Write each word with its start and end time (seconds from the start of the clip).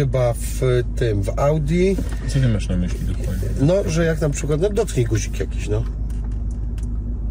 chyba 0.00 0.32
w 0.32 0.60
tym, 0.96 1.22
w 1.22 1.38
Audi. 1.38 1.96
Co 2.28 2.40
ty 2.40 2.48
masz 2.48 2.68
na 2.68 2.76
myśli 2.76 2.98
dokładnie? 3.06 3.48
No, 3.60 3.74
że 3.86 4.04
jak 4.04 4.20
na 4.20 4.30
przykład, 4.30 4.60
no 4.60 4.70
dotknij 4.70 5.06
guzik 5.06 5.40
jakiś, 5.40 5.68
no. 5.68 5.84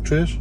Czujesz? 0.04 0.40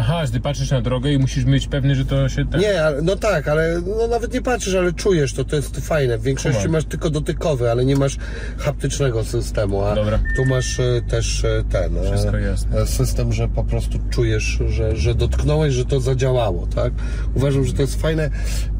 Aha, 0.00 0.26
że 0.26 0.32
ty 0.32 0.40
patrzysz 0.40 0.70
na 0.70 0.80
drogę 0.80 1.12
i 1.12 1.18
musisz 1.18 1.44
być 1.44 1.66
pewny, 1.66 1.94
że 1.94 2.04
to 2.04 2.28
się 2.28 2.46
tak... 2.46 2.60
Nie, 2.60 2.84
ale, 2.84 3.02
no 3.02 3.16
tak, 3.16 3.48
ale 3.48 3.80
no 3.98 4.06
nawet 4.06 4.34
nie 4.34 4.42
patrzysz, 4.42 4.74
ale 4.74 4.92
czujesz 4.92 5.32
to, 5.34 5.44
to 5.44 5.56
jest 5.56 5.76
fajne. 5.80 6.18
W 6.18 6.22
większości 6.22 6.62
Kumam. 6.62 6.72
masz 6.72 6.84
tylko 6.84 7.10
dotykowy, 7.10 7.70
ale 7.70 7.84
nie 7.84 7.96
masz 7.96 8.16
haptycznego 8.58 9.24
systemu, 9.24 9.84
a 9.84 9.94
Dobra. 9.94 10.18
tu 10.36 10.44
masz 10.44 10.80
e, 10.80 11.02
też 11.08 11.44
e, 11.44 11.64
ten 11.70 11.96
e, 11.98 12.02
Wszystko 12.02 12.36
jasne. 12.36 12.80
e, 12.80 12.86
system, 12.86 13.32
że 13.32 13.48
po 13.48 13.64
prostu 13.64 13.98
czujesz, 14.10 14.58
że, 14.68 14.96
że 14.96 15.14
dotknąłeś, 15.14 15.74
że 15.74 15.84
to 15.84 16.00
zadziałało, 16.00 16.66
tak? 16.74 16.92
Uważam, 17.34 17.64
że 17.64 17.72
to 17.72 17.82
jest 17.82 18.00
fajne. 18.00 18.30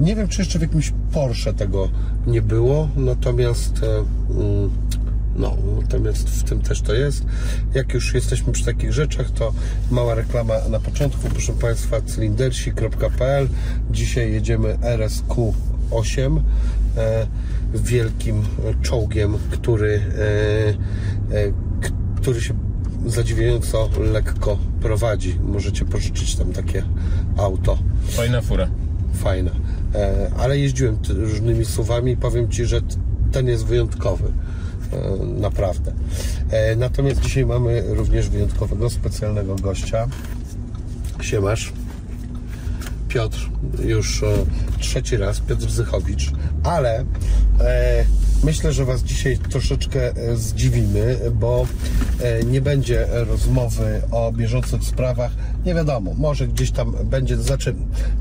Nie 0.01 0.17
wiem, 0.17 0.29
czy 0.29 0.41
jeszcze 0.41 0.59
w 0.59 0.63
jakimś 0.63 0.93
Porsche 1.13 1.53
tego 1.53 1.89
nie 2.27 2.43
było, 2.43 2.89
natomiast 2.97 3.83
e, 3.83 3.87
mm, 4.41 4.71
no, 5.37 5.57
natomiast 5.81 6.31
w 6.31 6.43
tym 6.43 6.61
też 6.61 6.81
to 6.83 6.95
jest. 6.95 7.25
Jak 7.75 7.95
już 7.95 8.15
jesteśmy 8.15 8.53
przy 8.53 8.65
takich 8.65 8.93
rzeczach, 8.93 9.31
to 9.31 9.53
mała 9.91 10.15
reklama 10.15 10.55
na 10.71 10.81
początku. 10.81 11.29
Proszę 11.29 11.53
Państwa, 11.53 12.01
cylindersi.pl. 12.01 13.49
Dzisiaj 13.91 14.33
jedziemy 14.33 14.79
RSQ8 14.83 16.41
e, 16.97 17.27
wielkim 17.75 18.43
czołgiem, 18.83 19.39
który, 19.51 20.01
e, 21.33 21.37
e, 21.37 21.53
który 22.17 22.41
się 22.41 22.55
zadziwiająco 23.07 23.89
lekko 24.13 24.59
prowadzi. 24.81 25.39
Możecie 25.43 25.85
pożyczyć 25.85 26.37
tam 26.37 26.53
takie 26.53 26.83
auto 27.37 27.79
Fajna 28.09 28.41
fura. 28.41 28.69
fajne. 29.15 29.51
E, 29.95 30.31
ale 30.39 30.59
jeździłem 30.59 30.99
różnymi 31.09 31.65
suwami 31.65 32.13
i 32.13 32.17
powiem 32.17 32.49
Ci, 32.49 32.65
że 32.67 32.81
ten 33.33 33.47
jest 33.49 33.65
wyjątkowy. 33.65 34.33
E, 34.93 35.25
naprawdę. 35.41 35.93
E, 36.51 36.77
natomiast 36.77 37.21
dzisiaj 37.21 37.47
mamy 37.47 37.83
również 37.87 38.29
wyjątkowego, 38.29 38.91
specjalnego 38.91 39.57
gościa. 39.57 40.09
Siemasz. 41.21 41.73
Piotr, 43.09 43.51
już 43.85 44.25
trzeci 44.79 45.17
raz, 45.17 45.41
Piotr 45.41 45.71
Zychowicz, 45.71 46.33
ale 46.65 47.05
e, 47.61 48.05
myślę, 48.45 48.73
że 48.73 48.85
Was 48.85 49.03
dzisiaj 49.03 49.39
troszeczkę 49.39 50.17
e, 50.17 50.37
zdziwimy, 50.37 51.19
bo 51.35 51.67
e, 52.21 52.45
nie 52.45 52.61
będzie 52.61 53.07
rozmowy 53.11 54.03
o 54.11 54.33
bieżących 54.33 54.85
sprawach. 54.85 55.33
Nie 55.65 55.75
wiadomo, 55.75 56.15
może 56.15 56.49
gdzieś 56.49 56.71
tam 56.71 56.97
będzie, 57.05 57.37
znaczy 57.37 57.75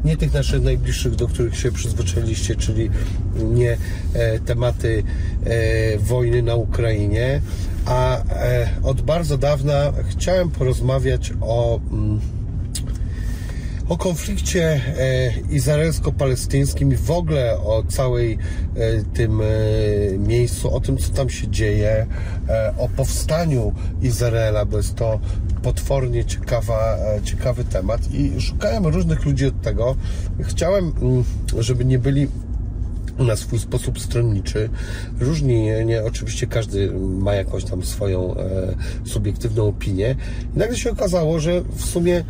nie 0.06 0.18
tych 0.18 0.34
naszych 0.34 0.64
najbliższych, 0.64 1.16
do 1.16 1.28
których 1.28 1.58
się 1.58 1.72
przyzwyczailiście, 1.72 2.56
czyli 2.56 2.90
nie 3.36 3.78
e, 4.14 4.40
tematy 4.40 5.04
wojny 6.00 6.42
na 6.42 6.56
Ukrainie, 6.56 7.42
a 7.86 8.22
od 8.84 9.02
bardzo 9.02 9.38
dawna 9.38 9.94
chciałem 10.10 10.50
porozmawiać 10.50 11.34
o. 11.42 11.80
O 13.90 13.98
konflikcie 13.98 14.82
e, 14.98 15.34
izraelsko-palestyńskim 15.52 16.92
i 16.94 16.96
w 16.96 17.12
ogóle 17.12 17.58
o 17.58 17.84
całej 17.88 18.38
e, 18.76 19.04
tym 19.14 19.42
e, 19.42 19.46
miejscu, 20.18 20.76
o 20.76 20.80
tym, 20.80 20.98
co 20.98 21.14
tam 21.14 21.30
się 21.30 21.48
dzieje, 21.48 22.08
o 22.78 22.90
powstaniu 22.90 23.74
Izraela, 24.02 24.66
bo 24.66 24.78
jest 24.78 24.96
to 24.96 25.20
potwornie 25.64 26.26
ciekawa, 26.26 26.98
ciekawy 27.24 27.64
temat 27.64 28.14
i 28.14 28.42
szukałem 28.42 28.88
różnych 28.88 29.26
ludzi 29.26 29.46
od 29.46 29.62
tego. 29.62 29.96
Chciałem, 30.42 30.94
mm, 31.02 31.24
żeby 31.60 31.86
nie 31.86 32.00
byli 32.00 32.28
na 33.20 33.36
swój 33.36 33.60
sposób 33.60 34.00
stronniczy. 34.00 34.70
Różni, 35.20 35.86
nie, 35.86 36.04
oczywiście 36.04 36.48
każdy 36.48 36.92
ma 36.94 37.34
jakąś 37.34 37.64
tam 37.64 37.84
swoją 37.84 38.36
e, 38.36 38.76
subiektywną 39.06 39.68
opinię. 39.68 40.16
I 40.56 40.60
nagle 40.60 40.78
się 40.78 40.92
okazało, 40.92 41.40
że 41.40 41.62
w 41.62 41.86
sumie 41.86 42.24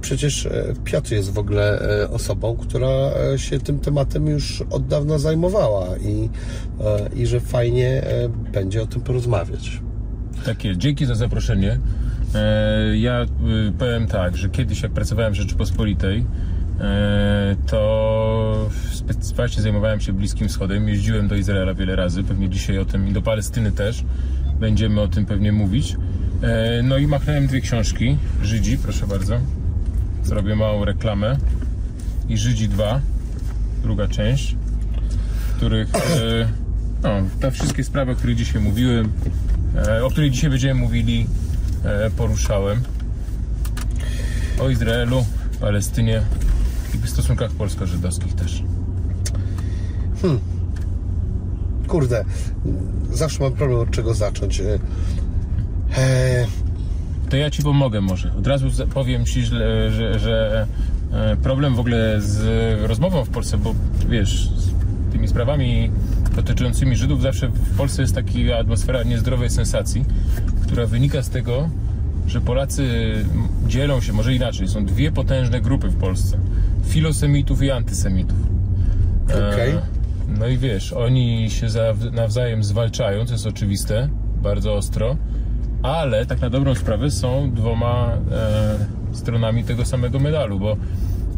przecież 0.00 0.46
e, 0.46 0.74
Piotr 0.84 1.12
jest 1.12 1.32
w 1.32 1.38
ogóle 1.38 1.80
e, 1.80 2.10
osobą, 2.10 2.56
która 2.56 2.88
e, 2.88 3.38
się 3.38 3.58
tym 3.58 3.78
tematem 3.78 4.26
już 4.26 4.62
od 4.70 4.86
dawna 4.86 5.18
zajmowała 5.18 5.86
i, 5.98 6.28
i 7.16 7.26
że 7.26 7.40
fajnie 7.40 8.02
będzie 8.52 8.82
o 8.82 8.86
tym 8.86 9.02
porozmawiać. 9.02 9.80
Tak 10.44 10.64
jest. 10.64 10.80
Dzięki 10.80 11.06
za 11.06 11.14
zaproszenie. 11.14 11.78
Ja 12.94 13.26
powiem 13.78 14.06
tak, 14.06 14.36
że 14.36 14.48
kiedyś 14.48 14.82
jak 14.82 14.92
pracowałem 14.92 15.32
w 15.32 15.36
Rzeczypospolitej, 15.36 16.24
to 17.66 18.70
właśnie 19.36 19.62
zajmowałem 19.62 20.00
się 20.00 20.12
Bliskim 20.12 20.48
Wschodem. 20.48 20.88
Jeździłem 20.88 21.28
do 21.28 21.36
Izraela 21.36 21.74
wiele 21.74 21.96
razy, 21.96 22.24
pewnie 22.24 22.48
dzisiaj 22.48 22.78
o 22.78 22.84
tym 22.84 23.08
i 23.08 23.12
do 23.12 23.22
Palestyny 23.22 23.72
też. 23.72 24.04
Będziemy 24.60 25.00
o 25.00 25.08
tym 25.08 25.26
pewnie 25.26 25.52
mówić. 25.52 25.96
No 26.82 26.98
i 26.98 27.06
machnąłem 27.06 27.46
dwie 27.46 27.60
książki. 27.60 28.16
Żydzi, 28.42 28.78
proszę 28.78 29.06
bardzo. 29.06 29.40
Zrobię 30.30 30.56
małą 30.56 30.84
reklamę. 30.84 31.36
I 32.28 32.38
Żydzi 32.38 32.68
2, 32.68 33.00
druga 33.82 34.08
część, 34.08 34.56
których 35.56 35.94
e, 35.94 36.48
no, 37.02 37.10
te 37.40 37.50
wszystkie 37.50 37.84
sprawy, 37.84 38.12
o 38.12 38.14
których 38.14 38.36
dzisiaj 38.36 38.62
mówiłem, 38.62 39.12
e, 39.76 40.04
o 40.04 40.10
której 40.10 40.30
dzisiaj 40.30 40.50
będziemy 40.50 40.80
mówili, 40.80 41.26
e, 41.84 42.10
poruszałem. 42.10 42.80
O 44.60 44.68
Izraelu, 44.68 45.24
Palestynie 45.60 46.22
i 47.04 47.08
stosunkach 47.08 47.50
polsko-żydowskich 47.50 48.34
też. 48.34 48.62
Kurde, 51.88 52.24
zawsze 53.12 53.42
mam 53.42 53.52
problem 53.52 53.78
od 53.78 53.90
czego 53.90 54.14
zacząć. 54.14 54.60
E, 54.60 54.78
e, 55.96 56.46
To 57.30 57.36
ja 57.36 57.50
Ci 57.50 57.62
pomogę 57.62 58.00
może. 58.00 58.32
Od 58.38 58.46
razu 58.46 58.68
powiem 58.94 59.24
Ci, 59.26 59.42
że, 59.42 59.90
że, 59.92 60.18
że 60.18 60.66
e, 61.12 61.36
problem 61.36 61.74
w 61.74 61.80
ogóle 61.80 62.20
z 62.20 62.40
rozmową 62.88 63.24
w 63.24 63.28
Polsce, 63.28 63.58
bo 63.58 63.74
wiesz, 64.08 64.48
z 64.50 64.72
tymi 65.12 65.28
sprawami 65.28 65.90
dotyczącymi 66.36 66.96
Żydów 66.96 67.22
zawsze 67.22 67.48
w 67.48 67.76
Polsce 67.76 68.02
jest 68.02 68.14
taka 68.14 68.58
atmosfera 68.60 69.02
niezdrowej 69.02 69.50
sensacji, 69.50 70.04
która 70.62 70.86
wynika 70.86 71.22
z 71.22 71.30
tego, 71.30 71.70
że 72.26 72.40
Polacy 72.40 73.14
dzielą 73.66 74.00
się, 74.00 74.12
może 74.12 74.34
inaczej, 74.34 74.68
są 74.68 74.84
dwie 74.84 75.12
potężne 75.12 75.60
grupy 75.60 75.88
w 75.88 75.96
Polsce. 75.96 76.38
Filosemitów 76.84 77.62
i 77.62 77.70
antysemitów. 77.70 78.38
E, 79.30 79.50
No 80.38 80.46
i 80.46 80.58
wiesz, 80.58 80.92
oni 80.92 81.50
się 81.50 81.68
za, 81.68 81.94
nawzajem 82.12 82.64
zwalczają, 82.64 83.26
to 83.26 83.32
jest 83.32 83.46
oczywiste, 83.46 84.08
bardzo 84.42 84.74
ostro, 84.74 85.16
ale 85.82 86.26
tak 86.26 86.40
na 86.40 86.50
dobrą 86.50 86.74
sprawę 86.74 87.10
są 87.10 87.50
dwoma 87.54 88.12
e, 88.32 89.16
stronami 89.16 89.64
tego 89.64 89.84
samego 89.84 90.18
medalu, 90.18 90.58
bo 90.58 90.76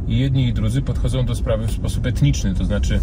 jedni 0.09 0.49
i 0.49 0.53
drudzy 0.53 0.83
podchodzą 0.83 1.27
do 1.27 1.35
sprawy 1.35 1.67
w 1.67 1.71
sposób 1.71 2.07
etniczny, 2.07 2.55
to 2.55 2.65
znaczy, 2.65 3.01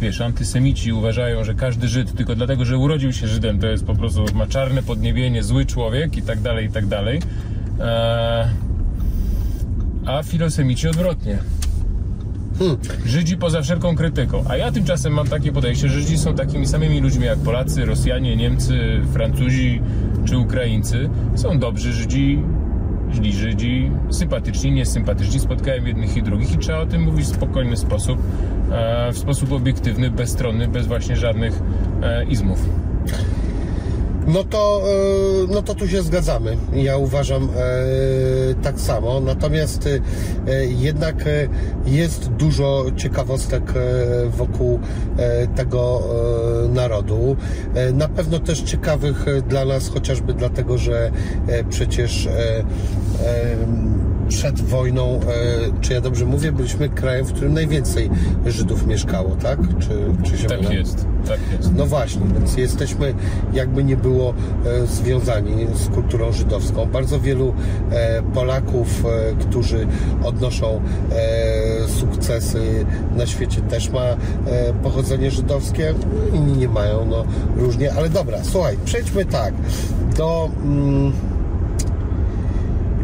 wiesz, 0.00 0.20
antysemici 0.20 0.92
uważają, 0.92 1.44
że 1.44 1.54
każdy 1.54 1.88
Żyd 1.88 2.14
tylko 2.16 2.34
dlatego, 2.34 2.64
że 2.64 2.78
urodził 2.78 3.12
się 3.12 3.28
Żydem, 3.28 3.58
to 3.58 3.66
jest 3.66 3.84
po 3.84 3.94
prostu, 3.94 4.24
ma 4.34 4.46
czarne 4.46 4.82
podniebienie, 4.82 5.42
zły 5.42 5.66
człowiek 5.66 6.16
i 6.16 6.22
tak 6.22 6.40
dalej, 6.40 6.66
i 6.66 6.70
tak 6.70 6.86
dalej. 6.86 7.20
E, 7.80 8.50
a 10.06 10.22
filosemici 10.22 10.88
odwrotnie. 10.88 11.38
Żydzi 13.06 13.36
poza 13.36 13.62
wszelką 13.62 13.96
krytyką. 13.96 14.44
A 14.48 14.56
ja 14.56 14.72
tymczasem 14.72 15.12
mam 15.12 15.28
takie 15.28 15.52
podejście, 15.52 15.88
że 15.88 16.00
Żydzi 16.00 16.18
są 16.18 16.34
takimi 16.34 16.66
samymi 16.66 17.00
ludźmi 17.00 17.24
jak 17.24 17.38
Polacy, 17.38 17.84
Rosjanie, 17.84 18.36
Niemcy, 18.36 19.00
Francuzi 19.12 19.82
czy 20.24 20.38
Ukraińcy. 20.38 21.10
Są 21.34 21.58
dobrzy 21.58 21.92
Żydzi, 21.92 22.42
źli 23.12 23.32
Żydzi, 23.32 23.90
sympatyczni, 24.10 24.72
niesympatyczni. 24.72 25.40
Spotkałem 25.40 25.86
jednych 25.86 26.16
i 26.16 26.22
drugich 26.22 26.52
i 26.52 26.58
trzeba 26.58 26.78
o 26.78 26.86
tym 26.86 27.02
mówić 27.02 27.26
w 27.26 27.34
spokojny 27.34 27.76
sposób, 27.76 28.18
e, 28.72 29.12
w 29.12 29.18
sposób 29.18 29.52
obiektywny, 29.52 30.10
bezstronny, 30.10 30.68
bez 30.68 30.86
właśnie 30.86 31.16
żadnych 31.16 31.62
e, 32.02 32.24
izmów. 32.24 32.68
No 34.26 34.44
to, 34.44 34.82
e, 34.84 35.52
no 35.52 35.62
to 35.62 35.74
tu 35.74 35.88
się 35.88 36.02
zgadzamy. 36.02 36.56
Ja 36.72 36.96
uważam 36.96 37.44
e, 37.44 38.54
tak 38.62 38.80
samo. 38.80 39.20
Natomiast 39.20 39.86
e, 39.86 40.66
jednak 40.66 41.24
jest 41.86 42.28
dużo 42.28 42.84
ciekawostek 42.96 43.72
wokół 44.30 44.80
tego 45.56 46.02
narodu. 46.68 47.36
Na 47.94 48.08
pewno 48.08 48.38
też 48.38 48.60
ciekawych 48.62 49.26
dla 49.48 49.64
nas, 49.64 49.88
chociażby 49.88 50.34
dlatego, 50.34 50.78
że 50.78 51.10
przecież 51.70 52.28
przed 54.30 54.60
wojną, 54.60 55.20
e, 55.20 55.80
czy 55.80 55.92
ja 55.92 56.00
dobrze 56.00 56.26
mówię, 56.26 56.52
byliśmy 56.52 56.88
krajem, 56.88 57.26
w 57.26 57.32
którym 57.32 57.54
najwięcej 57.54 58.10
Żydów 58.46 58.86
mieszkało, 58.86 59.36
tak? 59.42 59.58
Czy, 59.78 59.88
czy 60.30 60.38
się 60.38 60.48
Tak 60.48 60.72
jest, 60.72 61.06
tak 61.28 61.38
jest. 61.52 61.74
No 61.74 61.86
właśnie, 61.86 62.22
więc 62.34 62.56
jesteśmy 62.56 63.14
jakby 63.52 63.84
nie 63.84 63.96
było 63.96 64.34
e, 64.66 64.86
związani 64.86 65.66
z 65.74 65.88
kulturą 65.88 66.32
żydowską. 66.32 66.86
Bardzo 66.86 67.20
wielu 67.20 67.54
e, 67.90 68.22
Polaków, 68.22 69.04
którzy 69.40 69.86
odnoszą 70.24 70.80
sukcesy 71.86 72.86
na 73.16 73.26
świecie 73.26 73.60
też 73.60 73.90
ma 73.90 74.02
pochodzenie 74.82 75.30
żydowskie, 75.30 75.94
inni 76.34 76.52
nie 76.52 76.68
mają, 76.68 77.06
no 77.06 77.24
różnie, 77.56 77.92
ale 77.92 78.08
dobra, 78.08 78.38
słuchaj, 78.42 78.76
przejdźmy 78.84 79.24
tak 79.24 79.54
do 80.16 80.50
mm, 80.64 81.12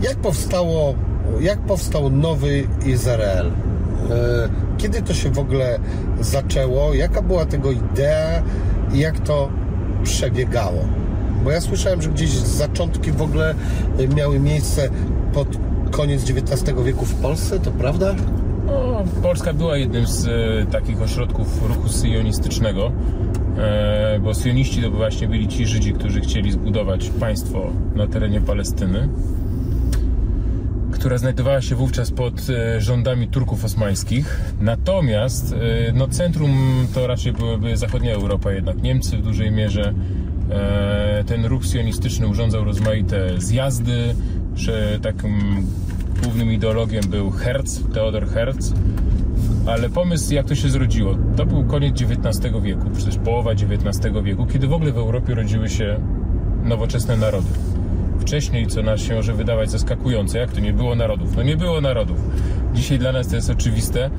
jak 0.03 0.17
powstało 0.17 0.95
jak 1.41 1.59
powstał 1.59 2.11
nowy 2.11 2.65
Izrael? 2.87 3.47
E, 3.47 4.49
Kiedy 4.79 5.03
to 5.03 5.15
się 5.15 5.31
w 5.31 5.39
ogóle 5.39 5.79
zaczęło? 6.21 6.95
Jaka 6.95 7.23
była 7.23 7.47
tego 7.47 7.71
idea 7.73 8.43
i 8.95 8.99
jak 8.99 9.21
to 9.21 9.49
przebiegało? 10.03 10.85
Bo 11.45 11.51
ja 11.51 11.61
słyszałem, 11.61 12.03
że 12.03 12.11
gdzieś 12.11 12.31
zaczątki 12.31 13.13
w 13.13 13.23
ogóle 13.23 13.55
e, 13.99 14.09
miały 14.09 14.41
miejsce 14.41 14.89
pod 15.33 15.49
koniec 15.91 16.31
XIX 16.31 16.83
wieku 16.85 17.05
w 17.05 17.15
Polsce, 17.15 17.61
to 17.61 17.71
prawda? 17.71 18.15
No, 18.67 19.05
Polska 19.23 19.53
była 19.53 19.77
jednym 19.77 20.07
z 20.07 20.27
e, 20.27 20.67
takich 20.73 21.03
ośrodków 21.03 21.69
ruchu 21.69 21.89
syjonistycznego, 21.89 22.93
e, 23.59 24.21
bo 24.23 24.35
syjoniści 24.35 24.83
to 24.83 24.91
właśnie 24.91 25.29
byli 25.29 25.49
ci 25.49 25.67
Żydzi, 25.67 25.93
którzy 25.93 26.21
chcieli 26.21 26.53
zbudować 26.53 27.11
państwo 27.21 27.67
na 27.95 28.07
terenie 28.07 28.41
Palestyny, 28.41 29.09
która 31.07 31.19
znajdowała 31.19 31.63
się 31.63 31.75
wówczas 31.75 32.11
pod 32.11 32.51
e, 32.51 32.81
rządami 32.81 33.29
Turków 33.29 33.65
osmańskich. 33.65 34.41
Natomiast 34.61 35.53
e, 35.53 35.93
no, 35.93 36.09
centrum 36.09 36.51
to 36.95 37.07
raczej 37.07 37.33
byłaby 37.33 37.77
zachodnia 37.77 38.15
Europa, 38.15 38.53
jednak 38.53 38.83
Niemcy 38.83 39.17
w 39.17 39.23
dużej 39.23 39.51
mierze. 39.51 39.95
E, 40.51 41.25
Ten 41.27 41.45
ruch 41.45 41.67
sionistyczny 41.67 42.29
urządzał 42.29 42.65
rozmaite 42.65 43.41
zjazdy, 43.41 44.15
że 44.57 44.99
takim 45.03 45.67
głównym 46.23 46.53
ideologiem 46.53 47.05
był 47.11 47.31
Herz, 47.31 47.81
Theodor 47.95 48.29
Herz. 48.29 48.57
Ale 49.67 49.89
pomysł, 49.89 50.35
jak 50.35 50.47
to 50.47 50.55
się 50.55 50.69
zrodziło, 50.69 51.15
to 51.37 51.47
był 51.47 51.65
koniec 51.65 52.03
XIX 52.03 52.55
wieku, 52.63 52.91
przecież 52.95 53.17
połowa 53.17 53.51
XIX 53.51 54.15
wieku, 54.23 54.47
kiedy 54.47 54.67
w 54.67 54.73
ogóle 54.73 54.93
w 54.93 54.99
Europie 54.99 55.35
rodziły 55.35 55.69
się 55.69 56.01
nowoczesne 56.65 57.17
narody. 57.17 57.49
Wcześniej, 58.27 58.67
co 58.67 58.83
nas 58.83 59.01
się 59.01 59.15
może 59.15 59.33
wydawać 59.35 59.71
zaskakujące, 59.71 60.39
jak 60.39 60.53
to 60.53 60.61
nie 60.61 60.73
było 60.73 60.95
narodów? 60.95 61.37
No 61.37 61.43
nie 61.43 61.57
było 61.57 61.81
narodów. 61.81 62.19
Dzisiaj 62.75 62.99
dla 62.99 63.13
nas 63.13 63.29
to 63.29 63.37
jest 63.37 63.51
oczywiste, 63.51 64.11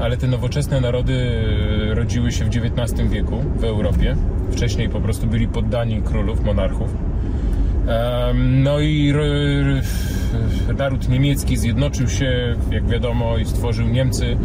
ale 0.00 0.16
te 0.16 0.26
nowoczesne 0.26 0.80
narody 0.80 1.44
e, 1.90 1.94
rodziły 1.94 2.32
się 2.32 2.44
w 2.44 2.48
XIX 2.48 3.10
wieku 3.10 3.44
w 3.56 3.64
Europie. 3.64 4.16
Wcześniej 4.52 4.88
po 4.88 5.00
prostu 5.00 5.26
byli 5.26 5.48
poddani 5.48 6.02
królów, 6.02 6.44
monarchów. 6.44 6.94
No 8.34 8.80
i 8.80 9.10
r- 9.10 9.82
naród 10.78 11.08
niemiecki 11.08 11.56
zjednoczył 11.56 12.08
się, 12.08 12.56
jak 12.70 12.88
wiadomo, 12.88 13.38
i 13.38 13.44
stworzył 13.44 13.88
Niemcy 13.88 14.36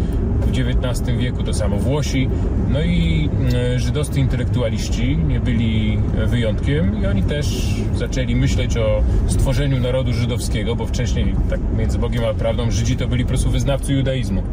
w 0.41 0.49
XIX 0.49 1.17
wieku, 1.17 1.43
to 1.43 1.53
samo 1.53 1.77
Włosi. 1.77 2.29
No 2.69 2.81
i 2.81 3.29
e, 3.53 3.79
żydowscy 3.79 4.19
intelektualiści 4.19 5.17
nie 5.17 5.39
byli 5.39 5.99
wyjątkiem 6.25 7.01
i 7.01 7.05
oni 7.05 7.23
też 7.23 7.75
zaczęli 7.95 8.35
myśleć 8.35 8.77
o 8.77 9.03
stworzeniu 9.27 9.79
narodu 9.79 10.13
żydowskiego, 10.13 10.75
bo 10.75 10.85
wcześniej, 10.85 11.35
tak 11.49 11.59
między 11.77 11.99
Bogiem 11.99 12.25
a 12.25 12.33
prawdą, 12.33 12.71
Żydzi 12.71 12.97
to 12.97 13.07
byli 13.07 13.23
po 13.23 13.27
prostu 13.27 13.49
wyznawcy 13.49 13.93
judaizmu, 13.93 14.43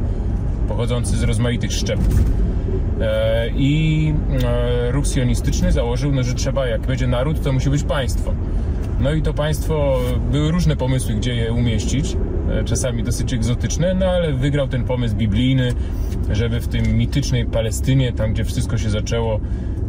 pochodzący 0.69 1.17
z 1.17 1.23
rozmaitych 1.23 1.73
szczepów. 1.73 2.23
E, 3.01 3.49
I 3.57 4.15
e, 4.45 4.93
ruch 4.93 5.07
sionistyczny 5.07 5.73
założył, 5.73 6.13
no, 6.13 6.23
że 6.23 6.35
trzeba, 6.35 6.67
jak 6.67 6.81
będzie 6.81 7.07
naród, 7.07 7.43
to 7.43 7.53
musi 7.53 7.71
być 7.71 7.83
państwo. 7.83 8.33
No 9.01 9.13
i 9.13 9.23
to 9.23 9.35
państwo, 9.35 10.01
były 10.33 10.51
różne 10.51 10.77
pomysły, 10.77 11.15
gdzie 11.15 11.35
je 11.35 11.53
umieścić, 11.53 12.17
e, 12.51 12.65
czasami 12.65 13.03
dosyć 13.03 13.33
egzotyczne, 13.33 13.95
no 13.95 14.07
ale 14.07 14.33
wygrał 14.33 14.69
ten 14.69 14.85
pomysł 14.85 15.17
biblijny, 15.17 15.73
żeby 16.31 16.61
w 16.61 16.69
tym 16.69 16.97
mitycznej 16.97 17.47
Palestynie, 17.47 18.13
tam 18.13 18.33
gdzie 18.33 18.45
wszystko 18.45 18.79
się 18.79 18.91
zaczęło, 18.91 19.41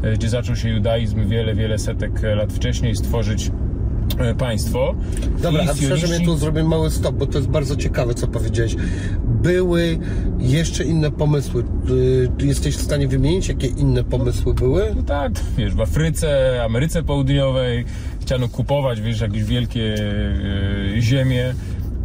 e, 0.04 0.14
gdzie 0.14 0.30
zaczął 0.30 0.56
się 0.56 0.70
judaizm 0.70 1.28
wiele, 1.28 1.56
wiele 1.56 1.78
setek 1.78 2.22
lat 2.36 2.54
wcześniej, 2.54 2.96
stworzyć 2.96 3.52
państwo. 4.38 4.96
Dobra, 5.42 5.64
a 5.72 5.74
przepraszam, 5.74 6.10
ja 6.12 6.20
tu 6.26 6.38
zrobię 6.38 6.64
mały 6.64 6.92
stop, 6.92 7.16
bo 7.16 7.28
to 7.28 7.38
jest 7.38 7.50
bardzo 7.50 7.76
ciekawe, 7.76 8.14
co 8.14 8.28
powiedziałeś. 8.28 8.76
Były 9.26 10.00
jeszcze 10.40 10.84
inne 10.84 11.12
pomysły. 11.12 11.64
Y, 11.90 12.46
Jesteś 12.46 12.76
w 12.76 12.82
stanie 12.82 13.08
wymienić, 13.08 13.48
jakie 13.48 13.68
inne 13.68 14.04
pomysły 14.04 14.54
były? 14.54 14.94
No 14.96 15.04
tak, 15.04 15.32
wiesz, 15.58 15.74
w 15.74 15.82
Afryce, 15.82 16.62
Ameryce 16.64 17.04
Południowej 17.04 17.86
chciano 18.22 18.48
kupować, 18.48 19.02
wiesz, 19.02 19.22
jakieś 19.22 19.44
wielkie 19.44 19.96
e, 20.98 21.02
ziemie, 21.02 21.54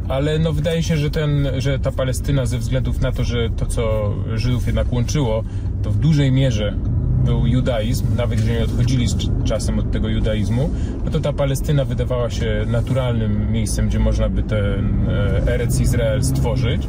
ale 0.09 0.39
no 0.39 0.53
wydaje 0.53 0.83
się, 0.83 0.97
że, 0.97 1.11
ten, 1.11 1.49
że 1.59 1.79
ta 1.79 1.93
Palestyna 1.93 2.47
ze 2.47 2.59
względów 2.59 3.01
na 3.01 3.13
to, 3.13 3.25
że 3.25 3.51
to, 3.57 3.67
co 3.67 4.15
Żydów 4.35 4.67
jednak 4.67 4.93
łączyło, 4.93 5.45
to 5.83 5.91
w 5.91 5.97
dużej 5.97 6.33
mierze 6.33 6.77
był 7.25 7.47
judaizm, 7.47 8.07
nawet 8.17 8.41
jeżeli 8.41 8.59
odchodzili 8.59 9.09
z 9.09 9.17
czasem 9.45 9.79
od 9.79 9.91
tego 9.91 10.09
judaizmu, 10.09 10.71
no 11.05 11.11
to 11.11 11.21
ta 11.21 11.33
Palestyna 11.33 11.85
wydawała 11.85 12.31
się 12.31 12.65
naturalnym 12.67 13.53
miejscem, 13.53 13.89
gdzie 13.89 13.99
można 13.99 14.29
by 14.29 14.43
ten 14.43 15.09
e, 15.09 15.53
Erec 15.53 15.81
Izrael 15.81 16.25
stworzyć. 16.25 16.89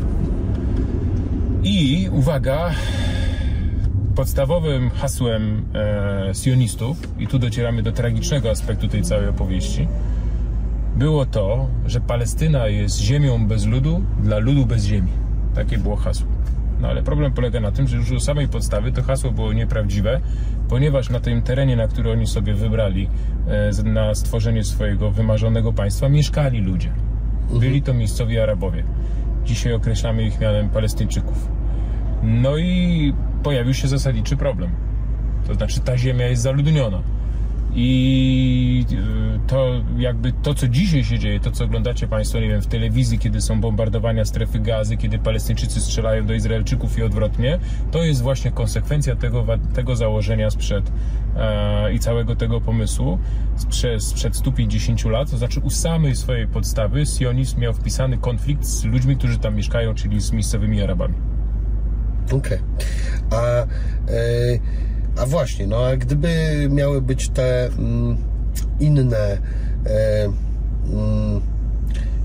I 1.63 2.09
uwaga, 2.11 2.71
podstawowym 4.15 4.89
hasłem 4.89 5.65
e, 5.75 6.33
sionistów, 6.33 6.97
i 7.19 7.27
tu 7.27 7.39
docieramy 7.39 7.83
do 7.83 7.91
tragicznego 7.91 8.49
aspektu 8.49 8.87
tej 8.87 9.01
całej 9.01 9.27
opowieści, 9.27 9.87
było 10.95 11.25
to, 11.25 11.67
że 11.85 12.01
Palestyna 12.01 12.67
jest 12.67 12.99
ziemią 12.99 13.47
bez 13.47 13.65
ludu 13.65 14.01
dla 14.23 14.37
ludu 14.37 14.65
bez 14.65 14.85
ziemi. 14.85 15.11
Takie 15.55 15.77
było 15.77 15.95
hasło. 15.95 16.34
No 16.81 16.87
ale 16.87 17.03
problem 17.03 17.31
polega 17.33 17.59
na 17.59 17.71
tym, 17.71 17.87
że 17.87 17.97
już 17.97 18.11
u 18.11 18.19
samej 18.19 18.47
podstawy 18.47 18.91
to 18.91 19.03
hasło 19.03 19.31
było 19.31 19.53
nieprawdziwe, 19.53 20.21
ponieważ 20.69 21.09
na 21.09 21.19
tym 21.19 21.41
terenie, 21.41 21.75
na 21.75 21.87
który 21.87 22.11
oni 22.11 22.27
sobie 22.27 22.53
wybrali 22.53 23.09
e, 23.47 23.83
na 23.83 24.15
stworzenie 24.15 24.63
swojego 24.63 25.11
wymarzonego 25.11 25.73
państwa, 25.73 26.09
mieszkali 26.09 26.61
ludzie. 26.61 26.91
Byli 27.59 27.81
to 27.81 27.93
miejscowi 27.93 28.39
Arabowie. 28.39 28.83
Dzisiaj 29.45 29.73
określamy 29.73 30.23
ich 30.23 30.39
mianem 30.39 30.69
Palestyńczyków. 30.69 31.47
No 32.23 32.57
i 32.57 33.13
pojawił 33.43 33.73
się 33.73 33.87
zasadniczy 33.87 34.37
problem. 34.37 34.69
To 35.47 35.53
znaczy 35.53 35.79
ta 35.79 35.97
ziemia 35.97 36.27
jest 36.27 36.41
zaludniona. 36.41 37.01
I 37.77 38.85
y, 38.91 39.39
to 39.47 39.81
jakby 39.97 40.31
to, 40.31 40.53
co 40.53 40.67
dzisiaj 40.67 41.03
się 41.03 41.19
dzieje, 41.19 41.39
to 41.39 41.51
co 41.51 41.65
oglądacie 41.65 42.07
Państwo, 42.07 42.39
nie 42.39 42.47
wiem, 42.47 42.61
w 42.61 42.67
telewizji, 42.67 43.19
kiedy 43.19 43.41
są 43.41 43.61
bombardowania 43.61 44.25
strefy 44.25 44.59
gazy, 44.59 44.97
kiedy 44.97 45.19
Palestyńczycy 45.19 45.81
strzelają 45.81 46.25
do 46.25 46.33
Izraelczyków 46.33 46.97
i 46.97 47.03
odwrotnie, 47.03 47.59
to 47.91 48.03
jest 48.03 48.21
właśnie 48.21 48.51
konsekwencja 48.51 49.15
tego, 49.15 49.45
tego 49.73 49.95
założenia 49.95 50.49
sprzed 50.49 50.91
e, 51.35 51.93
i 51.93 51.99
całego 51.99 52.35
tego 52.35 52.61
pomysłu 52.61 53.19
sprzed, 53.55 54.03
sprzed 54.03 54.35
150 54.35 55.05
lat. 55.05 55.31
To 55.31 55.37
znaczy 55.37 55.59
u 55.59 55.69
samej 55.69 56.15
swojej 56.15 56.47
podstawy 56.47 57.05
sionizm 57.05 57.59
miał 57.59 57.73
wpisany 57.73 58.17
konflikt 58.17 58.65
z 58.65 58.85
ludźmi, 58.85 59.17
którzy 59.17 59.39
tam 59.39 59.55
mieszkają, 59.55 59.93
czyli 59.93 60.21
z 60.21 60.31
miejscowymi 60.31 60.81
Arabami. 60.81 61.15
Okej. 62.31 62.59
A, 63.31 63.35
e, 63.41 63.65
a 65.17 65.25
właśnie, 65.25 65.67
no 65.67 65.85
a 65.85 65.97
gdyby 65.97 66.29
miały 66.69 67.01
być 67.01 67.29
te 67.29 67.65
mm, 67.67 68.17
inne 68.79 69.37
e, 69.85 70.23
mm, 70.93 71.41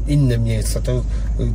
inne 0.09 0.39
miejsca, 0.39 0.81
to 0.81 1.03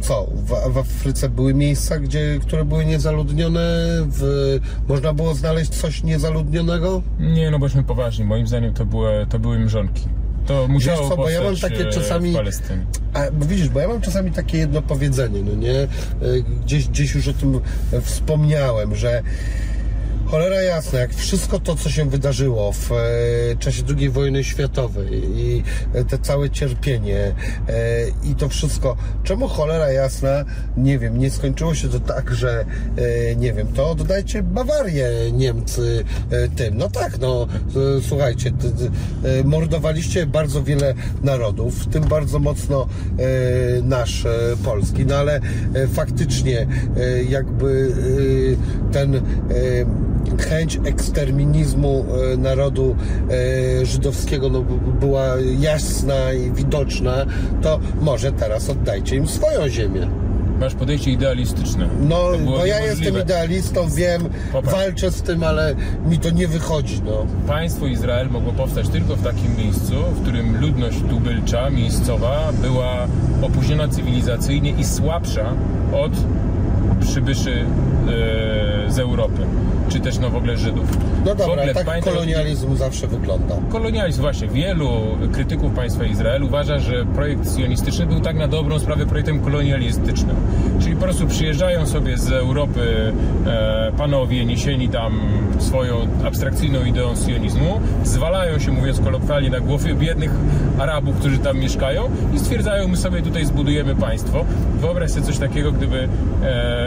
co? 0.01 0.25
W, 0.25 0.73
w 0.73 0.77
Afryce 0.77 1.29
były 1.29 1.53
miejsca, 1.53 1.99
gdzie, 1.99 2.39
które 2.41 2.65
były 2.65 2.85
niezaludnione? 2.85 3.87
W, 4.07 4.59
można 4.87 5.13
było 5.13 5.35
znaleźć 5.35 5.71
coś 5.71 6.03
niezaludnionego? 6.03 7.01
Nie, 7.19 7.51
no 7.51 7.59
bośmy 7.59 7.83
poważni. 7.83 8.25
Moim 8.25 8.47
zdaniem 8.47 8.73
to 8.73 8.85
były, 8.85 9.25
to 9.29 9.39
były 9.39 9.59
mrzonki. 9.59 10.03
To 10.45 10.67
musiało 10.67 11.09
co, 11.09 11.17
bo 11.17 11.29
ja 11.29 11.43
mam 11.43 11.55
takie 11.55 11.87
e, 11.87 11.91
czasami-. 11.91 12.35
A 13.13 13.31
bo 13.31 13.45
widzisz, 13.45 13.69
bo 13.69 13.79
ja 13.79 13.87
mam 13.87 14.01
czasami 14.01 14.31
takie 14.31 14.57
jedno 14.57 14.81
powiedzenie, 14.81 15.41
no 15.43 15.55
nie? 15.55 15.79
E, 15.79 15.87
Gdzieś, 16.65 16.87
gdzieś 16.87 17.15
już 17.15 17.27
o 17.27 17.33
tym 17.33 17.59
wspomniałem, 18.01 18.95
że 18.95 19.23
Cholera 20.25 20.61
jasna, 20.61 20.99
jak 20.99 21.13
wszystko 21.13 21.59
to, 21.59 21.75
co 21.75 21.89
się 21.89 22.09
wydarzyło 22.09 22.71
w 22.71 22.91
e, 22.91 22.95
czasie 23.59 23.83
II 23.97 24.09
wojny 24.09 24.43
światowej 24.43 25.09
i 25.13 25.63
e, 25.93 26.05
te 26.05 26.17
całe 26.17 26.49
cierpienie 26.49 27.19
e, 27.19 27.33
i 28.23 28.35
to 28.35 28.49
wszystko, 28.49 28.97
czemu 29.23 29.47
cholera 29.47 29.91
jasna, 29.91 30.45
nie 30.77 30.99
wiem, 30.99 31.19
nie 31.19 31.31
skończyło 31.31 31.75
się 31.75 31.89
to 31.89 31.99
tak, 31.99 32.31
że 32.31 32.65
nie 33.37 33.53
wiem, 33.53 33.67
to 33.67 33.89
oddajcie 33.89 34.43
Bawarię 34.43 35.09
Niemcy 35.33 36.03
tym. 36.55 36.77
No 36.77 36.89
tak, 36.89 37.19
no 37.19 37.47
słuchajcie, 38.01 38.51
mordowaliście 39.43 40.25
bardzo 40.25 40.63
wiele 40.63 40.93
narodów, 41.23 41.75
w 41.75 41.87
tym 41.87 42.03
bardzo 42.03 42.39
mocno 42.39 42.87
nasz 43.83 44.23
polski, 44.63 45.05
no 45.05 45.15
ale 45.15 45.39
faktycznie 45.93 46.67
jakby 47.29 47.95
ten 48.91 49.21
chęć 50.49 50.79
eksterminizmu 50.85 52.05
e, 52.33 52.37
narodu 52.37 52.95
e, 53.81 53.85
żydowskiego 53.85 54.49
no, 54.49 54.61
była 54.99 55.25
jasna 55.59 56.33
i 56.33 56.51
widoczna, 56.51 57.25
to 57.61 57.79
może 58.01 58.31
teraz 58.31 58.69
oddajcie 58.69 59.15
im 59.15 59.27
swoją 59.27 59.69
ziemię. 59.69 60.07
Masz 60.59 60.75
podejście 60.75 61.11
idealistyczne. 61.11 61.89
No, 62.09 62.29
bo 62.45 62.65
ja 62.65 62.79
jestem 62.79 63.21
idealistą, 63.21 63.89
wiem, 63.89 64.29
Popatrz. 64.51 64.75
walczę 64.75 65.11
z 65.11 65.21
tym, 65.21 65.43
ale 65.43 65.75
mi 66.09 66.19
to 66.19 66.29
nie 66.29 66.47
wychodzi, 66.47 67.01
no. 67.05 67.25
Państwo 67.47 67.87
Izrael 67.87 68.29
mogło 68.29 68.53
powstać 68.53 68.89
tylko 68.89 69.15
w 69.15 69.23
takim 69.23 69.57
miejscu, 69.57 69.93
w 70.15 70.21
którym 70.21 70.61
ludność 70.61 70.97
tubylcza, 71.09 71.69
miejscowa, 71.69 72.53
była 72.61 73.07
opóźniona 73.41 73.87
cywilizacyjnie 73.87 74.71
i 74.71 74.83
słabsza 74.83 75.53
od 75.93 76.11
przybyszy 76.99 77.65
e, 78.87 78.91
z 78.91 78.99
Europy, 78.99 79.45
czy 79.89 79.99
też 79.99 80.19
no 80.19 80.29
w 80.29 80.35
ogóle 80.35 80.57
Żydów. 80.57 80.97
No 81.25 81.35
w 81.35 81.37
dobra, 81.37 81.45
ogóle 81.45 81.73
tak 81.73 82.03
kolonializm 82.03 82.75
zawsze 82.75 83.07
wygląda. 83.07 83.55
Kolonializm, 83.69 84.21
właśnie. 84.21 84.47
Wielu 84.47 84.89
krytyków 85.33 85.73
państwa 85.73 86.03
Izrael 86.03 86.43
uważa, 86.43 86.79
że 86.79 87.05
projekt 87.05 87.55
sionistyczny 87.55 88.05
był 88.05 88.19
tak 88.19 88.35
na 88.35 88.47
dobrą 88.47 88.79
sprawę 88.79 89.05
projektem 89.05 89.39
kolonialistycznym. 89.39 90.35
Czyli 90.79 90.95
po 90.95 91.01
prostu 91.01 91.27
przyjeżdżają 91.27 91.85
sobie 91.85 92.17
z 92.17 92.31
Europy 92.31 93.13
e, 93.47 93.91
panowie 93.97 94.45
niesieni 94.45 94.89
tam 94.89 95.19
swoją 95.59 96.07
abstrakcyjną 96.25 96.85
ideą 96.85 97.15
sionizmu, 97.15 97.79
zwalają 98.03 98.59
się, 98.59 98.71
mówiąc 98.71 98.99
kolokwialnie, 98.99 99.49
na 99.49 99.59
głowy 99.59 99.95
biednych 99.95 100.31
Arabów, 100.79 101.15
którzy 101.15 101.37
tam 101.37 101.59
mieszkają 101.59 102.09
i 102.35 102.39
stwierdzają, 102.39 102.87
my 102.87 102.97
sobie 102.97 103.21
tutaj 103.21 103.45
zbudujemy 103.45 103.95
państwo. 103.95 104.45
Wyobraź 104.81 105.11
sobie 105.11 105.25
coś 105.25 105.37
takiego, 105.37 105.71
gdyby 105.71 106.09
e, 106.43 106.84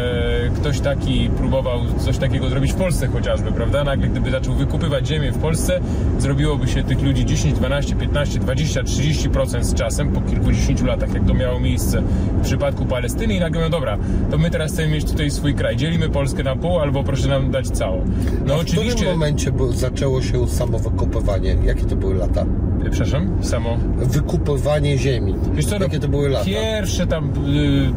ktoś 0.56 0.80
taki 0.80 1.30
próbował 1.36 1.80
coś 1.98 2.18
takiego 2.18 2.48
zrobić 2.48 2.72
w 2.72 2.76
Polsce 2.76 3.06
chociażby, 3.06 3.52
prawda? 3.52 3.84
Nagle 3.84 4.08
gdyby 4.08 4.30
zaczął 4.30 4.54
wykupywać 4.54 5.08
ziemię 5.08 5.32
w 5.32 5.38
Polsce, 5.38 5.80
zrobiłoby 6.18 6.68
się 6.68 6.82
tych 6.82 7.02
ludzi 7.02 7.26
10, 7.26 7.54
12, 7.54 7.96
15, 7.96 8.38
20, 8.38 8.82
30% 8.82 9.62
z 9.62 9.74
czasem, 9.74 10.12
po 10.12 10.20
kilkudziesięciu 10.20 10.86
latach, 10.86 11.14
jak 11.14 11.24
to 11.26 11.34
miało 11.34 11.60
miejsce 11.60 12.02
w 12.38 12.42
przypadku 12.42 12.84
Palestyny 12.84 13.34
i 13.34 13.40
nagle 13.40 13.60
mówią, 13.60 13.70
dobra, 13.70 13.98
to 14.30 14.38
my 14.38 14.50
teraz 14.50 14.72
chcemy 14.72 14.88
mieć 14.88 15.04
tutaj 15.04 15.30
swój 15.30 15.54
kraj, 15.54 15.76
dzielimy 15.76 16.08
Polskę 16.08 16.42
na 16.42 16.56
pół, 16.56 16.78
albo 16.78 17.04
proszę 17.04 17.28
nam 17.28 17.50
dać 17.50 17.68
całą. 17.68 18.04
No 18.46 18.56
W 18.56 18.60
oczywiście... 18.60 18.94
którym 18.94 19.12
momencie 19.12 19.52
zaczęło 19.70 20.22
się 20.22 20.48
samowykupywanie? 20.48 21.56
Jakie 21.64 21.84
to 21.84 21.96
były 21.96 22.14
lata? 22.14 22.46
Przepraszam, 22.90 23.38
samo... 23.40 23.78
Wykupywanie 23.96 24.98
ziemi. 24.98 25.34
Wiesz 25.54 25.66
co, 25.66 25.74
Jakie 25.74 25.96
no, 25.96 26.02
to 26.02 26.08
były 26.08 26.28
lata? 26.28 26.44
Pierwsze 26.44 27.06
tam, 27.06 27.32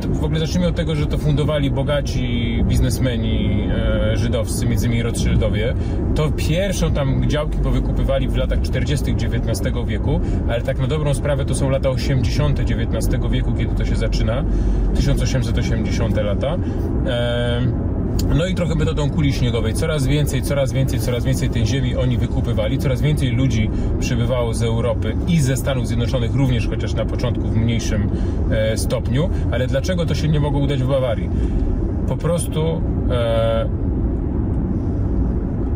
y, 0.04 0.08
w 0.08 0.24
ogóle 0.24 0.40
zacznijmy 0.40 0.68
od 0.68 0.76
tego, 0.76 0.96
że 0.96 1.08
to 1.08 1.18
fundowali 1.18 1.72
bogaci 1.72 1.91
biznesmeni 2.64 3.68
e, 3.72 4.18
żydowscy, 4.18 4.66
między 4.66 4.88
innymi 4.88 5.04
Rothschildowie. 5.04 5.74
To 6.16 6.32
pierwszą 6.32 6.92
tam 6.92 7.30
działki 7.30 7.58
powykupywali 7.58 8.28
w 8.28 8.36
latach 8.36 8.62
40. 8.62 9.12
XIX 9.12 9.62
wieku, 9.88 10.20
ale 10.50 10.62
tak 10.62 10.80
na 10.80 10.88
dobrą 10.88 11.14
sprawę 11.14 11.46
to 11.46 11.56
są 11.56 11.70
lata 11.70 11.90
80. 11.90 12.60
XIX 12.60 13.24
wieku, 13.32 13.54
kiedy 13.54 13.76
to 13.76 13.86
się 13.86 13.96
zaczyna, 13.96 14.44
1880 14.96 16.18
lata. 16.18 16.58
E, 17.08 17.62
no 18.36 18.46
i 18.48 18.56
trochę 18.56 18.76
metodą 18.76 19.10
kuli 19.10 19.34
śniegowej. 19.34 19.74
Coraz 19.74 20.08
więcej, 20.08 20.42
coraz 20.42 20.74
więcej, 20.74 21.00
coraz 21.00 21.26
więcej 21.26 21.50
tej 21.50 21.66
ziemi 21.66 21.96
oni 21.96 22.18
wykupywali. 22.18 22.78
Coraz 22.78 23.02
więcej 23.02 23.30
ludzi 23.30 23.70
przybywało 24.00 24.54
z 24.54 24.64
Europy 24.64 25.16
i 25.28 25.42
ze 25.42 25.58
Stanów 25.58 25.88
Zjednoczonych 25.88 26.36
również, 26.36 26.68
chociaż 26.68 26.94
na 26.94 27.06
początku 27.06 27.48
w 27.48 27.56
mniejszym 27.56 28.10
e, 28.52 28.78
stopniu. 28.78 29.30
Ale 29.52 29.68
dlaczego 29.68 30.06
to 30.06 30.16
się 30.16 30.28
nie 30.28 30.40
mogło 30.40 30.62
udać 30.62 30.84
w 30.84 30.88
Bawarii? 30.88 31.30
Po 32.12 32.18
prostu 32.18 32.82
e, 33.12 33.70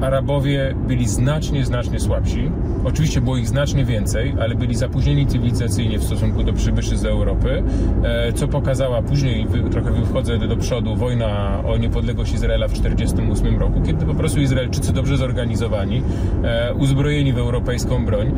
Arabowie 0.02 0.76
byli 0.88 1.08
znacznie, 1.08 1.66
znacznie 1.66 2.00
słabsi. 2.00 2.52
Oczywiście 2.86 3.22
było 3.22 3.38
ich 3.38 3.48
znacznie 3.48 3.86
więcej, 3.86 4.36
ale 4.40 4.56
byli 4.56 4.76
zapóźnieni 4.76 5.28
cywilizacyjnie 5.28 6.00
w 6.00 6.04
stosunku 6.04 6.44
do 6.44 6.54
przybyszy 6.54 6.98
z 6.98 7.06
Europy, 7.06 7.64
e, 8.04 8.34
co 8.34 8.48
pokazała 8.48 9.02
później, 9.02 9.48
trochę 9.72 9.92
wychodzę 9.92 10.38
do 10.40 10.58
przodu, 10.58 10.96
wojna 10.96 11.62
o 11.66 11.78
niepodległość 11.78 12.34
Izraela 12.34 12.68
w 12.68 12.72
1948 12.72 13.60
roku, 13.60 13.82
kiedy 13.82 14.06
po 14.06 14.16
prostu 14.16 14.42
Izraelczycy 14.42 14.94
dobrze 14.94 15.18
zorganizowani, 15.18 16.02
e, 16.44 16.74
uzbrojeni 16.74 17.34
w 17.34 17.38
europejską 17.38 18.06
broń, 18.06 18.32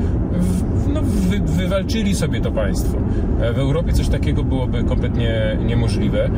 no, 0.93 1.01
wy, 1.03 1.39
wywalczyli 1.39 2.15
sobie 2.15 2.41
to 2.41 2.51
państwo. 2.51 2.97
E, 3.41 3.53
W 3.53 3.59
Europie 3.59 3.93
coś 3.93 4.09
takiego 4.09 4.43
byłoby 4.43 4.83
kompletnie 4.83 5.57
niemożliwe. 5.65 6.29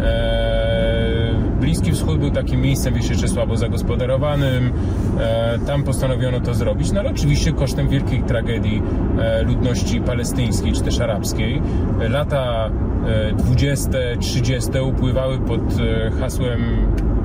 E, 0.00 1.27
Bliski 1.60 1.92
Wschód 1.92 2.18
był 2.18 2.30
takim 2.30 2.60
miejscem, 2.60 2.94
wiesz, 2.94 3.10
jeszcze 3.10 3.28
słabo 3.28 3.56
zagospodarowanym. 3.56 4.72
E, 5.20 5.58
tam 5.66 5.82
postanowiono 5.82 6.40
to 6.40 6.54
zrobić, 6.54 6.92
no 6.92 7.00
ale 7.00 7.10
oczywiście 7.10 7.52
kosztem 7.52 7.88
wielkiej 7.88 8.22
tragedii 8.22 8.82
e, 9.18 9.42
ludności 9.42 10.00
palestyńskiej 10.00 10.72
czy 10.72 10.82
też 10.82 11.00
arabskiej. 11.00 11.62
E, 12.00 12.08
Lata 12.08 12.70
e, 13.06 13.32
20, 13.32 13.90
30 14.20 14.70
upływały 14.88 15.38
pod 15.38 15.60
e, 15.60 16.10
hasłem 16.20 16.62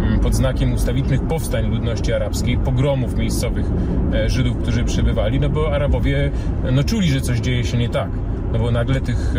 m, 0.04 0.20
pod 0.20 0.36
znakiem 0.36 0.74
ustawitnych 0.74 1.22
powstań 1.22 1.70
ludności 1.70 2.13
arabskiej, 2.13 2.58
pogromów 2.58 3.18
miejscowych 3.18 3.66
e, 4.13 4.30
Żydów, 4.30 4.58
którzy 4.58 4.84
przybywali, 4.84 5.40
no 5.40 5.50
bo 5.50 5.72
Arabowie 5.75 6.32
no, 6.72 6.84
czuli, 6.84 7.08
że 7.10 7.22
coś 7.22 7.40
dzieje 7.40 7.63
się 7.63 7.78
nie 7.78 7.90
tak. 7.90 8.10
No 8.54 8.60
bo 8.60 8.72
nagle 8.72 9.02
tych 9.02 9.34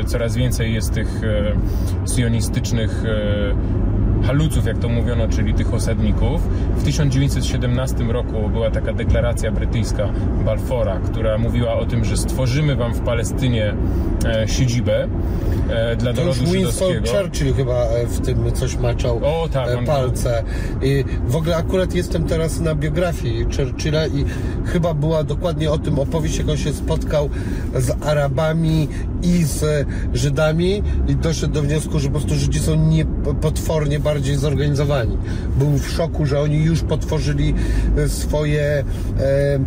e, 0.00 0.04
coraz 0.04 0.36
więcej 0.36 0.74
jest 0.74 0.92
tych 0.92 1.20
e, 1.24 2.08
sionistycznych 2.16 3.04
e, 3.04 3.95
haluców, 4.26 4.66
jak 4.66 4.78
to 4.78 4.88
mówiono, 4.88 5.28
czyli 5.28 5.54
tych 5.54 5.74
osadników. 5.74 6.42
W 6.76 6.84
1917 6.84 8.04
roku 8.04 8.48
była 8.48 8.70
taka 8.70 8.92
deklaracja 8.92 9.52
brytyjska 9.52 10.08
Balfora, 10.44 11.00
która 11.00 11.38
mówiła 11.38 11.74
o 11.74 11.86
tym, 11.86 12.04
że 12.04 12.16
stworzymy 12.16 12.76
wam 12.76 12.94
w 12.94 13.00
Palestynie 13.00 13.74
e, 14.24 14.48
siedzibę 14.48 15.08
e, 15.68 15.96
dla 15.96 16.12
To 16.12 16.22
już 16.22 16.40
narodu 16.40 16.52
Winston 16.52 16.92
żydowskiego. 16.92 17.22
Churchill 17.22 17.54
chyba 17.54 17.82
e, 17.82 18.06
w 18.06 18.20
tym 18.20 18.52
coś 18.52 18.76
maczał 18.76 19.20
O, 19.24 19.48
tak, 19.52 19.68
e, 19.68 19.84
palce. 19.84 20.42
I 20.82 21.04
w 21.26 21.36
ogóle 21.36 21.56
akurat 21.56 21.94
jestem 21.94 22.24
teraz 22.24 22.60
na 22.60 22.74
biografii 22.74 23.44
Churchilla 23.44 24.06
i 24.06 24.24
chyba 24.64 24.94
była 24.94 25.24
dokładnie 25.24 25.70
o 25.70 25.78
tym 25.78 25.98
opowieść, 25.98 26.38
jak 26.38 26.48
on 26.48 26.56
się 26.56 26.72
spotkał 26.72 27.30
z 27.74 28.06
Arabami 28.06 28.88
i 29.22 29.44
z 29.44 29.86
Żydami 30.14 30.82
i 31.08 31.16
doszedł 31.16 31.54
do 31.54 31.62
wniosku, 31.62 31.98
że 31.98 32.08
po 32.08 32.18
prostu 32.18 32.34
Żydzi 32.34 32.58
są 32.58 32.74
nie, 32.74 33.04
potwornie 33.40 34.00
bardziej 34.16 34.36
zorganizowani. 34.36 35.16
Był 35.58 35.78
w 35.78 35.88
szoku, 35.88 36.26
że 36.26 36.40
oni 36.40 36.64
już 36.64 36.82
potworzyli 36.82 37.54
e, 37.96 38.08
swoje 38.08 38.62
e, 38.62 38.84
e, 39.20 39.60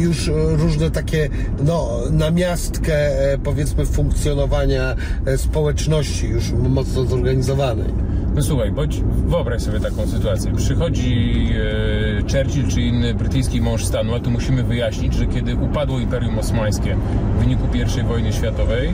już 0.00 0.30
różne 0.34 0.90
takie 0.90 1.28
no, 1.64 1.98
namiastkę 2.10 2.94
powiedzmy 3.44 3.86
funkcjonowania 3.86 4.96
społeczności 5.36 6.28
już 6.28 6.52
mocno 6.52 7.04
zorganizowanej. 7.04 7.92
No 8.34 8.42
słuchaj, 8.42 8.72
bądź 8.72 9.00
wyobraź 9.26 9.62
sobie 9.62 9.80
taką 9.80 10.06
sytuację. 10.06 10.52
Przychodzi 10.56 11.48
e, 12.18 12.22
Churchill 12.22 12.68
czy 12.68 12.80
inny 12.80 13.14
brytyjski 13.14 13.60
mąż 13.60 13.84
stanu, 13.84 14.14
a 14.14 14.20
tu 14.20 14.30
musimy 14.30 14.62
wyjaśnić, 14.62 15.14
że 15.14 15.26
kiedy 15.26 15.56
upadło 15.56 16.00
Imperium 16.00 16.38
Osmańskie 16.38 16.96
w 17.36 17.40
wyniku 17.40 17.62
I 18.00 18.02
wojny 18.02 18.32
światowej, 18.32 18.92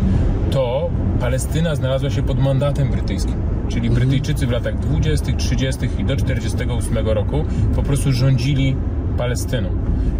to 0.50 0.90
Palestyna 1.20 1.74
znalazła 1.74 2.10
się 2.10 2.22
pod 2.22 2.38
mandatem 2.38 2.90
brytyjskim. 2.90 3.57
Czyli 3.68 3.90
Brytyjczycy 3.90 4.46
w 4.46 4.50
latach 4.50 4.78
20., 4.78 5.32
30. 5.36 5.80
i 5.98 6.04
do 6.04 6.16
48 6.16 7.08
roku 7.08 7.44
po 7.76 7.82
prostu 7.82 8.12
rządzili 8.12 8.76
Palestyną. 9.18 9.68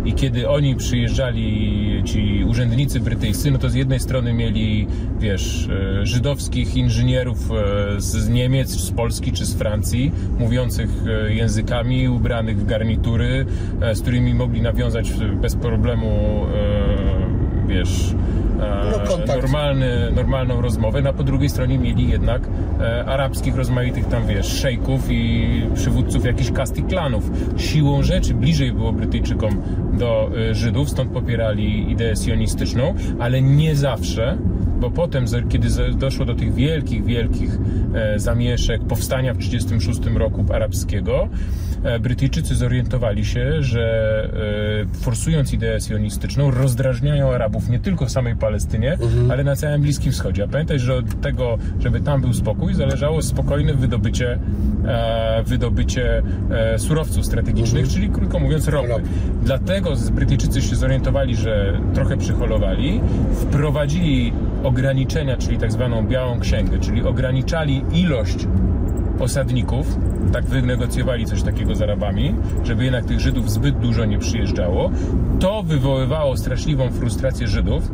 I 0.04 0.12
kiedy 0.12 0.48
oni 0.48 0.76
przyjeżdżali, 0.76 2.02
ci 2.04 2.44
urzędnicy 2.44 3.00
brytyjscy, 3.00 3.50
no 3.50 3.58
to 3.58 3.70
z 3.70 3.74
jednej 3.74 4.00
strony 4.00 4.32
mieli, 4.32 4.86
wiesz, 5.20 5.68
e, 5.68 6.06
żydowskich 6.06 6.76
inżynierów 6.76 7.38
e, 7.50 8.00
z 8.00 8.28
Niemiec, 8.28 8.68
z 8.68 8.90
Polski 8.90 9.32
czy 9.32 9.46
z 9.46 9.54
Francji, 9.54 10.12
mówiących 10.38 10.90
e, 11.06 11.34
językami, 11.34 12.08
ubranych 12.08 12.60
w 12.60 12.66
garnitury, 12.66 13.46
z 13.94 14.00
którymi 14.00 14.34
mogli 14.34 14.62
nawiązać 14.62 15.12
bez 15.40 15.56
problemu, 15.56 16.46
wiesz, 17.68 18.14
No, 18.58 18.98
kontakt. 19.08 19.42
normalny, 19.42 20.12
normalną 20.14 20.60
rozmowę, 20.60 21.02
no, 21.02 21.10
a 21.10 21.12
po 21.12 21.24
drugiej 21.24 21.48
stronie 21.48 21.78
mieli 21.78 22.08
jednak 22.08 22.42
e, 22.80 23.04
arabskich 23.04 23.56
rozmaitych 23.56 24.08
tam, 24.08 24.26
wiesz, 24.26 24.46
szejków 24.46 25.10
i 25.10 25.62
przywódców 25.74 26.24
jakichś 26.24 26.50
kast 26.50 26.78
i 26.78 26.82
klanów. 26.82 27.30
Siłą 27.56 28.02
rzeczy 28.02 28.34
bliżej 28.34 28.72
było 28.72 28.92
Brytyjczykom 28.92 29.62
do 29.92 30.30
e, 30.50 30.54
Żydów, 30.54 30.90
stąd 30.90 31.10
popierali 31.10 31.90
ideę 31.92 32.16
sionistyczną, 32.16 32.94
ale 33.18 33.42
nie 33.42 33.76
zawsze, 33.76 34.38
bo 34.80 34.90
potem, 34.90 35.24
kiedy 35.48 35.68
doszło 35.94 36.24
do 36.24 36.34
tych 36.34 36.54
wielkich, 36.54 37.04
wielkich 37.04 37.58
e, 37.94 38.18
zamieszek, 38.18 38.82
powstania 38.84 39.34
w 39.34 39.38
1936 39.38 40.18
roku 40.18 40.44
arabskiego, 40.52 41.28
e, 41.84 41.98
Brytyjczycy 41.98 42.54
zorientowali 42.54 43.24
się, 43.24 43.62
że 43.62 44.24
e, 44.92 45.00
forsując 45.00 45.52
ideę 45.52 45.80
sionistyczną, 45.80 46.50
rozdrażniają 46.50 47.32
Arabów 47.32 47.68
nie 47.68 47.78
tylko 47.78 48.06
w 48.06 48.10
samej 48.10 48.36
Palestynie, 48.36 48.98
ale 49.30 49.44
na 49.44 49.56
całym 49.56 49.82
Bliskim 49.82 50.12
Wschodzie. 50.12 50.44
A 50.44 50.48
pamiętaj, 50.48 50.78
że 50.78 50.94
od 50.94 51.20
tego, 51.20 51.58
żeby 51.80 52.00
tam 52.00 52.20
był 52.20 52.32
spokój, 52.32 52.74
zależało 52.74 53.22
spokojne 53.22 53.74
wydobycie, 53.74 54.38
wydobycie 55.44 56.22
surowców 56.76 57.26
strategicznych, 57.26 57.88
czyli 57.88 58.08
krótko 58.08 58.38
mówiąc 58.38 58.68
ropy. 58.68 59.02
Dlatego 59.42 59.90
Brytyjczycy 60.12 60.62
się 60.62 60.76
zorientowali, 60.76 61.36
że 61.36 61.80
trochę 61.94 62.16
przyholowali, 62.16 63.00
wprowadzili 63.34 64.32
ograniczenia, 64.64 65.36
czyli 65.36 65.58
tak 65.58 65.72
zwaną 65.72 66.06
białą 66.06 66.40
księgę, 66.40 66.78
czyli 66.78 67.02
ograniczali 67.02 67.84
ilość 67.92 68.46
osadników, 69.20 69.98
tak 70.32 70.44
wynegocjowali 70.44 71.26
coś 71.26 71.42
takiego 71.42 71.74
z 71.74 71.82
Arabami, 71.82 72.34
żeby 72.64 72.84
jednak 72.84 73.04
tych 73.04 73.20
Żydów 73.20 73.50
zbyt 73.50 73.78
dużo 73.78 74.04
nie 74.04 74.18
przyjeżdżało. 74.18 74.90
To 75.40 75.62
wywoływało 75.62 76.36
straszliwą 76.36 76.90
frustrację 76.90 77.48
Żydów, 77.48 77.90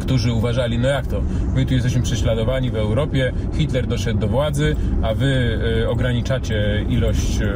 którzy 0.00 0.32
uważali, 0.32 0.78
no 0.78 0.88
jak 0.88 1.06
to, 1.06 1.22
my 1.54 1.66
tu 1.66 1.74
jesteśmy 1.74 2.02
prześladowani 2.02 2.70
w 2.70 2.76
Europie, 2.76 3.32
Hitler 3.52 3.86
doszedł 3.86 4.18
do 4.18 4.28
władzy, 4.28 4.76
a 5.02 5.14
wy 5.14 5.58
e, 5.82 5.88
ograniczacie 5.88 6.84
ilość 6.88 7.40
e, 7.42 7.46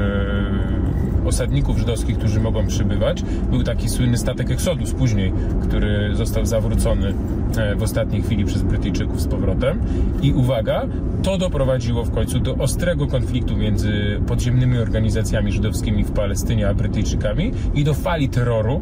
osadników 1.27 1.79
żydowskich, 1.79 2.19
którzy 2.19 2.41
mogą 2.41 2.67
przybywać. 2.67 3.23
Był 3.51 3.63
taki 3.63 3.89
słynny 3.89 4.19
statek 4.19 4.51
Exodus 4.51 4.93
później, 4.93 5.33
który 5.63 6.15
został 6.15 6.47
zawrócony 6.47 7.15
e, 7.57 7.77
w 7.77 7.83
ostatniej 7.83 8.23
chwili 8.23 8.45
przez 8.45 8.63
Brytyjczyków 8.63 9.21
z 9.21 9.27
powrotem. 9.27 9.81
I 10.23 10.33
uwaga, 10.33 10.87
to 11.23 11.39
doprowadziło 11.39 12.05
w 12.05 12.11
końcu 12.11 12.41
do 12.41 12.55
ostrego 12.55 13.07
konfliktu 13.07 13.57
między 13.57 14.21
podziemnymi 14.27 14.79
organizacjami 14.79 15.53
żydowskimi 15.53 16.05
w 16.05 16.13
Palestynie 16.13 16.69
a 16.69 16.75
Brytyjczykami 16.75 17.53
i 17.75 17.85
do 17.85 17.95
fali 17.95 18.29
terroru, 18.29 18.81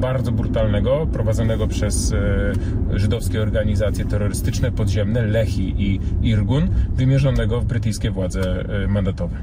bardzo 0.00 0.32
brutalnego, 0.32 1.06
prowadzonego 1.12 1.66
przez 1.66 2.12
e, 2.12 2.98
żydowskie 2.98 3.42
organizacje 3.42 4.04
terrorystyczne 4.04 4.72
podziemne, 4.72 5.22
Lehi 5.22 5.74
i 5.78 6.00
Irgun, 6.22 6.68
wymierzonego 6.96 7.60
w 7.60 7.64
brytyjskie 7.64 8.10
władze 8.10 8.64
e, 8.84 8.88
mandatowe. 8.88 9.36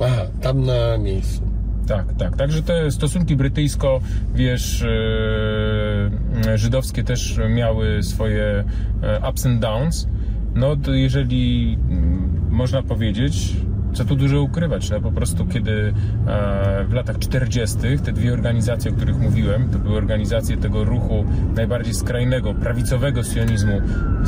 Aha, 0.00 0.22
tam 0.40 0.64
na 0.64 0.98
miejscu. 0.98 1.49
Tak, 1.90 2.14
tak. 2.18 2.36
Także 2.36 2.62
te 2.62 2.90
stosunki 2.90 3.36
brytyjsko, 3.36 4.00
wiesz, 4.34 4.82
e, 4.82 6.58
żydowskie 6.58 7.04
też 7.04 7.40
miały 7.48 8.02
swoje 8.02 8.64
e, 9.02 9.30
ups 9.30 9.46
and 9.46 9.60
downs. 9.60 10.08
No 10.54 10.76
to 10.76 10.94
jeżeli 10.94 11.78
mm, 11.90 12.48
można 12.50 12.82
powiedzieć, 12.82 13.56
co 13.92 14.04
tu 14.04 14.16
dużo 14.16 14.42
ukrywać, 14.42 14.90
no 14.90 15.00
po 15.00 15.12
prostu 15.12 15.46
kiedy 15.46 15.94
e, 16.26 16.84
w 16.84 16.92
latach 16.92 17.18
40. 17.18 17.78
te 18.04 18.12
dwie 18.12 18.32
organizacje, 18.32 18.90
o 18.90 18.94
których 18.94 19.18
mówiłem, 19.18 19.68
to 19.68 19.78
były 19.78 19.96
organizacje 19.96 20.56
tego 20.56 20.84
ruchu 20.84 21.24
najbardziej 21.56 21.94
skrajnego, 21.94 22.54
prawicowego 22.54 23.22
sionizmu, 23.22 23.80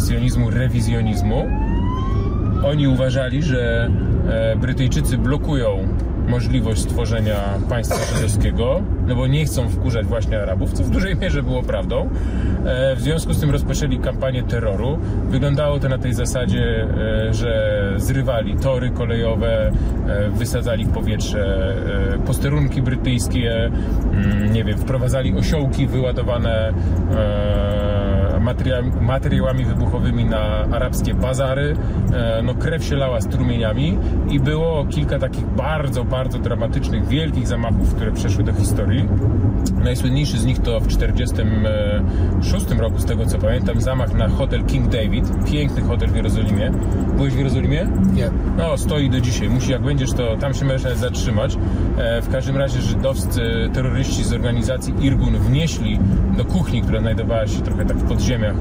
sionizmu 0.08 0.50
rewizjonizmu, 0.50 1.48
oni 2.64 2.88
uważali, 2.88 3.42
że 3.42 3.90
Brytyjczycy 4.60 5.18
blokują 5.18 5.88
możliwość 6.28 6.80
stworzenia 6.82 7.36
państwa 7.68 8.16
żydowskiego, 8.16 8.82
no 9.06 9.16
bo 9.16 9.26
nie 9.26 9.44
chcą 9.44 9.68
wkurzać 9.68 10.06
właśnie 10.06 10.42
Arabów, 10.42 10.72
co 10.72 10.84
w 10.84 10.90
dużej 10.90 11.16
mierze 11.16 11.42
było 11.42 11.62
prawdą. 11.62 12.08
E, 12.64 12.96
w 12.96 13.00
związku 13.00 13.32
z 13.32 13.40
tym 13.40 13.50
rozpoczęli 13.50 13.98
kampanię 13.98 14.42
terroru. 14.42 14.98
Wyglądało 15.28 15.78
to 15.78 15.88
na 15.88 15.98
tej 15.98 16.14
zasadzie, 16.14 16.88
e, 17.28 17.34
że 17.34 17.82
zrywali 17.96 18.56
tory 18.56 18.90
kolejowe, 18.90 19.72
e, 20.08 20.30
wysadzali 20.30 20.84
w 20.84 20.90
powietrze 20.92 21.74
posterunki 22.26 22.82
brytyjskie, 22.82 23.70
mm, 24.12 24.52
nie 24.52 24.64
wiem, 24.64 24.78
wprowadzali 24.78 25.38
osiołki 25.38 25.86
wyładowane 25.86 26.72
materia- 28.40 29.00
materiałami 29.00 29.64
wybuchowymi 29.64 30.24
na 30.24 30.40
arabskie 30.72 31.14
bazary. 31.14 31.76
No, 32.42 32.54
krew 32.54 32.84
się 32.84 32.96
lała 32.96 33.20
strumieniami 33.20 33.98
i 34.30 34.40
było 34.40 34.86
kilka 34.86 35.18
takich 35.18 35.46
bardzo, 35.46 36.04
bardzo 36.12 36.38
dramatycznych, 36.38 37.08
wielkich 37.08 37.48
zamachów, 37.48 37.94
które 37.94 38.12
przeszły 38.12 38.44
do 38.44 38.52
historii. 38.52 39.08
Najsłynniejszy 39.84 40.38
z 40.38 40.44
nich 40.44 40.58
to 40.58 40.80
w 40.80 40.86
1946 40.86 42.80
roku, 42.80 42.98
z 42.98 43.04
tego 43.04 43.26
co 43.26 43.38
pamiętam, 43.38 43.80
zamach 43.80 44.14
na 44.14 44.28
hotel 44.28 44.64
King 44.64 44.88
David. 44.88 45.24
Piękny 45.52 45.82
hotel 45.82 46.08
w 46.08 46.16
Jerozolimie. 46.16 46.72
Byłeś 47.16 47.34
w 47.34 47.38
Jerozolimie? 47.38 47.88
Nie. 48.14 48.30
No, 48.58 48.78
stoi 48.78 49.10
do 49.10 49.20
dzisiaj. 49.20 49.48
Musi, 49.48 49.70
jak 49.72 49.82
będziesz, 49.82 50.12
to 50.12 50.36
tam 50.36 50.54
się 50.54 50.64
możesz 50.64 50.96
zatrzymać. 50.96 51.58
E, 51.98 52.22
w 52.22 52.28
każdym 52.28 52.56
razie 52.56 52.80
żydowscy 52.80 53.70
terroryści 53.74 54.24
z 54.24 54.32
organizacji 54.32 54.94
Irgun 55.00 55.36
wnieśli 55.36 55.98
do 56.36 56.44
kuchni, 56.44 56.82
która 56.82 57.00
znajdowała 57.00 57.46
się 57.46 57.60
trochę 57.62 57.84
tak 57.86 57.96
w 57.96 58.08
podziemiach 58.08 58.54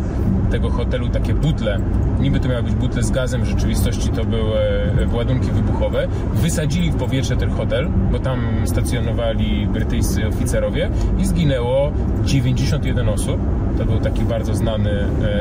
tego 0.52 0.69
hotelu, 0.69 1.10
takie 1.10 1.34
butle. 1.34 1.80
Niby 2.19 2.39
to 2.39 2.49
miały 2.49 2.63
być 2.63 2.76
butle 2.76 3.04
z 3.04 3.12
gazem, 3.12 3.41
w 3.41 3.45
rzeczywistości 3.45 4.10
to 4.10 4.26
były 4.26 4.60
e, 4.60 5.15
ładunki 5.15 5.52
wybuchowe. 5.52 6.08
Wysadzili 6.34 6.91
w 6.91 6.95
powietrze 6.95 7.38
ten 7.41 7.49
hotel, 7.49 7.89
bo 8.12 8.19
tam 8.19 8.39
stacjonowali 8.65 9.67
brytyjscy 9.67 10.27
oficerowie 10.27 10.89
i 11.19 11.25
zginęło 11.25 11.91
91 12.25 13.10
osób. 13.10 13.39
To 13.77 13.86
był 13.86 13.99
taki 13.99 14.23
bardzo 14.23 14.56
znany 14.56 14.91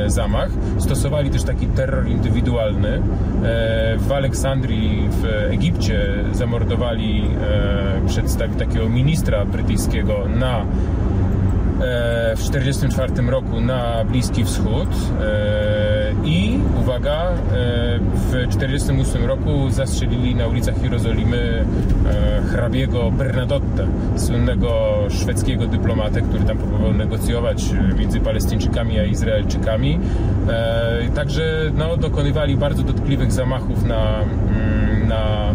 e, 0.05 0.11
zamach. 0.11 0.51
Stosowali 0.79 1.31
też 1.31 1.43
taki 1.43 1.67
terror 1.67 2.09
indywidualny. 2.09 2.89
E, 2.89 3.01
w 3.99 4.13
Aleksandrii 4.13 5.09
w 5.11 5.25
Egipcie 5.53 6.25
zamordowali 6.33 7.23
e, 7.23 8.09
przedstawi 8.09 8.57
takiego 8.57 8.89
ministra 8.89 9.45
brytyjskiego 9.45 10.15
na 10.41 10.65
w 12.37 12.51
1944 12.51 13.31
roku 13.31 13.61
na 13.61 14.05
Bliski 14.05 14.45
Wschód 14.45 14.89
e, 15.21 16.15
i 16.25 16.59
uwaga, 16.81 17.31
e, 17.31 17.35
w 18.15 18.31
1948 18.31 19.25
roku 19.25 19.71
zastrzelili 19.71 20.35
na 20.35 20.47
ulicach 20.47 20.83
Jerozolimy 20.83 21.65
e, 22.07 22.43
hrabiego 22.43 23.11
Bernadotte, 23.11 23.87
słynnego 24.17 24.99
szwedzkiego 25.11 25.67
dyplomatę, 25.67 26.23
który 26.23 26.45
tam 26.45 26.59
próbował 26.59 26.93
negocjować 26.93 27.65
e, 27.73 27.95
między 27.95 28.21
Palestyńczykami 28.21 28.99
a 28.99 29.05
Izraelczykami. 29.05 29.99
E, 30.49 31.09
Także 31.15 31.71
no, 31.75 31.97
dokonywali 31.97 32.57
bardzo 32.57 32.83
dotkliwych 32.83 33.33
zamachów 33.33 33.85
na, 33.85 34.21
mm, 34.21 35.09
na 35.09 35.51
e, 35.51 35.55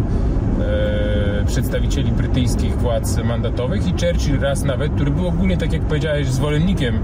przedstawicieli 1.46 2.12
brytyjskich 2.12 2.78
władz 2.78 3.18
mandatowych 3.24 3.86
i 3.86 3.90
Churchill 3.90 4.40
raz 4.40 4.64
nawet, 4.64 4.92
który 4.92 5.10
był 5.10 5.26
ogólnie, 5.28 5.56
tak 5.56 5.72
jak 5.72 5.82
powiedziałeś, 5.82 6.28
zwolennikiem, 6.28 6.98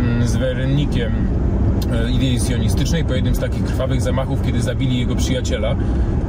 mm, 0.00 0.28
zwolennikiem 0.28 1.12
e, 1.12 1.57
idei 2.12 2.40
sionistycznej 2.40 3.04
po 3.04 3.14
jednym 3.14 3.34
z 3.34 3.38
takich 3.38 3.64
krwawych 3.64 4.02
zamachów, 4.02 4.42
kiedy 4.42 4.60
zabili 4.60 4.98
jego 4.98 5.16
przyjaciela 5.16 5.76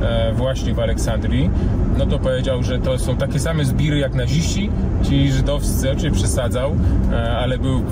e, 0.02 0.34
właśnie 0.34 0.74
w 0.74 0.80
Aleksandrii, 0.80 1.50
no 1.98 2.06
to 2.06 2.20
powiedział, 2.20 2.64
że 2.64 2.80
to 2.80 3.00
są 3.00 3.18
takie 3.18 3.40
same 3.40 3.66
zbiry 3.66 4.00
jak 4.00 4.16
naziści, 4.16 4.70
ci 5.04 5.32
żydowscy, 5.32 5.92
oczywiście 5.92 6.12
przesadzał, 6.12 6.76
e, 7.12 7.32
ale 7.38 7.58
był 7.58 7.84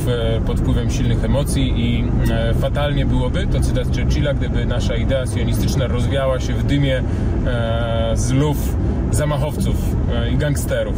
pod 0.45 0.59
wpływem 0.59 0.91
silnych 0.91 1.23
emocji 1.23 1.73
i 1.77 2.03
e, 2.31 2.53
fatalnie 2.53 3.05
byłoby, 3.05 3.47
to 3.47 3.59
cytat 3.59 3.87
Churchilla, 3.87 4.33
gdyby 4.33 4.65
nasza 4.65 4.95
idea 4.95 5.25
sionistyczna 5.25 5.87
rozwiała 5.87 6.39
się 6.39 6.53
w 6.53 6.63
dymie 6.63 7.03
e, 7.45 8.11
z 8.15 8.31
luf 8.31 8.75
zamachowców 9.11 9.75
e, 10.13 10.31
i 10.31 10.37
gangsterów. 10.37 10.95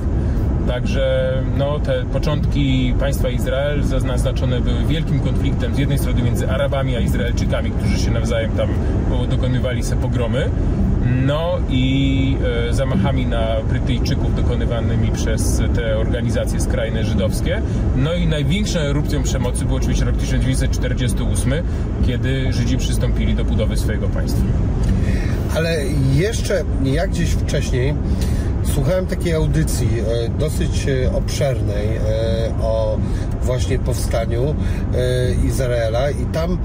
Także 0.70 1.34
no, 1.58 1.80
te 1.80 2.04
początki 2.06 2.94
państwa 3.00 3.30
Izrael 3.30 3.84
zaznaczone 3.84 4.62
były 4.62 4.86
wielkim 4.86 5.20
konfliktem 5.20 5.76
z 5.76 5.78
jednej 5.78 6.00
strony 6.00 6.22
między 6.22 6.50
Arabami 6.50 6.96
a 6.96 7.00
Izraelczykami, 7.00 7.72
którzy 7.72 8.00
się 8.00 8.12
nawzajem 8.12 8.52
tam 8.52 8.70
dokonywali 9.30 9.84
se 9.84 9.96
pogromy, 9.96 10.50
no 11.26 11.58
i 11.70 12.38
e, 12.70 12.74
zamachami 12.74 13.26
na 13.26 13.56
Brytyjczyków 13.70 14.36
dokonywanymi 14.36 15.12
przez 15.12 15.62
te 15.76 15.98
organizacje 15.98 16.62
skrajne 16.62 17.04
żydowskie. 17.04 17.62
No 17.96 18.14
i 18.14 18.28
największą 18.28 18.80
erupcją 18.80 19.24
przemocy 19.24 19.66
był 19.66 19.76
oczywiście 19.76 20.06
rok 20.06 20.18
1948, 20.18 21.54
kiedy 22.08 22.54
Żydzi 22.54 22.78
przystąpili 22.78 23.36
do 23.36 23.46
budowy 23.46 23.78
swojego 23.78 24.08
państwa. 24.08 24.44
Ale 25.56 25.84
jeszcze 26.14 26.64
jak 26.84 27.10
gdzieś 27.10 27.30
wcześniej 27.30 27.94
słuchałem 28.74 29.06
takiej 29.06 29.34
audycji 29.34 29.90
e, 30.00 30.30
dosyć 30.30 30.88
e, 30.88 31.14
obszernej 31.14 31.88
e, 31.88 32.00
o 32.62 32.98
właśnie 33.42 33.80
powstaniu 33.80 34.56
Izraela 35.46 36.10
i 36.10 36.26
tam 36.26 36.58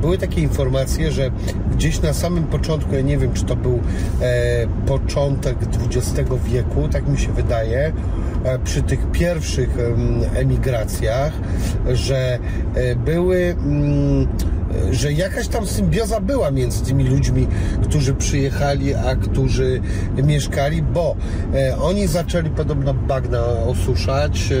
były 0.00 0.18
takie 0.18 0.40
informacje, 0.40 1.12
że 1.12 1.30
gdzieś 1.72 2.02
na 2.02 2.12
samym 2.12 2.44
początku, 2.44 2.94
ja 2.94 3.00
nie 3.00 3.18
wiem 3.18 3.32
czy 3.32 3.44
to 3.44 3.56
był 3.56 3.80
początek 4.86 5.56
XX 5.76 6.30
wieku, 6.44 6.88
tak 6.88 7.08
mi 7.08 7.18
się 7.18 7.32
wydaje, 7.32 7.92
przy 8.64 8.82
tych 8.82 9.10
pierwszych 9.10 9.78
em, 9.78 10.20
emigracjach, 10.34 11.32
że 11.92 12.38
były 13.04 13.36
mm, 13.38 14.26
że 14.90 15.12
jakaś 15.12 15.48
tam 15.48 15.66
symbioza 15.66 16.20
była 16.20 16.50
między 16.50 16.84
tymi 16.84 17.04
ludźmi, 17.04 17.46
którzy 17.82 18.14
przyjechali, 18.14 18.94
a 18.94 19.16
którzy 19.16 19.80
mieszkali, 20.22 20.82
bo 20.82 21.16
e, 21.54 21.76
oni 21.76 22.06
zaczęli 22.06 22.50
podobno 22.50 22.94
bagna 22.94 23.44
osuszać 23.44 24.52
e, 24.52 24.56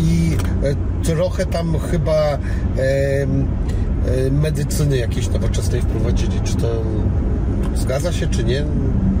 i 0.00 0.36
e, 0.62 0.74
trochę 1.04 1.46
tam 1.46 1.78
chyba 1.78 2.38
medycyny 4.30 4.96
jakiejś 4.96 5.28
nowoczesnej 5.28 5.80
wprowadzili. 5.82 6.40
Czy 6.44 6.56
to 6.56 6.82
zgadza 7.74 8.12
się, 8.12 8.26
czy 8.26 8.44
nie? 8.44 8.64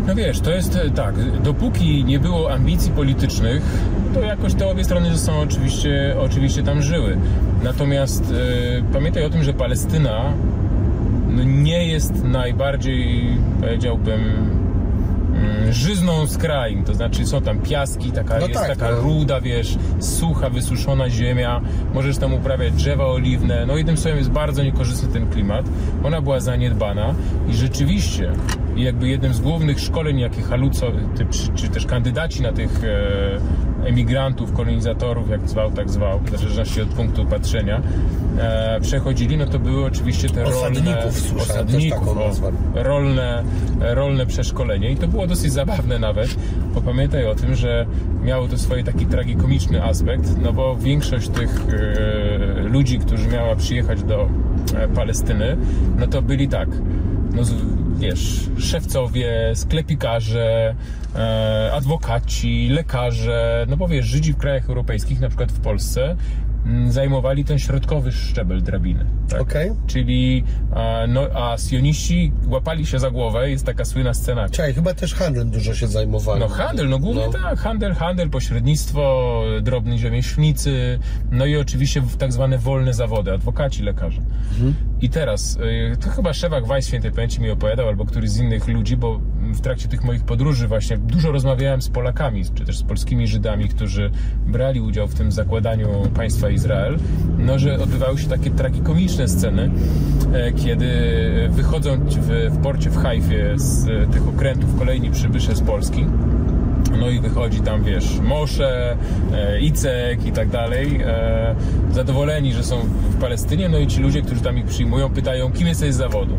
No 0.06 0.14
wiesz, 0.14 0.40
to 0.40 0.50
jest 0.50 0.78
tak, 0.94 1.14
dopóki 1.42 2.04
nie 2.04 2.18
było 2.18 2.52
ambicji 2.52 2.90
politycznych, 2.92 3.62
to 4.14 4.20
jakoś 4.20 4.54
te 4.54 4.66
obie 4.66 4.84
strony 4.84 5.12
ze 5.12 5.18
sobą 5.18 5.38
oczywiście, 5.40 6.16
oczywiście 6.20 6.62
tam 6.62 6.82
żyły. 6.82 7.18
Natomiast 7.64 8.32
e, 8.32 8.92
pamiętaj 8.92 9.24
o 9.24 9.30
tym, 9.30 9.42
że 9.42 9.52
Palestyna 9.52 10.32
no, 11.28 11.42
nie 11.44 11.86
jest 11.86 12.24
najbardziej, 12.24 13.26
powiedziałbym, 13.60 14.20
mm, 14.20 15.72
żyzną 15.72 16.26
z 16.26 16.38
krain, 16.38 16.84
to 16.84 16.94
znaczy 16.94 17.26
są 17.26 17.40
tam 17.40 17.58
piaski, 17.58 18.12
taka, 18.12 18.38
No 18.38 18.46
jest 18.46 18.60
tak, 18.60 18.76
taka 18.76 18.90
no. 18.90 19.00
ruda, 19.00 19.40
wiesz, 19.40 19.78
sucha, 20.00 20.50
wysuszona 20.50 21.10
ziemia, 21.10 21.60
możesz 21.94 22.18
tam 22.18 22.34
uprawiać 22.34 22.72
drzewa 22.72 23.06
oliwne, 23.06 23.66
no 23.66 23.76
jednym 23.76 23.96
słowem 23.96 24.18
jest 24.18 24.30
bardzo 24.30 24.62
niekorzystny 24.62 25.08
ten 25.08 25.30
klimat, 25.30 25.66
ona 26.04 26.20
była 26.20 26.40
zaniedbana 26.40 27.14
i 27.48 27.54
rzeczywiście 27.54 28.32
jakby 28.76 29.08
jednym 29.08 29.34
z 29.34 29.40
głównych 29.40 29.80
szkoleń, 29.80 30.18
jakie 30.18 30.42
haluco, 30.42 30.86
czy, 31.30 31.52
czy 31.54 31.68
też 31.68 31.86
kandydaci 31.86 32.42
na 32.42 32.52
tych 32.52 32.84
e, 32.84 33.73
emigrantów, 33.84 34.52
kolonizatorów, 34.52 35.30
jak 35.30 35.48
zwał, 35.48 35.70
tak 35.70 35.90
zwał, 35.90 36.20
w 36.20 36.38
zależności 36.38 36.82
od 36.82 36.88
punktu 36.88 37.24
patrzenia, 37.26 37.82
e, 38.38 38.80
przechodzili, 38.80 39.36
no 39.36 39.46
to 39.46 39.58
były 39.58 39.84
oczywiście 39.84 40.28
te 40.28 40.44
rolne... 40.44 40.56
Osadników 40.58 41.20
słyszałem, 41.20 41.66
też 41.66 41.90
taką 41.90 42.10
o, 42.10 42.26
nazwę. 42.26 42.52
rolne, 42.74 43.44
rolne 43.80 44.26
przeszkolenie 44.26 44.90
i 44.90 44.96
to 44.96 45.08
było 45.08 45.26
dosyć 45.26 45.52
zabawne 45.52 45.98
nawet, 45.98 46.36
bo 46.74 46.80
pamiętaj 46.80 47.26
o 47.26 47.34
tym, 47.34 47.54
że 47.54 47.86
miało 48.24 48.48
to 48.48 48.58
swój 48.58 48.84
taki 48.84 49.06
tragikomiczny 49.06 49.84
aspekt, 49.84 50.36
no 50.42 50.52
bo 50.52 50.76
większość 50.76 51.28
tych 51.28 51.66
e, 51.68 52.62
ludzi, 52.62 52.98
którzy 52.98 53.28
miała 53.28 53.56
przyjechać 53.56 54.02
do 54.02 54.28
e, 54.76 54.88
Palestyny, 54.88 55.56
no 55.98 56.06
to 56.06 56.22
byli 56.22 56.48
tak, 56.48 56.68
no 57.34 57.42
wiesz, 57.98 58.40
szewcowie, 58.58 59.52
sklepikarze, 59.54 60.74
e, 61.16 61.70
adwokaci, 61.74 62.68
lekarze, 62.68 63.66
no 63.68 63.76
bo 63.76 63.88
wiesz, 63.88 64.06
Żydzi 64.06 64.32
w 64.32 64.36
krajach 64.36 64.68
europejskich, 64.68 65.20
na 65.20 65.28
przykład 65.28 65.52
w 65.52 65.60
Polsce, 65.60 66.16
zajmowali 66.88 67.44
ten 67.44 67.58
środkowy 67.58 68.12
szczebel 68.12 68.62
drabiny. 68.62 69.06
Tak? 69.28 69.40
Okej. 69.40 69.70
Czyli, 69.86 70.44
e, 70.76 71.06
no, 71.08 71.20
a 71.34 71.58
sioniści 71.58 72.32
łapali 72.48 72.86
się 72.86 72.98
za 72.98 73.10
głowę, 73.10 73.50
jest 73.50 73.66
taka 73.66 73.84
słynna 73.84 74.14
scena. 74.14 74.48
Czekaj, 74.48 74.74
chyba 74.74 74.94
też 74.94 75.14
handlem 75.14 75.50
dużo 75.50 75.74
się 75.74 75.86
zajmowali. 75.86 76.40
No 76.40 76.48
handel, 76.48 76.88
no 76.88 76.98
głównie 76.98 77.26
No. 77.26 77.32
tak, 77.32 77.58
handel, 77.58 77.94
handel, 77.94 78.30
pośrednictwo, 78.30 79.42
drobni 79.62 79.98
rzemieślnicy, 79.98 80.98
no 81.30 81.46
i 81.46 81.56
oczywiście 81.56 82.02
tak 82.18 82.32
zwane 82.32 82.58
wolne 82.58 82.94
zawody, 82.94 83.32
adwokaci, 83.32 83.82
lekarze. 83.82 84.20
I 85.00 85.08
teraz, 85.08 85.56
y, 85.92 85.96
to 85.96 86.10
chyba 86.10 86.32
Szewak 86.32 86.66
Weiss 86.66 86.86
świętej 86.88 87.12
pamięci 87.12 87.40
mi 87.40 87.50
opowiadał, 87.50 87.88
albo 87.88 88.04
któryś 88.04 88.30
z 88.30 88.38
innych 88.38 88.68
ludzi, 88.68 88.96
bo 88.96 89.20
w 89.40 89.60
trakcie 89.60 89.88
tych 89.88 90.04
moich 90.04 90.24
podróży 90.24 90.68
właśnie 90.68 90.98
dużo 90.98 91.32
rozmawiałem 91.32 91.82
z 91.82 91.88
Polakami, 91.88 92.44
czy 92.54 92.64
też 92.64 92.78
z 92.78 92.82
polskimi 92.82 93.26
Żydami, 93.26 93.68
którzy 93.68 94.10
brali 94.46 94.80
udział 94.80 95.08
w 95.08 95.14
tym 95.14 95.32
zakładaniu 95.32 95.88
państwa 96.14 96.50
Izrael, 96.54 96.98
no 97.38 97.58
że 97.58 97.78
odbywały 97.78 98.18
się 98.18 98.28
takie 98.28 98.50
tragikomiczne 98.50 99.28
sceny, 99.28 99.70
e, 100.32 100.52
kiedy 100.52 100.88
wychodzą 101.50 101.96
w, 101.96 102.50
w 102.50 102.62
porcie 102.62 102.90
w 102.90 102.96
Hajfie 102.96 103.52
z 103.56 103.88
e, 103.88 104.06
tych 104.12 104.28
okrętów 104.28 104.78
kolejni 104.78 105.10
przybysze 105.10 105.56
z 105.56 105.60
Polski, 105.60 106.06
no 106.96 107.10
i 107.10 107.20
wychodzi 107.20 107.60
tam, 107.60 107.84
wiesz, 107.84 108.18
Mosze, 108.22 108.96
e, 109.32 109.60
Icek 109.60 110.26
i 110.26 110.32
tak 110.32 110.48
dalej. 110.48 111.00
E, 111.06 111.54
zadowoleni, 111.92 112.52
że 112.52 112.64
są 112.64 112.76
w 113.10 113.20
Palestynie, 113.20 113.68
no 113.68 113.78
i 113.78 113.86
ci 113.86 114.00
ludzie, 114.00 114.22
którzy 114.22 114.40
tam 114.40 114.58
ich 114.58 114.64
przyjmują, 114.64 115.10
pytają, 115.10 115.52
kim 115.52 115.66
jesteś 115.66 115.94
z 115.94 115.96
zawodu? 115.96 116.34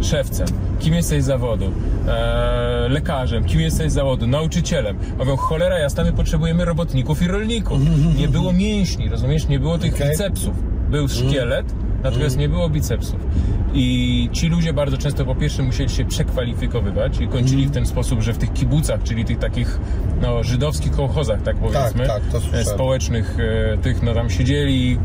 Szewcem. 0.00 0.46
Kim 0.78 0.94
jesteś 0.94 1.22
z 1.22 1.26
zawodu? 1.26 1.72
E, 2.08 2.86
lekarzem. 2.88 3.44
Kim 3.44 3.60
jesteś 3.60 3.90
z 3.90 3.94
zawodu? 3.94 4.26
Nauczycielem. 4.26 4.96
Mówią, 5.18 5.36
cholera 5.36 5.78
jasna, 5.78 6.04
my 6.04 6.12
potrzebujemy 6.12 6.64
robotników 6.64 7.22
i 7.22 7.26
rolników. 7.26 7.80
Nie 8.18 8.28
było 8.28 8.52
mięśni, 8.52 9.08
rozumiesz? 9.08 9.48
Nie 9.48 9.58
było 9.58 9.78
tych 9.78 9.92
bicepsów. 9.92 10.75
Był 10.90 11.08
szkielet, 11.08 11.74
natomiast 12.04 12.38
nie 12.38 12.48
było 12.48 12.70
bicepsów. 12.70 13.26
I 13.74 14.28
ci 14.32 14.48
ludzie 14.48 14.72
bardzo 14.72 14.98
często 14.98 15.24
po 15.24 15.34
pierwsze 15.34 15.62
musieli 15.62 15.90
się 15.90 16.04
przekwalifikowywać 16.04 17.20
i 17.20 17.28
kończyli 17.28 17.66
w 17.66 17.70
ten 17.70 17.86
sposób, 17.86 18.22
że 18.22 18.32
w 18.32 18.38
tych 18.38 18.52
kibucach, 18.52 19.02
czyli 19.02 19.24
tych 19.24 19.38
takich 19.38 19.78
no, 20.22 20.42
żydowskich 20.42 20.92
kołchozach, 20.92 21.42
tak 21.42 21.56
powiedzmy, 21.56 22.06
tak, 22.06 22.22
to 22.32 22.40
słyszałem. 22.40 22.66
e, 22.66 22.70
społecznych, 22.70 23.36
e, 23.74 23.78
tych 23.78 24.02
no 24.02 24.14
tam 24.14 24.30
siedzieli, 24.30 24.98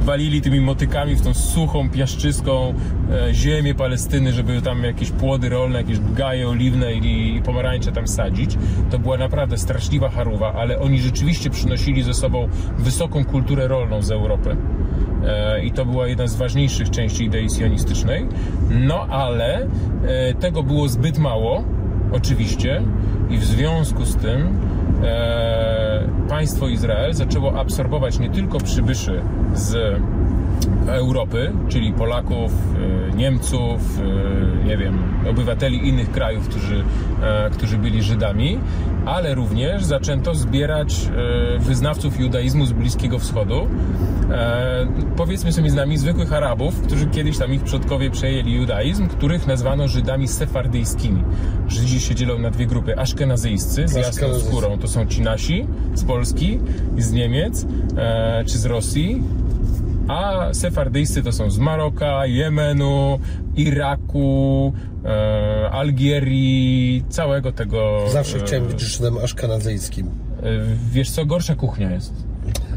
walili 0.00 0.40
tymi 0.40 0.60
motykami 0.60 1.14
w 1.14 1.22
tą 1.22 1.34
suchą, 1.34 1.90
piaszczyską 1.90 2.74
e, 3.10 3.34
ziemię 3.34 3.74
Palestyny, 3.74 4.32
żeby 4.32 4.62
tam 4.62 4.84
jakieś 4.84 5.10
płody 5.10 5.48
rolne, 5.48 5.78
jakieś 5.78 5.98
gaje 6.00 6.48
oliwne 6.48 6.94
i, 6.94 7.36
i 7.36 7.42
pomarańcze 7.42 7.92
tam 7.92 8.08
sadzić. 8.08 8.58
To 8.90 8.98
była 8.98 9.18
naprawdę 9.18 9.58
straszliwa 9.58 10.08
charuwa, 10.08 10.52
ale 10.52 10.78
oni 10.80 11.00
rzeczywiście 11.00 11.50
przynosili 11.50 12.02
ze 12.02 12.14
sobą 12.14 12.48
wysoką 12.78 13.24
kulturę 13.24 13.68
rolną 13.68 14.02
z 14.02 14.10
Europy. 14.10 14.56
E, 15.26 15.64
I 15.64 15.70
to 15.72 15.84
była 15.84 16.06
jedna 16.06 16.26
z 16.26 16.36
ważniejszych 16.36 16.90
części 16.90 17.24
idei 17.24 17.50
sionistycznej. 17.50 18.26
No 18.70 19.06
ale 19.10 19.66
e, 20.06 20.34
tego 20.34 20.62
było 20.62 20.88
zbyt 20.88 21.18
mało, 21.18 21.64
oczywiście, 22.12 22.82
i 23.30 23.38
w 23.38 23.44
związku 23.44 24.04
z 24.04 24.16
tym 24.16 24.58
e, 25.04 26.08
państwo 26.28 26.68
Izrael 26.68 27.14
zaczęło 27.14 27.60
absorbować 27.60 28.18
nie 28.18 28.30
tylko 28.30 28.58
przybyszy 28.58 29.20
z 29.54 30.00
Europy, 30.86 31.52
czyli 31.68 31.92
Polaków, 31.92 32.52
e, 33.12 33.16
Niemców, 33.16 33.80
e, 33.98 34.66
nie 34.66 34.76
wiem, 34.76 34.98
obywateli 35.30 35.88
innych 35.88 36.10
krajów, 36.10 36.48
którzy, 36.48 36.84
e, 37.22 37.50
którzy 37.50 37.78
byli 37.78 38.02
Żydami, 38.02 38.58
ale 39.06 39.34
również 39.34 39.84
zaczęto 39.84 40.34
zbierać 40.34 40.94
e, 41.56 41.58
wyznawców 41.58 42.20
judaizmu 42.20 42.66
z 42.66 42.72
Bliskiego 42.72 43.18
Wschodu. 43.18 43.66
E, 44.30 44.86
Powiedzmy 45.16 45.52
sobie 45.52 45.70
z 45.70 45.74
nami 45.74 45.98
zwykłych 45.98 46.32
Arabów, 46.32 46.82
którzy 46.82 47.06
kiedyś 47.06 47.38
tam 47.38 47.52
ich 47.54 47.62
przodkowie 47.62 48.10
przejęli 48.10 48.52
judaizm, 48.52 49.06
których 49.08 49.46
nazwano 49.46 49.88
Żydami 49.88 50.28
sefardyjskimi. 50.28 51.24
Żydzi 51.68 52.00
się 52.00 52.14
dzielą 52.14 52.38
na 52.38 52.50
dwie 52.50 52.66
grupy. 52.66 52.98
Aszkenazyjscy 52.98 53.88
z 53.88 53.94
jasną 53.94 54.34
skórą, 54.34 54.78
to 54.78 54.88
są 54.88 55.06
ci 55.06 55.22
nasi 55.22 55.66
z 55.94 56.04
Polski, 56.04 56.58
z 56.98 57.12
Niemiec 57.12 57.66
czy 58.46 58.58
z 58.58 58.64
Rosji, 58.64 59.22
a 60.08 60.48
sefardyjscy 60.54 61.22
to 61.22 61.32
są 61.32 61.50
z 61.50 61.58
Maroka, 61.58 62.26
Jemenu, 62.26 63.18
Iraku, 63.56 64.72
e, 65.04 65.70
Algierii, 65.70 67.04
całego 67.08 67.52
tego. 67.52 68.04
Zawsze 68.12 68.36
e, 68.38 68.40
chciałem 68.40 68.66
być 68.66 68.80
Żydem 68.80 69.18
aszkanazyjskim. 69.18 70.06
e, 70.06 70.10
Wiesz 70.92 71.10
co, 71.10 71.26
gorsza 71.26 71.54
kuchnia 71.54 71.90
jest. 71.90 72.31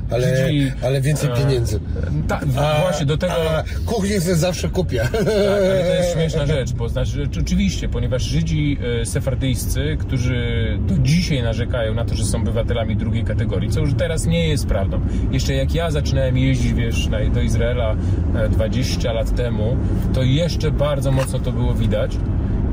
Ale, 0.10 0.48
Żydzi, 0.48 0.72
ale 0.82 1.02
więcej 1.02 1.30
e, 1.30 1.34
pieniędzy. 1.34 1.80
Tak, 2.28 2.46
właśnie 2.82 3.06
do 3.06 3.18
tego. 3.18 3.34
A 3.34 3.64
kuchnię 3.86 4.22
sobie 4.22 4.36
zawsze 4.36 4.70
kupię. 4.70 5.00
Tak, 5.12 5.28
ale 5.28 5.84
to 5.84 5.94
jest 5.96 6.14
śmieszna 6.14 6.46
rzecz, 6.46 6.74
bo 6.74 6.90
znaczy, 6.90 7.30
oczywiście, 7.42 7.90
ponieważ 7.90 8.24
Żydzi 8.24 8.78
e, 9.02 9.06
sefardyjscy, 9.06 9.98
którzy 10.00 10.68
do 10.88 10.98
dzisiaj 10.98 11.44
narzekają 11.44 11.94
na 11.94 12.06
to, 12.06 12.16
że 12.16 12.26
są 12.26 12.38
obywatelami 12.42 12.96
drugiej 12.96 13.24
kategorii, 13.24 13.70
co 13.70 13.80
już 13.80 13.94
teraz 13.94 14.26
nie 14.26 14.48
jest 14.48 14.68
prawdą. 14.68 15.02
Jeszcze 15.32 15.54
jak 15.54 15.76
ja 15.76 15.92
zaczynałem 15.92 16.38
jeździć, 16.38 16.74
wiesz, 16.74 17.10
do 17.34 17.42
Izraela 17.42 17.96
e, 18.36 18.50
20 18.50 19.14
lat 19.14 19.36
temu, 19.36 19.78
to 20.14 20.24
jeszcze 20.24 20.72
bardzo 20.72 21.12
mocno 21.12 21.40
to 21.40 21.52
było 21.52 21.74
widać. 21.74 22.18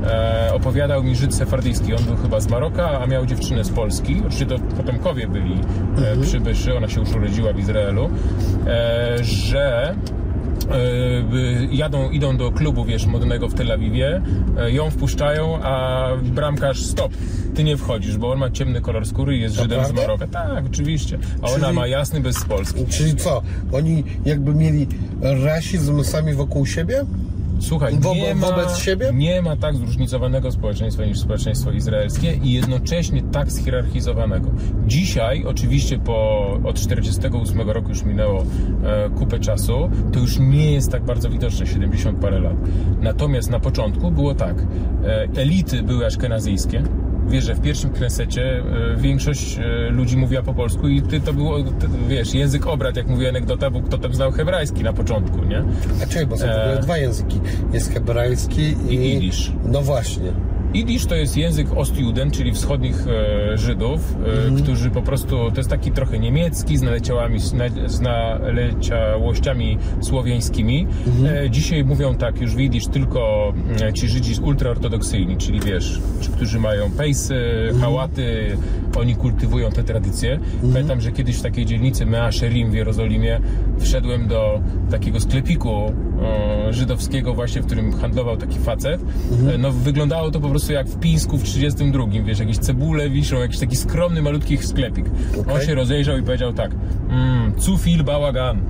E, 0.03 0.53
opowiadał 0.53 1.03
mi 1.03 1.15
Żyd 1.15 1.35
sefardyjski, 1.35 1.93
on 1.93 2.03
był 2.03 2.15
chyba 2.15 2.39
z 2.39 2.47
Maroka, 2.49 2.99
a 3.01 3.07
miał 3.07 3.25
dziewczynę 3.25 3.63
z 3.63 3.69
Polski. 3.69 4.15
Oczywiście 4.19 4.45
to 4.45 4.59
potomkowie 4.59 5.27
byli 5.27 5.55
e, 5.97 6.17
przybyszy, 6.21 6.77
ona 6.77 6.89
się 6.89 6.99
już 6.99 7.11
urodziła 7.11 7.53
w 7.53 7.59
Izraelu, 7.59 8.09
e, 8.67 9.23
że 9.23 9.95
jadą, 11.71 12.09
idą 12.09 12.37
do 12.37 12.51
klubu, 12.51 12.85
wiesz, 12.85 13.05
modnego 13.05 13.49
w 13.49 13.53
Tel 13.53 13.71
Awiwie, 13.71 14.21
ją 14.67 14.91
wpuszczają, 14.91 15.59
a 15.63 16.07
bramkarz 16.23 16.85
stop, 16.85 17.11
ty 17.55 17.63
nie 17.63 17.77
wchodzisz, 17.77 18.17
bo 18.17 18.31
on 18.31 18.39
ma 18.39 18.49
ciemny 18.51 18.81
kolor 18.81 19.05
skóry 19.05 19.37
i 19.37 19.41
jest 19.41 19.55
Żydem 19.55 19.85
z? 19.85 19.91
Maroka. 19.91 20.27
Tak, 20.27 20.65
oczywiście. 20.65 21.19
A 21.41 21.47
ona 21.47 21.65
Czyli- 21.65 21.75
ma 21.75 21.87
jasny 21.87 22.19
bez 22.19 22.45
Polski. 22.45 22.85
Czyli 22.85 23.15
co? 23.15 23.41
Oni 23.71 24.03
jakby 24.25 24.55
mieli 24.55 24.87
rasizm 25.21 26.03
sami 26.03 26.33
wokół 26.33 26.65
siebie? 26.65 27.05
Słuchaj, 27.63 27.97
Wo- 27.99 28.13
nie 28.15 28.35
ma, 28.35 28.47
wobec 28.47 28.77
siebie? 28.77 29.11
nie 29.13 29.41
ma 29.41 29.55
tak 29.55 29.75
zróżnicowanego 29.75 30.51
społeczeństwa 30.51 31.05
niż 31.05 31.19
społeczeństwo 31.19 31.71
izraelskie 31.71 32.33
i 32.43 32.53
jednocześnie 32.53 33.23
tak 33.31 33.51
schierarchizowanego. 33.51 34.49
Dzisiaj, 34.87 35.45
oczywiście 35.45 35.99
po, 35.99 36.47
od 36.63 36.75
48 36.75 37.69
roku 37.69 37.89
już 37.89 38.03
minęło 38.03 38.45
e, 38.83 39.09
kupę 39.09 39.39
czasu, 39.39 39.89
to 40.13 40.19
już 40.19 40.39
nie 40.39 40.71
jest 40.71 40.91
tak 40.91 41.05
bardzo 41.05 41.29
widoczne, 41.29 41.67
70 41.67 42.19
parę 42.19 42.39
lat. 42.39 42.55
Natomiast 43.01 43.49
na 43.49 43.59
początku 43.59 44.11
było 44.11 44.35
tak, 44.35 44.55
e, 45.03 45.27
elity 45.35 45.83
były 45.83 46.05
aszkenazyjskie, 46.05 46.83
Wiesz, 47.27 47.43
że 47.43 47.55
w 47.55 47.61
pierwszym 47.61 47.89
knesecie 47.89 48.41
e, 48.41 48.63
większość 48.97 49.57
e, 49.59 49.89
ludzi 49.89 50.17
mówiła 50.17 50.41
po 50.43 50.53
polsku 50.53 50.87
i 50.87 51.01
ty 51.01 51.21
to 51.21 51.33
było, 51.33 51.63
ty, 51.63 51.87
wiesz, 52.07 52.33
język 52.33 52.67
obrad, 52.67 52.97
jak 52.97 53.07
mówi 53.07 53.27
anegdota, 53.27 53.69
bo 53.69 53.81
kto 53.81 53.97
tam 53.97 54.13
znał 54.13 54.31
hebrajski 54.31 54.83
na 54.83 54.93
początku, 54.93 55.43
nie? 55.45 55.63
A 56.03 56.05
czekaj, 56.07 56.27
bo 56.27 56.37
są 56.37 56.45
E. 56.45 56.79
dwa 56.81 56.97
języki. 56.97 57.39
Jest 57.73 57.93
hebrajski 57.93 58.61
i... 58.89 58.93
I 58.93 59.13
jidysz. 59.13 59.51
No 59.65 59.81
właśnie. 59.81 60.31
Idisz 60.73 61.05
to 61.05 61.15
jest 61.15 61.37
język 61.37 61.67
Ostjuden, 61.77 62.31
czyli 62.31 62.51
wschodnich 62.51 62.95
e, 63.07 63.57
Żydów, 63.57 64.15
e, 64.57 64.61
którzy 64.63 64.89
po 64.89 65.01
prostu, 65.01 65.51
to 65.51 65.57
jest 65.57 65.69
taki 65.69 65.91
trochę 65.91 66.19
niemiecki, 66.19 66.77
z, 66.77 66.81
naleciałami, 66.81 67.39
z 67.39 67.53
na- 67.53 67.69
z 67.89 68.01
naleciałościami 68.01 69.77
słowiańskimi. 70.01 70.87
E, 71.45 71.49
dzisiaj 71.49 71.83
mówią 71.83 72.15
tak 72.15 72.41
już 72.41 72.55
w 72.55 72.59
Idisz 72.59 72.87
tylko 72.87 73.53
ci 73.93 74.07
Żydzi 74.07 74.33
ultraortodoksyjni, 74.41 75.37
czyli 75.37 75.59
wiesz, 75.59 76.01
ci, 76.21 76.29
którzy 76.29 76.59
mają 76.59 76.91
pejsy, 76.91 77.35
hałaty, 77.81 78.57
oni 78.97 79.15
kultywują 79.15 79.71
te 79.71 79.83
tradycje. 79.83 80.39
Pamiętam, 80.73 81.01
że 81.01 81.11
kiedyś 81.11 81.35
w 81.35 81.41
takiej 81.41 81.65
dzielnicy 81.65 82.05
Mea 82.05 82.31
Sherim 82.31 82.71
w 82.71 82.73
Jerozolimie 82.73 83.39
wszedłem 83.79 84.27
do 84.27 84.61
takiego 84.91 85.19
sklepiku 85.19 85.93
żydowskiego 86.69 87.33
właśnie, 87.33 87.61
w 87.61 87.65
którym 87.65 87.93
handlował 87.93 88.37
taki 88.37 88.59
facet. 88.59 89.01
E, 89.53 89.57
No 89.57 89.71
wyglądało 89.71 90.31
to 90.31 90.39
po 90.39 90.49
prostu 90.49 90.73
jak 90.73 90.87
w 90.87 90.99
Pińsku 90.99 91.37
w 91.37 91.43
32, 91.43 92.05
wiesz, 92.23 92.39
jakieś 92.39 92.57
cebule 92.57 93.09
wiszą, 93.09 93.39
jakiś 93.39 93.59
taki 93.59 93.75
skromny, 93.75 94.21
malutki 94.21 94.57
sklepik. 94.57 95.05
On 95.37 95.49
Okej. 95.49 95.65
się 95.65 95.75
rozejrzał 95.75 96.17
i 96.17 96.23
powiedział 96.23 96.53
tak, 96.53 96.71
mm, 97.09 97.53
zu 97.57 97.77
viel 97.77 98.03
bałagan. 98.03 98.61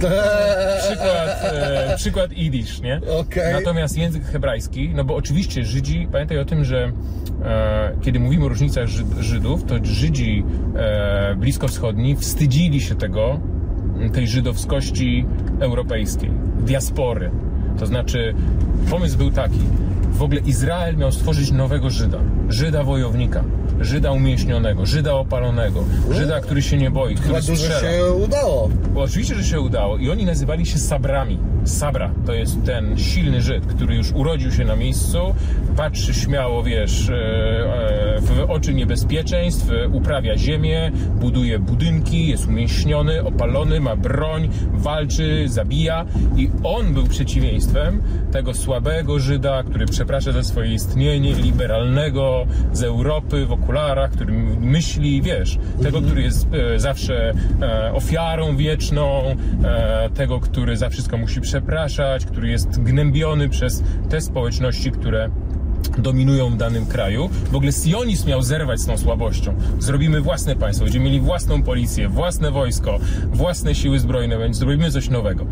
Przykład, 0.86 1.40
e, 1.44 1.94
przykład 1.96 2.32
idisz, 2.32 2.80
nie? 2.80 3.00
Okej. 3.20 3.52
Natomiast 3.52 3.98
język 3.98 4.24
hebrajski, 4.24 4.90
no 4.94 5.04
bo 5.04 5.14
oczywiście 5.16 5.64
Żydzi, 5.64 6.08
pamiętaj 6.12 6.38
o 6.38 6.44
tym, 6.44 6.64
że 6.64 6.92
e, 7.44 7.92
kiedy 8.02 8.20
mówimy 8.20 8.44
o 8.44 8.48
różnicach 8.48 8.86
Żyd, 8.86 9.06
Żydów, 9.20 9.64
to 9.64 9.74
Żydzi 9.82 10.44
e, 10.76 11.34
bliskowschodni 11.36 12.16
wstydzili 12.16 12.80
się 12.80 12.94
tego, 12.94 13.40
tej 14.12 14.28
żydowskości 14.28 15.26
europejskiej, 15.60 16.30
diaspory. 16.60 17.30
To 17.78 17.86
znaczy, 17.86 18.34
pomysł 18.90 19.18
był 19.18 19.30
taki, 19.30 19.60
w 20.12 20.22
ogóle 20.22 20.40
Izrael 20.40 20.96
miał 20.96 21.12
stworzyć 21.12 21.50
nowego 21.50 21.90
Żyda, 21.90 22.18
Żyda 22.48 22.84
wojownika, 22.84 23.44
Żyda 23.80 24.12
umięśnionego, 24.12 24.86
Żyda 24.86 25.14
opalonego, 25.14 25.84
Żyda, 26.10 26.40
który 26.40 26.62
się 26.62 26.76
nie 26.76 26.90
boi, 26.90 27.14
który 27.14 27.28
Chyba 27.34 27.40
dużo 27.40 27.62
strzela. 27.62 27.80
się 27.80 28.12
udało. 28.12 28.70
Bo 28.94 29.00
oczywiście, 29.02 29.34
że 29.34 29.44
się 29.44 29.60
udało 29.60 29.96
i 29.96 30.10
oni 30.10 30.24
nazywali 30.24 30.66
się 30.66 30.78
Sabrami. 30.78 31.38
Sabra 31.64 32.10
to 32.26 32.34
jest 32.34 32.64
ten 32.64 32.98
silny 32.98 33.42
Żyd, 33.42 33.66
który 33.66 33.94
już 33.96 34.12
urodził 34.12 34.52
się 34.52 34.64
na 34.64 34.76
miejscu, 34.76 35.34
patrzy 35.76 36.14
śmiało, 36.14 36.62
wiesz, 36.62 37.08
e, 37.08 37.14
e, 37.14 38.20
w 38.20 38.50
oczy 38.50 38.74
niebezpieczeństw, 38.74 39.66
uprawia 39.92 40.36
ziemię, 40.38 40.92
buduje 41.14 41.58
budynki, 41.58 42.28
jest 42.28 42.46
umięśniony, 42.48 43.24
opalony, 43.24 43.80
ma 43.80 43.96
broń, 43.96 44.48
walczy, 44.72 45.48
zabija 45.48 46.06
i 46.36 46.50
on 46.64 46.94
był 46.94 47.06
przeciwieństwem 47.06 48.02
tego 48.32 48.54
słabego 48.54 49.18
Żyda, 49.18 49.62
który 49.62 49.86
przeprasza 49.86 50.32
za 50.32 50.42
swoje 50.42 50.74
istnienie, 50.74 51.34
liberalnego 51.34 52.46
z 52.72 52.82
Europy 52.82 53.46
w 53.46 53.52
okularach, 53.70 54.10
który 54.10 54.32
myśli, 54.60 55.22
wiesz, 55.22 55.58
tego, 55.82 56.02
który 56.02 56.22
jest 56.22 56.46
e, 56.52 56.78
zawsze 56.78 57.32
e, 57.62 57.92
ofiarą 57.92 58.56
wieczną, 58.56 59.36
e, 59.64 60.10
tego, 60.14 60.40
który 60.40 60.76
za 60.76 60.88
wszystko 60.88 61.18
musi 61.18 61.40
przepraszać, 61.40 62.26
który 62.26 62.48
jest 62.48 62.82
gnębiony 62.82 63.48
przez 63.48 63.82
te 64.08 64.20
społeczności, 64.20 64.90
które 64.90 65.30
dominują 65.98 66.50
w 66.50 66.56
danym 66.56 66.86
kraju. 66.86 67.30
W 67.52 67.56
ogóle 67.56 67.72
sionizm 67.72 68.28
miał 68.28 68.42
zerwać 68.42 68.80
z 68.80 68.86
tą 68.86 68.98
słabością. 68.98 69.54
Zrobimy 69.78 70.20
własne 70.20 70.56
państwo, 70.56 70.84
będziemy 70.84 71.04
mieli 71.04 71.20
własną 71.20 71.62
policję, 71.62 72.08
własne 72.08 72.50
wojsko, 72.50 72.98
własne 73.32 73.74
siły 73.74 73.98
zbrojne, 73.98 74.38
więc 74.38 74.56
zrobimy 74.56 74.90
coś 74.90 75.08
nowego. 75.08 75.46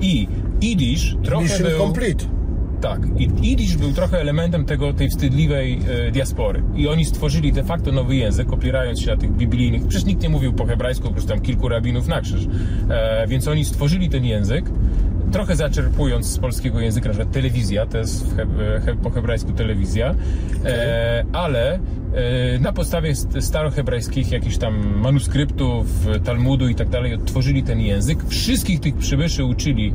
I 0.00 0.28
Idisz 0.60 1.16
trochę 1.24 1.42
Mission 1.42 1.66
był... 1.66 1.78
complete. 1.78 2.39
Tak, 2.80 3.00
i 3.18 3.52
Idisz 3.52 3.76
był 3.76 3.92
trochę 3.92 4.20
elementem 4.20 4.64
tego, 4.64 4.92
tej 4.92 5.08
wstydliwej 5.08 5.80
e, 6.06 6.10
diaspory. 6.10 6.62
I 6.76 6.88
oni 6.88 7.04
stworzyli 7.04 7.52
de 7.52 7.64
facto 7.64 7.92
nowy 7.92 8.16
język, 8.16 8.52
opierając 8.52 9.00
się 9.00 9.10
na 9.10 9.16
tych 9.16 9.32
biblijnych. 9.32 9.86
Przecież 9.86 10.06
nikt 10.06 10.22
nie 10.22 10.28
mówił 10.28 10.52
po 10.52 10.66
hebrajsku, 10.66 11.08
oprócz 11.08 11.24
tam 11.24 11.40
kilku 11.40 11.68
rabinów 11.68 12.08
na 12.08 12.20
krzyż. 12.20 12.46
E, 12.90 13.26
więc 13.28 13.48
oni 13.48 13.64
stworzyli 13.64 14.08
ten 14.08 14.24
język, 14.24 14.64
trochę 15.32 15.56
zaczerpując 15.56 16.26
z 16.26 16.38
polskiego 16.38 16.80
języka, 16.80 17.08
na 17.08 17.14
przykład 17.14 17.34
telewizja, 17.34 17.86
to 17.86 17.98
jest 17.98 18.36
he, 18.36 18.46
he, 18.86 18.94
po 18.94 19.10
hebrajsku 19.10 19.52
telewizja, 19.52 20.14
e, 20.64 21.24
ale 21.32 21.74
e, 21.74 21.78
na 22.60 22.72
podstawie 22.72 23.14
st- 23.14 23.44
starohebrajskich 23.44 24.32
jakichś 24.32 24.56
tam 24.56 24.96
manuskryptów, 24.96 25.86
Talmudu 26.24 26.68
i 26.68 26.74
tak 26.74 26.88
dalej 26.88 27.14
odtworzyli 27.14 27.62
ten 27.62 27.80
język. 27.80 28.24
Wszystkich 28.28 28.80
tych 28.80 28.96
przybyszy 28.96 29.44
uczyli 29.44 29.92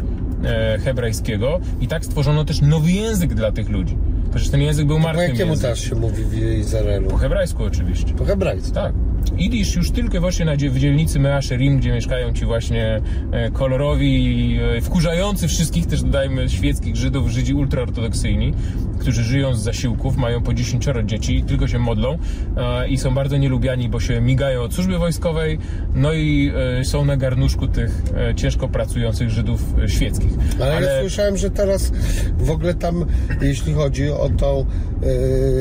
hebrajskiego 0.84 1.60
i 1.82 1.88
tak 1.88 2.06
stworzono 2.06 2.46
też 2.46 2.62
nowy 2.62 2.92
język 2.92 3.34
dla 3.34 3.52
tych 3.52 3.70
ludzi. 3.70 3.98
Przecież 4.36 4.52
ten 4.52 4.62
język 4.62 4.88
był 4.88 4.98
Po 4.98 5.04
martwym 5.04 5.30
jakiemu 5.30 5.52
językiem. 5.52 5.62
teraz 5.62 5.80
się 5.80 5.96
mówi 5.96 6.24
w 6.24 6.58
Izraelu? 6.60 7.10
Po 7.10 7.18
hebrajsku 7.18 7.64
oczywiście. 7.64 8.14
Po 8.14 8.26
hebrajsku. 8.26 8.72
Tak. 8.72 8.94
Idisz 9.38 9.76
już 9.76 9.92
tylko 9.92 10.22
właśnie 10.22 10.46
na, 10.46 10.56
w 10.56 10.80
dzielnicy 10.80 11.20
Mea 11.20 11.42
Sherim, 11.42 11.78
gdzie 11.78 11.92
mieszkają 11.92 12.34
ci 12.34 12.46
właśnie 12.46 13.02
e, 13.32 13.52
kolorowi, 13.52 14.58
e, 14.78 14.82
wkurzający 14.82 15.48
wszystkich, 15.48 15.86
też 15.86 16.04
dodajmy, 16.04 16.50
świeckich 16.50 16.96
Żydów, 16.96 17.30
Żydzi 17.30 17.54
ultraortodoksyjni, 17.54 18.54
którzy 19.00 19.24
żyją 19.24 19.54
z 19.54 19.60
zasiłków, 19.60 20.18
mają 20.18 20.42
po 20.42 20.54
10 20.54 20.86
dzieci, 21.06 21.44
tylko 21.44 21.68
się 21.68 21.80
modlą 21.80 22.18
e, 22.58 22.88
i 22.90 22.98
są 22.98 23.14
bardzo 23.14 23.38
nielubiani, 23.38 23.90
bo 23.90 24.00
się 24.00 24.22
migają 24.22 24.62
od 24.62 24.74
służby 24.74 24.98
wojskowej, 24.98 25.60
no 25.96 26.14
i 26.14 26.52
są 26.84 27.06
na 27.06 27.18
garnuszku 27.18 27.68
tych 27.68 28.02
ciężko 28.36 28.68
pracujących 28.68 29.30
Żydów 29.30 29.62
świeckich. 29.88 30.32
Ale, 30.62 30.82
ja 30.86 31.02
słyszałem, 31.02 31.38
że 31.38 31.52
teraz 31.52 31.92
w 32.38 32.52
ogóle 32.52 32.74
tam, 32.74 33.06
jeśli 33.42 33.74
chodzi 33.74 34.10
o 34.10 34.25
tą 34.30 34.66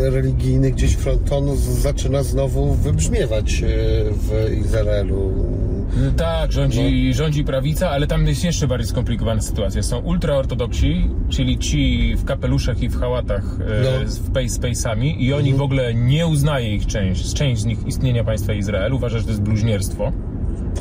e, 0.06 0.10
religijny 0.10 0.70
gdzieś 0.70 0.94
front, 0.94 1.24
to 1.30 1.38
on 1.38 1.56
z- 1.56 1.60
zaczyna 1.60 2.22
znowu 2.22 2.74
wybrzmiewać 2.74 3.62
e, 3.62 3.66
w 4.12 4.54
Izraelu. 4.60 5.32
Tak, 6.16 6.52
rządzi, 6.52 7.04
No. 7.08 7.14
rządzi 7.14 7.44
prawica, 7.44 7.90
ale 7.90 8.06
tam 8.06 8.26
jest 8.26 8.44
jeszcze 8.44 8.66
bardziej 8.68 8.88
skomplikowana 8.88 9.40
sytuacja. 9.42 9.82
Są 9.82 9.98
ultraortodoksi, 9.98 11.10
czyli 11.28 11.58
ci 11.58 12.14
w 12.16 12.24
kapeluszach 12.24 12.82
i 12.82 12.88
w 12.88 12.96
hałatach 13.00 13.58
e, 13.60 14.00
No. 14.04 14.10
z 14.10 14.18
face 14.18 14.60
space'ami 14.60 15.14
i 15.18 15.32
oni 15.32 15.54
w 15.54 15.62
ogóle 15.62 15.94
nie 15.94 16.26
uznaje 16.26 16.74
ich 16.74 16.86
część, 16.86 17.34
część 17.34 17.62
z 17.62 17.64
nich 17.64 17.86
istnienia 17.86 18.24
państwa 18.24 18.52
Izrael. 18.52 18.92
Uważa, 18.94 19.18
że 19.18 19.24
to 19.24 19.30
jest 19.30 19.42
bluźnierstwo. 19.42 20.12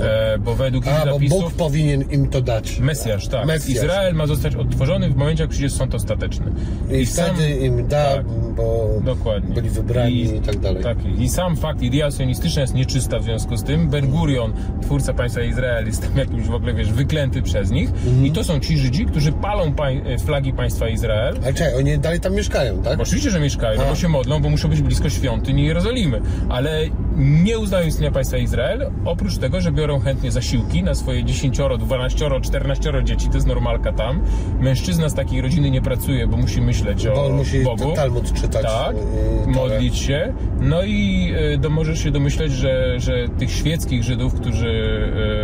E, 0.01 0.37
bo 0.39 0.55
według 0.55 0.85
ich 0.85 1.01
A, 1.01 1.05
bo 1.05 1.13
zapisów... 1.13 1.43
Bóg 1.43 1.53
powinien 1.53 2.01
im 2.11 2.29
to 2.29 2.41
dać. 2.41 2.79
Mesjasz, 2.79 3.27
tak. 3.27 3.45
Mesjasz. 3.45 3.75
Izrael 3.75 4.15
ma 4.15 4.27
zostać 4.27 4.55
odtworzony 4.55 5.09
w 5.09 5.15
momencie, 5.15 5.43
jak 5.43 5.49
przyjdzie 5.49 5.69
sąd 5.69 5.95
ostateczny. 5.95 6.45
I, 6.91 7.05
wtedy 7.05 7.49
im 7.49 7.87
da, 7.87 8.15
tak. 8.15 8.25
bo 8.55 8.89
Dokładnie. 9.05 9.55
byli 9.55 9.69
wybrani 9.69 10.23
i, 10.23 10.41
tak 10.41 10.59
dalej. 10.59 10.83
Tak, 10.83 10.97
i 11.19 11.29
sam 11.29 11.55
fakt 11.55 11.81
idea 11.81 12.11
sionistyczna 12.11 12.61
jest 12.61 12.73
nieczysta 12.73 13.19
w 13.19 13.23
związku 13.23 13.57
z 13.57 13.63
tym. 13.63 13.89
Ben 13.89 14.07
Gurion, 14.07 14.53
twórca 14.81 15.13
państwa 15.13 15.41
Izrael, 15.41 15.85
jest 15.85 16.01
tam 16.01 16.17
jakimś 16.17 16.47
w 16.47 16.53
ogóle, 16.53 16.73
wiesz, 16.73 16.91
wyklęty 16.91 17.41
przez 17.41 17.71
nich. 17.71 17.89
Mhm. 17.89 18.25
I 18.25 18.31
to 18.31 18.43
są 18.43 18.59
ci 18.59 18.77
Żydzi, 18.77 19.05
którzy 19.05 19.31
palą 19.31 19.73
pań, 19.73 20.01
flagi 20.25 20.53
państwa 20.53 20.89
Izrael. 20.89 21.35
Ale 21.43 21.53
czekaj, 21.53 21.75
oni 21.75 21.99
dalej 21.99 22.19
tam 22.19 22.35
mieszkają, 22.35 22.81
tak? 22.81 22.99
Oczywiście, 22.99 23.31
że 23.31 23.39
mieszkają, 23.39 23.77
no 23.77 23.85
A. 23.85 23.89
bo 23.89 23.95
się 23.95 24.09
modlą, 24.09 24.41
bo 24.41 24.49
muszą 24.49 24.69
być 24.69 24.81
blisko 24.81 25.09
świątyni 25.09 25.65
Jerozolimy. 25.65 26.21
Ale 26.49 26.81
nie 27.17 27.59
uznają 27.59 27.87
istnienia 27.87 28.11
państwa 28.11 28.37
Izrael, 28.37 28.91
oprócz 29.05 29.37
tego, 29.37 29.61
że 29.61 29.71
biorą 29.71 29.99
chętnie 29.99 30.31
zasiłki 30.31 30.83
na 30.83 30.95
swoje 30.95 31.23
10, 31.23 31.57
12, 31.79 32.29
14 32.41 32.93
dzieci, 33.03 33.27
to 33.27 33.33
jest 33.33 33.47
normalka 33.47 33.91
tam. 33.91 34.21
Mężczyzna 34.59 35.09
z 35.09 35.13
takiej 35.13 35.41
rodziny 35.41 35.71
nie 35.71 35.81
pracuje, 35.81 36.27
bo 36.27 36.37
musi 36.37 36.61
myśleć 36.61 37.07
Bo 37.07 37.25
o 37.25 37.29
musi 37.29 37.63
Bogu. 37.63 37.93
Talmud 37.95 38.33
czytać. 38.33 38.63
Tak, 38.63 38.95
yy, 38.95 39.53
modlić 39.53 39.97
się. 39.97 40.33
No 40.61 40.83
i 40.83 41.31
y, 41.53 41.57
do, 41.57 41.69
możesz 41.69 42.03
się 42.03 42.11
domyśleć, 42.11 42.51
że, 42.51 42.99
że 42.99 43.29
tych 43.39 43.51
świeckich 43.51 44.03
Żydów, 44.03 44.33
którzy, 44.33 44.67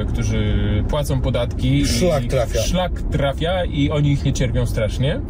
y, 0.03 0.05
którzy 0.05 0.83
płacą 0.89 1.21
podatki. 1.21 1.85
Szlak 1.85 2.23
i, 2.23 2.27
trafia. 2.27 2.61
Szlak 2.61 3.01
trafia 3.01 3.65
i 3.65 3.89
oni 3.89 4.11
ich 4.11 4.25
nie 4.25 4.33
cierpią 4.33 4.65
strasznie 4.65 5.21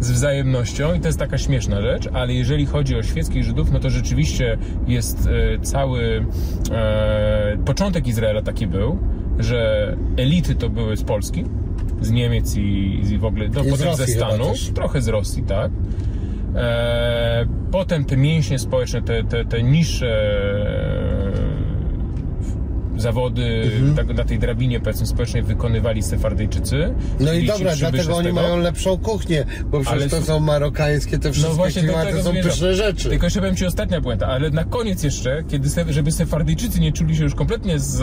z 0.00 0.10
wzajemnością 0.10 0.94
i 0.94 1.00
to 1.00 1.06
jest 1.06 1.18
taka 1.18 1.38
śmieszna 1.38 1.80
rzecz, 1.80 2.08
ale 2.12 2.34
jeżeli 2.34 2.66
chodzi 2.66 2.96
o 2.96 3.02
świeckich 3.02 3.44
Żydów, 3.44 3.72
no 3.72 3.80
to 3.80 3.90
rzeczywiście 3.90 4.58
jest 4.86 5.28
e, 5.62 5.66
cały 5.82 6.24
e, 6.70 7.56
początek 7.64 8.06
Izraela 8.06 8.42
taki 8.42 8.66
był, 8.66 8.98
że 9.38 9.96
elity 10.16 10.54
to 10.54 10.68
były 10.68 10.96
z 10.96 11.02
Polski, 11.02 11.44
z 12.00 12.10
Niemiec 12.10 12.56
i, 12.56 13.00
i 13.12 13.18
w 13.18 13.24
ogóle, 13.24 13.48
no 13.48 13.64
potem 13.70 13.94
ze 13.94 14.06
Stanów, 14.06 14.72
trochę 14.74 15.02
z 15.02 15.08
Rosji, 15.08 15.42
tak. 15.42 15.72
E, 16.54 17.46
potem 17.70 18.04
te 18.04 18.16
mięśnie 18.16 18.58
społeczne, 18.58 19.02
te, 19.02 19.24
te, 19.24 19.44
te 19.44 19.62
niższe 19.62 20.32
zawody 23.02 23.70
tak, 23.96 24.14
na 24.14 24.24
tej 24.24 24.38
drabinie 24.38 24.80
powiedzmy 24.80 25.06
społecznej 25.06 25.42
wykonywali 25.42 26.02
Sefardyjczycy. 26.02 26.94
No 27.20 27.32
i 27.32 27.46
dobra, 27.46 27.76
dlatego 27.76 28.16
oni 28.16 28.32
mają 28.32 28.58
lepszą 28.58 28.98
kuchnię, 28.98 29.44
bo 29.64 29.80
przecież 29.80 30.00
Ale 30.00 30.10
to 30.10 30.22
są 30.22 30.40
marokańskie, 30.40 31.18
te 31.18 31.32
wszystkie 31.32 31.50
No 31.50 31.56
właśnie 31.56 31.82
klimaty 31.82 32.06
tego 32.06 32.22
są 32.22 32.32
pyszne 32.32 32.74
rzeczy. 32.74 33.08
Tylko 33.08 33.26
jeszcze 33.26 33.40
powiem 33.40 33.56
Ci 33.56 33.66
ostatnia 33.66 34.00
puenta, 34.00 34.26
ale 34.26 34.50
na 34.50 34.64
koniec 34.64 35.02
jeszcze, 35.02 35.42
kiedy 35.48 35.68
żeby 35.88 36.12
Sefardyjczycy 36.12 36.80
nie 36.80 36.92
czuli 36.92 37.16
się 37.16 37.22
już 37.22 37.34
kompletnie 37.34 37.78
z, 37.78 38.00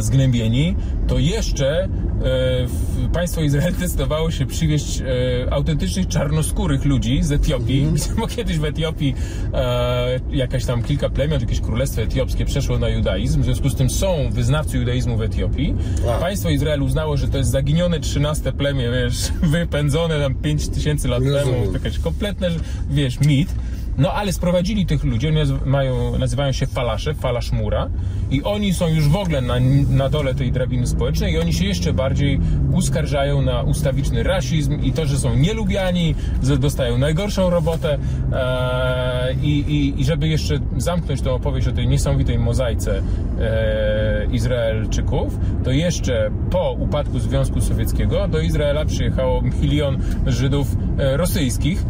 zgnębieni, 0.00 0.76
to 1.06 1.18
jeszcze 1.18 1.82
e, 1.84 3.08
państwo 3.12 3.40
Izrael 3.40 3.74
zdecydowało 3.78 4.30
się 4.30 4.46
przywieźć 4.46 5.00
e, 5.00 5.04
autentycznych 5.52 6.08
czarnoskórych 6.08 6.84
ludzi 6.84 7.22
z 7.22 7.32
Etiopii, 7.32 7.86
bo 8.20 8.26
kiedyś 8.26 8.58
w 8.58 8.64
Etiopii 8.64 9.14
e, 9.54 10.20
jakaś 10.30 10.64
tam 10.64 10.82
kilka 10.82 11.10
plemion, 11.10 11.40
jakieś 11.40 11.60
królestwo 11.60 12.02
etiopskie 12.02 12.44
przeszło 12.44 12.78
na 12.78 12.88
judaizm, 12.88 13.40
w 13.40 13.44
związku 13.44 13.68
z 13.68 13.74
tym 13.74 13.90
są 13.90 14.30
wyznawcy 14.30 14.78
judaizmu 14.78 15.16
w 15.16 15.22
Etiopii. 15.22 15.74
A. 16.16 16.18
Państwo 16.18 16.50
Izrael 16.50 16.82
uznało, 16.82 17.16
że 17.16 17.28
to 17.28 17.38
jest 17.38 17.50
zaginione 17.50 18.00
13 18.00 18.52
plemię, 18.52 18.90
wiesz, 18.90 19.32
wypędzone 19.52 20.20
tam 20.20 20.34
5 20.34 20.68
tysięcy 20.68 21.08
lat 21.08 21.22
temu, 21.22 21.72
jakaś 21.72 21.98
kompletne, 21.98 22.50
wiesz, 22.90 23.20
mit. 23.20 23.48
No 23.98 24.12
ale 24.12 24.32
sprowadzili 24.32 24.86
tych 24.86 25.04
ludzi, 25.04 25.28
oni 25.28 25.38
mają, 25.64 26.18
nazywają 26.18 26.52
się 26.52 26.66
falasze, 26.66 27.14
falasz 27.14 27.52
mura 27.52 27.90
i 28.30 28.42
oni 28.42 28.74
są 28.74 28.88
już 28.88 29.08
w 29.08 29.16
ogóle 29.16 29.40
na, 29.40 29.54
na 29.90 30.08
dole 30.08 30.34
tej 30.34 30.52
drabiny 30.52 30.86
społecznej 30.86 31.32
i 31.32 31.38
oni 31.38 31.52
się 31.52 31.64
jeszcze 31.64 31.92
bardziej 31.92 32.40
uskarżają 32.72 33.42
na 33.42 33.62
ustawiczny 33.62 34.22
rasizm 34.22 34.80
i 34.82 34.92
to, 34.92 35.06
że 35.06 35.18
są 35.18 35.36
nielubiani, 35.36 36.14
że 36.42 36.58
dostają 36.58 36.98
najgorszą 36.98 37.50
robotę 37.50 37.98
e, 38.32 39.34
i, 39.42 39.94
i, 40.00 40.04
żeby 40.04 40.28
jeszcze 40.28 40.58
zamknąć 40.76 41.22
tą 41.22 41.34
opowieść 41.34 41.68
o 41.68 41.72
tej 41.72 41.88
niesamowitej 41.88 42.38
mozaice 42.38 43.02
e, 43.40 44.26
Izraelczyków, 44.32 45.38
to 45.64 45.70
jeszcze 45.70 46.30
po 46.50 46.72
upadku 46.72 47.18
Związku 47.18 47.60
Sowieckiego 47.60 48.28
do 48.28 48.40
Izraela 48.40 48.84
przyjechało 48.84 49.42
milion 49.42 49.98
Żydów 50.26 50.76
e, 50.98 51.16
rosyjskich, 51.16 51.84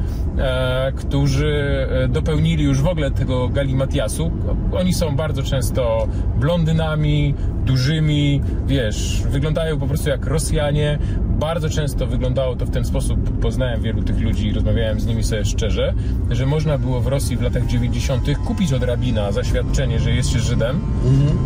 którzy 0.97 1.87
e, 1.91 2.09
dopełnili 2.09 2.65
już 2.65 2.81
w 2.81 2.87
ogóle 2.87 3.11
tego 3.11 3.49
galimatiasu. 3.49 4.31
Oni 4.73 4.95
są 4.95 5.17
bardzo 5.17 5.43
często 5.43 6.09
blondynami, 6.37 7.35
dużymi, 7.65 8.41
wiesz, 8.67 9.23
wyglądają 9.29 9.79
po 9.79 9.87
prostu 9.87 10.09
jak 10.09 10.27
Rosjanie. 10.27 10.99
Bardzo 11.21 11.69
często 11.69 12.07
wyglądało 12.07 12.57
to 12.57 12.67
w 12.67 12.71
ten 12.71 12.85
sposób, 12.85 13.41
poznałem 13.41 13.83
wielu 13.83 14.03
tych 14.03 14.21
ludzi 14.21 14.49
i 14.49 14.53
rozmawiałem 14.53 15.01
z 15.01 15.07
nimi 15.07 15.25
sobie 15.25 15.45
szczerze, 15.45 15.95
że 16.31 16.47
można 16.47 16.79
było 16.79 17.01
w 17.01 17.07
Rosji 17.07 17.37
w 17.37 17.43
latach 17.43 17.67
90. 17.67 18.39
kupić 18.47 18.73
od 18.73 18.83
rabina 18.83 19.33
zaświadczenie, 19.33 20.01
że 20.01 20.11
jest 20.11 20.31
się 20.31 20.39
Żydem. 20.39 20.81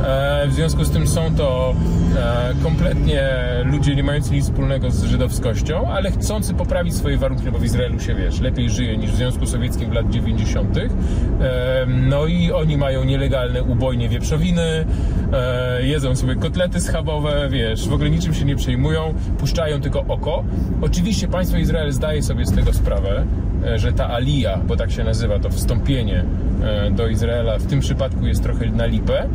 E, 0.05 0.49
w 0.49 0.53
związku 0.53 0.85
z 0.85 0.91
tym 0.91 1.09
są 1.09 1.35
to 1.35 1.75
e, 2.17 2.55
kompletnie 2.63 3.31
ludzie 3.65 3.95
nie 3.97 4.03
mający 4.03 4.33
nic 4.33 4.45
wspólnego 4.45 4.91
z 4.91 5.05
żydowskością, 5.05 5.89
ale 5.89 6.11
chcący 6.11 6.55
poprawić 6.55 6.95
swoje 6.95 7.19
warunki, 7.19 7.45
no 7.45 7.53
bo 7.53 7.59
w 7.59 7.65
Izraelu 7.65 8.01
się 8.01 8.15
wiesz, 8.15 8.41
lepiej 8.41 8.71
żyje 8.77 8.97
niż 8.97 9.11
w 9.11 9.17
Związku 9.17 9.47
Sowieckim 9.47 9.91
w 9.91 9.93
lat 9.93 10.11
90. 10.11 10.79
E, 10.79 11.87
no 11.87 12.27
i 12.27 12.53
oni 12.53 12.77
mają 12.77 13.05
nielegalne 13.05 13.63
ubojnie 13.63 14.09
wieprzowiny, 14.09 14.87
e, 15.33 15.87
jedzą 15.87 16.17
sobie 16.17 16.35
kotlety 16.35 16.81
schabowe, 16.81 17.49
wiesz, 17.51 17.89
w 17.89 17.93
ogóle 17.93 18.11
niczym 18.11 18.35
się 18.35 18.45
nie 18.45 18.57
przejmują, 18.57 19.15
puszczają 19.39 19.81
tylko 19.81 20.01
oko. 20.01 20.45
Oczywiście 20.83 21.29
państwo 21.29 21.59
Izrael 21.59 21.93
zdaje 21.93 22.23
sobie 22.23 22.47
z 22.47 22.55
tego 22.55 22.73
sprawę, 22.73 23.27
że 23.75 23.93
ta 23.93 24.09
alija, 24.09 24.59
bo 24.67 24.77
tak 24.77 24.91
się 24.91 25.05
nazywa, 25.05 25.39
to 25.39 25.51
wstąpienie 25.51 26.25
e, 26.63 26.91
do 26.91 27.09
Izraela 27.09 27.59
w 27.59 27.67
tym 27.67 27.81
przypadku 27.81 28.27
jest 28.27 28.43
trochę 28.43 28.67
na 28.67 28.87
lipę, 28.87 29.29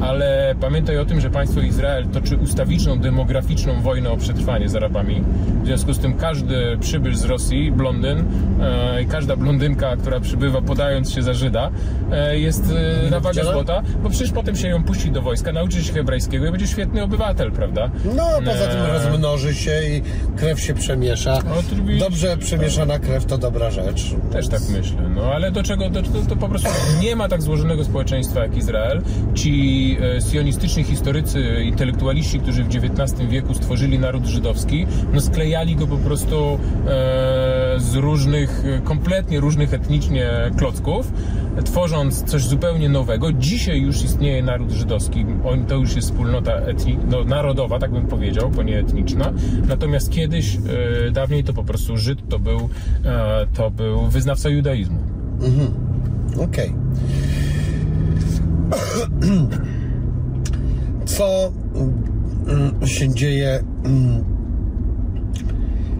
ale 0.00 0.54
pamiętaj 0.60 0.98
o 0.98 1.04
tym, 1.04 1.20
że 1.20 1.30
państwo 1.30 1.60
Izrael 1.60 2.06
toczy 2.06 2.36
ustawiczną, 2.36 2.98
demograficzną 2.98 3.80
wojnę 3.82 4.10
o 4.10 4.16
przetrwanie 4.16 4.68
z 4.68 4.76
Arabami. 4.76 5.24
W 5.62 5.66
związku 5.66 5.92
z 5.92 5.98
tym 5.98 6.14
każdy 6.14 6.78
przybysz 6.80 7.16
z 7.16 7.24
Rosji, 7.24 7.72
blondyn, 7.72 8.24
e, 8.60 9.02
i 9.02 9.06
każda 9.06 9.36
blondynka, 9.36 9.96
która 9.96 10.20
przybywa 10.20 10.62
podając 10.62 11.12
się 11.12 11.22
za 11.22 11.34
Żyda, 11.34 11.70
e, 12.12 12.38
jest 12.38 12.64
e, 13.06 13.10
na 13.10 13.20
wagę 13.20 13.44
złota, 13.44 13.82
bo 14.02 14.10
przecież 14.10 14.32
potem 14.32 14.56
się 14.56 14.68
ją 14.68 14.84
puści 14.84 15.10
do 15.10 15.22
wojska, 15.22 15.52
nauczy 15.52 15.84
się 15.84 15.92
hebrajskiego 15.92 16.46
i 16.46 16.50
będzie 16.50 16.66
świetny 16.66 17.02
obywatel, 17.02 17.52
prawda? 17.52 17.90
No, 18.04 18.28
poza 18.44 18.66
tym 18.66 18.76
E, 18.86 18.92
rozmnoży 18.92 19.54
się 19.54 19.82
i 19.82 20.02
krew 20.36 20.60
się 20.60 20.74
przemiesza. 20.74 21.38
Dobrze 21.98 22.36
przemieszana 22.36 22.98
krew 22.98 23.26
to 23.26 23.38
dobra 23.38 23.65
rzecz. 23.70 24.14
Też 24.32 24.48
tak 24.48 24.60
myślę, 24.72 25.08
no 25.14 25.22
ale 25.22 25.50
do 25.50 25.62
czego, 25.62 25.90
do, 25.90 26.02
to, 26.02 26.08
to 26.28 26.36
po 26.36 26.48
prostu 26.48 26.68
nie 27.00 27.16
ma 27.16 27.28
tak 27.28 27.42
złożonego 27.42 27.84
społeczeństwa 27.84 28.40
jak 28.40 28.56
Izrael. 28.56 29.02
Ci 29.34 29.96
e, 30.16 30.20
sionistyczni 30.20 30.84
historycy, 30.84 31.62
intelektualiści, 31.64 32.40
którzy 32.40 32.64
w 32.64 32.68
XIX 32.68 33.28
wieku 33.28 33.54
stworzyli 33.54 33.98
naród 33.98 34.26
żydowski, 34.26 34.86
no 35.12 35.20
sklejali 35.20 35.76
go 35.76 35.86
po 35.86 35.96
prostu 35.96 36.58
e, 36.86 37.74
z 37.76 37.94
różnych, 37.94 38.64
e, 38.64 38.80
kompletnie 38.80 39.40
różnych 39.40 39.74
etnicznie 39.74 40.30
klocków, 40.58 41.12
tworząc 41.64 42.22
coś 42.22 42.44
zupełnie 42.44 42.88
nowego. 42.88 43.32
Dzisiaj 43.32 43.80
już 43.80 44.02
istnieje 44.02 44.42
naród 44.42 44.70
żydowski, 44.70 45.26
on, 45.44 45.66
to 45.66 45.74
już 45.74 45.96
jest 45.96 46.08
wspólnota 46.08 46.52
etni, 46.52 46.98
no, 47.10 47.24
narodowa, 47.24 47.78
tak 47.78 47.92
bym 47.92 48.06
powiedział, 48.06 48.50
bo 48.50 48.62
nie 48.62 48.78
etniczna. 48.78 49.32
Natomiast 49.68 50.10
kiedyś, 50.10 50.56
e, 50.56 51.10
dawniej 51.10 51.44
to 51.44 51.52
po 51.52 51.64
prostu 51.64 51.96
Żyd 51.96 52.28
to 52.28 52.38
był, 52.38 52.68
e, 53.04 53.46
to 53.56 53.70
był 53.70 54.08
wyznawca 54.08 54.48
judaizmu. 54.48 54.98
Okej. 56.44 56.72
Co 61.04 61.52
mm, 62.46 62.86
się 62.86 63.14
dzieje 63.14 63.64
mm, 63.84 64.24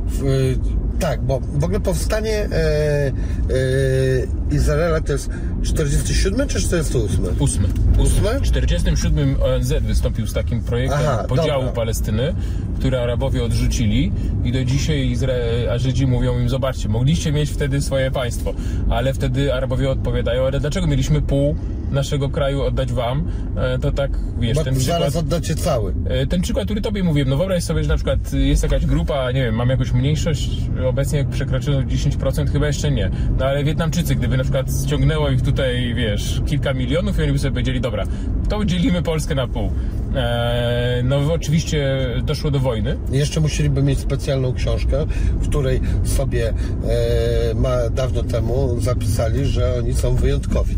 w, 0.07 0.55
tak, 0.99 1.23
bo 1.23 1.41
w 1.41 1.65
ogóle 1.65 1.81
powstanie 1.81 2.33
e, 2.33 2.51
e, 2.51 4.55
Izraela 4.55 5.01
to 5.01 5.13
jest 5.13 5.31
47 5.63 6.49
czy 6.49 6.61
48? 6.61 7.25
Ósmy. 7.39 7.69
Ósme? 7.99 8.41
W 8.41 8.43
47 8.43 9.37
ONZ 9.43 9.75
wystąpił 9.81 10.27
z 10.27 10.33
takim 10.33 10.61
projektem 10.61 11.01
Aha, 11.03 11.25
podziału 11.29 11.63
dobra. 11.63 11.73
Palestyny, 11.73 12.35
który 12.79 12.99
Arabowie 12.99 13.45
odrzucili 13.45 14.13
i 14.45 14.53
do 14.53 14.65
dzisiaj 14.65 15.09
Izrael, 15.09 15.71
a 15.71 15.79
Żydzi 15.79 16.07
mówią 16.07 16.39
im, 16.39 16.49
zobaczcie, 16.49 16.89
mogliście 16.89 17.33
mieć 17.33 17.51
wtedy 17.51 17.83
swoje 17.83 18.11
państwo, 18.11 18.55
ale 18.91 19.15
wtedy 19.15 19.55
Arabowie 19.55 19.91
odpowiadają, 19.91 20.47
ale 20.47 20.61
dlaczego 20.61 20.87
mieliśmy 20.87 21.23
pół 21.23 21.57
naszego 21.91 22.29
kraju 22.29 22.63
oddać 22.63 22.93
wam? 22.93 23.25
E, 23.57 23.79
To 23.79 23.93
tak, 23.93 24.11
wiesz, 24.41 24.57
Bo 24.57 24.65
ten 24.65 24.75
przykład... 24.75 24.99
zaraz 24.99 25.17
oddacie 25.17 25.55
cały. 25.55 25.95
E, 26.09 26.27
Ten 26.27 26.41
przykład, 26.41 26.65
który 26.65 26.81
tobie 26.81 27.03
mówiłem, 27.03 27.29
no 27.29 27.37
wyobraź 27.37 27.65
sobie, 27.65 27.83
że 27.83 27.89
na 27.89 27.95
przykład 27.97 28.33
jest 28.33 28.63
jakaś 28.63 28.87
grupa, 28.87 29.33
nie 29.33 29.43
wiem, 29.43 29.55
mam 29.55 29.69
jakąś 29.69 29.93
mniejszość, 29.93 30.51
obecnie 30.89 31.25
przekroczyło 31.25 31.81
10%, 31.81 32.51
chyba 32.53 32.67
jeszcze 32.67 32.91
nie. 32.91 33.11
No 33.39 33.45
ale 33.47 33.65
Wietnamczycy, 33.65 34.15
gdyby 34.15 34.37
na 34.37 34.43
przykład 34.43 34.67
ściągnęło 34.87 35.31
ich 35.31 35.43
tutaj, 35.43 35.95
wiesz, 35.95 36.41
kilka 36.47 36.75
milionów 36.75 37.19
i 37.19 37.23
oni 37.23 37.33
by 37.33 37.39
sobie 37.39 37.51
powiedzieli, 37.53 37.81
dobra, 37.81 38.05
to 38.49 38.65
dzielimy 38.65 39.03
Polskę 39.03 39.35
na 39.35 39.49
pół. 39.49 39.71
E, 40.15 41.01
no 41.05 41.17
oczywiście 41.33 41.99
doszło 42.23 42.51
do 42.51 42.61
wojny. 42.61 42.97
Jeszcze 43.13 43.41
musieliby 43.41 43.83
mieć 43.83 43.99
specjalną 43.99 44.53
książkę, 44.55 45.07
w 45.41 45.49
której 45.49 45.81
sobie 46.05 46.49
e, 46.49 47.55
ma, 47.55 47.91
dawno 47.91 48.23
temu 48.23 48.81
zapisali, 48.81 49.45
że 49.47 49.75
oni 49.79 49.95
są 49.95 50.15
wyjątkowi. 50.17 50.75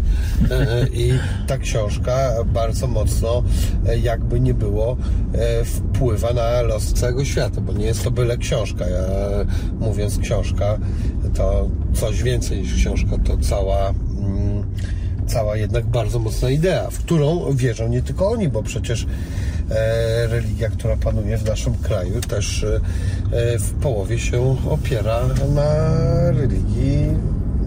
E, 0.50 0.86
I 0.98 1.18
ta 1.46 1.58
książka 1.58 2.30
bardzo 2.46 2.86
mocno, 2.86 3.42
e, 3.86 3.98
jakby 3.98 4.40
nie 4.40 4.54
było, 4.54 4.96
e, 5.32 5.64
wpływa 5.64 6.32
na 6.32 6.62
los 6.62 6.92
całego 6.92 7.24
świata, 7.24 7.60
bo 7.60 7.72
nie 7.72 7.86
jest 7.86 8.04
to 8.04 8.10
byle 8.10 8.36
książka. 8.36 8.88
Ja, 8.88 9.04
mówiąc 9.80 10.18
książka, 10.18 10.78
to 11.34 11.68
coś 11.94 12.22
więcej 12.22 12.58
niż 12.58 12.74
książka, 12.74 13.10
to 13.24 13.38
cała. 13.38 13.88
Mm, 13.88 14.64
cała 15.26 15.56
jednak 15.56 15.86
bardzo 15.86 16.18
mocna 16.18 16.50
idea, 16.50 16.90
w 16.90 16.98
którą 16.98 17.56
wierzą 17.56 17.88
nie 17.88 18.02
tylko 18.02 18.30
oni, 18.30 18.48
bo 18.48 18.62
przecież 18.62 19.06
e, 19.70 20.26
religia, 20.26 20.70
która 20.70 20.96
panuje 20.96 21.38
w 21.38 21.44
naszym 21.44 21.74
kraju, 21.74 22.20
też 22.20 22.66
w 23.58 23.72
połowie 23.72 24.18
się 24.18 24.56
opiera 24.70 25.20
na 25.54 25.90
religii, 26.30 27.06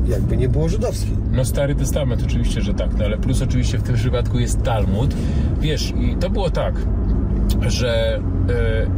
jakby 0.07 0.37
nie 0.37 0.49
było 0.49 0.69
żydowskiej. 0.69 1.17
No 1.31 1.45
Stary 1.45 1.75
Testament 1.75 2.23
oczywiście, 2.25 2.61
że 2.61 2.73
tak, 2.73 2.97
no 2.97 3.05
ale 3.05 3.17
plus 3.17 3.41
oczywiście 3.41 3.77
w 3.77 3.83
tym 3.83 3.95
przypadku 3.95 4.39
jest 4.39 4.63
Talmud. 4.63 5.15
Wiesz, 5.61 5.93
i 5.99 6.15
to 6.15 6.29
było 6.29 6.49
tak, 6.49 6.75
że 7.67 8.19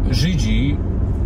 e, 0.09 0.13
Żydzi 0.13 0.77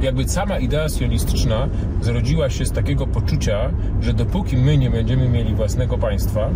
jakby 0.02 0.30
sama 0.30 0.60
idea 0.60 0.90
sionistyczna 0.90 1.68
zrodziła 2.02 2.50
się 2.50 2.66
z 2.66 2.72
takiego 2.72 3.08
poczucia, 3.08 3.72
że 4.02 4.14
dopóki 4.14 4.58
my 4.58 4.78
nie 4.78 4.90
będziemy 4.90 5.30
mieli 5.30 5.56
własnego 5.56 5.98
państwa, 5.98 6.50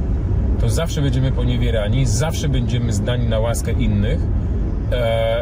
to 0.61 0.69
zawsze 0.69 1.01
będziemy 1.01 1.31
poniewierani, 1.31 2.05
zawsze 2.05 2.49
będziemy 2.49 2.93
zdani 2.93 3.27
na 3.27 3.39
łaskę 3.39 3.71
innych, 3.71 4.19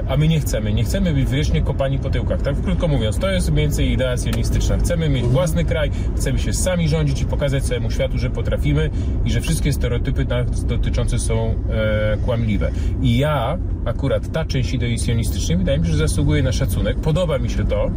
a 0.07 0.17
my 0.17 0.27
nie 0.27 0.39
chcemy. 0.39 0.73
Nie 0.73 0.83
chcemy 0.83 1.13
być 1.13 1.29
wiecznie 1.29 1.61
kopani 1.61 1.99
po 1.99 2.09
tyłkach. 2.09 2.41
Tak 2.41 2.61
krótko 2.61 2.87
mówiąc, 2.87 3.17
to 3.17 3.31
jest 3.31 3.51
mniej 3.51 3.65
więcej 3.65 3.91
idea 3.91 4.17
sionistyczna. 4.17 4.77
Chcemy 4.77 5.09
mieć 5.09 5.25
własny 5.25 5.65
kraj, 5.65 5.91
chcemy 6.15 6.39
się 6.39 6.53
sami 6.53 6.87
rządzić 6.87 7.21
i 7.21 7.25
pokazać 7.25 7.63
całemu 7.63 7.91
światu, 7.91 8.17
że 8.17 8.29
potrafimy 8.29 8.89
i 9.25 9.31
że 9.31 9.41
wszystkie 9.41 9.73
stereotypy 9.73 10.25
nas 10.25 10.65
dotyczące 10.65 11.19
są 11.19 11.55
e, 11.69 12.17
kłamliwe. 12.25 12.71
I 13.01 13.17
ja, 13.17 13.57
akurat 13.85 14.31
ta 14.31 14.45
część 14.45 14.73
idei 14.73 14.99
sionistycznej, 14.99 15.57
wydaje 15.57 15.79
mi 15.79 15.85
się, 15.85 15.91
że 15.91 15.97
zasługuje 15.97 16.43
na 16.43 16.51
szacunek. 16.51 16.99
Podoba 16.99 17.39
mi 17.39 17.49
się 17.49 17.65
to, 17.65 17.91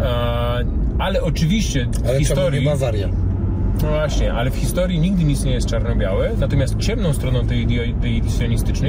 e, 0.00 0.64
ale 0.98 1.22
oczywiście 1.22 1.86
Ale 2.08 2.18
historii... 2.18 2.60
nie 2.60 2.66
Bawaria? 2.66 3.08
No 3.82 3.88
właśnie, 3.88 4.32
ale 4.32 4.50
w 4.50 4.56
historii 4.56 5.00
nigdy 5.00 5.24
nic 5.24 5.44
nie 5.44 5.52
jest 5.52 5.66
czarno-białe. 5.66 6.30
Natomiast 6.38 6.76
ciemną 6.78 7.12
stroną 7.12 7.46
tej 7.46 7.62
idei 7.62 8.22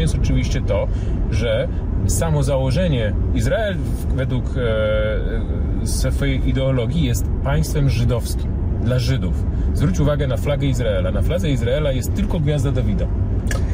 jest 0.01 0.15
oczywiście 0.15 0.61
to, 0.61 0.87
że 1.31 1.67
samo 2.07 2.43
założenie 2.43 3.13
Izrael 3.33 3.77
według 4.15 4.45
e, 4.57 5.87
swojej 5.87 6.49
ideologii 6.49 7.03
jest 7.03 7.25
państwem 7.43 7.89
żydowskim 7.89 8.51
dla 8.83 8.99
Żydów. 8.99 9.45
Zwróć 9.73 9.99
uwagę 9.99 10.27
na 10.27 10.37
flagę 10.37 10.67
Izraela. 10.67 11.11
Na 11.11 11.21
fladze 11.21 11.49
Izraela 11.49 11.91
jest 11.91 12.13
tylko 12.13 12.39
gwiazda 12.39 12.71
Dawida. 12.71 13.07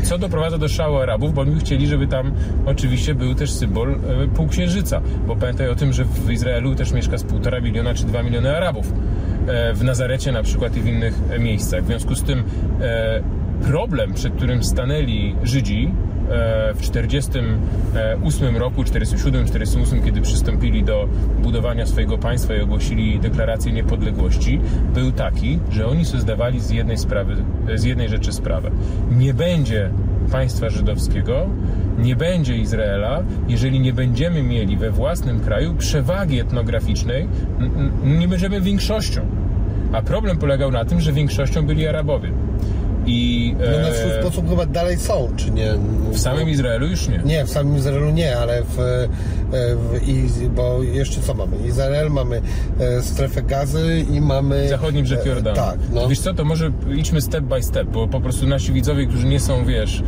Co 0.04 0.18
doprowadza 0.18 0.58
do 0.58 0.68
szału 0.68 0.98
Arabów, 0.98 1.34
bo 1.34 1.42
oni 1.42 1.60
chcieli, 1.60 1.88
żeby 1.88 2.08
tam 2.08 2.32
oczywiście 2.66 3.16
był 3.16 3.36
też 3.36 3.52
symbol 3.52 3.92
e, 3.92 4.28
półksiężyca. 4.28 5.02
Bo 5.28 5.36
pamiętaj 5.36 5.70
o 5.70 5.76
tym, 5.76 5.94
że 5.94 6.06
w 6.06 6.32
Izraelu 6.32 6.76
też 6.76 6.92
mieszka 6.92 7.18
z 7.18 7.24
półtora 7.24 7.62
miliona 7.62 7.94
czy 7.94 8.06
dwa 8.06 8.24
miliony 8.24 8.58
Arabów. 8.58 8.94
E, 9.48 9.74
w 9.74 9.84
Nazarecie 9.84 10.32
na 10.32 10.44
przykład 10.44 10.78
i 10.78 10.82
w 10.82 10.88
innych 10.88 11.14
e, 11.30 11.40
miejscach. 11.40 11.84
W 11.84 11.88
związku 11.88 12.16
z 12.16 12.24
tym 12.24 12.44
problem, 13.62 14.14
przed 14.14 14.34
którym 14.34 14.64
stanęli 14.64 15.36
Żydzi 15.44 15.92
w 16.76 16.82
48 16.82 18.58
roku, 18.58 18.84
47, 18.84 19.48
48, 19.48 20.04
kiedy 20.04 20.22
przystąpili 20.22 20.84
do 20.84 21.08
budowania 21.44 21.86
swojego 21.86 22.18
państwa 22.18 22.56
i 22.56 22.62
ogłosili 22.62 23.20
deklarację 23.20 23.72
niepodległości, 23.72 24.62
był 24.94 25.12
taki, 25.12 25.60
że 25.72 25.88
oni 25.88 26.06
sobie 26.06 26.22
zdawali 26.22 26.60
z 26.60 26.70
jednej 26.70 26.98
sprawy, 26.98 27.36
z 27.76 27.84
jednej 27.84 28.10
rzeczy 28.10 28.34
sprawę. 28.34 28.72
Nie 29.18 29.34
będzie 29.34 29.90
państwa 30.32 30.70
żydowskiego, 30.70 31.50
nie 32.00 32.16
będzie 32.16 32.58
Izraela, 32.58 33.24
jeżeli 33.48 33.80
nie 33.80 33.94
będziemy 33.94 34.44
mieli 34.44 34.78
we 34.78 34.92
własnym 34.92 35.40
kraju 35.40 35.76
przewagi 35.76 36.40
etnograficznej, 36.40 37.28
nie 38.04 38.28
będziemy 38.28 38.62
większością. 38.62 39.22
A 39.92 40.02
problem 40.02 40.38
polegał 40.38 40.72
na 40.72 40.86
tym, 40.86 41.02
że 41.02 41.14
większością 41.14 41.66
byli 41.66 41.88
Arabowie. 41.88 42.32
I 43.06 43.56
No 43.60 43.80
na 43.80 43.88
e, 43.88 43.94
swój 43.94 44.12
sposób 44.22 44.50
chyba 44.50 44.66
dalej 44.66 44.98
są, 44.98 45.30
czy 45.38 45.52
nie? 45.52 45.74
w 46.12 46.20
samym 46.20 46.50
Izraelu 46.50 46.88
już 46.88 47.08
nie. 47.08 47.18
Nie, 47.26 47.46
w 47.46 47.50
samym 47.50 47.78
Izraelu 47.78 48.10
nie, 48.10 48.38
ale 48.38 48.64
w, 48.64 48.80
e, 48.80 49.08
w 49.76 50.08
i, 50.08 50.50
bo 50.50 50.84
jeszcze 50.84 51.22
co 51.22 51.34
mamy? 51.34 51.58
Izrael, 51.68 52.12
mamy 52.12 52.42
e, 52.80 53.02
strefę 53.02 53.42
gazy 53.42 54.06
i 54.12 54.22
mamy... 54.22 54.70
Zachodni 54.70 55.04
brzeg 55.04 55.26
e, 55.26 55.30
Jordanu. 55.30 55.56
Tak, 55.56 55.80
no. 55.94 56.08
Wiesz 56.08 56.20
co, 56.20 56.34
to 56.34 56.46
może 56.46 56.72
idźmy 56.96 57.22
step 57.22 57.44
by 57.44 57.64
step, 57.64 57.88
bo 57.88 58.08
po 58.08 58.22
prostu 58.22 58.48
nasi 58.48 58.74
widzowie, 58.74 59.06
którzy 59.06 59.28
nie 59.28 59.40
są, 59.40 59.66
wiesz, 59.66 60.04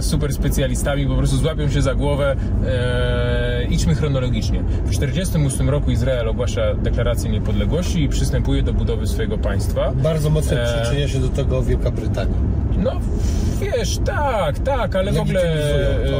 super 0.00 0.32
specjalistami, 0.32 1.06
po 1.06 1.14
prostu 1.16 1.36
złapią 1.36 1.70
się 1.70 1.82
za 1.82 1.94
głowę. 1.94 2.36
E, 2.66 3.64
idźmy 3.70 3.94
chronologicznie. 3.94 4.60
W 4.60 4.88
1948 4.88 5.70
roku 5.70 5.90
Izrael 5.90 6.28
ogłasza 6.28 6.74
deklarację 6.74 7.30
niepodległości 7.30 8.02
i 8.02 8.08
przystępuje 8.08 8.62
do 8.62 8.72
budowy 8.72 9.06
swojego 9.06 9.38
państwa. 9.38 9.92
Bardzo 9.94 10.30
mocno 10.30 10.56
E, 10.56 10.82
przyczynia 10.82 11.08
się 11.08 11.18
do 11.18 11.28
tego 11.28 11.62
Wielka 11.62 11.90
Brytania. 11.90 12.27
No, 12.78 12.92
wiesz, 13.60 13.98
tak, 13.98 14.58
tak, 14.58 14.96
ale 14.96 15.12
w 15.12 15.20
ogóle 15.20 15.42
Legitymizują 15.42 16.18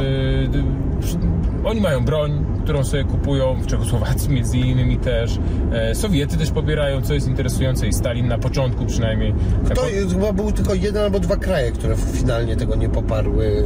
e, 1.63 1.67
oni 1.69 1.81
mają 1.81 2.05
broń, 2.05 2.45
którą 2.69 2.83
sobie 2.83 3.03
kupują 3.03 3.55
w 3.61 3.67
Czechosłowacji 3.67 4.29
między 4.33 4.57
innymi 4.57 4.97
też. 4.97 5.39
E, 5.71 5.95
Sowiety 5.95 6.37
też 6.37 6.51
popierają, 6.51 7.01
co 7.01 7.13
jest 7.13 7.27
interesujące 7.27 7.87
i 7.87 7.93
Stalin 7.93 8.27
na 8.27 8.37
początku 8.37 8.85
przynajmniej. 8.85 9.33
Na 9.69 9.75
To 9.75 9.81
chyba 10.11 10.33
był 10.33 10.51
tylko 10.51 10.73
jeden 10.73 11.03
albo 11.03 11.19
dwa 11.19 11.35
kraje, 11.35 11.71
które 11.71 11.95
finalnie 11.97 12.55
tego 12.55 12.75
nie 12.75 12.89
poparły. 12.89 13.63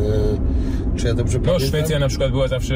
e, 0.94 0.98
Czy 0.98 1.08
ja 1.08 1.14
dobrze 1.14 1.38
No, 1.40 1.46
pamiętam? 1.46 1.68
Szwecja 1.68 2.00
na 2.00 2.08
przykład 2.08 2.32
była 2.32 2.48
zawsze 2.48 2.76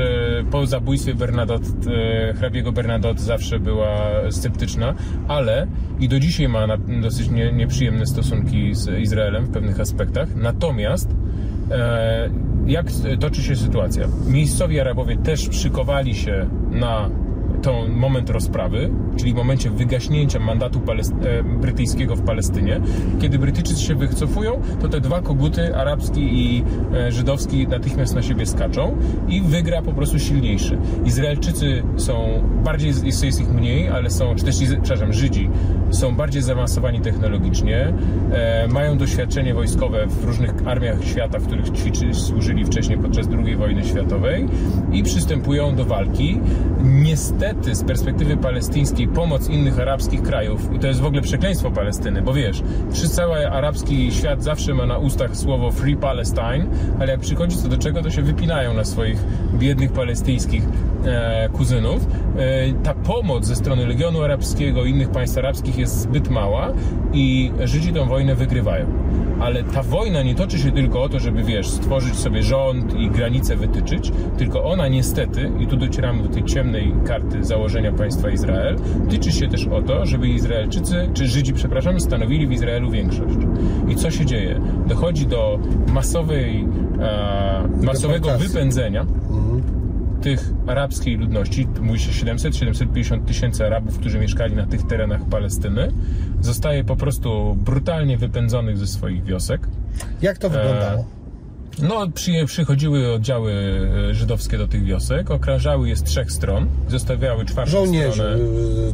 po 0.52 0.66
zabójstwie 0.66 1.16
Bernadotte, 1.16 2.34
hrabiego 2.38 2.72
Bernadotte 2.72 3.22
zawsze 3.22 3.60
była 3.60 3.98
sceptyczna, 4.32 4.94
ale 5.28 5.68
i 6.00 6.10
do 6.10 6.20
dzisiaj 6.20 6.48
ma 6.48 6.68
dosyć 7.02 7.30
nie, 7.30 7.52
nieprzyjemne 7.52 8.06
stosunki 8.06 8.76
z 8.76 9.00
Izraelem 9.00 9.46
w 9.46 9.50
pewnych 9.50 9.80
aspektach. 9.80 10.36
Natomiast 10.36 11.10
jak 12.68 12.86
toczy 13.20 13.44
się 13.44 13.56
sytuacja? 13.56 14.08
Miejscowi 14.28 14.80
Arabowie 14.80 15.18
też 15.18 15.50
przykowali 15.50 16.16
się 16.16 16.50
na 16.72 17.10
to 17.68 17.88
moment 17.88 18.30
rozprawy, 18.30 18.90
czyli 19.18 19.34
w 19.34 19.36
momencie 19.36 19.70
wygaśnięcia 19.70 20.40
mandatu 20.40 20.82
e, 20.88 21.44
brytyjskiego 21.44 22.16
w 22.16 22.22
Palestynie. 22.22 22.82
Kiedy 23.22 23.40
Brytyjczycy 23.40 23.84
się 23.84 23.96
wycofują, 23.96 24.62
to 24.82 24.90
te 24.90 25.02
dwa 25.02 25.22
koguty, 25.22 25.76
arabski 25.76 26.22
i 26.22 26.64
e, 26.94 27.12
żydowski, 27.12 27.68
natychmiast 27.68 28.16
na 28.16 28.22
siebie 28.22 28.46
skaczą 28.46 28.98
i 29.28 29.42
wygra 29.42 29.82
po 29.82 29.94
prostu 29.94 30.20
silniejszy. 30.20 30.78
Izraelczycy 31.06 31.84
są 31.98 32.44
bardziej, 32.64 32.94
jest, 33.06 33.24
jest 33.24 33.42
ich 33.42 33.50
mniej, 33.50 33.90
ale 33.90 34.10
są, 34.10 34.36
czy 34.36 34.46
też, 34.46 34.56
przepraszam, 34.84 35.14
Żydzi 35.14 35.50
są 35.90 36.16
bardziej 36.16 36.42
zaawansowani 36.42 37.02
technologicznie, 37.02 37.94
e, 38.32 38.68
mają 38.68 38.98
doświadczenie 38.98 39.54
wojskowe 39.54 40.08
w 40.08 40.26
różnych 40.26 40.68
armiach 40.68 41.04
świata, 41.04 41.40
w 41.40 41.48
których 41.48 41.70
ćwiczy, 41.70 42.14
służyli 42.14 42.66
wcześniej 42.66 42.98
podczas 42.98 43.28
II 43.46 43.56
wojny 43.56 43.86
światowej 43.86 44.46
i 44.92 45.04
przystępują 45.04 45.76
do 45.76 45.86
walki. 45.86 46.40
Niestety 46.84 47.57
z 47.72 47.84
perspektywy 47.84 48.38
palestyńskiej 48.38 49.08
pomoc 49.08 49.50
innych 49.50 49.80
arabskich 49.80 50.22
krajów, 50.22 50.70
i 50.76 50.80
to 50.80 50.88
jest 50.88 51.02
w 51.02 51.06
ogóle 51.06 51.22
przekleństwo 51.22 51.72
Palestyny, 51.72 52.22
bo 52.22 52.34
wiesz, 52.34 52.64
wszyscy 52.92 53.16
cały 53.16 53.48
arabski 53.48 54.12
świat 54.12 54.44
zawsze 54.44 54.74
ma 54.74 54.86
na 54.86 54.98
ustach 54.98 55.38
słowo 55.38 55.72
Free 55.72 55.96
Palestine, 55.96 56.66
ale 57.00 57.12
jak 57.12 57.20
przychodzi 57.20 57.58
co 57.58 57.68
do 57.68 57.78
czego, 57.78 58.04
to 58.04 58.10
się 58.10 58.22
wypinają 58.22 58.74
na 58.74 58.84
swoich 58.84 59.18
biednych 59.54 59.92
palestyńskich 59.92 60.64
e, 61.06 61.50
kuzynów. 61.50 62.08
E, 62.38 62.74
ta 62.84 62.94
pomoc 62.94 63.46
ze 63.46 63.56
strony 63.56 63.88
Legionu 63.88 64.22
Arabskiego 64.22 64.86
i 64.86 64.90
innych 64.90 65.10
państw 65.10 65.38
arabskich 65.38 65.78
jest 65.78 66.00
zbyt 66.00 66.30
mała 66.30 66.72
i 67.14 67.52
Żydzi 67.64 67.94
tę 67.94 68.06
wojnę 68.06 68.36
wygrywają. 68.36 68.86
Ale 69.40 69.64
ta 69.64 69.84
wojna 69.84 70.24
nie 70.24 70.36
toczy 70.36 70.60
się 70.60 70.72
tylko 70.72 71.04
o 71.04 71.10
to, 71.10 71.20
żeby, 71.20 71.44
wiesz, 71.44 71.68
stworzyć 71.68 72.16
sobie 72.16 72.44
rząd 72.44 72.94
i 73.00 73.10
granice 73.10 73.56
wytyczyć, 73.56 74.12
tylko 74.38 74.64
ona 74.64 74.88
niestety, 74.88 75.52
i 75.60 75.68
tu 75.68 75.78
docieramy 75.78 76.24
do 76.24 76.30
tej 76.30 76.44
ciemnej 76.44 76.94
karty 77.06 77.37
założenia 77.42 77.92
państwa 77.92 78.30
Izrael, 78.30 78.78
tyczy 79.10 79.32
się 79.32 79.48
też 79.48 79.68
o 79.68 79.82
to, 79.82 80.06
żeby 80.06 80.28
Izraelczycy, 80.28 81.10
czy 81.14 81.28
Żydzi, 81.28 81.54
przepraszam, 81.54 82.00
stanowili 82.00 82.48
w 82.48 82.52
Izraelu 82.52 82.92
większość. 82.92 83.36
I 83.88 83.96
co 83.96 84.12
się 84.12 84.26
dzieje? 84.26 84.62
Dochodzi 84.88 85.28
do 85.28 85.60
masowej, 85.88 86.68
e, 87.02 87.68
masowego 87.84 88.38
wypędzenia 88.38 89.06
tych 90.22 90.50
arabskiej 90.68 91.18
ludności, 91.18 91.68
mówi 91.82 92.00
się 92.00 92.26
700-750 92.26 93.26
tysięcy 93.26 93.66
Arabów, 93.66 94.00
którzy 94.00 94.20
mieszkali 94.20 94.56
na 94.56 94.66
tych 94.66 94.84
terenach 94.84 95.22
Palestyny, 95.26 95.92
zostaje 96.42 96.84
po 96.84 96.96
prostu 96.96 97.58
brutalnie 97.60 98.18
wypędzonych 98.18 98.78
ze 98.78 98.88
swoich 98.88 99.24
wiosek. 99.24 99.68
Jak 100.22 100.38
to 100.38 100.50
wyglądało? 100.50 101.06
No, 101.82 102.08
przy, 102.14 102.32
przychodziły 102.46 103.14
oddziały 103.14 103.54
e, 104.10 104.14
żydowskie 104.14 104.58
do 104.58 104.68
tych 104.68 104.84
wiosek, 104.84 105.32
okrążały 105.32 105.90
je 105.90 105.96
z 105.96 106.04
trzech 106.04 106.32
stron, 106.32 106.68
zostawiały 106.88 107.46
czwartą 107.46 107.72
Żołnierzy, 107.72 108.12
stronę. 108.14 108.38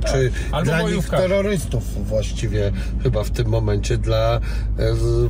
czy 0.06 0.32
Tak. 0.32 0.42
Albo 0.52 0.66
dla 0.66 0.82
nich 0.82 1.10
terrorystów 1.10 2.08
właściwie 2.08 2.72
chyba 3.04 3.24
w 3.24 3.30
tym 3.32 3.48
momencie 3.48 3.98
dla 3.98 4.36
e, 4.36 4.40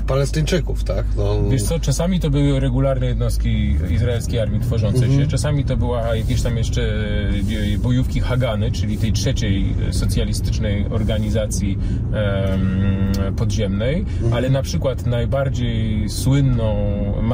Palestyńczyków, 0.08 0.84
tak? 0.84 1.06
No, 1.18 1.44
Wiesz 1.50 1.64
co, 1.64 1.80
czasami 1.80 2.20
to 2.20 2.30
były 2.30 2.60
regularne 2.60 3.06
jednostki 3.08 3.76
izraelskiej 3.90 4.40
armii 4.40 4.60
tworzące 4.62 5.06
Mhm. 5.06 5.22
się, 5.22 5.28
czasami 5.28 5.66
to 5.66 5.78
była 5.78 6.16
jakieś 6.16 6.42
tam 6.42 6.58
jeszcze 6.58 6.82
e, 6.82 7.78
bojówki 7.78 8.20
Hagany, 8.20 8.72
czyli 8.72 8.98
tej 8.98 9.12
trzeciej 9.14 9.74
socjalistycznej 9.92 10.86
organizacji 10.90 11.78
em, 12.14 13.36
podziemnej, 13.36 14.00
Mhm. 14.00 14.34
ale 14.34 14.50
na 14.50 14.62
przykład 14.62 15.06
najbardziej 15.06 16.10
słynną 16.10 16.94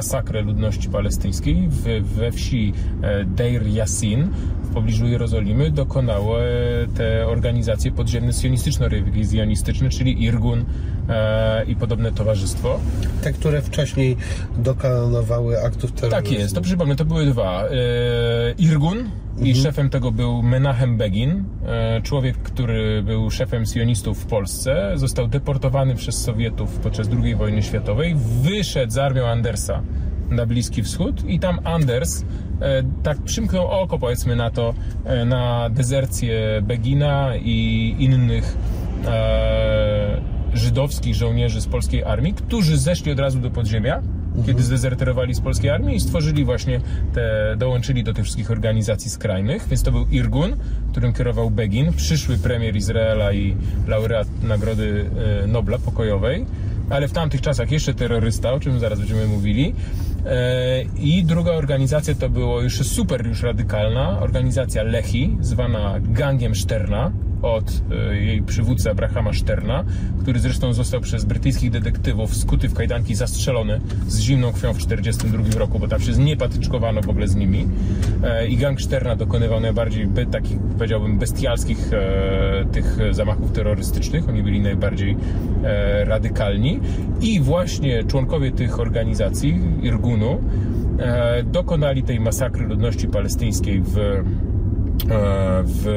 masakrę 0.10 0.42
ludności 0.42 0.90
palestyńskiej 0.90 1.70
we 2.02 2.32
wsi 2.32 2.74
e, 3.02 3.26
Deir 3.26 3.68
Yassin 3.68 4.30
w 4.70 4.74
pobliżu 4.74 5.08
Jerozolimy 5.08 5.72
dokonały 5.72 6.40
te 6.98 7.28
organizacje 7.28 7.92
podziemne 7.92 8.34
sionistyczno-rewizjonistyczne, 8.34 9.90
czyli 9.90 10.24
Irgun 10.24 10.66
e, 11.10 11.66
i 11.66 11.76
podobne 11.76 12.12
towarzystwo. 12.12 12.80
te, 13.22 13.34
które 13.34 13.62
wcześniej 13.62 14.18
dokonawały 14.58 15.64
aktów 15.64 15.92
terroryzmu. 15.92 16.30
Tak 16.30 16.40
jest, 16.40 16.56
to 16.56 16.62
przypomnę, 16.62 16.96
to 16.96 17.06
były 17.06 17.26
dwa. 17.26 17.64
E, 17.64 17.70
Irgun 18.58 19.10
i 19.42 19.56
szefem 19.56 19.90
tego 19.90 20.12
był 20.12 20.44
Menachem 20.44 20.98
Begin, 20.98 21.44
e, 21.66 22.02
człowiek, 22.02 22.38
który 22.38 23.04
był 23.04 23.32
szefem 23.32 23.66
sionistów 23.66 24.24
w 24.24 24.26
Polsce, 24.26 24.92
został 24.96 25.28
deportowany 25.28 25.96
przez 25.96 26.22
Sowietów 26.24 26.80
podczas 26.80 27.08
II 27.24 27.36
wojny 27.36 27.64
światowej, 27.64 28.16
wyszedł 28.42 28.92
z 28.92 28.98
armią 28.98 29.26
Andersa 29.26 29.82
na 30.32 30.46
Bliski 30.46 30.84
Wschód 30.84 31.24
i 31.30 31.40
tam 31.40 31.60
Anders 31.64 32.26
e, 32.62 32.84
tak 33.04 33.22
przymknął 33.22 33.68
oko, 33.68 34.00
powiedzmy 34.00 34.36
na 34.36 34.52
to, 34.52 34.74
e, 35.06 35.26
na 35.26 35.70
dezercję 35.70 36.62
Begina 36.62 37.36
i 37.36 37.96
innych 38.00 38.58
e, 39.06 40.22
żydowskich 40.54 41.16
żołnierzy 41.16 41.62
z 41.62 41.68
polskiej 41.68 42.04
armii, 42.04 42.34
którzy 42.34 42.78
zeszli 42.78 43.12
od 43.12 43.20
razu 43.20 43.40
do 43.40 43.52
podziemia, 43.52 44.02
kiedy 44.46 44.64
zdezerterowali 44.64 45.36
z 45.36 45.42
polskiej 45.42 45.70
armii 45.70 45.96
i 45.96 46.00
stworzyli 46.00 46.46
właśnie 46.46 46.82
te, 47.14 47.56
dołączyli 47.58 48.04
do 48.04 48.14
tych 48.14 48.24
wszystkich 48.24 48.52
organizacji 48.52 49.12
skrajnych, 49.12 49.68
więc 49.68 49.84
to 49.84 49.92
był 49.92 50.06
Irgun, 50.12 50.56
którym 50.92 51.14
kierował 51.14 51.52
Begin, 51.52 51.94
przyszły 51.94 52.38
premier 52.38 52.76
Izraela 52.76 53.34
i 53.34 53.56
laureat 53.88 54.28
Nagrody 54.44 55.10
Nobla 55.48 55.78
pokojowej, 55.78 56.46
ale 56.90 57.08
w 57.08 57.12
tamtych 57.14 57.42
czasach 57.42 57.72
jeszcze 57.72 57.94
terrorysta, 57.94 58.54
o 58.54 58.60
czym 58.60 58.80
zaraz 58.80 59.00
będziemy 59.00 59.28
mówili. 59.28 59.74
E, 60.26 60.82
I 61.00 61.24
druga 61.24 61.52
organizacja 61.52 62.16
to 62.16 62.30
było 62.30 62.62
już 62.62 62.88
super 62.88 63.28
już 63.28 63.44
radykalna, 63.44 64.20
organizacja 64.20 64.84
Lehi, 64.84 65.38
zwana 65.42 65.96
Gangiem 66.00 66.56
Szterna, 66.56 67.12
od 67.42 67.82
e, 67.92 68.16
jej 68.16 68.42
przywódcy 68.42 68.92
Abrahama 68.92 69.34
Szterna, 69.34 69.84
który 70.22 70.40
zresztą 70.40 70.74
został 70.74 71.02
przez 71.02 71.26
brytyjskich 71.26 71.72
detektywów 71.72 72.36
skuty 72.36 72.70
w 72.70 72.74
kajdanki 72.74 73.16
zastrzelony 73.16 73.82
z 74.08 74.20
zimną 74.20 74.52
krwią 74.52 74.74
w 74.74 74.78
1942 74.78 75.60
roku, 75.60 75.80
bo 75.80 75.88
tam 75.88 76.02
się 76.02 76.12
niepatyczkowano 76.12 77.02
w 77.02 77.10
ogóle 77.10 77.28
z 77.28 77.36
nimi. 77.36 77.68
E, 78.24 78.48
I 78.48 78.58
gang 78.58 78.80
Szterna 78.80 79.16
dokonywał 79.16 79.60
najbardziej 79.60 80.08
takich, 80.32 80.58
powiedziałbym, 80.78 81.20
bestialskich 81.20 81.90
tych 82.72 82.98
zamachów 83.12 83.52
terrorystycznych. 83.52 84.30
Oni 84.30 84.44
byli 84.44 84.62
najbardziej 84.62 85.18
radykalni. 86.04 86.80
I 87.22 87.40
właśnie 87.40 88.04
członkowie 88.04 88.52
tych 88.52 88.80
organizacji, 88.80 89.60
Irgunu, 90.10 90.42
e, 91.00 91.44
dokonali 91.44 92.04
tej 92.04 92.20
masakry 92.20 92.68
ludności 92.68 93.08
palestyńskiej 93.08 93.82
w 93.82 93.96
w 95.64 95.88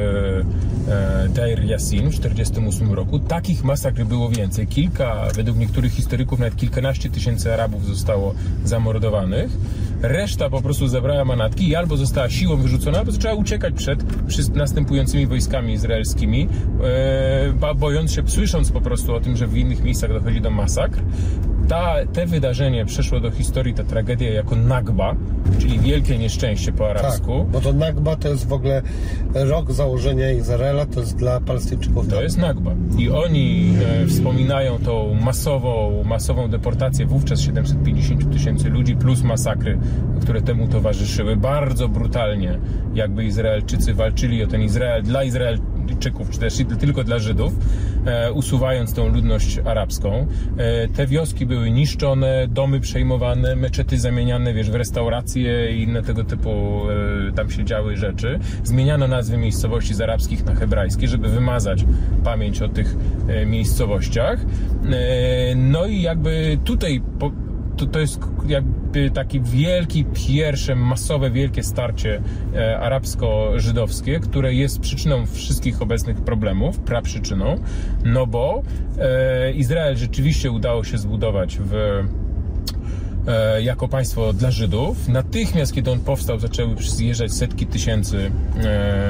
e, 0.87 1.29
Deir 1.29 1.59
Yassin 1.65 2.09
w 2.09 2.19
1948 2.19 2.93
roku. 2.93 3.19
Takich 3.19 3.63
masakr 3.63 4.03
było 4.03 4.29
więcej. 4.29 4.67
Kilka, 4.67 5.27
według 5.35 5.57
niektórych 5.57 5.91
historyków, 5.91 6.39
nawet 6.39 6.55
kilkanaście 6.55 7.09
tysięcy 7.09 7.53
Arabów 7.53 7.85
zostało 7.85 8.33
zamordowanych. 8.65 9.51
Reszta 10.01 10.49
po 10.49 10.61
prostu 10.61 10.87
zabrała 10.87 11.25
manatki 11.25 11.69
i 11.69 11.75
albo 11.75 11.97
została 11.97 12.29
siłą 12.29 12.57
wyrzucona, 12.57 12.99
albo 12.99 13.11
zaczęła 13.11 13.33
uciekać 13.33 13.73
przed 13.73 14.55
następującymi 14.55 15.27
wojskami 15.27 15.73
izraelskimi, 15.73 16.47
e, 17.63 17.75
bojąc 17.75 18.11
się, 18.11 18.23
słysząc 18.27 18.71
po 18.71 18.81
prostu 18.81 19.15
o 19.15 19.19
tym, 19.19 19.37
że 19.37 19.47
w 19.47 19.57
innych 19.57 19.83
miejscach 19.83 20.13
dochodzi 20.13 20.41
do 20.41 20.49
masakr. 20.51 20.99
Ta, 21.67 21.93
te 22.13 22.25
wydarzenie 22.25 22.85
przeszło 22.85 23.19
do 23.19 23.31
historii, 23.31 23.73
ta 23.73 23.83
tragedia 23.83 24.33
jako 24.33 24.55
Nagba, 24.55 25.15
czyli 25.59 25.79
wielkie 25.79 26.17
nieszczęście 26.17 26.71
po 26.71 26.87
Tak, 26.87 26.97
arabsku. 26.97 27.45
bo 27.51 27.61
to 27.61 27.73
Nagba 27.73 28.15
to 28.15 28.27
jest 28.29 28.47
w 28.47 28.53
ogóle 28.53 28.81
rok 29.33 29.71
założenia 29.71 30.31
Izraela, 30.31 30.85
to 30.85 30.99
jest 30.99 31.15
dla 31.15 31.39
Palestyńczyków 31.39 32.07
To 32.07 32.21
jest 32.23 32.37
Nagba. 32.37 32.71
I 32.97 33.09
oni 33.09 33.73
e, 34.03 34.07
wspominają 34.07 34.77
tą 34.79 35.13
masową, 35.13 36.03
masową 36.03 36.47
deportację 36.49 37.05
wówczas 37.05 37.41
750 37.41 38.33
tysięcy 38.33 38.69
ludzi 38.69 38.95
plus 38.95 39.23
masakry, 39.23 39.77
które 40.21 40.41
temu 40.41 40.67
towarzyszyły. 40.67 41.35
Bardzo 41.35 41.87
brutalnie 41.89 42.59
jakby 42.93 43.23
Izraelczycy 43.25 43.93
walczyli 43.93 44.43
o 44.43 44.47
ten 44.47 44.61
Izrael 44.61 45.03
dla 45.03 45.23
Izraelczyków, 45.23 45.72
czy 46.31 46.39
też 46.39 46.57
tylko 46.79 47.03
dla 47.03 47.19
Żydów, 47.19 47.53
e, 48.05 48.31
usuwając 48.31 48.93
tą 48.93 49.07
ludność 49.07 49.59
arabską. 49.65 50.27
E, 50.57 50.87
te 50.87 51.07
wioski 51.07 51.45
były 51.45 51.71
niszczone, 51.71 52.47
domy 52.47 52.79
przejmowane, 52.79 53.55
meczety 53.55 53.99
zamieniane, 53.99 54.53
wiesz, 54.53 54.71
w 54.71 54.75
restauracje 54.75 55.75
i 55.77 55.83
inne 55.83 56.03
tego 56.03 56.23
typu 56.23 56.81
e, 57.29 57.31
tam 57.31 57.49
się 57.49 57.63
działy 57.63 57.97
rzeczy. 57.97 58.39
Zmieniano 58.63 59.07
nazwy 59.07 59.37
miejscowości 59.37 59.93
z 59.93 60.01
arabskich 60.01 60.45
na 60.45 60.55
hebrajskie, 60.55 61.07
żeby 61.07 61.29
wymazać 61.29 61.85
pamięć 62.23 62.61
o 62.61 62.69
tych 62.69 62.95
miejscowościach. 63.45 64.39
No 65.55 65.85
i 65.85 66.01
jakby 66.01 66.57
tutaj 66.63 67.01
po, 67.19 67.31
to, 67.77 67.85
to 67.85 67.99
jest 67.99 68.19
jakby 68.47 69.11
taki 69.11 69.41
wielki, 69.41 70.05
pierwsze 70.27 70.75
masowe, 70.75 71.31
wielkie 71.31 71.63
starcie 71.63 72.21
e, 72.55 72.79
arabsko-żydowskie, 72.79 74.19
które 74.19 74.53
jest 74.53 74.79
przyczyną 74.79 75.25
wszystkich 75.25 75.81
obecnych 75.81 76.21
problemów, 76.21 76.79
praprzyczyną, 76.79 77.55
no 78.05 78.27
bo 78.27 78.63
e, 78.99 79.51
Izrael 79.51 79.97
rzeczywiście 79.97 80.51
udało 80.51 80.83
się 80.83 80.97
zbudować 80.97 81.57
w 81.59 81.73
e, 83.27 83.61
jako 83.61 83.87
państwo 83.87 84.33
dla 84.33 84.51
Żydów. 84.51 85.07
Natychmiast, 85.07 85.73
kiedy 85.73 85.91
on 85.91 85.99
powstał, 85.99 86.39
zaczęły 86.39 86.75
zjeżdżać 86.81 87.33
setki 87.33 87.65
tysięcy 87.67 88.31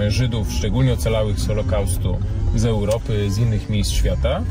Żydów, 0.08 0.54
szczególnie 0.54 0.94
ocalałych 0.94 1.40
z 1.40 1.48
Holokaustu 1.48 2.18
z 2.56 2.66
Europy, 2.66 3.32
z 3.32 3.38
innych 3.38 3.70
miejsc 3.70 3.92
świata. 3.92 4.44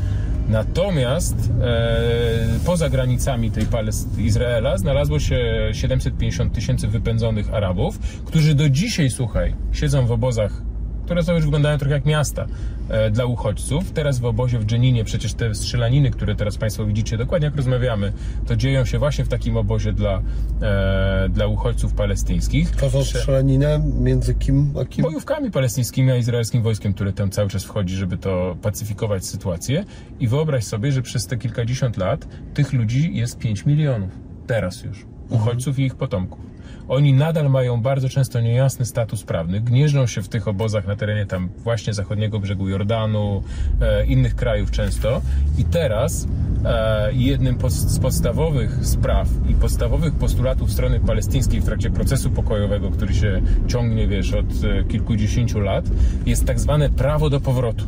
Natomiast 0.49 1.35
e, 1.61 2.59
poza 2.65 2.89
granicami 2.89 3.51
tej 3.51 3.65
Palest- 3.65 4.19
Izraela 4.19 4.77
znalazło 4.77 5.19
się 5.19 5.69
750 5.71 6.53
tysięcy 6.53 6.87
wypędzonych 6.87 7.53
Arabów, 7.53 7.99
którzy 8.25 8.55
do 8.55 8.69
dzisiaj, 8.69 9.09
słuchaj, 9.09 9.55
siedzą 9.71 10.05
w 10.05 10.11
obozach, 10.11 10.61
które 11.05 11.23
są 11.23 11.33
już 11.33 11.43
wyglądają 11.43 11.77
trochę 11.77 11.93
jak 11.93 12.05
miasta 12.05 12.45
e, 12.89 13.11
dla 13.11 13.25
uchodźców. 13.25 13.91
Teraz 13.91 14.19
w 14.19 14.25
obozie 14.25 14.59
w 14.59 14.65
Dżeninie 14.65 15.03
przecież 15.03 15.33
te 15.33 15.55
strzelaniny, 15.55 16.11
które 16.11 16.35
teraz 16.35 16.57
Państwo 16.57 16.85
widzicie, 16.85 17.17
dokładnie 17.17 17.45
jak 17.45 17.55
rozmawiamy, 17.55 18.13
to 18.47 18.55
dzieją 18.55 18.85
się 18.85 18.99
właśnie 18.99 19.25
w 19.25 19.27
takim 19.27 19.57
obozie 19.57 19.93
dla, 19.93 20.21
e, 20.61 21.29
dla 21.29 21.47
uchodźców 21.47 21.93
palestyńskich. 21.93 22.75
To 22.75 22.89
są 22.89 23.03
strzelaniny 23.03 23.81
między 23.99 24.33
kim 24.33 24.73
a 24.81 24.85
kim? 24.85 25.03
Bojówkami 25.03 25.51
palestyńskimi 25.51 26.11
a 26.11 26.15
izraelskim 26.15 26.61
wojskiem, 26.61 26.93
które 26.93 27.13
tam 27.13 27.29
cały 27.29 27.49
czas 27.49 27.63
wchodzi, 27.63 27.95
żeby 27.95 28.17
to 28.17 28.55
pacyfikować 28.61 29.25
sytuację. 29.25 29.85
I 30.19 30.27
wyobraź 30.27 30.63
sobie, 30.63 30.91
że 30.91 31.01
przez 31.01 31.27
te 31.27 31.37
kilkadziesiąt 31.37 31.97
lat 31.97 32.27
tych 32.53 32.73
ludzi 32.73 33.15
jest 33.15 33.37
5 33.37 33.65
milionów. 33.65 34.09
Teraz 34.47 34.83
już. 34.83 35.05
Uchodźców 35.29 35.79
i 35.79 35.83
ich 35.83 35.95
potomków. 35.95 36.52
Oni 36.87 37.13
nadal 37.13 37.49
mają 37.49 37.81
bardzo 37.81 38.09
często 38.09 38.41
niejasny 38.41 38.85
status 38.85 39.23
prawny, 39.23 39.61
gnieżdżą 39.61 40.07
się 40.07 40.21
w 40.21 40.29
tych 40.29 40.47
obozach 40.47 40.87
na 40.87 40.95
terenie 40.95 41.25
tam 41.25 41.49
właśnie 41.57 41.93
zachodniego 41.93 42.39
brzegu 42.39 42.69
Jordanu, 42.69 43.43
e, 43.81 44.05
innych 44.05 44.35
krajów 44.35 44.71
często. 44.71 45.21
I 45.57 45.65
teraz 45.65 46.27
e, 46.65 47.13
jednym 47.13 47.57
z 47.69 47.99
podstawowych 47.99 48.85
spraw 48.85 49.27
i 49.49 49.53
podstawowych 49.53 50.13
postulatów 50.13 50.71
strony 50.71 50.99
palestyńskiej 50.99 51.61
w 51.61 51.65
trakcie 51.65 51.89
procesu 51.89 52.31
pokojowego, 52.31 52.91
który 52.91 53.13
się 53.13 53.41
ciągnie, 53.67 54.07
wiesz, 54.07 54.33
od 54.33 54.45
e, 54.45 54.83
kilkudziesięciu 54.83 55.59
lat, 55.59 55.85
jest 56.25 56.45
tak 56.45 56.59
zwane 56.59 56.89
prawo 56.89 57.29
do 57.29 57.39
powrotu. 57.39 57.85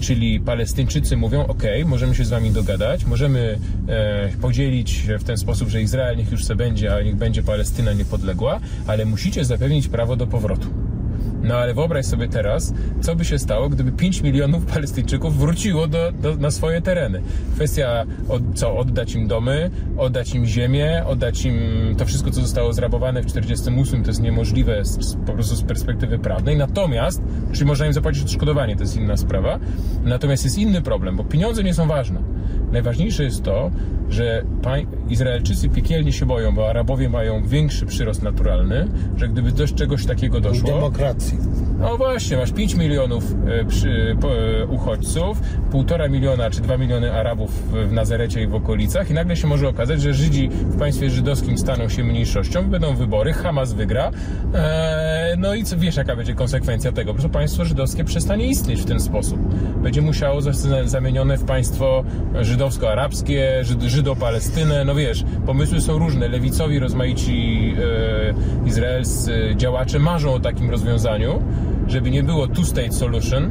Czyli 0.00 0.40
Palestyńczycy 0.40 1.16
mówią: 1.16 1.46
OK, 1.46 1.62
możemy 1.84 2.14
się 2.14 2.24
z 2.24 2.30
wami 2.30 2.50
dogadać, 2.50 3.04
możemy 3.04 3.58
e, 3.88 4.28
podzielić 4.40 5.02
w 5.18 5.24
ten 5.24 5.36
sposób, 5.36 5.68
że 5.68 5.82
Izrael 5.82 6.16
niech 6.16 6.32
już 6.32 6.44
se 6.44 6.56
będzie, 6.56 6.94
a 6.94 7.02
niech 7.02 7.16
będzie 7.16 7.42
Palestyna 7.42 7.92
niepodległa, 7.92 8.60
ale 8.86 9.04
musicie 9.04 9.44
zapewnić 9.44 9.88
prawo 9.88 10.16
do 10.16 10.26
powrotu. 10.26 10.68
No 11.46 11.54
ale 11.54 11.74
wyobraź 11.74 12.06
sobie 12.06 12.28
teraz, 12.28 12.74
co 13.00 13.16
by 13.16 13.24
się 13.24 13.38
stało, 13.38 13.68
gdyby 13.68 13.92
5 13.92 14.22
milionów 14.22 14.66
Palestyńczyków 14.66 15.38
wróciło 15.38 15.86
do, 15.86 16.12
do, 16.12 16.36
na 16.36 16.50
swoje 16.50 16.82
tereny. 16.82 17.22
Kwestia, 17.54 18.04
od, 18.28 18.42
co, 18.54 18.76
oddać 18.76 19.14
im 19.14 19.28
domy, 19.28 19.70
oddać 19.96 20.34
im 20.34 20.46
ziemię, 20.46 21.04
oddać 21.06 21.44
im 21.44 21.56
to 21.98 22.04
wszystko, 22.04 22.30
co 22.30 22.40
zostało 22.40 22.72
zrabowane 22.72 23.22
w 23.22 23.26
48, 23.26 24.02
to 24.02 24.10
jest 24.10 24.22
niemożliwe 24.22 24.84
z, 24.84 25.16
po 25.26 25.32
prostu 25.32 25.56
z 25.56 25.62
perspektywy 25.62 26.18
prawnej. 26.18 26.56
Natomiast, 26.56 27.22
czyli 27.52 27.66
można 27.66 27.86
im 27.86 27.92
zapłacić 27.92 28.22
odszkodowanie, 28.22 28.76
to 28.76 28.82
jest 28.82 28.96
inna 28.96 29.16
sprawa. 29.16 29.58
Natomiast 30.04 30.44
jest 30.44 30.58
inny 30.58 30.82
problem, 30.82 31.16
bo 31.16 31.24
pieniądze 31.24 31.64
nie 31.64 31.74
są 31.74 31.88
ważne. 31.88 32.20
Najważniejsze 32.72 33.24
jest 33.24 33.42
to, 33.42 33.70
że 34.10 34.44
Izraelczycy 35.08 35.68
piekielnie 35.68 36.12
się 36.12 36.26
boją, 36.26 36.54
bo 36.54 36.70
Arabowie 36.70 37.08
mają 37.08 37.46
większy 37.46 37.86
przyrost 37.86 38.22
naturalny, 38.22 38.88
że 39.16 39.28
gdyby 39.28 39.52
do 39.52 39.66
czegoś 39.68 40.06
takiego 40.06 40.40
doszło... 40.40 40.70
Demokracji. 40.70 41.35
No 41.80 41.96
właśnie, 41.96 42.36
masz 42.36 42.52
5 42.52 42.74
milionów 42.74 43.24
e, 43.46 43.64
przy, 43.64 44.16
e, 44.60 44.66
uchodźców, 44.66 45.40
półtora 45.70 46.08
miliona 46.08 46.50
czy 46.50 46.60
2 46.60 46.76
miliony 46.76 47.12
Arabów 47.12 47.50
w 47.88 47.92
Nazarecie 47.92 48.42
i 48.42 48.46
w 48.46 48.54
okolicach 48.54 49.10
i 49.10 49.14
nagle 49.14 49.36
się 49.36 49.46
może 49.46 49.68
okazać, 49.68 50.00
że 50.00 50.14
Żydzi 50.14 50.48
w 50.48 50.78
państwie 50.78 51.10
żydowskim 51.10 51.58
staną 51.58 51.88
się 51.88 52.04
mniejszością, 52.04 52.70
będą 52.70 52.94
wybory, 52.94 53.32
Hamas 53.32 53.72
wygra, 53.72 54.10
e, 54.54 55.34
no 55.38 55.54
i 55.54 55.64
co, 55.64 55.76
wiesz 55.76 55.96
jaka 55.96 56.16
będzie 56.16 56.34
konsekwencja 56.34 56.92
tego? 56.92 57.12
Prostu 57.12 57.30
państwo 57.30 57.64
żydowskie 57.64 58.04
przestanie 58.04 58.46
istnieć 58.46 58.80
w 58.80 58.84
ten 58.84 59.00
sposób. 59.00 59.40
Będzie 59.82 60.02
musiało 60.02 60.40
zostać 60.40 60.90
zamienione 60.90 61.38
w 61.38 61.44
państwo 61.44 62.04
żydowsko-arabskie, 62.40 63.64
żydo-palestynę, 63.86 64.84
no 64.84 64.94
wiesz, 64.94 65.24
pomysły 65.46 65.80
są 65.80 65.98
różne. 65.98 66.28
Lewicowi, 66.28 66.78
rozmaici 66.78 67.72
e, 68.64 68.68
izraelscy 68.68 69.54
działacze 69.56 69.98
marzą 69.98 70.34
o 70.34 70.40
takim 70.40 70.70
rozwiązaniu, 70.70 71.25
żeby 71.88 72.10
nie 72.10 72.22
było 72.22 72.46
two-state 72.48 72.92
solution, 72.92 73.50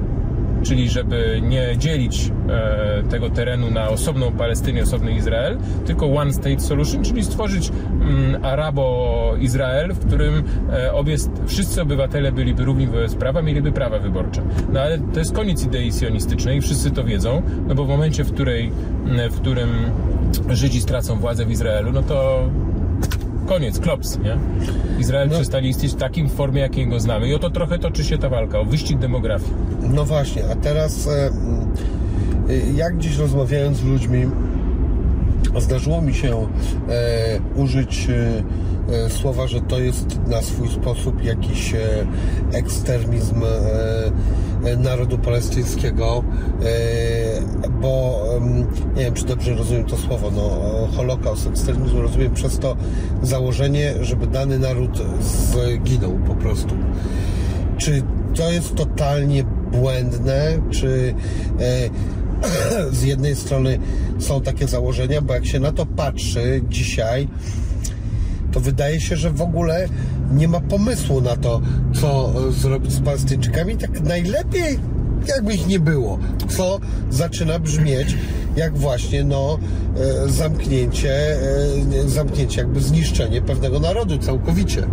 czyli 0.65 0.89
żeby 0.89 1.41
nie 1.43 1.77
dzielić 1.77 2.31
e, 2.49 3.03
tego 3.09 3.29
terenu 3.29 3.71
na 3.71 3.89
osobną 3.89 4.31
Palestynę, 4.31 4.81
osobny 4.81 5.11
Izrael, 5.11 5.57
tylko 5.85 6.05
one 6.05 6.33
state 6.33 6.59
solution, 6.59 7.03
czyli 7.03 7.23
stworzyć 7.23 7.69
mm, 7.69 8.45
Arabo-Izrael, 8.45 9.93
w 9.93 10.05
którym 10.05 10.43
e, 10.73 10.93
obie, 10.93 11.15
wszyscy 11.47 11.81
obywatele 11.81 12.31
byliby 12.31 12.65
równi 12.65 12.87
wobec 12.87 13.15
prawa, 13.15 13.41
mieliby 13.41 13.71
prawa 13.71 13.99
wyborcze. 13.99 14.41
No 14.73 14.79
ale 14.79 14.99
to 14.99 15.19
jest 15.19 15.33
koniec 15.33 15.65
idei 15.65 15.91
sionistycznej, 15.91 16.61
wszyscy 16.61 16.91
to 16.91 17.03
wiedzą, 17.03 17.41
no 17.67 17.75
bo 17.75 17.85
w 17.85 17.87
momencie, 17.87 18.23
w, 18.23 18.33
której, 18.33 18.71
w 19.31 19.35
którym 19.35 19.69
Żydzi 20.49 20.81
stracą 20.81 21.15
władzę 21.15 21.45
w 21.45 21.51
Izraelu, 21.51 21.91
no 21.91 22.03
to 22.03 22.49
koniec, 23.45 23.79
klops, 23.79 24.19
nie? 24.19 24.37
Izrael 24.99 25.27
no. 25.27 25.35
przestali 25.35 25.69
istnieć 25.69 25.93
w 25.93 25.95
takim 25.95 26.29
formie, 26.29 26.61
jakiej 26.61 26.87
go 26.87 26.99
znamy. 26.99 27.27
I 27.27 27.33
o 27.33 27.39
to 27.39 27.49
trochę 27.49 27.79
toczy 27.79 28.03
się 28.03 28.17
ta 28.17 28.29
walka, 28.29 28.59
o 28.59 28.65
wyścig 28.65 28.99
demografii. 28.99 29.51
No 29.81 30.05
właśnie, 30.05 30.43
a 30.51 30.55
teraz 30.55 31.07
e, 31.07 31.31
jak 32.75 32.97
dziś 32.97 33.17
rozmawiając 33.17 33.77
z 33.77 33.83
ludźmi, 33.83 34.25
zdarzyło 35.61 36.01
mi 36.01 36.13
się 36.13 36.47
e, 36.89 37.39
użyć 37.55 38.07
e, 38.09 39.09
słowa, 39.09 39.47
że 39.47 39.61
to 39.61 39.79
jest 39.79 40.19
na 40.27 40.41
swój 40.41 40.69
sposób 40.69 41.23
jakiś 41.23 41.73
ekstremizm 42.53 43.41
narodu 44.77 45.17
palestyńskiego, 45.17 46.23
bo 47.81 48.23
nie 48.95 49.03
wiem, 49.03 49.13
czy 49.13 49.25
dobrze 49.25 49.55
rozumiem 49.55 49.85
to 49.85 49.97
słowo, 49.97 50.31
no, 50.35 50.49
Holokaust, 50.97 51.47
ekstremizm 51.47 52.01
rozumiem 52.01 52.33
przez 52.33 52.59
to 52.59 52.75
założenie, 53.21 53.93
żeby 54.01 54.27
dany 54.27 54.59
naród 54.59 55.01
zginął 55.21 56.19
po 56.27 56.35
prostu. 56.35 56.75
Czy 57.77 58.03
to 58.35 58.51
jest 58.51 58.75
totalnie 58.75 59.43
błędne, 59.71 60.57
czy 60.69 61.13
z 62.91 63.03
jednej 63.03 63.35
strony 63.35 63.79
są 64.19 64.41
takie 64.41 64.67
założenia, 64.67 65.21
bo 65.21 65.33
jak 65.33 65.45
się 65.45 65.59
na 65.59 65.71
to 65.71 65.85
patrzy 65.85 66.61
dzisiaj, 66.69 67.27
to 68.51 68.59
wydaje 68.59 69.01
się, 69.01 69.15
że 69.15 69.31
w 69.31 69.41
ogóle 69.41 69.87
nie 70.31 70.47
ma 70.47 70.59
pomysłu 70.59 71.21
na 71.21 71.35
to, 71.35 71.61
co 72.01 72.33
zrobić 72.51 72.91
z 72.91 72.99
Palestyńczykami. 72.99 73.77
Tak 73.77 74.01
najlepiej, 74.01 74.79
jakby 75.27 75.53
ich 75.53 75.67
nie 75.67 75.79
było. 75.79 76.19
Co 76.49 76.79
zaczyna 77.09 77.59
brzmieć 77.59 78.15
jak 78.55 78.77
właśnie 78.77 79.23
no, 79.23 79.59
e, 80.25 80.29
zamknięcie, 80.29 81.37
e, 82.05 82.09
zamknięcie, 82.09 82.61
jakby 82.61 82.81
zniszczenie 82.81 83.41
pewnego 83.41 83.79
narodu 83.79 84.17
całkowicie. 84.17 84.83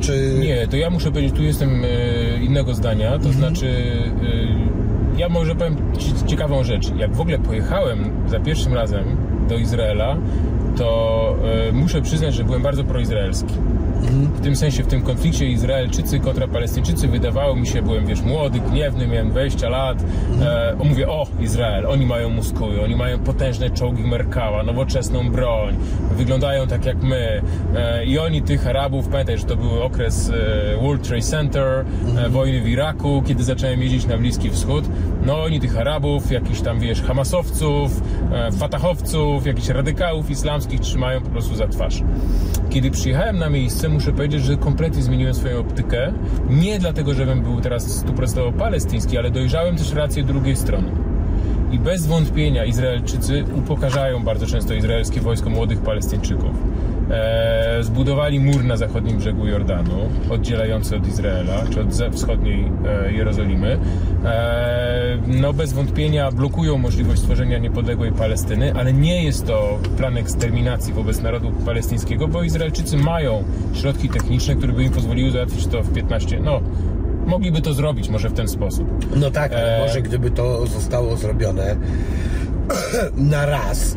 Czy... 0.00 0.34
Nie, 0.40 0.68
to 0.68 0.76
ja 0.76 0.90
muszę 0.90 1.10
powiedzieć, 1.10 1.36
tu 1.36 1.42
jestem 1.42 1.84
e, 1.84 2.44
innego 2.44 2.74
zdania, 2.74 3.10
to 3.10 3.28
mhm. 3.28 3.34
znaczy 3.34 3.92
ja 5.18 5.28
może 5.28 5.54
powiem 5.54 5.76
Ci 5.98 6.26
ciekawą 6.26 6.64
rzecz. 6.64 6.92
Jak 6.96 7.14
w 7.14 7.20
ogóle 7.20 7.38
pojechałem 7.38 8.10
za 8.28 8.40
pierwszym 8.40 8.74
razem 8.74 9.04
do 9.48 9.56
Izraela, 9.56 10.16
to 10.76 11.36
y, 11.68 11.72
muszę 11.72 12.02
przyznać, 12.02 12.34
że 12.34 12.44
byłem 12.44 12.62
bardzo 12.62 12.84
proizraelski. 12.84 13.54
W 14.08 14.40
tym 14.40 14.56
sensie, 14.56 14.82
w 14.82 14.86
tym 14.86 15.02
konflikcie 15.02 15.46
Izraelczycy 15.46 16.20
kontra 16.20 16.48
Palestyńczycy 16.48 17.08
wydawało 17.08 17.56
mi 17.56 17.66
się, 17.66 17.82
byłem 17.82 18.06
wiesz, 18.06 18.20
młody, 18.20 18.60
gniewny, 18.60 19.06
miałem 19.06 19.30
20 19.30 19.68
lat. 19.68 20.02
E, 20.40 20.76
mówię, 20.84 21.08
o, 21.08 21.26
Izrael, 21.40 21.86
oni 21.86 22.06
mają 22.06 22.30
muskuły, 22.30 22.82
oni 22.84 22.96
mają 22.96 23.18
potężne 23.18 23.70
czołgi 23.70 24.02
Merkała, 24.02 24.62
nowoczesną 24.62 25.30
broń, 25.30 25.76
wyglądają 26.16 26.66
tak 26.66 26.86
jak 26.86 27.02
my. 27.02 27.42
E, 27.76 28.04
I 28.04 28.18
oni 28.18 28.42
tych 28.42 28.66
Arabów, 28.66 29.08
pamiętaj, 29.08 29.38
że 29.38 29.44
to 29.44 29.56
był 29.56 29.82
okres 29.82 30.30
e, 30.30 30.82
World 30.82 31.08
Trade 31.08 31.22
Center, 31.22 31.84
e, 32.18 32.28
wojny 32.28 32.60
w 32.60 32.68
Iraku, 32.68 33.22
kiedy 33.26 33.44
zacząłem 33.44 33.82
jeździć 33.82 34.06
na 34.06 34.18
Bliski 34.18 34.50
Wschód. 34.50 34.84
No 35.26 35.42
oni 35.42 35.60
tych 35.60 35.78
Arabów, 35.78 36.30
jakichś 36.30 36.60
tam, 36.60 36.80
wiesz, 36.80 37.02
Hamasowców, 37.02 38.02
e, 38.32 38.52
Fatahowców, 38.52 39.46
jakichś 39.46 39.68
radykałów 39.68 40.30
islamskich 40.30 40.80
trzymają 40.80 41.20
po 41.20 41.30
prostu 41.30 41.56
za 41.56 41.68
twarz. 41.68 42.02
Kiedy 42.70 42.90
przyjechałem 42.90 43.38
na 43.38 43.50
miejsce, 43.50 43.88
muszę 43.98 44.12
powiedzieć, 44.12 44.42
że 44.42 44.56
kompletnie 44.56 45.02
zmieniłem 45.02 45.34
swoją 45.34 45.58
optykę. 45.60 46.12
Nie 46.50 46.78
dlatego, 46.78 47.14
żebym 47.14 47.42
był 47.42 47.60
teraz 47.60 47.96
stuprocentowo 47.96 48.52
palestyński, 48.52 49.18
ale 49.18 49.30
dojrzałem 49.30 49.76
też 49.76 49.92
rację 49.92 50.22
drugiej 50.22 50.56
strony. 50.56 51.07
I 51.72 51.78
bez 51.78 52.06
wątpienia 52.06 52.64
Izraelczycy 52.64 53.44
upokarzają 53.58 54.22
bardzo 54.22 54.46
często 54.46 54.74
izraelskie 54.74 55.20
wojsko 55.20 55.50
młodych 55.50 55.78
Palestyńczyków 55.78 56.50
e, 57.10 57.78
zbudowali 57.80 58.40
mur 58.40 58.64
na 58.64 58.76
zachodnim 58.76 59.18
brzegu 59.18 59.46
Jordanu, 59.46 60.08
oddzielający 60.30 60.96
od 60.96 61.08
Izraela, 61.08 61.62
czy 61.70 61.80
od 61.80 62.14
wschodniej 62.14 62.64
e, 62.86 63.12
Jerozolimy. 63.12 63.78
E, 64.24 65.18
no 65.26 65.52
bez 65.52 65.72
wątpienia 65.72 66.30
blokują 66.30 66.78
możliwość 66.78 67.20
stworzenia 67.20 67.58
niepodległej 67.58 68.12
Palestyny, 68.12 68.74
ale 68.74 68.92
nie 68.92 69.24
jest 69.24 69.46
to 69.46 69.78
plan 69.96 70.16
eksterminacji 70.16 70.92
wobec 70.92 71.22
narodu 71.22 71.50
palestyńskiego, 71.50 72.28
bo 72.28 72.42
Izraelczycy 72.42 72.96
mają 72.96 73.44
środki 73.74 74.08
techniczne, 74.08 74.54
które 74.54 74.72
by 74.72 74.82
im 74.82 74.92
pozwoliły 74.92 75.30
załatwić 75.30 75.66
to 75.66 75.82
w 75.82 75.92
15, 75.92 76.40
no 76.40 76.60
mogliby 77.28 77.62
to 77.62 77.74
zrobić 77.74 78.08
może 78.08 78.28
w 78.28 78.34
ten 78.34 78.48
sposób. 78.48 78.88
No 79.16 79.30
tak, 79.30 79.52
e... 79.54 79.80
może 79.86 80.02
gdyby 80.02 80.30
to 80.30 80.66
zostało 80.66 81.16
zrobione 81.16 81.76
na 83.16 83.46
raz, 83.46 83.96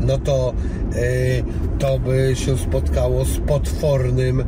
no 0.00 0.18
to 0.18 0.54
E, 0.96 1.42
to 1.78 1.98
by 1.98 2.32
się 2.34 2.58
spotkało 2.58 3.24
z 3.24 3.38
potwornym 3.38 4.40
e, 4.40 4.44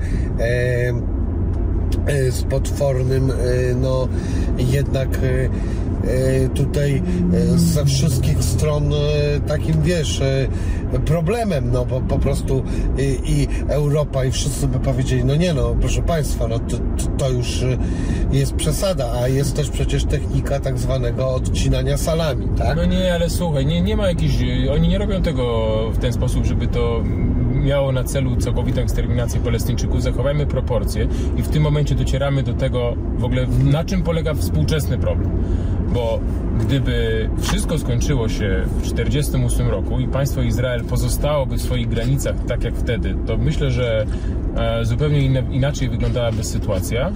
e, 2.06 2.30
z 2.30 2.42
potwornym 2.42 3.32
no 3.76 4.08
jednak 4.58 5.08
tutaj 6.54 7.02
ze 7.56 7.84
wszystkich 7.84 8.44
stron 8.44 8.90
takim 9.46 9.82
wiesz 9.82 10.22
problemem, 11.06 11.70
no 11.72 11.84
bo 11.84 12.00
po 12.00 12.18
prostu 12.18 12.62
i, 12.98 13.32
i 13.32 13.48
Europa 13.68 14.24
i 14.24 14.30
wszyscy 14.30 14.68
by 14.68 14.80
powiedzieli, 14.80 15.24
no 15.24 15.36
nie 15.36 15.54
no, 15.54 15.76
proszę 15.80 16.02
Państwa, 16.02 16.48
no 16.48 16.58
to, 16.58 16.76
to 17.18 17.30
już 17.30 17.64
jest 18.32 18.54
przesada, 18.54 19.12
a 19.22 19.28
jest 19.28 19.56
też 19.56 19.70
przecież 19.70 20.04
technika 20.04 20.60
tak 20.60 20.78
zwanego 20.78 21.34
odcinania 21.34 21.96
salami, 21.96 22.48
tak? 22.58 22.76
No 22.76 22.84
nie, 22.84 23.14
ale 23.14 23.30
słuchaj, 23.30 23.66
nie, 23.66 23.80
nie 23.80 23.96
ma 23.96 24.08
jakichś, 24.08 24.34
oni 24.74 24.88
nie 24.88 24.98
robią 24.98 25.22
tego 25.22 25.74
w 25.90 25.98
ten 25.98 26.12
sposób, 26.12 26.44
żeby 26.44 26.66
to 26.66 27.02
miało 27.64 27.92
na 27.92 28.04
celu 28.04 28.36
całkowitą 28.36 28.80
eksterminację 28.80 29.40
Palestyńczyków, 29.40 30.02
zachowajmy 30.02 30.46
proporcje 30.46 31.08
i 31.36 31.42
w 31.42 31.48
tym 31.48 31.62
momencie 31.62 31.94
docieramy 31.94 32.42
do 32.42 32.54
tego 32.54 32.94
w 33.18 33.24
ogóle, 33.24 33.46
na 33.64 33.84
czym 33.84 34.02
polega 34.02 34.34
współczesny 34.34 34.98
problem. 34.98 35.30
Bo 35.92 36.20
gdyby 36.60 37.30
wszystko 37.40 37.78
skończyło 37.78 38.28
się 38.28 38.62
w 38.66 38.82
1948 38.82 39.68
roku 39.68 40.00
i 40.00 40.08
państwo 40.08 40.42
Izrael 40.42 40.84
pozostałoby 40.84 41.56
w 41.56 41.62
swoich 41.62 41.88
granicach 41.88 42.36
tak 42.48 42.64
jak 42.64 42.74
wtedy, 42.74 43.14
to 43.26 43.36
myślę, 43.36 43.70
że 43.70 44.06
e, 44.56 44.84
zupełnie 44.84 45.20
inaczej 45.50 45.88
wyglądałaby 45.88 46.44
sytuacja. 46.44 47.12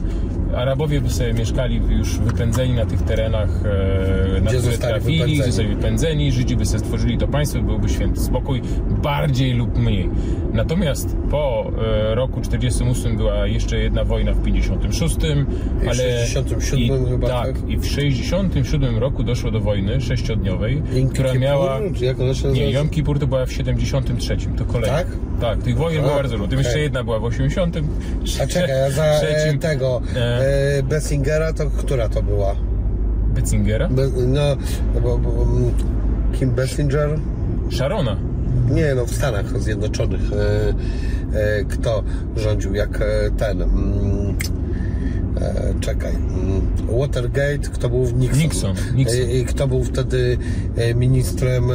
Arabowie 0.57 1.01
by 1.01 1.11
sobie 1.11 1.33
mieszkali 1.33 1.81
już 1.89 2.19
wypędzeni 2.19 2.75
na 2.75 2.87
tych 2.87 3.03
terenach, 3.03 3.49
e, 3.65 4.41
na 4.41 4.51
Gdzie 4.51 4.59
które 4.59 4.61
zostali 4.61 4.95
trafili, 4.95 5.19
wypędzeni. 5.19 5.43
zostali 5.43 5.69
wypędzeni, 5.69 6.33
Żydzi 6.33 6.57
by 6.57 6.67
sobie 6.67 6.79
stworzyli 6.79 7.19
to 7.19 7.29
państwo, 7.29 7.63
byłby 7.63 7.89
święty 7.89 8.21
spokój, 8.21 8.63
bardziej 9.03 9.53
lub 9.55 9.79
mniej. 9.79 10.11
Natomiast 10.53 11.17
po 11.31 11.73
e, 12.11 12.15
roku 12.15 12.41
48 12.41 13.17
była 13.17 13.47
jeszcze 13.47 13.79
jedna 13.79 14.05
wojna 14.05 14.33
w 14.33 14.43
56, 14.43 15.17
I 15.17 15.19
w 15.85 15.89
ale 15.89 16.27
67 16.27 16.81
i, 16.81 17.09
chyba, 17.11 17.29
tak, 17.29 17.47
tak? 17.47 17.71
i 17.71 17.77
w 17.79 17.87
67 17.87 18.99
roku 18.99 19.23
doszło 19.23 19.51
do 19.51 19.61
wojny 19.61 20.01
sześciodniowej, 20.01 20.83
Jom 20.95 21.09
która 21.09 21.29
Kippur, 21.29 21.43
miała 21.43 21.81
czy 21.99 22.05
jak 22.05 22.21
ona 22.21 22.35
się 22.35 22.49
nie? 22.49 22.71
Jom 22.71 22.89
Kippur 22.89 23.19
to 23.19 23.27
była 23.27 23.47
w 23.47 23.53
73, 23.53 24.37
to 24.59 24.65
kolejna. 24.65 24.97
Tak? 24.97 25.07
Tak, 25.41 25.63
tych 25.63 25.77
wojen 25.77 26.03
było 26.03 26.15
bardzo 26.15 26.37
dużo. 26.37 26.49
Tym 26.49 26.59
okej. 26.59 26.67
jeszcze 26.67 26.81
jedna 26.81 27.05
była 27.05 27.19
w 27.19 27.25
80. 27.25 27.77
A 28.43 28.47
czekaj, 28.47 28.83
a 28.83 28.91
za 28.91 29.05
e, 29.05 29.21
trzecim, 29.21 29.59
tego 29.59 30.03
e, 30.17 30.38
e, 30.39 30.83
Bessingera 30.83 31.53
to 31.53 31.71
która 31.71 32.09
to 32.09 32.23
była? 32.23 32.57
Betzingera? 33.35 33.89
Be, 33.89 34.09
no, 34.27 34.57
bo, 35.03 35.19
bo, 35.19 35.43
mm, 35.43 35.75
Kim 36.33 36.51
Bessinger? 36.51 37.19
Sharona. 37.71 38.17
Nie, 38.71 38.95
no 38.95 39.07
w 39.07 39.15
Stanach 39.15 39.61
Zjednoczonych. 39.61 40.21
E, 40.33 40.75
e, 41.39 41.65
kto 41.65 42.03
rządził 42.37 42.75
jak 42.75 43.01
e, 43.01 43.31
ten? 43.37 43.63
Mm, 43.63 44.37
czekaj. 45.81 46.13
Mm, 46.15 46.99
Watergate, 46.99 47.59
kto 47.73 47.89
był 47.89 48.01
Nixon? 48.11 48.39
Nixon, 48.41 48.77
Nixon. 48.95 49.21
E, 49.21 49.33
I 49.33 49.45
kto 49.45 49.69
był 49.69 49.85
wtedy 49.85 50.39
e, 50.77 50.95
ministrem 50.95 51.71
e, 51.71 51.75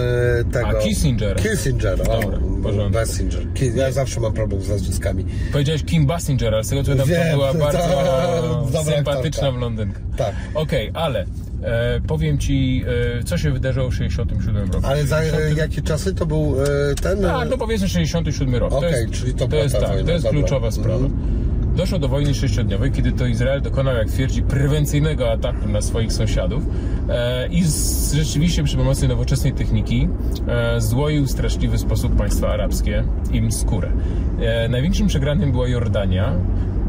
tego? 0.52 0.68
A, 0.68 0.74
Kissinger. 0.74 1.36
Kissinger, 1.36 2.02
o, 2.02 2.22
Dobra, 2.22 2.40
porządku. 2.64 3.00
Ki- 3.54 3.72
Ja 3.76 3.92
zawsze 3.92 4.20
mam 4.20 4.34
problem 4.34 4.62
z 4.62 4.70
nazwiskami. 4.70 5.26
Powiedziałeś 5.52 5.84
Kim 5.84 6.06
Basinger, 6.06 6.54
ale 6.54 6.64
z 6.64 6.70
tego 6.70 6.84
co 6.84 6.96
tam 6.96 7.08
Wiem, 7.08 7.22
to 7.32 7.34
była 7.38 7.52
to- 7.54 7.60
bardzo 7.60 7.80
dobra 8.74 8.96
sympatyczna 8.96 9.52
blondynka. 9.52 10.00
Tak. 10.18 10.36
Okej, 10.54 10.92
ale 10.94 11.26
e, 11.64 12.02
powiem 12.08 12.38
Ci, 12.38 12.84
e, 13.20 13.24
co 13.24 13.38
się 13.38 13.52
wydarzyło 13.52 13.90
w 13.90 13.96
67 13.96 14.72
roku. 14.72 14.88
Ale 14.88 15.06
za 15.06 15.22
e, 15.22 15.30
60 15.32 15.58
jakie 15.58 15.82
czasy 15.82 16.14
to 16.14 16.26
był 16.26 16.56
e, 16.92 16.96
ten? 16.96 17.22
Tak, 17.22 17.50
no 17.50 17.58
powiedzmy 17.58 17.88
67 17.90 18.56
rok. 18.56 18.74
Okej, 18.74 18.90
to 18.92 18.98
jest, 18.98 19.14
czyli 19.14 19.34
to 19.34 19.48
to 19.48 19.56
jest, 19.56 19.76
ta 19.76 19.82
tak, 19.82 19.90
to 20.06 20.12
jest 20.12 20.24
dobra. 20.26 20.40
kluczowa 20.40 20.72
sprawa. 20.72 21.06
Mhm. 21.06 21.53
Doszło 21.76 22.00
do 22.00 22.08
wojny 22.08 22.34
sześciodniowej, 22.34 22.92
kiedy 22.92 23.12
to 23.12 23.26
Izrael 23.26 23.62
dokonał, 23.62 23.96
jak 23.96 24.08
twierdzi, 24.08 24.42
prewencyjnego 24.42 25.32
ataku 25.32 25.68
na 25.68 25.82
swoich 25.82 26.14
sąsiadów 26.14 26.64
e, 27.10 27.48
i 27.48 27.64
z, 27.64 28.14
rzeczywiście 28.14 28.64
przy 28.64 28.78
pomocy 28.78 29.08
nowoczesnej 29.08 29.54
techniki 29.54 30.08
e, 30.48 30.82
złoił 30.82 31.26
w 31.26 31.32
straszliwy 31.32 31.78
sposób 31.78 32.16
państwa 32.16 32.50
arabskie 32.50 33.04
im 33.32 33.52
skórę. 33.52 33.92
E, 34.40 34.70
największym 34.70 35.08
przegranym 35.08 35.52
była 35.52 35.68
Jordania, 35.68 36.34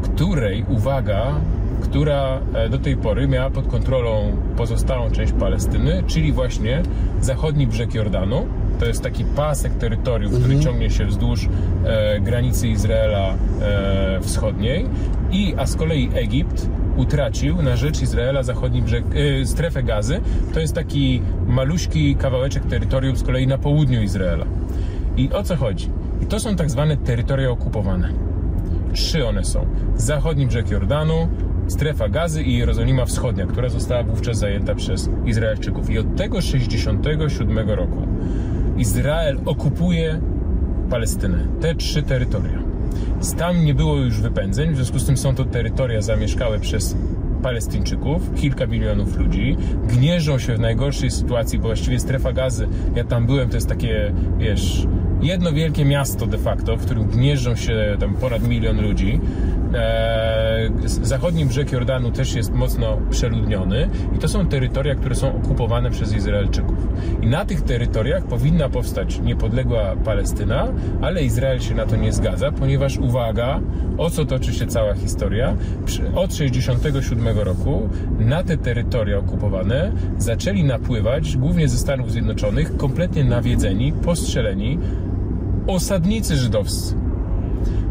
której, 0.01 0.65
uwaga, 0.69 1.35
która 1.81 2.39
do 2.69 2.77
tej 2.77 2.97
pory 2.97 3.27
miała 3.27 3.49
pod 3.49 3.67
kontrolą 3.67 4.37
pozostałą 4.57 5.11
część 5.11 5.33
Palestyny, 5.33 6.03
czyli 6.07 6.33
właśnie 6.33 6.83
zachodni 7.21 7.67
brzeg 7.67 7.93
Jordanu. 7.93 8.45
To 8.79 8.85
jest 8.85 9.03
taki 9.03 9.25
pasek 9.25 9.73
terytorium, 9.73 10.33
który 10.33 10.59
ciągnie 10.59 10.89
się 10.89 11.05
wzdłuż 11.05 11.49
e, 11.85 12.19
granicy 12.19 12.67
Izraela 12.67 13.33
e, 13.61 14.19
wschodniej, 14.21 14.85
i, 15.31 15.53
a 15.57 15.65
z 15.65 15.75
kolei 15.75 16.09
Egipt 16.13 16.69
utracił 16.95 17.61
na 17.61 17.75
rzecz 17.75 18.01
Izraela 18.01 18.43
zachodni 18.43 18.81
brzeg, 18.81 19.03
e, 19.41 19.45
strefę 19.45 19.83
gazy. 19.83 20.21
To 20.53 20.59
jest 20.59 20.73
taki 20.73 21.21
maluśki 21.47 22.15
kawałeczek 22.15 22.65
terytorium 22.65 23.15
z 23.15 23.23
kolei 23.23 23.47
na 23.47 23.57
południu 23.57 24.01
Izraela. 24.01 24.45
I 25.17 25.31
o 25.31 25.43
co 25.43 25.55
chodzi? 25.55 25.89
I 26.21 26.25
to 26.25 26.39
są 26.39 26.55
tak 26.55 26.71
zwane 26.71 26.97
terytoria 26.97 27.49
okupowane. 27.49 28.09
Trzy 28.93 29.27
one 29.27 29.43
są. 29.43 29.65
Zachodni 29.95 30.47
brzeg 30.47 30.71
Jordanu, 30.71 31.27
strefa 31.67 32.09
gazy 32.09 32.43
i 32.43 32.57
Jerozolima 32.57 33.05
Wschodnia, 33.05 33.45
która 33.45 33.69
została 33.69 34.03
wówczas 34.03 34.37
zajęta 34.37 34.75
przez 34.75 35.09
Izraelczyków. 35.25 35.89
I 35.89 35.99
od 35.99 36.15
tego 36.15 36.41
67 36.41 37.69
roku 37.69 38.07
Izrael 38.77 39.39
okupuje 39.45 40.21
Palestynę. 40.89 41.47
Te 41.61 41.75
trzy 41.75 42.03
terytoria. 42.03 42.59
Tam 43.37 43.65
nie 43.65 43.73
było 43.73 43.95
już 43.95 44.21
wypędzeń, 44.21 44.71
w 44.71 44.75
związku 44.75 44.99
z 44.99 45.05
tym 45.05 45.17
są 45.17 45.35
to 45.35 45.45
terytoria 45.45 46.01
zamieszkałe 46.01 46.59
przez 46.59 46.95
Palestyńczyków, 47.43 48.33
kilka 48.35 48.67
milionów 48.67 49.17
ludzi, 49.17 49.57
gnieżą 49.87 50.39
się 50.39 50.55
w 50.55 50.59
najgorszej 50.59 51.11
sytuacji, 51.11 51.59
bo 51.59 51.67
właściwie 51.67 51.99
strefa 51.99 52.33
gazy, 52.33 52.67
ja 52.95 53.03
tam 53.03 53.25
byłem, 53.25 53.49
to 53.49 53.57
jest 53.57 53.69
takie, 53.69 54.13
wiesz, 54.37 54.87
jedno 55.21 55.53
wielkie 55.53 55.85
miasto 55.85 56.25
de 56.25 56.37
facto, 56.37 56.77
w 56.77 56.85
którym 56.85 57.07
gnieżdżą 57.07 57.55
się 57.55 57.97
tam 57.99 58.13
ponad 58.13 58.47
milion 58.47 58.81
ludzi. 58.81 59.19
Eee, 59.75 60.71
zachodni 60.85 61.45
brzeg 61.45 61.71
Jordanu 61.71 62.11
też 62.11 62.35
jest 62.35 62.53
mocno 62.53 62.97
przeludniony 63.09 63.89
i 64.15 64.19
to 64.19 64.27
są 64.27 64.47
terytoria, 64.47 64.95
które 64.95 65.15
są 65.15 65.35
okupowane 65.35 65.91
przez 65.91 66.13
Izraelczyków. 66.13 66.87
I 67.21 67.27
na 67.27 67.45
tych 67.45 67.61
terytoriach 67.61 68.23
powinna 68.23 68.69
powstać 68.69 69.19
niepodległa 69.19 69.95
Palestyna, 69.95 70.67
ale 71.01 71.23
Izrael 71.23 71.59
się 71.59 71.75
na 71.75 71.85
to 71.85 71.95
nie 71.95 72.13
zgadza, 72.13 72.51
ponieważ 72.51 72.97
uwaga, 72.97 73.59
o 73.97 74.09
co 74.09 74.25
toczy 74.25 74.53
się 74.53 74.67
cała 74.67 74.93
historia, 74.93 75.55
od 76.15 76.35
67 76.35 77.39
roku 77.39 77.89
na 78.19 78.43
te 78.43 78.57
terytoria 78.57 79.17
okupowane 79.17 79.91
zaczęli 80.17 80.63
napływać, 80.63 81.37
głównie 81.37 81.67
ze 81.67 81.77
Stanów 81.77 82.11
Zjednoczonych, 82.11 82.77
kompletnie 82.77 83.23
nawiedzeni, 83.23 83.93
postrzeleni 83.93 84.79
osadnicy 85.67 86.35
żydowscy 86.35 87.04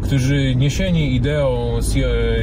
którzy 0.05 0.55
niesieni 0.55 1.15
ideą 1.15 1.79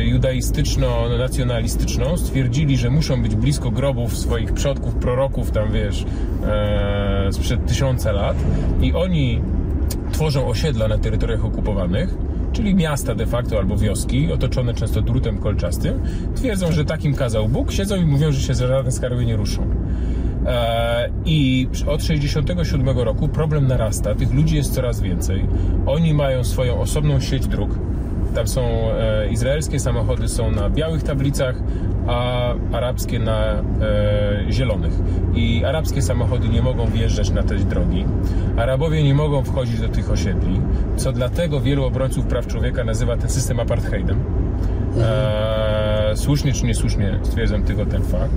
judaistyczno-nacjonalistyczną 0.05 2.17
stwierdzili, 2.17 2.77
że 2.77 2.91
muszą 2.91 3.23
być 3.23 3.35
blisko 3.35 3.71
grobów 3.71 4.17
swoich 4.17 4.53
przodków, 4.53 4.95
proroków, 4.95 5.51
tam 5.51 5.73
wiesz, 5.73 6.05
e, 6.47 7.29
sprzed 7.33 7.67
tysiąca 7.67 8.13
lat 8.13 8.37
i 8.81 8.93
oni 8.93 9.41
tworzą 10.13 10.47
osiedla 10.47 10.89
na 10.89 10.99
terytoriach 10.99 11.45
okupowanych, 11.45 12.15
czyli 12.53 12.75
miasta 12.75 13.15
de 13.15 13.27
facto 13.27 13.59
albo 13.59 13.77
wioski, 13.77 14.33
otoczone 14.33 14.75
często 14.75 15.03
drutem 15.03 15.39
kolczastym, 15.39 16.01
twierdzą, 16.35 16.73
że 16.73 16.85
takim 16.85 17.15
kazał 17.15 17.49
Bóg, 17.49 17.73
siedzą 17.73 17.97
i 17.97 18.05
mówią, 18.05 18.33
że 18.33 18.41
się 18.41 18.55
żadne 18.55 18.93
skarby 18.93 19.27
nie 19.27 19.37
ruszą. 19.37 19.67
E, 20.47 21.11
I 21.25 21.69
od 21.87 22.05
67 22.05 22.89
roku 22.99 23.29
problem 23.29 23.67
narasta, 23.67 24.15
tych 24.15 24.35
ludzi 24.35 24.57
jest 24.57 24.75
coraz 24.75 25.01
więcej. 25.01 25.47
Oni 25.87 26.15
mają 26.15 26.45
swoją 26.45 26.81
osobną 26.81 27.21
sieć 27.21 27.47
dróg. 27.47 27.71
Tam 28.35 28.49
są 28.49 28.63
e, 28.63 29.29
izraelskie 29.29 29.81
samochody 29.81 30.29
są 30.29 30.51
na 30.51 30.71
białych 30.71 31.03
tablicach, 31.03 31.57
a 32.07 32.49
arabskie 32.73 33.19
na 33.19 33.53
e, 33.53 33.63
zielonych. 34.51 34.93
I 35.35 35.65
arabskie 35.65 36.03
samochody 36.03 36.49
nie 36.49 36.63
mogą 36.63 36.87
wjeżdżać 36.87 37.31
na 37.31 37.43
te 37.43 37.55
drogi. 37.55 38.05
Arabowie 38.57 39.03
nie 39.03 39.15
mogą 39.15 39.45
wchodzić 39.45 39.81
do 39.81 39.89
tych 39.89 40.11
osiedli, 40.11 40.61
co 40.97 41.13
dlatego 41.13 41.61
wielu 41.61 41.85
obrońców 41.85 42.27
praw 42.27 42.47
człowieka 42.47 42.85
nazywa 42.85 43.17
ten 43.17 43.31
system 43.31 43.61
apartheidem. 43.61 44.25
E, 45.01 46.13
słusznie 46.15 46.53
czy 46.53 46.67
niesłusznie 46.67 47.19
stwierdzam 47.23 47.63
tylko 47.63 47.87
ten 47.87 48.03
fakt 48.03 48.35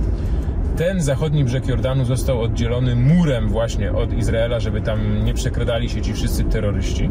ten 0.76 1.00
zachodni 1.00 1.44
brzeg 1.44 1.68
Jordanu 1.68 2.04
został 2.04 2.42
oddzielony 2.42 2.96
murem 2.96 3.48
właśnie 3.48 3.92
od 3.92 4.12
Izraela, 4.12 4.60
żeby 4.60 4.80
tam 4.80 5.24
nie 5.24 5.34
przekradali 5.34 5.88
się 5.88 6.02
ci 6.02 6.14
wszyscy 6.14 6.44
terroryści 6.44 7.10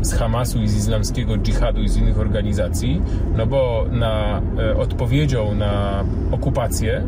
z 0.00 0.14
Hamasu 0.14 0.62
i 0.62 0.68
z 0.68 0.76
islamskiego 0.76 1.36
dżihadu 1.36 1.82
i 1.82 1.88
z 1.88 1.96
innych 1.96 2.18
organizacji, 2.18 3.02
no 3.36 3.46
bo 3.46 3.86
na 3.90 4.42
e, 4.58 4.76
odpowiedzią 4.76 5.54
na 5.54 6.04
okupację 6.30 7.04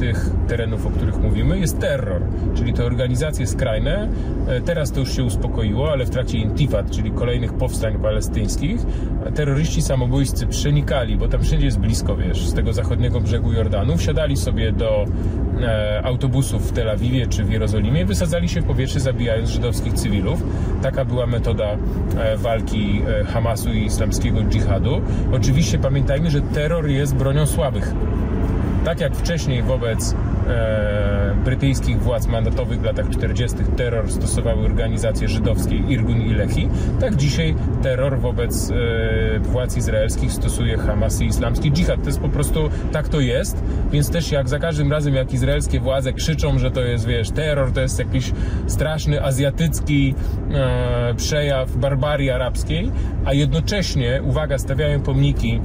tych 0.00 0.30
terenów, 0.48 0.86
o 0.86 0.90
których 0.90 1.18
mówimy, 1.18 1.58
jest 1.58 1.78
terror, 1.78 2.22
czyli 2.54 2.72
te 2.72 2.84
organizacje 2.84 3.46
skrajne. 3.46 4.08
E, 4.48 4.60
Teraz 4.60 4.92
to 4.92 5.00
już 5.00 5.16
się 5.16 5.24
uspokoiło, 5.24 5.92
ale 5.92 6.04
w 6.06 6.10
trakcie 6.10 6.38
intifad, 6.38 6.90
czyli 6.90 7.10
kolejnych 7.10 7.52
powstań 7.52 7.98
palestyńskich, 7.98 8.80
terroryści 9.34 9.82
samobójscy 9.82 10.46
przenikali, 10.46 11.16
bo 11.16 11.28
tam 11.28 11.42
wszędzie 11.42 11.66
jest 11.66 11.78
blisko, 11.78 12.16
wiesz, 12.16 12.46
z 12.46 12.54
tego 12.54 12.72
zachodniego 12.72 13.20
brzegu 13.20 13.52
Jordanu, 13.52 13.96
wsiadali 13.96 14.36
sobie 14.36 14.72
do 14.72 15.04
e, 15.60 16.00
autobusów 16.04 16.68
w 16.68 16.72
Tel 16.72 16.90
Awiwie 16.90 17.26
czy 17.26 17.44
w 17.44 17.50
Jerozolimie, 17.50 18.06
wysadzali 18.06 18.48
się 18.48 18.60
w 18.60 18.64
powietrze, 18.64 19.00
zabijając 19.00 19.50
żydowskich 19.50 19.92
cywilów. 19.92 20.42
Taka 20.82 21.04
była 21.04 21.26
metoda 21.26 21.64
e, 22.18 22.36
walki 22.36 23.02
e, 23.20 23.24
Hamasu 23.24 23.72
i 23.72 23.84
islamskiego 23.84 24.42
dżihadu. 24.42 25.00
Oczywiście 25.32 25.78
pamiętajmy, 25.78 26.30
że 26.30 26.40
terror 26.40 26.88
jest 26.88 27.14
bronią 27.14 27.46
słabych. 27.46 27.94
Tak 28.84 29.00
jak 29.00 29.16
wcześniej 29.16 29.62
wobec 29.62 30.14
e, 30.48 31.34
brytyjskich 31.44 32.02
władz 32.02 32.26
mandatowych 32.26 32.80
w 32.80 32.84
latach 32.84 33.08
40. 33.08 33.58
terror 33.76 34.12
stosowały 34.12 34.64
organizacje 34.64 35.28
żydowskie 35.28 35.76
Irgun 35.76 36.20
i 36.20 36.34
Lehi, 36.34 36.68
tak 37.00 37.16
dzisiaj 37.16 37.54
terror 37.82 38.18
wobec 38.18 38.70
e, 38.70 38.74
władz 39.40 39.76
izraelskich 39.76 40.32
stosuje 40.32 40.78
Hamas 40.78 41.20
i 41.20 41.26
islamski 41.26 41.72
dżihad. 41.72 42.00
To 42.00 42.06
jest 42.06 42.20
po 42.20 42.28
prostu, 42.28 42.70
tak 42.92 43.08
to 43.08 43.20
jest, 43.20 43.62
więc 43.90 44.10
też 44.10 44.32
jak 44.32 44.48
za 44.48 44.58
każdym 44.58 44.92
razem 44.92 45.14
jak 45.14 45.32
izraelskie 45.32 45.80
władze 45.80 46.12
krzyczą, 46.12 46.58
że 46.58 46.70
to 46.70 46.80
jest, 46.80 47.06
wiesz, 47.06 47.30
terror, 47.30 47.72
to 47.72 47.80
jest 47.80 47.98
jakiś 47.98 48.32
straszny 48.66 49.24
azjatycki 49.24 50.14
e, 50.54 51.14
przejaw 51.14 51.76
barbarii 51.76 52.30
arabskiej, 52.30 52.90
a 53.24 53.32
jednocześnie, 53.32 54.20
uwaga, 54.22 54.58
stawiają 54.58 55.00
pomniki 55.00 55.60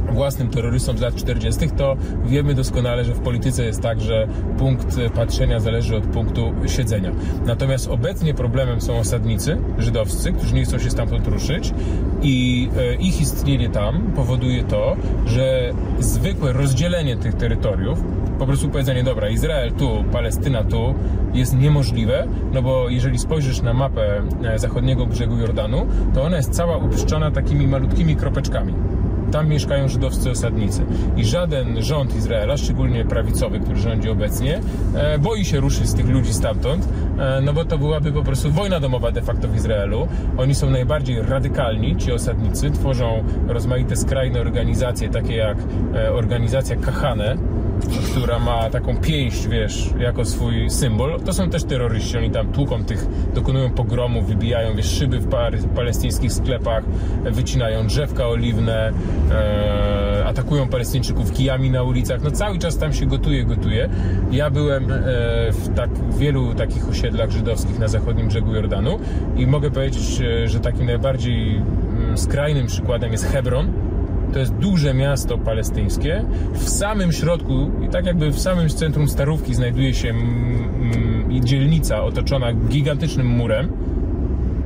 własnym 0.00 0.48
terrorystom 0.48 0.98
z 0.98 1.00
lat 1.00 1.14
40., 1.14 1.70
to 1.76 1.96
wiemy 2.24 2.54
doskonale, 2.54 3.04
że 3.04 3.14
w 3.14 3.20
polityce 3.20 3.64
jest 3.64 3.82
tak, 3.82 4.00
że 4.00 4.28
punkt 4.58 4.96
patrzenia 5.14 5.60
zależy 5.60 5.96
od 5.96 6.04
punktu 6.04 6.52
siedzenia. 6.66 7.12
Natomiast 7.46 7.88
obecnie 7.88 8.34
problemem 8.34 8.80
są 8.80 8.98
osadnicy 8.98 9.58
żydowscy, 9.78 10.32
którzy 10.32 10.54
nie 10.54 10.64
chcą 10.64 10.78
się 10.78 10.90
stamtąd 10.90 11.26
ruszyć 11.26 11.72
i 12.22 12.68
e, 12.76 12.94
ich 12.94 13.20
istnienie 13.20 13.68
tam 13.68 14.02
powoduje 14.16 14.64
to, 14.64 14.96
że 15.26 15.72
zwykłe 15.98 16.52
rozdzielenie 16.52 17.16
tych 17.16 17.34
terytoriów, 17.34 18.04
po 18.38 18.46
prostu 18.46 18.68
powiedzenie, 18.68 19.04
dobra, 19.04 19.28
Izrael 19.28 19.72
tu, 19.72 20.04
Palestyna 20.12 20.64
tu, 20.64 20.94
jest 21.34 21.58
niemożliwe, 21.58 22.26
no 22.52 22.62
bo 22.62 22.88
jeżeli 22.88 23.18
spojrzysz 23.18 23.62
na 23.62 23.74
mapę 23.74 24.22
e, 24.44 24.58
zachodniego 24.58 25.06
brzegu 25.06 25.36
Jordanu, 25.36 25.86
to 26.14 26.22
ona 26.22 26.36
jest 26.36 26.50
cała 26.50 26.76
upiszczona 26.76 27.30
takimi 27.30 27.66
malutkimi 27.66 28.16
kropeczkami 28.16 28.74
tam 29.32 29.48
mieszkają 29.48 29.88
żydowscy 29.88 30.30
osadnicy. 30.30 30.86
I 31.16 31.24
żaden 31.24 31.82
rząd 31.82 32.16
Izraela, 32.16 32.56
szczególnie 32.56 33.04
prawicowy, 33.04 33.60
który 33.60 33.76
rządzi 33.76 34.10
obecnie, 34.10 34.60
e, 34.94 35.18
boi 35.18 35.44
się 35.44 35.60
ruszyć 35.60 35.88
z 35.88 35.94
tych 35.94 36.08
ludzi 36.08 36.34
stamtąd, 36.34 36.88
e, 37.18 37.40
no 37.40 37.52
bo 37.52 37.64
to 37.64 37.78
byłaby 37.78 38.12
po 38.12 38.22
prostu 38.22 38.50
wojna 38.50 38.80
domowa 38.80 39.12
de 39.12 39.22
facto 39.22 39.48
w 39.48 39.56
Izraelu. 39.56 40.08
Oni 40.38 40.54
są 40.54 40.70
najbardziej 40.70 41.22
radykalni, 41.22 41.96
ci 41.96 42.12
osadnicy, 42.12 42.70
tworzą 42.70 43.24
rozmaite 43.48 43.96
skrajne 43.96 44.40
organizacje, 44.40 45.08
takie 45.08 45.36
jak 45.36 45.58
e, 45.94 46.12
organizacja 46.12 46.76
Kahane, 46.76 47.36
która 48.10 48.38
ma 48.38 48.70
taką 48.70 48.96
pięść, 48.96 49.48
wiesz, 49.48 49.90
jako 49.98 50.24
swój 50.24 50.70
symbol. 50.70 51.20
To 51.20 51.32
są 51.32 51.50
też 51.50 51.64
terroryści, 51.64 52.18
oni 52.18 52.30
tam 52.30 52.52
tłuką 52.52 52.84
tych, 52.84 53.06
dokonują 53.34 53.70
pogromów, 53.70 54.26
wybijają, 54.26 54.76
wiesz, 54.76 54.90
szyby 54.90 55.18
w, 55.18 55.28
palestyńskich 55.74 56.32
sklepach, 56.32 56.84
wycinają 57.24 57.86
drzewka 57.86 58.28
oliwne, 58.28 58.92
e, 59.30 60.24
atakują 60.26 60.68
palestyńczyków 60.68 61.32
kijami 61.32 61.70
na 61.70 61.82
ulicach. 61.82 62.22
No 62.22 62.30
cały 62.30 62.58
czas 62.58 62.78
tam 62.78 62.92
się 62.92 63.06
gotuje, 63.06 63.44
gotuje. 63.44 63.88
Ja 64.30 64.50
byłem 64.50 64.84
e, 64.84 64.96
w 65.52 65.74
tak 65.74 65.90
wielu 66.18 66.54
takich 66.54 66.88
osiedlach 66.88 67.30
żydowskich 67.30 67.78
na 67.78 67.88
zachodnim 67.88 68.28
brzegu 68.28 68.54
Jordanu 68.54 68.98
i 69.36 69.46
mogę 69.46 69.70
powiedzieć, 69.70 70.20
e, 70.20 70.48
że 70.48 70.60
takim 70.60 70.86
najbardziej 70.86 71.56
mm, 71.56 72.18
skrajnym 72.18 72.66
przykładem 72.66 73.12
jest 73.12 73.24
Hebron, 73.24 73.72
to 74.36 74.40
jest 74.40 74.54
duże 74.54 74.94
miasto 74.94 75.38
palestyńskie. 75.38 76.24
W 76.52 76.68
samym 76.68 77.12
środku, 77.12 77.70
i 77.86 77.88
tak 77.88 78.06
jakby 78.06 78.30
w 78.30 78.40
samym 78.40 78.68
centrum 78.68 79.08
Starówki 79.08 79.54
znajduje 79.54 79.94
się 79.94 80.08
mm, 80.10 80.24
mm, 81.28 81.44
dzielnica 81.44 82.02
otoczona 82.02 82.52
gigantycznym 82.52 83.26
murem 83.26 83.72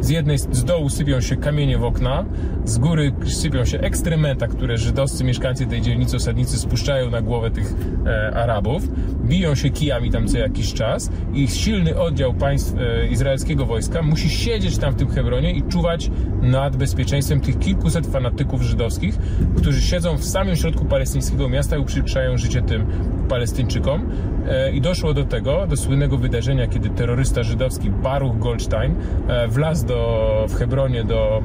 z 0.01 0.09
jednej 0.09 0.39
z 0.39 0.65
dołu 0.65 0.89
sypią 0.89 1.21
się 1.21 1.37
kamienie 1.37 1.79
w 1.79 1.85
okna, 1.85 2.25
z 2.65 2.79
góry 2.79 3.13
sypią 3.27 3.65
się 3.65 3.81
ekstrementa, 3.81 4.49
które 4.49 4.79
żydowscy 4.79 5.25
mieszkańcy 5.25 5.67
tej 5.67 5.81
dzielnicy 5.81 6.17
osadnicy 6.17 6.59
spuszczają 6.59 7.11
na 7.11 7.23
głowę 7.23 7.51
tych 7.51 7.75
e, 8.07 8.35
Arabów, 8.35 8.89
biją 9.25 9.55
się 9.55 9.71
kijami 9.71 10.11
tam 10.11 10.29
co 10.29 10.39
jakiś 10.39 10.75
czas 10.75 11.11
i 11.35 11.49
silny 11.49 11.99
oddział 11.99 12.35
państw 12.35 12.75
e, 12.79 13.09
izraelskiego 13.09 13.67
wojska 13.67 14.03
musi 14.03 14.31
siedzieć 14.31 14.79
tam 14.79 14.93
w 14.93 14.97
tym 14.97 15.09
Hebronie 15.09 15.53
i 15.53 15.63
czuwać 15.63 16.11
nad 16.43 16.77
bezpieczeństwem 16.77 17.41
tych 17.41 17.59
kilkuset 17.59 18.07
fanatyków 18.07 18.63
żydowskich, 18.63 19.19
którzy 19.57 19.83
siedzą 19.83 20.17
w 20.17 20.25
samym 20.25 20.57
środku 20.57 20.85
palestyńskiego 20.85 21.49
miasta 21.49 21.77
i 21.77 21.81
uprzykrzają 21.81 22.39
życie 22.39 22.63
tym 22.63 22.87
Palestyńczykom. 23.29 24.11
E, 24.49 24.73
I 24.73 24.81
doszło 24.81 25.15
do 25.15 25.25
tego, 25.25 25.67
do 25.67 25.77
słynnego 25.77 26.19
wydarzenia, 26.19 26.67
kiedy 26.67 26.91
terrorysta 26.91 27.43
żydowski 27.43 27.91
Baruch 27.91 28.39
Goldstein 28.39 28.95
e, 29.29 29.49
wlazł 29.49 29.87
do, 29.91 30.47
w 30.49 30.55
Hebronie 30.55 31.05
do 31.05 31.43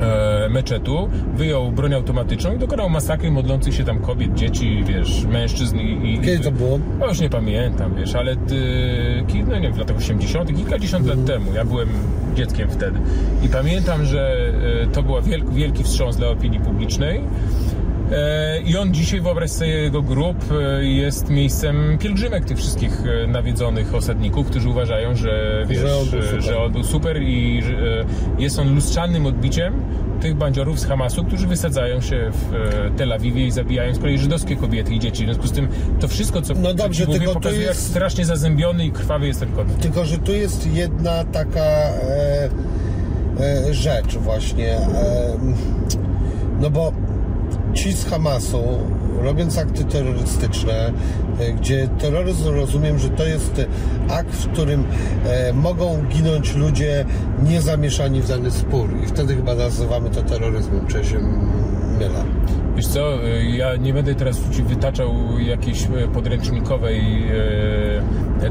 e, 0.00 0.48
meczetu, 0.48 1.08
wyjął 1.34 1.72
broń 1.72 1.94
automatyczną 1.94 2.54
i 2.54 2.58
dokonał 2.58 2.90
masakry 2.90 3.30
modlących 3.30 3.74
się 3.74 3.84
tam 3.84 3.98
kobiet, 3.98 4.34
dzieci, 4.34 4.84
wiesz, 4.86 5.24
mężczyzn 5.24 5.78
i... 5.78 6.14
i 6.14 6.18
Kiedy 6.18 6.44
to 6.44 6.52
było? 6.52 6.78
No 6.98 7.08
już 7.08 7.20
nie 7.20 7.30
pamiętam, 7.30 7.94
wiesz, 7.94 8.14
ale 8.14 8.36
ty, 8.36 8.60
no 9.48 9.58
nie 9.58 9.72
w 9.72 9.78
latach 9.78 9.96
80., 9.96 10.56
kilkadziesiąt 10.56 11.06
lat 11.06 11.24
temu, 11.24 11.54
ja 11.54 11.64
byłem 11.64 11.88
dzieckiem 12.34 12.70
wtedy 12.70 12.98
i 13.44 13.48
pamiętam, 13.48 14.04
że 14.04 14.52
to 14.92 15.02
był 15.02 15.22
wielki, 15.22 15.52
wielki 15.52 15.84
wstrząs 15.84 16.16
dla 16.16 16.28
opinii 16.28 16.60
publicznej 16.60 17.20
E, 17.20 17.71
I 18.64 18.76
on 18.76 18.94
dzisiaj, 18.94 19.20
wyobraź 19.20 19.50
sobie, 19.50 19.70
jego 19.70 20.02
grób 20.02 20.36
e, 20.52 20.84
jest 20.84 21.30
miejscem 21.30 21.98
pielgrzymek 21.98 22.44
tych 22.44 22.58
wszystkich 22.58 23.02
e, 23.06 23.26
nawiedzonych 23.26 23.94
osadników, 23.94 24.46
którzy 24.46 24.68
uważają, 24.68 25.16
że, 25.16 25.64
wiesz, 25.68 25.80
że, 25.80 25.96
on 25.96 26.10
był 26.10 26.22
super, 26.22 26.42
że 26.42 26.58
on 26.58 26.72
był 26.72 26.84
super 26.84 27.22
i 27.22 27.62
jest 28.38 28.58
on 28.58 28.74
lustrzanym 28.74 29.26
odbiciem 29.26 29.74
tych 30.20 30.34
bandziorów 30.34 30.80
z 30.80 30.86
Hamasu, 30.86 31.24
którzy 31.24 31.46
wysadzają 31.46 32.00
się 32.00 32.30
w 32.32 32.52
Tel 32.96 33.12
Awiwie 33.12 33.46
i 33.46 33.50
zabijają 33.50 33.94
z 33.94 33.98
kolei 33.98 34.18
żydowskie 34.18 34.56
kobiety 34.56 34.94
i 34.94 34.98
dzieci. 34.98 35.22
W 35.22 35.26
związku 35.26 35.46
z 35.46 35.52
tym 35.52 35.68
to 36.00 36.08
wszystko, 36.08 36.42
co 36.42 36.54
no 36.54 36.74
dobrze, 36.74 37.06
mówię, 37.06 37.18
tylko 37.18 37.34
pokazuje, 37.34 37.62
jest... 37.62 37.80
jak 37.80 37.90
strasznie 37.90 38.24
zazębiony 38.24 38.86
i 38.86 38.92
krwawy 38.92 39.26
jest 39.26 39.40
ten 39.40 39.52
konflikt. 39.52 39.82
Tylko, 39.82 40.04
że 40.04 40.18
tu 40.18 40.32
jest 40.32 40.74
jedna 40.74 41.24
taka 41.24 41.60
e, 41.60 42.50
e, 43.40 43.74
rzecz 43.74 44.16
właśnie. 44.16 44.76
E, 44.76 45.38
no 46.60 46.70
bo 46.70 46.92
ci 47.74 47.92
z 47.92 48.04
Hamasu, 48.04 48.62
robiąc 49.22 49.58
akty 49.58 49.84
terrorystyczne, 49.84 50.92
e, 51.38 51.52
gdzie 51.52 51.88
terroryzm 51.88 52.54
rozumiem, 52.54 52.98
że 52.98 53.08
to 53.08 53.24
jest 53.24 53.66
akt, 54.08 54.34
w 54.34 54.48
którym 54.48 54.84
e, 55.24 55.52
mogą 55.52 56.04
ginąć 56.08 56.54
ludzie 56.54 57.04
niezamieszani 57.42 58.20
w 58.20 58.28
dany 58.28 58.50
spór 58.50 58.88
i 59.04 59.06
wtedy 59.06 59.36
chyba 59.36 59.54
nazywamy 59.54 60.10
to 60.10 60.22
terroryzmem, 60.22 60.86
czy 60.86 61.04
się 61.04 61.18
mylę. 61.98 62.24
Wiesz 62.76 62.86
co, 62.86 63.24
e, 63.24 63.44
ja 63.44 63.76
nie 63.76 63.94
będę 63.94 64.14
teraz 64.14 64.40
Ci 64.56 64.62
wytaczał 64.62 65.38
jakiejś 65.38 65.88
podręcznikowej 66.12 67.02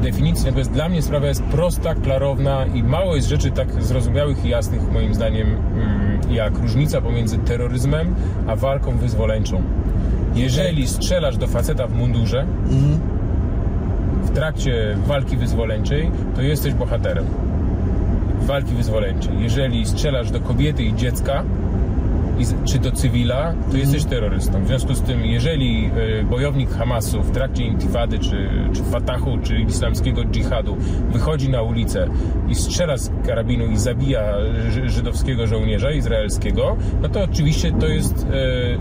definicji, 0.00 0.46
natomiast 0.46 0.70
dla 0.70 0.88
mnie 0.88 1.02
sprawa 1.02 1.26
jest 1.26 1.42
prosta, 1.42 1.94
klarowna 1.94 2.66
i 2.66 2.82
mało 2.82 3.16
jest 3.16 3.28
rzeczy 3.28 3.50
tak 3.50 3.82
zrozumiałych 3.82 4.44
i 4.44 4.48
jasnych 4.48 4.92
moim 4.92 5.14
zdaniem 5.14 5.48
mm, 5.48 6.01
jak 6.30 6.58
różnica 6.58 7.00
pomiędzy 7.00 7.38
terroryzmem 7.38 8.14
a 8.46 8.56
walką 8.56 8.96
wyzwoleńczą. 8.96 9.62
Jeżeli 10.34 10.88
strzelasz 10.88 11.36
do 11.36 11.46
faceta 11.46 11.86
w 11.86 11.94
mundurze 11.94 12.46
w 14.22 14.30
trakcie 14.30 14.96
walki 15.06 15.36
wyzwoleńczej, 15.36 16.10
to 16.34 16.42
jesteś 16.42 16.74
bohaterem 16.74 17.24
walki 18.42 18.74
wyzwoleńczej. 18.74 19.32
Jeżeli 19.40 19.86
strzelasz 19.86 20.30
do 20.30 20.40
kobiety 20.40 20.82
i 20.82 20.94
dziecka, 20.94 21.42
czy 22.64 22.78
do 22.78 22.92
cywila, 22.92 23.54
to 23.70 23.76
jesteś 23.76 24.04
terrorystą. 24.04 24.64
W 24.64 24.66
związku 24.66 24.94
z 24.94 25.02
tym, 25.02 25.26
jeżeli 25.26 25.90
e, 26.20 26.24
bojownik 26.24 26.70
Hamasu 26.70 27.22
w 27.22 27.30
trakcie 27.30 27.64
intifady, 27.64 28.18
czy, 28.18 28.48
czy 28.72 28.82
Fatahu, 28.82 29.38
czy 29.42 29.58
islamskiego 29.60 30.24
dżihadu 30.24 30.76
wychodzi 31.12 31.50
na 31.50 31.62
ulicę 31.62 32.08
i 32.48 32.54
strzela 32.54 32.96
z 32.96 33.10
karabinu 33.26 33.66
i 33.66 33.76
zabija 33.76 34.34
żydowskiego 34.86 35.46
żołnierza 35.46 35.90
izraelskiego, 35.90 36.76
no 37.02 37.08
to 37.08 37.22
oczywiście 37.22 37.72
to 37.72 37.86
jest 37.86 38.26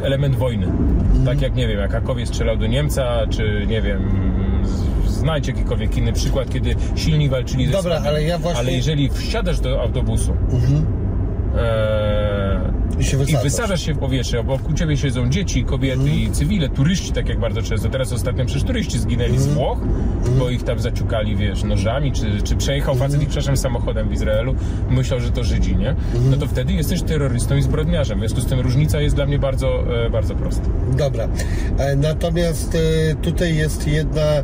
e, 0.02 0.06
element 0.06 0.36
wojny. 0.36 0.68
Tak 1.26 1.42
jak, 1.42 1.56
nie 1.56 1.68
wiem, 1.68 1.80
jak 1.80 1.96
Akowie 1.96 2.26
strzelał 2.26 2.58
do 2.58 2.68
Niemca, 2.68 3.28
czy 3.30 3.66
nie 3.68 3.82
wiem, 3.82 4.32
znajdź 5.06 5.48
jakikolwiek 5.48 5.98
inny 5.98 6.14
przykład, 6.14 6.50
kiedy 6.50 6.76
silni 6.96 7.30
walczyli 7.30 7.66
ze 7.66 7.72
Dobra, 7.72 8.02
ale 8.06 8.24
ja 8.24 8.38
właśnie... 8.38 8.60
Ale 8.60 8.72
jeżeli 8.72 9.10
wsiadasz 9.10 9.60
do 9.60 9.82
autobusu, 9.82 10.32
mhm. 10.32 10.86
e, 11.56 12.51
i, 13.00 13.04
się 13.04 13.18
wysadzasz. 13.18 13.42
I 13.42 13.44
wysadzasz 13.44 13.86
się 13.86 13.94
w 13.94 13.98
powietrze, 13.98 14.44
bo 14.44 14.58
wokół 14.58 14.76
ciebie 14.76 14.98
siedzą 14.98 15.30
dzieci, 15.30 15.64
kobiety 15.64 16.02
mm. 16.02 16.14
i 16.14 16.32
cywile, 16.32 16.70
turyści, 16.70 17.12
tak 17.12 17.30
jak 17.30 17.40
bardzo 17.40 17.62
często. 17.62 17.90
Teraz 17.90 18.14
ostatnio 18.14 18.46
przecież 18.46 18.64
turyści 18.64 19.00
zginęli 19.00 19.30
mm. 19.30 19.42
z 19.42 19.48
Włoch, 19.48 19.80
mm. 19.80 20.40
bo 20.40 20.50
ich 20.50 20.64
tam 20.64 20.80
zaciukali, 20.80 21.36
wiesz, 21.36 21.64
nożami, 21.64 22.12
czy, 22.12 22.42
czy 22.42 22.56
przejechał 22.56 22.96
facet 22.96 23.14
mm. 23.14 23.22
ich, 23.22 23.30
przepraszam, 23.30 23.58
samochodem 23.58 24.10
w 24.10 24.14
Izraelu, 24.14 24.56
myślał, 24.90 25.20
że 25.20 25.32
to 25.32 25.44
Żydzi, 25.44 25.76
nie? 25.76 25.96
No 26.30 26.38
to 26.38 26.48
wtedy 26.48 26.74
jesteś 26.74 27.02
terrorystą 27.02 27.58
i 27.58 27.62
zbrodniarzem. 27.62 28.18
W 28.18 28.22
związku 28.22 28.42
z 28.42 28.46
tym 28.46 28.60
różnica 28.60 29.02
jest 29.02 29.16
dla 29.16 29.26
mnie 29.26 29.40
bardzo, 29.40 29.84
e, 30.06 30.10
bardzo 30.10 30.36
prosta. 30.36 30.64
Dobra. 30.98 31.28
E, 31.78 31.96
natomiast 31.96 32.76
e, 32.76 33.16
tutaj 33.16 33.56
jest 33.56 33.88
jedna 33.88 34.44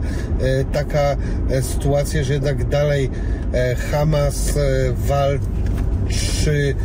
taka 0.74 1.16
sytuacja, 1.62 2.24
że 2.24 2.34
jednak 2.34 2.70
dalej 2.70 3.10
Hamas 3.92 4.60
walczy 4.96 6.76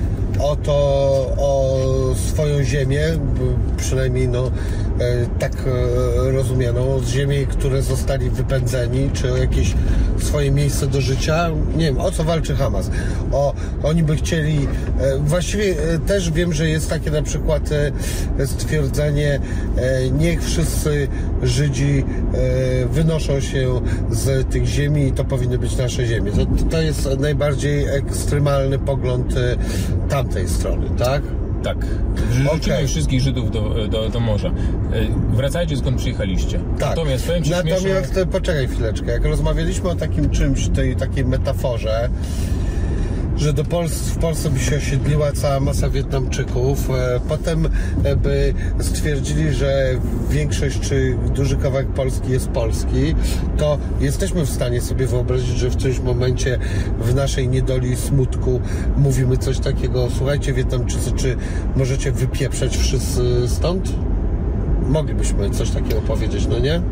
o 0.42 0.56
to, 0.56 0.72
o 1.38 1.78
swoją 2.28 2.64
ziemię, 2.64 3.02
przynajmniej 3.76 4.28
no, 4.28 4.50
tak 5.38 5.52
e, 5.52 6.32
rozumiano, 6.32 6.98
z 6.98 7.08
ziemi, 7.08 7.46
które 7.46 7.82
zostali 7.82 8.30
wypędzeni, 8.30 9.10
czy 9.12 9.28
jakieś 9.28 9.74
swoje 10.18 10.50
miejsce 10.50 10.86
do 10.86 11.00
życia. 11.00 11.50
Nie 11.76 11.84
wiem, 11.84 11.98
o 11.98 12.10
co 12.10 12.24
walczy 12.24 12.54
Hamas. 12.54 12.90
O, 13.32 13.54
oni 13.82 14.02
by 14.02 14.16
chcieli, 14.16 14.68
e, 15.00 15.18
właściwie 15.18 15.74
też 16.06 16.30
wiem, 16.30 16.52
że 16.52 16.68
jest 16.68 16.90
takie 16.90 17.10
na 17.10 17.22
przykład 17.22 17.70
stwierdzenie, 18.46 19.40
niech 20.18 20.44
wszyscy 20.44 21.08
Żydzi 21.42 22.04
wynoszą 22.90 23.40
się 23.40 23.80
z 24.10 24.48
tych 24.48 24.66
ziemi 24.66 25.06
i 25.06 25.12
to 25.12 25.24
powinny 25.24 25.58
być 25.58 25.76
nasze 25.76 26.06
ziemie. 26.06 26.32
To, 26.32 26.46
to 26.70 26.82
jest 26.82 27.08
najbardziej 27.18 27.84
ekstremalny 27.84 28.78
pogląd 28.78 29.34
tamtej 30.08 30.48
strony, 30.48 30.90
tak? 30.98 31.22
Tak. 31.62 31.76
Wrzucimy 32.30 32.50
Okej. 32.74 32.88
wszystkich 32.88 33.20
Żydów 33.20 33.50
do, 33.50 33.88
do, 33.88 34.08
do 34.08 34.20
morza. 34.20 34.48
E, 34.48 34.52
Wracajcie 35.36 35.76
skąd 35.76 35.96
przyjechaliście. 35.96 36.58
Tak. 36.78 36.88
Natomiast 36.88 37.26
powiem 37.26 37.42
Ci 37.44 37.50
Natomiast 37.50 37.82
śmieszną... 37.82 38.20
e, 38.22 38.26
poczekaj 38.26 38.68
chwileczkę, 38.68 39.12
jak 39.12 39.24
rozmawialiśmy 39.24 39.90
o 39.90 39.94
takim 39.94 40.30
czymś, 40.30 40.68
tej 40.68 40.96
takiej 40.96 41.24
metaforze, 41.24 42.08
że 43.42 43.52
do 43.52 43.64
Pols 43.64 43.92
w 43.92 44.18
Polsce 44.18 44.50
by 44.50 44.58
się 44.58 44.76
osiedliła 44.76 45.32
cała 45.32 45.60
masa 45.60 45.90
Wietnamczyków, 45.90 46.90
e, 46.90 47.20
potem 47.28 47.68
e, 48.04 48.16
by 48.16 48.54
stwierdzili, 48.80 49.52
że 49.52 50.00
większość 50.30 50.80
czy 50.80 51.16
duży 51.34 51.56
kawałek 51.56 51.88
Polski 51.88 52.32
jest 52.32 52.48
polski, 52.48 53.14
to 53.56 53.78
jesteśmy 54.00 54.46
w 54.46 54.50
stanie 54.50 54.80
sobie 54.80 55.06
wyobrazić, 55.06 55.58
że 55.58 55.70
w 55.70 55.76
którymś 55.76 56.00
momencie 56.00 56.58
w 57.00 57.14
naszej 57.14 57.48
niedoli 57.48 57.96
smutku 57.96 58.60
mówimy 58.96 59.36
coś 59.36 59.58
takiego, 59.58 60.08
słuchajcie 60.16 60.52
Wietnamczycy, 60.52 61.12
czy 61.12 61.36
możecie 61.76 62.12
wypieprzać 62.12 62.76
wszyscy 62.76 63.48
stąd? 63.48 63.92
Moglibyśmy 64.88 65.50
coś 65.50 65.70
takiego 65.70 66.00
powiedzieć, 66.00 66.46
no 66.50 66.58
nie? 66.58 66.82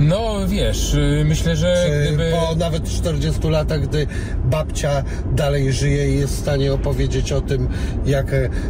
No 0.00 0.48
wiesz, 0.48 0.94
y, 0.94 1.24
myślę, 1.26 1.56
że 1.56 1.86
Czy 1.86 2.06
gdyby... 2.08 2.32
po 2.32 2.56
nawet 2.56 2.84
40 2.84 3.48
latach, 3.48 3.80
gdy 3.80 4.06
babcia 4.44 5.02
dalej 5.32 5.72
żyje 5.72 6.14
i 6.14 6.18
jest 6.18 6.36
w 6.36 6.38
stanie 6.38 6.72
opowiedzieć 6.72 7.32
o 7.32 7.40
tym, 7.40 7.68
jak 8.06 8.26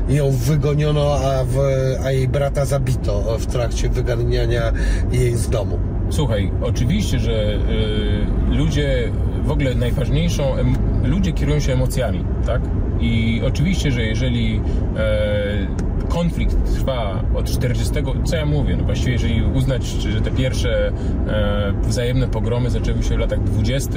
ją 0.09 0.31
wygoniono, 0.31 1.15
a, 1.15 1.45
w, 1.45 1.59
a 2.05 2.13
jej 2.13 2.29
brata 2.29 2.65
zabito 2.65 3.39
w 3.39 3.47
trakcie 3.47 3.89
wyganiania 3.89 4.73
jej 5.13 5.37
z 5.37 5.49
domu. 5.49 5.79
Słuchaj, 6.11 6.51
oczywiście, 6.63 7.19
że 7.19 7.33
y, 7.33 8.57
ludzie, 8.57 9.13
w 9.45 9.51
ogóle 9.51 9.75
najważniejszą, 9.75 10.57
em, 10.57 10.75
ludzie 11.05 11.33
kierują 11.33 11.61
się 11.61 11.73
emocjami, 11.73 12.25
tak? 12.47 12.63
I 13.01 13.43
oczywiście, 13.47 13.91
że 13.91 14.03
jeżeli 14.03 14.61
e, 14.97 15.94
konflikt 16.15 16.57
trwa 16.75 17.23
od 17.35 17.51
40, 17.51 17.95
co 18.25 18.37
ja 18.37 18.47
mówię, 18.47 18.77
no 18.77 18.85
właściwie 18.85 19.13
jeżeli 19.13 19.43
uznać, 19.43 19.85
że 19.87 20.21
te 20.21 20.31
pierwsze 20.31 20.93
e, 21.29 21.73
wzajemne 21.83 22.29
pogromy 22.29 22.71
zaczęły 22.71 23.03
się 23.03 23.17
w 23.17 23.19
latach 23.19 23.43
20., 23.45 23.91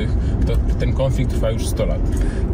to 0.47 0.53
ten 0.79 0.93
konflikt 0.93 1.31
trwa 1.31 1.51
już 1.51 1.67
100 1.67 1.85
lat. 1.85 1.99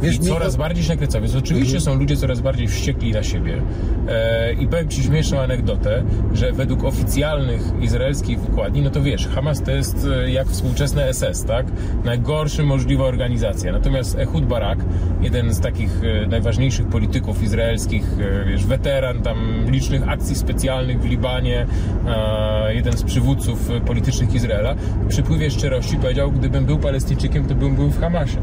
Wiesz, 0.02 0.16
I 0.16 0.20
coraz 0.20 0.54
to- 0.54 0.60
bardziej 0.60 0.84
się 0.84 0.90
nakręca, 0.90 1.22
więc 1.22 1.36
oczywiście 1.36 1.82
są 1.82 1.96
ludzie 1.96 2.18
coraz 2.18 2.42
bardziej 2.42 2.68
wściekli 2.68 3.12
na 3.12 3.24
siebie. 3.24 3.62
E, 4.08 4.54
I 4.54 4.68
powiem 4.68 4.90
Ci 4.90 5.04
śmieszną 5.04 5.40
anegdotę, 5.40 6.04
że 6.34 6.52
według 6.52 6.84
oficjalnych 6.84 7.62
izraelskich 7.82 8.40
wykładni, 8.40 8.82
no 8.82 8.90
to 8.90 9.02
wiesz, 9.02 9.28
Hamas 9.28 9.62
to 9.64 9.72
jest 9.72 10.08
e, 10.26 10.32
jak 10.32 10.48
współczesne 10.48 11.14
SS, 11.14 11.44
tak? 11.46 11.66
Najgorsza 12.04 12.64
możliwa 12.64 13.04
organizacja. 13.04 13.72
Natomiast 13.72 14.18
Ehud 14.18 14.46
Barak, 14.46 14.80
jeden 15.22 15.54
z 15.54 15.60
takich 15.60 16.02
najważniejszych 16.30 16.88
polityków 16.88 17.44
izraelskich, 17.44 18.04
wiesz, 18.48 18.66
weteran 18.66 19.22
tam 19.22 19.38
licznych 19.70 20.10
akcji 20.10 20.36
specjalnych 20.36 21.02
w 21.02 21.06
Libanie, 21.06 21.66
e, 22.08 22.74
jeden 22.76 22.98
z 22.98 23.04
przywódców 23.04 23.70
politycznych 23.86 24.34
Izraela, 24.34 24.76
w 24.76 25.08
przypływie 25.08 25.52
szczerości 25.52 25.98
powiedział, 25.98 26.32
gdybym 26.32 26.66
był 26.66 26.78
Palestyńczykiem, 26.80 27.46
to 27.46 27.56
bym 27.56 27.76
był 27.76 27.90
w 27.90 28.00
Hamasie. 28.00 28.38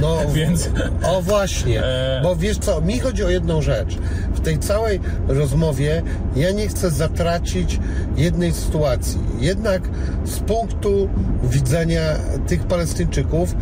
No, 0.00 0.16
Więc- 0.34 0.70
O 1.02 1.22
właśnie, 1.22 1.82
E. 1.84 2.20
bo 2.22 2.36
wiesz 2.36 2.58
co, 2.58 2.80
mi 2.80 2.98
chodzi 2.98 3.24
o 3.24 3.28
jedną 3.28 3.62
rzecz. 3.62 3.98
W 4.34 4.40
tej 4.40 4.58
całej 4.58 5.00
rozmowie 5.28 6.02
ja 6.36 6.50
nie 6.50 6.68
chcę 6.68 6.90
zatracić 6.90 7.80
jednej 8.16 8.52
sytuacji. 8.52 9.18
Jednak 9.40 9.82
z 10.24 10.38
punktu 10.38 11.08
widzenia 11.44 12.00
tych 12.46 12.62
Palestyńczyków 12.64 13.54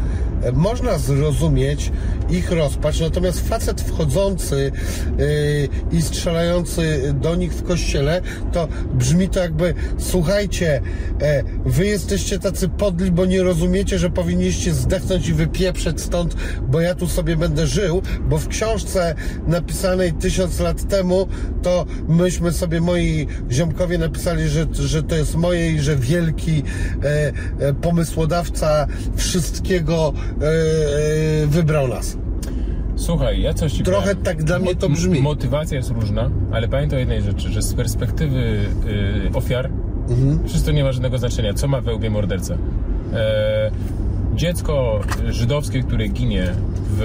można 0.53 0.99
zrozumieć 0.99 1.93
ich 2.31 2.51
rozpacz, 2.51 3.01
natomiast 3.01 3.49
facet 3.49 3.81
wchodzący 3.81 4.73
yy, 5.19 5.99
i 5.99 6.03
strzelający 6.03 7.15
do 7.21 7.35
nich 7.35 7.53
w 7.53 7.63
kościele, 7.63 8.21
to 8.53 8.69
brzmi 8.95 9.29
to 9.29 9.41
jakby, 9.41 9.75
słuchajcie, 9.99 10.81
e, 11.23 11.43
wy 11.65 11.87
jesteście 11.87 12.39
tacy 12.39 12.69
podli, 12.69 13.11
bo 13.11 13.27
nie 13.27 13.43
rozumiecie, 13.43 13.99
że 13.99 14.11
powinniście 14.11 14.75
zdechnąć 14.75 15.29
i 15.29 15.33
wypieprzeć 15.35 16.01
stąd, 16.01 16.37
bo 16.69 16.81
ja 16.81 16.95
tu 16.95 17.09
sobie 17.09 17.37
będę 17.37 17.67
żył, 17.67 18.03
bo 18.29 18.39
w 18.39 18.49
książce 18.49 19.15
napisanej 19.47 20.13
tysiąc 20.13 20.61
lat 20.61 20.89
temu, 20.89 21.29
to 21.63 21.87
myśmy 22.09 22.53
sobie, 22.53 22.81
moi 22.81 23.27
ziomkowie 23.51 23.99
napisali, 23.99 24.49
że, 24.49 24.67
że 24.73 25.03
to 25.03 25.17
jest 25.17 25.37
moje 25.37 25.73
i 25.73 25.81
że 25.81 25.97
wielki 25.97 26.63
e, 27.05 27.33
e, 27.59 27.75
pomysłodawca 27.75 28.87
wszystkiego 29.17 30.13
e, 30.43 30.45
e, 31.43 31.47
wybrał 31.47 31.89
nas. 31.89 32.19
Słuchaj, 32.97 33.41
ja 33.43 33.55
coś 33.55 33.73
ci 33.73 33.83
Trochę 33.83 34.01
powiem. 34.11 34.23
tak 34.25 34.43
dla 34.45 34.59
mnie 34.59 34.75
to 34.77 34.89
brzmi. 34.89 35.21
Motywacja 35.21 35.77
jest 35.77 35.91
różna, 35.91 36.31
ale 36.53 36.69
pamiętaj 36.69 36.97
o 36.97 37.01
jednej 37.01 37.23
rzeczy, 37.23 37.49
że 37.49 37.63
z 37.63 37.75
perspektywy 37.75 38.39
y, 39.29 39.31
ofiar 39.35 39.71
Mhm. 40.11 40.49
wszystko 40.49 40.73
nie 40.73 40.85
ma 40.85 40.93
żadnego 40.93 41.19
znaczenia, 41.19 41.55
co 41.55 41.69
ma 41.69 41.81
we 41.81 41.95
łbie 41.95 42.11
morderca. 42.11 42.55
E, 43.15 43.71
dziecko 44.35 45.01
żydowskie, 45.29 45.83
które 45.83 46.09
ginie 46.09 46.47
w 46.99 47.01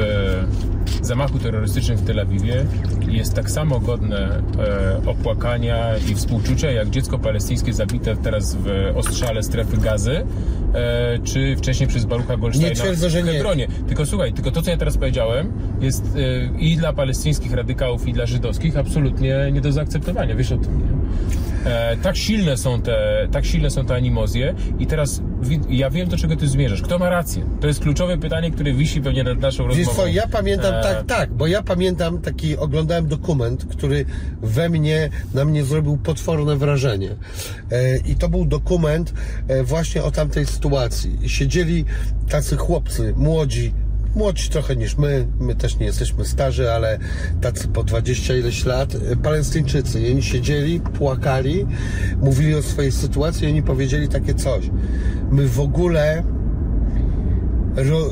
zamachu 1.02 1.40
terrorystycznym 1.40 1.98
w 1.98 2.06
Tel 2.08 2.20
Awiwie 2.20 2.66
jest 3.08 3.34
tak 3.34 3.52
samo 3.52 3.80
godne 3.80 4.42
e, 4.60 5.10
opłakania 5.10 5.98
i 6.12 6.16
współczucia, 6.16 6.72
jak 6.72 6.90
dziecko 6.90 7.20
palestyńskie 7.20 7.74
zabite 7.74 8.16
teraz 8.16 8.56
w 8.56 8.92
ostrzale 8.96 9.44
strefy 9.44 9.78
gazy, 9.78 10.26
e, 10.74 11.20
czy 11.24 11.56
wcześniej 11.56 11.90
przez 11.90 12.06
Barucha 12.06 12.38
Goldsteina 12.38 12.70
Nie 12.70 12.76
twierdzę, 12.76 13.10
że 13.10 13.22
w 13.22 13.26
nie. 13.26 13.32
Hebronie. 13.34 13.68
Tylko 13.88 14.06
słuchaj, 14.06 14.34
tylko 14.34 14.52
to, 14.52 14.62
co 14.62 14.72
ja 14.72 14.78
teraz 14.78 14.98
powiedziałem, 14.98 15.52
jest 15.82 16.06
e, 16.16 16.60
i 16.60 16.78
dla 16.78 16.94
palestyńskich 16.94 17.54
radykałów, 17.54 18.08
i 18.08 18.14
dla 18.14 18.26
żydowskich 18.26 18.78
absolutnie 18.78 19.50
nie 19.52 19.62
do 19.62 19.72
zaakceptowania. 19.72 20.36
Wiesz 20.36 20.52
o 20.52 20.58
tym, 20.58 20.80
nie? 20.80 21.02
Tak 22.02 22.18
silne 22.18 22.58
są 22.58 22.82
te, 22.82 23.28
tak 23.32 23.46
silne 23.46 23.70
są 23.70 23.86
te 23.86 23.96
animozje 23.96 24.56
i 24.80 24.88
teraz 24.88 25.22
ja 25.70 25.90
wiem, 25.90 26.10
do 26.10 26.18
czego 26.18 26.36
ty 26.36 26.48
zmierzasz. 26.48 26.82
Kto 26.82 27.00
ma 27.00 27.10
rację? 27.10 27.44
To 27.62 27.68
jest 27.68 27.80
kluczowe 27.80 28.18
pytanie, 28.18 28.52
które 28.52 28.74
wisi 28.74 29.02
pewnie 29.02 29.24
nad 29.24 29.40
naszą 29.40 29.68
Wiesz 29.68 29.78
rozmową. 29.78 30.02
co, 30.02 30.08
ja 30.08 30.28
pamiętam, 30.28 30.74
tak, 30.84 31.06
tak, 31.06 31.34
bo 31.34 31.48
ja 31.48 31.64
pamiętam 31.64 32.22
taki, 32.22 32.58
oglądałem 32.58 33.08
dokument, 33.08 33.66
który 33.66 34.06
we 34.42 34.70
mnie, 34.70 35.10
na 35.34 35.46
mnie 35.46 35.64
zrobił 35.64 35.98
potworne 35.98 36.56
wrażenie. 36.56 37.10
E, 37.72 37.98
I 37.98 38.16
to 38.16 38.30
był 38.30 38.46
dokument 38.46 39.14
e, 39.48 39.64
właśnie 39.64 40.04
o 40.04 40.12
tamtej 40.12 40.46
sytuacji. 40.46 41.18
I 41.22 41.30
Siedzieli 41.30 41.86
tacy 42.30 42.58
chłopcy, 42.58 43.14
młodzi, 43.18 43.74
młodsi 44.16 44.50
trochę 44.50 44.76
niż 44.76 44.98
my, 44.98 45.28
my 45.40 45.56
też 45.56 45.78
nie 45.78 45.86
jesteśmy 45.86 46.26
starzy, 46.26 46.72
ale 46.72 47.00
tacy 47.42 47.68
po 47.68 47.84
20 47.84 48.36
ileś 48.36 48.66
lat, 48.66 48.96
e, 48.96 49.16
palestyńczycy. 49.16 50.02
I 50.02 50.12
oni 50.12 50.24
siedzieli, 50.24 50.80
płakali, 50.80 51.66
mówili 52.22 52.56
o 52.56 52.62
swojej 52.62 52.92
sytuacji 52.92 53.48
i 53.48 53.52
oni 53.52 53.64
powiedzieli 53.64 54.08
takie 54.08 54.34
coś. 54.34 54.70
My 55.32 55.48
w 55.48 55.60
ogóle 55.60 56.24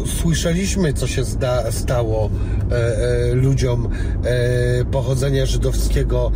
słyszeliśmy, 0.05 0.93
co 0.93 1.07
się 1.07 1.23
stało 1.69 2.29
e, 2.71 2.75
e, 2.75 3.33
ludziom 3.35 3.89
e, 4.23 4.85
pochodzenia 4.85 5.45
żydowskiego 5.45 6.31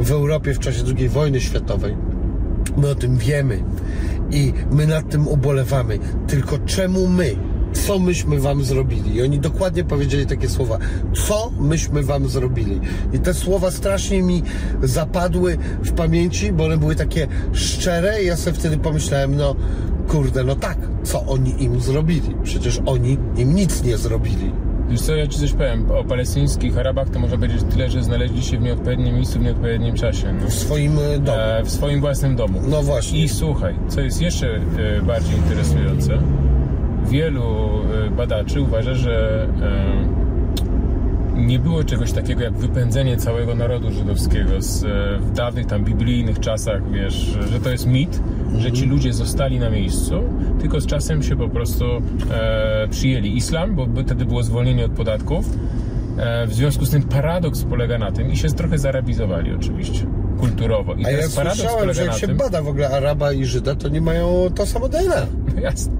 w 0.00 0.10
Europie 0.10 0.54
w 0.54 0.58
czasie 0.58 0.82
II 0.98 1.08
wojny 1.08 1.40
światowej. 1.40 1.96
My 2.76 2.88
o 2.88 2.94
tym 2.94 3.16
wiemy 3.16 3.62
i 4.30 4.52
my 4.70 4.86
nad 4.86 5.10
tym 5.10 5.28
ubolewamy. 5.28 5.98
Tylko 6.26 6.58
czemu 6.58 7.08
my? 7.08 7.36
Co 7.72 7.98
myśmy 7.98 8.40
wam 8.40 8.64
zrobili? 8.64 9.14
I 9.14 9.22
oni 9.22 9.38
dokładnie 9.38 9.84
powiedzieli 9.84 10.26
takie 10.26 10.48
słowa. 10.48 10.78
Co 11.26 11.52
myśmy 11.60 12.02
wam 12.02 12.28
zrobili? 12.28 12.80
I 13.12 13.18
te 13.18 13.34
słowa 13.34 13.70
strasznie 13.70 14.22
mi 14.22 14.42
zapadły 14.82 15.58
w 15.82 15.92
pamięci, 15.92 16.52
bo 16.52 16.64
one 16.64 16.76
były 16.76 16.96
takie 16.96 17.26
szczere 17.52 18.22
i 18.22 18.26
ja 18.26 18.36
sobie 18.36 18.58
wtedy 18.58 18.78
pomyślałem, 18.78 19.36
no 19.36 19.56
kurde, 20.08 20.44
no 20.44 20.56
tak, 20.56 20.78
co 21.02 21.26
oni 21.26 21.62
im 21.62 21.80
zrobili? 21.80 22.34
Przecież 22.42 22.80
oni 22.86 23.18
im 23.36 23.54
nic 23.54 23.82
nie 23.82 23.98
zrobili. 23.98 24.52
Wiesz 24.88 25.00
co, 25.00 25.16
ja 25.16 25.26
ci 25.26 25.38
coś 25.38 25.52
powiem. 25.52 25.90
O 25.90 26.04
palestyńskich 26.04 26.78
Arabach 26.78 27.10
to 27.10 27.18
można 27.18 27.36
powiedzieć 27.36 27.62
tyle, 27.70 27.90
że 27.90 28.02
znaleźli 28.02 28.42
się 28.42 28.58
w 28.58 28.60
nieodpowiednim 28.60 29.14
miejscu 29.14 29.38
w 29.38 29.42
nieodpowiednim 29.42 29.94
czasie. 29.94 30.32
No. 30.32 30.48
W 30.48 30.54
swoim 30.54 30.98
e, 30.98 31.18
domu. 31.18 31.38
E, 31.38 31.62
w 31.64 31.70
swoim 31.70 32.00
własnym 32.00 32.36
domu. 32.36 32.60
No 32.68 32.82
właśnie. 32.82 33.24
I 33.24 33.28
słuchaj, 33.28 33.74
co 33.88 34.00
jest 34.00 34.22
jeszcze 34.22 34.46
e, 34.46 35.02
bardziej 35.02 35.36
interesujące, 35.36 36.18
wielu 37.08 37.68
e, 38.06 38.10
badaczy 38.10 38.60
uważa, 38.60 38.94
że 38.94 39.46
e, 39.62 40.22
nie 41.36 41.58
było 41.58 41.84
czegoś 41.84 42.12
takiego 42.12 42.42
jak 42.42 42.52
wypędzenie 42.52 43.16
całego 43.16 43.54
narodu 43.54 43.90
żydowskiego 43.90 44.62
z, 44.62 44.84
e, 44.84 44.88
w 45.18 45.32
dawnych 45.32 45.66
tam 45.66 45.84
biblijnych 45.84 46.40
czasach, 46.40 46.90
wiesz, 46.90 47.38
że 47.50 47.60
to 47.60 47.70
jest 47.70 47.86
mit, 47.86 48.22
że 48.58 48.72
ci 48.72 48.86
ludzie 48.86 49.12
zostali 49.12 49.58
na 49.58 49.70
miejscu, 49.70 50.14
tylko 50.60 50.80
z 50.80 50.86
czasem 50.86 51.22
się 51.22 51.36
po 51.36 51.48
prostu 51.48 51.84
e, 52.30 52.88
przyjęli 52.90 53.36
islam, 53.36 53.74
bo 53.74 53.86
wtedy 54.04 54.24
było 54.24 54.42
zwolnienie 54.42 54.84
od 54.84 54.92
podatków. 54.92 55.46
E, 56.18 56.46
w 56.46 56.54
związku 56.54 56.84
z 56.84 56.90
tym 56.90 57.02
paradoks 57.02 57.62
polega 57.62 57.98
na 57.98 58.12
tym 58.12 58.32
i 58.32 58.36
się 58.36 58.48
trochę 58.48 58.78
zarabizowali 58.78 59.52
oczywiście, 59.54 60.06
kulturowo. 60.40 60.94
I 60.94 61.06
A 61.06 61.10
ja 61.10 61.28
słyszałem, 61.28 61.94
że 61.94 62.04
jak 62.04 62.14
się 62.14 62.26
tym, 62.26 62.36
bada 62.36 62.62
w 62.62 62.68
ogóle 62.68 62.90
Araba 62.90 63.32
i 63.32 63.44
Żyda, 63.44 63.74
to 63.74 63.88
nie 63.88 64.00
mają 64.00 64.50
to 64.54 64.66
samo 64.66 64.88
DNA. 64.88 65.26
No 65.54 65.60
jasne. 65.60 65.92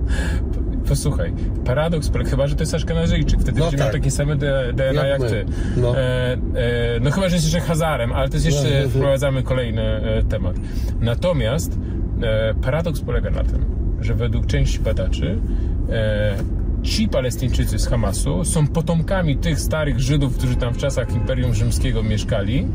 Posłuchaj, 0.96 1.32
paradoks, 1.64 2.08
polega- 2.08 2.30
chyba, 2.30 2.46
że 2.46 2.54
to 2.56 2.62
jest 2.62 2.74
Aszkenazyjczyk, 2.74 3.40
wtedy 3.40 3.58
No 3.60 3.64
będzie 3.64 3.76
miał 3.76 3.86
tak. 3.86 3.94
takie 3.94 4.10
same 4.10 4.36
DNA 4.36 5.06
Jak 5.06 5.20
jak, 5.20 5.30
ty. 5.30 5.44
No. 5.76 5.96
E, 5.98 6.32
e, 6.32 6.38
no 7.00 7.10
chyba, 7.10 7.28
że 7.28 7.34
jest 7.36 7.46
jeszcze 7.46 7.60
Hazarem, 7.60 8.12
ale 8.12 8.28
to 8.28 8.34
jest 8.34 8.46
jeszcze, 8.46 8.82
No. 8.82 8.88
wprowadzamy 8.88 9.42
kolejny 9.42 9.82
e, 9.82 10.22
temat. 10.22 10.56
Natomiast 11.00 11.78
e, 12.22 12.54
paradoks 12.54 13.00
polega 13.00 13.30
na 13.30 13.44
tym, 13.44 13.64
że 14.00 14.14
według 14.14 14.46
części 14.46 14.78
badaczy 14.80 15.38
e, 15.90 16.34
ci 16.82 17.08
Palestyńczycy 17.08 17.78
z 17.78 17.86
Hamasu 17.86 18.44
są 18.44 18.66
potomkami 18.66 19.36
tych 19.36 19.60
starych 19.60 20.00
Żydów, 20.00 20.36
którzy 20.38 20.56
tam 20.56 20.74
w 20.74 20.76
czasach 20.78 21.14
Imperium 21.14 21.54
Rzymskiego 21.54 22.02
mieszkali 22.02 22.66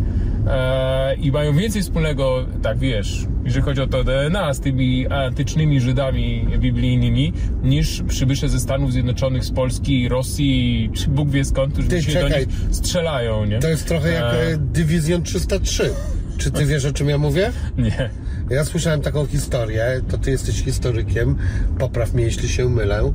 i 1.22 1.32
mają 1.32 1.54
więcej 1.58 1.82
wspólnego, 1.82 2.45
tak 2.62 2.78
wiesz, 2.78 3.26
jeżeli 3.45 3.66
chodzi 3.66 3.82
o 3.82 3.88
to 3.88 4.04
DNA 4.04 4.54
z 4.54 4.60
tymi 4.60 5.08
antycznymi 5.08 5.82
Żydami 5.82 6.48
biblijnymi, 6.58 7.34
niż 7.64 8.04
przybysze 8.08 8.50
ze 8.50 8.60
Stanów 8.60 8.91
Zjednoczonych, 8.91 9.45
z 9.45 9.52
Polski, 9.52 10.10
Rosji, 10.10 10.89
czy 10.93 11.10
Bóg 11.10 11.30
wie 11.30 11.45
skąd, 11.45 11.74
którzy 11.74 11.88
Ty, 11.88 12.00
dzisiaj 12.00 12.24
do 12.24 12.30
czekaj. 12.30 12.48
nich 12.48 12.56
strzelają, 12.72 13.45
nie? 13.45 13.60
To 13.60 13.68
jest 13.68 13.88
trochę 13.88 14.10
jak 14.10 14.24
E, 14.24 14.54
e, 14.54 14.58
Dywizjon 14.58 15.24
303. 15.24 15.89
Czy 16.38 16.52
ty 16.52 16.66
wiesz, 16.66 16.86
o 16.86 16.93
czym 16.93 17.10
ja 17.10 17.18
mówię? 17.18 17.52
Nie. 17.78 18.10
Ja 18.50 18.66
słyszałem 18.66 19.02
taką 19.02 19.26
historię, 19.26 20.02
to 20.10 20.18
ty 20.18 20.32
jesteś 20.32 20.64
historykiem, 20.64 21.36
popraw 21.80 22.14
mnie, 22.14 22.24
jeśli 22.24 22.50
się 22.50 22.70
mylę, 22.70 23.14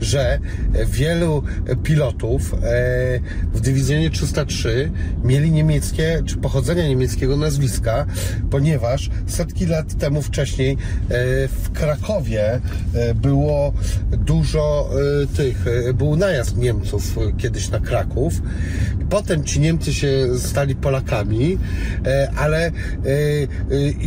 że 0.00 0.38
wielu 0.86 1.42
pilotów 1.82 2.54
e, 2.54 2.58
w 3.52 3.60
dywizjonie 3.60 4.10
303 4.10 4.90
mieli 5.24 5.50
niemieckie, 5.50 6.22
czy 6.26 6.36
pochodzenia 6.36 6.88
niemieckiego 6.88 7.36
nazwiska, 7.36 8.06
ponieważ 8.50 9.10
setki 9.26 9.66
lat 9.66 9.98
temu 9.98 10.22
wcześniej 10.22 10.72
e, 10.72 10.76
w 11.48 11.70
Krakowie 11.72 12.60
e, 12.94 13.14
było 13.14 13.72
dużo 14.10 14.90
tych, 15.36 15.64
był 15.94 16.16
najazd 16.16 16.56
Niemców 16.56 17.16
kiedyś 17.38 17.70
na 17.70 17.80
Kraków. 17.80 18.34
Potem 19.10 19.44
ci 19.44 19.60
Niemcy 19.60 19.94
się 19.94 20.38
stali 20.38 20.74
Polakami, 20.74 21.58
ale 22.36 22.70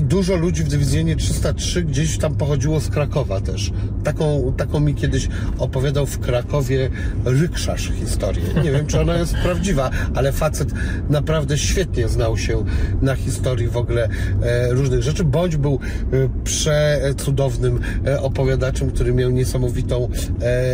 dużo 0.02 0.36
ludzi 0.36 0.63
w 0.64 0.68
dywizjonie 0.68 1.16
303 1.16 1.84
gdzieś 1.84 2.18
tam 2.18 2.36
pochodziło 2.36 2.80
z 2.80 2.90
Krakowa 2.90 3.42
też. 3.42 3.72
Taką, 4.04 4.54
taką 4.58 4.80
mi 4.80 4.96
kiedyś 4.96 5.28
opowiadał 5.58 6.06
w 6.06 6.20
Krakowie 6.20 6.90
Rykszarz 7.26 7.92
historię. 8.00 8.44
Nie 8.64 8.72
wiem, 8.72 8.88
czy 8.88 9.02
ona 9.02 9.16
jest 9.16 9.36
prawdziwa, 9.36 9.90
ale 10.16 10.32
facet 10.32 10.70
naprawdę 11.10 11.58
świetnie 11.58 12.08
znał 12.08 12.38
się 12.38 12.66
na 13.02 13.16
historii 13.16 13.68
w 13.68 13.78
ogóle 13.78 14.10
e, 14.44 14.74
różnych 14.74 15.04
rzeczy, 15.04 15.24
bądź 15.24 15.58
był 15.58 15.80
e, 16.14 16.30
przecudownym 16.44 17.80
e, 18.06 18.22
opowiadaczem, 18.22 18.92
który 18.92 19.14
miał 19.14 19.32
niesamowitą 19.32 20.10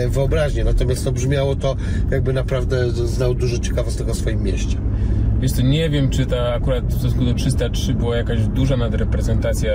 wyobraźnię. 0.10 0.64
Natomiast 0.64 1.06
to 1.06 1.12
brzmiało 1.12 1.56
to, 1.56 1.76
jakby 2.12 2.34
naprawdę 2.34 2.92
znał 2.92 3.36
dużo 3.36 3.60
ciekawostek 3.60 4.10
o 4.10 4.16
swoim 4.16 4.44
mieście. 4.44 4.89
Wiesz 5.40 5.52
co, 5.52 5.62
nie 5.62 5.90
wiem, 5.90 6.10
czy 6.10 6.26
ta 6.26 6.54
akurat 6.54 6.86
w 6.86 7.00
stosunku 7.00 7.26
do 7.26 7.34
303 7.34 7.94
była 7.94 8.18
jakaś 8.18 8.40
duża 8.40 8.78
nadreprezentacja 8.78 9.72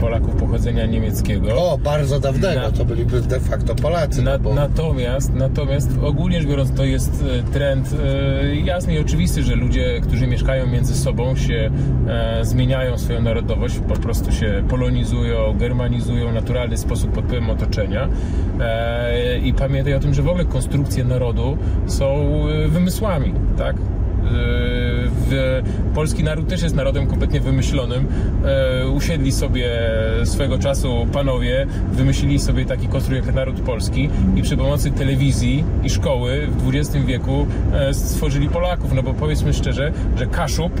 Polaków 0.00 0.34
pochodzenia 0.34 0.86
niemieckiego. 0.86 1.54
O, 1.54 1.78
bardzo 1.78 2.20
dawnego, 2.20 2.60
Na- 2.60 2.70
to 2.70 2.84
byliby 2.84 3.20
de 3.20 3.40
facto 3.40 3.74
Polacy. 3.74 4.22
Na, 4.22 4.32
no 4.32 4.38
bo... 4.38 4.54
natomiast, 4.54 5.34
natomiast 5.34 5.90
ogólnie 6.02 6.40
rzecz 6.40 6.50
biorąc 6.50 6.72
to 6.72 6.84
jest 6.84 7.24
e, 7.48 7.52
trend 7.52 7.90
e, 8.04 8.56
jasny 8.56 8.94
i 8.94 8.98
oczywisty, 8.98 9.42
że 9.42 9.54
ludzie, 9.54 10.00
którzy 10.00 10.26
mieszkają 10.26 10.66
między 10.66 10.94
sobą 10.94 11.36
się 11.36 11.70
e, 12.08 12.44
zmieniają 12.44 12.98
swoją 12.98 13.22
narodowość, 13.22 13.78
po 13.88 13.94
prostu 13.94 14.32
się 14.32 14.64
polonizują, 14.68 15.56
germanizują 15.58 16.30
w 16.30 16.34
naturalny 16.34 16.76
sposób 16.78 17.12
pod 17.12 17.24
wpływem 17.24 17.50
otoczenia 17.50 18.08
e, 18.60 19.38
i 19.38 19.54
pamiętaj 19.54 19.94
o 19.94 20.00
tym, 20.00 20.14
że 20.14 20.22
w 20.22 20.28
ogóle 20.28 20.44
konstrukcje 20.44 21.04
narodu 21.04 21.56
są 21.86 22.06
e, 22.48 22.68
wymysłami, 22.68 23.34
tak? 23.58 23.76
Polski 25.94 26.24
naród 26.24 26.48
też 26.48 26.62
jest 26.62 26.74
narodem 26.74 27.06
kompletnie 27.06 27.40
wymyślonym. 27.40 28.06
E, 28.44 28.88
usiedli 28.88 29.32
sobie 29.32 29.70
swego 30.24 30.58
czasu 30.58 31.06
panowie, 31.12 31.66
wymyślili 31.92 32.38
sobie 32.38 32.64
taki 32.64 32.88
konstrukt 32.88 33.26
jak 33.26 33.34
naród 33.34 33.60
polski 33.60 34.10
i 34.36 34.42
przy 34.42 34.56
pomocy 34.56 34.90
telewizji 34.90 35.64
i 35.84 35.90
szkoły 35.90 36.46
w 36.46 36.68
XX 36.68 37.06
wieku 37.06 37.46
e, 37.72 37.94
stworzyli 37.94 38.48
Polaków. 38.48 38.92
No 38.92 39.02
bo 39.02 39.14
powiedzmy 39.14 39.52
szczerze, 39.52 39.92
że 40.16 40.26
Kaszub 40.26 40.72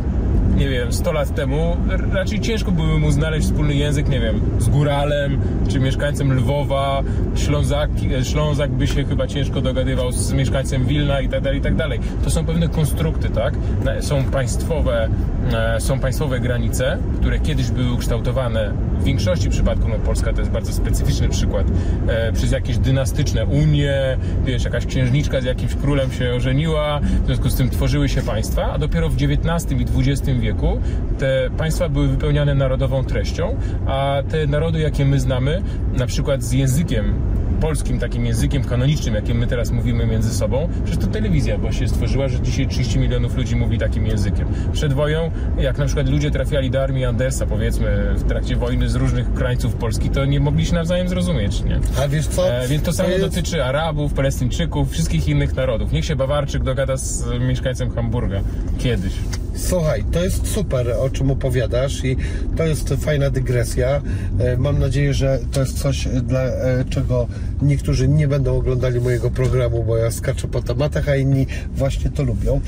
nie 0.56 0.68
wiem, 0.68 0.92
100 0.92 1.12
lat 1.12 1.34
temu 1.34 1.76
raczej 2.12 2.40
ciężko 2.40 2.72
byłoby 2.72 2.98
mu 2.98 3.10
znaleźć 3.10 3.46
wspólny 3.46 3.74
język, 3.74 4.08
nie 4.08 4.20
wiem, 4.20 4.40
z 4.58 4.68
Góralem, 4.68 5.40
czy 5.68 5.80
mieszkańcem 5.80 6.32
Lwowa, 6.32 7.02
Ślązak, 7.34 7.90
Ślązak 8.22 8.70
by 8.70 8.86
się 8.86 9.04
chyba 9.04 9.26
ciężko 9.26 9.60
dogadywał 9.60 10.12
z 10.12 10.32
mieszkańcem 10.32 10.84
Wilna 10.84 11.20
i 11.20 11.28
tak 11.28 11.40
dalej, 11.40 11.58
i 11.58 11.62
tak 11.62 11.76
dalej. 11.76 12.00
To 12.24 12.30
są 12.30 12.46
pewne 12.46 12.68
konstrukty, 12.68 13.30
tak? 13.30 13.54
Są 14.00 14.24
państwowe, 14.24 15.08
e, 15.52 15.80
są 15.80 15.98
państwowe 15.98 16.40
granice, 16.40 16.98
które 17.20 17.38
kiedyś 17.38 17.70
były 17.70 17.92
ukształtowane 17.92 18.72
w 19.00 19.04
większości 19.04 19.50
przypadków, 19.50 19.88
no 19.88 19.98
Polska 19.98 20.32
to 20.32 20.40
jest 20.40 20.50
bardzo 20.50 20.72
specyficzny 20.72 21.28
przykład, 21.28 21.66
e, 22.08 22.32
przez 22.32 22.52
jakieś 22.52 22.78
dynastyczne 22.78 23.46
unie, 23.46 24.18
wiesz, 24.44 24.64
jakaś 24.64 24.86
księżniczka 24.86 25.40
z 25.40 25.44
jakimś 25.44 25.74
królem 25.74 26.12
się 26.12 26.34
ożeniła, 26.34 27.00
w 27.22 27.26
związku 27.26 27.50
z 27.50 27.56
tym 27.56 27.70
tworzyły 27.70 28.08
się 28.08 28.22
państwa, 28.22 28.72
a 28.72 28.78
dopiero 28.78 29.08
w 29.08 29.14
XIX 29.14 29.80
i 29.80 30.10
XX 30.10 30.41
wieku 30.42 30.80
te 31.18 31.50
państwa 31.58 31.88
były 31.88 32.08
wypełniane 32.08 32.54
narodową 32.54 33.04
treścią, 33.04 33.56
a 33.86 34.22
te 34.30 34.46
narody, 34.46 34.78
jakie 34.80 35.04
my 35.04 35.20
znamy, 35.20 35.62
na 35.98 36.06
przykład 36.06 36.42
z 36.42 36.52
językiem 36.52 37.14
polskim, 37.60 37.98
takim 37.98 38.26
językiem 38.26 38.64
kanonicznym, 38.64 39.14
jakim 39.14 39.38
my 39.38 39.46
teraz 39.46 39.70
mówimy 39.70 40.06
między 40.06 40.34
sobą, 40.34 40.68
przecież 40.84 41.04
to 41.04 41.10
telewizja 41.10 41.58
właśnie 41.58 41.88
stworzyła, 41.88 42.28
że 42.28 42.40
dzisiaj 42.40 42.68
30 42.68 42.98
milionów 42.98 43.36
ludzi 43.36 43.56
mówi 43.56 43.78
takim 43.78 44.06
językiem. 44.06 44.48
Przed 44.72 44.92
wojną, 44.92 45.30
jak 45.58 45.78
na 45.78 45.86
przykład 45.86 46.08
ludzie 46.08 46.30
trafiali 46.30 46.70
do 46.70 46.82
armii 46.82 47.04
Andersa, 47.04 47.46
powiedzmy, 47.46 48.14
w 48.16 48.24
trakcie 48.24 48.56
wojny 48.56 48.88
z 48.88 48.94
różnych 48.94 49.34
krańców 49.34 49.74
Polski, 49.74 50.10
to 50.10 50.24
nie 50.24 50.40
mogli 50.40 50.66
się 50.66 50.74
nawzajem 50.74 51.08
zrozumieć, 51.08 51.64
nie? 51.64 51.80
A 52.04 52.08
wiesz 52.08 52.26
co? 52.26 52.52
E, 52.52 52.68
więc 52.68 52.82
to 52.82 52.92
samo 52.92 53.08
jest- 53.08 53.20
dotyczy 53.24 53.64
Arabów, 53.64 54.12
Palestyńczyków, 54.14 54.90
wszystkich 54.92 55.28
innych 55.28 55.56
narodów. 55.56 55.92
Niech 55.92 56.04
się 56.04 56.16
Bawarczyk 56.16 56.62
dogada 56.62 56.96
z 56.96 57.24
mieszkańcem 57.40 57.90
Hamburga. 57.90 58.40
Kiedyś. 58.78 59.12
Słuchaj, 59.56 60.04
to 60.12 60.24
jest 60.24 60.46
super, 60.46 60.90
o 60.90 61.10
czym 61.10 61.30
opowiadasz 61.30 62.04
i 62.04 62.16
to 62.56 62.66
jest 62.66 62.94
fajna 63.00 63.30
dygresja. 63.30 64.02
E, 64.38 64.56
Mam 64.56 64.78
nadzieję, 64.78 65.14
że 65.14 65.38
to 65.52 65.60
jest 65.60 65.78
coś, 65.78 66.08
dla 66.08 66.40
e, 66.40 66.84
czego 66.90 67.26
niektórzy 67.62 68.08
nie 68.08 68.28
będą 68.28 68.56
oglądali 68.56 69.00
mojego 69.00 69.30
programu, 69.30 69.84
bo 69.84 69.96
ja 69.96 70.10
skaczę 70.10 70.48
po 70.48 70.62
tematach, 70.62 71.08
a 71.08 71.16
inni 71.16 71.46
właśnie 71.74 72.10
to 72.10 72.22
lubią. 72.22 72.60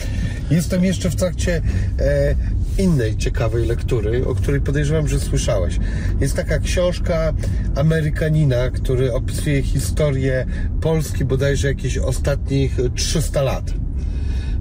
Jestem 0.50 0.84
jeszcze 0.84 1.10
w 1.10 1.16
trakcie 1.16 1.62
e, 1.98 2.34
innej 2.78 3.16
ciekawej 3.16 3.66
lektury, 3.66 4.26
o 4.26 4.34
której 4.34 4.60
podejrzewam, 4.60 5.08
że 5.08 5.20
słyszałeś. 5.20 5.78
Jest 6.20 6.36
taka 6.36 6.58
książka 6.58 7.32
Amerykanina, 7.76 8.70
który 8.70 9.12
opisuje 9.12 9.62
historię 9.62 10.46
Polski 10.80 11.24
bodajże 11.24 11.68
jakieś 11.68 11.98
ostatnich 11.98 12.76
300 12.94 13.42
lat. 13.42 13.72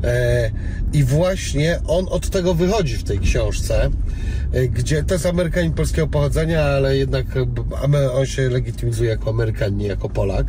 E, 0.04 0.52
I 0.94 1.04
właśnie 1.04 1.80
on 1.88 2.06
od 2.10 2.30
tego 2.30 2.54
wychodzi 2.54 2.98
w 2.98 3.04
tej 3.04 3.20
książce, 3.20 3.90
e, 4.54 4.68
gdzie 4.68 5.04
to 5.04 5.14
jest 5.14 5.26
Amerykanin 5.26 5.74
polskiego 5.74 6.08
pochodzenia, 6.08 6.64
ale 6.64 6.98
jednak 6.98 7.26
on 8.14 8.26
się 8.26 8.50
legitymizuje 8.50 9.10
jako 9.10 9.30
Amerykanin, 9.30 9.78
nie 9.78 9.88
jako 9.88 10.10
Polak. 10.10 10.48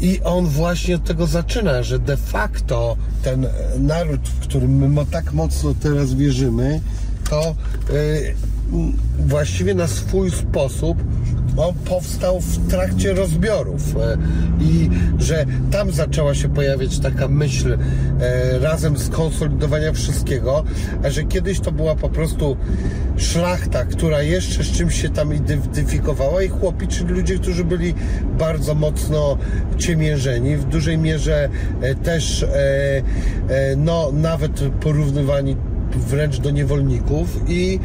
I 0.00 0.20
on 0.24 0.46
właśnie 0.46 0.96
od 0.96 1.04
tego 1.04 1.26
zaczyna, 1.26 1.82
że 1.82 1.98
de 1.98 2.16
facto 2.16 2.96
ten 3.22 3.46
naród, 3.78 4.28
w 4.28 4.40
którym 4.40 4.92
my 4.94 5.06
tak 5.06 5.32
mocno 5.32 5.74
teraz 5.82 6.14
wierzymy, 6.14 6.80
to 7.30 7.40
e, 7.40 7.54
właściwie 9.18 9.74
na 9.74 9.86
swój 9.86 10.30
sposób 10.30 10.98
on 11.56 11.74
powstał 11.74 12.40
w 12.40 12.70
trakcie 12.70 13.12
rozbiorów 13.12 13.96
e, 13.96 14.16
i 14.60 14.90
że 15.18 15.46
tam 15.70 15.90
zaczęła 15.90 16.34
się 16.34 16.48
pojawiać 16.48 16.98
taka 16.98 17.28
myśl 17.28 17.78
e, 18.20 18.58
razem 18.58 18.98
z 18.98 19.08
konsolidowania 19.08 19.92
wszystkiego, 19.92 20.64
a 21.04 21.10
że 21.10 21.24
kiedyś 21.24 21.60
to 21.60 21.72
była 21.72 21.94
po 21.94 22.08
prostu 22.08 22.56
szlachta, 23.16 23.84
która 23.84 24.22
jeszcze 24.22 24.64
z 24.64 24.70
czymś 24.70 25.02
się 25.02 25.08
tam 25.08 25.34
identyfikowała 25.34 26.42
i 26.42 26.48
chłopi, 26.48 26.88
czyli 26.88 27.10
ludzie, 27.10 27.38
którzy 27.38 27.64
byli 27.64 27.94
bardzo 28.38 28.74
mocno 28.74 29.38
ciemiężeni, 29.78 30.56
w 30.56 30.64
dużej 30.64 30.98
mierze 30.98 31.48
e, 31.80 31.94
też 31.94 32.42
e, 32.42 32.48
e, 33.48 33.76
no 33.76 34.10
nawet 34.12 34.60
porównywani 34.80 35.56
wręcz 35.96 36.38
do 36.38 36.50
niewolników 36.50 37.40
i 37.48 37.80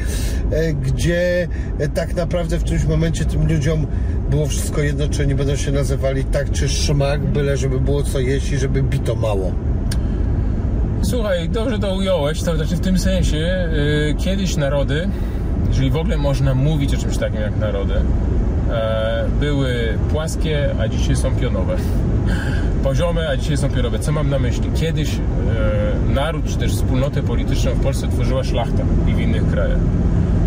e, 0.51 0.73
gdzie 0.73 1.47
e, 1.79 1.89
tak 1.89 2.15
naprawdę 2.15 2.57
w 2.57 2.63
którymś 2.63 2.85
momencie 2.85 3.25
tym 3.25 3.47
ludziom 3.47 3.87
było 4.29 4.47
wszystko 4.47 4.81
jedno, 4.81 5.09
czy 5.09 5.27
nie 5.27 5.35
będą 5.35 5.55
się 5.55 5.71
nazywali 5.71 6.23
tak 6.23 6.51
czy 6.51 6.69
szmak, 6.69 7.21
byle 7.21 7.57
żeby 7.57 7.79
było 7.79 8.03
co 8.03 8.19
jeść 8.19 8.51
i 8.51 8.57
żeby 8.57 8.83
bito 8.83 9.15
mało. 9.15 9.51
Słuchaj, 11.01 11.49
dobrze 11.49 11.79
to 11.79 11.95
ująłeś, 11.95 12.43
to 12.43 12.55
znaczy 12.55 12.75
w 12.75 12.79
tym 12.79 12.99
sensie, 12.99 13.37
yy, 13.37 14.15
kiedyś 14.17 14.57
narody, 14.57 15.09
jeżeli 15.67 15.91
w 15.91 15.95
ogóle 15.95 16.17
można 16.17 16.55
mówić 16.55 16.95
o 16.95 16.97
czymś 16.97 17.17
takim 17.17 17.41
jak 17.41 17.57
narody, 17.57 17.93
były 19.39 19.97
płaskie, 20.11 20.75
a 20.79 20.87
dzisiaj 20.87 21.15
są 21.15 21.35
pionowe. 21.35 21.77
Poziome, 22.83 23.29
a 23.29 23.37
dzisiaj 23.37 23.57
są 23.57 23.69
pionowe. 23.69 23.99
Co 23.99 24.11
mam 24.11 24.29
na 24.29 24.39
myśli? 24.39 24.71
Kiedyś 24.75 25.15
e, 25.15 25.19
naród, 26.13 26.45
czy 26.45 26.57
też 26.57 26.71
wspólnotę 26.71 27.23
polityczną 27.23 27.71
w 27.71 27.79
Polsce 27.79 28.07
tworzyła 28.07 28.43
szlachta 28.43 28.83
i 29.07 29.13
w 29.13 29.19
innych 29.19 29.47
krajach. 29.47 29.79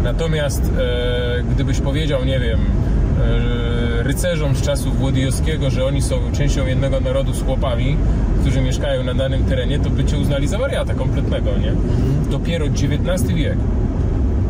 Natomiast 0.02 0.62
e, 0.78 1.42
gdybyś 1.54 1.80
powiedział, 1.80 2.24
nie 2.24 2.40
wiem, 2.40 2.58
e, 2.60 4.02
rycerzom 4.02 4.56
z 4.56 4.62
czasów 4.62 4.98
Włodyjowskiego, 4.98 5.70
że 5.70 5.84
oni 5.84 6.02
są 6.02 6.16
częścią 6.32 6.66
jednego 6.66 7.00
narodu 7.00 7.32
z 7.32 7.42
chłopami, 7.42 7.96
którzy 8.40 8.60
mieszkają 8.60 9.04
na 9.04 9.14
danym 9.14 9.44
terenie, 9.44 9.78
to 9.78 9.90
by 9.90 10.04
cię 10.04 10.18
uznali 10.18 10.48
za 10.48 10.58
wariata 10.58 10.94
kompletnego, 10.94 11.50
nie? 11.58 11.72
Dopiero 12.30 12.66
XIX 12.66 13.34
wiek, 13.34 13.58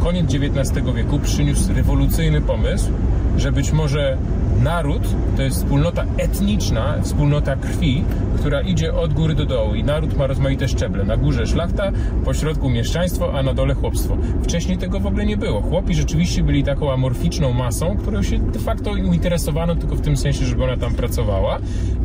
koniec 0.01 0.35
XIX 0.35 0.87
wieku 0.95 1.19
przyniósł 1.19 1.75
rewolucyjny 1.75 2.41
pomysł, 2.41 2.91
że 3.39 3.53
być 3.53 3.72
może 3.72 4.18
naród 4.62 5.02
to 5.36 5.42
jest 5.42 5.56
wspólnota 5.56 6.04
etniczna, 6.16 6.94
wspólnota 7.02 7.56
krwi, 7.56 8.04
która 8.38 8.61
idzie 8.61 8.94
od 8.94 9.14
góry 9.14 9.34
do 9.34 9.46
dołu 9.46 9.74
i 9.74 9.84
naród 9.84 10.16
ma 10.16 10.26
rozmaite 10.26 10.68
szczeble. 10.68 11.04
Na 11.04 11.16
górze 11.16 11.46
szlachta, 11.46 11.92
po 12.24 12.34
środku 12.34 12.70
mieszczaństwo, 12.70 13.38
a 13.38 13.42
na 13.42 13.54
dole 13.54 13.74
chłopstwo. 13.74 14.16
Wcześniej 14.42 14.78
tego 14.78 15.00
w 15.00 15.06
ogóle 15.06 15.26
nie 15.26 15.36
było. 15.36 15.62
Chłopi 15.62 15.94
rzeczywiście 15.94 16.42
byli 16.42 16.64
taką 16.64 16.92
amorficzną 16.92 17.52
masą, 17.52 17.96
którą 17.96 18.22
się 18.22 18.38
de 18.38 18.59
facto 18.59 18.96
interesowano 18.96 19.76
tylko 19.76 19.96
w 19.96 20.00
tym 20.00 20.16
sensie, 20.16 20.46
żeby 20.46 20.64
ona 20.64 20.76
tam 20.76 20.94
pracowała 20.94 21.59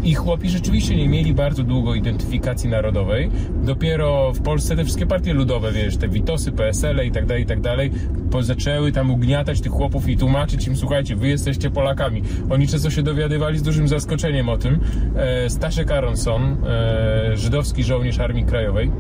i 0.04 0.14
chłopi 0.14 0.50
rzeczywiście 0.50 0.96
nie 0.96 1.10
mieli 1.10 1.34
bardzo 1.34 1.64
długo 1.64 1.96
identyfikacji 1.96 2.70
narodowej. 2.70 3.30
Dopiero 3.64 4.34
w 4.34 4.42
Polsce 4.42 4.76
te 4.76 4.84
wszystkie 4.84 5.06
partie 5.06 5.34
ludowe, 5.34 5.72
wiesz, 5.72 5.98
te 5.98 6.08
Witosy, 6.08 6.52
PSL-e 6.52 7.06
i 7.06 7.12
tak 7.12 7.26
dalej, 7.26 7.44
i 7.44 7.46
tak 7.46 7.62
dalej, 7.62 7.92
zaczęły 8.40 8.92
tam 8.92 9.12
ugniatać 9.12 9.62
tych 9.62 9.72
chłopów 9.72 10.10
i 10.10 10.18
tłumaczyć 10.18 10.68
im, 10.68 10.76
słuchajcie, 10.76 11.16
wy 11.16 11.28
jesteście 11.28 11.70
Polakami. 11.70 12.22
Oni 12.50 12.68
często 12.68 12.90
się 12.90 13.04
dowiadywali 13.04 13.60
z 13.60 13.64
dużym 13.64 13.88
zaskoczeniem 13.88 14.50
o 14.50 14.58
tym. 14.58 14.80
E, 15.16 15.50
Staszek 15.50 15.92
Aronson, 15.92 16.58
e, 16.68 17.38
żydowski 17.38 17.84
żołnierz 17.84 18.20
Armii 18.20 18.46
Krajowej, 18.46 18.92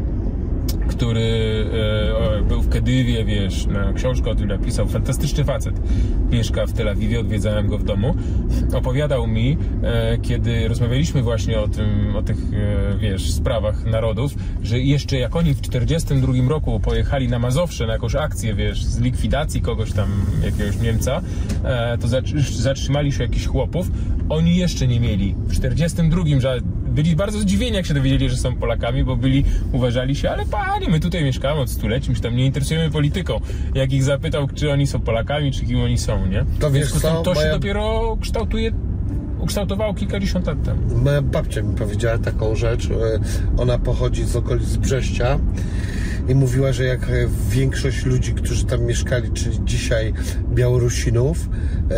który 0.87 1.65
e, 2.83 2.85
Kedywie, 2.85 3.25
wiesz, 3.25 3.65
na 3.65 3.93
książkę 3.93 4.31
o 4.31 4.35
tym 4.35 4.47
napisał, 4.47 4.87
fantastyczny 4.87 5.43
facet. 5.43 5.75
Mieszka 6.31 6.65
w 6.65 6.73
Tel 6.73 6.89
Awiwie, 6.89 7.19
odwiedzałem 7.19 7.67
go 7.67 7.77
w 7.77 7.83
domu. 7.83 8.15
Opowiadał 8.73 9.27
mi, 9.27 9.57
e, 9.83 10.17
kiedy 10.17 10.67
rozmawialiśmy 10.67 11.21
właśnie 11.21 11.59
o 11.59 11.67
tym, 11.67 12.15
o 12.15 12.21
tych, 12.21 12.37
e, 12.37 12.97
wiesz, 12.97 13.31
sprawach 13.31 13.85
narodów, 13.85 14.33
że 14.63 14.79
jeszcze 14.79 15.17
jak 15.17 15.35
oni 15.35 15.53
w 15.53 15.61
42 15.61 16.49
roku 16.49 16.79
pojechali 16.79 17.27
na 17.27 17.39
Mazowsze 17.39 17.87
na 17.87 17.93
jakąś 17.93 18.15
akcję, 18.15 18.53
wiesz, 18.53 18.83
z 18.83 18.99
likwidacji 18.99 19.61
kogoś 19.61 19.91
tam, 19.91 20.09
jakiegoś 20.45 20.81
Niemca, 20.81 21.21
e, 21.63 21.97
to 21.97 22.07
zatr- 22.07 22.51
zatrzymali 22.51 23.11
się 23.11 23.23
jakichś 23.23 23.45
chłopów, 23.45 23.91
oni 24.29 24.55
jeszcze 24.55 24.87
nie 24.87 24.99
mieli 24.99 25.35
w 25.37 25.53
42 25.53 26.39
że 26.39 26.59
byli 26.93 27.15
bardzo 27.15 27.39
zdziwieni, 27.39 27.75
jak 27.77 27.85
się 27.85 27.93
dowiedzieli, 27.93 28.29
że 28.29 28.37
są 28.37 28.55
Polakami, 28.55 29.03
bo 29.03 29.15
byli, 29.15 29.43
uważali 29.71 30.15
się, 30.15 30.29
ale 30.29 30.45
panie, 30.45 30.89
my 30.89 30.99
tutaj 30.99 31.23
mieszkamy 31.23 31.59
od 31.61 31.69
stuleci, 31.69 32.09
my 32.09 32.15
się 32.15 32.21
tam 32.21 32.35
nie 32.35 32.45
interesujemy 32.45 32.89
polityką. 32.91 33.39
Jak 33.75 33.93
ich 33.93 34.03
zapytał, 34.03 34.47
czy 34.55 34.71
oni 34.71 34.87
są 34.87 34.99
Polakami, 34.99 35.51
czy 35.51 35.65
kim 35.65 35.81
oni 35.81 35.97
są, 35.97 36.25
nie? 36.25 36.45
To 36.59 36.71
wiesz 36.71 36.91
co, 36.91 36.99
tym 37.15 37.23
to 37.23 37.33
się 37.35 37.39
moja- 37.41 37.51
dopiero 37.53 38.17
kształtuje, 38.21 38.71
ukształtowało 39.39 39.93
kilkadziesiąt 39.93 40.47
lat 40.47 40.63
temu. 40.63 40.81
Moja 41.03 41.21
babcia 41.21 41.61
mi 41.61 41.75
powiedziała 41.75 42.17
taką 42.17 42.55
rzecz. 42.55 42.85
e, 42.85 43.19
Ona 43.57 43.77
pochodzi 43.77 44.23
z 44.23 44.35
okolic 44.35 44.77
Brześcia 44.77 45.39
i 46.29 46.35
mówiła, 46.35 46.71
że 46.71 46.83
jak 46.83 47.07
większość 47.49 48.05
ludzi, 48.05 48.33
którzy 48.33 48.65
tam 48.65 48.81
mieszkali, 48.83 49.31
czyli 49.31 49.57
dzisiaj 49.65 50.13
Białorusinów, 50.53 51.49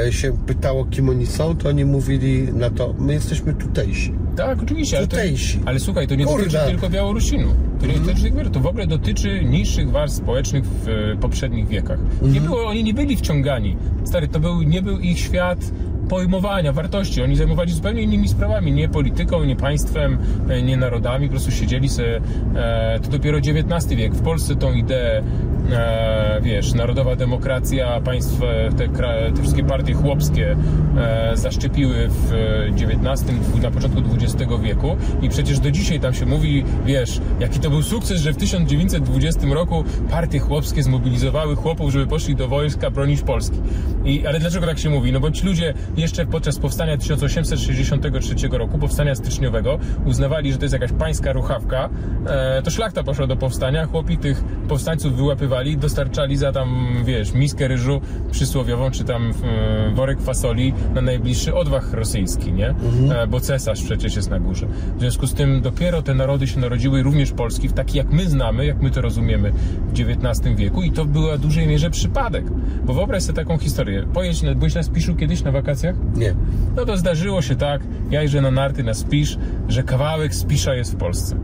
e, 0.08 0.12
się 0.12 0.38
pytało, 0.46 0.86
kim 0.86 1.10
oni 1.10 1.26
są, 1.26 1.56
to 1.58 1.70
oni 1.70 1.86
mówili 1.86 2.54
na 2.54 2.70
to, 2.70 2.94
my 3.00 3.14
jesteśmy 3.14 3.54
tutejsi. 3.54 4.14
Tak, 4.36 4.64
oczywiście, 4.64 4.98
ale, 4.98 5.07
to, 5.07 5.18
ale 5.66 5.80
słuchaj, 5.80 6.07
to 6.07 6.16
nie 6.16 6.26
dotyczy 6.26 6.57
tylko 6.68 6.90
Białorusinów. 6.90 7.53
To, 7.80 7.86
nie 7.88 7.94
dotyczy, 7.94 8.32
to 8.53 8.60
w 8.60 8.68
ogóle 8.68 8.88
dotyczy 8.88 9.44
niższych 9.45 9.91
warstw 9.91 10.18
społecznych 10.18 10.66
w 10.66 10.88
e, 10.90 11.16
poprzednich 11.18 11.68
wiekach. 11.68 11.99
Nie 12.22 12.41
było, 12.41 12.68
oni 12.68 12.84
nie 12.84 12.94
byli 12.94 13.18
wciągani. 13.18 13.78
Stary, 14.03 14.28
to 14.28 14.40
był, 14.40 14.62
nie 14.62 14.82
był 14.82 14.99
ich 14.99 15.20
świat 15.20 15.60
pojmowania 16.10 16.74
wartości. 16.74 17.22
Oni 17.24 17.36
zajmowali 17.36 17.70
się 17.70 17.76
zupełnie 17.76 18.02
innymi 18.02 18.28
sprawami, 18.28 18.72
nie 18.72 18.90
polityką, 18.90 19.44
nie 19.44 19.56
państwem, 19.56 20.18
e, 20.49 20.62
nie 20.62 20.78
narodami, 20.78 21.28
po 21.28 21.32
prostu 21.32 21.52
siedzieli 21.52 21.90
sobie, 21.90 22.22
e, 22.56 22.99
to 23.03 23.10
dopiero 23.12 23.38
XIX 23.38 23.88
wiek. 23.95 24.14
W 24.16 24.22
Polsce 24.22 24.56
tą 24.56 24.74
ideę, 24.74 25.24
e, 25.72 26.40
wiesz, 26.44 26.74
narodowa 26.74 27.16
demokracja, 27.16 28.02
państwo, 28.02 28.45
te, 28.78 28.88
te 29.34 29.41
wszystkie 29.41 29.64
partie 29.64 29.94
chłopskie 29.94 30.56
e, 30.98 31.32
zaszczepiły 31.38 31.95
w 32.10 32.32
XIX, 32.76 33.24
w- 33.41 33.62
na 33.62 33.72
początku 33.72 34.02
XX 34.16 34.24
wieku 34.61 34.95
i 35.22 35.30
przecież 35.30 35.60
do 35.60 35.72
dzisiaj 35.72 35.99
tam 35.99 36.14
się 36.14 36.26
mówi, 36.26 36.64
wiesz, 36.85 37.22
jaki 37.39 37.60
to 37.60 37.69
był 37.69 37.84
sukces, 37.84 38.22
że 38.22 38.34
w 38.34 38.38
1920 38.38 39.41
roku 39.47 39.84
partie 40.10 40.39
chłopskie 40.39 40.84
zmobilizowały 40.84 41.56
chłopów, 41.56 41.91
żeby 41.91 42.07
poszli 42.07 42.35
do 42.35 42.47
wojska 42.47 42.91
bronić 42.91 43.22
Polski. 43.22 43.57
I, 44.06 44.27
ale 44.27 44.39
dlaczego 44.39 44.68
tak 44.68 44.80
się 44.80 44.89
mówi? 44.89 45.11
No 45.11 45.19
bo 45.19 45.31
ci 45.31 45.45
ludzie 45.45 45.73
jeszcze 45.97 46.26
podczas 46.26 46.60
powstania 46.60 46.97
1863 46.97 48.35
roku, 48.52 48.77
powstania 48.77 49.15
styczniowego, 49.15 49.80
uznawali, 50.06 50.52
że 50.52 50.57
to 50.57 50.65
jest 50.65 50.73
jakaś 50.73 50.91
pańska 50.91 51.34
ruchawka, 51.34 51.89
e, 52.27 52.61
to 52.61 52.72
szlachta 52.72 53.03
poszła 53.03 53.27
do 53.27 53.35
powstania, 53.35 53.85
chłopi 53.85 54.18
tych 54.18 54.43
powstańców 54.68 55.15
wyłapywali, 55.15 55.77
dostarczali 55.77 56.38
za 56.38 56.52
tam, 56.52 56.97
wiesz, 57.06 57.34
miskę 57.34 57.68
ryżu 57.68 58.02
przysłowiową, 58.31 58.91
czy 58.91 59.03
tam 59.03 59.34
e, 59.43 59.91
worek 59.95 60.22
fasoli 60.22 60.73
na 60.95 61.02
najbliższy 61.02 61.56
odwach 61.56 61.93
rosyjski, 61.93 62.53
nie? 62.53 62.76
E, 63.15 63.27
bo 63.27 63.39
cesarz 63.39 63.84
przecież 63.84 64.15
jest 64.16 64.30
na 64.30 64.40
górze. 64.40 64.68
W 64.98 65.00
związku 65.00 65.28
z 65.28 65.34
tym 65.34 65.62
dopiero 65.62 66.02
te 66.02 66.14
narody 66.14 66.48
się 66.48 66.60
narodziły, 66.60 67.04
również 67.04 67.32
Polski, 67.32 67.68
w 67.70 67.74
taki 67.74 67.98
jak 67.98 68.12
my 68.12 68.30
znamy, 68.30 68.66
jak 68.66 68.82
my 68.82 68.92
to 68.92 69.02
rozumiemy 69.02 69.52
w 69.94 70.00
XIX 70.00 70.56
wieku 70.56 70.82
i 70.82 70.92
to 70.92 71.06
była 71.06 71.38
w 71.38 71.40
dużej 71.40 71.68
mierze 71.68 71.90
przypadek. 71.90 72.46
Bo 72.86 72.94
wyobraź 72.94 73.24
sobie 73.24 73.36
taką 73.36 73.58
historię. 73.58 74.06
Pojedź, 74.14 74.42
na- 74.42 74.56
byłeś 74.56 74.76
na 74.76 74.84
Spiszu 74.84 75.16
kiedyś 75.16 75.44
na 75.44 75.52
wakacjach? 75.52 75.96
Nie. 76.16 76.36
No 76.76 76.86
to 76.86 76.98
zdarzyło 76.98 77.42
się 77.42 77.56
tak, 77.56 77.82
ja 78.12 78.22
jeżdżę 78.22 78.42
na 78.42 78.52
narty 78.52 78.84
na 78.84 78.94
Spisz, 78.94 79.38
że 79.70 79.84
kawałek 79.84 80.36
Spisza 80.36 80.74
jest 80.76 80.94
w 80.94 80.96
Polsce, 80.96 81.36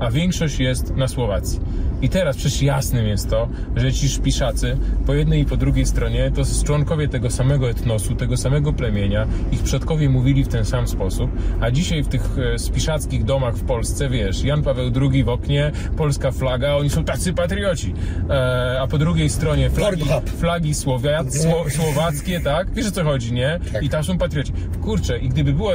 a 0.00 0.10
większość 0.10 0.58
jest 0.58 0.96
na 0.96 1.08
Słowacji. 1.08 1.60
I 2.02 2.08
teraz 2.08 2.36
przecież 2.36 2.62
jasnym 2.62 3.06
jest 3.06 3.30
to, 3.30 3.48
że 3.76 3.92
ci 3.92 4.08
szpiszacy 4.08 4.78
po 5.06 5.14
jednej 5.14 5.42
i 5.42 5.44
po 5.44 5.56
drugiej 5.56 5.86
stronie 5.86 6.32
to 6.34 6.44
są 6.44 6.64
członkowie 6.64 7.08
tego 7.08 7.30
samego 7.30 7.70
etnosu, 7.70 8.14
tego 8.14 8.36
samego 8.36 8.72
plemienia, 8.72 9.26
ich 9.52 9.62
przodkowie 9.62 10.08
mówili 10.08 10.44
w 10.44 10.48
ten 10.48 10.64
sam 10.64 10.88
sposób, 10.88 11.30
a 11.60 11.70
dzisiaj 11.70 12.02
w 12.02 12.08
tych 12.08 12.38
e, 12.54 12.58
spiszackich 12.58 13.24
domach 13.24 13.54
w 13.54 13.64
Polsce, 13.64 14.08
wiesz, 14.08 14.44
Jan 14.44 14.62
Paweł 14.62 14.90
II 15.00 15.24
w 15.24 15.28
oknie, 15.28 15.72
polska 15.96 16.32
flaga, 16.32 16.74
oni 16.74 16.90
są 16.90 17.04
tacy 17.04 17.32
patrioci, 17.32 17.94
e, 18.30 18.80
a 18.80 18.86
po 18.86 18.98
drugiej 18.98 19.30
stronie 19.30 19.70
flagi, 19.70 20.04
flagi 20.36 20.74
słowia, 20.74 21.24
sło, 21.42 21.64
słowackie, 21.70 22.40
tak? 22.40 22.70
Wiesz 22.74 22.86
o 22.86 22.90
co 22.90 23.04
chodzi, 23.04 23.32
nie? 23.32 23.60
Tak. 23.72 23.82
I 23.82 23.88
tam 23.88 24.04
są 24.04 24.18
patrioci. 24.18 24.52
Kurczę, 24.82 25.18
i 25.18 25.28
gdyby 25.28 25.52
było 25.52 25.72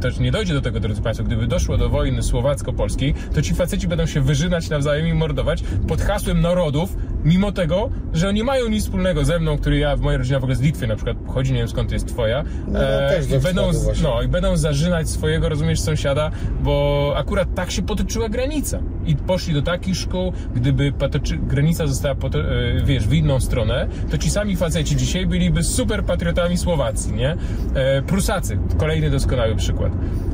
też 0.00 0.18
nie 0.18 0.30
dojdzie 0.32 0.54
do 0.54 0.60
tego, 0.60 0.80
drodzy 0.80 1.02
Państwo, 1.02 1.24
gdyby 1.24 1.46
doszło 1.46 1.76
do 1.76 1.88
wojny 1.88 2.22
słowacko-polskiej, 2.22 3.14
to 3.34 3.42
ci 3.42 3.54
faceci 3.54 3.88
będą 3.88 4.06
się 4.06 4.20
wyżynać 4.20 4.68
nawzajem 4.70 5.06
i 5.06 5.14
mordować 5.14 5.62
pod 5.88 6.00
hasłem 6.02 6.40
narodów, 6.40 6.96
mimo 7.24 7.52
tego, 7.52 7.90
że 8.12 8.28
oni 8.28 8.44
mają 8.44 8.68
nic 8.68 8.84
wspólnego 8.84 9.24
ze 9.24 9.38
mną, 9.38 9.58
który 9.58 9.78
ja 9.78 9.96
w 9.96 10.00
mojej 10.00 10.18
rodzinie 10.18 10.40
w 10.40 10.42
ogóle 10.42 10.56
z 10.56 10.60
Litwy 10.60 10.86
na 10.86 10.96
przykład 10.96 11.16
pochodzi, 11.16 11.52
nie 11.52 11.58
wiem 11.58 11.68
skąd 11.68 11.92
jest 11.92 12.06
twoja, 12.08 12.44
No, 12.68 12.78
ze 13.20 13.36
i 13.36 13.40
będą, 13.40 13.72
z- 13.72 14.02
no, 14.02 14.22
i 14.22 14.28
będą 14.28 14.56
zażynać 14.56 15.08
swojego, 15.08 15.48
rozumiesz, 15.48 15.80
sąsiada, 15.80 16.30
bo 16.62 17.12
akurat 17.16 17.54
tak 17.54 17.70
się 17.70 17.82
potoczyła 17.82 18.28
granica. 18.28 18.78
I 19.06 19.16
poszli 19.16 19.54
do 19.54 19.62
takich 19.62 19.96
szkół, 19.96 20.32
gdyby 20.54 20.92
patoczy, 20.92 21.36
granica 21.38 21.86
została, 21.86 22.14
poto, 22.14 22.38
e, 22.40 22.44
wiesz, 22.84 23.06
w 23.08 23.12
inną 23.12 23.40
stronę, 23.40 23.88
to 24.10 24.18
ci 24.18 24.30
sami 24.30 24.56
faceci 24.56 24.96
dzisiaj 24.96 25.26
byliby 25.26 25.62
super 25.64 26.04
patriotami 26.04 26.56
Słowacji, 26.58 27.12
nie? 27.12 27.36
E, 27.74 28.02
Prusacy, 28.02 28.58
kolejny 28.78 29.10
doskonały 29.10 29.56
przykład. 29.56 29.79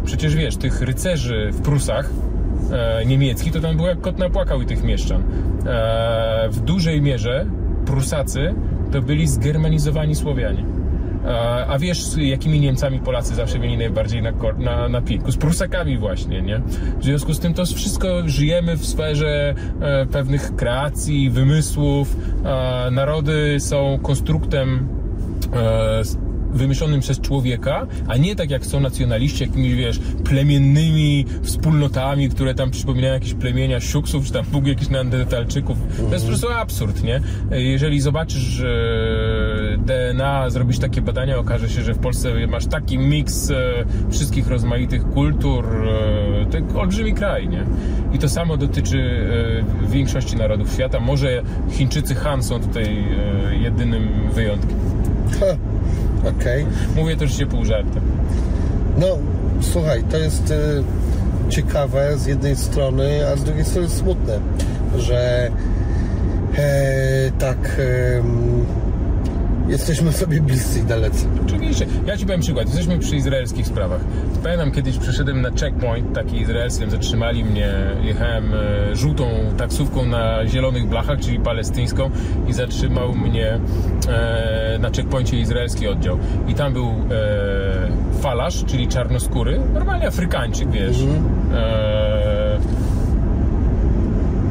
Przecież 0.05 0.37
wiesz, 0.37 0.57
tych 0.57 0.83
rycerzy 0.83 1.51
w 1.53 1.63
Prusach, 1.63 2.11
e, 2.73 3.07
niemieckich, 3.07 3.53
to 3.53 3.61
tam 3.61 3.77
był 3.77 3.87
jak 3.87 4.01
kot 4.01 4.19
napłakał 4.19 4.63
i 4.63 4.67
tych 4.67 4.85
mieszczan. 4.85 5.23
E, 5.67 6.49
w 6.51 6.61
dużej 6.61 7.03
mierze 7.03 7.47
Prusacy 7.87 8.55
to 8.93 9.03
byli 9.03 9.29
zgermanizowani 9.29 10.15
Słowianie. 10.15 10.65
A, 11.29 11.67
a 11.67 11.79
wiesz, 11.79 12.03
z 12.03 12.17
jakimi 12.17 12.61
Niemcami 12.61 13.01
Polacy 13.01 13.35
zawsze 13.35 13.59
mieli 13.59 13.79
najbardziej 13.79 14.23
na, 14.23 14.33
na, 14.59 14.89
na 14.89 15.03
piku? 15.03 15.33
Z 15.33 15.37
Prusakami 15.37 15.99
właśnie, 15.99 16.43
nie? 16.43 16.61
W 17.01 17.05
związku 17.05 17.35
z 17.35 17.41
tym 17.41 17.55
to 17.55 17.67
wszystko 17.67 18.09
żyjemy 18.27 18.77
w 18.77 18.87
sferze 18.87 19.55
e, 19.81 20.07
pewnych 20.07 20.57
kreacji, 20.57 21.31
wymysłów. 21.31 22.17
E, 22.45 22.91
narody 22.91 23.57
są 23.61 23.99
konstruktem 24.03 24.89
e, 25.53 26.26
wymyślonym 26.51 27.01
przez 27.01 27.21
człowieka, 27.21 27.87
a 28.09 28.17
nie 28.17 28.37
tak 28.37 28.51
jak 28.51 28.67
są 28.67 28.81
nacjonaliści, 28.81 29.45
jakimiś, 29.45 29.75
wiesz, 29.75 30.01
plemiennymi 30.25 31.25
wspólnotami, 31.43 32.29
które 32.29 32.55
tam 32.55 32.71
przypominają 32.71 33.15
jakieś 33.15 33.35
plemienia 33.35 33.81
siuksów, 33.81 34.27
czy 34.27 34.33
tam 34.33 34.45
ogóle 34.57 34.73
jakichś 34.73 34.91
neandertalczyków. 34.91 35.79
To 35.97 36.13
jest 36.13 36.25
po 36.25 36.29
prostu 36.29 36.51
absurd, 36.51 37.03
nie? 37.03 37.21
Jeżeli 37.51 38.01
zobaczysz 38.01 38.61
e, 38.61 39.79
DNA, 39.79 40.51
zrobisz 40.51 40.79
takie 40.79 41.03
badania, 41.03 41.39
okaże 41.39 41.69
się, 41.69 41.83
że 41.83 41.95
w 41.95 41.99
Polsce 41.99 42.47
masz 42.47 42.67
taki 42.67 42.99
miks 42.99 43.51
e, 43.51 43.85
wszystkich 44.11 44.49
rozmaitych 44.49 45.05
kultur, 45.09 45.67
e, 45.67 46.63
to 46.73 46.81
olbrzymi 46.81 47.15
kraj, 47.15 47.49
nie? 47.49 47.65
I 48.13 48.19
to 48.19 48.29
samo 48.29 48.57
dotyczy 48.57 49.27
większości 49.91 50.37
narodów 50.37 50.73
świata. 50.73 51.01
Może 51.01 51.43
Chińczycy 51.71 52.15
Han 52.15 52.43
są 52.43 52.61
tutaj 52.61 53.05
jedynym 53.63 54.09
wyjątkiem. 54.35 55.06
Okej. 56.21 56.63
Okay. 56.63 56.67
Mówię 56.97 57.17
to 57.17 57.29
się 57.29 57.47
pół 57.47 57.65
żartem. 57.65 58.03
No, 58.99 59.07
słuchaj, 59.61 60.05
to 60.05 60.17
jest 60.17 60.51
y, 60.51 60.83
ciekawe 61.49 62.19
z 62.19 62.27
jednej 62.27 62.57
strony, 62.57 63.29
a 63.33 63.37
z 63.37 63.45
drugiej 63.45 63.65
strony 63.65 63.89
smutne, 63.89 64.39
że 64.99 65.51
e, 66.57 67.31
tak 67.39 67.81
jesteśmy 69.69 70.13
sobie 70.13 70.41
bliscy 70.41 70.79
i 70.79 70.83
dalecy. 70.83 71.27
Oczywiście. 71.47 71.87
Ja 72.07 72.17
Ci 72.17 72.27
powiem 72.27 72.41
przykład. 72.41 72.67
Jesteśmy 72.67 72.99
przy 72.99 73.17
izraelskich 73.17 73.67
sprawach. 73.67 74.01
Pamiętam 74.43 74.73
kiedyś 74.73 74.99
przyszedłem 74.99 75.43
na 75.43 75.51
checkpoint 75.51 76.15
taki 76.15 76.41
izraelski, 76.41 76.91
zatrzymali 76.91 77.45
mnie, 77.45 77.73
jechałem 78.03 78.55
e, 78.55 78.97
żółtą 78.97 79.29
taksówką 79.57 80.07
na 80.07 80.47
zielonych 80.47 80.87
blachach, 80.87 81.21
czyli 81.21 81.41
palestyńską 81.41 82.11
i 82.49 82.53
zatrzymał 82.53 83.15
mnie 83.15 83.61
e, 84.09 84.79
na 84.81 84.91
checkpoincie 84.91 85.41
izraelski 85.41 85.89
oddział. 85.89 86.19
I 86.49 86.55
tam 86.55 86.73
był 86.73 86.89
e, 86.89 86.93
falarz, 88.21 88.65
czyli 88.65 88.89
czarnoskóry, 88.89 89.61
normalnie 89.75 90.07
Afrykańczyk, 90.07 90.71
wiesz. 90.71 91.03
Mhm. 91.03 91.25
E, 91.55 92.46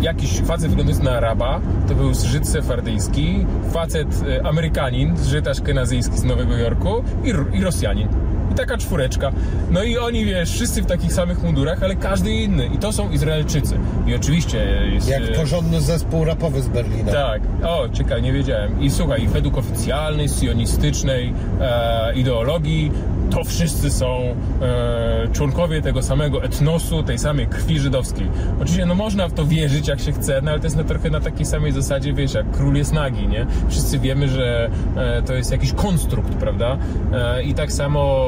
jakiś 0.01 0.41
facet 0.41 0.69
wyglądający 0.69 1.05
na 1.05 1.11
Araba, 1.11 1.61
to 1.87 1.95
był 1.95 2.13
Żyd 2.13 2.49
sefardyjski, 2.49 3.45
facet 3.73 4.07
e, 4.27 4.45
Amerykanin, 4.45 5.15
Żyd 5.25 5.47
aszkenazyjski 5.47 6.17
z 6.17 6.23
Nowego 6.23 6.57
Jorku 6.57 7.03
i, 7.23 7.57
i 7.57 7.63
Rosjanin. 7.63 8.07
I 8.51 8.55
taka 8.55 8.77
czwóreczka. 8.77 9.31
No 9.71 9.83
i 9.83 9.97
oni, 9.97 10.25
wiesz, 10.25 10.51
wszyscy 10.51 10.81
w 10.81 10.85
takich 10.85 11.13
samych 11.13 11.43
mundurach, 11.43 11.83
ale 11.83 11.95
każdy 11.95 12.31
inny. 12.31 12.65
I 12.65 12.77
to 12.77 12.93
są 12.93 13.11
Izraelczycy. 13.11 13.77
I 14.07 14.15
oczywiście 14.15 14.57
jest... 14.93 15.07
Jak 15.07 15.23
e, 15.23 15.27
porządny 15.27 15.81
zespół 15.81 16.25
rapowy 16.25 16.61
z 16.61 16.67
Berlina. 16.67 17.11
Tak. 17.11 17.41
O, 17.63 17.89
ciekawe, 17.89 18.21
nie 18.21 18.33
wiedziałem. 18.33 18.81
I 18.81 18.91
słuchaj, 18.91 19.27
według 19.27 19.57
oficjalnej, 19.57 20.29
sionistycznej 20.29 21.33
e, 21.61 22.13
ideologii 22.15 22.91
to 23.29 23.43
wszyscy 23.43 23.91
są 23.91 24.35
e, 24.61 25.27
członkowie 25.33 25.81
tego 25.81 26.01
samego 26.01 26.43
etnosu, 26.43 27.03
tej 27.03 27.19
samej 27.19 27.47
krwi 27.47 27.79
żydowskiej. 27.79 28.27
Oczywiście, 28.55 28.85
no 28.85 28.95
można 28.95 29.27
w 29.27 29.33
to 29.33 29.45
wierzyć 29.45 29.87
jak 29.87 29.99
się 29.99 30.11
chce, 30.11 30.41
no 30.43 30.51
ale 30.51 30.59
to 30.59 30.65
jest 30.65 30.75
na, 30.75 30.83
trochę 30.83 31.09
na 31.09 31.19
takiej 31.19 31.45
samej 31.45 31.71
zasadzie, 31.71 32.13
wiesz, 32.13 32.33
jak 32.33 32.51
król 32.51 32.75
jest 32.75 32.93
nagi, 32.93 33.27
nie? 33.27 33.45
Wszyscy 33.69 33.99
wiemy, 33.99 34.27
że 34.27 34.69
e, 34.95 35.21
to 35.21 35.33
jest 35.33 35.51
jakiś 35.51 35.73
konstrukt, 35.73 36.33
prawda? 36.35 36.77
E, 37.13 37.43
I 37.43 37.53
tak 37.53 37.71
samo 37.71 38.25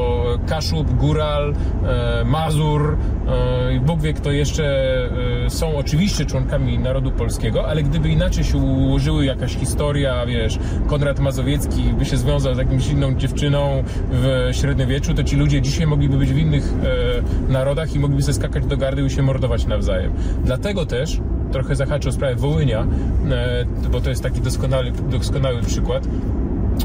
Kaszub, 0.47 0.93
Góral, 0.93 1.53
e, 1.83 2.23
Mazur, 2.25 2.97
e, 3.27 3.79
Bóg 3.79 4.01
wie 4.01 4.13
kto 4.13 4.31
jeszcze 4.31 4.65
e, 5.45 5.49
są 5.49 5.77
oczywiście 5.77 6.25
członkami 6.25 6.79
narodu 6.79 7.11
polskiego, 7.11 7.67
ale 7.67 7.83
gdyby 7.83 8.09
inaczej 8.09 8.43
się 8.43 8.57
ułożyły 8.57 9.25
jakaś 9.25 9.55
historia, 9.55 10.25
wiesz, 10.25 10.59
Konrad 10.87 11.19
Mazowiecki 11.19 11.83
by 11.83 12.05
się 12.05 12.17
związał 12.17 12.55
z 12.55 12.57
jakimś 12.57 12.87
inną 12.87 13.15
dziewczyną 13.15 13.83
w 14.11 14.49
średniowieczu, 14.87 15.13
to 15.13 15.23
ci 15.23 15.35
ludzie 15.35 15.61
dzisiaj 15.61 15.87
mogliby 15.87 16.17
być 16.17 16.33
w 16.33 16.37
innych 16.37 16.73
narodach 17.49 17.95
i 17.95 17.99
mogliby 17.99 18.21
sobie 18.21 18.33
skakać 18.33 18.65
do 18.65 18.77
gardy 18.77 19.05
i 19.05 19.09
się 19.09 19.21
mordować 19.21 19.65
nawzajem. 19.65 20.13
Dlatego 20.43 20.85
też 20.85 21.19
trochę 21.51 21.75
zahaczę 21.75 22.09
o 22.09 22.11
sprawę 22.11 22.35
Wołynia, 22.35 22.87
bo 23.91 24.01
to 24.01 24.09
jest 24.09 24.23
taki 24.23 24.41
doskonały, 24.41 24.91
doskonały 24.91 25.61
przykład 25.61 26.07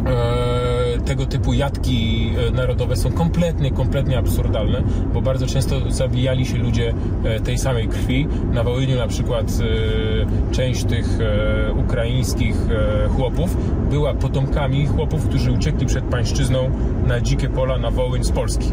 E, 0.06 0.81
tego 1.04 1.26
typu 1.26 1.52
jatki 1.52 2.30
e, 2.48 2.50
narodowe 2.50 2.96
są 2.96 3.12
kompletnie, 3.12 3.70
kompletnie 3.70 4.18
absurdalne, 4.18 4.82
bo 5.14 5.22
bardzo 5.22 5.46
często 5.46 5.90
zabijali 5.90 6.46
się 6.46 6.58
ludzie 6.58 6.94
e, 7.24 7.40
tej 7.40 7.58
samej 7.58 7.88
krwi. 7.88 8.28
Na 8.52 8.64
Wołyniu 8.64 8.96
na 8.96 9.08
przykład 9.08 9.52
część 10.52 10.84
tych 10.84 11.18
ukraińskich 11.76 12.56
chłopów 13.16 13.56
była 13.90 14.14
potomkami 14.14 14.86
chłopów, 14.86 15.28
którzy 15.28 15.52
uciekli 15.52 15.86
przed 15.86 16.04
pańszczyzną 16.04 16.70
na 17.06 17.20
dzikie 17.20 17.48
pola 17.48 17.78
na 17.78 17.90
Wołyń 17.90 18.24
z 18.24 18.30
Polski. 18.30 18.72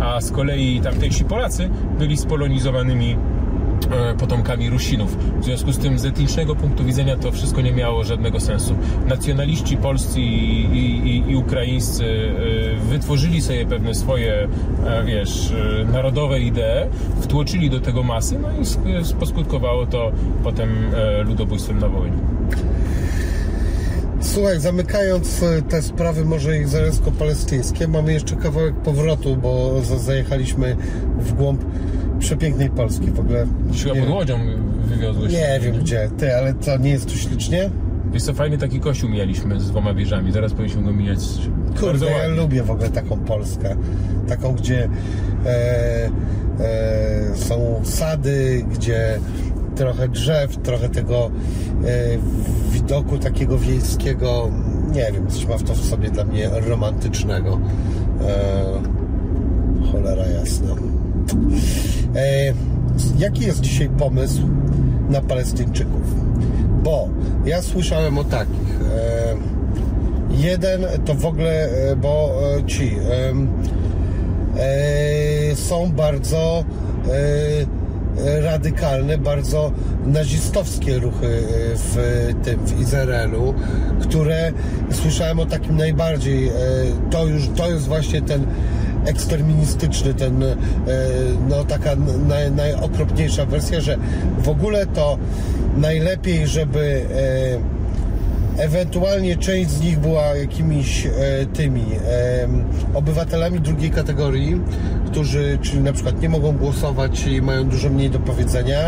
A 0.00 0.20
z 0.20 0.30
kolei 0.30 0.80
tamtejsi 0.80 1.24
Polacy 1.24 1.70
byli 1.98 2.16
spolonizowanymi 2.16 3.16
E, 3.16 3.35
potomkami 4.18 4.70
Rusinów. 4.70 5.16
W 5.40 5.44
związku 5.44 5.72
z 5.72 5.78
tym 5.78 5.98
z 5.98 6.04
etnicznego 6.04 6.54
punktu 6.56 6.84
widzenia 6.84 7.16
to 7.16 7.32
wszystko 7.32 7.60
nie 7.60 7.72
miało 7.72 8.04
żadnego 8.04 8.40
sensu. 8.40 8.74
Nacjonaliści 9.08 9.76
polscy 9.76 10.20
i, 10.20 10.64
i, 10.64 11.30
i 11.30 11.36
ukraińscy 11.36 12.04
e, 12.04 12.90
wytworzyli 12.90 13.42
sobie 13.42 13.66
pewne 13.66 13.94
swoje, 13.94 14.48
e, 14.86 15.04
wiesz, 15.04 15.52
narodowe 15.92 16.40
idee, 16.40 16.88
wtłoczyli 17.20 17.70
do 17.70 17.80
tego 17.80 18.02
masy, 18.02 18.38
no 18.38 18.48
i 18.50 19.14
poskutkowało 19.20 19.86
to 19.86 20.12
potem 20.44 20.70
ludobójstwem 21.24 21.78
na 21.78 21.88
wojnie. 21.88 22.18
Słuchaj, 24.20 24.60
zamykając 24.60 25.44
te 25.68 25.82
sprawy 25.82 26.24
może 26.24 26.58
izraelsko-palestyńskie, 26.58 27.88
mamy 27.88 28.12
jeszcze 28.12 28.36
kawałek 28.36 28.74
powrotu, 28.74 29.36
bo 29.36 29.80
zajechaliśmy 29.98 30.76
w 31.18 31.32
głąb 31.32 31.60
przepięknej 32.18 32.70
Polski 32.70 33.10
w 33.10 33.20
ogóle. 33.20 33.46
Chyba 33.82 33.94
pod 33.94 34.08
Łodzią 34.08 34.38
wywiozłeś. 34.86 35.32
Nie 35.32 35.60
wiem 35.62 35.78
gdzie, 35.78 36.10
ty, 36.18 36.36
ale 36.36 36.54
co, 36.60 36.78
nie 36.78 36.90
jest 36.90 37.06
tu 37.06 37.18
ślicznie? 37.18 37.70
Wiesz 38.12 38.22
co, 38.22 38.34
fajny 38.34 38.58
taki 38.58 38.80
kościół 38.80 39.10
mieliśmy 39.10 39.60
z 39.60 39.70
dwoma 39.70 39.94
wieżami, 39.94 40.32
zaraz 40.32 40.52
powinniśmy 40.52 40.82
go 40.82 40.92
mijać. 40.92 41.18
Kurde, 41.80 42.06
ja 42.06 42.26
lubię 42.26 42.62
w 42.62 42.70
ogóle 42.70 42.90
taką 42.90 43.18
Polskę, 43.18 43.76
taką, 44.28 44.54
gdzie 44.54 44.88
e, 45.46 46.10
e, 46.60 47.36
są 47.36 47.80
sady, 47.84 48.64
gdzie 48.72 49.18
trochę 49.76 50.08
drzew, 50.08 50.56
trochę 50.56 50.88
tego 50.88 51.30
e, 51.84 52.18
widoku 52.70 53.18
takiego 53.18 53.58
wiejskiego, 53.58 54.50
nie 54.92 55.12
wiem, 55.12 55.26
coś 55.28 55.46
ma 55.46 55.58
w 55.58 55.62
to 55.62 55.74
w 55.74 55.84
sobie 55.84 56.10
dla 56.10 56.24
mnie 56.24 56.50
romantycznego. 56.52 57.60
E, 58.20 58.64
cholera 59.92 60.26
jasna. 60.26 60.74
E, 62.16 62.52
jaki 63.18 63.44
jest 63.46 63.60
dzisiaj 63.60 63.88
pomysł 63.88 64.42
na 65.08 65.20
Palestyńczyków? 65.20 66.14
Bo 66.82 67.08
ja 67.44 67.62
słyszałem 67.62 68.18
o 68.18 68.24
takich. 68.24 68.80
E, 68.96 69.36
jeden 70.30 70.86
to 71.04 71.14
w 71.14 71.26
ogóle, 71.26 71.68
e, 71.68 71.96
bo 71.96 72.30
ci 72.66 72.96
są 75.54 75.92
bardzo 75.92 76.64
radykalne, 78.42 79.18
bardzo 79.18 79.72
nazistowskie 80.06 80.98
ruchy 80.98 81.42
w 81.74 82.28
tym, 82.44 82.66
w 82.66 82.80
Izraelu, 82.80 83.54
które 84.00 84.52
słyszałem 84.90 85.40
o 85.40 85.46
takim 85.46 85.76
najbardziej, 85.76 86.50
to 87.10 87.26
już, 87.26 87.48
to 87.56 87.70
jest 87.70 87.86
właśnie 87.86 88.22
ten 88.22 88.46
eksterministyczny, 89.06 90.14
ten, 90.14 90.42
e, 90.42 90.56
no 91.48 91.64
taka 91.64 91.90
naj, 92.28 92.52
najokropniejsza 92.52 93.46
wersja, 93.46 93.80
że 93.80 93.96
w 94.38 94.48
ogóle 94.48 94.86
to 94.86 95.18
najlepiej, 95.76 96.46
żeby 96.46 97.04
e, 98.58 98.62
ewentualnie 98.62 99.36
część 99.36 99.70
z 99.70 99.80
nich 99.80 99.98
była 99.98 100.22
jakimiś 100.22 101.06
e, 101.06 101.10
tymi 101.46 101.84
obywatelami 102.94 103.60
drugiej 103.60 103.90
kategorii, 103.90 104.60
którzy, 105.06 105.58
czyli 105.62 105.80
na 105.80 105.92
przykład 105.92 106.22
nie 106.22 106.28
mogą 106.28 106.52
głosować 106.52 107.26
i 107.26 107.42
mają 107.42 107.64
dużo 107.64 107.90
mniej 107.90 108.10
do 108.10 108.18
powiedzenia, 108.18 108.78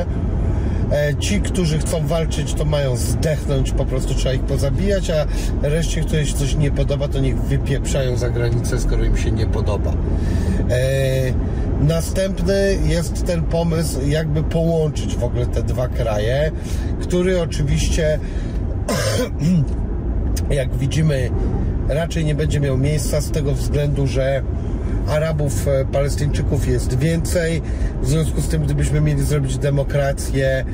ci, 1.18 1.40
którzy 1.40 1.78
chcą 1.78 2.06
walczyć, 2.06 2.54
to 2.54 2.64
mają 2.64 2.96
zdechnąć, 2.96 3.72
po 3.72 3.84
prostu 3.84 4.14
trzeba 4.14 4.34
ich 4.34 4.42
pozabijać, 4.42 5.10
a 5.10 5.26
reszcie, 5.62 6.00
której 6.00 6.26
się 6.26 6.34
coś 6.34 6.54
nie 6.54 6.70
podoba, 6.70 7.08
to 7.08 7.18
niech 7.18 7.42
wypieprzają 7.42 8.16
za 8.16 8.30
granicę, 8.30 8.80
skoro 8.80 9.04
im 9.04 9.16
się 9.16 9.30
nie 9.30 9.46
podoba. 9.46 9.92
E, 10.70 11.32
następny 11.80 12.78
jest 12.86 13.26
ten 13.26 13.42
pomysł, 13.42 14.00
jakby 14.06 14.42
połączyć 14.42 15.16
w 15.16 15.24
ogóle 15.24 15.46
te 15.46 15.62
dwa 15.62 15.88
kraje, 15.88 16.50
który 17.00 17.40
oczywiście, 17.40 18.18
jak 20.50 20.76
widzimy, 20.76 21.30
raczej 21.88 22.24
nie 22.24 22.34
będzie 22.34 22.60
miał 22.60 22.78
miejsca 22.78 23.20
z 23.20 23.30
tego 23.30 23.54
względu, 23.54 24.06
że 24.06 24.42
Arabów, 25.08 25.68
e, 25.68 25.84
Palestyńczyków 25.84 26.68
jest 26.68 26.98
więcej. 26.98 27.62
W 28.02 28.08
związku 28.08 28.40
z 28.40 28.48
tym, 28.48 28.62
gdybyśmy 28.62 29.00
mieli 29.00 29.22
zrobić 29.22 29.58
demokrację, 29.58 30.64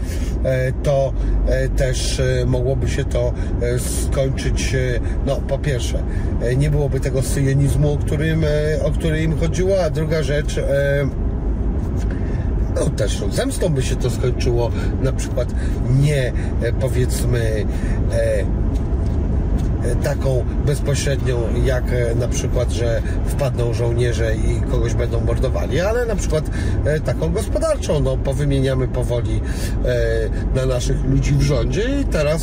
e, 0.44 0.72
to 0.72 1.12
e, 1.46 1.68
też 1.68 2.22
mogłoby 2.46 2.88
się 2.88 3.04
to 3.04 3.32
skończyć, 4.10 4.76
no 5.26 5.36
po 5.36 5.58
pierwsze, 5.58 6.02
nie 6.56 6.70
byłoby 6.70 7.00
tego 7.00 7.22
syjonizmu, 7.22 7.92
o 7.92 7.96
którym, 7.96 8.44
o 8.84 8.90
który 8.90 9.22
im 9.22 9.38
chodziło, 9.38 9.82
a 9.84 9.90
druga 9.90 10.22
rzecz, 10.22 10.60
no 12.74 12.90
też 12.90 13.22
zemstą 13.30 13.68
by 13.68 13.82
się 13.82 13.96
to 13.96 14.10
skończyło, 14.10 14.70
na 15.02 15.12
przykład 15.12 15.48
nie 16.00 16.32
powiedzmy 16.80 17.64
e, 18.12 18.44
taką 20.02 20.44
bezpośrednią, 20.66 21.38
jak 21.64 21.84
e, 21.92 22.14
na 22.14 22.28
przykład, 22.28 22.72
że 22.72 23.02
wpadną 23.26 23.74
żołnierze 23.74 24.36
i 24.36 24.70
kogoś 24.70 24.94
będą 24.94 25.20
mordowali, 25.20 25.80
ale 25.80 26.06
na 26.06 26.16
przykład 26.16 26.50
e, 26.84 27.00
taką 27.00 27.32
gospodarczą, 27.32 28.00
no 28.00 28.16
powymieniamy 28.16 28.88
powoli 28.88 29.40
e, 29.84 30.56
na 30.56 30.66
naszych 30.66 31.04
ludzi 31.04 31.32
w 31.34 31.42
rządzie 31.42 32.00
i 32.00 32.04
teraz 32.04 32.42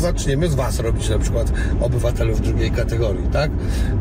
zaczniemy 0.00 0.48
z 0.48 0.54
was 0.54 0.80
robić 0.80 1.08
na 1.08 1.18
przykład 1.18 1.52
obywatelów 1.80 2.40
drugiej 2.40 2.70
kategorii, 2.70 3.28
tak? 3.32 3.50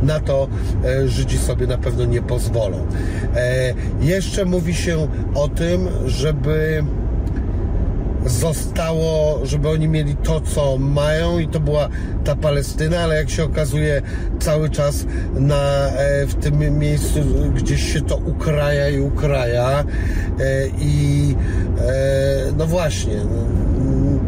Na 0.03 0.19
to 0.19 0.47
e, 0.85 1.07
Żydzi 1.07 1.37
sobie 1.37 1.67
na 1.67 1.77
pewno 1.77 2.05
nie 2.05 2.21
pozwolą. 2.21 2.87
E, 3.35 3.73
jeszcze 4.01 4.45
mówi 4.45 4.75
się 4.75 5.07
o 5.33 5.47
tym, 5.47 5.87
żeby 6.05 6.83
zostało, 8.25 9.39
żeby 9.43 9.69
oni 9.69 9.87
mieli 9.87 10.15
to, 10.15 10.41
co 10.41 10.77
mają 10.77 11.39
i 11.39 11.47
to 11.47 11.59
była 11.59 11.89
ta 12.23 12.35
Palestyna, 12.35 12.99
ale 12.99 13.15
jak 13.15 13.29
się 13.29 13.43
okazuje 13.43 14.01
cały 14.39 14.69
czas 14.69 15.05
na, 15.35 15.87
e, 15.87 16.25
w 16.25 16.35
tym 16.35 16.79
miejscu 16.79 17.19
gdzieś 17.55 17.93
się 17.93 18.01
to 18.01 18.17
ukraja 18.17 18.89
i 18.89 18.99
ukraja 18.99 19.79
e, 19.79 19.83
i 20.79 21.35
e, 21.79 22.51
no 22.57 22.65
właśnie 22.65 23.13
mm, 23.13 24.19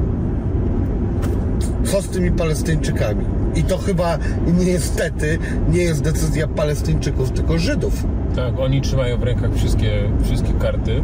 co 1.84 2.02
z 2.02 2.10
tymi 2.10 2.32
Palestyńczykami? 2.32 3.26
I 3.56 3.64
to 3.64 3.78
chyba 3.78 4.18
niestety 4.66 5.38
nie 5.70 5.82
jest 5.82 6.02
decyzja 6.02 6.48
Palestyńczyków, 6.48 7.32
tylko 7.32 7.58
Żydów. 7.58 8.06
Tak, 8.36 8.60
oni 8.60 8.82
trzymają 8.82 9.18
w 9.18 9.24
rękach 9.24 9.54
wszystkie, 9.56 9.92
wszystkie 10.24 10.54
karty. 10.54 11.04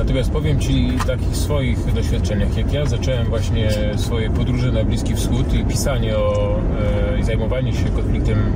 Natomiast 0.00 0.30
powiem 0.30 0.60
Ci 0.60 0.92
takich 1.06 1.36
swoich 1.36 1.92
doświadczeniach, 1.92 2.56
jak 2.56 2.72
ja 2.72 2.86
zacząłem 2.86 3.26
właśnie 3.26 3.68
swoje 3.96 4.30
podróże 4.30 4.72
na 4.72 4.84
Bliski 4.84 5.14
Wschód 5.14 5.54
i 5.54 5.64
pisanie 5.64 6.18
o 6.18 6.56
e, 7.14 7.18
i 7.20 7.22
zajmowanie 7.22 7.72
się 7.72 7.84
konfliktem 7.84 8.52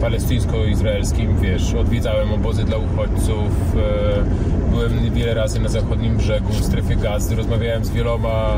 palestyńsko-izraelskim, 0.00 1.36
wiesz, 1.40 1.74
odwiedzałem 1.74 2.32
obozy 2.32 2.64
dla 2.64 2.76
uchodźców, 2.76 3.76
e, 3.76 4.70
byłem 4.70 5.14
wiele 5.14 5.34
razy 5.34 5.60
na 5.60 5.68
zachodnim 5.68 6.16
brzegu, 6.16 6.52
w 6.52 6.64
strefie 6.64 6.96
gazy, 6.96 7.36
rozmawiałem 7.36 7.84
z 7.84 7.90
wieloma 7.90 8.56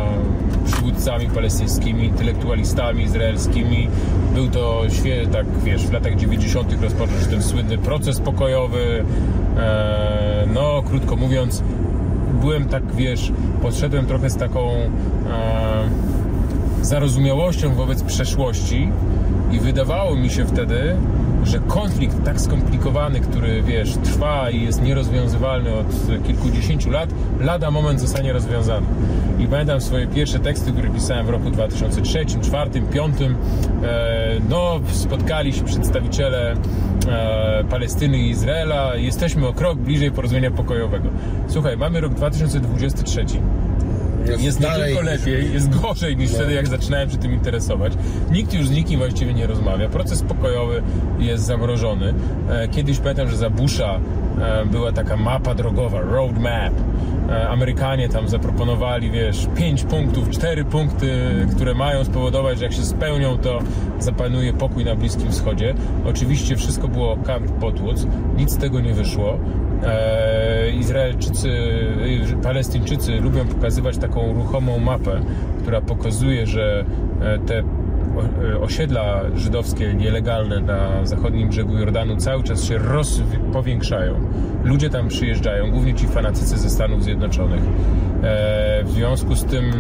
przywódcami 0.65 1.27
palestyńskimi, 1.27 2.05
intelektualistami 2.05 3.05
izraelskimi. 3.05 3.89
Był 4.35 4.49
to 4.49 4.83
tak, 5.33 5.47
wiesz, 5.65 5.87
w 5.87 5.93
latach 5.93 6.17
90. 6.17 6.83
rozpoczął 6.83 7.21
się 7.21 7.27
ten 7.27 7.43
słynny 7.43 7.79
proces 7.79 8.21
pokojowy. 8.21 9.05
E, 9.57 10.47
no, 10.55 10.83
krótko 10.83 11.17
mówiąc, 11.17 11.63
byłem 12.41 12.69
tak, 12.69 12.95
wiesz, 12.95 13.33
podszedłem 13.63 14.07
trochę 14.07 14.31
z 14.31 14.37
taką 14.37 14.71
e, 14.71 14.89
zarozumiałością 16.83 17.75
wobec 17.75 18.03
przeszłości 18.03 18.89
i 19.53 19.61
wydawało 19.61 20.17
mi 20.17 20.31
się 20.31 20.47
wtedy, 20.47 20.97
że 21.45 21.59
konflikt 21.59 22.25
tak 22.25 22.41
skomplikowany, 22.41 23.21
który 23.21 23.63
wiesz, 23.63 23.97
trwa 23.97 24.51
i 24.51 24.63
jest 24.63 24.83
nierozwiązywalny 24.83 25.75
od 25.75 25.87
kilkudziesięciu 26.27 26.91
lat, 26.91 27.11
lada 27.41 27.71
moment 27.71 28.01
zostanie 28.01 28.33
rozwiązany. 28.33 28.87
I 29.39 29.47
pamiętam 29.47 29.81
swoje 29.81 30.07
pierwsze 30.07 30.39
teksty, 30.39 30.73
które 30.73 30.91
pisałem 30.91 31.27
w 31.27 31.31
roku 31.31 31.51
2003, 31.51 32.13
2004, 32.25 32.71
2005. 32.71 33.15
E, 33.83 34.41
no, 34.49 34.81
spotkali 34.93 35.53
się 35.53 35.65
przedstawiciele 35.65 36.55
e, 37.09 37.65
Palestyny 37.71 38.19
i 38.19 38.31
Izraela. 38.31 38.97
Jesteśmy 38.97 39.47
o 39.47 39.53
krok 39.53 39.79
bliżej 39.79 40.11
porozumienia 40.11 40.51
pokojowego. 40.51 41.09
Słuchaj, 41.49 41.77
mamy 41.77 42.01
rok 42.01 42.15
2023. 42.15 43.25
Jest 44.39 44.61
nie 44.61 44.67
tylko 44.67 45.01
lepiej, 45.03 45.53
jest 45.53 45.81
gorzej 45.81 46.17
niż 46.17 46.31
wtedy, 46.31 46.53
jak 46.53 46.67
zaczynałem 46.69 47.11
się 47.11 47.17
tym 47.17 47.33
interesować. 47.33 47.93
Nikt 48.33 48.55
już 48.55 48.69
z 48.69 48.71
nikim 48.71 48.99
właściwie 48.99 49.35
nie 49.35 49.47
rozmawia. 49.47 49.89
Proces 49.89 50.23
pokojowy 50.23 50.83
jest 51.19 51.45
zamrożony. 51.45 52.15
E, 52.51 52.69
Kiedyś 52.69 52.99
pamiętam, 52.99 53.29
że 53.29 53.37
za 53.37 53.51
Busha 53.51 54.01
e, 54.41 54.67
była 54.67 54.93
taka 54.93 55.17
mapa 55.17 55.55
drogowa, 55.55 56.01
road 56.01 56.39
map. 56.39 56.73
E, 57.31 57.49
Amerykanie 57.49 58.09
tam 58.09 58.29
zaproponowali, 58.29 59.11
wiesz, 59.11 59.47
pięć 59.57 59.83
punktów, 59.85 60.31
cztery 60.31 60.65
punkty, 60.65 61.11
które 61.57 61.75
mają 61.75 62.05
spowodować, 62.05 62.59
że 62.59 62.65
jak 62.65 62.73
się 62.73 62.85
spełnią, 62.85 63.39
to 63.39 63.59
zapanuje 63.99 64.53
pokój 64.53 64.85
na 64.85 64.95
Bliskim 64.95 65.31
Wschodzie. 65.33 65.75
Oczywiście 66.07 66.57
wszystko 66.57 66.89
było 66.89 67.17
kamp 67.17 67.51
potłuc, 67.53 68.07
nic 68.37 68.51
z 68.51 68.57
tego 68.59 68.81
nie 68.81 68.95
wyszło. 68.95 69.39
E, 69.85 70.38
Izraelczycy, 70.71 71.51
e, 72.33 72.43
Palestyńczycy 72.43 73.21
lubią 73.21 73.47
pokazywać 73.47 73.99
taką 73.99 74.33
ruchomą 74.33 74.79
mapę, 74.79 75.21
która 75.63 75.81
pokazuje, 75.81 76.47
że 76.47 76.85
e, 77.21 77.39
te 77.39 77.59
e, 77.59 78.61
osiedla 78.61 79.21
żydowskie 79.35 79.95
nielegalne 79.95 80.61
na 80.61 81.07
zachodnim 81.07 81.49
brzegu 81.49 81.79
Jordanu 81.79 82.17
cały 82.17 82.43
czas 82.43 82.65
się 82.65 82.79
powiększają. 83.53 84.15
Ludzie 84.65 84.91
tam 84.91 85.09
przyjeżdżają, 85.09 85.71
głównie 85.71 85.95
ci 85.95 86.07
fanatycy 86.07 86.59
ze 86.59 86.71
Stanów 86.71 87.05
Zjednoczonych. 87.05 87.63
E, 88.23 88.85
w 88.85 88.91
związku 88.91 89.35
z 89.35 89.45
tym 89.45 89.73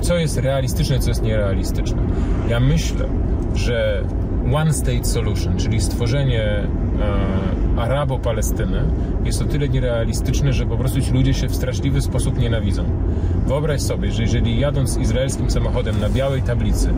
co 0.00 0.16
jest 0.16 0.38
realistyczne, 0.38 0.98
co 0.98 1.10
jest 1.10 1.22
nierealistyczne. 1.22 2.02
Ja 2.48 2.60
myślę, 2.60 3.08
że 3.54 4.02
One 4.54 4.72
State 4.72 5.04
Solution, 5.04 5.56
czyli 5.56 5.80
stworzenie 5.80 6.66
e, 7.02 7.80
Arabo-Palestyny, 7.80 8.82
jest 9.24 9.42
o 9.42 9.44
tyle 9.44 9.68
nierealistyczne, 9.68 10.52
że 10.52 10.66
po 10.66 10.76
prostu 10.76 11.00
ci 11.00 11.12
ludzie 11.12 11.34
się 11.34 11.48
w 11.48 11.54
straszliwy 11.54 12.02
sposób 12.02 12.38
nienawidzą. 12.38 12.84
Wyobraź 13.46 13.80
sobie, 13.80 14.10
że 14.10 14.22
jeżeli 14.22 14.60
jadąc 14.60 14.96
izraelskim 14.96 15.50
samochodem 15.50 16.00
na 16.00 16.08
białej 16.08 16.42
tablicy 16.42 16.90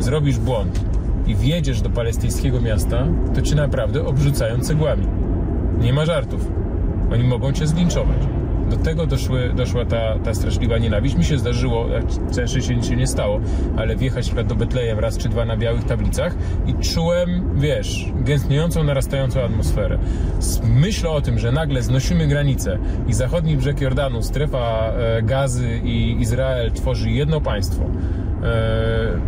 zrobisz 0.00 0.38
błąd 0.38 0.80
i 1.26 1.34
wjedziesz 1.34 1.80
do 1.80 1.90
palestyńskiego 1.90 2.60
miasta, 2.60 3.06
to 3.34 3.42
cię 3.42 3.54
naprawdę 3.54 4.06
obrzucają 4.06 4.60
cegłami. 4.60 5.06
Nie 5.80 5.92
ma 5.92 6.04
żartów. 6.04 6.48
Oni 7.12 7.24
mogą 7.24 7.52
cię 7.52 7.66
zlinczować. 7.66 8.18
Do 8.74 8.80
tego 8.84 9.06
doszły, 9.06 9.52
doszła 9.56 9.84
ta, 9.84 10.18
ta 10.18 10.34
straszliwa 10.34 10.78
nienawiść. 10.78 11.16
Mi 11.16 11.24
się 11.24 11.38
zdarzyło, 11.38 11.86
całe 12.30 12.48
szczęście 12.48 12.76
nic 12.76 12.86
się 12.86 12.96
nie 12.96 13.06
stało, 13.06 13.40
ale 13.76 13.96
wjechać 13.96 14.32
na 14.32 14.42
do 14.42 14.54
Betlejem 14.54 14.98
raz 14.98 15.18
czy 15.18 15.28
dwa 15.28 15.44
na 15.44 15.56
białych 15.56 15.84
tablicach 15.84 16.34
i 16.66 16.74
czułem, 16.74 17.50
wiesz, 17.54 18.12
gęstniejącą, 18.16 18.84
narastającą 18.84 19.40
atmosferę. 19.40 19.98
Z 20.38 20.60
myślą 20.60 21.10
o 21.10 21.20
tym, 21.20 21.38
że 21.38 21.52
nagle 21.52 21.82
znosimy 21.82 22.26
granicę 22.26 22.78
i 23.08 23.12
zachodni 23.12 23.56
brzeg 23.56 23.80
Jordanu, 23.80 24.22
strefa 24.22 24.92
e, 24.92 25.22
Gazy 25.22 25.80
i 25.84 26.20
Izrael 26.20 26.72
tworzy 26.72 27.10
jedno 27.10 27.40
państwo. 27.40 27.84
E, 27.84 29.20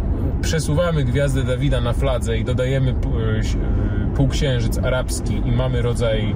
przesuwamy 0.42 1.04
gwiazdę 1.04 1.42
Dawida 1.44 1.80
na 1.80 1.92
fladze 1.92 2.38
i 2.38 2.44
dodajemy 2.44 2.90
e, 2.90 2.94
półksiężyc 4.16 4.78
arabski 4.78 5.34
i 5.44 5.52
mamy 5.52 5.82
rodzaj 5.82 6.34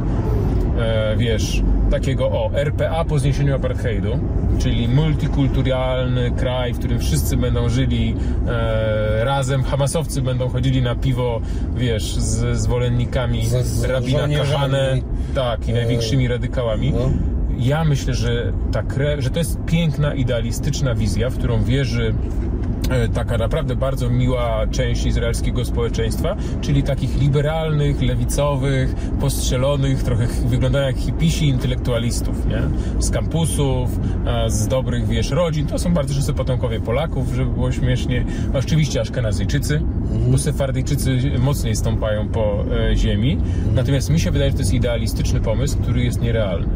e, 0.81 1.17
wiesz, 1.17 1.63
takiego 1.91 2.27
o, 2.27 2.51
RPA 2.55 3.05
po 3.05 3.19
zniesieniu 3.19 3.55
apartheidu, 3.57 4.19
czyli 4.59 4.89
multikulturalny 4.89 6.31
kraj, 6.31 6.73
w 6.75 6.79
którym 6.79 6.99
wszyscy 6.99 7.37
będą 7.37 7.69
żyli 7.69 8.15
e, 8.49 9.25
razem, 9.25 9.63
hamasowcy 9.63 10.23
będą 10.23 10.49
chodzili 10.49 10.83
na 10.83 10.95
piwo, 10.95 11.41
wiesz, 11.77 12.15
z 12.17 12.59
zwolennikami 12.59 13.47
Z- 13.47 13.67
z 13.67 13.85
rabina. 13.85 14.19
Kahane, 14.53 14.99
tak, 15.35 15.69
i 15.69 15.73
największymi 15.73 16.29
radykałami. 16.29 16.93
no. 16.93 17.11
Ja 17.59 17.85
myślę, 17.85 18.15
że, 18.15 18.53
ta 18.73 18.83
krew, 18.83 19.21
że 19.21 19.31
to 19.31 19.39
jest 19.39 19.59
piękna, 19.67 20.15
idealistyczna 20.15 20.95
wizja, 20.95 21.31
w 21.31 21.39
którą 21.39 21.63
wierzy 21.65 22.15
e, 22.15 22.70
taka 23.15 23.39
naprawdę 23.39 23.77
bardzo 23.77 24.11
miła 24.11 24.67
część 24.71 25.07
izraelskiego 25.07 25.65
społeczeństwa, 25.65 26.37
czyli 26.61 26.83
takich 26.83 27.21
liberalnych, 27.21 28.03
lewicowych, 28.03 28.95
postrzelonych, 29.21 30.03
trochę 30.03 30.27
ch- 30.27 30.47
wyglądają 30.47 30.87
jak 30.87 30.97
hipisi 30.97 31.49
intelektualistów, 31.49 32.47
nie? 32.47 32.63
Z 33.03 33.11
kampusów, 33.11 34.01
e, 34.27 34.51
z 34.51 34.69
dobrych, 34.69 35.07
wiesz, 35.07 35.31
rodzin. 35.31 35.67
To 35.67 35.79
są 35.79 35.95
bardzo 35.95 36.15
często 36.15 36.35
potomkowie 36.35 36.81
Polaków, 36.81 37.33
żeby 37.35 37.51
było 37.51 37.73
śmiesznie. 37.73 38.25
Oczywiście 38.55 39.01
Aszkenazyjczycy, 39.01 39.83
bo 40.31 40.39
Sefardyjczycy 40.39 41.19
mocniej 41.39 41.77
stąpają 41.77 42.29
po 42.29 42.65
e, 42.91 42.97
ziemi. 42.97 43.39
Natomiast 43.75 44.11
mi 44.11 44.21
się 44.21 44.31
wydaje, 44.31 44.51
że 44.51 44.57
to 44.57 44.63
jest 44.63 44.75
idealistyczny 44.75 45.41
pomysł, 45.41 45.79
który 45.79 46.05
jest 46.05 46.21
nierealny. 46.23 46.69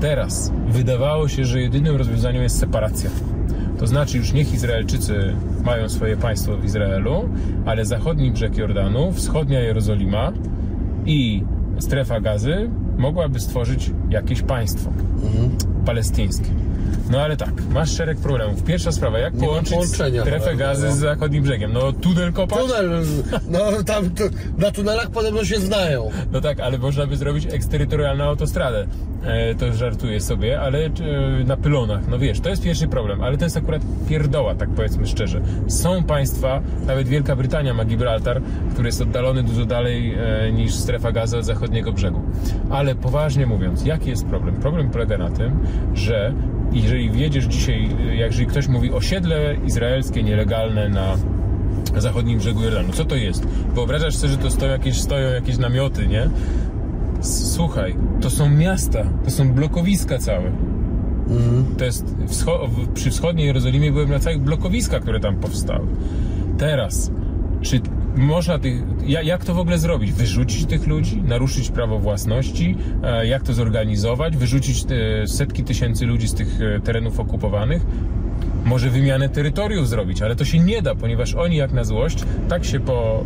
Teraz 0.00 0.52
wydawało 0.68 1.28
się, 1.28 1.44
że 1.44 1.60
jedynym 1.60 1.96
rozwiązaniem 1.96 2.42
jest 2.42 2.58
separacja. 2.58 3.10
To 3.78 3.86
znaczy 3.86 4.18
już 4.18 4.32
niech 4.32 4.54
Izraelczycy 4.54 5.36
mają 5.64 5.88
swoje 5.88 6.16
państwo 6.16 6.56
w 6.56 6.64
Izraelu, 6.64 7.28
ale 7.66 7.84
zachodni 7.84 8.30
brzeg 8.30 8.56
Jordanu, 8.58 9.12
wschodnia 9.12 9.60
Jerozolima 9.60 10.32
I 11.06 11.44
strefa 11.78 12.20
gazy 12.20 12.70
mogłaby 12.98 13.40
stworzyć 13.40 13.90
jakieś 14.10 14.42
państwo 14.42 14.92
palestyńskie. 15.86 16.50
No 17.10 17.20
ale 17.20 17.36
tak, 17.36 17.52
masz 17.70 17.90
szereg 17.90 18.18
problemów. 18.18 18.62
Pierwsza 18.62 18.92
sprawa, 18.92 19.18
jak 19.18 19.34
połączyć 19.34 19.84
strefę 19.84 20.22
prawda, 20.22 20.54
gazy 20.54 20.86
no. 20.86 20.92
z 20.92 20.98
zachodnim 20.98 21.42
brzegiem? 21.42 21.72
No 21.72 21.92
tunel 21.92 22.32
kopać? 22.32 22.58
Tunel, 22.58 23.02
no 23.50 23.82
tam 23.86 24.10
tu, 24.10 24.24
na 24.58 24.70
tunelach 24.70 25.10
podobno 25.10 25.44
się 25.44 25.60
znają. 25.60 26.10
No 26.32 26.40
tak, 26.40 26.60
ale 26.60 26.78
można 26.78 27.06
by 27.06 27.16
zrobić 27.16 27.46
eksterytorialną 27.46 28.24
autostradę. 28.24 28.86
E, 29.24 29.54
to 29.54 29.72
żartuję 29.72 30.20
sobie, 30.20 30.60
ale 30.60 30.78
e, 30.78 30.90
na 31.44 31.56
pylonach, 31.56 32.08
no 32.08 32.18
wiesz, 32.18 32.40
to 32.40 32.48
jest 32.48 32.62
pierwszy 32.62 32.88
problem, 32.88 33.22
ale 33.22 33.38
to 33.38 33.44
jest 33.44 33.56
akurat 33.56 33.82
pierdoła, 34.08 34.54
tak 34.54 34.68
powiedzmy 34.68 35.06
szczerze. 35.06 35.40
Są 35.68 36.04
państwa, 36.04 36.60
nawet 36.86 37.08
Wielka 37.08 37.36
Brytania 37.36 37.74
ma 37.74 37.84
Gibraltar, 37.84 38.42
który 38.72 38.88
jest 38.88 39.00
oddalony 39.00 39.42
dużo 39.42 39.64
dalej 39.64 40.14
e, 40.14 40.52
niż 40.52 40.74
strefa 40.74 41.12
gazy 41.12 41.38
od 41.38 41.44
zachodniego 41.44 41.92
brzegu. 41.92 42.20
Ale 42.70 42.94
poważnie 42.94 43.46
mówiąc, 43.46 43.84
jaki 43.84 44.10
jest 44.10 44.26
problem? 44.26 44.54
Problem 44.54 44.90
polega 44.90 45.18
na 45.18 45.30
tym, 45.30 45.58
że 45.94 46.32
jeżeli 46.72 47.10
wjedziesz 47.10 47.44
dzisiaj, 47.44 47.88
e, 48.10 48.14
jeżeli 48.16 48.46
ktoś 48.46 48.68
mówi 48.68 48.92
osiedle 48.92 49.56
izraelskie 49.66 50.22
nielegalne 50.22 50.88
na 50.88 51.16
zachodnim 51.96 52.38
brzegu 52.38 52.62
Jordanu. 52.62 52.92
Co 52.92 53.04
to 53.04 53.14
jest? 53.16 53.46
Wyobrażasz 53.74 54.16
sobie, 54.16 54.32
że 54.32 54.38
to 54.38 54.50
stoją 54.50 54.72
jakieś, 54.72 55.00
stoją 55.00 55.28
jakieś 55.28 55.58
namioty, 55.58 56.06
nie? 56.06 56.28
Słuchaj, 57.20 57.96
to 58.20 58.30
są 58.30 58.48
miasta, 58.48 59.04
to 59.24 59.30
są 59.30 59.52
blokowiska 59.52 60.18
całe. 60.18 60.52
To 61.78 61.84
jest 61.84 62.16
wscho- 62.26 62.68
przy 62.94 63.10
wschodniej 63.10 63.46
Jerozolimie 63.46 63.92
byłem 63.92 64.10
na 64.10 64.18
całych 64.18 64.40
blokowiskach, 64.40 65.02
które 65.02 65.20
tam 65.20 65.36
powstały. 65.36 65.86
Teraz, 66.58 67.10
czy 67.60 67.80
można 68.16 68.58
tych. 68.58 68.82
ja- 69.06 69.22
Jak 69.22 69.44
to 69.44 69.54
w 69.54 69.58
ogóle 69.58 69.78
zrobić? 69.78 70.12
Wyrzucić 70.12 70.66
tych 70.66 70.86
ludzi, 70.86 71.22
naruszyć 71.22 71.70
prawo 71.70 71.98
własności? 71.98 72.76
E, 73.02 73.26
Jak 73.26 73.42
to 73.42 73.52
zorganizować? 73.52 74.36
Wyrzucić 74.36 74.84
te 74.84 74.94
setki 75.26 75.64
tysięcy 75.64 76.06
ludzi 76.06 76.28
z 76.28 76.34
tych 76.34 76.48
e, 76.60 76.80
terenów 76.80 77.20
okupowanych? 77.20 77.86
Może 78.64 78.90
wymianę 78.90 79.28
terytoriów 79.28 79.88
zrobić, 79.88 80.22
ale 80.22 80.36
to 80.36 80.44
się 80.44 80.58
nie 80.58 80.82
da, 80.82 80.94
ponieważ 80.94 81.34
oni 81.34 81.56
jak 81.56 81.72
na 81.72 81.84
złość, 81.84 82.24
tak 82.48 82.64
się 82.64 82.80
po... 82.80 83.24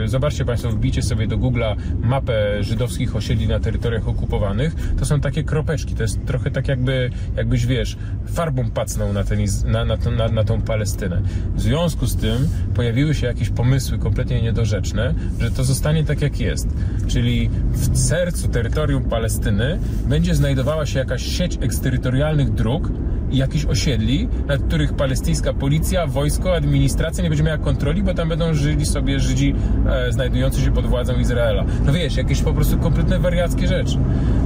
Yy, 0.00 0.08
zobaczcie 0.08 0.44
Państwo, 0.44 0.70
wbijcie 0.70 1.02
sobie 1.02 1.26
do 1.26 1.38
Google'a 1.38 1.76
mapę 2.02 2.62
żydowskich 2.62 3.16
osiedli 3.16 3.48
na 3.48 3.60
terytoriach 3.60 4.08
okupowanych, 4.08 4.74
to 4.98 5.04
są 5.04 5.20
takie 5.20 5.44
kropeczki, 5.44 5.94
to 5.94 6.02
jest 6.02 6.26
trochę 6.26 6.50
tak 6.50 6.68
jakby, 6.68 7.10
jakbyś 7.36 7.66
wiesz, 7.66 7.96
farbą 8.26 8.70
pacnął 8.70 9.12
na, 9.12 9.24
ten, 9.24 9.38
na, 9.66 9.84
na, 9.84 9.96
na, 10.16 10.28
na 10.28 10.44
tą 10.44 10.62
Palestynę. 10.62 11.22
W 11.54 11.60
związku 11.60 12.06
z 12.06 12.16
tym 12.16 12.48
pojawiły 12.74 13.14
się 13.14 13.26
jakieś 13.26 13.50
pomysły 13.50 13.98
kompletnie 13.98 14.42
niedorzeczne, 14.42 15.14
że 15.40 15.50
to 15.50 15.64
zostanie 15.64 16.04
tak 16.04 16.22
jak 16.22 16.40
jest, 16.40 16.68
czyli 17.06 17.50
w 17.70 17.98
sercu 17.98 18.48
terytorium 18.48 19.04
Palestyny 19.04 19.78
będzie 20.08 20.34
znajdowała 20.34 20.86
się 20.86 20.98
jakaś 20.98 21.22
sieć 21.22 21.58
eksterytorialnych 21.60 22.54
dróg, 22.54 22.90
jakichś 23.36 23.64
osiedli, 23.64 24.28
nad 24.46 24.62
których 24.62 24.92
palestyńska 24.92 25.52
policja, 25.52 26.06
wojsko, 26.06 26.54
administracja 26.54 27.24
nie 27.24 27.30
będzie 27.30 27.44
miała 27.44 27.58
kontroli, 27.58 28.02
bo 28.02 28.14
tam 28.14 28.28
będą 28.28 28.54
żyli 28.54 28.86
sobie 28.86 29.20
Żydzi 29.20 29.54
e, 29.86 30.12
znajdujący 30.12 30.60
się 30.60 30.70
pod 30.70 30.86
władzą 30.86 31.14
Izraela. 31.20 31.64
No 31.86 31.92
wiesz, 31.92 32.16
jakieś 32.16 32.42
po 32.42 32.52
prostu 32.52 32.78
kompletne 32.78 33.18
wariackie 33.18 33.68
rzeczy. 33.68 33.98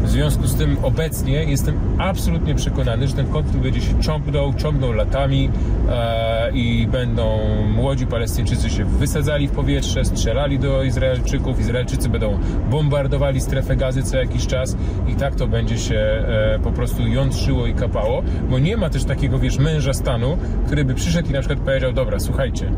W 0.02 0.10
związku 0.10 0.46
z 0.46 0.54
tym 0.54 0.76
obecnie 0.82 1.44
jestem 1.44 1.78
absolutnie 1.98 2.54
przekonany, 2.54 3.08
że 3.08 3.14
ten 3.14 3.26
konflikt 3.26 3.62
będzie 3.62 3.80
się 3.80 4.00
ciągnął, 4.00 4.54
ciągnął 4.54 4.92
latami 4.92 5.50
e, 5.88 6.50
i 6.52 6.86
będą 6.86 7.38
młodzi 7.74 8.06
Palestyńczycy 8.06 8.70
się 8.70 8.84
wysadzali 8.84 9.48
w 9.48 9.50
powietrze, 9.50 10.04
strzelali 10.04 10.58
do 10.58 10.82
Izraelczyków, 10.82 11.60
Izraelczycy 11.60 12.08
będą 12.08 12.38
bombardowali 12.70 13.40
strefę 13.40 13.76
gazy 13.76 14.02
co 14.02 14.16
jakiś 14.16 14.46
czas 14.46 14.76
i 15.08 15.14
tak 15.14 15.34
to 15.34 15.46
będzie 15.46 15.78
się 15.78 15.96
e, 15.96 16.58
po 16.62 16.72
prostu 16.72 17.06
jątrzyło 17.06 17.66
i 17.66 17.74
kapało, 17.74 18.22
bo 18.50 18.58
nie 18.58 18.76
ma 18.78 18.90
też 18.90 19.04
takiego, 19.04 19.38
wiesz, 19.38 19.58
męża 19.58 19.92
stanu, 19.92 20.38
który 20.66 20.84
by 20.84 20.94
przyszedł 20.94 21.28
i 21.28 21.32
na 21.32 21.40
przykład 21.40 21.60
powiedział, 21.60 21.92
dobra, 21.92 22.20
słuchajcie, 22.20 22.72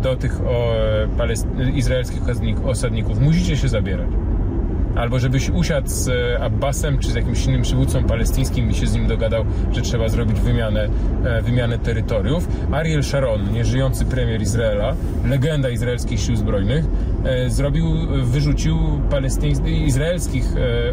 do 0.00 0.16
tych 0.16 0.40
o, 0.40 0.72
palest- 1.18 1.74
izraelskich 1.74 2.22
osadnik- 2.22 2.68
osadników 2.68 3.20
musicie 3.20 3.56
się 3.56 3.68
zabierać. 3.68 4.08
Albo 4.96 5.18
żebyś 5.18 5.50
usiadł 5.50 5.88
z 5.88 6.08
e, 6.08 6.40
Abbasem 6.44 6.98
czy 6.98 7.10
z 7.10 7.14
jakimś 7.14 7.46
innym 7.46 7.62
przywódcą 7.62 8.04
palestyńskim 8.04 8.70
i 8.70 8.74
się 8.74 8.86
z 8.86 8.94
nim 8.94 9.06
dogadał, 9.06 9.44
że 9.72 9.82
trzeba 9.82 10.08
zrobić 10.08 10.40
wymianę, 10.40 10.88
e, 11.24 11.42
wymianę 11.42 11.78
terytoriów. 11.78 12.48
Ariel 12.72 13.02
Sharon, 13.02 13.52
nieżyjący 13.52 14.04
premier 14.04 14.42
Izraela, 14.42 14.94
legenda 15.24 15.68
izraelskich 15.70 16.20
sił 16.20 16.36
zbrojnych, 16.36 16.84
e, 17.24 17.50
zrobił, 17.50 17.86
wyrzucił 18.24 18.76
palestyńs- 19.10 19.68
izraelskich 19.68 20.44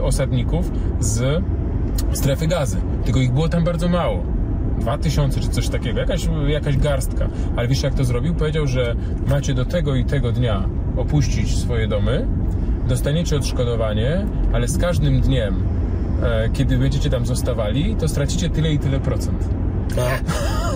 osadników 0.04 0.72
z 1.00 1.44
strefy 2.14 2.48
gazy. 2.48 2.78
Tylko 3.06 3.20
ich 3.20 3.32
było 3.32 3.50
tam 3.50 3.64
bardzo 3.64 3.90
mało. 3.90 4.24
2000 4.80 5.40
czy 5.40 5.50
coś 5.50 5.70
takiego, 5.70 6.00
jakaś, 6.00 6.28
jakaś 6.48 6.78
garstka. 6.78 7.28
Ale 7.56 7.68
wiesz 7.68 7.84
jak 7.84 7.94
to 7.94 8.04
zrobił? 8.04 8.36
Powiedział, 8.36 8.68
że 8.68 8.96
macie 9.28 9.54
do 9.54 9.66
tego 9.66 9.96
i 9.96 10.06
tego 10.06 10.32
dnia 10.32 10.70
opuścić 10.98 11.58
swoje 11.58 11.88
domy, 11.88 12.28
dostaniecie 12.88 13.36
odszkodowanie, 13.36 14.26
ale 14.54 14.68
z 14.68 14.78
każdym 14.78 15.22
dniem, 15.22 15.64
e, 16.24 16.50
kiedy 16.50 16.78
będziecie 16.78 17.10
tam 17.10 17.26
zostawali, 17.26 17.96
to 17.96 18.08
stracicie 18.08 18.50
tyle 18.50 18.74
i 18.74 18.80
tyle 18.80 19.00
procent 19.00 19.50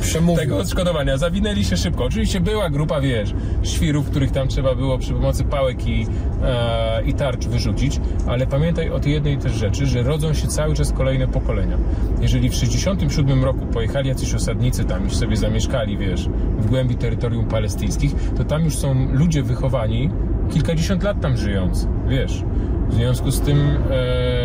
przemówił. 0.02 0.44
tego 0.44 0.58
odszkodowania. 0.58 1.18
Zawinęli 1.18 1.64
się 1.64 1.78
szybko. 1.78 2.04
Oczywiście 2.04 2.42
była 2.42 2.70
grupa, 2.70 3.02
wiesz, 3.02 3.34
świrów, 3.64 4.10
których 4.10 4.32
tam 4.32 4.48
trzeba 4.48 4.76
było 4.76 4.98
przy 4.98 5.14
pomocy 5.14 5.44
pałek 5.44 5.88
i, 5.88 6.08
e, 6.44 7.04
i 7.06 7.14
tarcz 7.14 7.46
wyrzucić, 7.46 8.00
ale 8.28 8.48
pamiętaj 8.48 8.90
o 8.90 9.00
tej 9.00 9.12
jednej 9.14 9.38
też 9.38 9.54
rzeczy, 9.54 9.86
że 9.86 10.04
rodzą 10.04 10.34
się 10.34 10.48
cały 10.48 10.76
czas 10.76 10.92
kolejne 10.92 11.28
pokolenia. 11.28 11.78
Jeżeli 12.22 12.50
w 12.50 12.56
67 12.56 13.44
roku 13.44 13.66
pojechali 13.66 14.10
jacyś 14.10 14.34
osadnicy 14.34 14.84
tam 14.84 15.08
i 15.08 15.10
sobie 15.10 15.38
zamieszkali, 15.38 15.98
wiesz, 15.98 16.30
w 16.60 16.66
głębi 16.68 16.96
terytorium 16.96 17.46
palestyńskich, 17.46 18.16
to 18.38 18.44
tam 18.44 18.64
już 18.64 18.78
są 18.78 19.08
ludzie 19.12 19.44
wychowani, 19.44 20.10
kilkadziesiąt 20.54 21.04
lat 21.04 21.22
tam 21.22 21.38
żyjący, 21.38 21.88
wiesz. 22.08 22.44
W 22.90 22.94
związku 22.94 23.32
z 23.32 23.42
tym 23.42 23.58
e, 23.60 24.45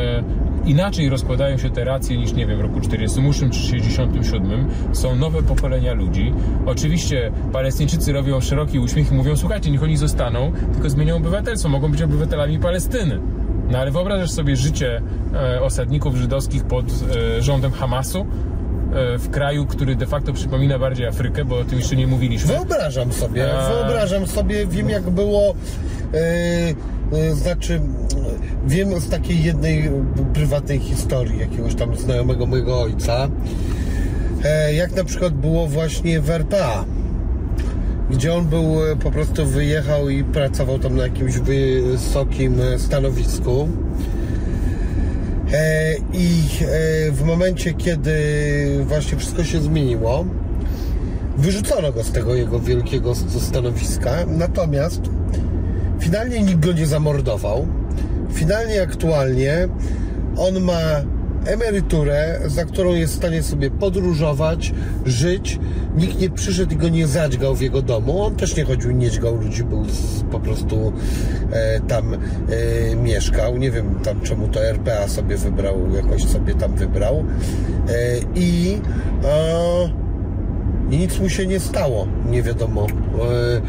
inaczej 0.64 1.08
rozkładają 1.08 1.58
się 1.58 1.70
te 1.70 1.84
racje 1.84 2.16
niż, 2.16 2.32
nie 2.32 2.46
wiem, 2.46 2.58
w 2.58 2.60
roku 2.60 2.80
48 2.80 3.50
czy 3.50 3.60
67. 3.60 4.68
Są 4.92 5.16
nowe 5.16 5.42
pokolenia 5.42 5.94
ludzi. 5.94 6.32
Oczywiście 6.66 7.32
Palestyńczycy 7.52 8.12
robią 8.12 8.40
szeroki 8.40 8.78
uśmiech 8.78 9.12
i 9.12 9.14
mówią, 9.14 9.36
słuchajcie, 9.36 9.70
niech 9.70 9.82
oni 9.82 9.96
zostaną, 9.96 10.52
tylko 10.72 10.90
zmienią 10.90 11.16
obywatelstwo, 11.16 11.68
mogą 11.68 11.90
być 11.90 12.02
obywatelami 12.02 12.58
Palestyny. 12.58 13.20
No 13.70 13.78
ale 13.78 13.90
wyobrażasz 13.90 14.30
sobie 14.30 14.56
życie 14.56 15.02
e, 15.34 15.62
osadników 15.62 16.16
żydowskich 16.16 16.64
pod 16.64 16.84
e, 16.86 17.42
rządem 17.42 17.72
Hamasu? 17.72 18.26
E, 18.94 19.18
W 19.18 19.30
kraju, 19.30 19.66
który 19.66 19.96
de 19.96 20.06
facto 20.06 20.32
przypomina 20.32 20.78
bardziej 20.78 21.06
Afrykę, 21.06 21.44
bo 21.44 21.58
o 21.58 21.64
tym 21.64 21.78
jeszcze 21.78 21.96
nie 21.96 22.06
mówiliśmy. 22.06 22.54
Wyobrażam 22.54 23.12
sobie, 23.12 23.54
A. 23.54 23.68
wyobrażam 23.68 24.26
sobie, 24.26 24.66
wiem 24.66 24.88
jak 24.88 25.10
było, 25.10 25.54
e, 26.14 27.34
znaczy 27.34 27.80
wiem 28.66 29.00
z 29.00 29.08
takiej 29.08 29.42
jednej 29.42 29.90
prywatnej 30.34 30.78
historii 30.78 31.38
jakiegoś 31.38 31.74
tam 31.74 31.96
znajomego 31.96 32.46
mojego 32.46 32.80
ojca, 32.80 33.28
jak 34.74 34.96
na 34.96 35.04
przykład 35.04 35.34
było 35.34 35.66
właśnie 35.66 36.20
w 36.20 36.30
RPA, 36.30 36.84
gdzie 38.10 38.34
on 38.34 38.44
był, 38.46 38.76
po 39.02 39.10
prostu 39.10 39.46
wyjechał 39.46 40.08
i 40.08 40.24
pracował 40.24 40.78
tam 40.78 40.96
na 40.96 41.02
jakimś 41.02 41.38
wysokim 41.38 42.56
stanowisku. 42.78 43.68
E, 45.52 45.94
I 46.12 46.42
e, 46.62 47.10
w 47.10 47.22
momencie, 47.22 47.74
kiedy 47.74 48.14
właśnie 48.84 49.18
wszystko 49.18 49.44
się 49.44 49.60
zmieniło, 49.60 50.24
wyrzucono 51.36 51.92
go 51.92 52.02
z 52.02 52.12
tego 52.12 52.34
jego 52.34 52.60
wielkiego 52.60 53.14
stanowiska, 53.14 54.10
natomiast 54.26 55.00
finalnie 56.00 56.42
nikt 56.42 56.66
go 56.66 56.72
nie 56.72 56.86
zamordował. 56.86 57.66
Finalnie 58.32 58.82
aktualnie 58.82 59.68
on 60.36 60.60
ma 60.60 60.80
emeryturę, 61.46 62.40
za 62.46 62.64
którą 62.64 62.94
jest 62.94 63.12
w 63.12 63.16
stanie 63.16 63.42
sobie 63.42 63.70
podróżować, 63.70 64.74
żyć. 65.06 65.58
Nikt 65.96 66.20
nie 66.20 66.30
przyszedł 66.30 66.74
i 66.74 66.76
go 66.76 66.88
nie 66.88 67.06
zadźgał 67.06 67.54
w 67.54 67.60
jego 67.60 67.82
domu. 67.82 68.22
On 68.22 68.36
też 68.36 68.56
nie 68.56 68.64
chodził, 68.64 68.90
nie 68.90 69.10
dźgał 69.10 69.36
ludzi, 69.36 69.64
był 69.64 69.84
z, 69.84 70.22
po 70.30 70.40
prostu 70.40 70.92
e, 71.52 71.80
tam 71.80 72.14
e, 72.14 72.96
mieszkał. 72.96 73.56
Nie 73.56 73.70
wiem 73.70 73.94
tam 74.04 74.20
czemu 74.20 74.48
to 74.48 74.64
RPA 74.64 75.08
sobie 75.08 75.36
wybrał, 75.36 75.94
jakoś 75.94 76.24
sobie 76.24 76.54
tam 76.54 76.74
wybrał. 76.74 77.24
E, 77.88 78.18
I 78.34 78.78
e, 79.24 80.09
i 80.90 80.98
nic 80.98 81.18
mu 81.20 81.28
się 81.28 81.46
nie 81.46 81.60
stało, 81.60 82.06
nie 82.30 82.42
wiadomo 82.42 82.86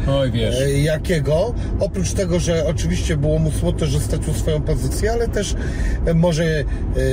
e, 0.06 0.10
Oj, 0.12 0.30
wiesz. 0.30 0.60
e, 0.60 0.70
jakiego. 0.72 1.54
Oprócz 1.80 2.12
tego, 2.12 2.40
że 2.40 2.66
oczywiście 2.66 3.16
było 3.16 3.38
mu 3.38 3.50
smutno, 3.50 3.86
że 3.86 4.00
stracił 4.00 4.34
swoją 4.34 4.62
pozycję, 4.62 5.12
ale 5.12 5.28
też 5.28 5.54
e, 6.06 6.14
może, 6.14 6.44
e, 6.44 6.64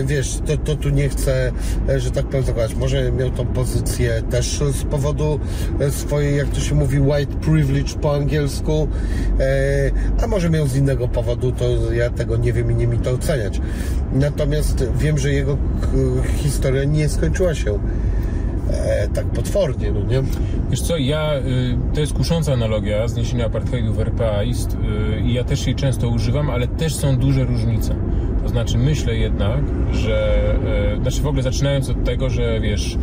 wiesz, 0.05 0.39
to, 0.45 0.57
to 0.57 0.75
tu 0.75 0.89
nie 0.89 1.09
chcę, 1.09 1.51
e, 1.89 1.99
że 1.99 2.11
tak 2.11 2.25
powiem, 2.25 2.43
zakładać, 2.45 2.75
może 2.75 3.11
miał 3.11 3.29
tą 3.29 3.45
pozycję 3.45 4.21
też 4.29 4.59
z 4.73 4.83
powodu 4.83 5.39
e, 5.79 5.91
swojej, 5.91 6.37
jak 6.37 6.47
to 6.49 6.59
się 6.59 6.75
mówi, 6.75 6.99
white 6.99 7.35
privilege 7.41 7.93
po 8.01 8.15
angielsku, 8.15 8.87
e, 9.39 9.91
a 10.23 10.27
może 10.27 10.49
miał 10.49 10.67
z 10.67 10.75
innego 10.75 11.07
powodu, 11.07 11.51
to 11.51 11.93
ja 11.93 12.09
tego 12.09 12.37
nie 12.37 12.53
wiem 12.53 12.71
i 12.71 12.75
nie 12.75 12.87
mi 12.87 12.97
to 12.97 13.11
oceniać. 13.11 13.61
Natomiast 14.13 14.85
wiem, 14.99 15.17
że 15.17 15.31
jego 15.33 15.55
k- 15.55 15.87
historia 16.37 16.83
nie 16.83 17.09
skończyła 17.09 17.55
się 17.55 17.79
e, 18.69 19.07
tak 19.07 19.25
potwornie, 19.25 19.91
no 19.91 19.99
nie? 19.99 20.23
Wiesz 20.69 20.81
co, 20.81 20.97
ja, 20.97 21.37
y, 21.37 21.77
to 21.93 21.99
jest 21.99 22.13
kusząca 22.13 22.53
analogia 22.53 23.07
zniesienia 23.07 23.45
apartheidu 23.45 23.93
w 23.93 23.99
RPA 23.99 24.43
y, 24.43 24.47
i 25.21 25.33
ja 25.33 25.43
też 25.43 25.67
jej 25.67 25.75
często 25.75 26.09
używam, 26.09 26.49
ale 26.49 26.67
też 26.67 26.95
są 26.95 27.17
duże 27.17 27.45
różnice. 27.45 27.95
To 28.43 28.49
znaczy 28.49 28.77
myślę 28.77 29.15
jednak, 29.15 29.59
że, 29.91 30.55
y, 30.97 31.01
znaczy 31.01 31.21
w 31.21 31.27
ogóle 31.27 31.43
zaczynając 31.43 31.89
od 31.89 32.03
tego, 32.03 32.29
że 32.29 32.59
wiesz, 32.59 32.97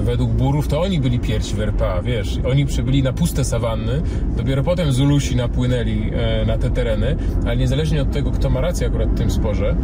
według 0.00 0.30
Burów 0.30 0.68
to 0.68 0.80
oni 0.80 1.00
byli 1.00 1.18
pierwsi 1.18 1.54
w 1.54 1.60
RPA, 1.60 2.02
wiesz, 2.02 2.38
oni 2.50 2.66
przybyli 2.66 3.02
na 3.02 3.12
puste 3.12 3.44
sawanny, 3.44 4.02
dopiero 4.36 4.62
potem 4.62 4.92
Zulusi 4.92 5.36
napłynęli 5.36 6.10
e, 6.12 6.46
na 6.46 6.58
te 6.58 6.70
tereny, 6.70 7.16
ale 7.44 7.56
niezależnie 7.56 8.02
od 8.02 8.10
tego, 8.10 8.30
kto 8.30 8.50
ma 8.50 8.60
rację 8.60 8.86
akurat 8.86 9.08
w 9.08 9.18
tym 9.18 9.30
sporze, 9.30 9.76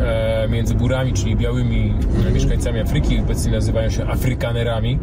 e, 0.00 0.48
między 0.48 0.74
Burami, 0.74 1.12
czyli 1.12 1.36
białymi 1.36 1.94
e, 2.28 2.32
mieszkańcami 2.32 2.80
Afryki, 2.80 3.18
obecnie 3.20 3.52
nazywają 3.52 3.90
się 3.90 4.04
Afrykanerami, 4.04 4.98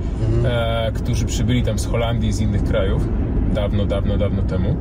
e, 0.45 0.91
którzy 0.91 1.25
przybyli 1.25 1.63
tam 1.63 1.79
z 1.79 1.85
Holandii, 1.85 2.31
z 2.31 2.39
innych 2.39 2.63
krajów, 2.63 3.07
dawno, 3.53 3.85
dawno, 3.85 4.17
dawno 4.17 4.43
temu, 4.43 4.75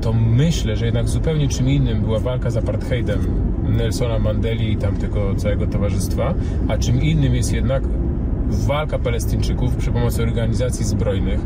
to 0.00 0.12
myślę, 0.12 0.76
że 0.76 0.84
jednak 0.84 1.08
zupełnie 1.08 1.48
czym 1.48 1.68
innym 1.68 2.00
była 2.00 2.18
walka 2.18 2.50
z 2.50 2.56
apartheidem 2.56 3.18
Nelsona 3.68 4.18
Mandeli 4.18 4.72
i 4.72 4.76
tamtego 4.76 5.34
całego 5.34 5.66
towarzystwa, 5.66 6.34
a 6.68 6.78
czym 6.78 7.02
innym 7.02 7.34
jest 7.34 7.52
jednak 7.52 7.82
walka 8.48 8.98
Palestyńczyków 8.98 9.76
przy 9.76 9.90
pomocy 9.90 10.22
organizacji 10.22 10.84
zbrojnych 10.84 11.40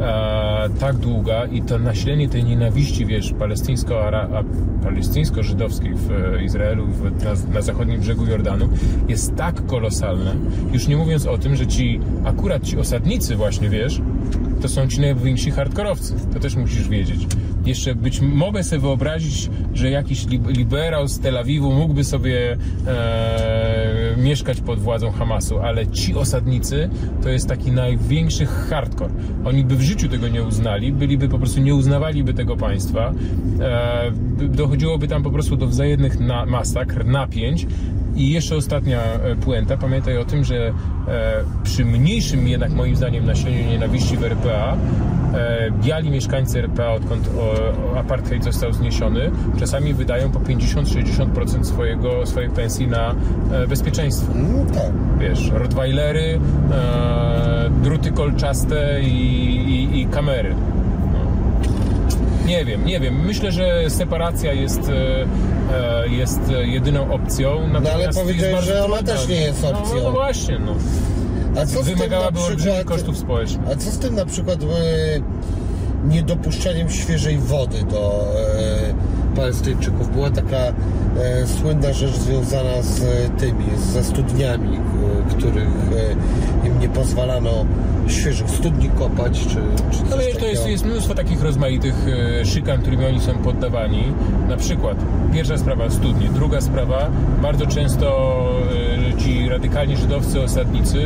e, 0.00 0.68
tak 0.80 0.96
długa 0.96 1.46
i 1.46 1.62
to 1.62 1.78
nasilenie 1.78 2.28
tej 2.28 2.44
nienawiści, 2.44 3.06
wiesz, 3.06 3.34
palestyńsko-żydowskiej 4.82 5.94
w 5.94 6.10
e, 6.10 6.44
Izraelu, 6.44 6.86
w, 6.86 7.24
na, 7.24 7.54
na 7.54 7.62
zachodnim 7.62 8.00
brzegu 8.00 8.26
Jordanu 8.26 8.68
jest 9.08 9.36
tak 9.36 9.66
kolosalne. 9.66 10.34
Już 10.72 10.88
nie 10.88 10.96
mówiąc 10.96 11.26
o 11.26 11.38
tym, 11.38 11.56
że 11.56 11.66
ci 11.66 12.00
akurat 12.24 12.62
ci 12.62 12.78
osadnicy 12.78 13.36
właśnie, 13.36 13.68
wiesz, 13.68 14.00
to 14.62 14.68
są 14.68 14.88
ci 14.88 15.00
najwięksi 15.00 15.50
hardkorowcy. 15.50 16.14
To 16.34 16.40
też 16.40 16.56
musisz 16.56 16.88
wiedzieć. 16.88 17.26
Jeszcze 17.66 17.94
być 17.94 18.20
mogę 18.20 18.64
sobie 18.64 18.80
wyobrazić, 18.80 19.50
że 19.74 19.90
jakiś 19.90 20.26
li- 20.26 20.40
liberał 20.56 21.08
z 21.08 21.20
Tel 21.20 21.38
Awiwu 21.38 21.72
mógłby 21.72 22.04
sobie 22.04 22.56
e, 22.86 24.14
mieszkać 24.16 24.60
pod 24.60 24.80
władzą 24.80 25.10
Hamasu, 25.10 25.58
ale 25.58 25.86
ci 25.86 26.14
osadnicy 26.14 26.90
to 27.22 27.28
jest 27.28 27.48
taki 27.48 27.70
największy 27.72 28.46
hardcore. 28.46 29.12
Oni 29.44 29.64
by 29.64 29.76
w 29.76 29.82
życiu 29.82 30.08
tego 30.08 30.28
nie 30.28 30.42
uznali, 30.42 30.92
byliby 30.92 31.28
po 31.28 31.38
prostu 31.38 31.60
nie 31.60 31.74
uznawaliby 31.74 32.34
tego 32.34 32.56
państwa. 32.56 33.12
E, 33.60 34.10
by- 34.10 34.48
dochodziłoby 34.48 35.08
tam 35.08 35.22
po 35.22 35.30
prostu 35.30 35.56
do 35.56 35.66
wzajemnych 35.66 36.20
na, 36.20 36.46
masakr, 36.46 37.04
napięć. 37.06 37.66
I 38.16 38.30
jeszcze 38.30 38.56
ostatnia 38.56 39.00
e, 39.02 39.36
puenta. 39.36 39.76
Pamiętaj 39.76 40.18
o 40.18 40.24
tym, 40.24 40.44
że 40.44 40.54
e, 40.56 40.72
przy 41.62 41.84
mniejszym 41.84 42.48
jednak 42.48 42.72
moim 42.72 42.96
zdaniem 42.96 43.26
nasileniu 43.26 43.70
nienawiści 43.70 44.16
w 44.16 44.24
RPA 44.24 44.76
e, 45.34 45.70
biali 45.70 46.10
mieszkańcy 46.10 46.58
RPA, 46.58 46.92
odkąd 46.92 47.30
apartheid 47.96 48.44
został 48.44 48.72
zniesiony, 48.72 49.30
czasami 49.58 49.94
wydają 49.94 50.30
po 50.30 50.38
50-60% 50.38 51.64
swojego, 51.64 52.26
swojej 52.26 52.50
pensji 52.50 52.88
na 52.88 53.14
bezpieczeństwo. 53.68 54.32
Wiesz, 55.20 55.50
rottweilery, 55.50 56.40
druty 57.82 58.12
kolczaste 58.12 59.02
i, 59.02 59.06
i, 59.06 60.00
i 60.00 60.06
kamery. 60.06 60.54
No. 62.42 62.48
Nie 62.48 62.64
wiem, 62.64 62.84
nie 62.84 63.00
wiem. 63.00 63.26
Myślę, 63.26 63.52
że 63.52 63.90
separacja 63.90 64.52
jest, 64.52 64.80
e, 64.88 65.26
e, 66.02 66.08
jest 66.08 66.40
jedyną 66.62 67.12
opcją. 67.12 67.68
Natomiast 67.68 67.98
jest 67.98 68.18
powiedziałeś, 68.18 68.64
że 68.64 68.84
ona 68.84 68.96
trudna. 68.96 69.14
też 69.14 69.28
nie 69.28 69.40
jest 69.40 69.64
opcją. 69.64 69.96
No, 69.96 70.02
no 70.02 70.12
właśnie, 70.12 70.58
no. 70.58 70.74
A 71.62 71.66
co 71.66 71.82
Wymagałaby 71.82 72.40
olbrzymich 72.40 72.84
kosztów 72.84 73.18
społecznych. 73.18 73.68
A 73.72 73.76
co 73.76 73.90
z 73.90 73.98
tym 73.98 74.14
na 74.14 74.26
przykład 74.26 74.58
e, 74.62 74.66
niedopuszczaniem 76.08 76.90
świeżej 76.90 77.38
wody 77.38 77.82
do 77.82 78.24
Palestyńczyków? 79.36 80.12
Była 80.12 80.30
taka 80.30 80.56
e, 80.56 80.72
słynna 81.46 81.92
rzecz 81.92 82.16
związana 82.16 82.82
z 82.82 83.02
e, 83.02 83.28
tymi, 83.38 83.64
ze 83.92 84.04
studniami, 84.04 84.76
e, 84.76 85.30
których 85.30 85.68
e, 86.64 86.68
im 86.68 86.78
nie 86.80 86.88
pozwalano 86.88 87.50
świeżych 88.06 88.50
studni 88.50 88.88
kopać, 88.88 89.40
czy, 89.40 89.56
czy 89.90 89.98
coś 89.98 90.12
Ale 90.12 90.24
to 90.24 90.46
jest, 90.46 90.68
jest 90.68 90.84
mnóstwo 90.84 91.14
takich 91.14 91.42
rozmaitych 91.42 91.94
e, 92.40 92.46
szykan, 92.46 92.80
którymi 92.80 93.06
oni 93.06 93.20
są 93.20 93.32
poddawani. 93.32 94.04
Na 94.48 94.56
przykład 94.56 94.96
pierwsza 95.32 95.58
sprawa 95.58 95.90
studnie, 95.90 96.28
druga 96.28 96.60
sprawa 96.60 97.10
bardzo 97.42 97.66
często 97.66 98.38
ci 99.18 99.48
radykalni 99.48 99.96
żydowscy 99.96 100.40
osadnicy 100.40 101.04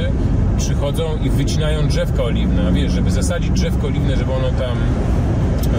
przychodzą 0.58 1.04
i 1.24 1.30
wycinają 1.30 1.88
drzewka 1.88 2.22
oliwne. 2.22 2.68
A 2.68 2.70
wiesz, 2.70 2.92
żeby 2.92 3.10
zasadzić 3.10 3.50
drzewko 3.50 3.86
oliwne, 3.86 4.16
żeby 4.16 4.32
ono 4.32 4.50
tam 4.50 4.76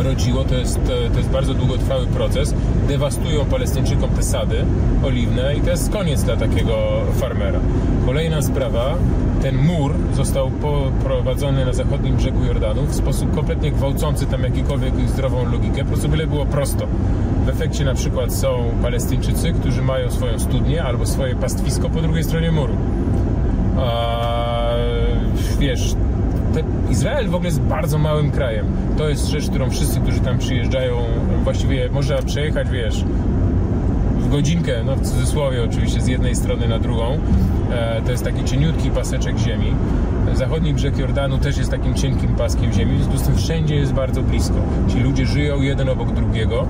rodziło, 0.04 0.44
to 0.44 0.56
jest, 0.56 0.80
to 1.14 1.18
jest 1.18 1.30
bardzo 1.30 1.54
długotrwały 1.54 2.08
proces. 2.08 2.54
Dewastują 2.88 3.46
Palestyńczykom 3.46 4.10
te 4.10 4.24
sady 4.24 4.66
oliwne 5.06 5.56
i 5.56 5.62
to 5.62 5.70
jest 5.70 5.92
koniec 5.92 6.24
dla 6.24 6.36
takiego 6.36 6.74
farmera. 7.14 7.60
Kolejna 8.06 8.42
sprawa, 8.42 8.96
ten 9.42 9.58
mur 9.58 9.94
został 10.14 10.52
poprowadzony 10.52 11.66
na 11.66 11.74
zachodnim 11.74 12.16
brzegu 12.16 12.46
Jordanu 12.46 12.82
w 12.82 12.96
sposób 12.96 13.36
kompletnie 13.36 13.72
gwałcący 13.72 14.26
tam 14.26 14.44
jakikolwiek 14.44 14.94
zdrową 15.10 15.52
logikę, 15.52 15.84
po 15.84 15.88
prostu 15.88 16.10
byle 16.10 16.28
było 16.28 16.46
prosto. 16.46 16.88
W 17.46 17.50
efekcie 17.50 17.86
na 17.86 17.94
przykład 17.94 18.34
są 18.34 18.64
Palestyńczycy, 18.82 19.54
którzy 19.54 19.82
mają 19.82 20.12
swoją 20.12 20.40
studnię 20.40 20.84
albo 20.84 21.06
swoje 21.06 21.36
pastwisko 21.36 21.90
po 21.90 22.02
drugiej 22.02 22.24
stronie 22.24 22.52
muru. 22.52 22.74
A, 23.78 24.76
wiesz, 25.60 25.96
Izrael 26.90 27.30
w 27.30 27.36
ogóle 27.36 27.48
jest 27.48 27.62
bardzo 27.62 27.98
małym 27.98 28.32
krajem. 28.32 28.66
To 28.98 29.10
jest 29.10 29.28
rzecz, 29.28 29.50
którą 29.50 29.70
wszyscy, 29.70 30.00
którzy 30.00 30.20
tam 30.20 30.38
przyjeżdżają, 30.38 30.96
właściwie 31.44 31.90
można 31.90 32.18
przejechać, 32.18 32.70
wiesz, 32.70 33.04
w 34.20 34.30
godzinkę, 34.30 34.84
no 34.86 34.96
w 34.96 35.02
cudzysłowie 35.02 35.64
oczywiście, 35.64 36.02
z 36.02 36.08
jednej 36.08 36.36
strony 36.36 36.68
na 36.68 36.80
drugą. 36.80 37.18
E, 37.72 38.02
to 38.06 38.12
jest 38.12 38.24
taki 38.24 38.44
cieniutki 38.44 38.90
paseczek 38.90 39.38
ziemi. 39.38 39.74
Zachodni 40.34 40.74
brzeg 40.74 40.98
Jordanu 40.98 41.38
też 41.38 41.58
jest 41.58 41.72
takim 41.72 41.94
cienkim 41.94 42.36
paskiem 42.36 42.74
ziemi, 42.74 42.98
w 42.98 42.98
związku 42.98 43.18
z 43.18 43.24
tym 43.24 43.38
wszędzie 43.38 43.76
jest 43.76 43.94
bardzo 43.94 44.22
blisko. 44.22 44.56
Ci 44.88 45.00
ludzie 45.00 45.26
żyją 45.26 45.62
jeden 45.62 45.90
obok 45.90 46.12
drugiego 46.12 46.66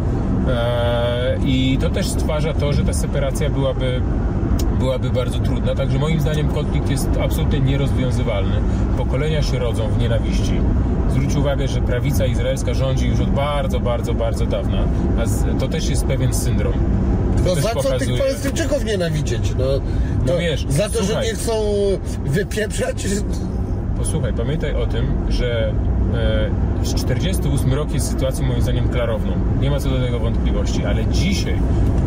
e, 0.48 1.38
i 1.45 1.78
to 1.82 1.90
też 1.90 2.08
stwarza 2.08 2.54
to, 2.54 2.74
że 2.74 2.84
ta 2.84 2.94
separacja 2.94 3.49
byłaby 3.49 4.02
byłaby 4.80 5.10
bardzo 5.10 5.40
trudna, 5.40 5.76
także 5.76 5.99
moim 5.99 6.22
zdaniem 6.22 6.48
konflikt 6.48 6.90
jest 6.90 7.10
absolutnie 7.24 7.60
nierozwiązywalny. 7.60 8.56
Pokolenia 8.98 9.41
się 9.41 9.60
rodzą 9.60 9.88
w 9.88 9.98
nienawiści. 9.99 10.54
Zwróć 11.10 11.36
uwagę, 11.36 11.68
że 11.68 11.82
prawica 11.82 12.26
izraelska 12.26 12.74
rządzi 12.74 13.08
już 13.08 13.20
od 13.20 13.30
bardzo, 13.30 13.80
bardzo, 13.80 14.14
bardzo 14.14 14.45
dawna, 14.45 14.78
a 15.20 15.60
to 15.60 15.68
też 15.68 15.90
jest 15.90 16.06
pewien 16.06 16.34
syndrom. 16.34 16.74
No 17.45 17.56
za 17.56 17.62
co 17.62 17.68
tych 17.76 17.84
pokazuje- 17.84 18.18
Palestyńczyków 18.18 18.86
nienawidzieć? 18.86 19.54
No, 19.60 19.66
No 20.26 20.34
to 20.34 20.40
wiesz, 20.40 20.66
za 20.70 20.90
to, 20.90 20.99
że 20.99 21.06
słuchaj. 21.06 21.26
nie 21.28 21.34
chcą 21.34 21.52
wypieprzać? 22.26 23.08
Posłuchaj, 23.98 24.34
pamiętaj 24.34 24.74
o 24.76 24.88
tym, 24.88 25.06
że 25.30 25.74
e, 26.14 26.49
48 26.84 27.74
rok 27.74 27.94
jest 27.94 28.12
sytuacją 28.12 28.45
moim 28.45 28.62
zdaniem 28.62 28.90
klarowną. 28.90 29.32
Nie 29.62 29.72
ma 29.72 29.80
co 29.80 29.90
do 29.90 29.99
tego 29.99 30.20
wątpliwości, 30.20 30.86
ale 30.86 31.06
dzisiaj 31.06 31.60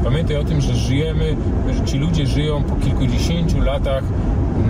pamiętaj 0.05 0.37
o 0.37 0.45
tym, 0.45 0.61
że 0.61 0.75
żyjemy, 0.75 1.37
że 1.77 1.85
ci 1.85 1.99
ludzie 1.99 2.27
żyją 2.27 2.63
po 2.63 2.77
kilkudziesięciu 2.77 3.61
latach 3.61 4.05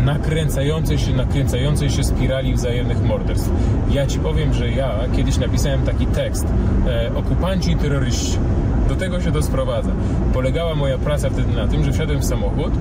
nakręcającej 0.05 0.99
się, 0.99 1.13
nakręcającej 1.13 1.91
się 1.91 2.05
spirali 2.05 2.55
wzajemnych 2.55 3.03
morderstw. 3.03 3.51
Ja 3.91 4.07
ci 4.07 4.19
powiem, 4.19 4.55
że 4.55 4.71
ja 4.71 4.95
kiedyś 5.17 5.39
napisałem 5.39 5.83
taki 5.83 6.07
tekst 6.07 6.47
e, 6.87 7.11
okupanci 7.15 7.71
i 7.71 7.77
terroryści. 7.77 8.39
Do 8.89 8.97
tego 8.97 9.21
się 9.21 9.33
to 9.33 9.43
sprowadza. 9.43 9.91
Polegała 10.35 10.75
moja 10.75 10.99
praca 10.99 11.31
wtedy 11.31 11.53
na 11.57 11.69
tym, 11.69 11.85
że 11.85 11.93
wsiadłem 11.93 12.21
w 12.21 12.25
samochód 12.25 12.73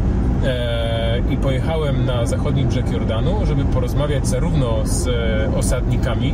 e, 0.45 1.21
i 1.29 1.37
pojechałem 1.37 2.05
na 2.05 2.25
zachodni 2.25 2.65
brzeg 2.65 2.91
Jordanu, 2.91 3.45
żeby 3.45 3.65
porozmawiać 3.65 4.27
zarówno 4.27 4.77
z 4.83 5.07
e, 5.07 5.57
osadnikami, 5.57 6.33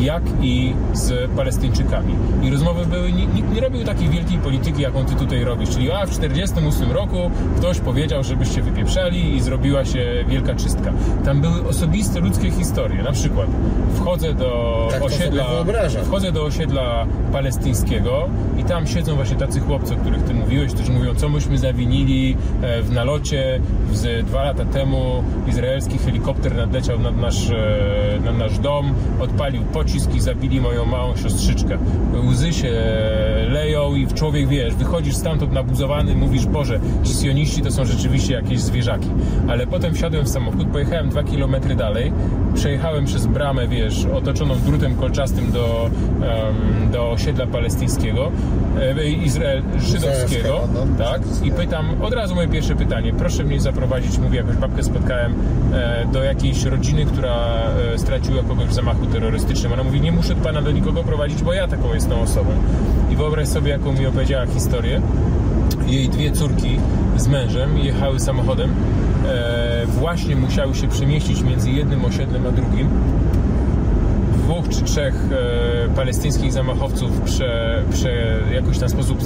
jak 0.00 0.22
i 0.42 0.74
z 0.92 1.30
Palestyńczykami. 1.30 2.14
I 2.42 2.50
rozmowy 2.50 2.86
były, 2.86 3.12
nikt 3.12 3.54
nie 3.54 3.60
robił 3.60 3.84
takiej 3.84 4.08
wielkiej 4.08 4.38
polityki, 4.38 4.82
jaką 4.82 5.04
ty 5.04 5.14
tutaj 5.14 5.44
robisz, 5.44 5.70
czyli 5.70 5.90
a 5.92 6.06
w 6.06 6.10
48 6.10 6.92
roku 6.92 7.30
ktoś 7.56 7.80
powiedział, 7.80 8.22
żebyście 8.22 8.62
wypieprzali 8.62 9.36
i 9.36 9.40
zrobiła 9.40 9.84
się 9.84 10.24
wielka 10.28 10.54
czystka. 10.54 10.92
Tam 11.24 11.40
były 11.40 11.68
osobiste 11.68 12.20
ludzkie 12.20 12.50
historie, 12.50 13.02
na 13.02 13.12
przykład 13.12 13.48
wchodzę 13.94 14.34
do 14.34 14.88
Tak 14.90 15.02
osiedla, 15.02 15.44
wchodzę 16.04 16.32
do 16.32 16.44
osiedla 16.44 17.06
palestyńskiego 17.32 18.28
i 18.58 18.64
tam 18.64 18.86
siedzą 18.86 19.14
właśnie 19.14 19.36
tacy 19.36 19.60
chłopcy, 19.60 19.94
o 19.94 19.96
których 19.96 20.22
ty 20.22 20.34
mówiłeś, 20.34 20.72
którzy 20.72 20.92
mówią, 20.92 21.14
co 21.14 21.28
myśmy 21.28 21.58
zawinili 21.58 22.36
e, 22.62 22.82
w 22.82 22.92
nalocie 22.92 23.60
z 23.92 24.26
dwa 24.26 24.44
lata 24.44 24.64
temu 24.64 25.24
izraelski 25.48 25.98
helikopter 25.98 26.56
nadleciał 26.56 26.98
nad 26.98 27.16
nasz, 27.16 27.50
e, 27.50 28.20
nad 28.24 28.38
nasz 28.38 28.58
dom, 28.58 28.94
odpalił 29.20 29.62
pocisk 29.62 29.83
i 30.14 30.20
zabili 30.20 30.60
moją 30.60 30.84
małą 30.84 31.16
siostrzyczkę. 31.16 31.78
Łzy 32.28 32.52
się 32.52 32.72
leją 33.48 33.94
i 33.94 34.06
człowiek, 34.06 34.48
wiesz, 34.48 34.74
wychodzisz 34.74 35.16
stamtąd 35.16 35.52
nabuzowany, 35.52 36.14
mówisz, 36.14 36.46
Boże, 36.46 36.80
ci 37.04 37.14
sioniści 37.14 37.62
to 37.62 37.70
są 37.70 37.84
rzeczywiście 37.84 38.34
jakieś 38.34 38.60
zwierzaki. 38.60 39.08
Ale 39.48 39.66
potem 39.66 39.94
wsiadłem 39.94 40.24
w 40.24 40.28
samochód, 40.28 40.68
pojechałem 40.68 41.08
dwa 41.08 41.22
kilometry 41.22 41.74
dalej, 41.74 42.12
przejechałem 42.54 43.04
przez 43.04 43.26
bramę, 43.26 43.68
wiesz, 43.68 44.04
otoczoną 44.04 44.54
drutem 44.66 44.94
kolczastym 44.94 45.52
do, 45.52 45.90
em, 46.22 46.90
do 46.92 47.10
osiedla 47.10 47.46
palestyńskiego, 47.46 48.32
e, 48.98 49.08
Izrael, 49.10 49.62
żydowskiego, 49.78 50.60
no. 50.74 51.04
tak, 51.04 51.22
i 51.44 51.50
pytam, 51.50 52.02
od 52.02 52.12
razu 52.12 52.34
moje 52.34 52.48
pierwsze 52.48 52.76
pytanie, 52.76 53.12
proszę 53.18 53.44
mnie 53.44 53.60
zaprowadzić, 53.60 54.18
mówię, 54.18 54.36
jakąś 54.36 54.56
babkę 54.56 54.82
spotkałem, 54.82 55.34
e, 55.72 56.06
do 56.12 56.22
jakiejś 56.22 56.64
rodziny, 56.64 57.04
która 57.04 57.36
e, 57.94 57.98
straciła 57.98 58.42
kogoś 58.42 58.66
w 58.66 58.74
zamachu 58.74 59.06
terrorystycznym. 59.06 59.72
Ona 59.74 59.84
mówi, 59.84 60.00
nie 60.00 60.12
muszę 60.12 60.34
pana 60.34 60.62
do 60.62 60.70
nikogo 60.70 61.04
prowadzić, 61.04 61.42
bo 61.42 61.52
ja 61.52 61.68
taką 61.68 61.94
jestem 61.94 62.18
osobą. 62.18 62.50
I 63.10 63.16
wyobraź 63.16 63.48
sobie, 63.48 63.70
jaką 63.70 63.92
mi 63.92 64.06
opowiedziała 64.06 64.46
historię. 64.46 65.00
Jej 65.86 66.08
dwie 66.08 66.32
córki 66.32 66.80
z 67.16 67.28
mężem 67.28 67.78
jechały 67.78 68.20
samochodem, 68.20 68.70
e, 69.26 69.86
właśnie 69.86 70.36
musiały 70.36 70.74
się 70.74 70.88
przemieścić 70.88 71.42
między 71.42 71.70
jednym 71.70 72.04
osiedlem 72.04 72.46
a 72.46 72.50
drugim. 72.50 72.88
Dwóch 74.32 74.68
czy 74.68 74.82
trzech 74.82 75.14
e, 75.14 75.88
palestyńskich 75.88 76.52
zamachowców 76.52 77.20
prze, 77.20 77.82
prze, 77.90 78.40
jakoś 78.52 78.78
tam 78.78 78.88
sposób 78.88 79.18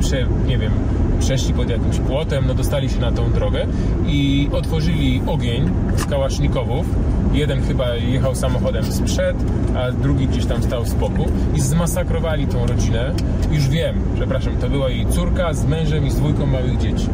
prze, 0.00 0.26
nie 0.46 0.58
wiem, 0.58 0.72
przeszli 1.18 1.54
pod 1.54 1.70
jakimś 1.70 1.98
płotem, 1.98 2.44
no 2.46 2.54
dostali 2.54 2.90
się 2.90 3.00
na 3.00 3.12
tą 3.12 3.32
drogę 3.32 3.66
i 4.06 4.48
otworzyli 4.52 5.22
ogień 5.26 5.70
z 5.96 6.04
kałasznikowów. 6.04 6.86
Jeden 7.32 7.62
chyba 7.62 7.94
jechał 7.94 8.34
samochodem 8.34 8.84
sprzed, 8.92 9.36
a 9.76 9.92
drugi 9.92 10.26
gdzieś 10.26 10.46
tam 10.46 10.62
stał 10.62 10.84
z 10.84 10.94
boku 10.94 11.24
i 11.54 11.60
zmasakrowali 11.60 12.46
tą 12.46 12.66
rodzinę. 12.66 13.12
Już 13.50 13.68
wiem, 13.68 13.96
przepraszam, 14.14 14.56
to 14.56 14.68
była 14.68 14.90
jej 14.90 15.06
córka 15.06 15.54
z 15.54 15.66
mężem 15.66 16.06
i 16.06 16.10
z 16.10 16.16
dwójką 16.16 16.46
małych 16.46 16.78
dzieci. 16.78 17.08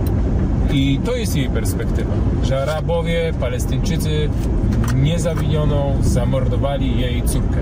I 0.73 1.01
to 1.05 1.17
jest 1.17 1.37
jej 1.37 1.49
perspektywa, 1.49 2.13
że 2.43 2.63
Arabowie, 2.63 3.33
Palestyńczycy 3.41 4.29
niezawinioną 4.95 5.97
zamordowali 6.03 7.01
jej 7.01 7.23
córkę. 7.23 7.59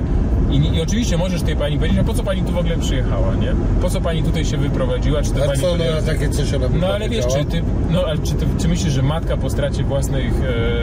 I, 0.52 0.76
I 0.76 0.80
oczywiście 0.82 1.16
możesz 1.16 1.42
tej 1.42 1.56
pani 1.56 1.76
powiedzieć, 1.78 1.98
a 1.98 2.04
po 2.04 2.14
co 2.14 2.22
pani 2.22 2.42
tu 2.42 2.52
w 2.52 2.58
ogóle 2.58 2.76
przyjechała, 2.76 3.34
nie? 3.34 3.52
Po 3.82 3.90
co 3.90 4.00
pani 4.00 4.22
tutaj 4.22 4.44
się 4.44 4.56
wyprowadziła? 4.56 5.22
Czy 5.22 5.30
to 5.30 5.44
A 5.44 5.46
pani 5.46 5.60
co 5.60 5.66
ona 5.72 5.78
powiedziała- 5.84 6.02
takie 6.02 6.28
coś 6.28 6.54
ona 6.54 6.66
no 6.80 6.86
ale 6.86 7.08
wiesz, 7.08 7.26
czy 7.26 7.44
ty, 7.44 7.62
no, 7.90 8.04
ale 8.04 8.18
czy, 8.18 8.34
ty, 8.34 8.46
czy 8.58 8.68
myślisz, 8.68 8.92
że 8.92 9.02
matka 9.02 9.36
po 9.36 9.50
stracie 9.50 9.84
własnych 9.84 10.32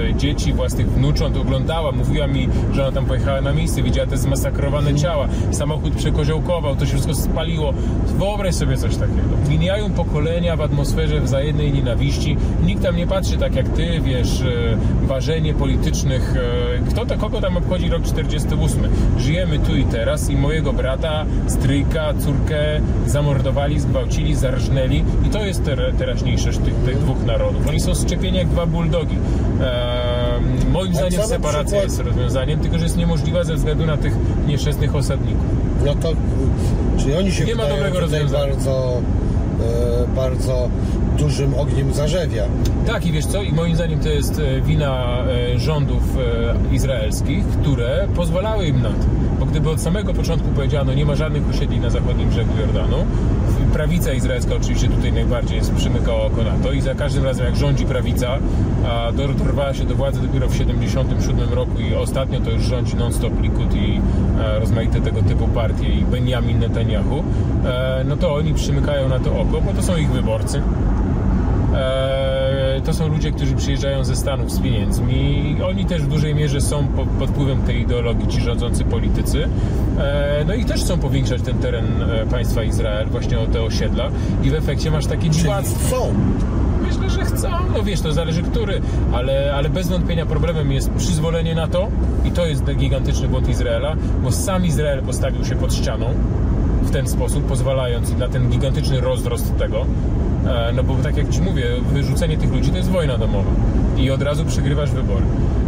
e, 0.09 0.13
dzieci, 0.15 0.53
własnych 0.53 0.89
wnucząt 0.91 1.37
oglądała, 1.37 1.91
mówiła 1.91 2.27
mi, 2.27 2.49
że 2.73 2.83
ona 2.83 2.91
tam 2.91 3.05
pojechała 3.05 3.41
na 3.41 3.53
miejsce, 3.53 3.83
widziała 3.83 4.07
te 4.07 4.17
zmasakrowane 4.17 4.95
ciała, 4.95 5.27
samochód 5.51 5.93
przekoziołkował, 5.95 6.75
to 6.75 6.85
się 6.85 6.91
wszystko 6.91 7.15
spaliło. 7.15 7.73
Wyobraź 8.17 8.55
sobie 8.55 8.77
coś 8.77 8.95
takiego. 8.95 9.59
Mijają 9.59 9.89
pokolenia 9.91 10.55
w 10.55 10.61
atmosferze 10.61 11.19
wzajemnej 11.21 11.73
nienawiści, 11.73 12.37
nikt 12.65 12.83
tam 12.83 12.95
nie 12.95 13.07
patrzy 13.07 13.37
tak 13.37 13.55
jak 13.55 13.69
ty, 13.69 14.01
wiesz, 14.03 14.41
e, 14.41 14.77
ważenie 15.07 15.53
politycznych, 15.53 16.33
e, 16.85 16.89
kto 16.91 17.05
to, 17.05 17.17
kogo 17.17 17.41
tam 17.41 17.57
obchodzi 17.57 17.89
rok 17.89 18.03
48. 18.03 18.83
Żyjemy 19.17 19.58
tu 19.59 19.75
i 19.75 19.83
teraz 19.83 20.29
i 20.29 20.35
mojego 20.35 20.73
brata, 20.73 21.25
stryjka, 21.47 22.13
córkę 22.13 22.59
zamordowali, 23.07 23.79
zgwałcili, 23.79 24.35
zarżnęli 24.35 25.03
i 25.27 25.29
to 25.29 25.45
jest 25.45 25.63
ter, 25.65 25.93
teraźniejszość 25.97 26.57
tych, 26.57 26.73
tych 26.75 26.99
dwóch 26.99 27.25
narodów. 27.25 27.67
Oni 27.67 27.79
są 27.79 27.95
szczepieni 27.95 28.37
jak 28.37 28.47
dwa 28.47 28.65
buldogi. 28.65 29.15
Ehm, 29.15 30.71
moim 30.71 30.93
zdaniem 30.95 31.23
separacja 31.23 31.63
przykład- 31.63 31.83
jest 31.83 31.99
rozwiązaniem, 31.99 32.59
tylko 32.59 32.77
że 32.77 32.83
jest 32.83 32.97
niemożliwa 32.97 33.43
ze 33.43 33.55
względu 33.55 33.85
na 33.85 33.97
tych 33.97 34.13
nieszczęsnych 34.47 34.95
osadników. 34.95 35.45
No 35.85 35.95
to, 35.95 36.11
czyli 36.97 37.15
oni 37.15 37.31
się 37.31 37.45
Nie 37.45 37.55
ma 37.55 37.65
dobrego 37.67 37.99
rozwiązania. 37.99 38.45
bardzo, 38.45 39.01
e, 40.03 40.15
bardzo 40.15 40.69
dużym 41.17 41.53
ogniem 41.55 41.93
zarzewia. 41.93 42.43
Tak 42.87 43.05
i 43.05 43.11
wiesz 43.11 43.25
co, 43.25 43.41
i 43.41 43.51
moim 43.53 43.75
zdaniem 43.75 43.99
to 43.99 44.09
jest 44.09 44.39
e, 44.39 44.61
wina 44.61 45.17
e, 45.53 45.59
rządów 45.59 46.03
izraelskich, 46.71 47.45
które 47.47 48.07
pozwalały 48.15 48.67
im 48.67 48.81
na 48.81 48.89
to. 48.89 49.38
Gdyby 49.49 49.69
od 49.69 49.81
samego 49.81 50.13
początku 50.13 50.49
powiedziano, 50.49 50.93
nie 50.93 51.05
ma 51.05 51.15
żadnych 51.15 51.49
osiedli 51.49 51.79
na 51.79 51.89
zachodnim 51.89 52.29
brzegu 52.29 52.51
Jordanu, 52.59 53.05
prawica 53.73 54.13
izraelska 54.13 54.55
oczywiście 54.55 54.87
tutaj 54.87 55.13
najbardziej 55.13 55.61
przymykała 55.77 56.21
oko 56.21 56.43
na 56.43 56.63
to 56.63 56.71
i 56.71 56.81
za 56.81 56.95
każdym 56.95 57.25
razem 57.25 57.45
jak 57.45 57.55
rządzi 57.55 57.85
prawica, 57.85 58.37
a 58.87 59.11
dorwała 59.11 59.73
się 59.73 59.85
do 59.85 59.95
władzy 59.95 60.21
dopiero 60.21 60.47
w 60.47 60.55
77 60.55 61.53
roku 61.53 61.79
i 61.79 61.95
ostatnio 61.95 62.39
to 62.39 62.51
już 62.51 62.63
rządzi 62.63 62.95
non-stop 62.95 63.41
Likud 63.41 63.75
i 63.75 64.01
e, 64.39 64.59
rozmaite 64.59 65.01
tego 65.01 65.21
typu 65.21 65.47
partie 65.47 65.89
i 65.89 66.05
Benjamin 66.05 66.59
Netanyahu, 66.59 67.23
e, 67.65 68.03
no 68.07 68.17
to 68.17 68.35
oni 68.35 68.53
przymykają 68.53 69.09
na 69.09 69.19
to 69.19 69.39
oko, 69.39 69.61
bo 69.61 69.73
to 69.73 69.81
są 69.81 69.97
ich 69.97 70.09
wyborcy. 70.09 70.61
E, 71.75 72.48
to 72.81 72.93
są 72.93 73.07
ludzie, 73.07 73.31
którzy 73.31 73.55
przyjeżdżają 73.55 74.03
ze 74.03 74.15
Stanów 74.15 74.51
z 74.51 74.59
pieniędzmi. 74.59 75.57
Oni 75.69 75.85
też 75.85 76.01
w 76.01 76.07
dużej 76.07 76.35
mierze 76.35 76.61
są 76.61 76.87
po, 76.87 77.05
pod 77.05 77.29
wpływem 77.29 77.61
tej 77.61 77.81
ideologii 77.81 78.27
ci 78.27 78.41
rządzący 78.41 78.83
politycy. 78.83 79.47
E, 79.99 80.43
no 80.47 80.53
i 80.53 80.65
też 80.65 80.81
chcą 80.81 80.99
powiększać 80.99 81.41
ten 81.41 81.57
teren 81.57 81.85
e, 82.03 82.25
państwa 82.25 82.63
Izrael, 82.63 83.07
właśnie 83.07 83.39
o 83.39 83.47
te 83.47 83.63
osiedla. 83.63 84.09
I 84.43 84.49
w 84.49 84.53
efekcie 84.53 84.91
masz 84.91 85.05
takie 85.05 85.29
dziwactwo. 85.29 85.89
są. 85.89 86.13
Myślę, 86.81 87.09
że 87.09 87.25
chcą. 87.25 87.49
No 87.73 87.83
wiesz, 87.83 88.01
to 88.01 88.13
zależy 88.13 88.43
który, 88.43 88.81
ale, 89.13 89.53
ale 89.55 89.69
bez 89.69 89.87
wątpienia 89.87 90.25
problemem 90.25 90.71
jest 90.71 90.89
przyzwolenie 90.89 91.55
na 91.55 91.67
to 91.67 91.87
i 92.25 92.31
to 92.31 92.45
jest 92.45 92.63
gigantyczny 92.75 93.27
błąd 93.27 93.49
Izraela, 93.49 93.95
bo 94.23 94.31
sam 94.31 94.65
Izrael 94.65 95.01
postawił 95.01 95.45
się 95.45 95.55
pod 95.55 95.73
ścianą 95.73 96.13
w 96.81 96.91
ten 96.91 97.07
sposób, 97.07 97.45
pozwalając 97.45 98.17
na 98.17 98.27
ten 98.27 98.49
gigantyczny 98.49 99.01
rozrost 99.01 99.57
tego. 99.57 99.85
E, 100.49 100.73
No 100.73 100.83
bo 100.83 100.95
tak 100.95 101.17
jak 101.17 101.29
Ci 101.29 101.41
mówię, 101.41 101.65
wyrzucenie 101.93 102.37
tych 102.37 102.51
ludzi 102.53 102.71
to 102.71 102.77
jest 102.77 102.89
wojna 102.89 103.17
domowa 103.17 103.51
i 103.97 104.11
od 104.11 104.21
razu 104.21 104.45
przegrywasz 104.45 104.91
wybory. 104.91 105.25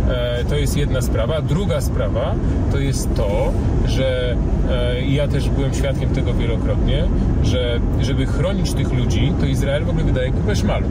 E, 0.10 0.46
To 0.46 0.56
jest 0.56 0.78
jedna 0.78 1.02
sprawa. 1.02 1.42
Druga 1.42 1.82
sprawa 1.82 2.36
to 2.72 2.80
jest 2.80 3.16
to, 3.16 3.52
że 3.86 4.36
e, 4.72 5.02
ja 5.02 5.28
też 5.28 5.50
byłem 5.50 5.74
świadkiem 5.74 6.10
tego 6.10 6.34
wielokrotnie, 6.34 7.04
że 7.44 7.80
żeby 8.02 8.26
chronić 8.26 8.74
tych 8.74 8.94
ludzi, 8.94 9.34
to 9.40 9.46
Izrael 9.46 9.86
w 9.86 9.90
ogóle 9.90 10.04
wydaje 10.06 10.32
kupę 10.32 10.56
szmalu. 10.56 10.88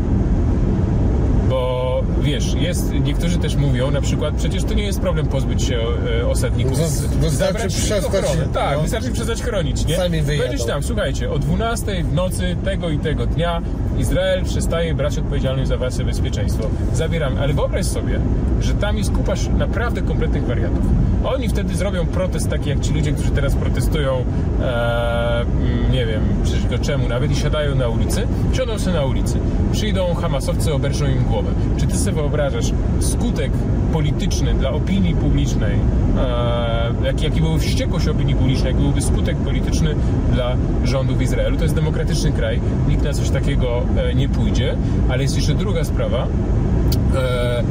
Wiesz, 2.22 2.54
jest, 2.54 2.92
niektórzy 2.92 3.38
też 3.38 3.56
mówią, 3.56 3.90
na 3.90 4.00
przykład, 4.00 4.34
przecież 4.34 4.64
to 4.64 4.74
nie 4.74 4.84
jest 4.84 5.00
problem 5.00 5.26
pozbyć 5.26 5.62
się 5.62 5.78
e, 6.20 6.26
osadników. 6.26 6.76
Z- 6.76 7.06
wystarczy 7.06 7.68
przestać-. 7.68 8.48
Tak, 8.54 8.76
no. 8.76 8.82
wystarczy 8.82 9.10
przestać 9.12 9.42
chronić, 9.42 9.86
nie? 9.86 9.96
Sami. 9.96 10.22
Powiedzieć 10.22 10.64
tam, 10.64 10.82
słuchajcie, 10.82 11.30
o 11.30 11.38
12 11.38 12.04
w 12.04 12.12
nocy 12.12 12.56
tego 12.64 12.90
i 12.90 12.98
tego 12.98 13.26
dnia 13.26 13.62
Izrael 13.98 14.44
przestaje 14.44 14.94
brać 14.94 15.18
odpowiedzialność 15.18 15.68
za 15.68 15.76
wasze 15.76 16.04
bezpieczeństwo. 16.04 16.64
Zabieramy. 16.94 17.40
Ale 17.40 17.54
wyobraź 17.54 17.86
sobie, 17.86 18.20
że 18.60 18.74
tam 18.74 18.98
jest 18.98 19.12
kupa 19.12 19.34
naprawdę 19.58 20.02
kompletnych 20.02 20.46
wariatów. 20.46 20.84
Oni 21.24 21.48
wtedy 21.48 21.74
zrobią 21.76 22.06
protest 22.06 22.50
taki 22.50 22.68
jak 22.68 22.80
ci 22.80 22.92
ludzie, 22.94 23.12
którzy 23.12 23.30
teraz 23.30 23.54
protestują, 23.54 24.24
e, 24.62 25.44
nie 25.92 26.06
wiem 26.06 26.22
przeciwko 26.44 26.78
czemu 26.78 27.08
nawet 27.08 27.32
i 27.32 27.36
siadają 27.36 27.74
na 27.74 27.88
ulicy, 27.88 28.26
siądą 28.52 28.78
sobie 28.78 28.96
na 28.96 29.04
ulicy. 29.04 29.38
Przyjdą 29.72 30.14
Hamasowcy, 30.14 30.72
oberżą 30.74 31.06
im 31.06 31.24
głowę. 31.24 31.50
Czy 31.76 31.86
ty 31.86 31.98
sobie 31.98 32.09
wyobrażasz 32.12 32.72
skutek 33.00 33.52
polityczny 33.92 34.54
dla 34.54 34.70
opinii 34.70 35.14
publicznej, 35.14 35.74
e, 36.18 37.06
jaki, 37.06 37.24
jaki 37.24 37.40
byłby 37.40 37.58
wściekłość 37.58 38.08
opinii 38.08 38.34
publicznej, 38.34 38.72
jaki 38.72 38.82
byłby 38.82 39.02
skutek 39.02 39.36
polityczny 39.36 39.94
dla 40.32 40.56
rządów 40.84 41.22
Izraelu? 41.22 41.56
To 41.56 41.62
jest 41.62 41.74
demokratyczny 41.74 42.32
kraj, 42.32 42.60
nikt 42.88 43.04
na 43.04 43.12
coś 43.12 43.30
takiego 43.30 43.82
e, 43.96 44.14
nie 44.14 44.28
pójdzie, 44.28 44.76
ale 45.08 45.22
jest 45.22 45.36
jeszcze 45.36 45.54
druga 45.54 45.84
sprawa. 45.84 46.26
E, 47.16 47.62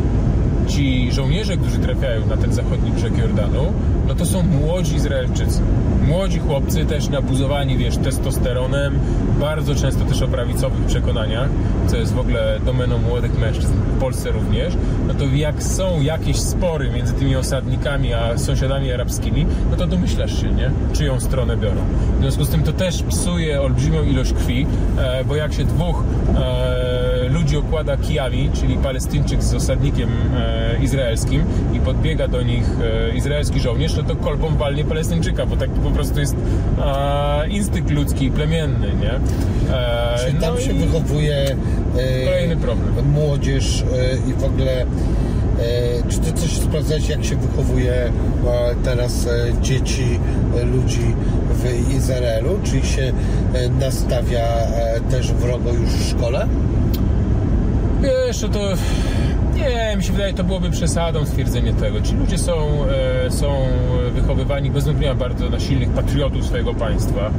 ci 0.67 1.11
żołnierze, 1.11 1.57
którzy 1.57 1.79
trafiają 1.79 2.25
na 2.25 2.37
ten 2.37 2.53
zachodni 2.53 2.91
brzeg 2.91 3.17
Jordanu, 3.17 3.73
no 4.09 4.15
to 4.15 4.25
są 4.25 4.43
młodzi 4.43 4.95
Izraelczycy. 4.95 5.61
Młodzi 6.07 6.39
chłopcy 6.39 6.85
też 6.85 7.09
nabuzowani, 7.09 7.77
wiesz, 7.77 7.97
testosteronem, 7.97 8.99
bardzo 9.39 9.75
często 9.75 10.05
też 10.05 10.21
o 10.21 10.27
prawicowych 10.27 10.85
przekonaniach, 10.85 11.49
co 11.87 11.97
jest 11.97 12.13
w 12.13 12.19
ogóle 12.19 12.59
domeną 12.65 12.97
młodych 12.97 13.39
mężczyzn, 13.39 13.73
w 13.73 13.99
Polsce 13.99 14.31
również, 14.31 14.73
no 15.07 15.13
to 15.13 15.25
jak 15.25 15.63
są 15.63 16.01
jakieś 16.01 16.37
spory 16.37 16.89
między 16.89 17.13
tymi 17.13 17.35
osadnikami 17.35 18.13
a 18.13 18.37
sąsiadami 18.37 18.91
arabskimi, 18.91 19.45
no 19.71 19.77
to 19.77 19.87
domyślasz 19.87 20.41
się, 20.41 20.51
nie? 20.51 20.71
Czyją 20.93 21.19
stronę 21.19 21.57
biorą. 21.57 21.81
W 22.17 22.21
związku 22.21 22.43
z 22.43 22.49
tym 22.49 22.63
to 22.63 22.73
też 22.73 23.03
psuje 23.03 23.61
olbrzymią 23.61 24.03
ilość 24.03 24.33
krwi, 24.33 24.67
e, 24.97 25.23
bo 25.23 25.35
jak 25.35 25.53
się 25.53 25.63
dwóch 25.63 26.03
e, 26.35 27.29
ludzi 27.29 27.57
okłada 27.57 27.97
kijami, 27.97 28.49
czyli 28.53 28.77
Palestyńczyk 28.77 29.43
z 29.43 29.53
osadnikiem 29.53 30.09
e, 30.37 30.83
izraelskim 30.83 31.43
i 31.73 31.79
podbiega 31.79 32.27
do 32.27 32.41
nich 32.41 32.65
izraelski 33.15 33.59
żołnierz, 33.59 33.93
no 34.01 34.03
to 34.03 34.15
kolbą 34.15 34.55
walnie 34.57 34.83
Palestyńczyka, 34.85 35.45
bo 35.45 35.55
tak 35.57 35.69
po 35.69 35.89
prostu 35.91 36.19
jest 36.19 36.35
e, 36.85 37.47
instynkt 37.47 37.91
ludzki 37.91 38.25
i 38.25 38.31
plemienny, 38.31 38.87
nie? 39.01 39.11
E, 39.75 40.17
Czy 40.19 40.33
tam 40.33 40.53
no 40.55 40.61
się 40.61 40.73
wychowuje 40.73 41.35
e, 41.97 42.25
Kolejny 42.25 42.57
problem. 42.57 43.09
młodzież 43.11 43.81
e, 43.81 44.29
i 44.29 44.33
w 44.33 44.43
ogóle 44.43 44.81
e, 44.81 44.85
czy 46.09 46.19
ty 46.19 46.33
coś 46.33 46.51
sprawdzałeś, 46.51 47.09
jak 47.09 47.23
się 47.25 47.35
wychowuje 47.35 47.93
e, 47.93 48.11
teraz 48.83 49.27
dzieci 49.61 50.19
ludzi 50.73 51.15
w 51.53 51.93
Izraelu? 51.97 52.59
Czy 52.63 52.87
się 52.87 53.11
nastawia 53.79 54.47
też 55.11 55.31
wrogo 55.33 55.73
już 55.73 55.89
w 55.89 56.09
szkole? 56.09 56.47
Wiesz, 58.01 58.41
no 58.41 58.47
to 58.49 58.59
nie, 59.59 59.97
mi 59.97 60.03
się 60.03 60.13
wydaje, 60.13 60.33
to 60.33 60.43
byłoby 60.43 60.69
przesadą 60.69 61.25
stwierdzenie 61.25 61.73
tego. 61.73 62.01
Ci 62.01 62.15
ludzie 62.15 62.37
są, 62.37 62.85
e, 63.25 63.31
są 63.31 63.67
wychowywani 64.15 64.71
bez 64.71 64.85
wątpienia 64.85 65.15
bardzo 65.15 65.49
na 65.49 65.59
silnych 65.59 65.89
patriotów 65.89 66.45
swojego 66.45 66.73
państwa. 66.73 67.31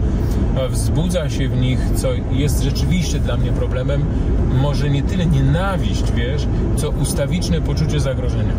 Wzbudza 0.70 1.30
się 1.30 1.48
w 1.48 1.60
nich, 1.60 1.78
co 1.96 2.08
jest 2.32 2.62
rzeczywiście 2.62 3.18
dla 3.18 3.36
mnie 3.36 3.52
problemem, 3.52 4.04
może 4.62 4.90
nie 4.90 5.02
tyle 5.02 5.26
nienawiść, 5.26 6.12
wiesz, 6.12 6.46
co 6.76 6.90
ustawiczne 6.90 7.60
poczucie 7.60 8.00
zagrożenia. 8.00 8.52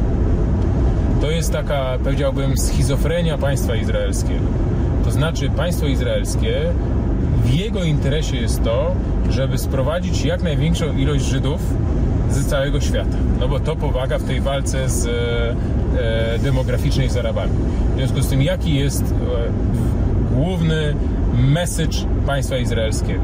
To 1.22 1.32
jest 1.32 1.52
taka, 1.52 1.98
powiedziałbym, 2.04 2.58
schizofrenia 2.58 3.38
państwa 3.38 3.76
izraelskiego. 3.76 4.46
To 5.04 5.12
znaczy, 5.12 5.50
państwo 5.50 5.86
izraelskie 5.86 6.62
w 7.46 7.54
jego 7.54 7.84
interesie 7.84 8.38
jest 8.38 8.64
to, 8.64 8.96
żeby 9.30 9.58
sprowadzić 9.58 10.26
jak 10.26 10.44
największą 10.44 10.98
ilość 10.98 11.26
Żydów 11.26 11.62
z 12.32 12.48
całego 12.48 12.82
świata. 12.82 13.18
No 13.40 13.48
bo 13.48 13.60
to 13.60 13.76
pomaga 13.76 14.18
w 14.18 14.24
tej 14.24 14.42
walce 14.42 14.90
z 14.90 15.06
e, 15.06 15.12
e, 16.36 16.40
demograficznej 16.40 17.10
z 17.10 17.18
Arabami. 17.18 17.52
W 17.94 17.98
związku 17.98 18.22
z 18.22 18.28
tym, 18.28 18.42
jaki 18.42 18.76
jest 18.76 19.04
e, 19.04 20.36
główny 20.36 20.96
message 21.34 21.98
państwa 22.26 22.58
izraelskiego? 22.58 23.24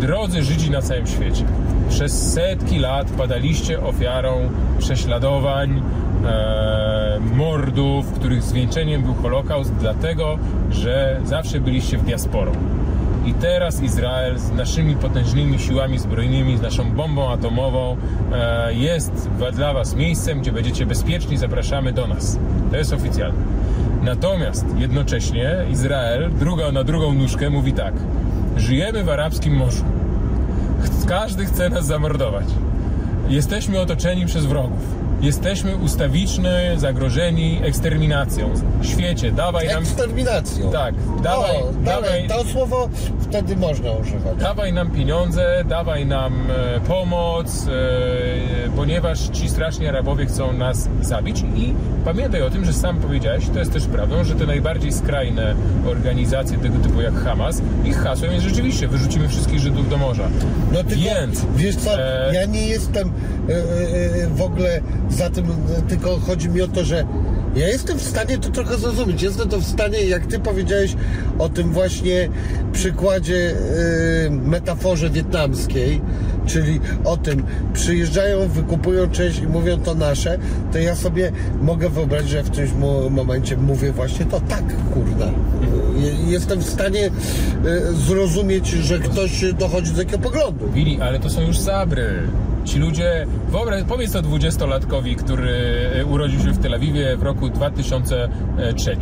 Drodzy 0.00 0.42
Żydzi 0.42 0.70
na 0.70 0.82
całym 0.82 1.06
świecie, 1.06 1.44
przez 1.88 2.32
setki 2.32 2.78
lat 2.78 3.10
padaliście 3.10 3.80
ofiarą 3.80 4.48
prześladowań, 4.78 5.82
e, 6.24 7.18
mordów, 7.34 8.12
których 8.12 8.42
zwieńczeniem 8.42 9.02
był 9.02 9.14
Holokaust, 9.14 9.74
dlatego, 9.80 10.38
że 10.70 11.20
zawsze 11.24 11.60
byliście 11.60 11.98
w 11.98 12.04
diasporą. 12.04 12.52
I 13.28 13.34
teraz 13.34 13.82
Izrael 13.82 14.38
z 14.38 14.52
naszymi 14.52 14.96
potężnymi 14.96 15.58
siłami 15.58 15.98
zbrojnymi, 15.98 16.56
z 16.56 16.60
naszą 16.60 16.90
bombą 16.90 17.30
atomową 17.30 17.96
e, 18.32 18.74
jest 18.74 19.28
dla 19.52 19.72
Was 19.72 19.94
miejscem, 19.94 20.40
gdzie 20.40 20.52
będziecie 20.52 20.86
bezpieczni, 20.86 21.36
zapraszamy 21.36 21.92
do 21.92 22.06
nas. 22.06 22.38
To 22.70 22.76
jest 22.76 22.92
oficjalne. 22.92 23.38
Natomiast 24.02 24.66
jednocześnie 24.78 25.56
Izrael, 25.70 26.30
druga 26.38 26.72
na 26.72 26.84
drugą 26.84 27.14
nóżkę, 27.14 27.50
mówi 27.50 27.72
tak. 27.72 27.94
Żyjemy 28.56 29.04
w 29.04 29.08
arabskim 29.08 29.56
morzu. 29.56 29.84
Każdy 31.06 31.44
chce 31.44 31.68
nas 31.70 31.86
zamordować. 31.86 32.46
Jesteśmy 33.28 33.80
otoczeni 33.80 34.26
przez 34.26 34.46
wrogów. 34.46 35.07
Jesteśmy 35.20 35.76
ustawicznie 35.76 36.72
zagrożeni 36.76 37.60
eksterminacją. 37.64 38.50
Świecie, 38.82 39.32
dawaj 39.32 39.66
nam 39.66 39.82
Eksterminacją. 39.82 40.70
tak, 40.72 40.94
dawaj, 41.22 41.56
o, 41.56 41.72
dawaj, 41.84 42.28
To 42.28 42.44
słowo 42.44 42.88
wtedy 43.20 43.56
można 43.56 43.92
używać. 43.92 44.38
dawaj 44.40 44.72
nam 44.72 44.90
pieniądze, 44.90 45.64
dawaj 45.68 46.06
nam 46.06 46.32
e, 46.50 46.80
pomoc, 46.80 47.66
e, 47.66 48.70
ponieważ 48.76 49.28
ci 49.28 49.48
straszni 49.48 49.86
Arabowie 49.86 50.26
chcą 50.26 50.52
nas 50.52 50.88
zabić 51.02 51.44
i 51.56 51.74
pamiętaj 52.04 52.42
o 52.42 52.50
tym, 52.50 52.64
że 52.64 52.72
sam 52.72 52.96
powiedziałeś, 52.96 53.44
to 53.52 53.58
jest 53.58 53.72
też 53.72 53.84
prawdą, 53.86 54.24
że 54.24 54.34
te 54.34 54.46
najbardziej 54.46 54.92
skrajne 54.92 55.54
organizacje 55.90 56.58
tego 56.58 56.78
typu 56.78 57.00
jak 57.00 57.14
Hamas, 57.14 57.62
ich 57.84 57.96
hasłem 57.98 58.32
jest 58.32 58.44
rzeczywiście 58.44 58.88
wyrzucimy 58.88 59.28
wszystkich 59.28 59.58
Żydów 59.58 59.88
do 59.90 59.96
morza. 59.96 60.28
No 60.72 60.84
tylko, 60.84 61.04
Więc, 61.04 61.44
wiesz 61.56 61.76
co, 61.76 62.00
e, 62.02 62.30
ja 62.34 62.44
nie 62.44 62.66
jestem 62.68 63.08
e, 63.48 63.52
e, 63.52 64.26
w 64.26 64.42
ogóle 64.42 64.80
za 65.10 65.30
tym, 65.30 65.44
e, 65.78 65.82
tylko 65.88 66.18
chodzi 66.26 66.48
mi 66.48 66.62
o 66.62 66.68
to, 66.68 66.84
że 66.84 67.04
ja 67.56 67.68
jestem 67.68 67.98
w 67.98 68.02
stanie 68.02 68.38
to 68.38 68.48
trochę 68.50 68.76
zrozumieć. 68.76 69.22
Jestem 69.22 69.48
to 69.48 69.58
w 69.60 69.64
stanie, 69.64 70.02
jak 70.04 70.26
ty 70.26 70.38
powiedziałeś 70.38 70.96
o 71.38 71.48
tym 71.48 71.72
właśnie 71.72 72.28
przykładzie, 72.72 73.50
e, 74.26 74.30
metaforze 74.30 75.10
wietnamskiej, 75.10 76.00
czyli 76.46 76.80
o 77.04 77.16
tym, 77.16 77.42
przyjeżdżają, 77.72 78.48
wykupują 78.48 79.10
część 79.10 79.38
i 79.38 79.46
mówią 79.46 79.78
to 79.80 79.94
nasze, 79.94 80.38
to 80.72 80.78
ja 80.78 80.94
sobie 80.96 81.32
mogę 81.62 81.88
wyobrazić, 81.88 82.30
że 82.30 82.42
w 82.42 82.50
którymś 82.50 82.72
mo- 82.72 83.10
momencie 83.10 83.56
mówię 83.56 83.92
właśnie 83.92 84.24
to 84.26 84.40
tak, 84.40 84.62
kurna. 84.94 85.26
Je- 85.96 86.32
Jestem 86.32 86.58
w 86.60 86.68
stanie 86.70 87.06
e, 87.06 87.10
zrozumieć, 87.92 88.68
że 88.68 88.98
ktoś 88.98 89.52
dochodzi 89.54 89.90
do 89.92 89.98
takiego 89.98 90.18
poglądu. 90.18 90.68
Wili, 90.72 91.00
ale 91.00 91.18
to 91.20 91.30
są 91.30 91.40
już 91.40 91.58
zabry. 91.58 92.08
Ci 92.68 92.78
ludzie, 92.78 93.26
wyobraź, 93.48 93.84
powiedz 93.88 94.12
to 94.12 94.22
dwudziestolatkowi, 94.22 95.16
który 95.16 95.50
e, 96.00 96.04
urodził 96.04 96.40
się 96.40 96.52
w 96.52 96.58
Tel 96.58 96.74
Awiwie 96.74 97.16
w 97.16 97.22
roku 97.22 97.48
2003, 97.48 98.96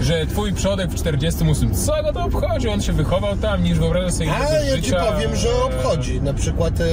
że 0.00 0.26
twój 0.26 0.52
przodek 0.52 0.90
w 0.90 0.94
48, 0.94 1.74
co 1.74 2.02
go 2.02 2.12
to 2.12 2.24
obchodzi? 2.24 2.68
On 2.68 2.80
się 2.82 2.92
wychował 2.92 3.36
tam, 3.36 3.62
niż 3.64 3.78
wyobraża 3.78 4.10
sobie 4.10 4.32
A 4.32 4.52
ja 4.52 4.76
ci 4.76 4.84
życia. 4.84 5.04
powiem, 5.12 5.36
że 5.36 5.48
obchodzi. 5.64 6.20
Na 6.22 6.34
przykład 6.34 6.80
e, 6.80 6.86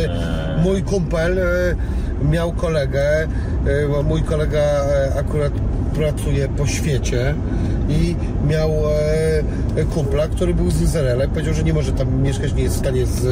mój 0.64 0.84
kumpel 0.84 1.40
e, 1.40 1.46
miał 2.26 2.52
kolegę, 2.52 3.24
e, 3.24 3.28
bo 3.92 4.04
mój 4.04 4.24
kolega 4.24 4.60
e, 4.60 5.14
akurat 5.20 5.54
pracuje 5.96 6.48
po 6.50 6.68
świecie 6.68 7.36
i 7.90 8.16
miał 8.48 8.72
e, 9.76 9.84
kumpla, 9.84 10.28
który 10.28 10.54
był 10.54 10.72
z 10.72 10.82
Izraela 10.82 11.26
i 11.26 11.28
powiedział, 11.28 11.54
że 11.54 11.64
nie 11.64 11.74
może 11.74 11.92
tam 11.92 12.22
mieszkać, 12.22 12.54
nie 12.54 12.64
jest 12.64 12.76
w 12.76 12.80
stanie 12.80 13.06
z 13.06 13.26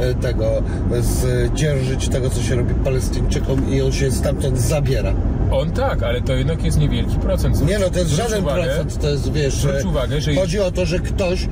e, 0.00 0.14
tego 0.14 0.62
zdzierżyć 1.00 2.08
tego, 2.08 2.30
co 2.30 2.42
się 2.42 2.54
robi 2.56 2.74
Palestyńczykom 2.74 3.70
i 3.70 3.82
on 3.82 3.92
się 3.92 4.10
stamtąd 4.10 4.60
zabiera. 4.60 5.14
On 5.50 5.70
tak, 5.70 6.02
ale 6.02 6.20
to 6.20 6.32
jednak 6.32 6.64
jest 6.64 6.78
niewielki 6.78 7.16
procent. 7.16 7.68
Nie 7.68 7.78
no, 7.78 7.90
to 7.90 7.98
jest 7.98 8.10
Zwróć 8.10 8.28
żaden 8.28 8.44
uwagę, 8.44 8.64
procent, 8.64 9.00
to 9.00 9.10
jest, 9.10 9.32
wiesz, 9.32 9.54
Zwróć 9.54 9.84
e, 9.84 9.88
uwagę, 9.88 10.20
że 10.20 10.34
chodzi 10.34 10.60
o 10.60 10.70
to, 10.70 10.86
że 10.86 10.98
ktoś 10.98 11.48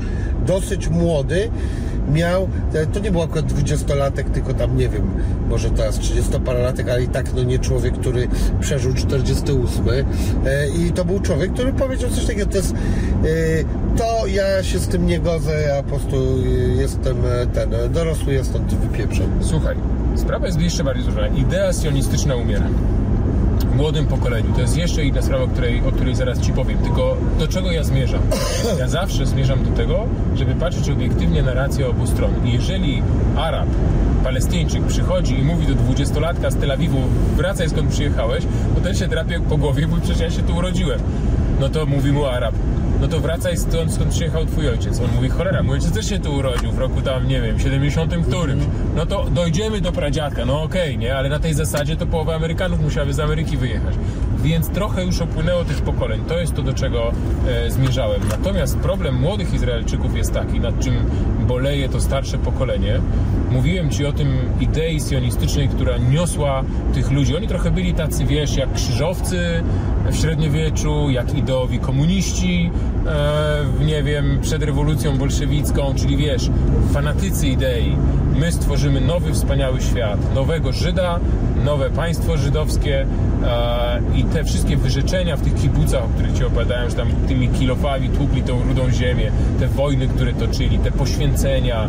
dosyć 0.47 0.89
młody 0.89 1.51
miał, 2.13 2.49
to 2.93 3.01
nie 3.01 3.11
był 3.11 3.23
akurat 3.23 3.47
dwudziestolatek, 3.47 4.31
tylko 4.31 4.55
tam, 4.55 4.77
nie 4.77 4.89
wiem, 4.89 5.11
może 5.49 5.71
teraz 5.71 5.99
30-paralatek, 5.99 6.91
ale 6.91 7.03
i 7.03 7.09
tak, 7.09 7.35
no 7.35 7.43
nie 7.43 7.59
człowiek, 7.59 7.95
który 7.95 8.29
przeżył 8.61 8.95
48 8.95 9.89
e, 10.47 10.69
i 10.69 10.93
to 10.93 11.05
był 11.05 11.21
człowiek, 11.21 11.53
który 11.53 11.73
powiedział 11.73 12.11
coś 12.11 12.25
takiego, 12.25 12.47
to 12.47 12.57
jest, 12.57 12.75
e, 12.75 12.77
to 13.97 14.27
ja 14.27 14.63
się 14.63 14.79
z 14.79 14.89
tym 14.89 15.07
nie 15.07 15.21
godzę, 15.21 15.63
ja 15.63 15.83
po 15.83 15.89
prostu 15.89 16.17
e, 16.17 16.49
jestem 16.83 17.17
ten, 17.55 17.71
dorosły, 17.93 18.35
ja 18.35 18.45
stąd 18.45 18.75
wypieprzam. 18.75 19.27
Słuchaj, 19.41 19.77
sprawa 20.17 20.47
jest 20.47 20.61
jeszcze 20.61 20.85
bardziej 20.85 21.05
złożona. 21.05 21.29
Idea 21.29 21.73
sionistyczna 21.73 22.37
umiera. 22.37 22.67
Młodym 23.77 24.07
pokoleniu. 24.07 24.53
To 24.55 24.61
jest 24.61 24.77
jeszcze 24.77 25.05
inna 25.05 25.23
sprawa, 25.23 25.45
o 25.45 25.49
której, 25.49 25.83
o 25.89 25.93
której 25.93 26.15
zaraz 26.15 26.41
Ci 26.41 26.53
powiem. 26.53 26.79
Tylko 26.79 27.17
do 27.39 27.49
czego 27.49 27.73
ja 27.73 27.85
zmierzam? 27.85 28.21
Ja 28.79 28.89
zawsze 28.89 29.27
zmierzam 29.27 29.65
do 29.65 29.71
tego, 29.71 30.07
żeby 30.35 30.55
patrzeć 30.55 30.91
obiektywnie 30.91 31.43
na 31.43 31.55
rację 31.55 31.89
obu 31.89 32.07
stron. 32.07 32.31
I 32.47 32.53
jeżeli 32.53 33.03
Arab, 33.37 33.69
Palestyńczyk 34.25 34.87
przychodzi 34.87 35.41
i 35.41 35.43
mówi 35.43 35.67
do 35.67 35.75
dwudziestolatka 35.75 36.51
z 36.51 36.57
Tel 36.57 36.71
Awiwu 36.71 36.99
wracaj 37.37 37.71
skąd 37.71 37.91
przyjechałeś, 37.91 38.45
to 38.75 38.81
ten 38.81 38.95
się 38.95 39.09
drapie 39.09 39.41
po 39.41 39.57
głowie, 39.57 39.87
bo 39.87 39.97
przecież 39.97 40.21
ja 40.21 40.31
się 40.31 40.43
tu 40.43 40.57
urodziłem. 40.57 41.01
No 41.63 41.69
to 41.69 41.87
mówi 41.87 42.13
mu 42.13 42.27
Arab, 42.27 42.55
no 43.01 43.09
to 43.09 43.21
wracaj 43.21 43.57
stąd, 43.57 43.93
skąd 43.93 44.11
przyjechał 44.11 44.47
twój 44.47 44.69
ojciec. 44.69 45.01
On 45.01 45.15
mówi, 45.15 45.29
cholera, 45.29 45.63
mój 45.63 45.75
ojciec 45.75 45.93
też 45.93 46.09
się 46.09 46.19
tu 46.19 46.35
urodził 46.35 46.73
w 46.73 46.79
roku 46.79 47.01
tam, 47.01 47.29
nie 47.29 47.41
wiem, 47.41 47.59
70 47.59 48.15
którymś. 48.27 48.65
No 48.97 49.07
to 49.07 49.25
dojdziemy 49.31 49.81
do 49.81 49.93
pradziadka, 49.93 50.45
no 50.45 50.63
okej, 50.63 50.99
nie? 50.99 51.17
Ale 51.17 51.29
na 51.29 51.39
tej 51.39 51.55
zasadzie 51.55 51.97
to 51.97 52.07
połowa 52.07 52.35
Amerykanów 52.35 52.81
musiałaby 52.81 53.15
z 53.15 53.21
Ameryki 53.21 53.57
wyjechać. 53.57 53.95
Więc 54.43 54.69
trochę 54.69 55.05
już 55.05 55.21
upłynęło 55.21 55.65
tych 55.65 55.83
pokoleń. 55.83 56.25
To 56.29 56.39
jest 56.39 56.55
to, 56.55 56.63
do 56.63 56.75
czego 56.75 57.13
e, 57.49 57.71
zmierzałem. 57.71 58.21
Natomiast 58.31 58.79
problem 58.79 59.15
młodych 59.15 59.55
Izraelczyków 59.55 60.17
jest 60.17 60.33
taki, 60.33 60.61
nad 60.61 60.81
czym 60.81 60.95
boleje 61.47 61.89
to 61.89 62.01
starsze 62.01 62.39
pokolenie, 62.39 63.01
Mówiłem 63.53 63.91
Ci 63.91 64.07
o 64.07 64.13
tym 64.13 64.37
idei 64.61 65.01
sionistycznej, 65.01 65.69
która 65.69 65.99
niosła 65.99 66.63
tych 66.95 67.11
ludzi. 67.11 67.37
Oni 67.37 67.49
trochę 67.49 67.71
byli 67.71 67.95
tacy, 67.95 68.25
wiesz, 68.25 68.57
jak 68.57 68.73
krzyżowcy 68.73 69.63
w 70.11 70.17
średniowieczu, 70.17 71.11
jak 71.11 71.35
ideowi 71.35 71.79
komuniści, 71.79 72.71
e, 73.07 73.85
nie 73.85 74.03
wiem, 74.03 74.39
przed 74.43 74.63
rewolucją 74.63 75.19
bolszewicką, 75.19 75.95
czyli 75.97 76.17
wiesz, 76.17 76.51
fanatycy 76.93 77.49
idei. 77.49 77.97
My 78.37 78.53
stworzymy 78.53 79.01
nowy, 79.01 79.33
wspaniały 79.33 79.81
świat, 79.81 80.35
nowego 80.35 80.73
Żyda, 80.73 81.21
nowe 81.65 81.91
państwo 81.91 82.37
żydowskie 82.37 83.07
e, 83.45 84.01
i 84.15 84.25
te 84.25 84.45
wszystkie 84.45 84.77
wyrzeczenia 84.77 85.37
w 85.37 85.43
tych 85.43 85.55
kibucach, 85.55 86.05
o 86.05 86.09
których 86.09 86.39
Ci 86.39 86.45
opowiadałem, 86.45 86.91
że 86.91 86.97
tam 86.97 87.09
tymi 87.29 87.49
kilofami 87.49 88.09
tłukli 88.09 88.43
tą 88.43 88.63
rudą 88.63 88.91
ziemię, 88.91 89.33
te 89.61 89.69
wojny, 89.69 90.09
które 90.09 90.33
toczyli, 90.33 90.79
te 90.79 90.91
poświęcenia. 90.91 91.89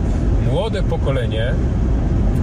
Młode 0.51 0.83
pokolenie 0.83 1.52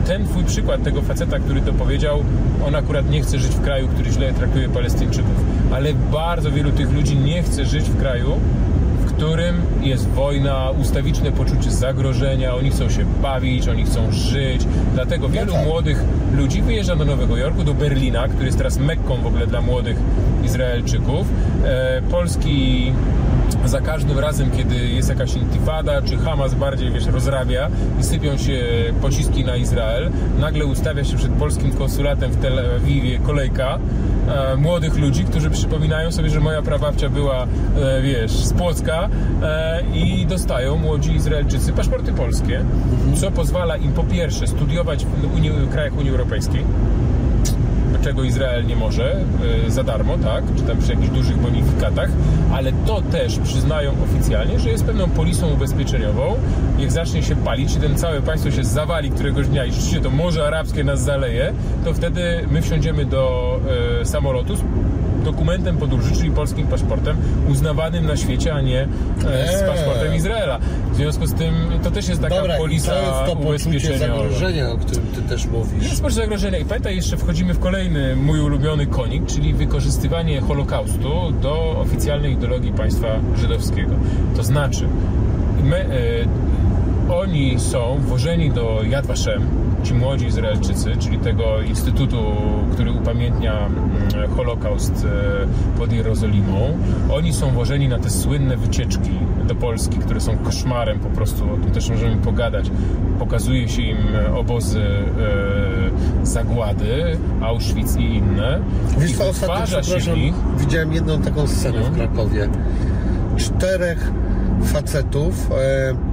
ten 0.07 0.24
twój 0.24 0.45
przykład 0.45 0.82
tego 0.82 1.03
faceta, 1.03 1.39
który 1.39 1.61
to 1.61 1.73
powiedział, 1.73 2.24
on 2.66 2.74
akurat 2.74 3.11
nie 3.11 3.23
chce 3.23 3.39
żyć 3.39 3.53
w 3.53 3.61
kraju, 3.61 3.89
który 3.89 4.11
źle 4.11 4.32
traktuje 4.32 4.69
Palestyńczyków, 4.69 5.45
ale 5.73 5.95
bardzo 5.95 6.51
wielu 6.51 6.73
tych 6.73 6.93
ludzi 6.93 7.16
nie 7.16 7.43
chce 7.43 7.65
żyć 7.65 7.85
w 7.85 7.97
kraju, 7.97 8.32
w 9.01 9.12
którym 9.12 9.62
jest 9.82 10.09
wojna, 10.09 10.70
ustawiczne 10.81 11.32
poczucie 11.32 11.70
zagrożenia, 11.70 12.55
oni 12.55 12.70
chcą 12.70 12.91
się 12.91 13.05
bawić, 13.23 13.69
oni 13.69 13.85
chcą 13.85 14.12
żyć. 14.12 14.66
Dlatego 14.95 15.28
wielu 15.28 15.53
tak. 15.53 15.66
młodych 15.66 16.05
ludzi 16.32 16.62
wyjeżdża 16.62 16.97
do 16.97 17.05
Nowego 17.05 17.37
Jorku, 17.37 17.65
do 17.65 17.74
Berlina, 17.74 18.28
który 18.28 18.47
jest 18.47 18.59
teraz 18.59 18.78
mekką 18.78 19.16
w 19.16 19.27
ogóle 19.27 19.47
dla 19.47 19.61
młodych 19.61 19.97
Izraelczyków. 20.45 21.27
E, 21.65 22.03
Polski 22.11 22.93
za 23.65 23.81
każdym 23.81 24.19
razem, 24.19 24.51
kiedy 24.51 24.77
jest 24.77 25.09
jakaś 25.09 25.35
intifada, 25.35 26.03
czy 26.03 26.16
Hamas 26.16 26.55
bardziej, 26.55 26.91
wiesz, 26.91 27.07
rozrabia 27.07 27.69
i 28.01 28.03
sypią 28.03 28.39
się 28.39 28.65
pociski 29.03 29.45
na 29.45 29.57
Izrael, 29.57 30.11
nagle 30.41 30.66
ustawia 30.66 31.05
się 31.05 31.16
przed 31.16 31.32
polskim 31.32 31.73
konsulatem 31.73 32.31
w 32.31 32.37
Tel 32.37 32.59
Awiwie 32.77 33.19
kolejka 33.19 33.78
e, 34.28 34.57
młodych 34.57 34.99
ludzi, 34.99 35.24
którzy 35.24 35.51
przypominają 35.51 36.12
sobie, 36.12 36.31
że 36.31 36.41
moja 36.41 36.62
prababcia 36.62 37.09
była, 37.09 37.43
e, 37.43 38.03
wiesz, 38.03 38.32
z 38.32 38.53
Płocka 38.53 39.09
e, 39.43 39.82
i 39.95 40.27
dostają 40.27 40.77
młodzi 40.77 41.15
Izraelczycy 41.15 41.73
paszporty 41.73 42.12
polskie, 42.12 42.65
co 43.16 43.31
pozwala 43.31 43.77
im 43.77 43.93
po 43.93 44.05
pierwsze 44.05 44.47
studiować 44.47 45.07
w 45.07 45.37
Unii, 45.37 45.51
krajach 45.73 45.99
Unii 45.99 46.11
Europejskiej, 46.11 46.65
czego 48.02 48.24
Izrael 48.24 48.66
nie 48.66 48.77
może 48.77 49.16
y, 49.66 49.70
za 49.70 49.85
darmo, 49.85 50.18
tak? 50.18 50.44
Czy 50.56 50.62
tam 50.62 50.78
przy 50.78 50.93
jakichś 50.93 51.10
dużych 51.10 51.39
bonifikatach, 51.39 52.10
ale 52.52 52.72
to 52.72 53.02
też 53.02 53.39
przyznają 53.39 53.93
oficjalnie, 54.05 54.59
że 54.59 54.70
jest 54.70 54.85
pewną 54.85 55.10
polisą 55.10 55.52
ubezpieczeniową. 55.52 56.36
Jak 56.78 56.93
zacznie 56.93 57.22
się 57.22 57.36
palić, 57.36 57.74
czy 57.74 57.81
ten 57.81 57.97
całe 57.97 58.22
państwo 58.22 58.51
się 58.51 58.64
zawali 58.64 59.10
któregoś 59.10 59.48
dnia 59.48 59.64
i 59.64 59.72
rzeczywiście 59.72 60.01
to 60.01 60.10
Morze 60.10 60.47
Arabskie 60.47 60.85
nas 60.85 61.02
zaleje, 61.02 61.52
to 61.85 61.94
wtedy 61.94 62.47
my 62.51 62.62
wsiądziemy 62.62 63.05
do 63.05 63.56
y, 64.01 64.05
samolotu 64.05 64.55
dokumentem 65.25 65.77
podróży, 65.77 66.15
czyli 66.17 66.31
polskim 66.31 66.67
paszportem, 66.67 67.17
uznawanym 67.49 68.07
na 68.07 68.17
świecie, 68.17 68.55
a 68.55 68.61
nie 68.61 68.83
e, 68.83 68.87
z 69.23 69.63
Eee. 69.63 69.69
paszportem 69.69 70.15
Izraela. 70.15 70.59
W 70.93 70.97
związku 70.97 71.27
z 71.27 71.35
tym 71.35 71.55
to 71.83 71.91
też 71.91 72.09
jest 72.09 72.21
taka 72.21 72.35
Dobra, 72.35 72.57
polisa 72.57 72.93
to 72.93 73.01
jest 73.01 73.27
to 73.27 73.37
poczucie 73.37 73.99
zagrożenia, 73.99 74.71
o 74.71 74.79
którym 74.79 75.07
Ty 75.07 75.23
też 75.23 75.47
mówisz. 75.47 75.89
Jest 75.89 76.03
poczucie 76.03 76.21
zagrożenia 76.21 76.59
i 76.59 76.65
pamiętaj, 76.65 76.97
jeszcze 76.97 77.17
wchodzimy 77.17 77.55
w 77.55 77.59
kolejny 77.59 78.17
mój 78.17 78.41
ulubiony 78.41 78.87
konik, 78.87 79.27
czyli 79.27 79.55
wykorzystywanie 79.55 80.41
Holokaustu 80.41 81.33
do 81.43 81.81
oficjalnej 81.81 82.33
ideologii 82.33 82.73
państwa 82.73 83.09
żydowskiego. 83.41 83.93
To 84.37 84.43
znaczy, 84.43 84.89
my, 85.65 85.77
e, 85.77 87.15
oni 87.15 87.61
są 87.61 87.99
włożeni 88.01 88.51
do 88.51 88.81
Yad 88.83 89.07
Vashem, 89.07 89.43
ci 89.82 89.94
młodzi 89.94 90.27
Izraelczycy, 90.27 90.97
czyli 90.98 91.19
tego 91.19 91.61
instytutu, 91.62 92.16
który 92.73 92.93
upamiętnia 92.93 93.66
mm, 93.66 94.31
Holokaust 94.36 95.07
e, 95.74 95.78
pod 95.78 95.93
Jerozolimą. 95.93 96.78
Oni 97.12 97.32
są 97.32 97.51
włożeni 97.51 97.89
na 97.89 97.98
te 97.98 98.11
słynne 98.11 98.57
wycieczki 98.57 99.11
do 99.48 99.55
Polski, 99.55 99.98
które 99.98 100.20
są 100.20 100.36
koszmarem 100.39 100.98
po 100.98 101.09
prostu, 101.09 101.44
o 101.44 101.57
tym 101.57 101.70
też 101.70 101.90
możemy 101.90 102.16
pogadać. 102.16 102.70
Pokazuje 103.19 103.69
się 103.69 103.82
im 103.82 103.98
obozy 104.36 104.81
e, 104.81 106.27
zagłady, 106.27 107.19
Auschwitz 107.43 107.97
i 107.98 108.15
inne. 108.15 108.61
Wiesz 108.98 109.11
I 109.11 109.15
co, 109.15 109.28
ostatnio, 109.28 110.01
się 110.01 110.12
nich 110.15 110.35
widziałem 110.59 110.93
jedną 110.93 111.23
taką 111.23 111.47
scenę 111.47 111.81
No. 111.81 111.86
w 111.86 111.94
Krakowie. 111.97 112.48
Czterech 113.36 114.12
facetów, 114.65 115.51
e, 115.51 116.10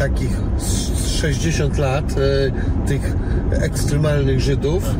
takich 0.00 0.36
z 0.58 1.06
60 1.20 1.78
lat, 1.78 2.04
e, 2.12 2.86
tych 2.86 3.16
ekstremalnych 3.50 4.40
Żydów 4.40 4.94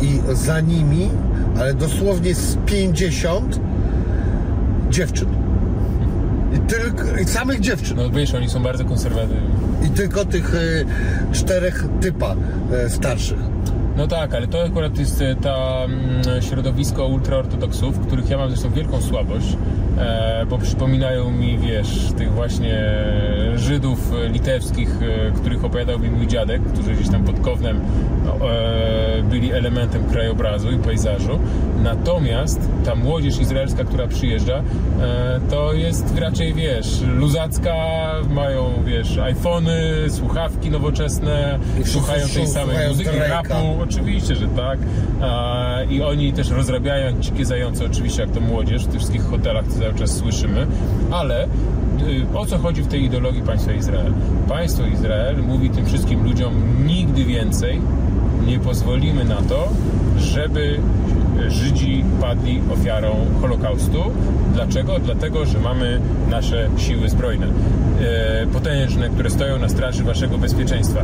i 0.00 0.20
za 0.32 0.60
nimi, 0.60 1.10
ale 1.58 1.74
dosłownie 1.74 2.34
z 2.34 2.56
50 2.66 3.60
dziewczyn. 4.90 5.28
I, 6.56 6.58
tylko, 6.58 7.18
I 7.22 7.24
samych 7.24 7.60
dziewczyn. 7.60 7.96
No 7.96 8.10
wiesz, 8.10 8.34
oni 8.34 8.50
są 8.50 8.62
bardzo 8.62 8.84
konserwatywni. 8.84 9.48
I 9.86 9.90
tylko 9.90 10.24
tych 10.24 10.54
e, 10.54 10.58
czterech 11.32 11.84
typa 12.00 12.36
e, 12.72 12.90
starszych. 12.90 13.38
No 13.96 14.06
tak, 14.06 14.34
ale 14.34 14.46
to 14.46 14.62
akurat 14.62 14.98
jest 14.98 15.22
e, 15.22 15.36
ta 15.36 15.84
mm, 15.84 16.42
środowisko 16.42 17.06
ultraortodoksów, 17.06 17.98
których 17.98 18.30
ja 18.30 18.38
mam 18.38 18.48
zresztą 18.48 18.70
wielką 18.70 19.02
słabość, 19.02 19.56
e, 19.98 20.46
bo 20.46 20.58
przypominają 20.58 21.30
mi, 21.30 21.58
wiesz, 21.58 22.12
tych 22.18 22.32
właśnie 22.32 22.80
Żydów 23.56 24.12
litewskich, 24.32 24.88
e, 25.02 25.30
których 25.30 25.64
opowiadał 25.64 25.98
mi 25.98 26.10
mój 26.10 26.26
dziadek, 26.26 26.62
którzy 26.62 26.94
gdzieś 26.94 27.08
tam 27.08 27.24
pod 27.24 27.40
Kownem 27.40 27.80
no, 28.24 28.36
byli 29.24 29.52
elementem 29.52 30.04
krajobrazu 30.04 30.70
i 30.70 30.78
pejzażu. 30.78 31.38
Natomiast 31.82 32.60
ta 32.84 32.94
młodzież 32.94 33.40
izraelska, 33.40 33.84
która 33.84 34.08
przyjeżdża, 34.08 34.62
e, 35.00 35.40
to 35.50 35.72
jest 35.72 36.18
raczej, 36.18 36.54
wiesz, 36.54 37.00
luzacka, 37.00 37.74
mają, 38.30 38.64
wiesz, 38.86 39.18
iPhony, 39.18 39.80
słuchawki 40.08 40.70
nowoczesne, 40.70 41.58
I 41.80 41.84
słuchają 41.84 42.28
tej 42.28 42.46
samej 42.46 42.88
muzyki, 42.88 43.18
rapu, 43.28 43.54
oczywiście, 43.82 44.36
że 44.36 44.48
tak. 44.48 44.78
I 45.90 46.02
oni 46.02 46.32
też 46.32 46.50
rozrabiają 46.50 47.20
dzikie 47.20 47.44
zające, 47.44 47.86
oczywiście, 47.86 48.22
jak 48.22 48.30
to 48.30 48.40
młodzież, 48.40 48.84
w 48.84 48.86
tych 48.86 49.00
wszystkich 49.00 49.24
hotelach 49.24 49.64
to 49.66 49.80
cały 49.80 49.94
czas 49.94 50.16
słyszymy, 50.16 50.66
ale 51.10 51.44
y, 51.44 52.38
o 52.38 52.46
co 52.46 52.58
chodzi 52.58 52.82
w 52.82 52.88
tej 52.88 53.04
ideologii 53.04 53.42
państwa 53.42 53.72
Izrael? 53.72 54.12
Państwo 54.48 54.86
Izrael 54.86 55.36
mówi 55.42 55.70
tym 55.70 55.86
wszystkim 55.86 56.24
ludziom 56.24 56.54
nigdy 56.86 57.24
więcej 57.24 57.80
nie 58.46 58.58
pozwolimy 58.58 59.24
na 59.24 59.42
to, 59.42 59.68
żeby 60.18 60.78
Żydzi 61.48 62.04
padli 62.20 62.60
ofiarą 62.72 63.16
Holokaustu. 63.40 64.02
Dlaczego? 64.54 64.98
Dlatego, 64.98 65.46
że 65.46 65.58
mamy 65.58 66.00
nasze 66.30 66.68
siły 66.76 67.08
zbrojne, 67.08 67.46
e, 68.00 68.46
potężne, 68.46 69.08
które 69.08 69.30
stoją 69.30 69.58
na 69.58 69.68
straży 69.68 70.04
waszego 70.04 70.38
bezpieczeństwa. 70.38 71.00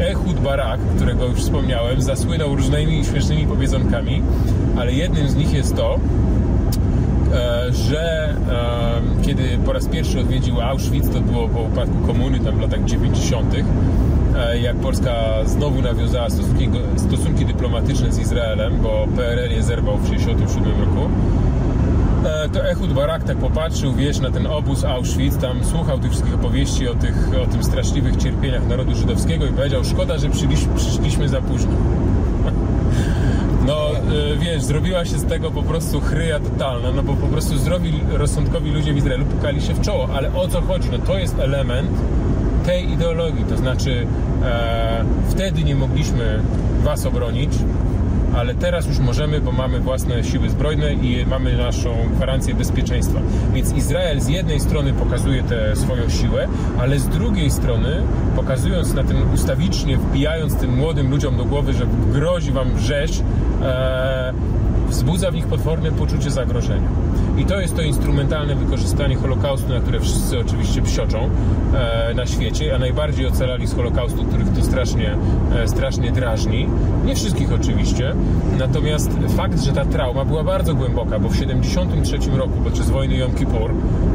Ehud 0.00 0.40
Barak, 0.40 0.80
którego 0.96 1.26
już 1.26 1.40
wspomniałem, 1.40 2.02
zasłynął 2.02 2.56
różnymi 2.56 3.04
śmiesznymi 3.04 3.46
powiedzonkami, 3.46 4.22
ale 4.78 4.92
jednym 4.92 5.28
z 5.28 5.36
nich 5.36 5.52
jest 5.52 5.76
to, 5.76 5.98
e, 7.34 7.72
że 7.72 8.34
e, 8.50 9.22
kiedy 9.22 9.58
po 9.66 9.72
raz 9.72 9.86
pierwszy 9.86 10.20
odwiedził 10.20 10.60
Auschwitz, 10.60 11.12
to 11.12 11.20
było 11.20 11.48
po 11.48 11.60
upadku 11.60 12.06
komuny, 12.06 12.40
tam 12.40 12.56
w 12.56 12.60
latach 12.60 12.84
90., 12.84 13.54
e, 13.54 13.64
jak 14.62 14.76
Polska 14.76 15.12
znowu 15.44 15.82
nawiązała 15.82 16.30
stosunki, 16.30 16.68
stosunki 16.96 17.46
dyplomatyczne 17.46 18.12
z 18.12 18.18
Izraelem, 18.18 18.80
bo 18.82 19.06
PRL 19.16 19.50
je 19.50 19.62
zerwał 19.62 19.96
w 19.96 20.10
1967 20.10 20.80
roku, 20.80 21.10
e, 22.24 22.48
to 22.48 22.68
Ehud 22.68 22.92
Barak 22.92 23.24
tak 23.24 23.36
popatrzył, 23.36 23.92
wiesz, 23.92 24.20
na 24.20 24.30
ten 24.30 24.46
obóz 24.46 24.84
Auschwitz, 24.84 25.36
tam 25.36 25.64
słuchał 25.64 25.98
tych 25.98 26.10
wszystkich 26.10 26.34
opowieści 26.34 26.88
o, 26.88 26.94
tych, 26.94 27.30
o 27.42 27.46
tym 27.46 27.64
straszliwych 27.64 28.16
cierpieniach 28.16 28.68
narodu 28.68 28.94
żydowskiego 28.94 29.46
i 29.46 29.52
powiedział, 29.52 29.84
szkoda, 29.84 30.18
że 30.18 30.28
przyszliśmy, 30.28 30.74
przyszliśmy 30.76 31.28
za 31.28 31.40
późno. 31.40 31.72
No, 33.66 33.90
y, 34.32 34.36
wiesz, 34.38 34.62
zrobiła 34.62 35.04
się 35.04 35.18
z 35.18 35.24
tego 35.24 35.50
po 35.50 35.62
prostu 35.62 36.00
chryja 36.00 36.40
totalna, 36.40 36.92
no 36.92 37.02
bo 37.02 37.14
po 37.14 37.26
prostu 37.26 37.58
zdrowi, 37.58 37.92
rozsądkowi 38.12 38.70
ludzie 38.70 38.92
w 38.92 38.96
Izraelu 38.96 39.24
pukali 39.24 39.62
się 39.62 39.74
w 39.74 39.80
czoło, 39.80 40.08
ale 40.14 40.34
o 40.34 40.48
co 40.48 40.60
chodzi? 40.60 40.88
No 40.92 40.98
to 40.98 41.18
jest 41.18 41.38
element 41.38 41.90
tej 42.64 42.92
ideologii, 42.92 43.44
to 43.44 43.56
znaczy 43.56 44.06
e, 44.44 45.04
wtedy 45.28 45.64
nie 45.64 45.74
mogliśmy 45.74 46.40
was 46.84 47.06
obronić, 47.06 47.52
ale 48.34 48.54
teraz 48.54 48.86
już 48.86 48.98
możemy, 48.98 49.40
bo 49.40 49.52
mamy 49.52 49.80
własne 49.80 50.24
siły 50.24 50.50
zbrojne 50.50 50.94
i 50.94 51.26
mamy 51.26 51.56
naszą 51.56 51.90
gwarancję 52.16 52.54
bezpieczeństwa. 52.54 53.20
Więc 53.54 53.72
Izrael 53.72 54.20
z 54.20 54.28
jednej 54.28 54.60
strony 54.60 54.92
pokazuje 54.92 55.42
tę 55.42 55.76
swoją 55.76 56.08
siłę, 56.08 56.48
ale 56.78 56.98
z 56.98 57.08
drugiej 57.08 57.50
strony 57.50 58.02
pokazując 58.36 58.94
na 58.94 59.04
tym 59.04 59.32
ustawicznie, 59.34 59.96
wbijając 59.96 60.56
tym 60.56 60.76
młodym 60.76 61.10
ludziom 61.10 61.36
do 61.36 61.44
głowy, 61.44 61.72
że 61.72 61.86
grozi 62.12 62.52
wam 62.52 62.78
rzeź, 62.78 63.22
e, 63.62 64.32
wzbudza 64.88 65.30
w 65.30 65.34
nich 65.34 65.46
potworne 65.46 65.92
poczucie 65.92 66.30
zagrożenia. 66.30 66.88
I 67.38 67.44
to 67.44 67.60
jest 67.60 67.76
to 67.76 67.82
instrumentalne 67.82 68.54
wykorzystanie 68.54 69.16
Holokaustu, 69.16 69.68
na 69.68 69.80
które 69.80 70.00
wszyscy 70.00 70.38
oczywiście 70.38 70.82
psioczą 70.82 71.30
e, 71.74 72.14
na 72.14 72.26
świecie, 72.26 72.74
a 72.74 72.78
najbardziej 72.78 73.26
ocalali 73.26 73.66
z 73.66 73.74
Holokaustu, 73.74 74.24
których 74.24 74.48
to 74.48 74.62
strasznie, 74.62 75.16
e, 75.54 75.68
strasznie 75.68 76.12
drażni. 76.12 76.68
Nie 77.04 77.14
wszystkich 77.14 77.52
oczywiście, 77.52 78.14
natomiast 78.58 79.10
fakt, 79.36 79.62
że 79.62 79.72
ta 79.72 79.84
trauma 79.84 80.24
była 80.24 80.44
bardzo 80.44 80.74
głęboka, 80.74 81.18
bo 81.18 81.28
w 81.28 81.36
73 81.36 82.18
roku, 82.36 82.52
podczas 82.64 82.90
wojny 82.90 83.14
Yom 83.14 83.34
Kippur, 83.34 83.74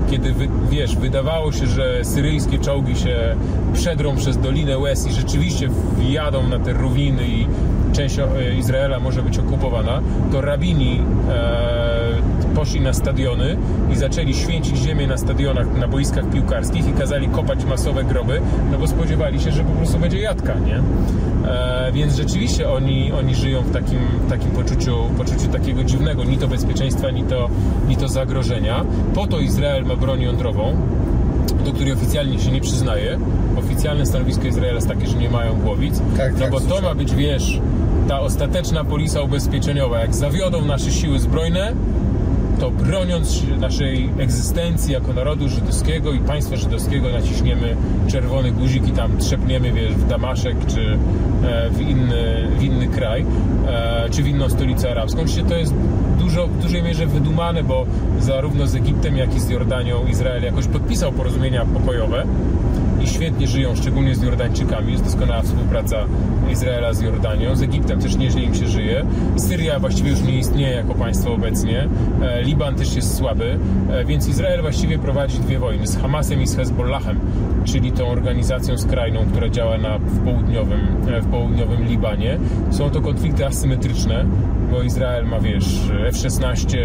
kiedy 0.09 0.33
wiesz, 0.69 0.95
wydawało 0.95 1.51
się, 1.51 1.67
że 1.67 2.05
syryjskie 2.05 2.59
czołgi 2.59 2.95
się 2.95 3.35
przedrą 3.73 4.15
przez 4.15 4.37
Dolinę 4.37 4.77
Łez 4.77 5.07
i 5.07 5.11
rzeczywiście 5.11 5.69
wjadą 5.99 6.47
na 6.47 6.59
te 6.59 6.73
ruiny 6.73 7.27
i 7.27 7.47
część 7.95 8.17
Izraela 8.59 8.99
może 8.99 9.23
być 9.23 9.39
okupowana, 9.39 10.01
to 10.31 10.41
rabini 10.41 11.01
e, 11.29 12.55
poszli 12.55 12.81
na 12.81 12.93
stadiony 12.93 13.57
i 13.93 13.95
zaczęli 13.95 14.33
święcić 14.33 14.77
ziemię 14.77 15.07
na 15.07 15.17
stadionach, 15.17 15.77
na 15.77 15.87
boiskach 15.87 16.29
piłkarskich 16.29 16.87
i 16.87 16.93
kazali 16.93 17.27
kopać 17.27 17.65
masowe 17.65 18.03
groby, 18.03 18.41
no 18.71 18.77
bo 18.77 18.87
spodziewali 18.87 19.39
się, 19.39 19.51
że 19.51 19.63
po 19.63 19.71
prostu 19.71 19.99
będzie 19.99 20.19
jadka, 20.19 20.53
nie? 20.53 20.81
E, 21.49 21.91
więc 21.93 22.15
rzeczywiście 22.15 22.69
oni, 22.69 23.11
oni 23.11 23.35
żyją 23.35 23.61
w 23.61 23.71
takim, 23.71 23.99
takim 24.29 24.51
poczuciu, 24.51 24.97
poczuciu 25.17 25.47
takiego 25.47 25.83
dziwnego, 25.83 26.23
ni 26.23 26.37
to 26.37 26.47
bezpieczeństwa, 26.47 27.11
ni 27.11 27.23
to, 27.23 27.49
ni 27.87 27.97
to 27.97 28.07
zagrożenia. 28.07 28.85
Po 29.13 29.27
to 29.27 29.39
Izrael 29.39 29.85
ma 29.85 29.95
broń 29.95 30.21
jądrową, 30.21 30.75
do 31.65 31.73
której 31.73 31.93
oficjalnie 31.93 32.39
się 32.39 32.51
nie 32.51 32.61
przyznaje. 32.61 33.19
Oficjalne 33.57 34.05
stanowisko 34.05 34.47
Izraela 34.47 34.75
jest 34.75 34.87
takie, 34.87 35.07
że 35.07 35.17
nie 35.17 35.29
mają 35.29 35.61
głowic. 35.61 36.01
Tak, 36.17 36.33
no 36.33 36.39
tak, 36.39 36.51
bo 36.51 36.59
to 36.59 36.81
ma 36.81 36.95
być, 36.95 37.15
wiesz, 37.15 37.59
ta 38.07 38.19
ostateczna 38.19 38.83
polisa 38.83 39.21
ubezpieczeniowa. 39.21 39.99
Jak 39.99 40.15
zawiodą 40.15 40.65
nasze 40.65 40.91
siły 40.91 41.19
zbrojne, 41.19 41.73
to 42.59 42.71
broniąc 42.71 43.43
naszej 43.59 44.09
egzystencji 44.19 44.93
jako 44.93 45.13
narodu 45.13 45.49
żydowskiego 45.49 46.13
i 46.13 46.19
państwa 46.19 46.55
żydowskiego 46.55 47.09
naciśniemy 47.09 47.75
czerwony 48.07 48.51
guzik 48.51 48.87
i 48.87 48.91
tam 48.91 49.17
trzepniemy, 49.17 49.71
wiesz, 49.71 49.93
w 49.93 50.07
Damaszek 50.07 50.57
czy 50.67 50.97
e, 51.43 51.69
w 51.69 51.81
inny, 51.81 52.47
w 52.59 52.63
inny 52.63 52.87
kraj, 52.87 53.25
e, 53.67 54.09
czy 54.09 54.23
w 54.23 54.27
inną 54.27 54.49
stolicę 54.49 54.91
arabską. 54.91 55.21
Oczywiście 55.21 55.43
to 55.49 55.57
jest 55.57 55.73
dużo, 56.19 56.47
w 56.47 56.61
dużej 56.61 56.83
mierze 56.83 57.05
wydumane, 57.05 57.63
bo 57.63 57.85
zarówno 58.19 58.67
z 58.67 58.75
Egiptem, 58.75 59.17
jak 59.17 59.35
i 59.35 59.39
z 59.39 59.49
Jordanią 59.49 60.07
Izrael 60.07 60.43
jakoś 60.43 60.67
podpisał 60.67 61.11
porozumienia 61.11 61.65
pokojowe 61.65 62.25
i 63.05 63.07
świetnie 63.07 63.47
żyją, 63.47 63.75
szczególnie 63.75 64.15
z 64.15 64.23
Jordańczykami. 64.23 64.91
Jest 64.91 65.03
doskonała 65.03 65.41
współpraca 65.41 66.05
Izraela 66.51 66.93
z 66.93 67.01
Jordanią. 67.01 67.55
Z 67.55 67.61
Egiptem 67.61 68.01
też 68.01 68.15
nieźle 68.15 68.41
im 68.41 68.55
się 68.55 68.67
żyje. 68.67 69.05
Syria 69.37 69.79
właściwie 69.79 70.09
już 70.09 70.21
nie 70.21 70.37
istnieje 70.37 70.75
jako 70.75 70.93
państwo 70.93 71.33
obecnie. 71.33 71.87
E, 72.21 72.43
Liban 72.43 72.75
też 72.75 72.95
jest 72.95 73.17
słaby, 73.17 73.59
e, 73.89 74.05
więc 74.05 74.27
Izrael 74.27 74.61
właściwie 74.61 74.99
prowadzi 74.99 75.39
dwie 75.39 75.59
wojny 75.59 75.87
z 75.87 75.97
Hamasem 75.97 76.41
i 76.41 76.47
z 76.47 76.55
Hezbollahem, 76.55 77.19
czyli 77.65 77.91
tą 77.91 78.07
organizacją 78.07 78.77
skrajną, 78.77 79.25
która 79.25 79.49
działa 79.49 79.77
na, 79.77 79.97
w, 79.97 80.23
południowym, 80.23 80.79
e, 81.07 81.21
w 81.21 81.27
południowym 81.27 81.87
Libanie. 81.87 82.39
Są 82.71 82.89
to 82.89 83.01
konflikty 83.01 83.45
asymetryczne, 83.45 84.25
bo 84.71 84.81
Izrael 84.81 85.25
ma, 85.25 85.39
wiesz, 85.39 85.79
F-16 86.07 86.77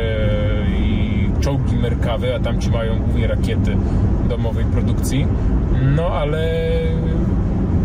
i 0.79 1.11
czołgi 1.41 1.77
Merkawy, 1.77 2.35
a 2.35 2.41
tamci 2.41 2.71
mają 2.71 2.99
głównie 2.99 3.27
rakiety 3.27 3.77
domowej 4.29 4.65
produkcji. 4.65 5.27
No 5.83 6.07
ale 6.09 6.71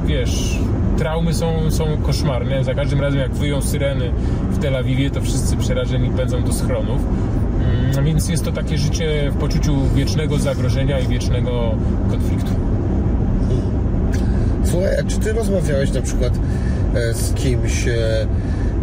wiesz, 0.05 0.59
traumy 0.97 1.33
są, 1.33 1.71
są 1.71 1.97
koszmarne. 2.03 2.63
Za 2.63 2.73
każdym 2.73 3.01
razem 3.01 3.19
jak 3.19 3.33
wyją 3.33 3.61
syreny 3.61 4.11
w 4.51 4.57
Tel 4.59 4.75
Awiwie, 4.75 5.09
to 5.09 5.21
wszyscy 5.21 5.57
przerażeni 5.57 6.09
pędzą 6.09 6.43
do 6.43 6.53
schronów. 6.53 7.01
Mm, 7.93 8.05
Więc 8.05 8.29
jest 8.29 8.45
to 8.45 8.51
takie 8.51 8.77
życie 8.77 9.31
w 9.31 9.37
poczuciu 9.37 9.75
wiecznego 9.95 10.37
zagrożenia 10.37 10.99
i 10.99 11.07
wiecznego 11.07 11.75
konfliktu. 12.09 12.51
Słuchaj, 14.63 14.99
a 14.99 15.03
czy 15.03 15.19
ty 15.19 15.33
rozmawiałeś 15.33 15.91
na 15.91 16.01
przykład 16.01 16.33
e, 16.95 17.13
z 17.13 17.33
kimś, 17.33 17.87
e, 17.87 17.93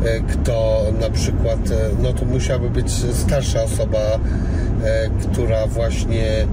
e, 0.05 0.21
kto 0.21 0.83
na 1.01 1.11
przykład, 1.11 1.59
no 2.03 2.13
to 2.13 2.25
musiałaby 2.25 2.71
być 2.71 2.91
starsza 2.93 3.63
osoba, 3.63 4.19
która 5.23 5.67
właśnie 5.67 6.47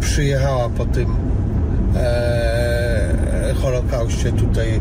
przyjechała 0.00 0.68
po 0.68 0.84
tym 0.84 1.16
e, 1.96 3.54
Holokauście 3.62 4.32
tutaj 4.32 4.74
e, 4.74 4.80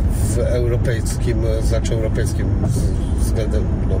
w 0.00 0.38
europejskim, 0.38 1.42
znaczy 1.62 1.94
europejskim 1.94 2.46
względem 3.20 3.64
no, 3.88 4.00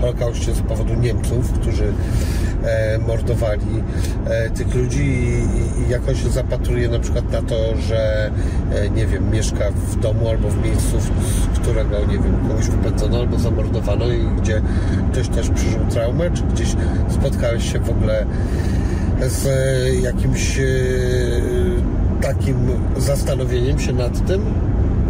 Holokauście 0.00 0.54
z 0.54 0.60
powodu 0.60 0.94
Niemców, 0.94 1.52
którzy 1.52 1.92
e, 2.64 2.98
mordowali 2.98 3.82
e, 4.26 4.50
tych 4.50 4.74
ludzi 4.74 5.02
i, 5.02 5.82
i 5.86 5.88
jakoś 5.90 6.22
się 6.22 6.30
zapatruje 6.30 6.88
na 6.88 6.98
przykład 6.98 7.32
na 7.32 7.42
to, 7.42 7.76
że 7.88 8.30
e, 8.74 8.90
nie 8.90 9.06
wiem, 9.06 9.30
mieszka 9.30 9.70
w 9.70 10.00
domu 10.00 10.28
albo 10.28 10.48
w 10.48 10.64
miejscu, 10.64 11.00
z 11.00 11.58
którego 11.58 11.98
nie 12.00 12.18
wiem, 12.18 12.48
kogoś 12.48 12.66
wypędzono 12.66 13.18
albo 13.18 13.38
zamordowano 13.38 14.08
i 14.08 14.24
gdzie 14.40 14.62
ktoś 15.12 15.28
też 15.28 15.50
przeżył 15.50 15.80
traumę, 15.90 16.30
czy 16.30 16.42
gdzieś 16.42 16.68
spotkałeś 17.08 17.72
się 17.72 17.78
w 17.78 17.90
ogóle 17.90 18.26
z 19.28 19.46
e, 19.46 19.94
jakimś 20.00 20.58
e, 20.58 20.62
takim 22.20 22.56
zastanowieniem 22.96 23.78
się 23.78 23.92
nad 23.92 24.26
tym? 24.26 24.44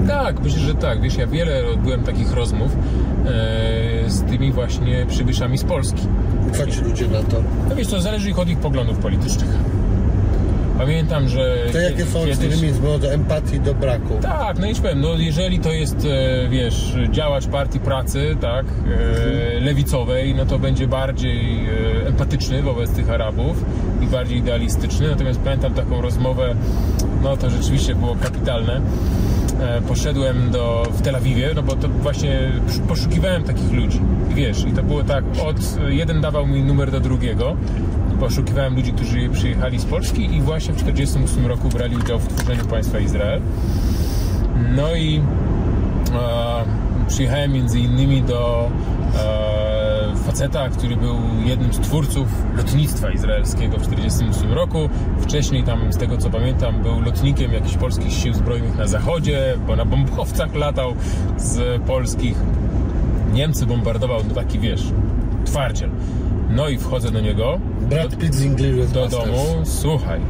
Tak, 0.09 0.41
myślę, 0.41 0.61
że 0.61 0.75
tak. 0.75 1.01
Wiesz, 1.01 1.17
ja 1.17 1.27
wiele 1.27 1.69
odbyłem 1.75 2.03
takich 2.03 2.33
rozmów 2.33 2.73
e, 2.73 4.11
z 4.11 4.23
tymi 4.23 4.53
właśnie 4.53 5.07
przybyszami 5.07 5.59
z 5.59 5.65
Polski. 5.65 6.03
Co 6.53 6.67
ci 6.67 6.81
ludzie 6.81 7.09
na 7.09 7.23
to? 7.23 7.37
No 7.69 7.77
wiesz, 7.77 7.89
to 7.89 8.01
zależy 8.01 8.31
ich 8.31 8.39
od 8.39 8.49
ich 8.49 8.59
poglądów 8.59 8.99
politycznych. 8.99 9.49
Pamiętam, 10.79 11.29
że 11.29 11.57
To 11.73 11.79
jakie 11.79 12.05
są 12.07 12.19
kiedyś... 12.21 12.31
ekstremizmy 12.45 12.89
od 12.91 13.05
empatii 13.05 13.61
do 13.61 13.75
braku? 13.75 14.19
Tak, 14.23 14.59
no 14.59 14.67
i 14.67 14.75
powiem, 14.75 15.01
no 15.01 15.15
jeżeli 15.15 15.59
to 15.59 15.73
jest, 15.73 15.97
e, 16.45 16.49
wiesz, 16.49 16.95
działacz 17.11 17.47
partii 17.47 17.81
pracy, 17.81 18.37
tak, 18.41 18.67
e, 18.67 19.61
lewicowej, 19.61 20.35
no 20.35 20.47
to 20.47 20.59
będzie 20.59 20.87
bardziej 20.89 21.67
e, 22.05 22.07
empatyczny 22.09 22.63
wobec 22.63 22.91
tych 22.91 23.11
Arabów 23.11 23.65
i 24.01 24.07
bardziej 24.07 24.39
idealistyczny. 24.39 25.09
Natomiast 25.11 25.41
pamiętam 25.41 25.75
taką 25.75 26.01
rozmowę, 26.01 26.55
no 27.23 27.37
to 27.37 27.51
rzeczywiście 27.51 27.95
było 27.95 28.17
kapitalne. 28.17 28.81
Poszedłem 29.89 30.51
do, 30.51 30.83
w 30.93 31.03
Tel 31.03 31.17
Awiwie, 31.17 31.51
no 31.57 31.63
bo 31.63 31.77
to 31.77 31.89
właśnie 31.89 32.41
sz- 32.69 32.87
poszukiwałem 32.89 33.43
takich 33.45 33.73
ludzi. 33.73 34.01
Wiesz, 34.35 34.65
i 34.65 34.73
to 34.73 34.83
było 34.83 35.03
tak, 35.05 35.25
od 35.47 35.57
jeden 35.89 36.21
dawał 36.21 36.47
mi 36.47 36.63
numer 36.63 36.91
do 36.91 37.01
drugiego. 37.01 37.57
Poszukiwałem 38.23 38.77
ludzi, 38.77 38.93
którzy 38.93 39.29
przyjechali 39.29 39.79
z 39.79 39.85
Polski 39.85 40.35
i 40.35 40.41
właśnie 40.41 40.75
w 40.75 40.77
1948 40.77 41.47
roku 41.47 41.69
brali 41.69 41.97
udział 41.97 42.19
w 42.19 42.29
tworzeniu 42.29 42.65
państwa 42.65 42.99
Izrael. 42.99 43.41
No 44.77 44.95
i 44.95 45.21
e, 46.15 46.65
przyjechałem 47.09 47.53
między 47.53 47.81
innymi 47.81 48.23
do 48.23 48.71
e, 49.17 50.17
faceta, 50.27 50.69
który 50.69 50.97
był 50.97 51.17
jednym 51.45 51.73
z 51.73 51.81
twórców 51.81 52.29
lotnictwa 52.57 53.11
izraelskiego 53.11 53.77
w 53.77 53.87
1948 53.87 54.53
roku. 54.53 54.89
Wcześniej 55.21 55.65
tam, 55.65 55.93
z 55.93 55.97
tego 55.97 56.17
co 56.17 56.31
pamiętam, 56.31 56.83
był 56.83 57.01
lotnikiem 57.01 57.53
jakichś 57.53 57.77
polskich 57.77 58.13
sił 58.13 58.35
zbrojnych 58.35 58.77
na 58.77 58.87
zachodzie, 58.87 59.55
bo 59.67 59.77
na 59.77 59.85
bombowcach 59.85 60.55
latał 60.55 60.95
z 61.37 61.83
polskich. 61.83 62.37
Niemcy 63.33 63.67
bombardował, 63.67 64.21
no 64.29 64.35
taki 64.35 64.59
wiesz, 64.59 64.83
twardziel. 65.45 65.91
No 66.51 66.69
i 66.69 66.79
wchodzę 66.79 67.11
do 67.11 67.21
niego, 67.21 67.61
Brad 67.93 68.17
Pitt 68.17 68.35
z 68.35 68.93
do 68.93 69.09
domu, 69.09 69.47
słuchaj, 69.65 70.21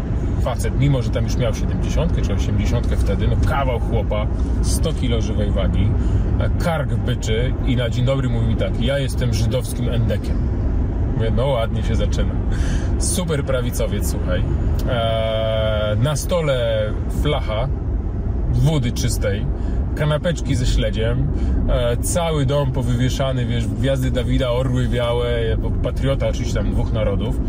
facet, 0.42 0.78
mimo 0.78 1.02
że 1.02 1.10
tam 1.10 1.24
już 1.24 1.36
miał 1.36 1.54
70 1.54 2.26
czy 2.26 2.34
80 2.34 2.86
wtedy, 2.86 3.28
no 3.28 3.36
kawał 3.48 3.80
chłopa, 3.80 4.26
100 4.62 4.92
kilo 4.92 5.20
żywej 5.20 5.50
wagi, 5.50 5.90
kark 6.58 6.94
byczy 6.94 7.54
i 7.66 7.76
na 7.76 7.90
dzień 7.90 8.04
dobry 8.04 8.28
mówi 8.28 8.46
mi 8.46 8.56
tak, 8.56 8.80
ja 8.80 8.98
jestem 8.98 9.34
żydowskim 9.34 9.88
endekiem. 9.88 10.36
Mówię, 11.14 11.32
no 11.36 11.46
ładnie 11.46 11.82
się 11.82 11.94
zaczyna. 11.94 12.34
Super 12.98 13.44
prawicowiec, 13.44 14.10
słuchaj. 14.10 14.44
Eee, 14.90 15.98
na 15.98 16.16
stole 16.16 16.82
flacha 17.22 17.68
wody 18.52 18.92
czystej, 18.92 19.46
kanapeczki 19.94 20.54
ze 20.54 20.66
śledziem, 20.66 21.28
e, 21.68 21.96
cały 21.96 22.46
dom 22.46 22.72
powywieszany, 22.72 23.46
wiesz, 23.46 23.66
gwiazdy 23.66 24.10
Dawida, 24.10 24.50
orły 24.50 24.88
białe, 24.88 25.56
patriota 25.82 26.28
oczywiście 26.28 26.54
tam 26.54 26.70
dwóch 26.70 26.92
narodów. 26.92 27.40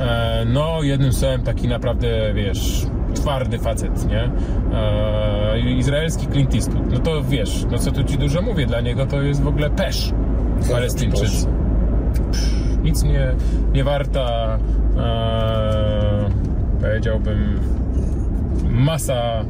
E, 0.00 0.44
no, 0.46 0.82
jednym 0.82 1.12
słowem 1.12 1.42
taki 1.42 1.68
naprawdę, 1.68 2.34
wiesz, 2.34 2.86
twardy 3.14 3.58
facet, 3.58 4.08
nie? 4.08 4.30
E, 4.74 5.60
izraelski 5.60 6.26
Clint 6.26 6.54
Eastwood. 6.54 6.92
No 6.92 6.98
to 6.98 7.24
wiesz, 7.24 7.66
no 7.70 7.78
co 7.78 7.92
tu 7.92 8.04
ci 8.04 8.18
dużo 8.18 8.42
mówię, 8.42 8.66
dla 8.66 8.80
niego 8.80 9.06
to 9.06 9.22
jest 9.22 9.42
w 9.42 9.48
ogóle 9.48 9.70
pesz 9.70 10.12
Palestyńczycy. 10.70 11.46
Nic 12.82 13.02
nie, 13.02 13.34
nie 13.72 13.84
warta, 13.84 14.58
powiedziałbym, 16.80 17.60
masa, 18.70 19.44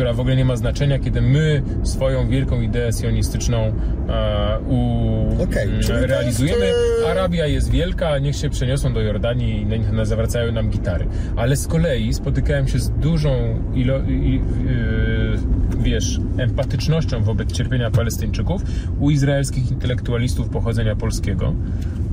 która 0.00 0.12
w 0.12 0.20
ogóle 0.20 0.36
nie 0.36 0.44
ma 0.44 0.56
znaczenia, 0.56 0.98
kiedy 0.98 1.20
my 1.22 1.62
swoją 1.82 2.28
wielką 2.28 2.60
ideę 2.60 2.92
sionistyczną 2.92 3.72
e, 4.08 4.58
u, 4.68 5.46
to 5.86 6.06
realizujemy. 6.06 6.66
jest, 6.66 6.78
e, 7.06 7.10
Arabia 7.10 7.46
jest 7.46 7.70
wielka, 7.70 8.18
niech 8.18 8.36
się 8.36 8.50
przeniosą 8.50 8.92
do 8.92 9.00
Jordanii 9.00 9.62
i 9.62 9.66
na- 9.66 10.04
zawracają 10.04 10.52
nam 10.52 10.70
gitary. 10.70 11.06
Ale 11.36 11.56
z 11.56 11.66
kolei 11.66 12.14
spotykałem 12.14 12.68
się 12.68 12.78
z 12.78 12.90
dużą 12.90 13.30
ilo, 13.74 13.98
i, 13.98 14.40
yy, 14.66 15.38
wiesz, 15.82 16.20
empatycznością 16.38 17.22
wobec 17.22 17.52
cierpienia 17.52 17.90
Palestyńczyków 17.90 18.62
u 19.00 19.10
izraelskich 19.10 19.70
intelektualistów 19.70 20.48
pochodzenia 20.48 20.96
polskiego. 20.96 21.54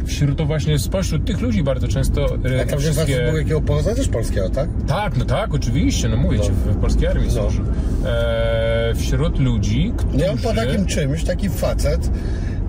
Wśród 0.08 0.38
to 0.38 0.46
właśnie 0.46 0.80
spośród 0.80 1.26
tych 1.26 1.42
ludzi 1.42 1.64
bardzo 1.64 1.88
często 1.88 2.26
e, 2.26 2.62
A 2.62 2.66
tam 2.66 2.80
wszystkie... 2.80 3.22
był 3.26 3.38
jakiego 3.38 3.62
pochodzenia 3.62 3.96
też 3.96 4.08
polskiego, 4.08 4.50
tak? 4.50 4.70
Tak, 4.88 5.18
no 5.18 5.26
tak, 5.26 5.54
oczywiście, 5.54 6.10
no 6.10 6.18
mówię 6.18 6.40
ci, 6.40 6.52
w, 6.52 6.78
polskiej 6.82 7.08
armii 7.08 7.28
No. 7.28 7.42
służył. 7.42 7.66
E, 8.06 8.94
wśród 8.96 9.40
ludzi, 9.40 9.94
którzy... 9.98 10.18
Nie 10.18 10.32
on 10.32 10.38
po 10.38 10.54
takim 10.54 10.86
czymś, 10.86 11.24
taki 11.24 11.50
facet, 11.50 12.12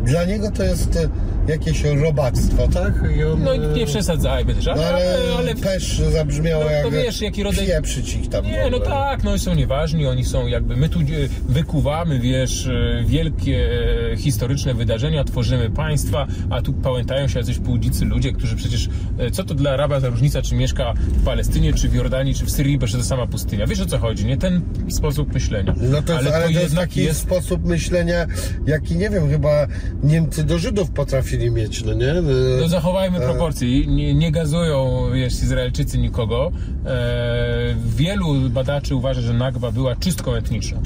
dla 0.04 0.24
niego 0.24 0.50
to 0.50 0.62
jest 0.64 1.08
jakieś 1.48 1.84
robactwo, 1.84 2.68
tak? 2.68 2.92
I 3.18 3.24
on, 3.24 3.42
No 3.42 3.54
e, 3.54 3.58
nie 3.58 3.86
przesadzajmy 3.86 4.54
też, 4.54 4.66
No 4.66 4.72
ale, 4.72 4.86
ale, 4.86 5.18
ale 5.38 5.54
też 5.54 5.98
zabrzmiało 6.12 6.62
No, 6.64 6.68
to 6.68 6.74
jak 6.74 6.90
wiesz, 6.92 7.20
jaki 7.20 7.42
rodzaj- 7.44 7.66
pieprzyć 7.66 8.14
ich 8.14 8.28
tam. 8.28 8.44
Nie, 8.44 8.68
no 8.70 8.78
tak, 8.80 9.24
no 9.24 9.34
i 9.34 9.38
są 9.38 9.54
nieważni, 9.54 10.06
oni 10.06 10.24
są 10.24 10.46
jakby, 10.46 10.76
my 10.76 10.88
tu 10.88 11.00
e, 11.00 11.04
wykuwamy, 11.48 12.18
wiesz, 12.20 12.66
e, 12.66 13.04
wielkie 13.06 13.70
e, 14.12 14.16
historyczne 14.16 14.74
wydarzenia, 14.74 15.24
tworzymy 15.24 15.70
państwa, 15.70 16.26
a 16.50 16.62
tu 16.62 16.72
pałętają 16.72 17.28
się 17.28 17.38
jacyś 17.38 17.58
półdzicy 17.58 18.04
ludzie, 18.04 18.32
którzy 18.32 18.56
przecież, 18.56 18.88
e, 19.18 19.30
co 19.30 19.44
to 19.44 19.54
dla 19.54 19.70
Araba 19.70 20.00
za 20.00 20.08
różnica, 20.08 20.42
czy 20.42 20.54
mieszka 20.54 20.92
w 20.96 21.24
Palestynie, 21.24 21.72
czy 21.72 21.88
w 21.88 21.94
Jordanii, 21.94 22.34
czy 22.34 22.44
w 22.44 22.50
Syrii, 22.50 22.78
bo 22.78 22.86
to 22.86 23.04
sama 23.04 23.26
pustynia. 23.26 23.66
Wiesz 23.66 23.80
o 23.80 23.86
co 23.86 23.98
chodzi, 23.98 24.26
nie? 24.26 24.36
Ten 24.36 24.62
sposób 24.90 25.34
myślenia. 25.34 25.74
No 25.80 26.02
to 26.02 26.12
jest, 26.12 26.26
ale, 26.26 26.44
to 26.44 26.50
jest 26.50 26.62
jednak 26.62 26.88
taki 26.88 27.14
sposób 27.14 27.64
myślenia, 27.64 28.26
jaki 28.66 28.96
nie 28.96 29.10
wiem, 29.10 29.30
chyba 29.30 29.66
Niemcy 30.02 30.44
do 30.44 30.58
Żydów 30.58 30.90
potrafili 30.90 31.37
mieć, 31.38 31.84
no 31.84 31.94
nie? 31.94 32.14
No 32.60 32.68
zachowajmy 32.68 33.20
proporcje. 33.20 33.86
Nie, 33.86 34.14
nie 34.14 34.32
gazują, 34.32 35.02
wiesz, 35.14 35.32
Izraelczycy 35.32 35.98
nikogo. 35.98 36.52
E, 36.86 37.74
wielu 37.86 38.50
badaczy 38.50 38.94
uważa, 38.94 39.20
że 39.20 39.32
Nagba 39.32 39.70
była 39.70 39.96
czystką 39.96 40.34
etniczną. 40.34 40.82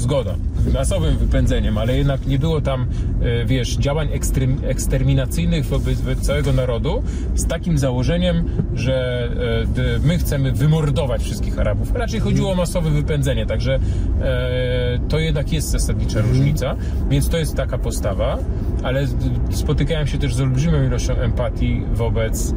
Zgoda. 0.00 0.34
Masowym 0.74 1.16
wypędzeniem, 1.16 1.78
ale 1.78 1.96
jednak 1.96 2.26
nie 2.26 2.38
było 2.38 2.60
tam, 2.60 2.86
e, 3.22 3.44
wiesz, 3.44 3.76
działań 3.76 4.08
ekstrem, 4.12 4.58
eksterminacyjnych 4.64 5.66
wobec, 5.66 5.98
całego 6.20 6.52
narodu 6.52 7.02
z 7.34 7.46
takim 7.46 7.78
założeniem, 7.78 8.44
że 8.74 9.28
e, 9.76 10.06
my 10.06 10.18
chcemy 10.18 10.52
wymordować 10.52 11.22
wszystkich 11.22 11.58
Arabów. 11.58 11.94
Raczej 11.94 12.20
chodziło 12.20 12.52
o 12.52 12.54
masowe 12.54 12.90
wypędzenie, 12.90 13.46
także 13.46 13.78
e, 14.20 14.98
to 15.08 15.18
jednak 15.18 15.52
jest 15.52 15.68
zasadnicza 15.68 16.20
różnica. 16.20 16.76
Więc 17.10 17.28
to 17.28 17.38
jest 17.38 17.56
taka 17.56 17.78
postawa, 17.78 18.38
ale 18.82 19.06
spotykałem 19.50 20.06
się 20.06 20.18
też 20.18 20.34
z 20.34 20.40
olbrzymią 20.40 20.84
ilością 20.84 21.14
empatii 21.14 21.82
wobec, 21.92 22.54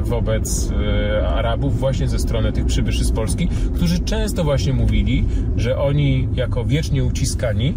wobec 0.00 0.70
Arabów 1.26 1.78
właśnie 1.78 2.08
ze 2.08 2.18
strony 2.18 2.52
tych 2.52 2.66
przybyszy 2.66 3.04
z 3.04 3.12
Polski, 3.12 3.48
którzy 3.74 3.98
często 3.98 4.44
właśnie 4.44 4.72
mówili, 4.72 5.24
że 5.56 5.78
oni 5.78 6.28
jako 6.34 6.64
wiecznie 6.80 7.04
uciskani 7.04 7.74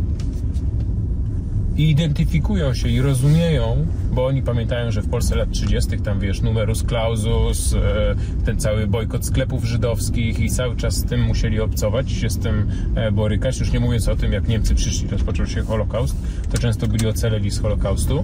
i 1.78 1.90
identyfikują 1.90 2.74
się 2.74 2.90
i 2.90 3.02
rozumieją, 3.02 3.86
bo 4.12 4.26
oni 4.26 4.42
pamiętają, 4.42 4.92
że 4.92 5.02
w 5.02 5.10
Polsce 5.10 5.36
lat 5.36 5.52
30. 5.52 6.00
tam 6.00 6.20
wiesz, 6.20 6.42
numerus 6.42 6.84
clausus, 6.84 7.74
e, 7.74 8.16
ten 8.46 8.60
cały 8.60 8.88
bojkot 8.88 9.26
sklepów 9.26 9.64
żydowskich 9.64 10.40
i 10.40 10.50
cały 10.50 10.76
czas 10.76 10.96
z 10.96 11.06
tym 11.06 11.22
musieli 11.22 11.62
obcować, 11.62 12.12
się 12.12 12.30
z 12.30 12.40
tym 12.40 12.68
e, 12.96 13.12
borykać. 13.12 13.60
Już 13.60 13.72
nie 13.72 13.80
mówiąc 13.80 14.08
o 14.08 14.16
tym, 14.16 14.34
jak 14.34 14.48
Niemcy 14.48 14.76
przyszli, 14.76 15.08
rozpoczął 15.08 15.48
się 15.48 15.62
Holokaust, 15.62 16.16
to 16.52 16.58
często 16.58 16.88
byli 16.88 17.08
ocaleni 17.08 17.52
z 17.52 17.60
Holokaustu. 17.60 18.24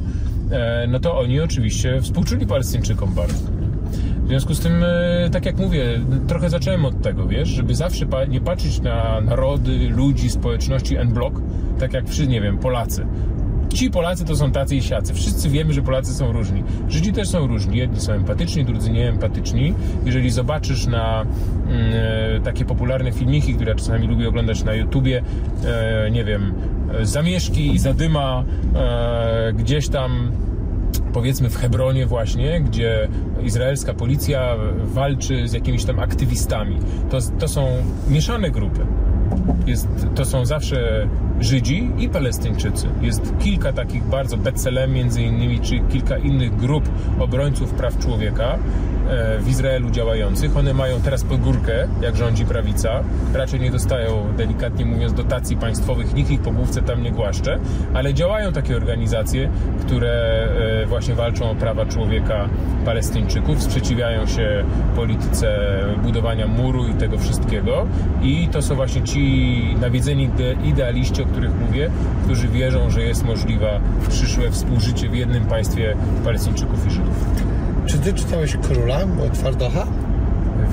E, 0.52 0.88
No 0.88 1.00
to 1.00 1.20
oni 1.20 1.40
oczywiście 1.40 2.02
współczuli 2.02 2.48
Palestyńczykom 2.48 3.14
bardzo. 3.14 3.59
W 4.30 4.32
związku 4.32 4.54
z 4.54 4.60
tym, 4.60 4.84
e, 4.84 5.30
tak 5.32 5.46
jak 5.46 5.58
mówię, 5.58 6.00
trochę 6.28 6.50
zacząłem 6.50 6.86
od 6.86 7.02
tego, 7.02 7.28
wiesz, 7.28 7.50
żeby 7.50 7.76
zawsze 7.76 8.06
nie 8.30 8.42
patrzeć 8.42 8.82
na 8.82 9.22
narody, 9.22 9.90
ludzi, 9.90 10.30
społeczności 10.30 10.98
en 10.98 11.10
bloc, 11.10 11.34
tak 11.80 11.94
jak 11.94 12.06
wszyscy, 12.06 12.28
nie 12.28 12.42
wiem, 12.42 12.58
Polacy. 12.58 13.06
Ci 13.74 13.92
Polacy 13.92 14.26
to 14.26 14.36
są 14.36 14.52
tacy 14.52 14.76
i 14.76 14.82
siacy. 14.82 15.14
Wszyscy 15.14 15.50
wiemy, 15.50 15.74
że 15.74 15.82
Polacy 15.82 16.14
są 16.14 16.32
różni. 16.32 16.64
Żydzi 16.90 17.14
też 17.14 17.30
są 17.30 17.48
różni. 17.48 17.78
Jedni 17.78 18.02
są 18.02 18.14
empatyczni, 18.14 18.66
drudzy 18.66 18.92
nieempatyczni. 18.92 19.74
Jeżeli 20.06 20.32
zobaczysz 20.32 20.88
na 20.88 21.26
e, 21.72 22.40
takie 22.44 22.66
popularne 22.66 23.12
filmiki, 23.12 23.54
które 23.54 23.76
czasami 23.76 24.08
lubię 24.08 24.30
oglądać 24.30 24.64
na 24.64 24.74
YouTubie, 24.74 25.24
e, 25.66 26.12
nie 26.12 26.24
wiem, 26.24 26.54
zamieszki 27.02 27.74
i 27.74 27.80
zadyma 27.80 28.44
e, 28.76 29.54
gdzieś 29.54 29.90
tam 29.90 30.32
powiedzmy 31.14 31.50
w 31.50 31.58
Hebronie 31.58 32.06
właśnie, 32.06 32.62
gdzie 32.62 33.08
izraelska 33.44 33.94
policja 33.94 34.56
walczy 34.84 35.48
z 35.48 35.54
jakimiś 35.54 35.86
tam 35.86 36.00
aktywistami. 36.00 36.80
To, 37.10 37.18
to 37.40 37.48
są 37.48 37.68
mieszane 38.10 38.52
grupy. 38.52 38.86
Jest, 39.66 39.88
to 40.16 40.26
są 40.26 40.46
zawsze 40.46 41.08
Żydzi 41.40 41.92
i 41.98 42.10
Palestyńczycy. 42.10 42.88
Jest 43.02 43.34
kilka 43.40 43.74
takich 43.74 44.04
bardzo, 44.04 44.38
Betselem 44.38 44.94
między 44.94 45.22
innymi, 45.22 45.60
czy 45.60 45.80
kilka 45.80 46.18
innych 46.18 46.56
grup 46.56 46.90
obrońców 47.20 47.74
praw 47.74 47.98
człowieka 48.00 48.58
e, 49.10 49.40
w 49.40 49.50
Izraelu 49.50 49.90
działających. 49.90 50.58
One 50.58 50.74
mają 50.74 51.02
teraz 51.02 51.24
pogórkę, 51.24 51.88
jak 52.02 52.16
rządzi 52.16 52.46
prawica. 52.46 53.04
Raczej 53.34 53.60
nie 53.60 53.72
dostają, 53.72 54.34
delikatnie 54.38 54.86
mówiąc, 54.86 55.14
dotacji 55.14 55.58
państwowych, 55.58 56.14
nikt 56.14 56.32
ich 56.32 56.42
po 56.42 56.52
główce 56.52 56.82
tam 56.82 57.04
nie 57.04 57.12
głaszcze, 57.12 57.60
ale 57.94 58.14
działają 58.14 58.54
takie 58.54 58.76
organizacje, 58.78 59.50
które 59.82 60.48
e, 60.84 60.86
właśnie 60.86 61.16
walczą 61.16 61.52
o 61.52 61.56
prawa 61.56 61.86
człowieka 61.86 62.50
Palestyńczyków, 62.86 63.64
sprzeciwiają 63.64 64.28
się 64.28 64.64
polityce 64.96 65.60
budowania 66.04 66.48
muru 66.48 66.88
i 66.88 66.94
tego 66.94 67.18
wszystkiego. 67.18 67.86
I 68.22 68.48
to 68.52 68.62
są 68.62 68.76
właśnie 68.76 69.02
ci 69.02 69.76
nawiedzeni 69.82 70.30
ide- 70.30 70.56
idealiści, 70.66 71.22
o 71.22 71.26
których 71.32 71.52
mówię, 71.60 71.92
którzy 72.24 72.48
wierzą, 72.48 72.90
że 72.90 73.02
jest 73.02 73.26
możliwe 73.26 73.80
przyszłe 74.10 74.52
współżycie 74.52 75.10
w 75.10 75.16
jednym 75.16 75.46
państwie 75.46 75.96
Palestyńczyków 76.24 76.88
i 76.88 76.92
Żydów. 76.92 77.26
Czy 77.86 77.98
ty 77.98 78.14
czytałeś 78.14 78.58
Króla 78.58 79.00
od 79.26 79.34
Twardocha? 79.34 79.88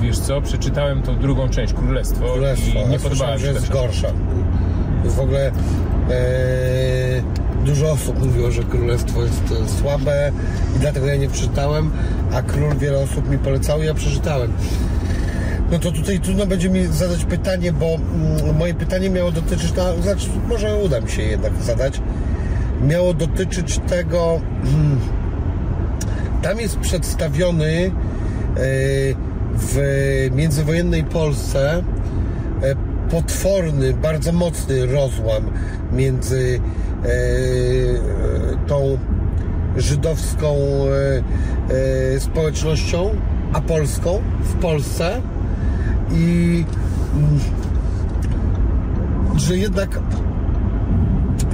Wiesz 0.01 0.19
co, 0.19 0.41
przeczytałem 0.41 1.01
tą 1.01 1.19
drugą 1.19 1.49
część, 1.49 1.73
Królestwo, 1.73 2.25
Królestwo. 2.33 2.79
i 2.79 2.89
nie 2.89 2.99
podobała 2.99 3.33
mi 3.33 3.39
że 3.39 3.47
się 3.47 3.53
ta 3.53 3.59
jest 3.59 3.71
gorsza. 3.71 4.07
W 5.05 5.19
ogóle 5.19 5.47
e, 5.47 5.51
dużo 7.65 7.91
osób 7.91 8.25
mówiło, 8.25 8.51
że 8.51 8.63
Królestwo 8.63 9.23
jest 9.23 9.43
e, 9.65 9.69
słabe 9.69 10.31
i 10.75 10.79
dlatego 10.79 11.07
ja 11.07 11.15
nie 11.15 11.29
przeczytałem, 11.29 11.91
a 12.33 12.41
Król 12.41 12.75
wiele 12.75 12.97
osób 12.99 13.29
mi 13.29 13.37
polecało 13.37 13.83
i 13.83 13.85
ja 13.85 13.93
przeczytałem. 13.93 14.53
No 15.71 15.79
to 15.79 15.91
tutaj 15.91 16.19
trudno 16.19 16.45
będzie 16.45 16.69
mi 16.69 16.85
zadać 16.85 17.25
pytanie, 17.25 17.73
bo 17.73 17.85
mm, 17.85 18.57
moje 18.57 18.73
pytanie 18.73 19.09
miało 19.09 19.31
dotyczyć, 19.31 19.73
no, 19.77 20.01
znaczy, 20.01 20.27
może 20.49 20.75
uda 20.75 21.01
mi 21.01 21.09
się 21.11 21.21
jednak 21.21 21.53
zadać, 21.53 22.01
miało 22.81 23.13
dotyczyć 23.13 23.79
tego, 23.87 24.41
mm, 24.63 24.99
tam 26.41 26.59
jest 26.59 26.77
przedstawiony 26.77 27.85
e, 27.85 27.91
w 29.53 29.77
międzywojennej 30.35 31.03
Polsce 31.03 31.73
e, 31.77 32.75
potworny, 33.09 33.93
bardzo 33.93 34.31
mocny 34.31 34.85
rozłam 34.85 35.51
między 35.93 36.59
e, 37.03 37.07
tą 38.67 38.97
żydowską 39.77 40.55
społecznością 42.19 43.09
a 43.53 43.61
polską 43.61 44.21
w 44.41 44.53
Polsce 44.55 45.21
i 46.11 46.65
mm, 47.15 47.39
że 49.35 49.57
jednak 49.57 49.99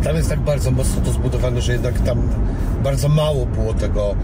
tam 0.04 0.16
jest 0.16 0.30
tak 0.30 0.40
bardzo 0.40 0.72
mocno 0.72 1.02
to 1.02 1.12
zbudowane, 1.12 1.62
że 1.62 1.74
jednak 1.74 2.00
tam 2.00 2.18
bardzo 2.84 3.10
mało 3.10 3.46
było 3.46 3.74
tego 3.74 4.16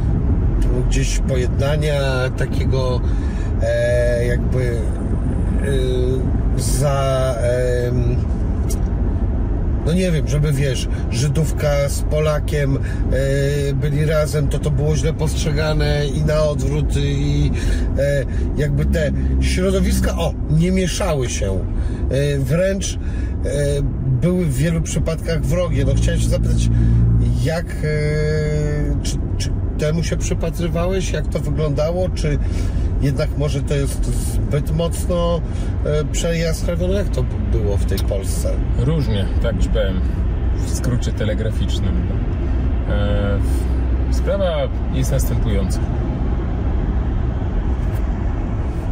gdzieś 0.87 1.19
pojednania, 1.19 2.01
takiego 2.37 3.01
e, 3.61 4.25
jakby 4.25 4.81
e, 6.57 6.61
za 6.61 7.35
em, 7.87 8.15
no 9.85 9.93
nie 9.93 10.11
wiem, 10.11 10.27
żeby 10.27 10.51
wiesz, 10.51 10.87
Żydówka 11.11 11.89
z 11.89 12.01
Polakiem 12.01 12.77
e, 12.77 13.73
byli 13.73 14.05
razem, 14.05 14.47
to 14.47 14.59
to 14.59 14.71
było 14.71 14.95
źle 14.95 15.13
postrzegane 15.13 16.07
i 16.07 16.23
na 16.23 16.43
odwrót 16.43 16.97
i 16.97 17.51
e, 17.97 18.25
jakby 18.57 18.85
te 18.85 19.11
środowiska, 19.41 20.17
o, 20.17 20.33
nie 20.49 20.71
mieszały 20.71 21.29
się. 21.29 21.59
E, 22.09 22.39
wręcz 22.39 22.93
e, 22.93 22.99
były 24.21 24.45
w 24.45 24.55
wielu 24.55 24.81
przypadkach 24.81 25.45
wrogie. 25.45 25.85
No 25.85 25.93
chciałem 25.95 26.19
się 26.19 26.29
zapytać, 26.29 26.69
jak, 27.43 27.65
e, 27.65 27.89
czy, 29.03 29.17
czy 29.37 29.49
temu 29.79 30.03
się 30.03 30.17
przypatrywałeś, 30.17 31.11
jak 31.11 31.27
to 31.27 31.39
wyglądało, 31.39 32.09
czy 32.09 32.37
jednak 33.01 33.29
może 33.37 33.61
to 33.61 33.73
jest 33.73 34.05
zbyt 34.05 34.75
mocno 34.75 35.41
e, 35.85 36.05
przejaskrawione, 36.05 36.93
jak 36.93 37.09
to 37.09 37.23
było 37.51 37.77
w 37.77 37.85
tej 37.85 37.99
Polsce? 37.99 38.51
Różnie, 38.79 39.25
tak 39.41 39.59
ci 39.59 39.69
powiem, 39.69 40.01
w 40.55 40.69
skrócie 40.69 41.11
telegraficznym. 41.11 42.07
E, 42.89 43.39
sprawa 44.11 44.57
jest 44.93 45.11
następująca. 45.11 45.79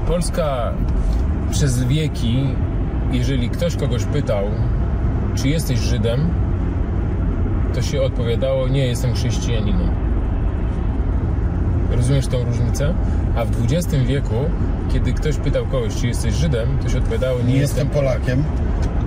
Polska 0.08 0.74
przez 1.52 1.84
wieki, 1.84 2.48
jeżeli 3.12 3.50
ktoś 3.50 3.76
kogoś 3.76 4.04
pytał, 4.04 4.46
czy 5.36 5.50
jesteś 5.50 5.80
Żydem, 5.80 6.30
to 7.74 7.82
się 7.82 8.02
odpowiadało, 8.02 8.68
nie, 8.68 8.88
jestem 8.88 9.14
chrześcijaninem. 9.14 10.07
Rozumiesz 11.92 12.28
tą 12.28 12.44
różnicę? 12.44 12.94
A 13.36 13.46
w 13.46 13.52
XX 13.64 14.04
wieku, 14.06 14.36
kiedy 14.94 15.14
ktoś 15.14 15.36
pytał 15.38 15.66
kogoś, 15.66 15.96
czy 15.96 16.08
jesteś 16.08 16.34
Żydem, 16.34 16.78
to 16.84 16.90
się 16.90 16.98
odpowiadało, 16.98 17.40
nie, 17.40 17.54
Nie 17.54 17.60
jestem 17.60 17.90
Polakiem. 17.90 18.44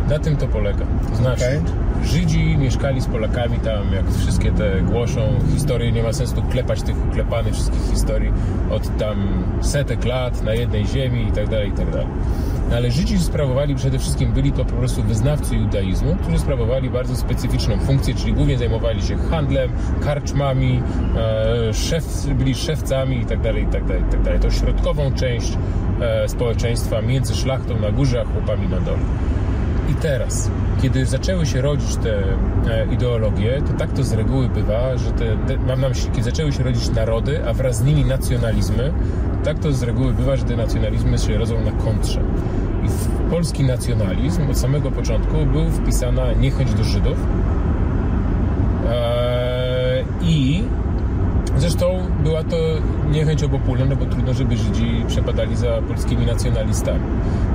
Na 0.09 0.19
tym 0.19 0.36
to 0.36 0.48
polega. 0.48 0.86
To 1.11 1.16
znaczy, 1.16 1.44
Okej. 1.44 1.61
Żydzi 2.05 2.59
mieszkali 2.59 3.01
z 3.01 3.07
Polakami 3.07 3.59
tam, 3.59 3.93
jak 3.93 4.11
wszystkie 4.11 4.52
te 4.52 4.81
głoszą 4.82 5.20
historie, 5.52 5.93
nie 5.93 6.02
ma 6.02 6.12
sensu 6.12 6.43
klepać 6.51 6.82
tych 6.82 7.09
uklepanych 7.09 7.55
wszystkich 7.55 7.90
historii 7.90 8.32
od 8.70 8.98
tam 8.98 9.44
setek 9.61 10.05
lat 10.05 10.43
na 10.43 10.55
jednej 10.55 10.86
ziemi 10.86 11.28
i 11.28 11.32
tak 11.32 11.48
dalej, 11.48 11.69
i 11.69 11.73
tak 11.73 11.90
dalej. 11.90 12.07
Ale 12.77 12.91
Żydzi 12.91 13.19
sprawowali 13.19 13.75
przede 13.75 13.99
wszystkim, 13.99 14.33
byli 14.33 14.53
to 14.53 14.65
po 14.65 14.73
prostu 14.73 15.03
wyznawcy 15.03 15.57
judaizmu, 15.57 16.17
którzy 16.23 16.39
sprawowali 16.39 16.91
bardzo 16.91 17.17
specyficzną 17.17 17.79
funkcję, 17.79 18.15
czyli 18.15 18.33
głównie 18.33 18.59
zajmowali 18.59 19.03
się 19.03 19.17
handlem, 19.17 19.71
karczmami, 20.01 20.83
e, 21.17 21.75
szef, 21.75 22.05
byli 22.27 22.55
szewcami 22.55 23.21
i 23.21 23.27
tak 23.27 23.41
dalej, 23.41 23.63
i 23.63 23.67
tak 23.67 23.85
dalej, 23.85 24.03
i 24.09 24.11
tak 24.11 24.23
dalej. 24.23 24.41
To 24.41 24.51
środkową 24.51 25.13
część 25.15 25.53
e, 26.01 26.29
społeczeństwa 26.29 27.03
między 27.03 27.35
szlachtą 27.35 27.81
na 27.81 27.93
górze, 27.93 28.21
a 28.21 28.25
chłopami 28.25 28.69
na 28.69 28.81
dole. 28.81 28.99
I 29.89 29.95
teraz, 29.95 30.51
kiedy 30.82 31.07
zaczęły 31.07 31.47
się 31.47 31.61
rodzić 31.61 31.97
te 31.97 32.19
e, 32.70 32.86
ideologie, 32.93 33.62
to 33.66 33.73
tak 33.78 33.93
to 33.93 34.05
z 34.05 34.12
reguły 34.12 34.48
bywa, 34.48 34.97
że 34.97 35.11
te, 35.11 35.36
te, 35.36 35.57
mam 35.57 35.81
na 35.81 35.89
myśli, 35.89 36.11
kiedy 36.11 36.23
zaczęły 36.23 36.52
się 36.52 36.62
rodzić 36.62 36.90
narody, 36.90 37.48
a 37.48 37.52
wraz 37.52 37.77
z 37.77 37.85
nimi 37.85 38.05
nacjonalizmy, 38.05 38.93
tak 39.44 39.59
to 39.59 39.73
z 39.73 39.82
reguły 39.82 40.12
bywa, 40.12 40.36
że 40.36 40.44
te 40.44 40.57
nacjonalizmy 40.57 41.19
się 41.19 41.39
rodzą 41.39 41.65
na 41.65 41.73
kontrze. 41.73 42.20
I 42.85 42.89
w 42.89 43.31
polski 43.31 43.65
nacjonalizm 43.65 44.51
od 44.51 44.59
samego 44.59 44.90
początku 44.90 45.36
był 45.52 45.70
wpisana 45.70 46.32
niechęć 46.32 46.74
do 46.74 46.85
Żydów 46.85 47.19
e, 48.90 50.05
i 50.23 50.65
Zresztą 51.61 51.99
była 52.23 52.45
to 52.45 52.57
niechęć 53.11 53.43
obopólna, 53.43 53.85
no 53.85 53.97
bo 53.97 54.07
trudno, 54.07 54.35
żeby 54.35 54.57
Żydzi 54.57 55.05
przepadali 55.07 55.57
za 55.57 55.82
polskimi 55.89 56.27
nacjonalistami. 56.27 57.01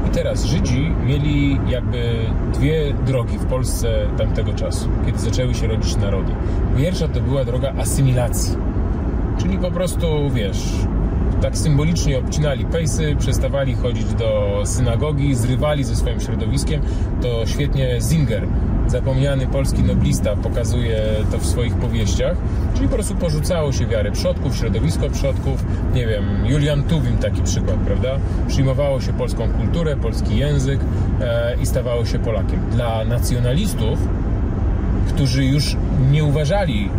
I 0.07 0.10
teraz 0.10 0.45
Żydzi 0.45 0.91
mieli 1.06 1.60
jakby 1.68 2.15
dwie 2.53 2.94
drogi 3.06 3.38
w 3.38 3.45
Polsce 3.45 3.88
tamtego 4.18 4.53
czasu, 4.53 4.90
kiedy 5.06 5.19
zaczęły 5.19 5.53
się 5.53 5.68
rodzić 5.68 5.98
narody. 5.98 6.32
Pierwsza 6.77 7.07
to 7.07 7.22
była 7.22 7.45
droga 7.45 7.73
asymilacji, 7.77 8.56
czyli 9.38 9.57
po 9.57 9.72
prostu, 9.72 10.30
wiesz, 10.34 10.64
tak 11.41 11.57
symbolicznie 11.57 12.19
obcinali 12.19 12.65
pejsy, 12.65 13.15
przestawali 13.19 13.76
chodzić 13.76 14.14
do 14.14 14.61
synagogi, 14.65 15.36
zrywali 15.36 15.84
ze 15.84 15.95
swoim 15.95 16.19
środowiskiem. 16.19 16.82
To 17.22 17.45
świetnie 17.45 18.02
Zinger, 18.02 18.48
zapomniany 18.88 19.48
polski 19.48 19.84
noblista, 19.84 20.36
pokazuje 20.36 21.02
to 21.32 21.38
w 21.38 21.45
swoich 21.45 21.76
powieściach. 21.76 22.38
Czyli 22.76 22.88
po 22.88 22.94
prostu 22.94 23.16
porzucało 23.16 23.72
się 23.72 23.86
wiarę 23.86 24.12
przodków, 24.12 24.56
środowisko 24.56 25.10
przodków. 25.10 25.66
Nie 25.94 26.07
wiem, 26.07 26.24
Julian 26.45 26.84
Tuwim 26.84 27.18
taki 27.18 27.41
przykład, 27.41 27.78
prawda? 27.78 28.10
Przyjmowało 28.48 29.02
się 29.02 29.14
polską 29.14 29.49
kulturę, 29.49 29.95
polski 29.95 30.38
język 30.38 30.80
e, 31.22 31.56
i 31.62 31.66
stawało 31.66 32.06
się 32.06 32.20
Polakiem. 32.20 32.60
Dla 32.72 33.06
nacjonalistów, 33.06 33.99
którzy 35.07 35.45
już 35.45 35.78
nie 36.12 36.24
uważali 36.24 36.90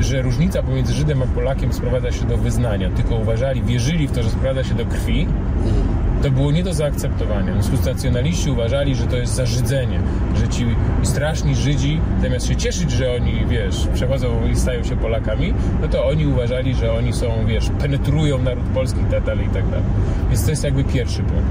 że 0.00 0.22
różnica 0.22 0.62
pomiędzy 0.62 0.94
Żydem 0.94 1.22
a 1.22 1.26
Polakiem 1.26 1.72
sprowadza 1.72 2.12
się 2.12 2.24
do 2.24 2.36
wyznania, 2.36 2.90
tylko 2.90 3.14
uważali, 3.14 3.62
wierzyli 3.62 4.08
w 4.08 4.12
to, 4.12 4.22
że 4.22 4.30
sprowadza 4.30 4.64
się 4.64 4.74
do 4.74 4.86
krwi, 4.86 5.26
to 6.22 6.30
było 6.30 6.52
nie 6.52 6.64
do 6.64 6.74
zaakceptowania. 6.74 7.52
Nacjonaliści 7.86 8.50
uważali, 8.50 8.94
że 8.94 9.06
to 9.06 9.16
jest 9.16 9.34
zażydzenie, 9.34 10.00
że 10.40 10.48
ci 10.48 10.66
straszni 11.02 11.56
Żydzi, 11.56 12.00
zamiast 12.22 12.46
się 12.46 12.56
cieszyć, 12.56 12.90
że 12.90 13.12
oni, 13.12 13.46
wiesz, 13.48 13.88
przechodzą 13.94 14.48
i 14.52 14.56
stają 14.56 14.84
się 14.84 14.96
Polakami, 14.96 15.54
no 15.82 15.88
to 15.88 16.06
oni 16.06 16.26
uważali, 16.26 16.74
że 16.74 16.92
oni 16.92 17.12
są, 17.12 17.46
wiesz, 17.46 17.70
penetrują 17.80 18.38
naród 18.38 18.64
polski 18.64 19.00
i 19.00 19.04
tak 19.04 19.24
dalej, 19.24 19.46
i 19.46 19.50
tak 19.50 19.64
dalej. 19.70 19.86
Więc 20.28 20.44
to 20.44 20.50
jest 20.50 20.64
jakby 20.64 20.84
pierwszy 20.84 21.22
punkt. 21.22 21.50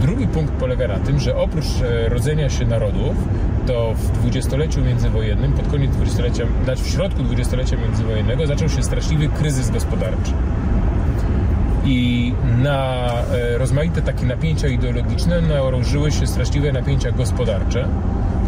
Drugi 0.00 0.26
punkt 0.26 0.52
polega 0.52 0.88
na 0.88 0.98
tym, 0.98 1.18
że 1.18 1.36
oprócz 1.36 1.82
e, 1.82 2.08
rodzenia 2.08 2.50
się 2.50 2.66
narodów, 2.66 3.16
to 3.66 3.94
w 3.94 4.12
dwudziestoleciu 4.12 4.84
międzywojennym, 4.84 5.52
pod 5.52 5.68
koniec 5.68 5.90
dwudziestolecia, 5.90 6.44
znaczy 6.64 6.82
w 6.82 6.88
środku 6.88 7.22
dwudziestolecia 7.22 7.76
międzywojennego 7.76 8.46
zaczął 8.46 8.68
się 8.68 8.82
straszliwy 8.82 9.28
kryzys 9.28 9.70
gospodarczy. 9.70 10.32
I 11.84 12.32
na 12.62 13.06
e, 13.32 13.58
rozmaite 13.58 14.02
takie 14.02 14.26
napięcia 14.26 14.68
ideologiczne 14.68 15.40
nałożyły 15.40 16.12
się 16.12 16.26
straszliwe 16.26 16.72
napięcia 16.72 17.10
gospodarcze, 17.10 17.88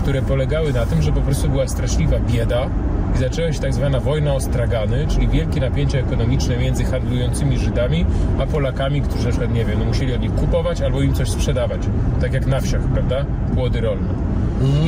które 0.03 0.23
polegały 0.23 0.73
na 0.73 0.87
tym, 0.87 1.03
że 1.03 1.13
po 1.13 1.21
prostu 1.21 1.49
była 1.49 1.69
straszliwa 1.69 2.19
bieda 2.19 2.67
i 3.15 3.19
zaczęła 3.19 3.53
się 3.53 3.61
tak 3.61 3.75
zwana 3.75 4.01
wojna 4.01 4.35
o 4.35 4.41
stragany, 4.41 5.07
czyli 5.07 5.29
wielkie 5.29 5.61
napięcia 5.61 5.99
ekonomiczne 5.99 6.57
między 6.57 6.85
handlującymi 6.85 7.59
Żydami, 7.59 8.07
a 8.39 8.47
Polakami, 8.47 9.03
którzy 9.03 9.25
na 9.25 9.31
przykład, 9.31 9.55
nie 9.55 9.65
wiem, 9.65 9.79
no 9.79 9.85
musieli 9.85 10.15
od 10.15 10.21
nich 10.21 10.35
kupować 10.35 10.81
albo 10.81 11.03
im 11.03 11.15
coś 11.15 11.31
sprzedawać, 11.31 11.81
tak 12.21 12.33
jak 12.33 12.47
na 12.47 12.61
wsiach, 12.61 12.83
prawda? 12.83 13.25
Płody 13.55 13.81
rolne. 13.81 14.09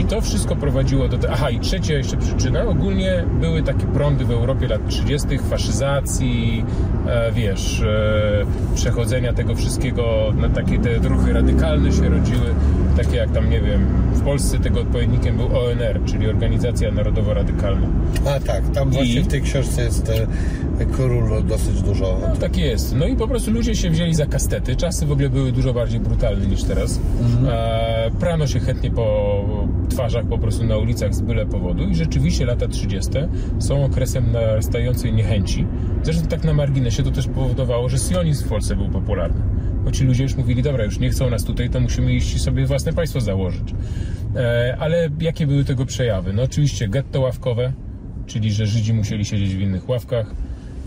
I 0.01 0.05
to 0.05 0.21
wszystko 0.21 0.57
prowadziło 0.57 1.09
do... 1.09 1.19
Te... 1.19 1.31
Aha, 1.31 1.51
i 1.51 1.61
trzecia 1.61 1.95
jeszcze 1.95 2.17
przyczyna. 2.17 2.65
Ogólnie 2.65 3.25
były 3.41 3.63
takie 3.63 3.87
prądy 3.87 4.25
w 4.25 4.31
Europie 4.31 4.69
lat 4.69 4.89
30., 4.89 5.39
faszyzacji, 5.39 6.65
e, 7.07 7.33
wiesz, 7.33 7.81
e, 7.81 8.75
przechodzenia 8.75 9.33
tego 9.33 9.55
wszystkiego 9.55 10.33
na 10.37 10.49
takie 10.49 10.79
te 10.79 10.99
ruchy 10.99 11.33
radykalne 11.33 11.93
się 11.93 12.09
rodziły, 12.09 12.55
takie 12.97 13.17
jak 13.17 13.31
tam, 13.31 13.51
nie 13.51 13.61
wiem, 13.61 13.87
w 14.15 14.21
Polsce 14.21 14.59
tego 14.59 14.81
odpowiednikiem 14.81 15.37
był 15.37 15.47
ONR, 15.47 16.05
czyli 16.05 16.29
Organizacja 16.29 16.91
Narodowo-Radykalna. 16.93 17.87
A 18.27 18.41
tak, 18.41 18.69
tam 18.69 18.91
właśnie 18.91 19.21
I? 19.21 19.25
w 19.25 19.29
tej 19.29 19.43
książce 19.43 19.83
jest 19.83 20.09
e, 20.11 20.27
król 20.93 21.47
dosyć 21.47 21.83
dużo. 21.83 22.19
No 22.29 22.37
tak 22.37 22.57
jest. 22.57 22.97
No 22.97 23.07
i 23.07 23.17
po 23.17 23.29
prostu 23.29 23.51
ludzie 23.51 23.75
się 23.75 23.91
wzięli 23.91 24.15
za 24.15 24.27
kastety. 24.27 24.77
Czasy 24.77 25.07
w 25.07 25.13
ogóle 25.13 25.31
były 25.31 25.53
dużo 25.53 25.75
bardziej 25.75 26.01
brutalne 26.01 26.47
niż 26.47 26.65
teraz. 26.65 27.01
E, 27.49 28.11
prano 28.21 28.47
się 28.47 28.61
chętnie 28.61 28.91
po 28.91 29.62
twarzach 29.89 30.27
po 30.27 30.39
prostu 30.39 30.65
na 30.65 30.77
ulicach 30.77 31.15
z 31.15 31.21
byle 31.21 31.47
powodu 31.47 31.85
i 31.85 31.95
rzeczywiście 31.95 32.47
lata 32.47 32.69
30. 32.69 33.11
są 33.59 33.85
okresem 33.85 34.33
narastającej 34.33 35.13
niechęci. 35.13 35.67
Zresztą 36.03 36.27
tak 36.27 36.45
na 36.45 36.53
marginesie 36.53 37.03
to 37.03 37.11
też 37.11 37.29
powodowało, 37.29 37.89
że 37.89 37.99
sionizm 37.99 38.45
w 38.45 38.49
Polsce 38.49 38.77
był 38.77 38.89
popularny. 38.89 39.43
Bo 39.85 39.91
ci 39.91 40.05
ludzie 40.05 40.23
już 40.23 40.37
mówili, 40.37 40.63
dobra, 40.63 40.85
już 40.85 40.99
nie 40.99 41.11
chcą 41.11 41.31
nas 41.31 41.45
tutaj, 41.45 41.71
to 41.71 41.81
musimy 41.81 42.15
iść 42.15 42.35
i 42.35 42.39
sobie 42.39 42.67
własne 42.67 42.93
państwo 42.93 43.21
założyć. 43.21 43.75
E, 44.37 44.77
ale 44.81 45.09
jakie 45.21 45.47
były 45.47 45.65
tego 45.65 45.87
przejawy? 45.87 46.33
No 46.33 46.43
oczywiście 46.43 46.89
getto 46.89 47.21
ławkowe, 47.21 47.73
czyli 48.27 48.53
że 48.53 48.67
Żydzi 48.67 48.95
musieli 48.95 49.25
siedzieć 49.25 49.55
w 49.55 49.61
innych 49.61 49.89
ławkach. 49.89 50.35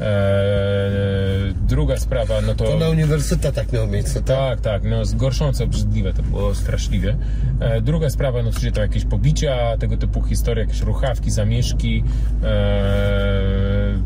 E, 0.01 1.53
druga 1.67 1.97
sprawa, 1.97 2.41
no 2.41 2.55
to... 2.55 2.63
To 2.63 2.79
na 2.79 2.89
uniwersytetach 2.89 3.71
miało 3.71 3.87
miejsce, 3.87 4.21
tak? 4.21 4.37
Tak, 4.37 4.61
tak, 4.61 4.83
no 4.83 5.05
zgorsząco 5.05 5.63
obrzydliwe, 5.63 6.13
to 6.13 6.23
było 6.23 6.55
straszliwie. 6.55 7.17
E, 7.59 7.81
druga 7.81 8.09
sprawa, 8.09 8.43
no 8.43 8.49
oczywiście 8.49 8.71
tam 8.71 8.83
jakieś 8.83 9.05
pobicia, 9.05 9.77
tego 9.77 9.97
typu 9.97 10.21
historie, 10.21 10.63
jakieś 10.63 10.81
ruchawki, 10.81 11.31
zamieszki, 11.31 12.03
e, 12.43 13.99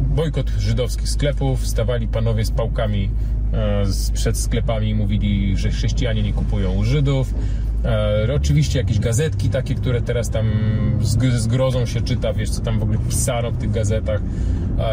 bojkot 0.00 0.50
żydowskich 0.50 1.08
sklepów, 1.08 1.66
stawali 1.66 2.08
panowie 2.08 2.44
z 2.44 2.50
pałkami 2.50 3.10
e, 3.52 3.84
przed 4.14 4.38
sklepami 4.38 4.88
i 4.88 4.94
mówili, 4.94 5.56
że 5.56 5.70
chrześcijanie 5.70 6.22
nie 6.22 6.32
kupują 6.32 6.72
u 6.72 6.84
Żydów. 6.84 7.34
E, 7.84 8.34
oczywiście 8.34 8.78
jakieś 8.78 8.98
gazetki 8.98 9.48
takie, 9.48 9.74
które 9.74 10.02
teraz 10.02 10.30
tam 10.30 10.50
z, 11.00 11.42
zgrozą 11.42 11.86
się 11.86 12.00
czyta, 12.00 12.32
wiesz 12.32 12.50
co 12.50 12.60
tam 12.60 12.78
w 12.78 12.82
ogóle 12.82 12.98
pisano 12.98 13.50
w 13.50 13.56
tych 13.56 13.70
gazetach, 13.70 14.20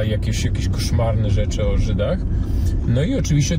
jakieś, 0.08 0.44
jakieś 0.44 0.70
koszmarne 0.70 1.30
rzeczy 1.30 1.68
o 1.68 1.78
Żydach. 1.78 2.20
No 2.88 3.04
i 3.04 3.16
oczywiście 3.16 3.58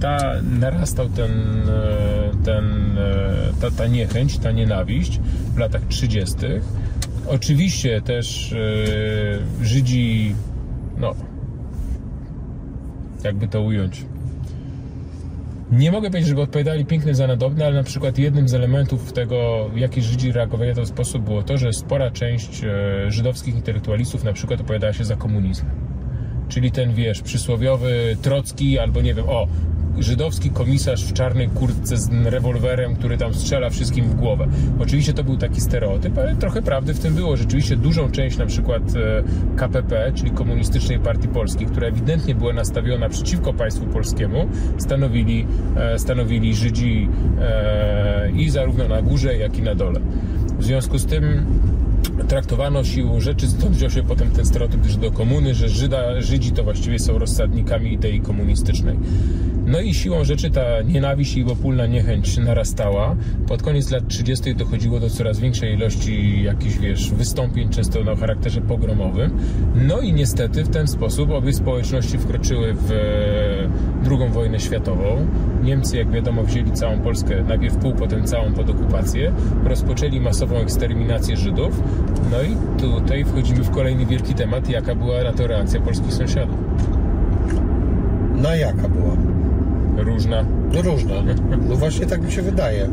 ta, 0.00 0.18
narastał 0.60 1.08
ten, 1.08 1.32
e, 1.68 2.44
ten, 2.44 2.64
e, 2.98 3.52
ta, 3.60 3.70
ta 3.70 3.86
niechęć, 3.86 4.38
ta 4.38 4.50
nienawiść 4.50 5.20
w 5.54 5.58
latach 5.58 5.82
30. 5.88 6.36
Oczywiście 7.26 8.00
też 8.00 8.54
Żydzi, 9.62 10.34
no, 10.98 11.14
jakby 13.24 13.48
to 13.48 13.62
ująć, 13.62 14.04
nie 15.72 15.92
mogę 15.92 16.10
powiedzieć, 16.10 16.28
żeby 16.28 16.40
odpowiadali 16.40 16.84
piękne 16.84 17.14
za 17.14 17.26
nadobne, 17.26 17.66
ale 17.66 17.76
na 17.76 17.82
przykład 17.82 18.18
jednym 18.18 18.48
z 18.48 18.54
elementów 18.54 19.12
tego, 19.12 19.68
w 19.74 19.76
jaki 19.76 20.02
Żydzi 20.02 20.32
reagowali 20.32 20.72
w 20.72 20.76
ten 20.76 20.86
sposób, 20.86 21.22
było 21.22 21.42
to, 21.42 21.58
że 21.58 21.72
spora 21.72 22.10
część 22.10 22.62
żydowskich 23.08 23.54
intelektualistów 23.54 24.24
na 24.24 24.32
przykład 24.32 24.60
opowiadała 24.60 24.92
się 24.92 25.04
za 25.04 25.16
komunizmem. 25.16 25.72
Czyli 26.48 26.70
ten, 26.72 26.94
wiesz, 26.94 27.22
przysłowiowy 27.22 28.16
Trocki 28.22 28.78
albo 28.78 29.00
nie 29.00 29.14
wiem, 29.14 29.28
o, 29.28 29.46
żydowski 29.98 30.50
komisarz 30.50 31.04
w 31.04 31.12
czarnej 31.12 31.48
kurtce 31.48 31.96
z 31.96 32.10
rewolwerem, 32.24 32.96
który 32.96 33.18
tam 33.18 33.34
strzela 33.34 33.70
wszystkim 33.70 34.04
w 34.04 34.14
głowę. 34.14 34.46
Oczywiście 34.80 35.12
to 35.12 35.24
był 35.24 35.36
taki 35.36 35.60
stereotyp, 35.60 36.18
ale 36.18 36.36
trochę 36.36 36.62
prawdy 36.62 36.94
w 36.94 36.98
tym 36.98 37.14
było. 37.14 37.36
Rzeczywiście 37.36 37.76
dużą 37.76 38.10
część 38.10 38.38
na 38.38 38.46
przykład 38.46 38.82
e, 38.82 39.22
KPP, 39.56 40.12
czyli 40.14 40.30
Komunistycznej 40.30 40.98
Partii 40.98 41.28
Polskiej, 41.28 41.66
która 41.66 41.86
ewidentnie 41.86 42.34
była 42.34 42.52
nastawiona 42.52 43.08
przeciwko 43.08 43.52
państwu 43.52 43.86
polskiemu, 43.86 44.48
stanowili, 44.78 45.46
e, 45.76 45.98
stanowili 45.98 46.54
Żydzi 46.54 47.08
e, 47.40 48.30
i 48.36 48.50
zarówno 48.50 48.88
na 48.88 49.02
górze, 49.02 49.36
jak 49.36 49.58
i 49.58 49.62
na 49.62 49.74
dole. 49.74 50.00
W 50.58 50.64
związku 50.64 50.98
z 50.98 51.06
tym 51.06 51.46
traktowano 52.28 52.84
siłą 52.84 53.20
rzeczy, 53.20 53.48
stąd 53.48 53.76
wziął 53.76 53.90
się 53.90 54.02
potem 54.02 54.30
ten 54.30 54.46
stereotyp 54.46 54.82
też 54.82 54.96
do 54.96 55.10
komuny, 55.10 55.54
że 55.54 55.68
Żyda, 55.68 56.20
Żydzi 56.20 56.52
to 56.52 56.64
właściwie 56.64 56.98
są 56.98 57.18
rozsadnikami 57.18 57.92
idei 57.92 58.20
komunistycznej. 58.20 58.98
No 59.68 59.80
i 59.80 59.94
siłą 59.94 60.24
rzeczy 60.24 60.50
ta 60.50 60.82
nienawiść 60.82 61.36
i 61.36 61.42
obopólna 61.42 61.86
niechęć 61.86 62.38
narastała. 62.38 63.16
Pod 63.48 63.62
koniec 63.62 63.90
lat 63.90 64.08
30. 64.08 64.54
dochodziło 64.54 65.00
do 65.00 65.10
coraz 65.10 65.40
większej 65.40 65.74
ilości 65.74 66.42
jakichś, 66.42 66.78
wiesz, 66.78 67.10
wystąpień, 67.10 67.68
często 67.68 68.00
o 68.12 68.16
charakterze 68.16 68.60
pogromowym. 68.60 69.30
No 69.74 70.00
i 70.00 70.12
niestety 70.12 70.64
w 70.64 70.68
ten 70.68 70.86
sposób 70.86 71.30
obie 71.30 71.52
społeczności 71.52 72.18
wkroczyły 72.18 72.74
w 72.74 72.90
II 74.10 74.30
wojnę 74.30 74.60
światową. 74.60 75.26
Niemcy, 75.62 75.96
jak 75.96 76.10
wiadomo, 76.10 76.42
wzięli 76.42 76.72
całą 76.72 77.00
Polskę, 77.00 77.44
najpierw 77.48 77.76
pół, 77.76 77.92
potem 77.92 78.24
całą 78.24 78.52
pod 78.52 78.70
okupację. 78.70 79.32
Rozpoczęli 79.64 80.20
masową 80.20 80.56
eksterminację 80.56 81.36
Żydów. 81.36 81.82
No 82.30 82.42
i 82.42 82.80
tutaj 82.80 83.24
wchodzimy 83.24 83.64
w 83.64 83.70
kolejny 83.70 84.06
wielki 84.06 84.34
temat, 84.34 84.68
jaka 84.68 84.94
była 84.94 85.22
na 85.22 85.32
to 85.32 85.46
reakcja 85.46 85.80
polskich 85.80 86.12
sąsiadów. 86.12 86.56
No 88.42 88.54
jaka 88.54 88.88
była? 88.88 89.16
Różna. 89.96 90.44
No 90.72 90.82
różna. 90.82 91.14
No 91.68 91.76
właśnie 91.76 92.06
tak 92.06 92.22
mi 92.22 92.32
się 92.32 92.42
wydaje. 92.42 92.88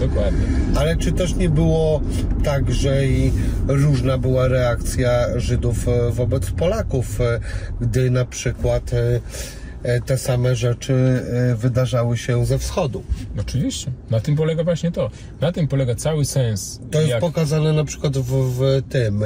Dokładnie. 0.00 0.46
Ale 0.76 0.96
czy 0.96 1.12
też 1.12 1.34
nie 1.34 1.48
było 1.48 2.00
tak, 2.44 2.72
że 2.72 3.06
i 3.06 3.32
różna 3.68 4.18
była 4.18 4.48
reakcja 4.48 5.10
Żydów 5.36 5.88
e, 5.88 6.10
wobec 6.10 6.50
Polaków, 6.50 7.20
e, 7.20 7.40
gdy 7.80 8.10
na 8.10 8.24
przykład 8.24 8.92
e, 8.92 9.20
te 10.06 10.18
same 10.18 10.56
rzeczy 10.56 11.22
wydarzały 11.56 12.16
się 12.16 12.46
ze 12.46 12.58
wschodu? 12.58 13.02
Oczywiście. 13.40 13.90
Na 14.10 14.20
tym 14.20 14.36
polega 14.36 14.64
właśnie 14.64 14.92
to. 14.92 15.10
Na 15.40 15.52
tym 15.52 15.68
polega 15.68 15.94
cały 15.94 16.24
sens. 16.24 16.80
To 16.90 16.98
jest 16.98 17.10
jak... 17.10 17.20
pokazane 17.20 17.72
na 17.72 17.84
przykład 17.84 18.18
w, 18.18 18.32
w 18.58 18.82
tym 18.88 19.24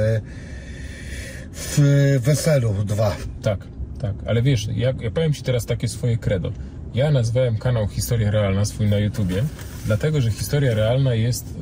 w 1.53 1.79
Weselu 2.19 2.73
2. 2.85 3.15
Tak, 3.41 3.67
tak. 3.99 4.15
Ale 4.25 4.41
wiesz, 4.41 4.67
ja, 4.75 4.93
ja 5.01 5.11
powiem 5.11 5.33
Ci 5.33 5.43
teraz 5.43 5.65
takie 5.65 5.87
swoje 5.87 6.17
credo. 6.17 6.51
Ja 6.95 7.11
nazwałem 7.11 7.57
kanał 7.57 7.87
Historia 7.87 8.31
Realna 8.31 8.65
swój 8.65 8.87
na 8.87 8.97
YouTubie, 8.97 9.43
dlatego 9.85 10.21
że 10.21 10.31
historia 10.31 10.73
realna 10.73 11.13
jest 11.13 11.55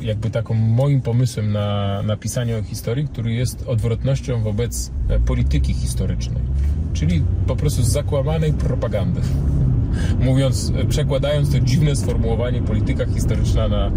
e, 0.00 0.04
jakby 0.04 0.30
taką 0.30 0.54
moim 0.54 1.00
pomysłem 1.00 1.52
na 1.52 2.02
napisanie 2.02 2.58
o 2.58 2.62
historii, 2.62 3.08
który 3.08 3.32
jest 3.32 3.64
odwrotnością 3.66 4.42
wobec 4.42 4.90
e, 5.08 5.18
polityki 5.18 5.74
historycznej, 5.74 6.42
czyli 6.92 7.22
po 7.46 7.56
prostu 7.56 7.82
zakłamanej 7.82 8.52
propagandy. 8.52 9.20
Mówiąc, 10.28 10.72
e, 10.76 10.84
przekładając 10.84 11.52
to 11.52 11.60
dziwne 11.60 11.96
sformułowanie 11.96 12.62
polityka 12.62 13.06
historyczna 13.06 13.68
na, 13.68 13.90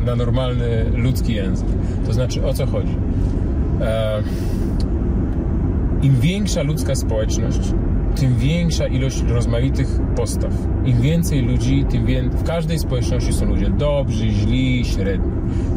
na 0.00 0.16
normalny 0.16 0.84
ludzki 0.94 1.34
język. 1.34 1.68
To 2.06 2.12
znaczy, 2.12 2.46
o 2.46 2.54
co 2.54 2.66
chodzi? 2.66 2.96
Im 6.02 6.20
większa 6.20 6.62
ludzka 6.62 6.94
społeczność, 6.94 7.60
tym 8.16 8.36
większa 8.36 8.86
ilość 8.86 9.22
rozmaitych 9.22 9.88
postaw. 10.16 10.52
Im 10.84 11.00
więcej 11.00 11.42
ludzi, 11.42 11.84
tym 11.90 12.06
więcej. 12.06 12.40
W 12.40 12.44
każdej 12.44 12.78
społeczności 12.78 13.32
są 13.32 13.44
ludzie 13.44 13.70
dobrzy, 13.70 14.28
źli, 14.28 14.84
średni. 14.84 15.32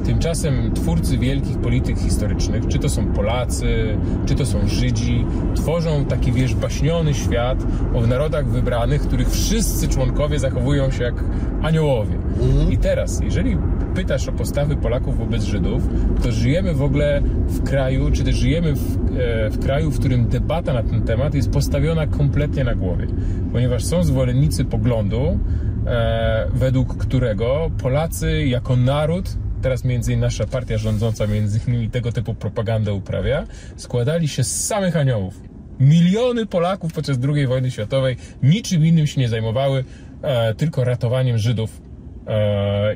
Tymczasem 0.05 0.73
twórcy 0.73 1.17
wielkich 1.17 1.57
polityk 1.57 1.97
historycznych, 1.97 2.67
czy 2.67 2.79
to 2.79 2.89
są 2.89 3.05
Polacy, 3.05 3.97
czy 4.25 4.35
to 4.35 4.45
są 4.45 4.67
Żydzi, 4.67 5.25
tworzą 5.55 6.05
taki, 6.05 6.31
wiesz, 6.31 6.55
baśniony 6.55 7.13
świat 7.13 7.63
o 7.93 8.07
narodach 8.07 8.47
wybranych, 8.47 9.01
których 9.01 9.29
wszyscy 9.29 9.87
członkowie 9.87 10.39
zachowują 10.39 10.91
się 10.91 11.03
jak 11.03 11.15
aniołowie. 11.61 12.15
Mhm. 12.41 12.71
I 12.71 12.77
teraz, 12.77 13.21
jeżeli 13.23 13.57
pytasz 13.95 14.27
o 14.27 14.31
postawy 14.31 14.75
Polaków 14.75 15.17
wobec 15.17 15.43
Żydów, 15.43 15.83
to 16.23 16.31
żyjemy 16.31 16.73
w 16.73 16.81
ogóle 16.81 17.21
w 17.47 17.63
kraju, 17.63 18.11
czy 18.11 18.23
też 18.23 18.35
żyjemy 18.35 18.73
w, 18.73 18.95
e, 18.95 19.49
w 19.49 19.59
kraju, 19.59 19.91
w 19.91 19.99
którym 19.99 20.27
debata 20.27 20.73
na 20.73 20.83
ten 20.83 21.01
temat 21.01 21.33
jest 21.33 21.51
postawiona 21.51 22.07
kompletnie 22.07 22.63
na 22.63 22.75
głowie. 22.75 23.07
Ponieważ 23.51 23.85
są 23.85 24.03
zwolennicy 24.03 24.65
poglądu, 24.65 25.39
e, 25.87 26.47
według 26.53 26.97
którego 26.97 27.71
Polacy 27.81 28.45
jako 28.45 28.75
naród 28.75 29.37
teraz 29.61 29.85
między 29.85 30.11
innymi 30.11 30.21
nasza 30.21 30.45
partia 30.45 30.77
rządząca 30.77 31.27
między 31.27 31.59
innymi 31.67 31.89
tego 31.89 32.11
typu 32.11 32.33
propagandę 32.33 32.93
uprawia, 32.93 33.47
składali 33.75 34.27
się 34.27 34.43
z 34.43 34.65
samych 34.65 34.97
aniołów. 34.97 35.41
Miliony 35.79 36.45
Polaków 36.45 36.93
podczas 36.93 37.17
II 37.35 37.47
wojny 37.47 37.71
światowej 37.71 38.17
niczym 38.43 38.85
innym 38.85 39.07
się 39.07 39.21
nie 39.21 39.29
zajmowały, 39.29 39.83
e, 40.21 40.53
tylko 40.53 40.83
ratowaniem 40.83 41.37
Żydów 41.37 41.81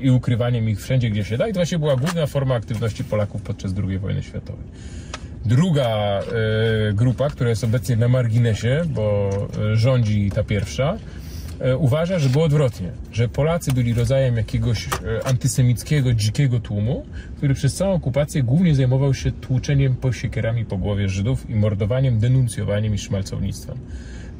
i 0.01 0.11
ukrywaniem 0.11 0.69
ich 0.69 0.81
wszędzie, 0.81 1.09
gdzie 1.09 1.23
się 1.23 1.37
da. 1.37 1.47
I 1.47 1.53
to 1.53 1.59
właśnie 1.59 1.79
była 1.79 1.95
główna 1.95 2.25
forma 2.25 2.55
aktywności 2.55 3.03
Polaków 3.03 3.41
podczas 3.41 3.73
II 3.87 3.99
wojny 3.99 4.23
światowej. 4.23 4.65
Druga 5.45 5.87
e, 5.89 6.23
grupa, 6.93 7.29
która 7.29 7.49
jest 7.49 7.63
obecnie 7.63 7.95
na 7.95 8.07
marginesie, 8.07 8.81
bo 8.87 9.29
e, 9.71 9.75
rządzi 9.75 10.31
ta 10.31 10.43
pierwsza, 10.43 10.97
E, 11.59 11.77
uważa, 11.77 12.19
że 12.19 12.29
było 12.29 12.45
odwrotnie, 12.45 12.91
że 13.11 13.27
Polacy 13.27 13.71
byli 13.73 13.93
rodzajem 13.93 14.37
jakiegoś 14.37 14.87
e, 14.87 14.89
antysemickiego, 15.27 16.13
dzikiego 16.13 16.59
tłumu, 16.59 17.05
który 17.37 17.53
przez 17.53 17.75
całą 17.75 17.93
okupację 17.93 18.43
głównie 18.43 18.75
zajmował 18.75 19.13
się 19.13 19.31
tłuczeniem 19.31 19.95
posiekierami 19.95 20.65
po 20.65 20.77
głowie 20.77 21.09
Żydów 21.09 21.49
i 21.49 21.55
mordowaniem, 21.55 22.19
denuncjowaniem 22.19 22.93
i 22.93 22.97
szmalcownictwem. 22.97 23.77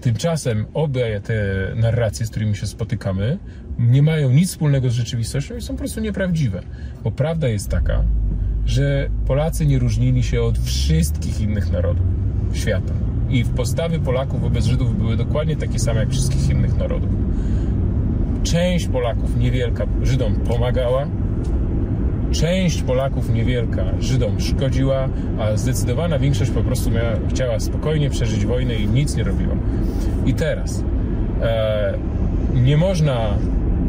Tymczasem 0.01 0.65
obie 0.73 1.21
te 1.21 1.35
narracje, 1.75 2.25
z 2.25 2.29
którymi 2.29 2.55
się 2.55 2.67
spotykamy, 2.67 3.37
nie 3.79 4.01
mają 4.01 4.29
nic 4.29 4.49
wspólnego 4.49 4.89
z 4.89 4.93
rzeczywistością 4.93 5.55
i 5.55 5.61
są 5.61 5.73
po 5.73 5.79
prostu 5.79 5.99
nieprawdziwe. 5.99 6.61
Bo 7.03 7.11
prawda 7.11 7.47
jest 7.47 7.69
taka, 7.69 8.03
że 8.65 9.09
Polacy 9.27 9.65
nie 9.65 9.79
różnili 9.79 10.23
się 10.23 10.41
od 10.41 10.59
wszystkich 10.59 11.41
innych 11.41 11.71
narodów 11.71 12.05
świata 12.53 12.93
i 13.29 13.45
postawy 13.45 13.99
Polaków 13.99 14.41
wobec 14.41 14.65
Żydów 14.65 14.97
były 14.97 15.17
dokładnie 15.17 15.55
takie 15.55 15.79
same 15.79 15.99
jak 15.99 16.09
wszystkich 16.09 16.49
innych 16.49 16.77
narodów. 16.77 17.09
Część 18.43 18.87
Polaków 18.87 19.37
niewielka 19.37 19.85
Żydom 20.03 20.35
pomagała, 20.35 21.07
część 22.31 22.81
Polaków 22.81 23.29
niewielka 23.33 23.85
Żydom 23.99 24.39
szkodziła, 24.39 25.09
a 25.39 25.57
zdecydowana 25.57 26.19
większość 26.19 26.51
po 26.51 26.61
prostu 26.61 26.91
miała, 26.91 27.11
chciała 27.29 27.59
spokojnie 27.59 28.09
przeżyć 28.09 28.45
wojnę 28.45 28.75
i 28.75 28.87
nic 28.87 29.15
nie 29.15 29.23
robiła. 29.23 29.55
I 30.25 30.33
teraz 30.33 30.83
e, 31.41 31.93
nie 32.53 32.77
można 32.77 33.37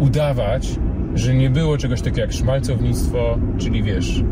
udawać, 0.01 0.69
że 1.15 1.35
nie 1.35 1.51
było 1.51 1.78
czegoś 1.78 2.01
takiego 2.01 2.20
jak 2.20 2.32
szmalcownictwo, 2.32 3.39
czyli 3.59 3.82
wiesz, 3.82 4.23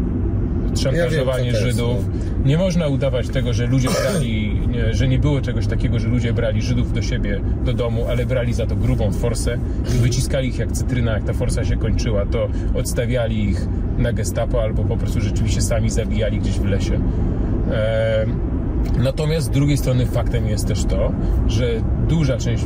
szantażowanie 0.77 1.51
ja 1.51 1.57
Żydów. 1.57 2.09
Nie 2.45 2.59
można 2.59 2.89
udawać 2.89 3.29
tego, 3.29 3.53
że 3.53 3.67
ludzie 3.67 3.89
brali, 3.89 4.56
że 4.91 5.09
nie 5.09 5.19
było 5.19 5.41
czegoś 5.41 5.67
takiego, 5.67 5.99
że 5.99 6.09
ludzie 6.09 6.33
brali 6.33 6.63
Żydów 6.63 6.93
do 6.93 7.03
siebie, 7.03 7.41
do 7.65 7.73
domu, 7.73 8.05
ale 8.09 8.27
brali 8.27 8.55
za 8.55 8.67
to 8.67 8.77
grubą 8.77 9.13
forsę 9.13 9.59
i 9.97 9.99
wyciskali 9.99 10.49
ich 10.49 10.59
jak 10.59 10.73
cytryna, 10.73 11.13
jak 11.13 11.25
ta 11.25 11.33
forsa 11.33 11.65
się 11.65 11.77
kończyła, 11.77 12.27
to 12.27 12.49
odstawiali 12.75 13.45
ich 13.51 13.69
na 13.99 14.13
gestapo 14.13 14.63
albo 14.63 14.85
po 14.85 14.97
prostu 14.97 15.21
rzeczywiście 15.21 15.63
sami 15.63 15.91
zabijali 15.91 16.39
gdzieś 16.39 16.59
w 16.59 16.65
lesie. 16.65 17.01
Natomiast 18.99 19.47
z 19.47 19.51
drugiej 19.51 19.77
strony 19.77 20.07
faktem 20.07 20.49
jest 20.49 20.67
też 20.67 20.85
to, 20.85 21.13
że 21.47 21.67
duża 22.09 22.37
część 22.37 22.65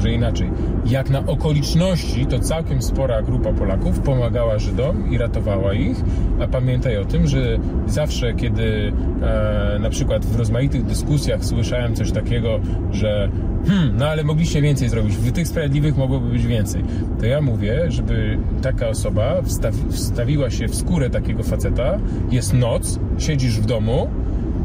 może 0.00 0.12
inaczej. 0.12 0.50
Jak 0.86 1.10
na 1.10 1.26
okoliczności, 1.26 2.26
to 2.26 2.38
całkiem 2.38 2.82
spora 2.82 3.22
grupa 3.22 3.52
Polaków 3.52 4.00
pomagała 4.00 4.58
Żydom 4.58 5.10
i 5.10 5.18
ratowała 5.18 5.74
ich, 5.74 5.96
a 6.42 6.46
pamiętaj 6.46 6.96
o 6.96 7.04
tym, 7.04 7.26
że 7.26 7.58
zawsze, 7.86 8.34
kiedy 8.34 8.92
e, 9.22 9.78
na 9.80 9.90
przykład 9.90 10.26
w 10.26 10.36
rozmaitych 10.36 10.84
dyskusjach 10.84 11.44
słyszałem 11.44 11.94
coś 11.94 12.12
takiego, 12.12 12.60
że 12.90 13.30
hmm, 13.66 13.96
no 13.96 14.06
ale 14.06 14.24
mogliście 14.24 14.62
więcej 14.62 14.88
zrobić, 14.88 15.16
w 15.16 15.32
tych 15.32 15.48
sprawiedliwych 15.48 15.96
mogłoby 15.96 16.28
być 16.28 16.46
więcej, 16.46 16.84
to 17.20 17.26
ja 17.26 17.40
mówię, 17.40 17.84
żeby 17.88 18.38
taka 18.62 18.88
osoba 18.88 19.42
wstawi, 19.42 19.78
wstawiła 19.90 20.50
się 20.50 20.68
w 20.68 20.74
skórę 20.74 21.10
takiego 21.10 21.42
faceta, 21.42 21.98
jest 22.30 22.54
noc, 22.54 23.00
siedzisz 23.18 23.60
w 23.60 23.66
domu, 23.66 24.08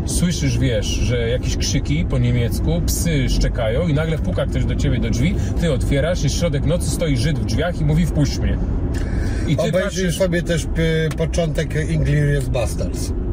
słyszysz, 0.06 0.57
wiesz, 0.57 0.86
że 0.86 1.30
jakieś 1.30 1.57
krzyki 1.57 2.06
po 2.10 2.18
niemiecku, 2.18 2.82
psy 2.86 3.30
szczekają 3.30 3.88
i 3.88 3.94
nagle 3.94 4.18
puka 4.18 4.45
ktoś 4.45 4.65
do 4.65 4.76
ciebie 4.76 4.99
do 4.99 5.10
drzwi, 5.10 5.36
ty 5.61 5.73
otwierasz, 5.73 6.23
jest 6.23 6.36
środek 6.36 6.65
nocy, 6.65 6.90
stoi 6.90 7.18
Żyd 7.18 7.40
w 7.40 7.45
drzwiach 7.45 7.82
i 7.82 7.86
mówi 7.86 8.06
wpuść 8.06 8.40
mnie. 8.40 8.57
I 9.48 9.56
ty 9.56 9.61
Obejrzyj 9.61 9.82
patrzysz, 9.82 10.18
sobie 10.18 10.44
też 10.44 10.64
y, 10.64 11.10
początek 11.18 11.90
Inglourious 11.90 12.49
Basterds. 12.49 13.25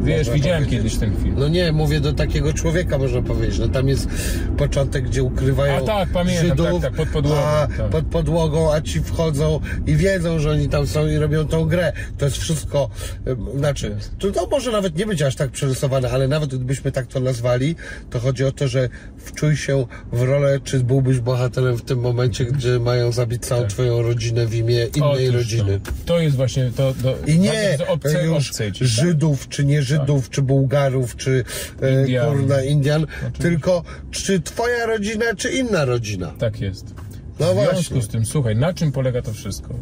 Wiesz, 0.00 0.30
widziałem 0.30 0.64
powiedzieć. 0.64 0.92
kiedyś 0.92 0.98
ten 0.98 1.22
film. 1.22 1.34
No 1.38 1.48
nie, 1.48 1.72
mówię 1.72 2.00
do 2.00 2.12
takiego 2.12 2.52
człowieka, 2.52 2.98
można 2.98 3.22
powiedzieć. 3.22 3.58
No 3.58 3.68
tam 3.68 3.88
jest 3.88 4.08
początek, 4.56 5.04
gdzie 5.04 5.22
ukrywają 5.22 5.76
A 5.76 5.80
tak, 5.80 6.08
pamiętam, 6.08 6.48
Żydów, 6.48 6.66
tak, 6.66 6.82
tak, 6.82 6.92
pod 6.92 7.08
podłogą, 7.08 7.40
A, 7.40 7.66
tak. 7.76 7.88
pod 7.88 8.04
podłogą, 8.06 8.72
a 8.72 8.80
ci 8.80 9.00
wchodzą 9.00 9.60
i 9.86 9.96
wiedzą, 9.96 10.38
że 10.38 10.50
oni 10.50 10.68
tam 10.68 10.86
są 10.86 11.06
i 11.06 11.16
robią 11.16 11.46
tą 11.46 11.64
grę. 11.64 11.92
To 12.18 12.24
jest 12.24 12.36
wszystko, 12.36 12.90
y, 13.26 13.58
znaczy, 13.58 13.96
to, 14.18 14.30
to 14.30 14.46
może 14.46 14.72
nawet 14.72 14.96
nie 14.96 15.06
być 15.06 15.22
aż 15.22 15.36
tak 15.36 15.50
przerysowane, 15.50 16.10
ale 16.10 16.28
nawet 16.28 16.50
gdybyśmy 16.50 16.92
tak 16.92 17.06
to 17.06 17.20
nazwali, 17.20 17.74
to 18.10 18.20
chodzi 18.20 18.44
o 18.44 18.52
to, 18.52 18.68
że 18.68 18.88
wczuj 19.16 19.56
się 19.56 19.86
w 20.12 20.22
rolę, 20.22 20.60
czy 20.64 20.80
byłbyś 20.80 21.20
bohaterem 21.20 21.76
w 21.76 21.82
tym 21.82 22.00
momencie, 22.00 22.44
gdzie 22.44 22.78
mają 22.78 23.12
zabić 23.12 23.46
całą 23.46 23.66
twoją 23.66 24.02
rodzinę 24.02 24.46
w 24.46 24.54
imię 24.54 24.86
innej 24.96 25.28
Otóż 25.28 25.34
rodziny. 25.34 25.80
To, 25.84 25.90
to 26.06 26.20
jest 26.20 26.36
właśnie 26.36 26.70
to. 26.76 26.94
to 27.02 27.14
I 27.26 27.38
nie 27.38 27.78
obce, 27.88 28.72
ci, 28.72 28.80
tak? 28.80 28.88
Żydów, 28.88 29.48
czy 29.48 29.64
nie 29.64 29.82
Żydów, 29.82 29.89
czy 30.30 30.42
Bułgarów, 30.42 31.16
czy 31.16 31.44
e, 31.82 32.00
Indian. 32.00 32.36
kurna 32.36 32.62
Indian, 32.62 33.06
tylko 33.38 33.82
czy 34.10 34.40
twoja 34.40 34.86
rodzina, 34.86 35.24
czy 35.36 35.50
inna 35.50 35.84
rodzina. 35.84 36.32
Tak 36.38 36.60
jest. 36.60 36.94
No 37.40 37.46
w 37.46 37.52
związku 37.52 37.74
właśnie. 37.74 38.02
z 38.02 38.08
tym, 38.08 38.26
słuchaj, 38.26 38.56
na 38.56 38.74
czym 38.74 38.92
polega 38.92 39.22
to 39.22 39.32
wszystko? 39.32 39.74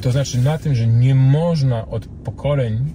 To 0.00 0.12
znaczy 0.12 0.38
na 0.38 0.58
tym, 0.58 0.74
że 0.74 0.86
nie 0.86 1.14
można 1.14 1.86
od 1.88 2.06
pokoleń, 2.06 2.92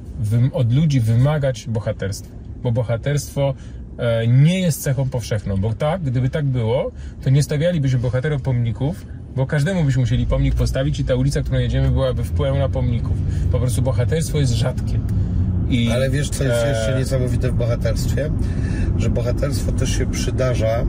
od 0.53 0.73
ludzi 0.73 0.99
wymagać 0.99 1.65
bohaterstwa. 1.68 2.35
Bo 2.64 2.72
bohaterstwo 2.72 3.53
e, 3.97 4.27
nie 4.27 4.60
jest 4.60 4.81
cechą 4.81 5.10
powszechną. 5.10 5.57
Bo 5.57 5.73
tak, 5.73 6.01
gdyby 6.01 6.30
tak 6.30 6.45
było, 6.45 6.91
to 7.23 7.30
nie 7.30 7.43
stawialibyśmy 7.43 7.99
bohaterom 7.99 8.39
pomników, 8.39 9.06
bo 9.35 9.45
każdemu 9.45 9.84
byśmy 9.84 9.99
musieli 9.99 10.26
pomnik 10.26 10.56
postawić 10.56 10.99
i 10.99 11.06
ta 11.06 11.15
ulica, 11.15 11.41
którą 11.41 11.60
jedziemy, 11.60 11.91
byłaby 11.91 12.23
pełna 12.23 12.69
pomników. 12.69 13.18
Po 13.51 13.60
prostu 13.60 13.81
bohaterstwo 13.81 14.39
jest 14.39 14.53
rzadkie. 14.53 14.99
I, 15.69 15.91
Ale 15.91 16.09
wiesz, 16.09 16.29
co 16.29 16.43
jest 16.43 16.65
e, 16.65 16.69
jeszcze 16.69 16.99
niesamowite 16.99 17.51
w 17.51 17.53
bohaterstwie? 17.53 18.29
Że 18.97 19.09
bohaterstwo 19.09 19.71
też 19.71 19.97
się 19.97 20.05
przydarza 20.05 20.85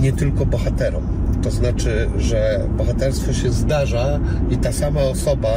nie 0.00 0.12
tylko 0.12 0.46
bohaterom. 0.46 1.02
To 1.42 1.50
znaczy, 1.50 2.08
że 2.18 2.60
bohaterstwo 2.78 3.32
się 3.32 3.52
zdarza 3.52 4.20
i 4.50 4.56
ta 4.56 4.72
sama 4.72 5.00
osoba 5.00 5.48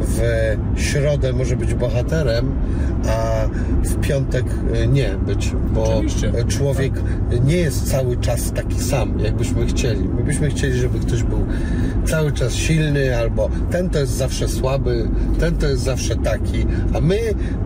w 0.00 0.20
środę 0.80 1.32
może 1.32 1.56
być 1.56 1.74
bohaterem, 1.74 2.52
a 3.08 3.48
w 3.84 4.00
piątek 4.00 4.44
y, 4.84 4.86
nie 4.86 5.10
być, 5.26 5.52
bo 5.74 5.94
Oczywiście. 5.94 6.32
człowiek 6.48 6.92
nie 7.44 7.56
jest 7.56 7.90
cały 7.90 8.16
czas 8.16 8.52
taki 8.52 8.80
sam, 8.80 9.20
jakbyśmy 9.20 9.66
chcieli. 9.66 10.08
My 10.08 10.24
byśmy 10.24 10.50
chcieli, 10.50 10.78
żeby 10.78 11.00
ktoś 11.00 11.22
był 11.22 11.46
cały 12.06 12.32
czas 12.32 12.52
silny, 12.54 13.18
albo 13.18 13.50
ten 13.70 13.90
to 13.90 13.98
jest 13.98 14.12
zawsze 14.12 14.48
słaby, 14.48 15.08
ten 15.40 15.56
to 15.56 15.66
jest 15.68 15.82
zawsze 15.82 16.16
taki, 16.16 16.66
a 16.94 17.00
my 17.00 17.18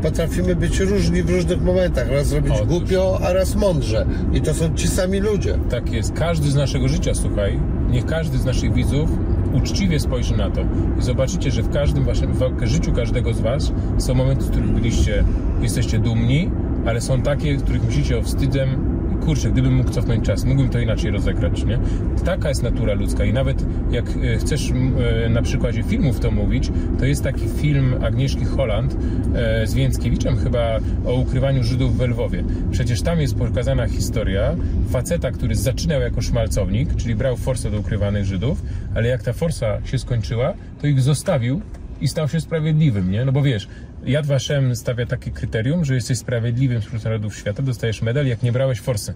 potrafimy 0.02 0.56
być 0.56 0.80
różni 0.80 1.22
w 1.22 1.30
różnych 1.30 1.62
momentach. 1.62 2.10
Raz 2.10 2.26
zrobić 2.26 2.52
Otóż. 2.54 2.66
głupio, 2.68 3.20
a 3.22 3.32
raz 3.32 3.54
mądrze. 3.54 4.06
I 4.32 4.40
to 4.40 4.54
są 4.54 4.74
ci 4.74 4.88
sami 4.88 5.20
ludzie. 5.20 5.58
Tak 5.70 5.92
jest. 5.92 6.07
Każdy 6.14 6.50
z 6.50 6.54
naszego 6.54 6.88
życia, 6.88 7.14
słuchaj, 7.14 7.60
niech 7.90 8.06
każdy 8.06 8.38
z 8.38 8.44
naszych 8.44 8.74
widzów 8.74 9.10
uczciwie 9.52 10.00
spojrzy 10.00 10.36
na 10.36 10.50
to 10.50 10.60
i 10.98 11.02
zobaczycie, 11.02 11.50
że 11.50 11.62
w 11.62 11.72
każdym 11.72 12.04
waszym 12.04 12.32
w 12.32 12.66
życiu 12.66 12.92
każdego 12.92 13.34
z 13.34 13.40
was 13.40 13.72
są 13.98 14.14
momenty, 14.14 14.44
z 14.44 14.50
których 14.50 14.70
byliście, 14.70 15.24
jesteście 15.62 15.98
dumni, 15.98 16.50
ale 16.86 17.00
są 17.00 17.22
takie, 17.22 17.58
z 17.58 17.62
których 17.62 17.84
myślicie 17.84 18.18
o 18.18 18.22
wstydem 18.22 18.97
kurczę, 19.28 19.50
gdybym 19.50 19.74
mógł 19.74 19.90
cofnąć 19.90 20.26
czas, 20.26 20.44
mógłbym 20.44 20.70
to 20.70 20.78
inaczej 20.78 21.10
rozegrać, 21.10 21.64
nie? 21.64 21.78
Taka 22.24 22.48
jest 22.48 22.62
natura 22.62 22.94
ludzka 22.94 23.24
i 23.24 23.32
nawet 23.32 23.64
jak 23.90 24.04
e, 24.10 24.36
chcesz 24.36 24.70
e, 24.70 25.28
na 25.28 25.42
przykładzie 25.42 25.82
filmów 25.82 26.20
to 26.20 26.30
mówić, 26.30 26.70
to 26.98 27.04
jest 27.04 27.24
taki 27.24 27.48
film 27.48 27.94
Agnieszki 28.04 28.44
Holland 28.44 28.96
e, 29.34 29.66
z 29.66 29.74
Więckiewiczem 29.74 30.36
chyba 30.36 30.78
o 31.06 31.14
ukrywaniu 31.14 31.64
Żydów 31.64 31.96
w 31.96 32.00
Lwowie. 32.00 32.44
Przecież 32.70 33.02
tam 33.02 33.20
jest 33.20 33.34
pokazana 33.34 33.88
historia 33.88 34.56
faceta, 34.90 35.30
który 35.30 35.54
zaczynał 35.54 36.00
jako 36.00 36.22
szmalcownik, 36.22 36.96
czyli 36.96 37.14
brał 37.14 37.36
forsę 37.36 37.70
do 37.70 37.78
ukrywanych 37.78 38.24
Żydów, 38.24 38.62
ale 38.94 39.08
jak 39.08 39.22
ta 39.22 39.32
forsa 39.32 39.78
się 39.84 39.98
skończyła, 39.98 40.54
to 40.80 40.86
ich 40.86 41.00
zostawił 41.00 41.60
i 42.00 42.08
stał 42.08 42.28
się 42.28 42.40
sprawiedliwym, 42.40 43.10
nie? 43.10 43.24
No 43.24 43.32
bo 43.32 43.42
wiesz, 43.42 43.68
Yad 44.06 44.26
Vashem 44.26 44.76
stawia 44.76 45.06
takie 45.06 45.30
kryterium, 45.30 45.84
że 45.84 45.94
jesteś 45.94 46.18
sprawiedliwym 46.18 46.80
wśród 46.80 47.04
narodów 47.04 47.36
świata, 47.36 47.62
dostajesz 47.62 48.02
medal, 48.02 48.26
jak 48.26 48.42
nie 48.42 48.52
brałeś 48.52 48.80
forsy. 48.80 49.14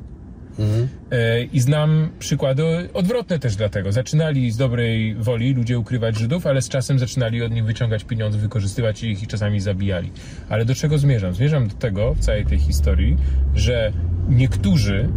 E, 1.10 1.42
I 1.42 1.60
znam 1.60 2.08
przykłady 2.18 2.88
odwrotne 2.94 3.38
też 3.38 3.56
dlatego. 3.56 3.92
Zaczynali 3.92 4.50
z 4.50 4.56
dobrej 4.56 5.14
woli 5.14 5.54
ludzie 5.54 5.78
ukrywać 5.78 6.18
Żydów, 6.18 6.46
ale 6.46 6.62
z 6.62 6.68
czasem 6.68 6.98
zaczynali 6.98 7.42
od 7.42 7.52
nich 7.52 7.64
wyciągać 7.64 8.04
pieniądze, 8.04 8.38
wykorzystywać 8.38 9.02
ich 9.02 9.22
i 9.22 9.26
czasami 9.26 9.60
zabijali. 9.60 10.10
Ale 10.48 10.64
do 10.64 10.74
czego 10.74 10.98
zmierzam? 10.98 11.34
Zmierzam 11.34 11.68
do 11.68 11.74
tego 11.74 12.14
w 12.14 12.20
całej 12.20 12.46
tej 12.46 12.58
historii, 12.58 13.16
że 13.54 13.92
niektórzy 14.28 15.08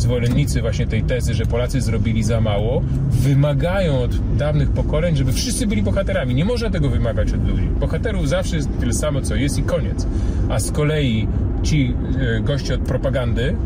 zwolennicy 0.00 0.60
właśnie 0.60 0.86
tej 0.86 1.02
tezy, 1.02 1.34
że 1.34 1.46
Polacy 1.46 1.80
zrobili 1.80 2.22
za 2.22 2.40
mało, 2.40 2.82
wymagają 3.10 3.98
od 3.98 4.36
dawnych 4.36 4.70
pokoleń, 4.70 5.16
żeby 5.16 5.32
wszyscy 5.32 5.66
byli 5.66 5.82
bohaterami. 5.82 6.34
Nie 6.34 6.44
można 6.44 6.70
tego 6.70 6.90
wymagać 6.90 7.32
od 7.32 7.48
ludzi. 7.48 7.68
Bohaterów 7.80 8.28
zawsze 8.28 8.56
jest 8.56 8.68
tyle 8.80 8.92
samo, 8.92 9.20
co 9.20 9.34
jest 9.34 9.58
i 9.58 9.62
koniec. 9.62 10.06
A 10.48 10.58
z 10.58 10.70
kolei 10.70 11.28
ci 11.62 11.94
e, 12.20 12.40
goście 12.40 12.74
od 12.74 12.80
propagandy 12.80 13.56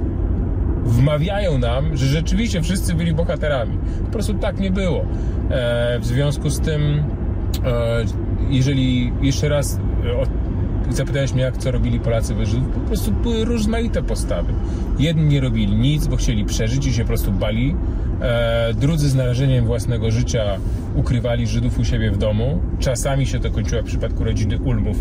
wmawiają 0.85 1.59
nam, 1.59 1.97
że 1.97 2.07
rzeczywiście 2.07 2.63
wszyscy 2.63 2.95
byli 2.95 3.15
bohaterami. 3.15 3.79
Po 4.05 4.11
prostu 4.11 4.35
tak 4.35 4.61
nie 4.61 4.71
było. 4.71 5.05
E, 5.51 5.99
w 5.99 6.07
związku 6.07 6.51
z 6.51 6.61
tym, 6.61 6.83
e, 6.83 8.05
jeżeli 8.51 9.13
jeszcze 9.23 9.49
raz 9.49 9.81
zapytałeś 10.91 11.33
mnie, 11.33 11.43
jak 11.43 11.59
co 11.59 11.71
robili 11.71 12.01
Polacy 12.01 12.47
Żydów, 12.47 12.69
po 12.69 12.81
prostu 12.81 13.13
były 13.13 13.45
rozmaite 13.45 14.03
postawy. 14.03 14.53
Jedni 14.99 15.25
nie 15.25 15.41
robili 15.41 15.77
nic, 15.77 16.07
bo 16.07 16.17
chcieli 16.17 16.45
przeżyć 16.45 16.87
i 16.87 16.93
się 16.93 17.03
po 17.03 17.09
prostu 17.09 17.33
bali. 17.33 17.77
E, 18.21 18.75
drudzy 18.75 19.09
z 19.09 19.15
narażeniem 19.15 19.67
własnego 19.67 20.11
życia 20.11 20.45
ukrywali 20.95 21.47
Żydów 21.47 21.79
u 21.79 21.85
siebie 21.85 22.11
w 22.11 22.19
domu. 22.19 22.63
Czasami 22.79 23.27
się 23.27 23.41
to 23.41 23.51
kończyło 23.51 23.83
w 23.83 23.85
przypadku 23.85 24.25
rodziny 24.25 24.59
Ulmów 24.59 24.97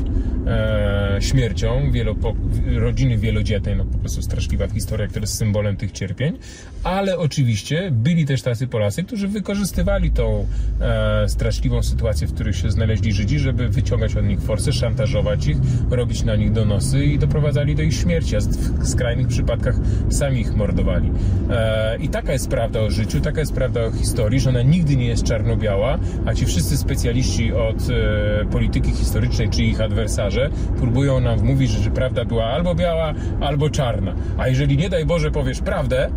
e, 0.48 1.18
śmiercią, 1.20 1.92
wielopo, 1.92 2.34
rodziny 2.76 3.18
wielodzietnej, 3.18 3.76
no 3.76 3.86
po 3.86 3.98
prostu 3.98 4.22
straszliwa 4.22 4.68
historia, 4.68 5.08
która 5.08 5.22
jest 5.22 5.38
symbolem 5.38 5.78
tych 5.78 5.92
cierpień, 5.92 6.38
ale 6.84 7.18
oczywiście 7.18 7.92
byli 7.92 8.26
też 8.26 8.42
tacy 8.42 8.68
Polacy, 8.68 9.04
którzy 9.04 9.28
wykorzystywali 9.28 10.12
tą 10.12 10.48
e, 10.82 11.30
straszliwą 11.30 11.84
sytuację, 11.84 12.28
w 12.28 12.34
której 12.34 12.54
się 12.54 12.72
znaleźli 12.72 13.14
Żydzi, 13.14 13.40
żeby 13.40 13.70
wyciągać 13.70 14.16
od 14.16 14.26
nich 14.26 14.42
forsę, 14.42 14.74
szantażować 14.74 15.48
ich, 15.48 15.58
robić 15.90 16.24
na 16.24 16.36
nich 16.36 16.52
donosy 16.52 17.06
i 17.06 17.20
doprowadzali 17.20 17.76
do 17.76 17.82
ich 17.82 17.94
śmierci, 17.94 18.36
a 18.36 18.40
w 18.40 18.88
skrajnych 18.88 19.28
przypadkach 19.28 19.76
sami 20.10 20.42
ich 20.42 20.56
mordowali. 20.56 21.12
E, 21.50 21.98
I 21.98 22.10
taka 22.10 22.34
jest 22.34 22.50
prawda 22.50 22.80
o 22.80 22.92
życiu, 22.92 23.22
taka 23.22 23.40
jest 23.40 23.54
prawda 23.54 23.86
o 23.86 23.92
historii, 23.92 24.40
że 24.40 24.50
ona 24.50 24.62
nigdy 24.62 24.96
nie 24.96 25.08
jest 25.08 25.24
czarno-biała, 25.24 25.83
a 26.26 26.34
ci 26.34 26.46
wszyscy 26.46 26.78
specjaliści 26.78 27.54
od 27.54 27.78
e, 27.90 28.46
polityki 28.46 28.92
historycznej, 28.92 29.50
czy 29.50 29.64
ich 29.64 29.82
adwersarze, 29.82 30.50
próbują 30.78 31.20
nam 31.20 31.40
wmówić, 31.40 31.72
że 31.72 31.92
prawda 31.92 32.26
była 32.26 32.46
albo 32.46 32.76
biała, 32.76 33.14
albo 33.42 33.70
czarna. 33.70 34.16
A 34.38 34.48
jeżeli 34.48 34.78
nie 34.78 34.90
daj 34.90 35.06
Boże 35.06 35.32
powiesz 35.32 35.60
prawdę, 35.60 36.10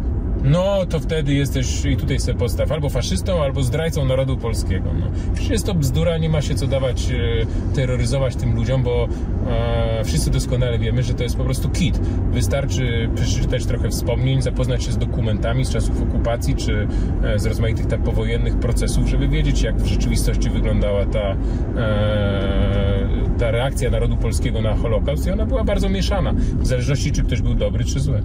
no 0.47 0.87
to 0.87 1.01
wtedy 1.01 1.35
jesteś, 1.35 1.85
i 1.85 1.97
tutaj 1.97 2.21
sobie 2.21 2.39
podstaw, 2.39 2.73
albo 2.73 2.89
faszystą, 2.89 3.43
albo 3.43 3.63
zdrajcą 3.63 4.05
narodu 4.05 4.37
polskiego. 4.37 4.91
No. 5.01 5.07
Przecież 5.35 5.51
jest 5.51 5.67
to 5.67 5.75
bzdura, 5.75 6.19
nie 6.19 6.29
ma 6.29 6.43
się 6.43 6.55
co 6.55 6.67
dawać, 6.67 7.11
e, 7.11 7.75
terroryzować 7.75 8.37
tym 8.37 8.55
ludziom, 8.55 8.83
bo 8.83 9.09
e, 9.49 10.05
wszyscy 10.05 10.31
doskonale 10.31 10.79
wiemy, 10.79 11.03
że 11.03 11.15
to 11.15 11.23
jest 11.23 11.37
po 11.37 11.45
prostu 11.45 11.69
kit. 11.69 12.01
Wystarczy 12.33 13.11
przeczytać 13.15 13.67
trochę 13.67 13.91
wspomnień, 13.91 14.43
zapoznać 14.43 14.85
się 14.85 14.93
z 14.93 14.99
dokumentami 14.99 15.65
z 15.65 15.71
czasów 15.71 16.03
okupacji, 16.03 16.55
czy 16.55 16.89
e, 17.25 17.39
z 17.39 17.47
rozmaitych 17.47 17.87
tak 17.87 18.03
powojennych 18.03 18.59
procesów, 18.59 19.09
żeby 19.09 19.29
wiedzieć, 19.29 19.63
jak 19.63 19.77
w 19.77 19.87
rzeczywistości 19.87 20.51
wyglądała 20.51 21.07
ta, 21.07 21.37
e, 21.77 23.09
ta 23.39 23.51
reakcja 23.51 23.91
narodu 23.91 24.17
polskiego 24.17 24.61
na 24.61 24.75
Holokaust 24.75 25.27
i 25.27 25.31
ona 25.31 25.47
była 25.47 25.65
bardzo 25.65 25.89
mieszana, 25.89 26.33
w 26.59 26.67
zależności 26.67 27.13
czy 27.13 27.23
ktoś 27.23 27.43
był 27.43 27.55
dobry, 27.55 27.85
czy 27.85 28.01
zły. 28.01 28.23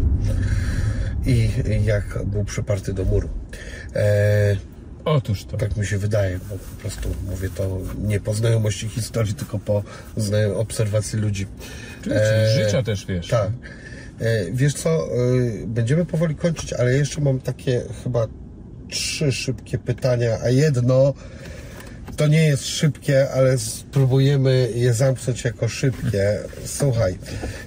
I 1.26 1.50
jak 1.86 2.20
był 2.26 2.44
przyparty 2.44 2.94
do 2.94 3.06
muru. 3.06 3.30
E, 3.96 4.58
Otóż 5.06 5.46
to. 5.46 5.58
tak 5.58 5.78
mi 5.78 5.86
się 5.86 5.98
wydaje, 5.98 6.40
bo 6.50 6.56
po 6.56 6.82
prostu 6.82 7.10
mówię 7.30 7.50
to 7.56 7.78
nie 8.02 8.20
po 8.20 8.34
znajomości 8.34 8.88
historii, 8.90 9.34
tylko 9.34 9.60
po 9.60 9.84
obserwacji 10.56 11.20
ludzi. 11.20 11.48
Oczywiście, 12.02 12.64
życia 12.66 12.84
też 12.84 13.06
wiesz. 13.06 13.28
Tak. 13.28 13.50
E, 14.20 14.52
Wiesz 14.52 14.74
co, 14.74 14.90
e, 14.90 15.08
będziemy 15.68 16.06
powoli 16.06 16.36
kończyć, 16.36 16.74
ale 16.74 16.94
jeszcze 16.98 17.22
mam 17.22 17.40
takie 17.40 17.82
chyba 18.04 18.28
trzy 18.90 19.32
szybkie 19.32 19.78
pytania, 19.78 20.38
a 20.44 20.50
jedno 20.50 21.14
to 22.18 22.28
nie 22.28 22.48
jest 22.48 22.68
szybkie, 22.68 23.30
ale 23.32 23.58
spróbujemy 23.58 24.70
je 24.76 24.94
zamknąć 24.94 25.44
jako 25.44 25.68
szybkie. 25.68 26.40
Słuchaj, 26.66 27.18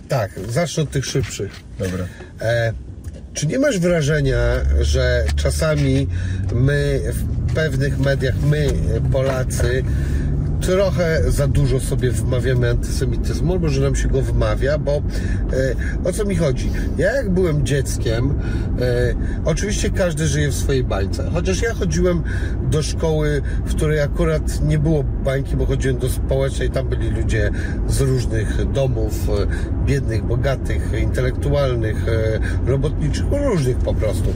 tak, 0.09 0.31
zacznę 0.49 0.83
od 0.83 0.91
tych 0.91 1.05
szybszych. 1.07 1.53
Dobra. 1.79 2.07
E, 2.41 2.73
czy 3.35 3.47
nie 3.47 3.59
masz 3.59 3.79
wrażenia, 3.79 4.39
że 4.81 5.25
czasami 5.37 6.09
my 6.53 7.01
w 7.13 7.55
pewnych 7.55 7.99
mediach, 7.99 8.35
my 8.51 8.69
Polacy, 9.13 9.83
trochę 10.61 11.23
za 11.29 11.49
dużo 11.49 11.81
sobie 11.81 12.11
wmawiamy 12.11 12.71
antysemityzmu, 12.71 13.53
albo 13.53 13.69
że 13.69 13.81
nam 13.81 13.97
się 13.97 14.09
go 14.09 14.23
wmawia, 14.23 14.79
bo 14.79 14.93
e, 14.93 15.03
o 16.09 16.13
co 16.13 16.25
mi 16.25 16.37
chodzi? 16.37 16.71
Ja 16.99 17.13
jak 17.13 17.31
byłem 17.31 17.67
dzieckiem, 17.67 18.35
e, 18.81 19.15
oczywiście 19.45 19.91
każdy 19.91 20.27
żyje 20.27 20.49
w 20.49 20.55
swojej 20.55 20.85
bańce, 20.85 21.31
chociaż 21.33 21.63
ja 21.63 21.75
chodziłem 21.75 22.23
do 22.71 22.83
szkoły, 22.83 23.43
w 23.65 23.75
której 23.75 24.01
akurat 24.01 24.63
nie 24.63 24.79
było 24.79 25.05
bańki, 25.25 25.57
bo 25.57 25.67
chodziłem 25.67 25.99
do 25.99 26.09
społecznej, 26.09 26.71
tam 26.71 26.89
byli 26.89 27.11
ludzie 27.11 27.51
z 27.89 28.01
różnych 28.01 28.73
domów, 28.73 29.29
e, 29.29 29.47
biednych, 29.87 30.25
bogatych, 30.25 30.93
intelektualnych, 31.03 32.09
e, 32.09 32.41
robotniczych, 32.67 33.25
różnych 33.31 33.77
po 33.77 33.95
prostu. 33.95 34.35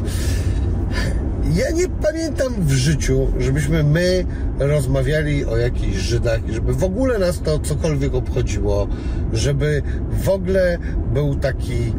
Ja 1.55 1.71
nie 1.71 1.89
pamiętam 1.89 2.55
w 2.59 2.71
życiu, 2.71 3.29
żebyśmy 3.39 3.85
my 3.85 4.25
rozmawiali 4.59 5.45
o 5.45 5.57
jakichś 5.57 5.97
Żydach 5.97 6.49
i 6.49 6.53
żeby 6.53 6.75
w 6.75 6.85
ogóle 6.85 7.19
nas 7.19 7.41
to 7.41 7.59
cokolwiek 7.59 8.15
obchodziło, 8.15 8.89
żeby 9.33 9.83
w 10.11 10.29
ogóle 10.29 10.79
był 11.13 11.37
taki 11.37 11.93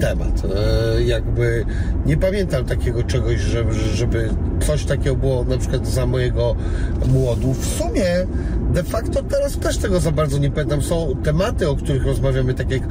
temat. 0.00 0.42
E, 0.44 1.02
jakby 1.02 1.64
nie 2.06 2.16
pamiętam 2.16 2.64
takiego 2.64 3.02
czegoś, 3.02 3.40
żeby, 3.40 3.74
żeby 3.74 4.28
coś 4.66 4.84
takiego 4.84 5.16
było 5.16 5.44
na 5.44 5.58
przykład 5.58 5.88
za 5.88 6.06
mojego 6.06 6.56
młodu. 7.06 7.52
W 7.52 7.66
sumie 7.66 8.26
de 8.74 8.82
facto 8.82 9.22
teraz 9.22 9.58
też 9.58 9.78
tego 9.78 10.00
za 10.00 10.12
bardzo 10.12 10.38
nie 10.38 10.50
pamiętam. 10.50 10.82
Są 10.82 11.14
tematy, 11.24 11.68
o 11.68 11.76
których 11.76 12.06
rozmawiamy, 12.06 12.54
tak 12.54 12.70
jak 12.70 12.82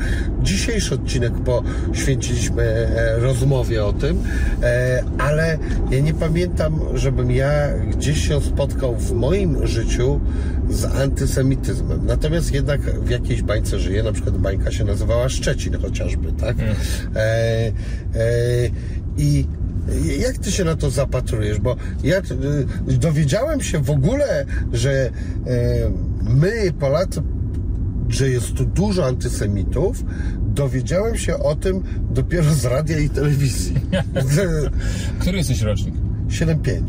dzisiejszy 0.41 0.95
odcinek 0.95 1.34
poświęciliśmy 1.34 2.64
e, 2.64 3.19
rozmowie 3.19 3.85
o 3.85 3.93
tym, 3.93 4.23
e, 4.64 5.03
ale 5.18 5.57
ja 5.91 5.99
nie 5.99 6.14
pamiętam, 6.14 6.80
żebym 6.93 7.31
ja 7.31 7.52
gdzieś 7.77 8.27
się 8.27 8.41
spotkał 8.41 8.95
w 8.95 9.11
moim 9.11 9.68
życiu 9.68 10.19
z 10.69 10.85
antysemityzmem. 10.85 12.06
Natomiast 12.06 12.53
jednak 12.53 12.81
w 12.81 13.10
jakiejś 13.10 13.41
bańce 13.41 13.80
żyję, 13.80 14.03
na 14.03 14.11
przykład 14.11 14.38
bańka 14.38 14.72
się 14.72 14.84
nazywała 14.84 15.30
Szczecin 15.30 15.77
chociażby, 16.16 16.42
tak? 16.42 16.58
E, 16.60 16.72
e, 17.16 17.72
I 19.18 19.46
jak 20.20 20.38
ty 20.38 20.52
się 20.52 20.64
na 20.64 20.76
to 20.76 20.90
zapatrujesz? 20.90 21.60
Bo 21.60 21.76
ja 22.04 22.18
y, 22.18 22.98
dowiedziałem 22.98 23.62
się 23.62 23.80
w 23.80 23.90
ogóle, 23.90 24.46
że 24.74 24.92
e, 24.92 25.12
my, 26.22 26.74
Polacy, 26.80 27.22
że 28.10 28.30
jest 28.30 28.54
tu 28.54 28.66
dużo 28.66 29.06
antysemitów, 29.06 30.04
dowiedziałem 30.40 31.18
się 31.18 31.38
o 31.38 31.56
tym 31.56 31.84
dopiero 32.12 32.54
z 32.54 32.66
radia 32.66 33.00
i 33.00 33.10
telewizji. 33.10 33.76
Który 35.20 35.38
jesteś 35.38 35.62
rocznik? 35.62 35.96
7-5. 36.28 36.82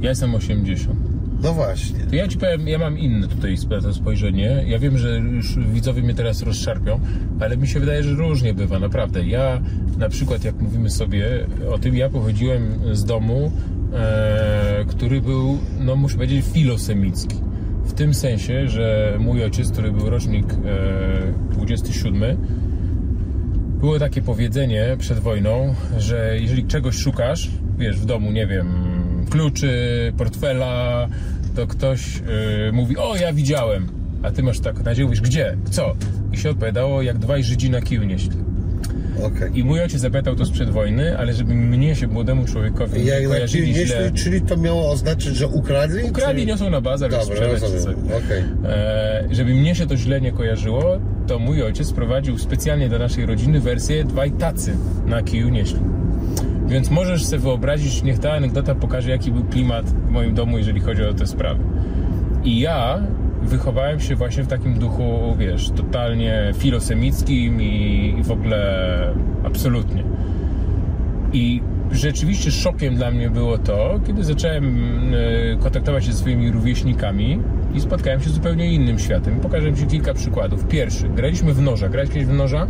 Ja 0.00 0.08
jestem 0.10 0.34
80. 0.34 1.15
No 1.46 1.54
właśnie. 1.54 1.98
To 2.10 2.16
ja 2.16 2.28
ci 2.28 2.38
powiem, 2.38 2.68
ja 2.68 2.78
mam 2.78 2.98
inne 2.98 3.28
tutaj 3.28 3.56
spojrzenie. 3.92 4.64
Ja 4.66 4.78
wiem, 4.78 4.98
że 4.98 5.18
już 5.18 5.58
widzowie 5.58 6.02
mnie 6.02 6.14
teraz 6.14 6.42
rozszarpią, 6.42 7.00
ale 7.40 7.56
mi 7.56 7.68
się 7.68 7.80
wydaje, 7.80 8.02
że 8.02 8.14
różnie 8.14 8.54
bywa, 8.54 8.78
naprawdę. 8.78 9.26
Ja 9.26 9.60
na 9.98 10.08
przykład, 10.08 10.44
jak 10.44 10.60
mówimy 10.60 10.90
sobie 10.90 11.46
o 11.70 11.78
tym, 11.78 11.96
ja 11.96 12.10
pochodziłem 12.10 12.80
z 12.92 13.04
domu, 13.04 13.52
e, 13.94 14.84
który 14.88 15.20
był, 15.20 15.58
no 15.80 15.96
muszę 15.96 16.14
powiedzieć, 16.14 16.44
filosemicki. 16.52 17.36
W 17.84 17.92
tym 17.92 18.14
sensie, 18.14 18.68
że 18.68 19.16
mój 19.18 19.44
ojciec, 19.44 19.70
który 19.70 19.92
był 19.92 20.10
rocznik 20.10 20.46
e, 20.52 21.52
27, 21.52 22.36
było 23.80 23.98
takie 23.98 24.22
powiedzenie 24.22 24.96
przed 24.98 25.18
wojną, 25.18 25.74
że 25.98 26.36
jeżeli 26.40 26.64
czegoś 26.66 26.96
szukasz, 26.96 27.50
wiesz, 27.78 28.00
w 28.00 28.04
domu, 28.04 28.32
nie 28.32 28.46
wiem, 28.46 28.96
kluczy, 29.30 30.12
portfela, 30.16 31.08
to 31.56 31.66
ktoś 31.66 32.16
yy, 32.16 32.72
mówi, 32.72 32.96
o 32.96 33.16
ja 33.16 33.32
widziałem, 33.32 33.86
a 34.22 34.30
ty 34.30 34.42
masz 34.42 34.60
tak 34.60 34.84
nadzieję, 34.84 35.06
mówisz, 35.06 35.20
gdzie, 35.20 35.56
co? 35.70 35.94
I 36.32 36.38
się 36.38 36.50
odpowiadało, 36.50 37.02
jak 37.02 37.18
dwaj 37.18 37.44
Żydzi 37.44 37.70
na 37.70 37.80
kiju 37.80 38.04
nieśli. 38.04 38.36
Okej. 39.22 39.58
I 39.58 39.64
mój 39.64 39.80
ojciec 39.80 40.00
zapytał 40.00 40.36
to 40.36 40.44
sprzed 40.44 40.70
wojny, 40.70 41.18
ale 41.18 41.34
żeby 41.34 41.54
mnie 41.54 41.96
się, 41.96 42.06
młodemu 42.06 42.44
człowiekowi, 42.44 43.04
na 43.04 43.28
kojarzyli 43.28 43.72
nie 43.72 43.86
źle. 43.86 44.10
czyli 44.12 44.40
to 44.40 44.56
miało 44.56 44.90
oznaczyć, 44.90 45.36
że 45.36 45.48
ukradli? 45.48 46.10
Ukradli, 46.10 46.42
czy... 46.42 46.48
niosą 46.48 46.70
na 46.70 46.80
bazar, 46.80 47.10
Dobra, 47.10 47.46
rozumiem. 47.46 47.96
Okej. 48.06 48.42
E, 48.64 49.28
żeby 49.30 49.54
mnie 49.54 49.74
się 49.74 49.86
to 49.86 49.96
źle 49.96 50.20
nie 50.20 50.32
kojarzyło, 50.32 51.00
to 51.26 51.38
mój 51.38 51.62
ojciec 51.62 51.92
prowadził 51.92 52.38
specjalnie 52.38 52.88
dla 52.88 52.98
naszej 52.98 53.26
rodziny 53.26 53.60
wersję 53.60 54.04
dwaj 54.04 54.32
tacy 54.32 54.76
na 55.06 55.22
kiju 55.22 55.48
nieśli. 55.48 55.80
Więc 56.68 56.90
możesz 56.90 57.24
sobie 57.24 57.38
wyobrazić, 57.38 58.02
niech 58.02 58.18
ta 58.18 58.32
anegdota 58.32 58.74
pokaże, 58.74 59.10
jaki 59.10 59.32
był 59.32 59.44
klimat 59.44 59.90
w 59.90 60.10
moim 60.10 60.34
domu, 60.34 60.58
jeżeli 60.58 60.80
chodzi 60.80 61.04
o 61.04 61.14
te 61.14 61.26
sprawy. 61.26 61.64
I 62.44 62.60
ja 62.60 62.98
wychowałem 63.42 64.00
się 64.00 64.16
właśnie 64.16 64.42
w 64.42 64.46
takim 64.46 64.78
duchu, 64.78 65.36
wiesz, 65.38 65.70
totalnie 65.70 66.52
filosemickim 66.58 67.62
i, 67.62 68.22
w 68.22 68.30
ogóle 68.30 69.14
absolutnie. 69.44 70.04
I 71.32 71.62
rzeczywiście 71.92 72.50
szokiem 72.50 72.94
dla 72.94 73.10
mnie 73.10 73.30
było 73.30 73.58
to, 73.58 74.00
kiedy 74.06 74.24
zacząłem 74.24 74.74
e, 75.54 75.56
kontaktować 75.56 76.04
się 76.04 76.12
ze 76.12 76.18
swoimi 76.18 76.50
rówieśnikami 76.50 77.40
i 77.74 77.80
spotkałem 77.80 78.20
się 78.22 78.30
z 78.30 78.32
zupełnie 78.32 78.72
innym 78.72 78.98
światem. 78.98 79.40
Pokażę 79.40 79.74
Ci 79.74 79.86
kilka 79.86 80.14
przykładów. 80.14 80.66
Pierwszy, 80.68 81.08
graliśmy 81.08 81.54
w 81.54 81.62
noża. 81.62 81.88
Grałeś 81.88 82.10
kiedyś 82.10 82.26
w 82.26 82.32
noża? 82.32 82.66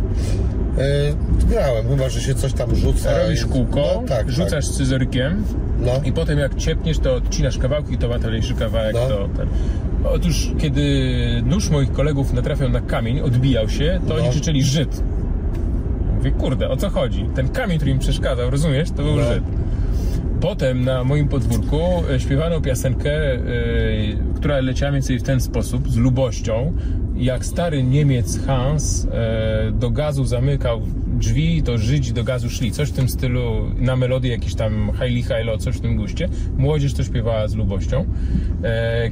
E, 0.77 1.47
grałem, 1.49 1.89
chyba, 1.89 2.09
że 2.09 2.21
się 2.21 2.35
coś 2.35 2.53
tam 2.53 2.75
rzuca. 2.75 3.23
Robisz 3.23 3.45
kółko, 3.45 3.81
No, 4.01 4.07
tak, 4.07 4.31
rzucasz 4.31 4.65
scyzorykiem 4.65 5.43
No. 5.79 5.91
i 6.05 6.11
potem 6.11 6.39
jak 6.39 6.55
ciepniesz, 6.55 6.99
to 6.99 7.15
odcinasz 7.15 7.57
kawałki 7.57 7.93
i 7.93 7.97
to 7.97 8.09
ma 8.09 8.17
mniejszy 8.17 8.53
kawałek. 8.53 8.93
No. 8.93 9.07
To, 9.07 9.29
ten. 9.37 9.47
Otóż, 10.13 10.51
kiedy 10.57 10.91
nóż 11.45 11.69
moich 11.69 11.91
kolegów 11.91 12.33
natrafiał 12.33 12.69
na 12.69 12.81
kamień, 12.81 13.19
odbijał 13.21 13.69
się, 13.69 13.99
to 14.07 14.13
No. 14.13 14.21
oni 14.21 14.29
krzyczeli 14.29 14.63
Żyd. 14.63 15.03
Mówię, 16.17 16.31
kurde, 16.31 16.69
o 16.69 16.77
co 16.77 16.89
chodzi? 16.89 17.25
Ten 17.35 17.49
kamień, 17.49 17.77
który 17.77 17.91
im 17.91 17.99
przeszkadzał, 17.99 18.49
rozumiesz? 18.49 18.91
To 18.91 19.03
był 19.03 19.15
No. 19.15 19.33
Żyd. 19.33 19.43
Potem 20.41 20.85
na 20.85 21.03
moim 21.03 21.27
podwórku 21.27 21.79
e, 22.09 22.19
śpiewano 22.19 22.61
piosenkę, 22.61 23.11
e, 23.11 23.39
która 24.35 24.59
leciała 24.59 24.91
mniej 24.91 25.01
więcej 25.01 25.19
w 25.19 25.23
ten 25.23 25.41
sposób, 25.41 25.89
z 25.89 25.95
lubością. 25.95 26.73
Jak 27.15 27.45
stary 27.45 27.83
Niemiec 27.83 28.45
Hans 28.45 29.07
e, 29.11 29.71
do 29.71 29.91
gazu 29.91 30.25
zamykał 30.25 30.81
drzwi, 31.07 31.63
to 31.63 31.77
Żydzi 31.77 32.13
do 32.13 32.23
gazu 32.23 32.49
szli. 32.49 32.71
Coś 32.71 32.89
w 32.89 32.93
tym 32.93 33.09
stylu, 33.09 33.71
na 33.79 33.95
melodię 33.95 34.29
jakiś 34.29 34.55
tam 34.55 34.91
Haili 34.91 35.23
Hailo, 35.23 35.57
coś 35.57 35.75
w 35.75 35.81
tym 35.81 35.95
guście. 35.95 36.29
Młodzież 36.57 36.93
to 36.93 37.03
śpiewała 37.03 37.47
z 37.47 37.55
lubością. 37.55 38.05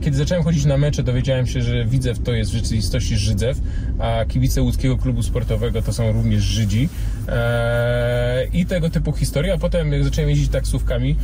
Kiedy 0.01 0.17
zacząłem 0.17 0.43
chodzić 0.43 0.65
na 0.65 0.77
mecze, 0.77 1.03
dowiedziałem 1.03 1.47
się, 1.47 1.61
że 1.61 1.85
Widzew 1.85 2.19
to 2.19 2.33
jest 2.33 2.51
w 2.51 2.53
rzeczywistości 2.53 3.17
Żydzew, 3.17 3.61
a 3.99 4.25
kibice 4.25 4.61
łódzkiego 4.61 4.97
klubu 4.97 5.23
sportowego 5.23 5.81
to 5.81 5.93
są 5.93 6.11
również 6.11 6.43
Żydzi. 6.43 6.89
E, 7.27 8.47
I 8.53 8.65
tego 8.65 8.89
typu 8.89 9.13
historie. 9.13 9.53
A 9.53 9.57
potem, 9.57 9.93
jak 9.93 10.03
zacząłem 10.03 10.29
jeździć 10.29 10.49
taksówkami, 10.49 11.15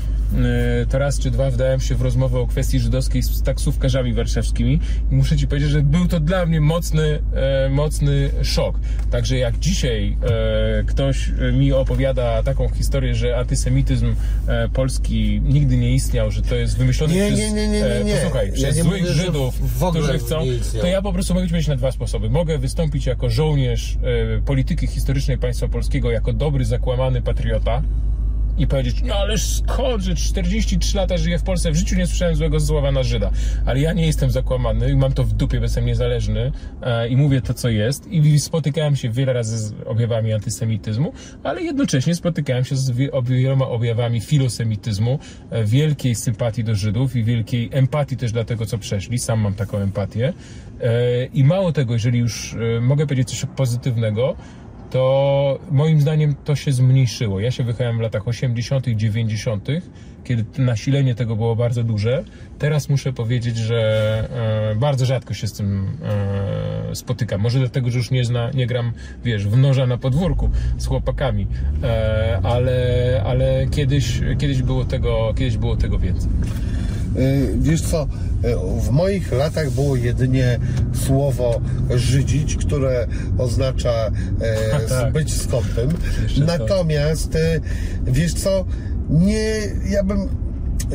e, 0.81 0.85
to 0.85 0.99
raz 0.99 1.19
czy 1.19 1.31
dwa 1.31 1.51
wdałem 1.51 1.79
się 1.79 1.95
w 1.95 2.01
rozmowę 2.01 2.39
o 2.39 2.47
kwestii 2.47 2.79
żydowskiej 2.79 3.23
z 3.23 3.43
taksówkarzami 3.43 4.13
warszawskimi 4.13 4.79
i 5.11 5.15
muszę 5.15 5.37
Ci 5.37 5.47
powiedzieć, 5.47 5.69
że 5.69 5.81
był 5.81 6.07
to 6.07 6.19
dla 6.19 6.45
mnie 6.45 6.61
mocny, 6.61 7.19
e, 7.33 7.69
mocny 7.69 8.29
szok. 8.43 8.79
Także 9.11 9.37
jak 9.37 9.59
dzisiaj 9.59 10.17
e, 10.23 10.83
ktoś 10.83 11.31
mi 11.53 11.73
opowiada 11.73 12.43
taką 12.43 12.69
historię, 12.69 13.15
że 13.15 13.37
antysemityzm 13.37 14.15
e, 14.47 14.69
polski 14.69 15.41
nigdy 15.43 15.77
nie 15.77 15.93
istniał, 15.93 16.31
że 16.31 16.41
to 16.41 16.55
jest 16.55 16.77
wymyślony 16.77 17.13
Nie, 17.13 17.27
przez, 17.27 17.39
nie, 17.39 17.51
nie, 17.51 17.67
nie, 17.67 17.85
e, 17.85 18.03
nie. 18.03 18.15
posłuchaj, 18.15 18.47
Ja 18.47 18.53
przez 18.53 18.75
nie 18.77 18.83
złych 18.83 19.01
mówię, 19.01 19.13
Żydów, 19.13 19.55
którzy 19.91 20.19
chcą, 20.19 20.45
nie 20.45 20.81
to 20.81 20.87
ja 20.87 21.01
po 21.01 21.13
prostu 21.13 21.33
mogę 21.33 21.47
być 21.47 21.67
na 21.67 21.75
dwa 21.75 21.91
sposoby. 21.91 22.29
Mogę 22.29 22.57
wystąpić 22.61 23.05
jako 23.05 23.29
żołnierz 23.29 23.97
e, 24.37 24.41
polityki 24.41 24.87
historycznej 24.87 25.37
państwa 25.37 25.67
polskiego, 25.67 26.11
jako 26.11 26.33
dobry, 26.33 26.65
zakłamany 26.65 27.21
patriota, 27.21 27.81
i 28.57 28.67
powiedzieć, 28.67 28.95
no 29.03 29.15
ale 29.15 29.37
skąd, 29.37 30.03
że 30.03 30.15
43 30.15 30.97
lata 30.97 31.17
żyję 31.17 31.39
w 31.39 31.43
Polsce, 31.43 31.71
w 31.71 31.75
życiu 31.75 31.95
nie 31.95 32.07
słyszałem 32.07 32.35
złego 32.35 32.59
słowa 32.59 32.91
na 32.91 33.03
Żyda. 33.03 33.31
Ale 33.65 33.79
ja 33.79 33.93
nie 33.93 34.05
jestem 34.05 34.31
zakłamany 34.31 34.95
mam 34.95 35.13
to 35.13 35.23
w 35.23 35.33
dupie, 35.33 35.57
bo 35.57 35.63
jestem 35.63 35.85
niezależny 35.85 36.51
e, 36.81 37.07
i 37.07 37.17
mówię 37.17 37.41
to, 37.41 37.53
co 37.53 37.69
jest. 37.69 38.07
I 38.07 38.39
spotykałem 38.39 38.95
się 38.95 39.09
wiele 39.09 39.33
razy 39.33 39.57
z 39.57 39.73
objawami 39.85 40.33
antysemityzmu, 40.33 41.13
ale 41.43 41.61
jednocześnie 41.61 42.15
spotykałem 42.15 42.65
się 42.65 42.75
z 42.75 42.91
wieloma 43.23 43.67
objawami 43.67 44.21
filosemityzmu, 44.21 45.19
e, 45.49 45.63
wielkiej 45.63 46.15
sympatii 46.15 46.63
do 46.63 46.75
Żydów 46.75 47.15
i 47.15 47.23
wielkiej 47.23 47.69
empatii 47.73 48.17
też 48.17 48.31
dla 48.31 48.43
tego, 48.43 48.65
co 48.65 48.77
przeszli. 48.77 49.19
Sam 49.19 49.39
mam 49.39 49.53
taką 49.53 49.77
empatię. 49.77 50.33
E, 50.81 51.25
I 51.25 51.43
mało 51.43 51.71
tego, 51.71 51.93
jeżeli 51.93 52.19
już 52.19 52.55
mogę 52.81 53.05
powiedzieć 53.05 53.29
coś 53.29 53.45
pozytywnego, 53.55 54.35
to 54.91 55.59
moim 55.71 56.01
zdaniem 56.01 56.35
to 56.45 56.55
się 56.55 56.71
zmniejszyło. 56.71 57.39
Ja 57.39 57.51
się 57.51 57.63
wychowałem 57.63 57.97
w 57.97 58.01
latach 58.01 58.27
80., 58.27 58.87
90., 58.87 59.67
kiedy 60.23 60.45
nasilenie 60.57 61.15
tego 61.15 61.35
było 61.35 61.55
bardzo 61.55 61.83
duże. 61.83 62.23
Teraz 62.59 62.89
muszę 62.89 63.13
powiedzieć, 63.13 63.57
że 63.57 64.71
e, 64.71 64.75
bardzo 64.75 65.05
rzadko 65.05 65.33
się 65.33 65.47
z 65.47 65.53
tym 65.53 65.97
e, 66.91 66.95
spotykam. 66.95 67.41
Może 67.41 67.59
dlatego, 67.59 67.91
że 67.91 67.97
już 67.97 68.11
nie, 68.11 68.25
zna, 68.25 68.51
nie 68.51 68.67
gram, 68.67 68.93
wiesz, 69.23 69.47
w 69.47 69.57
noża 69.57 69.87
na 69.87 69.97
podwórku 69.97 70.49
z 70.77 70.87
chłopakami, 70.87 71.47
e, 71.83 72.39
ale, 72.43 73.21
ale 73.25 73.67
kiedyś, 73.71 74.21
kiedyś, 74.37 74.61
było 74.61 74.85
tego, 74.85 75.33
kiedyś 75.37 75.57
było 75.57 75.77
tego 75.77 75.99
więcej. 75.99 76.31
Y, 77.17 77.55
wiesz 77.59 77.81
co, 77.81 78.03
y, 78.03 78.81
w 78.81 78.89
moich 78.89 79.31
latach 79.31 79.71
było 79.71 79.95
jedynie 79.95 80.59
słowo 81.05 81.61
żydzić, 81.95 82.55
które 82.55 83.07
oznacza 83.37 84.11
e, 84.41 84.79
tak. 84.89 85.13
być 85.13 85.41
skąpym. 85.41 85.89
Natomiast, 86.45 87.37
wiesz 88.03 88.33
co, 88.33 88.65
nie, 89.09 89.59
ja 89.89 90.03
bym 90.03 90.29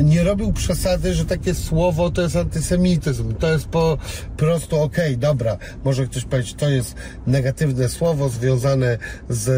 nie 0.03 0.25
robił 0.25 0.53
przesady, 0.53 1.15
że 1.15 1.25
takie 1.25 1.55
słowo 1.55 2.11
to 2.11 2.23
jest 2.23 2.37
antysemityzm. 2.37 3.35
To 3.35 3.53
jest 3.53 3.67
po 3.67 3.99
prostu 4.37 4.81
okej, 4.81 5.07
okay, 5.07 5.17
dobra, 5.17 5.57
może 5.85 6.07
ktoś 6.07 6.25
powiedzieć, 6.25 6.55
to 6.55 6.69
jest 6.69 6.95
negatywne 7.27 7.89
słowo 7.89 8.29
związane 8.29 8.99
z 9.29 9.51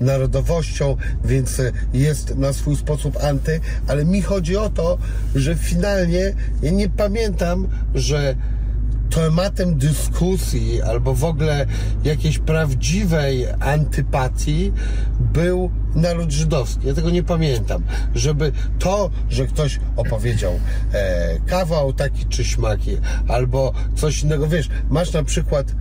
narodowością, 0.00 0.96
więc 1.24 1.62
jest 1.94 2.36
na 2.36 2.52
swój 2.52 2.76
sposób 2.76 3.16
anty, 3.24 3.60
ale 3.88 4.04
mi 4.04 4.22
chodzi 4.22 4.56
o 4.56 4.70
to, 4.70 4.98
że 5.34 5.54
finalnie 5.54 6.34
ja 6.62 6.70
nie 6.70 6.88
pamiętam, 6.88 7.68
że 7.94 8.36
tematem 9.16 9.78
dyskusji 9.78 10.82
albo 10.82 11.14
w 11.14 11.24
ogóle 11.24 11.66
jakiejś 12.04 12.38
prawdziwej 12.38 13.46
antypatii 13.60 14.72
był 15.20 15.70
naród 15.94 16.30
żydowski. 16.30 16.86
Ja 16.86 16.94
tego 16.94 17.10
nie 17.10 17.22
pamiętam. 17.22 17.82
Żeby 18.14 18.52
to, 18.78 19.10
że 19.30 19.46
ktoś 19.46 19.80
opowiedział 19.96 20.52
e, 20.92 21.38
kawał 21.46 21.92
taki 21.92 22.26
czy 22.26 22.44
śmaki, 22.44 22.96
albo 23.28 23.72
coś 23.94 24.22
innego. 24.22 24.46
Wiesz, 24.46 24.68
masz 24.90 25.12
na 25.12 25.22
przykład 25.22 25.74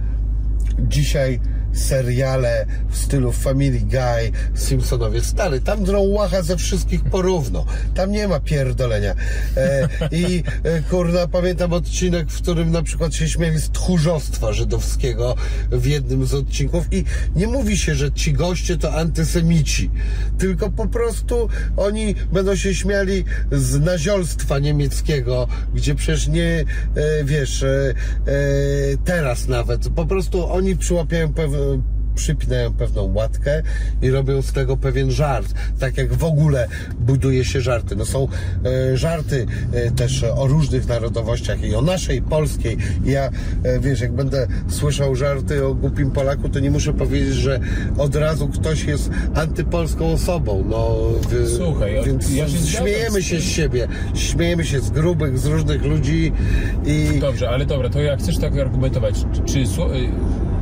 dzisiaj 0.80 1.40
seriale 1.76 2.66
w 2.90 2.98
stylu 2.98 3.32
Family 3.32 3.80
Guy, 3.80 4.32
Simpsonowie. 4.56 5.22
Stary, 5.22 5.62
tam 5.62 5.84
drą 5.84 6.02
łacha 6.02 6.42
ze 6.42 6.58
wszystkich 6.58 7.04
porówno. 7.04 7.66
Tam 7.96 8.12
nie 8.12 8.28
ma 8.28 8.40
pierdolenia. 8.40 9.16
E, 9.58 9.90
I 10.12 10.44
e, 10.64 10.82
kurna, 10.82 11.28
pamiętam 11.28 11.74
odcinek, 11.74 12.30
w 12.30 12.42
którym 12.42 12.72
na 12.72 12.84
przykład 12.84 13.16
się 13.16 13.30
śmieli 13.30 13.60
z 13.60 13.70
tchórzostwa 13.70 14.54
żydowskiego 14.54 15.36
w 15.72 15.86
jednym 15.86 16.26
z 16.26 16.34
odcinków 16.34 16.86
i 16.92 17.04
nie 17.36 17.48
mówi 17.48 17.78
się, 17.78 17.96
że 17.96 18.12
ci 18.12 18.34
goście 18.34 18.78
to 18.78 18.94
antysemici, 18.94 19.90
tylko 20.38 20.70
po 20.70 20.88
prostu 20.88 21.50
oni 21.78 22.16
będą 22.34 22.56
się 22.56 22.76
śmiali 22.76 23.24
z 23.52 23.80
naziolstwa 23.80 24.60
niemieckiego, 24.60 25.48
gdzie 25.74 25.96
przecież 25.96 26.28
nie, 26.28 26.66
e, 26.96 27.24
wiesz, 27.24 27.64
e, 27.64 27.68
e, 27.68 27.94
teraz 29.06 29.48
nawet, 29.48 29.90
po 29.90 30.06
prostu 30.06 30.52
oni 30.52 30.78
przyłapiają 30.78 31.34
pewne 31.34 31.65
przypinają 32.16 32.74
pewną 32.74 33.14
łatkę 33.14 33.64
i 34.02 34.10
robią 34.10 34.42
z 34.42 34.52
tego 34.52 34.78
pewien 34.78 35.12
żart. 35.12 35.54
Tak 35.80 35.98
jak 35.98 36.14
w 36.14 36.24
ogóle 36.24 36.68
buduje 37.00 37.46
się 37.46 37.62
żarty. 37.62 37.96
No 37.96 38.06
są 38.06 38.28
e, 38.66 38.98
żarty 38.98 39.46
e, 39.74 39.92
też 39.92 40.24
o 40.24 40.48
różnych 40.48 40.88
narodowościach 40.88 41.64
i 41.64 41.76
o 41.76 41.82
naszej 41.82 42.22
polskiej. 42.22 42.78
ja, 43.06 43.30
e, 43.64 43.80
wiesz, 43.80 44.02
jak 44.02 44.14
będę 44.14 44.48
słyszał 44.68 45.16
żarty 45.16 45.66
o 45.66 45.74
głupim 45.74 46.12
Polaku, 46.12 46.50
to 46.50 46.60
nie 46.60 46.72
muszę 46.72 46.94
powiedzieć, 46.94 47.34
że 47.34 47.60
od 47.98 48.16
razu 48.16 48.48
ktoś 48.48 48.84
jest 48.84 49.10
antypolską 49.34 50.12
osobą. 50.12 50.64
No, 50.70 50.98
Słuchaj, 51.58 51.96
więc 52.06 52.36
ja 52.36 52.50
się 52.50 52.58
śmiejemy 52.58 53.24
się 53.24 53.40
z 53.40 53.44
siebie. 53.44 53.88
Śmiejemy 54.14 54.66
się 54.66 54.80
z 54.82 54.90
grubych, 54.90 55.40
z 55.40 55.46
różnych 55.46 55.86
ludzi 55.86 56.32
i... 56.86 57.20
Dobrze, 57.20 57.50
ale 57.50 57.66
dobra, 57.66 57.90
to 57.90 58.02
jak 58.02 58.20
chcesz 58.20 58.38
tak 58.38 58.58
argumentować, 58.58 59.26
czy, 59.34 59.54
czy 59.54 59.60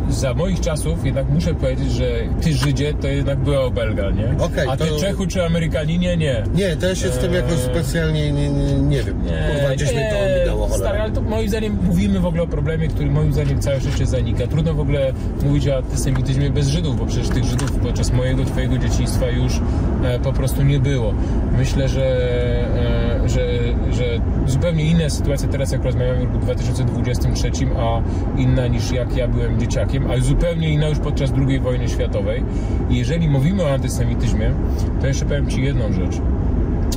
za 0.09 0.33
moich 0.33 0.59
czasów 0.59 1.05
jednak 1.05 1.29
muszę 1.29 1.53
powiedzieć, 1.53 1.91
że 1.91 2.05
ty 2.41 2.53
Żydzie 2.53 2.93
to 2.93 3.07
jednak 3.07 3.39
była 3.39 3.59
obelga, 3.61 4.11
nie? 4.11 4.45
Okay, 4.45 4.69
A 4.69 4.77
ty 4.77 4.85
to... 4.85 4.99
Czechu 4.99 5.27
czy 5.27 5.45
Amerykaninie 5.45 6.17
nie. 6.17 6.43
Nie, 6.55 6.75
to 6.75 6.87
ja 6.87 6.95
się 6.95 7.09
z 7.09 7.17
tym 7.17 7.33
jakoś 7.33 7.51
eee, 7.51 7.65
specjalnie 7.65 8.31
nie, 8.31 8.49
nie, 8.49 8.73
nie 8.73 9.03
wiem. 9.03 9.25
Nie, 9.25 9.51
Kurwa, 9.53 9.75
gdzieś 9.75 9.93
mnie 9.93 10.09
to 10.11 10.19
ominęło. 10.19 10.69
Stary, 10.69 10.99
ale 10.99 11.11
to 11.11 11.21
moim 11.21 11.49
zdaniem 11.49 11.77
mówimy 11.83 12.19
w 12.19 12.25
ogóle 12.25 12.43
o 12.43 12.47
problemie, 12.47 12.87
który 12.87 13.11
moim 13.11 13.33
zdaniem 13.33 13.61
całe 13.61 13.79
życie 13.79 14.05
zanika. 14.05 14.47
Trudno 14.47 14.73
w 14.73 14.79
ogóle 14.79 15.13
mówić 15.43 15.67
o 15.67 15.77
antysemityzmie 15.77 16.49
bez 16.49 16.67
Żydów, 16.67 16.99
bo 16.99 17.05
przecież 17.05 17.29
tych 17.29 17.43
Żydów 17.43 17.71
podczas 17.71 18.13
mojego, 18.13 18.45
twojego 18.45 18.77
dzieciństwa 18.77 19.27
już 19.27 19.53
e, 20.03 20.19
po 20.19 20.33
prostu 20.33 20.63
nie 20.63 20.79
było. 20.79 21.13
Myślę, 21.57 21.89
że, 21.89 22.03
e, 22.03 22.92
że, 23.25 23.41
że 23.91 24.03
zupełnie 24.45 24.85
inna 24.85 25.09
sytuacja 25.09 25.47
teraz, 25.47 25.71
jak 25.71 25.83
rozmawiamy 25.83 26.19
w 26.19 26.23
roku 26.23 26.37
2023, 26.37 27.51
a 27.77 28.01
inna 28.37 28.67
niż 28.67 28.91
jak 28.91 29.17
ja 29.17 29.27
byłem 29.27 29.59
dzieciakiem 29.59 30.11
a 30.11 30.17
zupełnie 30.17 30.69
inna 30.69 30.87
już 30.89 30.99
podczas 30.99 31.31
II 31.47 31.59
wojny 31.59 31.89
światowej. 31.89 32.43
I 32.89 32.97
jeżeli 32.97 33.29
mówimy 33.29 33.63
o 33.63 33.71
antysemityzmie, 33.71 34.51
to 35.01 35.07
jeszcze 35.07 35.25
powiem 35.25 35.49
Ci 35.49 35.63
jedną 35.63 35.93
rzecz. 35.93 36.21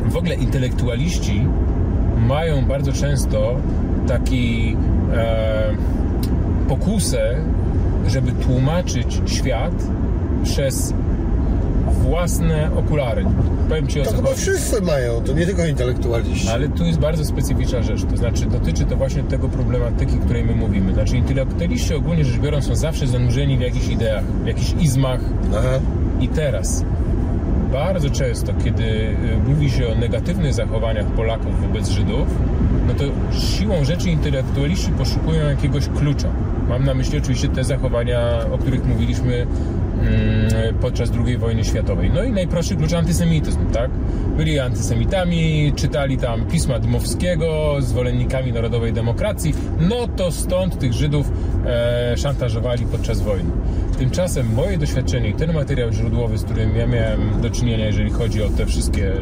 W 0.04 0.16
ogóle 0.16 0.34
intelektualiści 0.34 1.46
mają 2.28 2.64
bardzo 2.64 2.92
często 2.92 3.56
taki 4.06 4.76
e, 5.14 5.74
pokusę, 6.68 7.36
żeby 8.06 8.32
tłumaczyć 8.32 9.20
świat 9.26 9.74
przez 10.42 10.94
własne 12.02 12.70
okulary. 12.76 13.24
Powiem 13.68 13.86
Ci 13.86 14.00
o 14.00 14.04
to 14.04 14.10
co 14.10 14.16
chyba 14.16 14.28
chodzi. 14.28 14.40
wszyscy 14.40 14.80
mają, 14.82 15.20
to 15.22 15.32
nie 15.32 15.46
tylko 15.46 15.66
intelektualiści. 15.66 16.48
Ale 16.48 16.68
tu 16.68 16.84
jest 16.84 16.98
bardzo 16.98 17.24
specyficzna 17.24 17.82
rzecz, 17.82 18.04
to 18.10 18.16
znaczy 18.16 18.46
dotyczy 18.46 18.84
to 18.84 18.96
właśnie 18.96 19.22
tego 19.22 19.48
problematyki, 19.48 20.18
której 20.18 20.44
my 20.44 20.54
mówimy. 20.54 20.94
Znaczy 20.94 21.16
intelektualiści 21.16 21.94
ogólnie 21.94 22.24
rzecz 22.24 22.40
biorąc 22.40 22.64
są 22.64 22.76
zawsze 22.76 23.06
zanurzeni 23.06 23.58
w 23.58 23.60
jakichś 23.60 23.88
ideach, 23.88 24.24
w 24.24 24.46
jakichś 24.46 24.72
izmach. 24.80 25.20
Aha. 25.50 25.68
I 26.20 26.28
teraz 26.28 26.84
bardzo 27.72 28.10
często, 28.10 28.52
kiedy 28.64 28.82
y, 28.84 29.16
mówi 29.48 29.70
się 29.70 29.88
o 29.88 29.94
negatywnych 29.94 30.54
zachowaniach 30.54 31.06
Polaków 31.06 31.60
wobec 31.60 31.88
Żydów, 31.88 32.28
no 32.88 32.94
to 32.94 33.04
siłą 33.38 33.84
rzeczy 33.84 34.10
intelektualiści 34.10 34.90
poszukują 34.90 35.46
jakiegoś 35.48 35.88
klucza. 35.88 36.28
Mam 36.68 36.84
na 36.84 36.94
myśli 36.94 37.18
oczywiście 37.18 37.48
te 37.48 37.64
zachowania, 37.64 38.20
o 38.52 38.58
których 38.58 38.84
mówiliśmy 38.86 39.46
podczas 40.80 41.10
II 41.26 41.38
wojny 41.38 41.64
światowej. 41.64 42.10
No 42.14 42.22
i 42.22 42.32
najprostszy 42.32 42.76
klucz 42.76 42.92
antysemityzm, 42.92 43.66
tak? 43.72 43.90
Byli 44.36 44.58
antysemitami, 44.58 45.72
czytali 45.76 46.16
tam 46.16 46.46
pisma 46.46 46.78
Dmowskiego, 46.78 47.76
zwolennikami 47.80 48.52
narodowej 48.52 48.92
demokracji, 48.92 49.54
no 49.80 50.08
to 50.16 50.32
stąd 50.32 50.78
tych 50.78 50.92
Żydów 50.92 51.30
e, 51.66 52.16
szantażowali 52.16 52.86
podczas 52.86 53.20
wojny. 53.20 53.50
Tymczasem 53.98 54.54
moje 54.54 54.78
doświadczenie 54.78 55.28
i 55.28 55.34
ten 55.34 55.52
materiał 55.52 55.92
źródłowy, 55.92 56.38
z 56.38 56.44
którym 56.44 56.76
ja 56.76 56.86
miałem 56.86 57.40
do 57.42 57.50
czynienia, 57.50 57.86
jeżeli 57.86 58.10
chodzi 58.10 58.42
o 58.42 58.48
te 58.48 58.66
wszystkie 58.66 59.12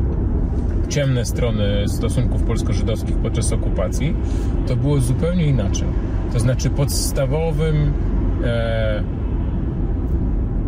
ciemne 0.88 1.24
strony 1.24 1.88
stosunków 1.88 2.42
polsko-żydowskich 2.42 3.16
podczas 3.16 3.52
okupacji, 3.52 4.14
to 4.66 4.76
było 4.76 5.00
zupełnie 5.00 5.46
inaczej. 5.46 5.88
To 6.32 6.38
znaczy 6.38 6.70
podstawowym 6.70 7.92
e, 8.44 9.02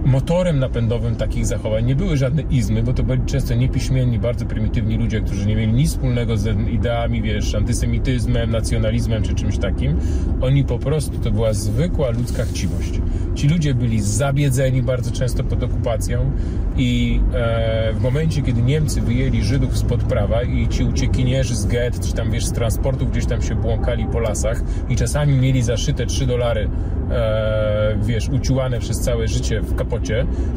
motorem 0.06 0.58
napędowym 0.58 1.16
takich 1.16 1.46
zachowań 1.46 1.84
nie 1.84 1.96
były 1.96 2.16
żadne 2.16 2.42
izmy, 2.42 2.82
bo 2.82 2.92
to 2.92 3.02
byli 3.02 3.22
często 3.26 3.54
niepiśmienni, 3.54 4.18
bardzo 4.18 4.46
prymitywni 4.46 4.96
ludzie, 4.96 5.20
którzy 5.20 5.46
nie 5.46 5.56
mieli 5.56 5.72
nic 5.72 5.90
wspólnego 5.90 6.36
z 6.36 6.68
ideami, 6.68 7.22
wiesz, 7.22 7.54
antysemityzmem, 7.54 8.50
nacjonalizmem 8.50 9.22
czy 9.22 9.34
czymś 9.34 9.58
takim. 9.58 9.98
Oni 10.40 10.64
po 10.64 10.78
prostu, 10.78 11.18
to 11.18 11.30
była 11.30 11.52
zwykła 11.52 12.10
ludzka 12.10 12.44
chciwość. 12.44 13.00
Ci 13.34 13.48
ludzie 13.48 13.74
byli 13.74 14.02
zabiedzeni 14.02 14.82
bardzo 14.82 15.10
często 15.10 15.44
pod 15.44 15.62
okupacją 15.62 16.30
i 16.76 17.20
e, 17.34 17.92
w 17.92 18.02
momencie, 18.02 18.42
kiedy 18.42 18.62
Niemcy 18.62 19.00
wyjęli 19.00 19.42
Żydów 19.42 19.78
spod 19.78 20.02
prawa 20.02 20.42
i 20.42 20.68
ci 20.68 20.84
uciekinierzy 20.84 21.54
z 21.54 21.66
get, 21.66 22.00
czy 22.06 22.12
tam 22.12 22.30
wiesz, 22.30 22.46
z 22.46 22.52
transportów 22.52 23.10
gdzieś 23.10 23.26
tam 23.26 23.42
się 23.42 23.54
błąkali 23.54 24.06
po 24.12 24.20
lasach 24.20 24.62
i 24.88 24.96
czasami 24.96 25.34
mieli 25.34 25.62
zaszyte 25.62 26.06
3 26.06 26.26
dolary 26.26 26.70
e, 27.10 27.98
wiesz, 28.02 28.28
uciłane 28.28 28.80
przez 28.80 29.00
całe 29.00 29.28
życie 29.28 29.60
w 29.60 29.74
kapocie, 29.74 29.95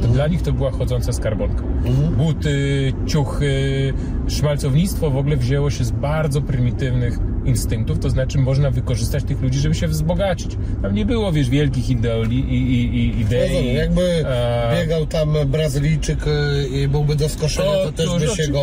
to 0.01 0.07
dla 0.07 0.27
nich 0.27 0.41
to 0.41 0.53
była 0.53 0.71
chodząca 0.71 1.13
skarbonka. 1.13 1.63
Buty, 2.17 2.93
ciuchy, 3.05 3.93
szmalcownictwo 4.27 5.11
w 5.11 5.17
ogóle 5.17 5.37
wzięło 5.37 5.69
się 5.69 5.83
z 5.83 5.91
bardzo 5.91 6.41
prymitywnych 6.41 7.19
instynktów, 7.45 7.99
to 7.99 8.09
znaczy 8.09 8.37
można 8.37 8.71
wykorzystać 8.71 9.23
tych 9.23 9.41
ludzi, 9.41 9.59
żeby 9.59 9.75
się 9.75 9.87
wzbogacić. 9.87 10.57
Tam 10.81 10.95
nie 10.95 11.05
było, 11.05 11.31
wiesz, 11.31 11.49
wielkich 11.49 11.89
ideoli, 11.89 12.39
i, 12.39 12.71
i, 12.73 12.97
i 12.97 13.21
idei. 13.21 13.53
Rozumiem, 13.53 13.75
jakby 13.75 14.01
e, 14.27 14.75
biegał 14.79 15.05
tam 15.05 15.33
Brazylijczyk 15.45 16.27
y, 16.27 16.67
i 16.67 16.87
byłby 16.87 17.15
do 17.15 17.29
skoszenia, 17.29 17.71
to, 17.71 17.85
To- 17.85 17.91
też 17.91 18.09
by 18.29 18.43
się 18.43 18.51
go 18.51 18.61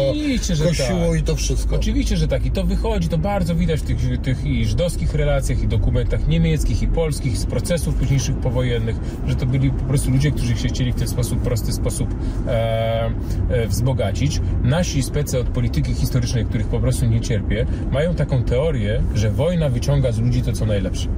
kosiło 0.68 1.10
tak. 1.10 1.20
i 1.20 1.22
to 1.22 1.36
wszystko. 1.36 1.76
Oczywiście, 1.76 2.16
że 2.16 2.28
tak. 2.28 2.46
I 2.46 2.50
to 2.50 2.64
wychodzi, 2.64 3.08
to 3.08 3.18
bardzo 3.18 3.54
widać 3.54 3.80
w 3.80 3.82
tych, 3.82 4.20
tych 4.22 4.46
i 4.46 4.66
żydowskich 4.66 5.14
relacjach, 5.14 5.62
i 5.62 5.68
dokumentach 5.68 6.28
niemieckich, 6.28 6.82
i 6.82 6.88
polskich, 6.88 7.38
z 7.38 7.46
procesów 7.46 7.94
późniejszych 7.94 8.36
powojennych, 8.36 8.96
że 9.26 9.36
to 9.36 9.46
byli 9.46 9.70
po 9.70 9.84
prostu 9.84 10.10
ludzie, 10.10 10.30
którzy 10.30 10.56
się 10.56 10.68
chcieli 10.68 10.92
w 10.92 10.96
ten 10.96 11.08
sposób, 11.08 11.40
prosty 11.42 11.72
sposób 11.72 12.14
e, 12.46 13.10
e, 13.48 13.66
wzbogacić. 13.66 14.40
Nasi 14.62 15.02
specy 15.02 15.40
od 15.40 15.46
polityki 15.48 15.94
historycznej, 15.94 16.44
których 16.44 16.66
po 16.66 16.80
prostu 16.80 17.06
nie 17.06 17.20
cierpię, 17.20 17.66
mają 17.92 18.14
taką 18.14 18.42
teorię, 18.42 18.66
że 19.14 19.30
wojna 19.30 19.68
wyciąga 19.68 20.12
z 20.12 20.18
ludzi 20.18 20.42
to, 20.42 20.52
co 20.52 20.66
najlepsze 20.66 21.08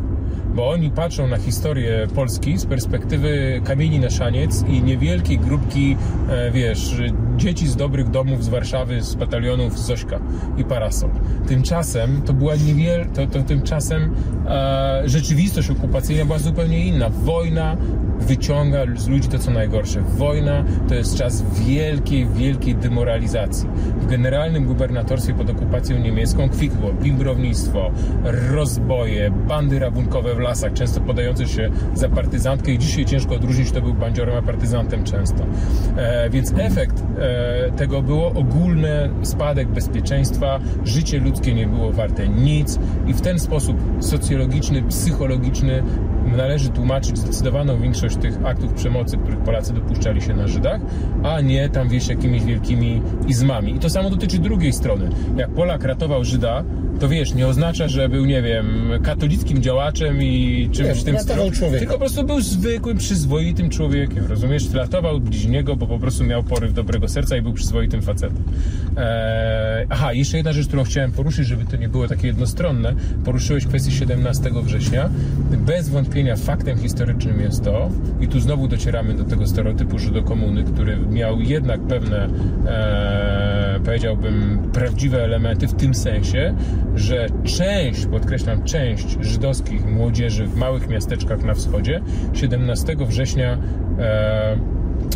bo 0.59 0.69
oni 0.69 0.91
patrzą 0.91 1.27
na 1.27 1.37
historię 1.37 2.07
Polski 2.15 2.59
z 2.59 2.67
perspektywy 2.67 3.61
kamieni 3.65 3.99
na 4.01 4.11
szaniec 4.11 4.65
i 4.69 4.83
niewielkiej 4.83 5.39
grupki, 5.39 5.97
e, 6.31 6.51
wiesz, 6.51 6.95
dzieci 7.37 7.69
z 7.69 7.77
dobrych 7.77 8.11
domów 8.11 8.45
z 8.45 8.49
Warszawy, 8.49 9.03
z 9.03 9.15
batalionów 9.15 9.79
z 9.79 9.83
Zośka 9.87 10.21
i 10.57 10.65
Parasol. 10.65 11.11
Tymczasem 11.49 12.23
to 12.23 12.33
była 12.33 12.57
niewiel... 12.57 13.07
to, 13.15 13.27
to 13.27 13.43
tymczasem 13.43 14.15
e, 14.49 15.03
rzeczywistość 15.05 15.71
okupacyjna 15.71 16.25
była 16.25 16.39
zupełnie 16.39 16.87
inna. 16.87 17.11
Wojna 17.11 17.77
wyciąga 18.21 18.79
z 18.97 19.09
ludzi 19.09 19.29
to, 19.29 19.39
co 19.39 19.51
najgorsze. 19.51 20.01
Wojna 20.01 20.65
to 20.89 20.95
jest 20.95 21.19
czas 21.19 21.45
wielkiej, 21.67 22.27
wielkiej 22.27 22.75
demoralizacji. 22.75 23.69
W 24.01 24.07
generalnym 24.07 24.65
gubernatorstwie 24.65 25.35
pod 25.35 25.51
okupacją 25.51 25.99
niemiecką 25.99 26.49
kwitło 26.49 26.93
bimbrownictwo, 26.93 27.91
rozboje, 28.51 29.31
bandy 29.31 29.79
rabunkowe 29.79 30.35
w 30.35 30.39
lasach, 30.49 30.73
często 30.73 31.01
podające 31.01 31.47
się 31.47 31.71
za 31.95 32.09
partyzantkę 32.09 32.73
i 32.73 32.79
dzisiaj 32.79 33.05
ciężko 33.05 33.35
odróżnić, 33.35 33.71
kto 33.71 33.83
był 33.83 33.95
bandziorem, 33.95 34.37
a 34.37 34.43
partyzantem 34.43 35.05
często. 35.05 35.45
E, 35.97 36.31
więc 36.31 36.53
efekt 36.59 37.03
e, 37.19 37.73
tego 37.73 38.03
było 38.03 38.27
ogólny 38.27 39.11
spadek 39.23 39.69
bezpieczeństwa, 39.69 40.61
życie 40.85 41.19
ludzkie 41.19 41.55
nie 41.55 41.67
było 41.67 41.93
warte 41.93 42.29
nic 42.29 42.79
i 43.07 43.15
w 43.15 43.21
ten 43.21 43.39
sposób 43.39 43.77
socjologiczny, 44.01 44.83
psychologiczny 44.83 45.83
należy 46.37 46.69
tłumaczyć 46.69 47.19
zdecydowaną 47.19 47.81
większość 47.81 48.17
tych 48.17 48.47
aktów 48.47 48.73
przemocy, 48.73 49.17
których 49.17 49.39
Polacy 49.39 49.73
dopuszczali 49.73 50.23
się 50.23 50.35
na 50.35 50.49
Żydach, 50.49 50.81
a 51.23 51.41
nie 51.41 51.69
tam 51.69 51.89
wieś 51.89 52.09
jakimiś 52.09 52.45
wielkimi 52.45 53.03
izmami. 53.27 53.77
I 53.77 53.79
to 53.79 53.91
samo 53.91 54.11
dotyczy 54.11 54.39
drugiej 54.39 54.73
strony. 54.73 55.11
Jak 55.37 55.51
Polak 55.51 55.85
ratował 55.85 56.25
Żyda, 56.25 56.65
to 57.01 57.09
wiesz, 57.09 57.35
nie 57.35 57.47
oznacza, 57.47 57.89
że 57.89 58.09
był, 58.09 58.25
nie 58.25 58.43
wiem, 58.43 58.91
katolickim 59.03 59.63
działaczem 59.63 60.23
i 60.23 60.38
czymś 60.73 60.89
Nie, 60.89 60.95
w 60.95 61.05
tym 61.05 61.19
stylu. 61.19 61.51
człowieka. 61.51 61.79
Tylko 61.79 61.93
po 61.95 61.99
prostu 61.99 62.25
był 62.25 62.41
zwykłym, 62.41 62.99
przyzwoitym 62.99 63.71
człowiekiem, 63.71 64.27
rozumiesz? 64.27 64.73
Ratował 64.75 65.21
bliźniego, 65.21 65.77
bo 65.77 65.87
po 65.87 65.99
prostu 65.99 66.25
miał 66.25 66.43
poryw 66.43 66.73
dobrego 66.75 67.09
serca 67.09 67.37
i 67.37 67.43
był 67.43 67.53
przyzwoitym 67.53 68.03
facetem. 68.03 68.43
Eee, 68.97 69.87
aha, 69.91 70.13
jeszcze 70.13 70.37
jedna 70.37 70.53
rzecz, 70.53 70.67
którą 70.67 70.85
chciałem 70.85 71.13
poruszyć, 71.13 71.47
żeby 71.47 71.65
to 71.65 71.77
nie 71.77 71.89
było 71.89 72.09
takie 72.09 72.27
jednostronne. 72.27 72.95
Poruszyłeś 73.25 73.67
kwestię 73.67 73.91
17 73.91 74.51
września. 74.63 75.11
Bez 75.67 75.89
wątpienia 75.89 76.37
faktem 76.37 76.79
historycznym 76.79 77.41
jest 77.41 77.65
to, 77.65 77.91
i 78.21 78.29
tu 78.29 78.41
znowu 78.41 78.69
docieramy 78.69 79.15
do 79.15 79.25
tego 79.25 79.47
stereotypu 79.47 79.99
Żydokomuny, 79.99 80.65
który 80.65 80.97
miał 80.97 81.41
jednak 81.41 81.81
pewne, 81.81 82.29
e, 82.67 83.81
powiedziałbym, 83.85 84.59
prawdziwe 84.73 85.25
elementy 85.25 85.67
w 85.69 85.75
tym 85.75 85.95
sensie, 85.95 86.55
że 86.95 87.27
część, 87.45 88.07
podkreślam, 88.07 88.65
część 88.65 89.17
żydowskich 89.21 89.87
młodzieży 89.87 90.28
w 90.37 90.57
małych 90.57 90.89
miasteczkach 90.89 91.45
na 91.45 91.55
wschodzie 91.55 92.01
17 92.35 92.97
września 93.09 93.59
e, 93.99 94.59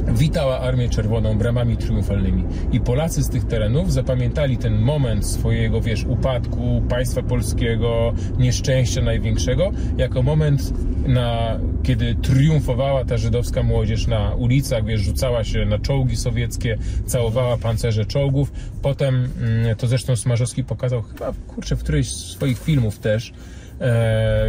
witała 0.08 0.60
Armię 0.60 0.88
Czerwoną 0.88 1.38
bramami 1.38 1.76
triumfalnymi. 1.76 2.44
I 2.72 2.80
Polacy 2.80 3.22
z 3.22 3.28
tych 3.28 3.44
terenów 3.44 3.92
zapamiętali 3.92 4.56
ten 4.56 4.78
moment 4.78 5.26
swojego, 5.26 5.80
wiesz, 5.80 6.04
upadku 6.04 6.82
państwa 6.88 7.22
polskiego, 7.22 8.14
nieszczęścia 8.38 9.02
największego, 9.02 9.70
jako 9.98 10.22
moment, 10.22 10.72
na, 11.06 11.58
kiedy 11.82 12.14
triumfowała 12.14 13.04
ta 13.04 13.16
żydowska 13.16 13.62
młodzież 13.62 14.06
na 14.06 14.34
ulicach, 14.34 14.84
wiesz, 14.84 15.00
rzucała 15.00 15.44
się 15.44 15.64
na 15.64 15.78
czołgi 15.78 16.16
sowieckie, 16.16 16.78
całowała 17.06 17.56
pancerze 17.56 18.04
czołgów. 18.04 18.52
Potem, 18.82 19.14
mm, 19.14 19.76
to 19.76 19.86
zresztą 19.86 20.16
Smarzowski 20.16 20.64
pokazał 20.64 21.02
chyba, 21.02 21.32
kurczę, 21.46 21.76
w 21.76 21.82
którejś 21.82 22.08
z 22.08 22.30
swoich 22.30 22.58
filmów 22.58 22.98
też, 22.98 23.32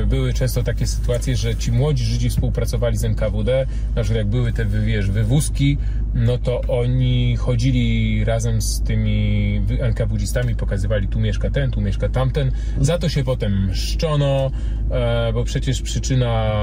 były 0.07 0.33
często 0.33 0.63
takie 0.63 0.87
sytuacje, 0.87 1.35
że 1.35 1.55
ci 1.55 1.71
młodzi 1.71 2.05
Żydzi 2.05 2.29
współpracowali 2.29 2.97
z 2.97 3.03
NKWD, 3.03 3.65
na 3.95 4.03
przykład 4.03 4.17
jak 4.17 4.27
były 4.27 4.53
te 4.53 4.65
wiesz, 4.65 5.11
wywózki, 5.11 5.77
no 6.15 6.37
to 6.37 6.61
oni 6.67 7.35
chodzili 7.35 8.25
razem 8.25 8.61
z 8.61 8.81
tymi 8.81 9.61
NKWDzistami, 9.79 10.55
pokazywali 10.55 11.07
tu 11.07 11.19
mieszka 11.19 11.49
ten, 11.49 11.71
tu 11.71 11.81
mieszka 11.81 12.09
tamten. 12.09 12.51
Za 12.79 12.97
to 12.97 13.09
się 13.09 13.23
potem 13.23 13.69
szczono, 13.73 14.51
e, 14.91 15.33
bo 15.33 15.43
przecież 15.43 15.81
przyczyna 15.81 16.53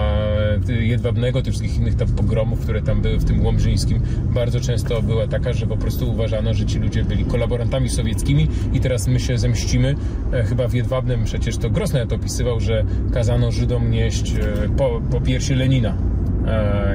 Jedwabnego, 0.68 1.42
tych 1.42 1.52
wszystkich 1.52 1.76
innych 1.76 1.94
tam 1.94 2.08
pogromów, 2.08 2.60
które 2.60 2.82
tam 2.82 3.02
były 3.02 3.18
w 3.18 3.24
tym 3.24 3.44
Łomżyńskim, 3.44 4.00
bardzo 4.34 4.60
często 4.60 5.02
była 5.02 5.26
taka, 5.26 5.52
że 5.52 5.66
po 5.66 5.76
prostu 5.76 6.10
uważano, 6.10 6.54
że 6.54 6.66
ci 6.66 6.78
ludzie 6.78 7.04
byli 7.04 7.24
kolaborantami 7.24 7.88
sowieckimi 7.88 8.48
i 8.72 8.80
teraz 8.80 9.08
my 9.08 9.20
się 9.20 9.38
zemścimy. 9.38 9.94
E, 10.32 10.42
Chyba 10.42 10.68
w 10.68 10.74
Jedwabnem 10.74 11.24
przecież 11.24 11.56
to 11.56 11.70
Gross 11.70 11.92
nawet 11.92 12.12
opisywał, 12.12 12.60
że 12.60 12.84
kazano 13.12 13.52
Żydom 13.52 13.90
nieść 13.90 14.32
e, 14.34 14.68
po, 14.76 15.00
po 15.10 15.20
piersi 15.20 15.54
Lenina 15.54 15.88
e, 15.88 16.29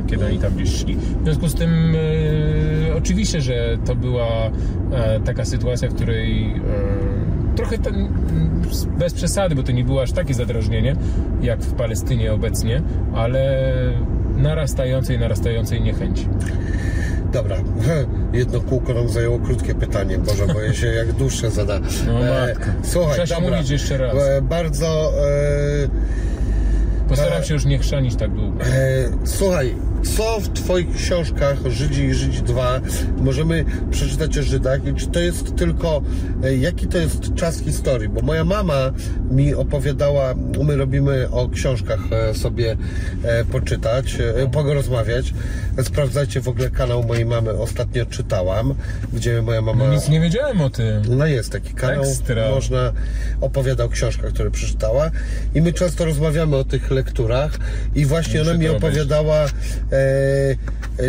kiedy 0.07 0.25
oni 0.25 0.39
tam 0.39 0.53
gdzieś 0.53 0.69
szli. 0.69 0.95
W 0.95 1.23
związku 1.23 1.47
z 1.47 1.55
tym 1.55 1.95
e, 1.95 2.95
oczywiście, 2.95 3.41
że 3.41 3.77
to 3.85 3.95
była 3.95 4.27
e, 4.91 5.19
taka 5.19 5.45
sytuacja, 5.45 5.89
w 5.89 5.93
której 5.93 6.45
e, 6.45 7.55
trochę 7.55 7.77
ten, 7.77 8.07
bez 8.97 9.13
przesady, 9.13 9.55
bo 9.55 9.63
to 9.63 9.71
nie 9.71 9.83
było 9.83 10.01
aż 10.01 10.11
takie 10.11 10.33
zadrażnienie 10.33 10.95
jak 11.41 11.61
w 11.61 11.73
Palestynie 11.73 12.33
obecnie, 12.33 12.81
ale 13.13 13.71
narastającej, 14.37 15.19
narastającej 15.19 15.81
niechęci. 15.81 16.27
Dobra, 17.33 17.57
jedno 18.33 18.61
kółko 18.61 18.93
nam 18.93 19.09
zajęło 19.09 19.39
krótkie 19.39 19.75
pytanie, 19.75 20.17
Boże, 20.17 20.47
boję 20.47 20.73
się 20.73 20.87
jak 20.87 21.13
dłuższe 21.13 21.51
zada. 21.51 21.79
No 22.07 22.13
słuchaj, 22.83 23.25
Trzeba 23.25 23.41
dobra. 23.41 23.57
mówić 23.57 23.71
jeszcze 23.71 23.97
raz. 23.97 24.15
E, 24.15 24.41
bardzo... 24.41 25.13
E, 25.21 26.34
Postaram 27.09 27.43
się 27.43 27.53
już 27.53 27.65
nie 27.65 27.77
chrzanić 27.77 28.15
tak 28.15 28.31
długo. 28.31 28.63
E, 28.65 28.67
słuchaj, 29.23 29.75
co 30.05 30.39
w 30.39 30.49
Twoich 30.49 30.95
książkach 30.95 31.57
Żydzi 31.65 32.03
i 32.03 32.13
Żydzi 32.13 32.41
2 32.41 32.81
możemy 33.17 33.65
przeczytać 33.91 34.37
o 34.37 34.43
Żydach 34.43 34.87
i 34.87 34.93
czy 34.93 35.07
to 35.07 35.19
jest 35.19 35.55
tylko, 35.55 36.01
e, 36.43 36.55
jaki 36.55 36.87
to 36.87 36.97
jest 36.97 37.33
czas 37.35 37.59
historii? 37.59 38.09
Bo 38.09 38.21
moja 38.21 38.43
mama 38.43 38.91
mi 39.31 39.53
opowiadała, 39.53 40.35
my 40.63 40.75
robimy 40.75 41.29
o 41.31 41.49
książkach 41.49 41.99
e, 42.11 42.33
sobie 42.33 42.77
e, 43.23 43.45
poczytać, 43.45 44.17
porozmawiać. 44.51 45.33
Sprawdzajcie 45.83 46.41
w 46.41 46.47
ogóle 46.47 46.69
kanał 46.69 47.03
mojej 47.03 47.25
mamy, 47.25 47.51
ostatnio 47.51 48.05
czytałam, 48.05 48.75
gdzie 49.13 49.41
moja 49.41 49.61
mama... 49.61 49.87
No 49.87 49.93
nic 49.93 50.09
nie 50.09 50.19
wiedziałem 50.19 50.61
o 50.61 50.69
tym. 50.69 51.01
No 51.09 51.25
jest 51.25 51.51
taki 51.51 51.73
kanał, 51.73 52.03
Ekstra. 52.03 52.49
można 52.49 52.91
opowiada 53.41 53.83
o 53.83 53.89
książkach, 53.89 54.33
które 54.33 54.51
przeczytała 54.51 55.11
i 55.55 55.61
my 55.61 55.73
często 55.73 56.05
rozmawiamy 56.05 56.55
o 56.55 56.63
tych 56.63 56.91
lekturach 56.91 57.59
i 57.95 58.05
właśnie 58.05 58.39
Muszę 58.39 58.51
ona 58.51 58.59
mi 58.59 58.67
opowiadała 58.67 59.45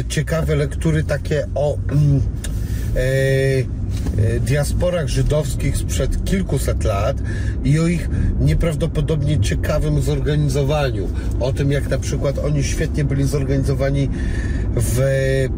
ciekawe 0.09 0.57
lektury 0.57 1.05
takie 1.05 1.47
o 1.55 1.79
mm, 1.93 2.17
e, 2.17 2.21
e, 2.21 2.56
diasporach 4.41 5.09
żydowskich 5.09 5.77
sprzed 5.77 6.25
kilkuset 6.25 6.85
lat 6.85 7.17
i 7.65 7.81
o 7.81 7.87
ich 7.87 8.09
nieprawdopodobnie 8.41 9.41
ciekawym 9.41 10.03
zorganizowaniu. 10.03 11.09
O 11.41 11.53
tym, 11.53 11.73
jak 11.73 11.89
na 11.89 11.99
przykład 11.99 12.39
oni 12.39 12.65
świetnie 12.65 13.05
byli 13.05 13.25
zorganizowani 13.25 14.09
w, 14.77 15.01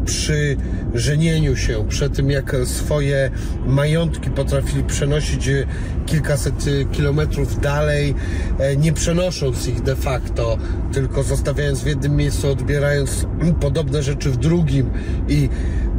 przy 0.05 0.57
żenieniu 0.93 1.55
się, 1.55 1.85
przy 1.89 2.09
tym 2.09 2.31
jak 2.31 2.55
swoje 2.65 3.31
majątki 3.65 4.29
potrafili 4.29 4.83
przenosić 4.83 5.47
e, 5.47 5.65
kilkaset 6.05 6.65
e, 6.67 6.85
kilometrów 6.85 7.61
dalej, 7.61 8.15
e, 8.59 8.75
nie 8.75 8.93
przenosząc 8.93 9.67
ich 9.67 9.81
de 9.81 9.95
facto, 9.95 10.57
tylko 10.93 11.23
zostawiając 11.23 11.79
w 11.79 11.85
jednym 11.85 12.15
miejscu, 12.15 12.51
odbierając 12.51 13.25
podobne 13.59 14.03
rzeczy 14.03 14.29
w 14.29 14.37
drugim 14.37 14.89
i 15.27 15.49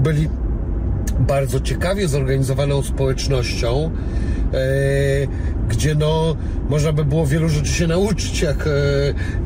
byli 0.02 0.28
bardzo 1.20 1.60
ciekawie 1.60 2.08
zorganizowaną 2.08 2.82
społecznością, 2.82 3.90
e, 4.54 4.58
gdzie 5.68 5.94
no, 5.94 6.36
można 6.68 6.92
by 6.92 7.04
było 7.04 7.26
wielu 7.26 7.48
rzeczy 7.48 7.72
się 7.72 7.86
nauczyć, 7.86 8.42
jak 8.42 8.66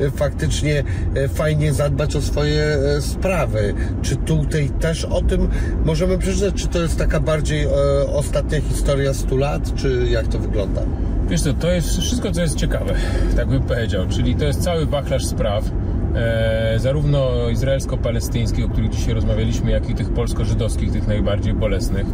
e, 0.00 0.10
faktycznie 0.10 0.84
e, 1.14 1.28
fajnie 1.28 1.72
zadbać 1.72 2.16
o 2.16 2.22
swoje 2.22 2.78
sprawy. 3.00 3.74
Czy 4.02 4.16
tutaj 4.16 4.70
też 4.80 5.04
o 5.04 5.22
tym 5.22 5.48
możemy 5.84 6.18
przeczytać? 6.18 6.54
Czy 6.54 6.68
to 6.68 6.82
jest 6.82 6.98
taka 6.98 7.20
bardziej 7.20 7.66
ostatnia 8.14 8.60
historia 8.60 9.14
100 9.14 9.36
lat, 9.36 9.74
czy 9.74 10.06
jak 10.10 10.28
to 10.28 10.38
wygląda? 10.38 10.82
Wiesz 11.28 11.42
co, 11.42 11.52
to 11.52 11.72
jest 11.72 11.88
wszystko, 11.88 12.32
co 12.32 12.40
jest 12.40 12.56
ciekawe, 12.56 12.94
tak 13.36 13.48
bym 13.48 13.62
powiedział. 13.62 14.06
Czyli 14.08 14.34
to 14.34 14.44
jest 14.44 14.60
cały 14.62 14.86
wachlarz 14.86 15.26
spraw, 15.26 15.64
zarówno 16.76 17.48
izraelsko-palestyńskich, 17.48 18.64
o 18.64 18.68
których 18.68 18.90
dzisiaj 18.90 19.14
rozmawialiśmy, 19.14 19.70
jak 19.70 19.90
i 19.90 19.94
tych 19.94 20.10
polsko-żydowskich, 20.10 20.92
tych 20.92 21.08
najbardziej 21.08 21.54
bolesnych. 21.54 22.06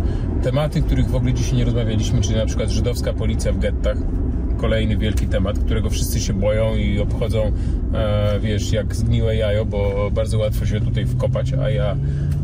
Tematy, 0.42 0.82
których 0.82 1.08
w 1.08 1.14
ogóle 1.14 1.32
dzisiaj 1.32 1.58
nie 1.58 1.64
rozmawialiśmy, 1.64 2.20
czyli 2.20 2.36
na 2.36 2.46
przykład 2.46 2.70
żydowska 2.70 3.12
policja 3.12 3.52
w 3.52 3.58
gettach. 3.58 3.96
Kolejny 4.60 4.96
wielki 4.96 5.26
temat, 5.26 5.58
którego 5.58 5.90
wszyscy 5.90 6.20
się 6.20 6.32
boją 6.32 6.76
i 6.76 6.98
obchodzą, 6.98 7.52
e, 7.94 8.40
wiesz, 8.40 8.72
jak 8.72 8.96
zgniłe 8.96 9.36
jajo, 9.36 9.64
bo 9.64 10.10
bardzo 10.14 10.38
łatwo 10.38 10.66
się 10.66 10.80
tutaj 10.80 11.06
wkopać, 11.06 11.52
a 11.52 11.70
ja 11.70 11.96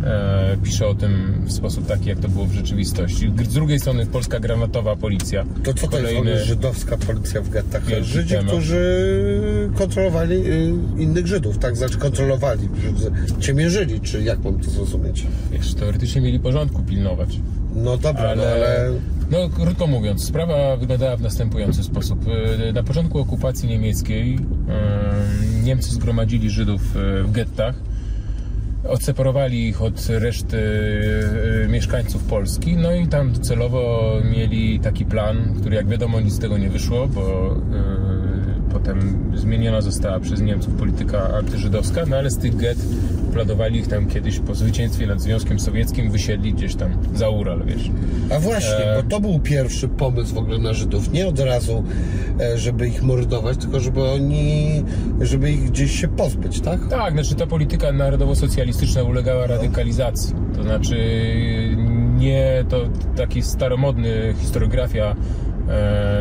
e, 0.04 0.56
piszę 0.62 0.86
o 0.86 0.94
tym 0.94 1.42
w 1.46 1.52
sposób 1.52 1.86
taki, 1.86 2.08
jak 2.08 2.18
to 2.18 2.28
było 2.28 2.46
w 2.46 2.52
rzeczywistości. 2.52 3.32
Z 3.48 3.54
drugiej 3.54 3.78
strony 3.78 4.06
polska 4.06 4.40
granatowa 4.40 4.96
policja. 4.96 5.44
To 5.64 5.74
co 5.74 5.88
to 5.88 5.98
jest 5.98 6.44
żydowska 6.44 6.96
policja 6.96 7.42
w 7.42 7.50
gettach? 7.50 7.82
Żydzi, 8.02 8.34
temat. 8.34 8.46
którzy 8.46 9.70
kontrolowali 9.74 10.34
y, 10.34 10.72
innych 10.98 11.26
Żydów, 11.26 11.58
tak? 11.58 11.76
Znaczy 11.76 11.98
kontrolowali, 11.98 12.68
ciemiężyli, 13.40 14.00
czy 14.00 14.22
jak 14.22 14.44
mam 14.44 14.58
to 14.58 14.70
zrozumieć? 14.70 15.26
Wiesz, 15.52 15.74
teoretycznie 15.74 16.20
mieli 16.20 16.40
porządku 16.40 16.82
pilnować. 16.82 17.40
No 17.76 17.96
dobra, 17.96 18.28
ale, 18.28 18.36
no 18.36 18.42
ale... 18.42 18.90
No, 19.30 19.48
krótko 19.48 19.86
mówiąc, 19.86 20.24
sprawa 20.24 20.76
wyglądała 20.76 21.16
w 21.16 21.20
następujący 21.20 21.84
sposób. 21.84 22.18
E, 22.68 22.72
Na 22.72 22.82
początku 22.82 23.18
okupacji 23.18 23.68
niemieckiej 23.68 24.34
e, 24.34 25.62
Niemcy 25.62 25.90
zgromadzili 25.90 26.50
Żydów 26.50 26.80
e, 26.96 27.22
w 27.22 27.32
gettach, 27.32 27.74
odseparowali 28.88 29.68
ich 29.68 29.82
od 29.82 30.06
reszty 30.08 30.58
mieszkańców 31.68 32.24
Polski, 32.24 32.76
no 32.76 32.92
i 32.92 33.06
tam 33.08 33.34
celowo 33.34 34.12
mieli 34.30 34.80
taki 34.80 35.04
plan, 35.04 35.54
który 35.60 35.76
jak 35.76 35.88
wiadomo 35.88 36.20
nic 36.20 36.34
z 36.34 36.38
tego 36.38 36.58
nie 36.58 36.70
wyszło, 36.70 37.08
bo 37.08 37.56
potem 38.78 39.30
zmieniona 39.34 39.80
została 39.80 40.20
przez 40.20 40.40
Niemców 40.40 40.74
polityka 40.74 41.34
antyżydowska, 41.34 42.02
no 42.06 42.16
ale 42.16 42.30
z 42.30 42.38
tych 42.38 42.56
get 42.56 42.78
planowali 43.32 43.78
ich 43.78 43.88
tam 43.88 44.06
kiedyś 44.06 44.38
po 44.38 44.54
zwycięstwie 44.54 45.06
nad 45.06 45.20
Związkiem 45.20 45.60
Sowieckim 45.60 46.10
wysiedli 46.10 46.54
gdzieś 46.54 46.74
tam 46.74 46.90
za 47.14 47.28
Ural, 47.28 47.62
wiesz. 47.66 47.90
A 48.36 48.38
właśnie, 48.38 48.86
E, 48.86 49.02
bo 49.02 49.08
to 49.08 49.20
był 49.20 49.38
pierwszy 49.38 49.88
pomysł 49.88 50.34
w 50.34 50.38
ogóle 50.38 50.58
na 50.58 50.72
Żydów. 50.72 51.12
Nie 51.12 51.26
od 51.26 51.38
razu, 51.38 51.84
e, 52.40 52.58
żeby 52.58 52.88
ich 52.88 53.02
mordować, 53.02 53.56
tylko 53.58 53.80
żeby 53.80 54.02
oni, 54.02 54.84
żeby 55.20 55.50
ich 55.50 55.70
gdzieś 55.70 56.00
się 56.00 56.08
pozbyć, 56.08 56.60
tak? 56.60 56.88
Tak, 56.88 57.12
znaczy 57.12 57.34
ta 57.34 57.46
polityka 57.46 57.92
narodowo-socjalistyczna 57.92 59.02
ulegała 59.02 59.46
radykalizacji. 59.46 60.34
To 60.56 60.62
znaczy 60.62 60.96
nie 62.16 62.64
to 62.68 62.80
taki 63.16 63.42
staromodny 63.42 64.34
historiografia 64.40 65.16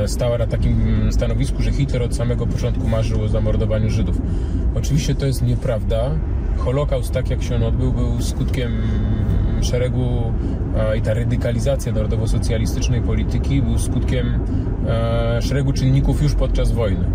stała 0.08 0.38
na 0.38 0.48
takim 0.48 1.08
stanowisku, 1.12 1.62
że 1.62 1.72
Hitler 1.72 2.04
od 2.04 2.16
samego 2.16 2.48
początku 2.48 2.88
marzył 2.88 3.24
o 3.24 3.28
zamordowaniu 3.28 3.90
Żydów. 3.90 4.22
Oczywiście 4.76 5.16
to 5.16 5.26
jest 5.26 5.42
nieprawda. 5.42 6.12
Holokaust, 6.58 7.12
tak 7.12 7.30
jak 7.30 7.44
się 7.44 7.56
on 7.56 7.64
odbył, 7.64 7.92
był 7.92 8.22
skutkiem 8.22 8.72
szeregu 9.62 10.34
e, 10.78 10.98
i 10.98 11.02
ta 11.02 11.14
radykalizacja 11.14 11.92
narodowo-socjalistycznej 11.92 13.02
polityki 13.02 13.62
był 13.62 13.80
skutkiem 13.80 14.40
e, 14.88 15.42
szeregu 15.42 15.74
czynników 15.74 16.22
już 16.22 16.36
podczas 16.36 16.72
wojny. 16.72 17.06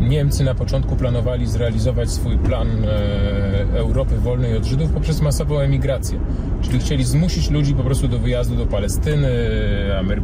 Niemcy 0.00 0.44
na 0.44 0.54
początku 0.54 0.96
planowali 0.96 1.46
zrealizować 1.46 2.10
swój 2.10 2.38
plan 2.38 2.68
e, 2.68 3.78
Europy 3.78 4.18
wolnej 4.18 4.56
od 4.56 4.64
Żydów 4.64 4.90
poprzez 4.90 5.20
masową 5.20 5.58
emigrację. 5.58 6.20
Czyli 6.62 6.78
chcieli 6.78 7.04
zmusić 7.04 7.50
ludzi 7.50 7.74
po 7.74 7.82
prostu 7.82 8.08
do 8.08 8.18
wyjazdu 8.18 8.56
do 8.56 8.66
Palestyny, 8.66 9.28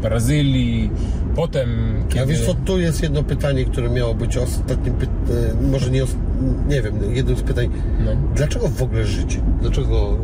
Brazylii. 0.03 0.91
Potem, 1.36 1.68
kiedy... 2.08 2.20
A 2.20 2.26
wiesz 2.26 2.47
co, 2.47 2.55
tu 2.55 2.78
jest 2.81 3.02
jedno 3.02 3.23
pytanie, 3.23 3.65
które 3.65 3.90
miało 3.90 4.15
być 4.15 4.36
ostatnim, 4.36 4.94
py... 4.94 5.06
e, 5.06 5.70
może 5.70 5.90
nie, 5.90 6.05
os- 6.05 6.16
nie 6.68 6.82
wiem, 6.82 6.94
jednym 7.15 7.36
z 7.36 7.42
pytań. 7.42 7.68
No. 8.05 8.10
Dlaczego 8.34 8.68
w 8.68 8.82
ogóle 8.82 9.05
Żydzi? 9.06 9.40
Dlaczego... 9.62 10.18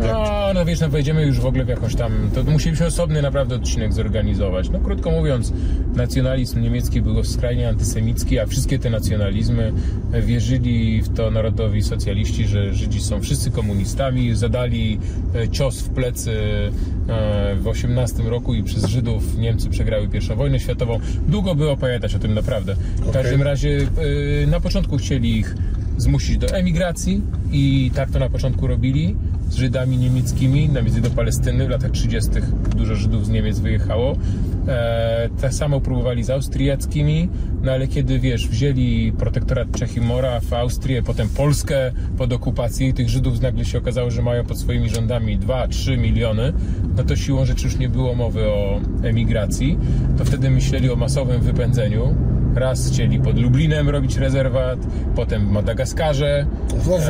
dla- 0.00 0.12
No, 0.12 0.54
no 0.54 0.64
wiesz, 0.64 0.80
no 0.80 0.88
wejdziemy 0.88 1.26
już 1.26 1.40
w 1.40 1.46
ogóle 1.46 1.64
w 1.64 1.68
jakąś 1.68 1.94
tam. 1.94 2.12
To 2.34 2.42
musieliśmy 2.50 2.86
osobny 2.86 3.22
naprawdę 3.22 3.54
odcinek 3.54 3.92
zorganizować. 3.92 4.70
No 4.70 4.78
krótko 4.80 5.10
mówiąc, 5.10 5.52
nacjonalizm 5.94 6.60
niemiecki 6.62 7.02
był 7.02 7.24
skrajnie 7.24 7.68
antysemicki, 7.68 8.38
a 8.38 8.46
wszystkie 8.46 8.78
te 8.78 8.90
nacjonalizmy 8.90 9.72
wierzyli 10.22 11.02
w 11.02 11.08
to 11.16 11.30
narodowi 11.30 11.82
socjaliści, 11.82 12.46
że 12.46 12.74
Żydzi 12.74 13.00
są 13.00 13.20
wszyscy 13.20 13.50
komunistami, 13.50 14.34
zadali 14.34 14.98
e, 15.34 15.48
cios 15.48 15.80
w 15.80 15.88
plecy 15.90 16.32
e, 17.08 17.56
w 17.56 17.68
18 17.68 18.22
roku 18.22 18.54
i 18.54 18.62
przez 18.62 18.84
Żydów 18.84 19.38
Niemcy 19.38 19.70
przegrały 19.70 20.08
pierwszą 20.08 20.36
wojnę 20.36 20.43
światową. 20.60 21.00
Długo 21.28 21.54
by 21.54 21.70
opowiadać 21.70 22.14
o 22.14 22.18
tym 22.18 22.34
naprawdę. 22.34 22.76
W 22.96 23.12
każdym 23.12 23.42
razie 23.42 23.78
e, 24.42 24.46
na 24.46 24.60
początku 24.60 24.96
chcieli 24.96 25.38
ich 25.38 25.54
zmusić 25.96 26.38
do 26.38 26.46
emigracji 26.46 27.22
i 27.52 27.90
tak 27.94 28.10
to 28.10 28.18
na 28.18 28.28
początku 28.28 28.66
robili 28.66 29.16
z 29.48 29.54
Żydami 29.54 29.96
niemieckimi 29.96 30.68
na 30.68 30.82
między 30.82 31.00
do 31.00 31.10
Palestyny 31.10 31.66
w 31.66 31.70
latach 31.70 31.90
30. 31.90 32.30
dużo 32.76 32.94
Żydów 32.94 33.26
z 33.26 33.28
Niemiec 33.28 33.58
wyjechało. 33.58 34.16
E, 34.68 35.28
tak 35.40 35.54
samo 35.54 35.80
próbowali 35.80 36.24
z 36.24 36.30
Austriackimi, 36.30 37.28
no 37.62 37.72
ale 37.72 37.86
kiedy 37.86 38.18
wiesz, 38.18 38.48
wzięli 38.48 39.12
protektorat 39.12 39.68
Czech 39.78 39.96
i 39.96 40.00
Moraw, 40.00 40.52
Austrię, 40.52 41.02
potem 41.02 41.28
Polskę 41.28 41.92
pod 42.18 42.32
okupację 42.32 42.88
i 42.88 42.94
tych 42.94 43.08
Żydów 43.08 43.40
nagle 43.40 43.64
się 43.64 43.78
okazało, 43.78 44.10
że 44.10 44.22
mają 44.22 44.44
pod 44.44 44.58
swoimi 44.58 44.88
rządami 44.90 45.38
2-3 45.38 45.98
miliony, 45.98 46.52
no 46.96 47.04
to 47.04 47.16
siłą 47.16 47.44
rzeczy 47.44 47.64
już 47.64 47.78
nie 47.78 47.88
było 47.88 48.14
mowy 48.14 48.46
o 48.48 48.80
emigracji. 49.02 49.78
To 50.18 50.24
wtedy 50.24 50.50
myśleli 50.50 50.90
o 50.90 50.96
masowym 50.96 51.40
wypędzeniu. 51.40 52.14
Raz 52.54 52.88
chcieli 52.90 53.20
pod 53.20 53.38
Lublinem 53.38 53.88
robić 53.88 54.16
rezerwat, 54.16 54.78
potem 55.14 55.46
w 55.46 55.50
Madagaskarze. 55.50 56.46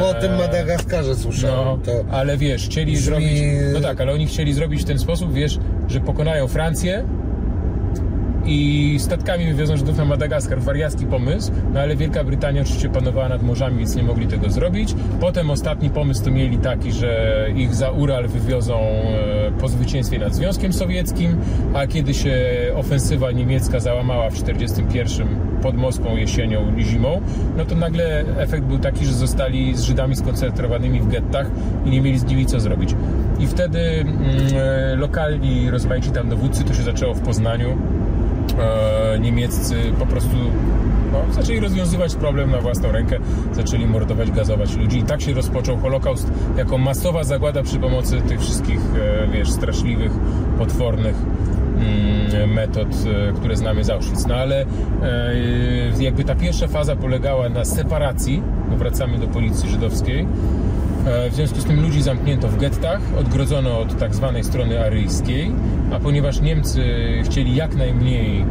O 0.03 0.15
tym 0.15 0.33
Eee, 0.33 0.39
Madagaskarze 0.39 1.15
słyszałem. 1.17 1.65
No, 1.65 1.79
to... 1.85 1.93
ale 2.11 2.37
wiesz, 2.37 2.65
chcieli 2.65 2.93
brzmi- 2.93 3.01
zrobić. 3.01 3.29
No 3.75 3.81
tak, 3.81 4.01
ale 4.01 4.13
oni 4.13 4.27
chcieli 4.27 4.53
zrobić 4.53 4.83
w 4.83 4.85
ten 4.85 4.99
sposób, 4.99 5.33
wiesz, 5.33 5.59
że 5.89 6.01
pokonają 6.01 6.49
Francję 6.49 7.05
i 8.47 8.97
statkami 8.99 9.47
wywiozą 9.47 9.77
Żydów 9.77 9.97
na 9.97 10.05
Madagaskar. 10.05 10.61
Wariacki 10.61 11.07
pomysł, 11.07 11.53
no 11.75 11.81
ale 11.81 11.97
Wielka 11.97 12.25
Brytania 12.25 12.63
oczywiście 12.63 12.89
panowała 12.89 13.29
nad 13.29 13.43
morzami, 13.43 13.79
więc 13.79 13.97
nie 13.97 14.03
mogli 14.03 14.27
tego 14.27 14.51
zrobić. 14.51 14.95
Potem 15.21 15.51
ostatni 15.51 15.91
pomysł 15.91 16.25
to 16.25 16.31
mieli 16.31 16.59
taki, 16.59 16.93
że 16.93 17.47
ich 17.57 17.75
za 17.75 17.91
Ural 17.91 18.29
wywiozą 18.29 18.79
e, 18.79 19.51
po 19.61 19.69
zwycięstwie 19.69 20.19
nad 20.19 20.35
Związkiem 20.35 20.73
Sowieckim, 20.73 21.37
a 21.75 21.87
kiedy 21.87 22.15
się 22.15 22.37
ofensywa 22.75 23.33
niemiecka 23.33 23.81
załamała 23.81 24.31
w 24.31 24.43
1941 24.43 25.55
pod 25.63 25.77
Moskwą 25.77 26.17
jesienią 26.17 26.77
i 26.77 26.85
zimą, 26.85 27.21
no 27.57 27.65
to 27.65 27.75
nagle 27.75 28.25
efekt 28.39 28.65
był 28.65 28.79
taki, 28.79 29.07
że 29.07 29.13
zostali 29.13 29.77
z 29.77 29.83
Żydami 29.83 30.17
skoncentrowanymi 30.17 31.01
w 31.01 31.09
gettach 31.09 31.47
i 31.87 31.91
nie 31.91 32.01
mieli 32.01 32.19
z 32.19 32.25
nimi 32.25 32.47
co 32.47 32.61
zrobić. 32.61 32.95
I 33.39 33.47
wtedy 33.47 33.79
mm, 33.79 34.15
e, 34.57 34.97
lokalni 34.97 35.71
rozmaici 35.71 36.11
tam 36.11 36.29
dowódcy, 36.29 36.65
to 36.65 36.75
się 36.75 36.83
zaczęło 36.83 37.15
w 37.15 37.21
Poznaniu, 37.21 37.79
niemieccy 39.21 39.75
po 39.99 40.07
prostu 40.07 40.37
no, 41.13 41.35
zaczęli 41.35 41.61
rozwiązywać 41.61 42.15
problem 42.15 42.51
na 42.51 42.61
własną 42.61 42.93
rękę, 42.93 43.19
zaczęli 43.53 43.87
mordować, 43.87 44.31
gazować 44.31 44.77
ludzi 44.77 44.99
i 44.99 45.03
tak 45.03 45.23
się 45.23 45.33
rozpoczął 45.33 45.79
Holokaust 45.79 46.33
jako 46.57 46.79
masowa 46.79 47.25
zagłada 47.25 47.63
przy 47.63 47.79
pomocy 47.79 48.21
tych 48.29 48.41
wszystkich, 48.41 48.81
e, 49.25 49.27
wiesz, 49.29 49.51
straszliwych, 49.51 50.13
potwornych 50.59 51.17
mm, 52.33 52.53
metod, 52.53 52.89
e, 52.89 53.33
które 53.33 53.57
znamy 53.57 53.85
z 53.85 53.91
Auschwitz. 53.91 54.27
No 54.29 54.35
ale 54.35 54.61
e, 54.61 54.67
jakby 56.01 56.25
ta 56.25 56.35
pierwsza 56.35 56.69
faza 56.69 56.97
polegała 56.97 57.49
na 57.49 57.65
separacji, 57.65 58.43
wracamy 58.79 59.19
do 59.19 59.27
policji 59.27 59.71
żydowskiej, 59.71 60.21
E, 60.23 60.74
W 61.31 61.35
związku 61.35 61.61
z 61.61 61.65
tym 61.65 61.83
ludzi 61.83 62.03
zamknięto 62.03 62.49
w 62.49 62.59
gettach, 62.59 63.01
odgrodzono 63.19 63.81
od 63.81 63.99
tak 63.99 64.15
zwanej 64.15 64.45
strony 64.45 64.85
aryjskiej, 64.85 65.53
a 65.93 66.01
ponieważ 66.01 66.41
Niemcy 66.41 66.83
chcieli 67.25 67.55
jak 67.55 67.75
najmniej 67.77 68.45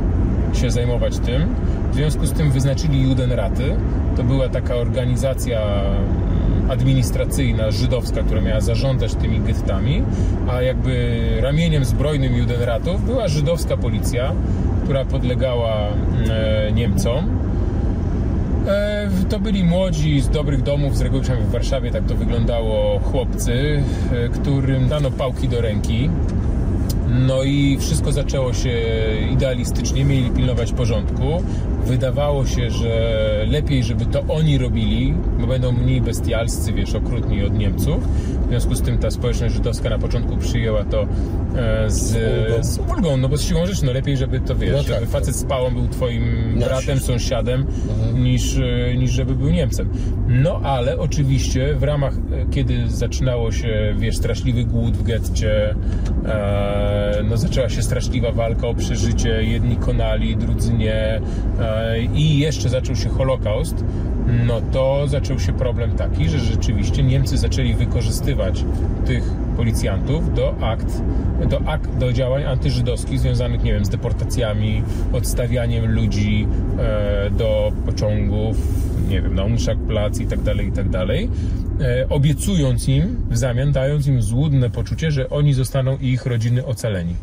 się 0.53 0.71
zajmować 0.71 1.19
tym, 1.19 1.55
w 1.91 1.95
związku 1.95 2.25
z 2.25 2.31
tym 2.31 2.51
wyznaczyli 2.51 3.03
Judenraty. 3.03 3.75
To 4.17 4.23
była 4.23 4.49
taka 4.49 4.75
organizacja 4.75 5.61
mm, 5.61 6.71
administracyjna 6.71 7.71
żydowska, 7.71 8.23
która 8.23 8.41
miała 8.41 8.61
zarządzać 8.61 9.15
tymi 9.15 9.39
gettami, 9.39 10.03
a 10.49 10.61
jakby 10.61 11.19
ramieniem 11.41 11.85
zbrojnym 11.85 12.35
Judenratów 12.35 13.05
była 13.05 13.27
żydowska 13.27 13.77
policja, 13.77 14.31
która 14.83 15.05
podlegała 15.05 15.87
mm, 15.87 16.31
e, 16.31 16.71
Niemcom. 16.71 17.25
E, 18.67 19.09
To 19.29 19.39
byli 19.39 19.63
młodzi, 19.63 20.21
z 20.21 20.29
dobrych 20.29 20.61
domów, 20.61 20.97
z 20.97 21.01
reguły 21.01 21.23
w 21.23 21.51
Warszawie 21.51 21.91
tak 21.91 22.05
to 22.05 22.15
wyglądało, 22.15 22.99
chłopcy, 22.99 23.83
e, 24.11 24.29
którym 24.29 24.87
dano 24.87 25.11
pałki 25.11 25.49
do 25.49 25.61
ręki 25.61 26.09
No 27.27 27.43
i 27.43 27.77
wszystko 27.79 28.11
zaczęło 28.11 28.53
się 28.53 28.71
idealistycznie, 29.31 30.05
mieli 30.05 30.29
pilnować 30.29 30.71
porządku. 30.71 31.43
Wydawało 31.85 32.45
się, 32.45 32.69
że 32.69 33.45
lepiej, 33.47 33.83
żeby 33.83 34.05
to 34.05 34.23
oni 34.27 34.57
robili, 34.57 35.13
bo 35.39 35.47
będą 35.47 35.71
mniej 35.71 36.01
bestialscy, 36.01 36.73
wiesz, 36.73 36.95
okrutni 36.95 37.43
od 37.43 37.57
Niemców. 37.57 38.07
W 38.45 38.49
związku 38.49 38.75
z 38.75 38.81
tym 38.81 38.97
ta 38.97 39.11
społeczność 39.11 39.53
żydowska 39.53 39.89
na 39.89 39.99
początku 39.99 40.37
przyjęła 40.37 40.83
to 40.83 41.01
e, 41.55 41.89
z, 41.89 42.11
z 42.65 42.79
ulgą, 42.79 43.17
no 43.17 43.29
bo 43.29 43.37
z 43.37 43.41
siłą 43.41 43.65
rzeczy, 43.65 43.85
no 43.85 43.91
lepiej, 43.91 44.17
żeby 44.17 44.39
to, 44.39 44.55
wiesz, 44.55 44.71
No 44.71 44.77
tak, 44.77 44.87
żeby 44.87 44.99
tak. 44.99 45.09
facet 45.09 45.35
z 45.35 45.43
pałą 45.43 45.71
był 45.71 45.87
twoim 45.87 46.23
bratem, 46.59 46.99
sąsiadem, 46.99 47.65
niż, 48.13 48.57
e, 48.57 48.97
niż 48.97 49.11
żeby 49.11 49.35
był 49.35 49.49
Niemcem. 49.49 49.89
No 50.27 50.59
ale 50.63 50.97
oczywiście 50.99 51.75
w 51.75 51.83
ramach, 51.83 52.13
e, 52.13 52.45
kiedy 52.51 52.89
zaczynało 52.89 53.51
się, 53.51 53.95
wiesz, 53.97 54.17
straszliwy 54.17 54.63
głód 54.63 54.97
w 54.97 55.03
getcie, 55.03 55.75
no 57.29 57.37
zaczęła 57.37 57.69
się 57.69 57.81
straszliwa 57.81 58.31
walka 58.31 58.67
o 58.67 58.73
przeżycie, 58.73 59.43
jedni 59.43 59.75
konali, 59.75 60.37
drudzy 60.37 60.73
nie 60.73 61.21
i 62.13 62.39
jeszcze 62.39 62.69
zaczął 62.69 62.95
się 62.95 63.09
Holokaust, 63.09 63.83
no 64.45 64.61
to 64.71 65.07
zaczął 65.07 65.39
się 65.39 65.53
problem 65.53 65.91
taki, 65.91 66.29
że 66.29 66.39
rzeczywiście 66.39 67.03
Niemcy 67.03 67.37
zaczęli 67.37 67.73
wykorzystywać 67.73 68.65
tych 69.05 69.23
policjantów 69.57 70.33
do 70.33 70.55
akt, 70.61 71.01
do, 71.49 71.61
akt, 71.65 71.97
do 71.97 72.13
działań 72.13 72.43
antyżydowskich 72.43 73.19
związanych, 73.19 73.63
nie 73.63 73.73
wiem, 73.73 73.85
z 73.85 73.89
deportacjami, 73.89 74.83
odstawianiem 75.13 75.91
ludzi 75.91 76.47
e, 76.79 77.29
do 77.29 77.71
pociągów, 77.85 78.57
nie 79.09 79.21
wiem, 79.21 79.35
na 79.35 79.43
Umszak-Plac 79.43 80.21
i 80.21 80.25
tak 80.25 80.41
dalej, 80.41 80.67
i 80.67 80.71
tak 80.71 80.89
dalej, 80.89 81.29
e, 81.81 82.09
obiecując 82.09 82.87
im 82.87 83.15
w 83.29 83.37
zamian, 83.37 83.71
dając 83.71 84.07
im 84.07 84.21
złudne 84.21 84.69
poczucie, 84.69 85.11
że 85.11 85.29
oni 85.29 85.53
zostaną 85.53 85.97
i 85.97 86.07
ich 86.07 86.25
rodziny 86.25 86.65
ocaleni. 86.65 87.15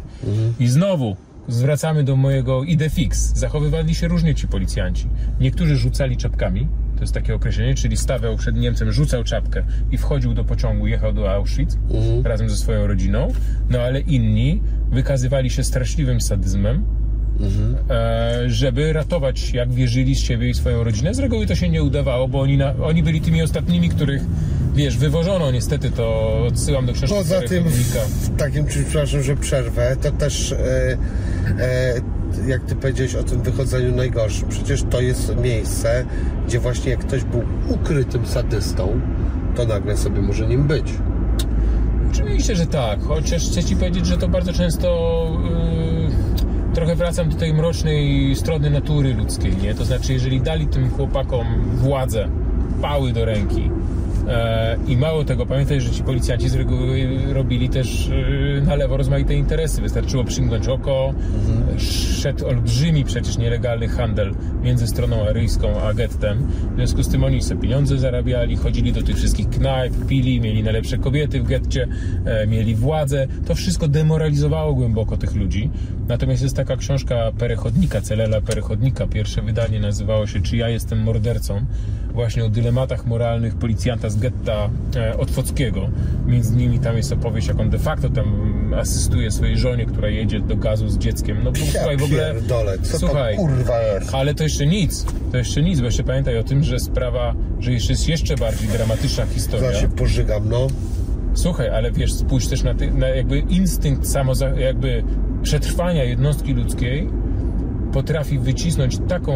I 0.61 0.67
znowu 0.67 1.17
zwracamy 1.51 2.05
do 2.05 2.17
mojego 2.17 2.65
ide 2.65 2.91
fix. 2.91 3.33
Zachowywali 3.35 3.95
się 3.95 4.09
różnie 4.09 4.35
ci 4.35 4.49
policjanci. 4.49 5.09
Niektórzy 5.41 5.77
rzucali 5.77 6.17
czapkami, 6.17 6.69
to 6.95 7.01
jest 7.01 7.15
takie 7.15 7.35
określenie, 7.35 7.75
czyli 7.75 7.97
stawiał 7.97 8.37
przed 8.37 8.57
Niemcem, 8.57 8.93
rzucał 8.93 9.25
czapkę 9.25 9.63
i 9.91 9.99
wchodził 9.99 10.35
do 10.35 10.45
pociągu, 10.45 10.87
jechał 10.87 11.13
do 11.13 11.33
Auschwitz 11.33 11.77
razem 12.25 12.51
ze 12.51 12.57
swoją 12.57 12.87
rodziną, 12.87 13.33
no 13.71 13.79
ale 13.79 14.01
inni 14.01 14.63
wykazywali 14.91 15.51
się 15.51 15.65
straszliwym 15.65 16.21
sadyzmem, 16.21 16.85
e, 17.91 18.43
żeby 18.47 18.93
ratować, 18.93 19.55
jak 19.55 19.73
wierzyli 19.73 20.15
z 20.15 20.19
siebie 20.19 20.49
i 20.49 20.55
swoją 20.55 20.85
rodzinę. 20.85 21.15
Z 21.15 21.19
reguły 21.19 21.47
to 21.47 21.55
się 21.55 21.69
nie 21.69 21.83
udawało, 21.83 22.29
bo 22.29 22.41
oni, 22.41 22.57
na, 22.57 22.75
oni 22.83 23.03
byli 23.03 23.21
tymi 23.21 23.43
ostatnimi, 23.43 23.89
których, 23.89 24.23
wiesz, 24.75 24.97
wywożono. 24.97 25.51
Niestety, 25.51 25.91
to 25.91 26.39
odsyłam 26.47 26.87
do 26.87 26.93
książki 26.93 27.17
Poza 27.17 27.41
tym, 27.41 27.65
w 27.65 28.37
takim 28.37 28.67
czymś, 28.67 28.87
przepraszam, 28.87 29.23
że 29.23 29.37
przerwę, 29.37 29.97
to 30.03 30.11
też, 30.11 30.53
e, 30.53 30.99
e, 31.59 31.95
jak 32.47 32.65
ty 32.65 32.77
powiedziałeś 32.77 33.15
o 33.15 33.23
tym 33.23 33.43
wychodzeniu 33.43 33.97
najgorszym, 33.97 34.49
przecież 34.49 34.83
to 34.91 35.01
jest 35.01 35.37
miejsce, 35.37 36.05
gdzie 36.47 36.59
właśnie 36.59 36.91
jak 36.91 37.01
ktoś 37.01 37.25
był 37.25 37.43
ukrytym 37.69 38.27
sadystą, 38.27 39.01
to 39.57 39.67
nagle 39.67 39.97
sobie 39.97 40.23
może 40.23 40.47
nim 40.47 40.65
być. 40.67 40.93
Oczywiście, 42.13 42.57
że 42.57 42.67
tak, 42.67 43.03
chociaż 43.03 43.47
chcę 43.51 43.65
Ci 43.65 43.77
powiedzieć, 43.77 44.07
że 44.07 44.19
to 44.19 44.29
bardzo 44.29 44.53
często 44.53 44.89
yy, 45.77 45.80
trochę 46.75 46.97
wracam 46.97 47.29
do 47.29 47.37
tej 47.37 47.55
mrocznej 47.55 48.37
strony 48.37 48.71
natury 48.71 49.15
ludzkiej, 49.15 49.57
nie? 49.57 49.75
To 49.75 49.85
znaczy, 49.85 50.13
jeżeli 50.13 50.41
dali 50.41 50.67
tym 50.67 50.91
chłopakom 50.91 51.47
władzę, 51.75 52.29
pały 52.83 53.13
do 53.13 53.25
ręki 53.25 53.71
i 54.87 54.97
mało 54.97 55.25
tego, 55.25 55.47
pamiętaj, 55.47 55.81
że 55.81 55.91
ci 55.91 56.03
policjanci 56.03 56.49
z 56.49 56.55
reguły 56.55 57.09
robili 57.33 57.69
też 57.69 58.09
yy, 58.09 58.63
na 58.67 58.75
lewo 58.75 58.97
rozmaite 58.97 59.35
interesy. 59.35 59.83
Wystarczyło 59.83 60.25
przymknąć 60.25 60.69
oko, 60.69 61.15
szedł 61.79 62.47
olbrzymi 62.47 63.05
przecież 63.05 63.39
nielegalny 63.39 63.89
handel 63.89 64.35
między 64.63 64.87
stroną 64.87 65.29
aryjską 65.29 65.81
a 65.83 65.95
gettem. 65.95 66.47
W 66.73 66.77
związku 66.77 67.03
z 67.03 67.09
tym 67.09 67.25
oni 67.25 67.43
sobie 67.43 67.61
pieniądze 67.61 67.99
zarabiali, 67.99 68.57
chodzili 68.57 68.93
do 68.93 69.03
tych 69.03 69.17
wszystkich 69.17 69.51
knajp, 69.51 69.95
pili, 70.09 70.41
mieli 70.41 70.63
najlepsze 70.63 70.99
kobiety 70.99 71.43
w 71.43 71.47
getcie, 71.47 71.89
e, 72.25 72.47
mieli 72.47 72.75
władzę. 72.75 73.27
To 73.47 73.55
wszystko 73.55 73.89
demoralizowało 73.89 74.75
głęboko 74.75 75.17
tych 75.17 75.35
ludzi. 75.35 75.71
Natomiast 76.09 76.43
jest 76.43 76.57
taka 76.57 76.77
książka 76.77 77.33
Perechodnika, 77.39 78.01
Celela 78.01 78.41
Perechodnika. 78.41 79.07
Pierwsze 79.07 79.43
wydanie 79.43 79.81
nazywało 79.81 80.27
się 80.27 80.41
Czy 80.41 80.57
ja 80.57 80.69
jestem 80.69 80.99
mordercą? 80.99 81.61
Właśnie 82.15 82.45
o 82.45 82.49
dylematach 82.49 83.07
moralnych 83.07 83.55
policjanta 83.55 84.11
z 84.11 84.17
getta 84.21 84.71
e, 84.97 85.19
Otwockiego. 85.19 85.89
Między 86.27 86.55
innymi 86.55 86.79
tam 86.79 86.97
jest 86.97 87.13
opowieść, 87.13 87.49
jak 87.49 87.61
on 87.61 87.71
de 87.71 87.79
facto 87.79 88.11
tam 88.11 88.51
asystuje 88.75 89.31
swojej 89.31 89.59
żonie, 89.59 89.87
która 89.87 90.09
jedzie 90.09 90.41
do 90.41 90.57
gazu 90.57 90.89
z 90.89 90.99
dzieckiem. 90.99 91.39
No 91.45 91.53
bo 91.53 91.59
słuchaj, 91.59 91.97
w 91.97 92.03
ogóle... 92.03 92.33
pierdolę, 92.35 92.79
co 92.79 92.99
Słuchaj, 92.99 93.37
to 93.37 93.43
kurwa 93.43 93.83
jest? 93.83 94.15
ale 94.15 94.35
to 94.35 94.43
jeszcze 94.43 94.67
nic. 94.67 95.07
To 95.33 95.39
jeszcze 95.39 95.63
nic, 95.63 95.81
bo 95.81 95.87
jeszcze 95.87 96.05
pamiętaj 96.05 96.39
o 96.39 96.45
tym, 96.45 96.65
że 96.65 96.79
sprawa, 96.79 97.35
że 97.59 97.73
jeszcze 97.73 97.93
jest 97.93 98.09
jeszcze 98.09 98.37
bardziej 98.37 98.69
dramatyczna 98.69 99.27
historia. 99.27 99.71
Ja 99.71 99.81
się 99.81 99.89
pożygam, 99.89 100.49
no. 100.49 100.67
Słuchaj, 101.35 101.69
ale 101.69 101.93
wiesz, 101.93 102.13
spójrz 102.13 102.47
też 102.47 102.63
na, 102.63 102.75
ty, 102.75 102.91
na 102.91 103.09
jakby 103.09 103.39
instynkt 103.39 104.09
samo, 104.09 104.33
jakby 104.59 105.05
przetrwania 105.43 106.05
jednostki 106.05 106.55
ludzkiej 106.55 107.09
potrafi 107.93 108.39
wycisnąć 108.39 108.99
taką, 109.09 109.33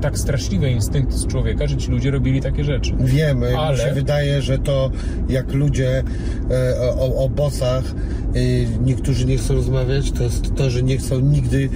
tak 0.00 0.18
straszliwe 0.18 0.70
instynkty 0.70 1.16
z 1.16 1.26
człowieka, 1.26 1.66
że 1.66 1.76
ci 1.76 1.90
ludzie 1.90 2.10
robili 2.10 2.40
takie 2.40 2.64
rzeczy. 2.64 2.92
Wiemy, 3.00 3.58
Ale- 3.58 3.76
mi 3.76 3.82
się 3.82 3.94
wydaje, 3.94 4.42
że 4.42 4.58
to 4.58 4.90
jak 5.28 5.52
ludzie 5.52 6.02
e, 6.50 6.80
o, 6.80 7.24
o 7.24 7.28
bossach 7.28 7.84
e, 7.84 8.40
niektórzy 8.84 9.26
nie 9.26 9.36
chcą 9.36 9.54
rozmawiać, 9.54 10.12
to 10.12 10.22
jest 10.22 10.54
to, 10.54 10.70
że 10.70 10.82
nie 10.82 10.98
chcą 10.98 11.20
nigdy 11.20 11.68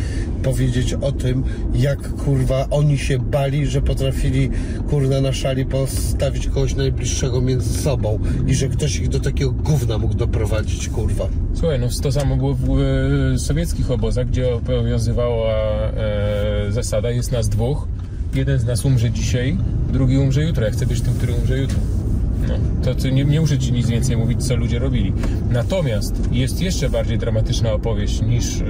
powiedzieć 0.43 0.95
o 0.95 1.13
tym, 1.13 1.45
jak 1.75 2.09
kurwa 2.09 2.67
oni 2.71 2.99
się 2.99 3.19
bali, 3.19 3.67
że 3.67 3.83
potrafili 3.83 4.51
kurna 4.91 5.21
na 5.21 5.33
szali 5.33 5.67
postawić 5.67 6.47
kogoś 6.47 6.75
najbliższego 6.75 7.41
między 7.41 7.83
sobą 7.83 8.19
i 8.47 8.55
że 8.55 8.69
ktoś 8.69 8.97
ich 8.97 9.09
do 9.09 9.21
takiego 9.21 9.53
gówna 9.53 9.99
mógł 9.99 10.15
doprowadzić, 10.15 10.89
kurwa. 10.89 11.29
Słuchaj, 11.55 11.81
no 11.81 11.87
to 12.03 12.13
samo 12.13 12.37
było 12.37 12.55
w, 12.55 12.61
w 13.35 13.41
sowieckich 13.41 13.91
obozach, 13.91 14.27
gdzie 14.27 14.55
obowiązywała 14.55 15.55
e, 15.97 16.18
zasada, 16.69 17.11
jest 17.11 17.33
nas 17.33 17.49
dwóch, 17.49 17.89
jeden 18.35 18.59
z 18.59 18.65
nas 18.65 18.85
umrze 18.85 19.11
dzisiaj, 19.11 19.57
drugi 19.93 20.19
umrze 20.19 20.43
jutro, 20.43 20.65
ja 20.65 20.71
chcę 20.71 20.87
być 20.87 21.01
tym, 21.01 21.15
który 21.15 21.33
umrze 21.33 21.59
jutro. 21.59 21.79
To, 22.85 22.95
to 22.95 23.09
nie, 23.09 23.25
nie 23.25 23.41
muszę 23.41 23.59
Ci 23.59 23.73
nic 23.73 23.89
więcej 23.89 24.17
mówić, 24.17 24.47
co 24.47 24.57
ludzie 24.57 24.79
robili. 24.79 25.13
Natomiast 25.51 26.33
jest 26.33 26.63
jeszcze 26.63 26.91
bardziej 26.91 27.19
dramatyczna 27.19 27.73
opowieść 27.73 28.23
niż 28.23 28.61
e, 28.61 28.65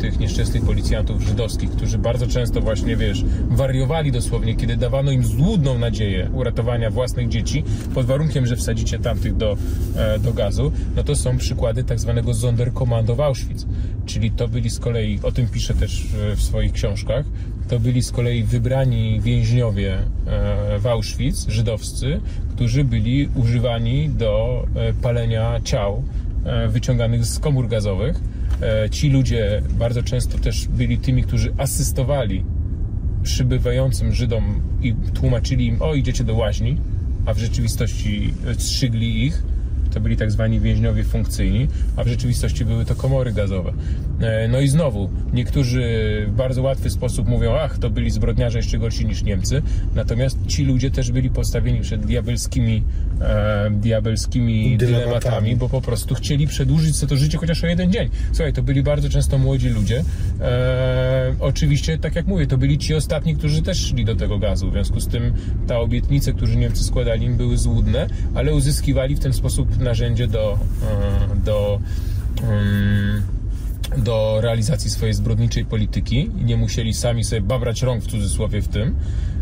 tych 0.00 0.18
nieszczęsnych 0.20 0.64
policjantów 0.64 1.22
żydowskich, 1.22 1.70
którzy 1.70 1.98
bardzo 1.98 2.26
często 2.26 2.60
właśnie, 2.60 2.96
wiesz, 2.96 3.24
wariowali 3.48 4.12
dosłownie, 4.12 4.54
kiedy 4.54 4.76
dawano 4.76 5.10
im 5.10 5.24
złudną 5.24 5.78
nadzieję 5.78 6.30
uratowania 6.32 6.90
własnych 6.90 7.28
dzieci, 7.28 7.64
pod 7.94 8.06
warunkiem, 8.06 8.46
że 8.46 8.56
wsadzicie 8.56 8.98
tamtych 8.98 9.36
do, 9.36 9.56
e, 9.96 10.18
do 10.18 10.32
gazu, 10.32 10.72
no 10.96 11.02
to 11.02 11.16
są 11.16 11.38
przykłady 11.38 11.84
tak 11.84 12.00
zwanego 12.00 12.34
Sonderkommando 12.34 13.24
Auschwitz. 13.24 13.66
Czyli 14.06 14.30
to 14.30 14.48
byli 14.48 14.70
z 14.70 14.78
kolei, 14.78 15.20
o 15.22 15.32
tym 15.32 15.48
piszę 15.48 15.74
też 15.74 16.06
e, 16.32 16.36
w 16.36 16.42
swoich 16.42 16.72
książkach, 16.72 17.26
to 17.68 17.80
byli 17.80 18.02
z 18.02 18.12
kolei 18.12 18.44
wybrani 18.44 19.20
więźniowie 19.20 19.94
e, 19.94 20.78
w 20.78 20.86
Auschwitz, 20.86 21.48
żydowscy, 21.48 22.20
którzy 22.54 22.84
byli 22.84 23.28
używani 23.34 24.08
do 24.08 24.64
e, 24.74 24.92
palenia 24.92 25.60
ciał 25.64 26.02
e, 26.44 26.68
wyciąganych 26.68 27.26
z 27.26 27.38
komór 27.38 27.68
gazowych. 27.68 28.20
Ci 28.90 29.10
ludzie 29.10 29.62
bardzo 29.70 30.02
często 30.02 30.38
też 30.38 30.68
byli 30.68 30.98
tymi, 30.98 31.22
którzy 31.22 31.54
asystowali 31.58 32.44
przybywającym 33.22 34.12
Żydom 34.12 34.62
i 34.82 34.94
tłumaczyli 35.14 35.66
im, 35.66 35.82
o 35.82 35.94
idziecie 35.94 36.24
do 36.24 36.34
łaźni, 36.34 36.76
a 37.26 37.34
w 37.34 37.38
rzeczywistości 37.38 38.34
strzygli 38.58 39.24
ich. 39.24 39.42
To 39.94 40.00
byli 40.00 40.16
tak 40.16 40.30
zwani 40.32 40.60
więźniowie 40.60 41.04
funkcyjni, 41.04 41.68
a 41.96 42.04
w 42.04 42.08
rzeczywistości 42.08 42.64
były 42.64 42.84
to 42.84 42.94
komory 42.94 43.32
gazowe. 43.32 43.72
E, 44.20 44.48
No 44.48 44.60
i 44.60 44.68
znowu, 44.68 45.10
niektórzy 45.32 45.82
w 46.28 46.32
bardzo 46.36 46.62
łatwy 46.62 46.90
sposób 46.90 47.28
mówią, 47.28 47.52
ach, 47.54 47.78
to 47.78 47.90
byli 47.90 48.10
zbrodniarze 48.10 48.58
jeszcze 48.58 48.78
gorsi 48.78 49.06
niż 49.06 49.22
Niemcy, 49.22 49.62
natomiast 49.94 50.46
ci 50.46 50.64
ludzie 50.64 50.90
też 50.90 51.12
byli 51.12 51.30
postawieni 51.30 51.80
przed 51.80 52.06
diabelskimi, 52.06 52.82
e, 53.20 53.70
diabelskimi 53.70 54.76
Dylematami. 54.78 55.04
dylematami, 55.04 55.56
bo 55.56 55.68
po 55.68 55.80
prostu 55.80 56.14
chcieli 56.14 56.46
przedłużyć 56.46 56.96
sobie 56.96 57.10
to 57.10 57.16
życie 57.16 57.38
chociaż 57.38 57.64
o 57.64 57.66
jeden 57.66 57.92
dzień. 57.92 58.08
Słuchaj, 58.32 58.52
to 58.52 58.62
byli 58.62 58.82
bardzo 58.82 59.08
często 59.08 59.38
młodzi 59.38 59.68
ludzie. 59.68 60.04
E, 60.40 61.34
oczywiście, 61.40 61.98
tak 61.98 62.16
jak 62.16 62.26
mówię, 62.26 62.46
to 62.46 62.58
byli 62.58 62.78
ci 62.78 62.94
ostatni, 62.94 63.36
którzy 63.36 63.62
też 63.62 63.78
szli 63.78 64.04
do 64.04 64.16
tego 64.16 64.38
gazu. 64.38 64.68
W 64.70 64.72
związku 64.72 65.00
z 65.00 65.08
tym 65.08 65.32
ta 65.66 65.78
obietnice, 65.80 66.32
które 66.32 66.56
Niemcy 66.56 66.84
składali 66.84 67.26
im, 67.26 67.36
były 67.36 67.58
złudne, 67.58 68.06
ale 68.34 68.54
uzyskiwali 68.54 69.16
w 69.16 69.20
ten 69.20 69.32
sposób 69.32 69.78
narzędzie 69.84 70.26
do, 70.26 70.58
e, 71.32 71.36
do 71.36 71.80
do 73.96 74.40
realizacji 74.40 74.90
swojej 74.90 75.14
zbrodniczej 75.14 75.64
polityki 75.64 76.30
i 76.40 76.44
nie 76.44 76.56
musieli 76.56 76.94
sami 76.94 77.24
sobie 77.24 77.40
babrać 77.40 77.82
rąk 77.82 78.04
w 78.04 78.06
cudzysłowie 78.06 78.62
w 78.62 78.68
tym. 78.68 78.96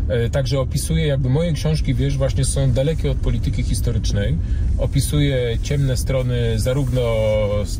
E, 0.09 0.29
Także 0.29 0.59
opisuje, 0.59 1.07
jakby 1.07 1.29
moje 1.29 1.53
książki, 1.53 1.93
wiesz, 1.93 2.17
właśnie 2.17 2.45
są 2.45 2.71
dalekie 2.71 3.11
od 3.11 3.17
polityki 3.17 3.63
historycznej. 3.63 4.37
Opisuje 4.77 5.57
ciemne 5.61 5.97
strony 5.97 6.59
zarówno 6.59 7.01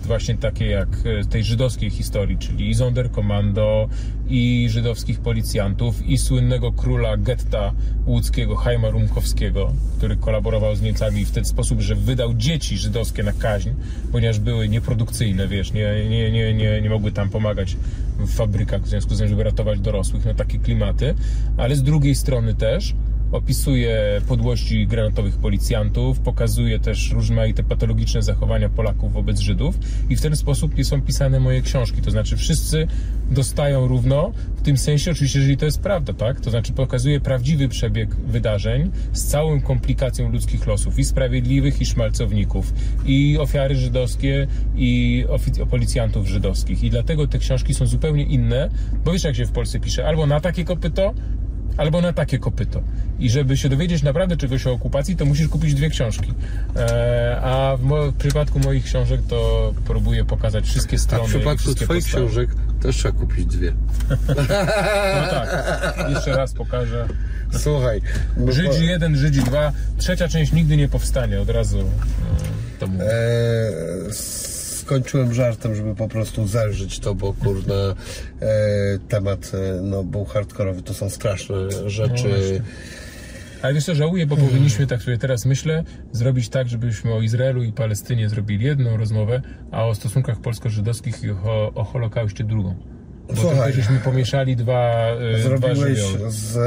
właśnie 0.05 0.35
takie 0.35 0.65
jak 0.65 0.89
e, 1.21 1.25
tej 1.25 1.43
żydowskiej 1.43 1.89
historii, 1.89 2.37
czyli 2.37 2.69
i 2.69 2.75
Sonderkommando, 2.75 3.89
i 4.29 4.67
żydowskich 4.69 5.19
policjantów, 5.19 6.05
i 6.05 6.17
słynnego 6.17 6.71
króla 6.71 7.17
getta 7.17 7.73
łódzkiego, 8.05 8.55
Haima 8.55 8.89
Rumkowskiego, 8.89 9.73
który 9.97 10.17
kolaborował 10.17 10.75
z 10.75 10.81
Niemcami 10.81 11.25
w 11.25 11.31
ten 11.31 11.45
sposób, 11.45 11.81
że 11.81 11.95
wydał 11.95 12.33
dzieci 12.33 12.77
żydowskie 12.77 13.23
na 13.23 13.33
kaźń, 13.33 13.69
ponieważ 14.11 14.39
były 14.39 14.69
nieprodukcyjne, 14.69 15.47
wiesz, 15.47 15.73
nie, 15.73 16.09
nie, 16.09 16.31
nie, 16.31 16.53
nie, 16.53 16.81
nie 16.81 16.89
mogły 16.89 17.11
tam 17.11 17.29
pomagać 17.29 17.77
w 18.19 18.35
fabrykach, 18.35 18.81
w 18.81 18.87
związku 18.87 19.15
z 19.15 19.19
tym, 19.19 19.27
żeby 19.27 19.43
ratować 19.43 19.79
dorosłych, 19.79 20.25
no 20.25 20.33
takie 20.33 20.59
klimaty, 20.59 21.15
ale 21.57 21.75
z 21.75 21.83
drugiej 21.83 22.12
strony 22.16 22.56
też 22.56 22.95
opisuje 23.33 24.22
podłości 24.27 24.88
granatowych 24.88 25.38
policjantów, 25.38 26.19
pokazuje 26.19 26.80
też 26.80 27.11
różne 27.11 27.53
patologiczne 27.69 28.22
zachowania 28.22 28.69
Polaków 28.69 29.14
wobec 29.14 29.40
Żydów 29.40 29.77
i 30.09 30.16
w 30.16 30.22
ten 30.22 30.35
sposób 30.35 30.74
są 30.83 31.01
pisane 31.01 31.40
moje 31.40 31.61
książki, 31.61 32.01
to 32.01 32.11
znaczy 32.11 32.38
wszyscy 32.38 32.88
dostają 33.32 33.88
równo, 33.88 34.32
w 34.56 34.61
tym 34.61 34.77
sensie 34.77 35.11
oczywiście, 35.11 35.40
jeżeli 35.40 35.58
to 35.58 35.66
jest 35.66 35.82
prawda, 35.82 36.14
tak? 36.14 36.42
To 36.42 36.50
znaczy 36.50 36.74
pokazuje 36.74 37.19
prawdziwy 37.19 37.69
przebieg 37.69 38.16
wydarzeń 38.16 38.92
z 39.14 39.25
całą 39.25 39.61
komplikacją 39.61 40.32
ludzkich 40.32 40.67
losów 40.67 41.00
i 41.00 41.03
sprawiedliwych 41.03 41.82
i 41.82 41.85
szmalcowników 41.85 42.74
i 43.06 43.38
ofiary 43.40 43.75
żydowskie 43.75 44.48
i 44.75 45.25
policjantów 45.69 46.27
żydowskich 46.27 46.83
i 46.83 46.90
dlatego 46.90 47.27
te 47.27 47.40
książki 47.40 47.74
są 47.74 47.85
zupełnie 47.85 48.24
inne, 48.24 48.69
bo 49.06 49.11
wiesz 49.11 49.24
jak 49.24 49.35
się 49.35 49.45
w 49.45 49.51
Polsce 49.51 49.80
pisze, 49.80 50.08
albo 50.08 50.25
na 50.25 50.40
takie 50.40 50.64
kopyto, 50.64 51.14
albo 51.77 52.01
na 52.01 52.13
takie 52.13 52.39
kopyto. 52.39 52.81
I 53.19 53.29
żeby 53.29 53.57
się 53.57 53.69
dowiedzieć 53.69 54.03
naprawdę 54.03 54.37
czegoś 54.37 54.67
o 54.67 54.71
okupacji, 54.71 55.15
to 55.15 55.25
musisz 55.25 55.47
kupić 55.47 55.73
dwie 55.73 55.89
książki. 55.89 56.33
E, 56.75 57.39
a 57.43 57.77
w, 57.77 58.11
w 58.11 58.13
przypadku 58.13 58.59
moich 58.59 58.83
książek 58.83 59.21
to 59.27 59.73
próbuję 59.85 60.25
pokazać 60.25 60.65
wszystkie 60.65 60.95
A 60.95 60.99
strony. 60.99 61.23
w 61.27 61.27
i 61.27 61.37
przypadku 61.37 61.75
Twoich 61.75 62.03
postawy. 62.03 62.25
książek 62.25 62.49
też 62.81 62.95
trzeba 62.95 63.19
kupić 63.19 63.45
dwie. 63.45 63.73
No 65.15 65.29
tak. 65.29 66.09
Jeszcze 66.09 66.31
raz 66.37 66.53
pokażę. 66.53 67.07
Słuchaj, 67.51 68.01
Żydzi 68.47 68.85
1, 68.85 69.15
Żydzi 69.15 69.39
2. 69.41 69.71
Trzecia 69.97 70.27
część 70.27 70.51
nigdy 70.51 70.77
nie 70.77 70.87
powstanie. 70.87 71.41
Od 71.41 71.49
razu 71.49 71.79
e, 71.79 71.83
to 72.79 72.87
mówię. 72.87 73.05
E, 73.05 73.13
skończyłem 74.93 75.33
żartem, 75.33 75.75
żeby 75.75 75.95
po 75.95 76.07
prostu 76.07 76.47
zelżyć 76.47 76.99
to, 76.99 77.15
bo 77.15 77.33
kurde 77.33 77.93
e, 78.41 78.45
temat 79.09 79.51
e, 79.53 79.81
no, 79.81 80.03
był 80.03 80.25
hardkorowy, 80.25 80.81
to 80.81 80.93
są 80.93 81.09
straszne 81.09 81.55
No 81.83 81.89
rzeczy. 81.89 82.09
właśnie. 82.30 82.61
Ale 83.61 83.73
wiesz 83.73 83.85
co, 83.85 83.95
żałuję, 83.95 84.25
bo 84.27 84.38
powinniśmy, 84.38 84.88
tak 84.88 85.01
sobie 85.01 85.17
teraz 85.17 85.45
myślę, 85.45 85.83
zrobić 86.11 86.49
tak, 86.49 86.67
żebyśmy 86.67 87.13
o 87.13 87.22
Izraelu 87.22 87.63
i 87.63 87.72
Palestynie 87.72 88.30
zrobili 88.30 88.65
jedną 88.65 88.97
rozmowę, 88.97 89.41
a 89.72 89.85
o 89.85 89.95
stosunkach 89.95 90.39
polsko-żydowskich 90.41 91.23
i 91.23 91.31
o, 91.31 91.72
o 91.75 91.83
Holokauście 91.83 92.43
drugą. 92.43 92.75
Bo 93.27 93.35
Słuchaj. 93.35 93.73
żeśmy 93.73 93.99
pomieszali 93.99 94.55
dwa, 94.55 95.07
e, 95.09 95.38
dwa 95.39 95.49
Zrobiłeś 95.49 95.99
żywioły. 95.99 96.31
z 96.31 96.57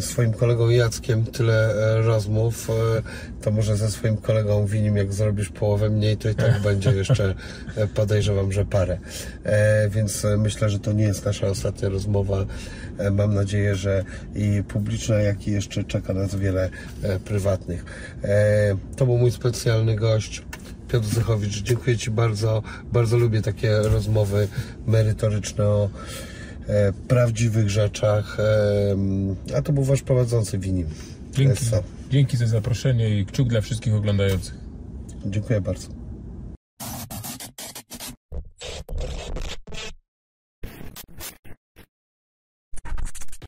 swoim 0.00 0.32
kolegą 0.32 0.68
Jackiem 0.68 1.24
tyle 1.24 1.74
e, 1.74 2.02
rozmów, 2.02 2.70
e, 2.70 3.02
to 3.42 3.50
może 3.50 3.76
ze 3.76 3.90
swoim 3.90 4.16
kolegą 4.16 4.66
Winim, 4.66 4.96
jak 4.96 5.12
zrobisz 5.12 5.48
połowę 5.48 5.90
mniej, 5.90 6.16
to 6.16 6.28
i 6.28 6.34
tak 6.34 6.60
będzie 6.68 6.90
jeszcze, 6.90 7.34
e, 7.76 7.86
podejrzewam, 7.86 8.52
że 8.52 8.64
parę. 8.64 8.98
E, 9.44 9.88
więc 9.88 10.24
e, 10.24 10.36
myślę, 10.36 10.70
że 10.70 10.78
to 10.78 10.92
nie 10.92 11.04
jest 11.04 11.24
nasza 11.24 11.46
ostatnia 11.46 11.88
rozmowa. 11.88 12.46
E, 12.98 13.10
mam 13.10 13.34
nadzieję, 13.34 13.74
że 13.74 14.04
i 14.34 14.62
publiczna, 14.68 15.14
jak 15.14 15.48
i 15.48 15.50
jeszcze 15.50 15.84
czeka 15.84 16.12
nas 16.12 16.34
wiele 16.34 16.70
e, 17.02 17.20
prywatnych. 17.20 17.84
E, 18.24 18.76
to 18.96 19.06
był 19.06 19.18
mój 19.18 19.30
specjalny 19.30 19.96
gość. 19.96 20.42
Piotr 20.88 21.06
Zychowicz, 21.06 21.62
dziękuję 21.62 21.98
Ci 21.98 22.10
bardzo. 22.10 22.62
Bardzo 22.92 23.18
lubię 23.18 23.42
takie 23.42 23.78
rozmowy 23.78 24.48
merytoryczne 24.86 25.64
o 25.64 25.90
e, 26.68 26.92
prawdziwych 26.92 27.70
rzeczach. 27.70 28.36
E, 28.40 29.56
a 29.56 29.62
to 29.62 29.72
był 29.72 29.84
Wasz 29.84 30.02
prowadzący 30.02 30.58
Winim. 30.58 30.86
Dzięki, 31.32 31.64
dzięki 32.10 32.36
za 32.36 32.46
zaproszenie 32.46 33.18
i 33.20 33.26
kciuk 33.26 33.48
dla 33.48 33.60
wszystkich 33.60 33.94
oglądających. 33.94 34.54
Dziękuję 35.26 35.60
bardzo. 35.60 36.05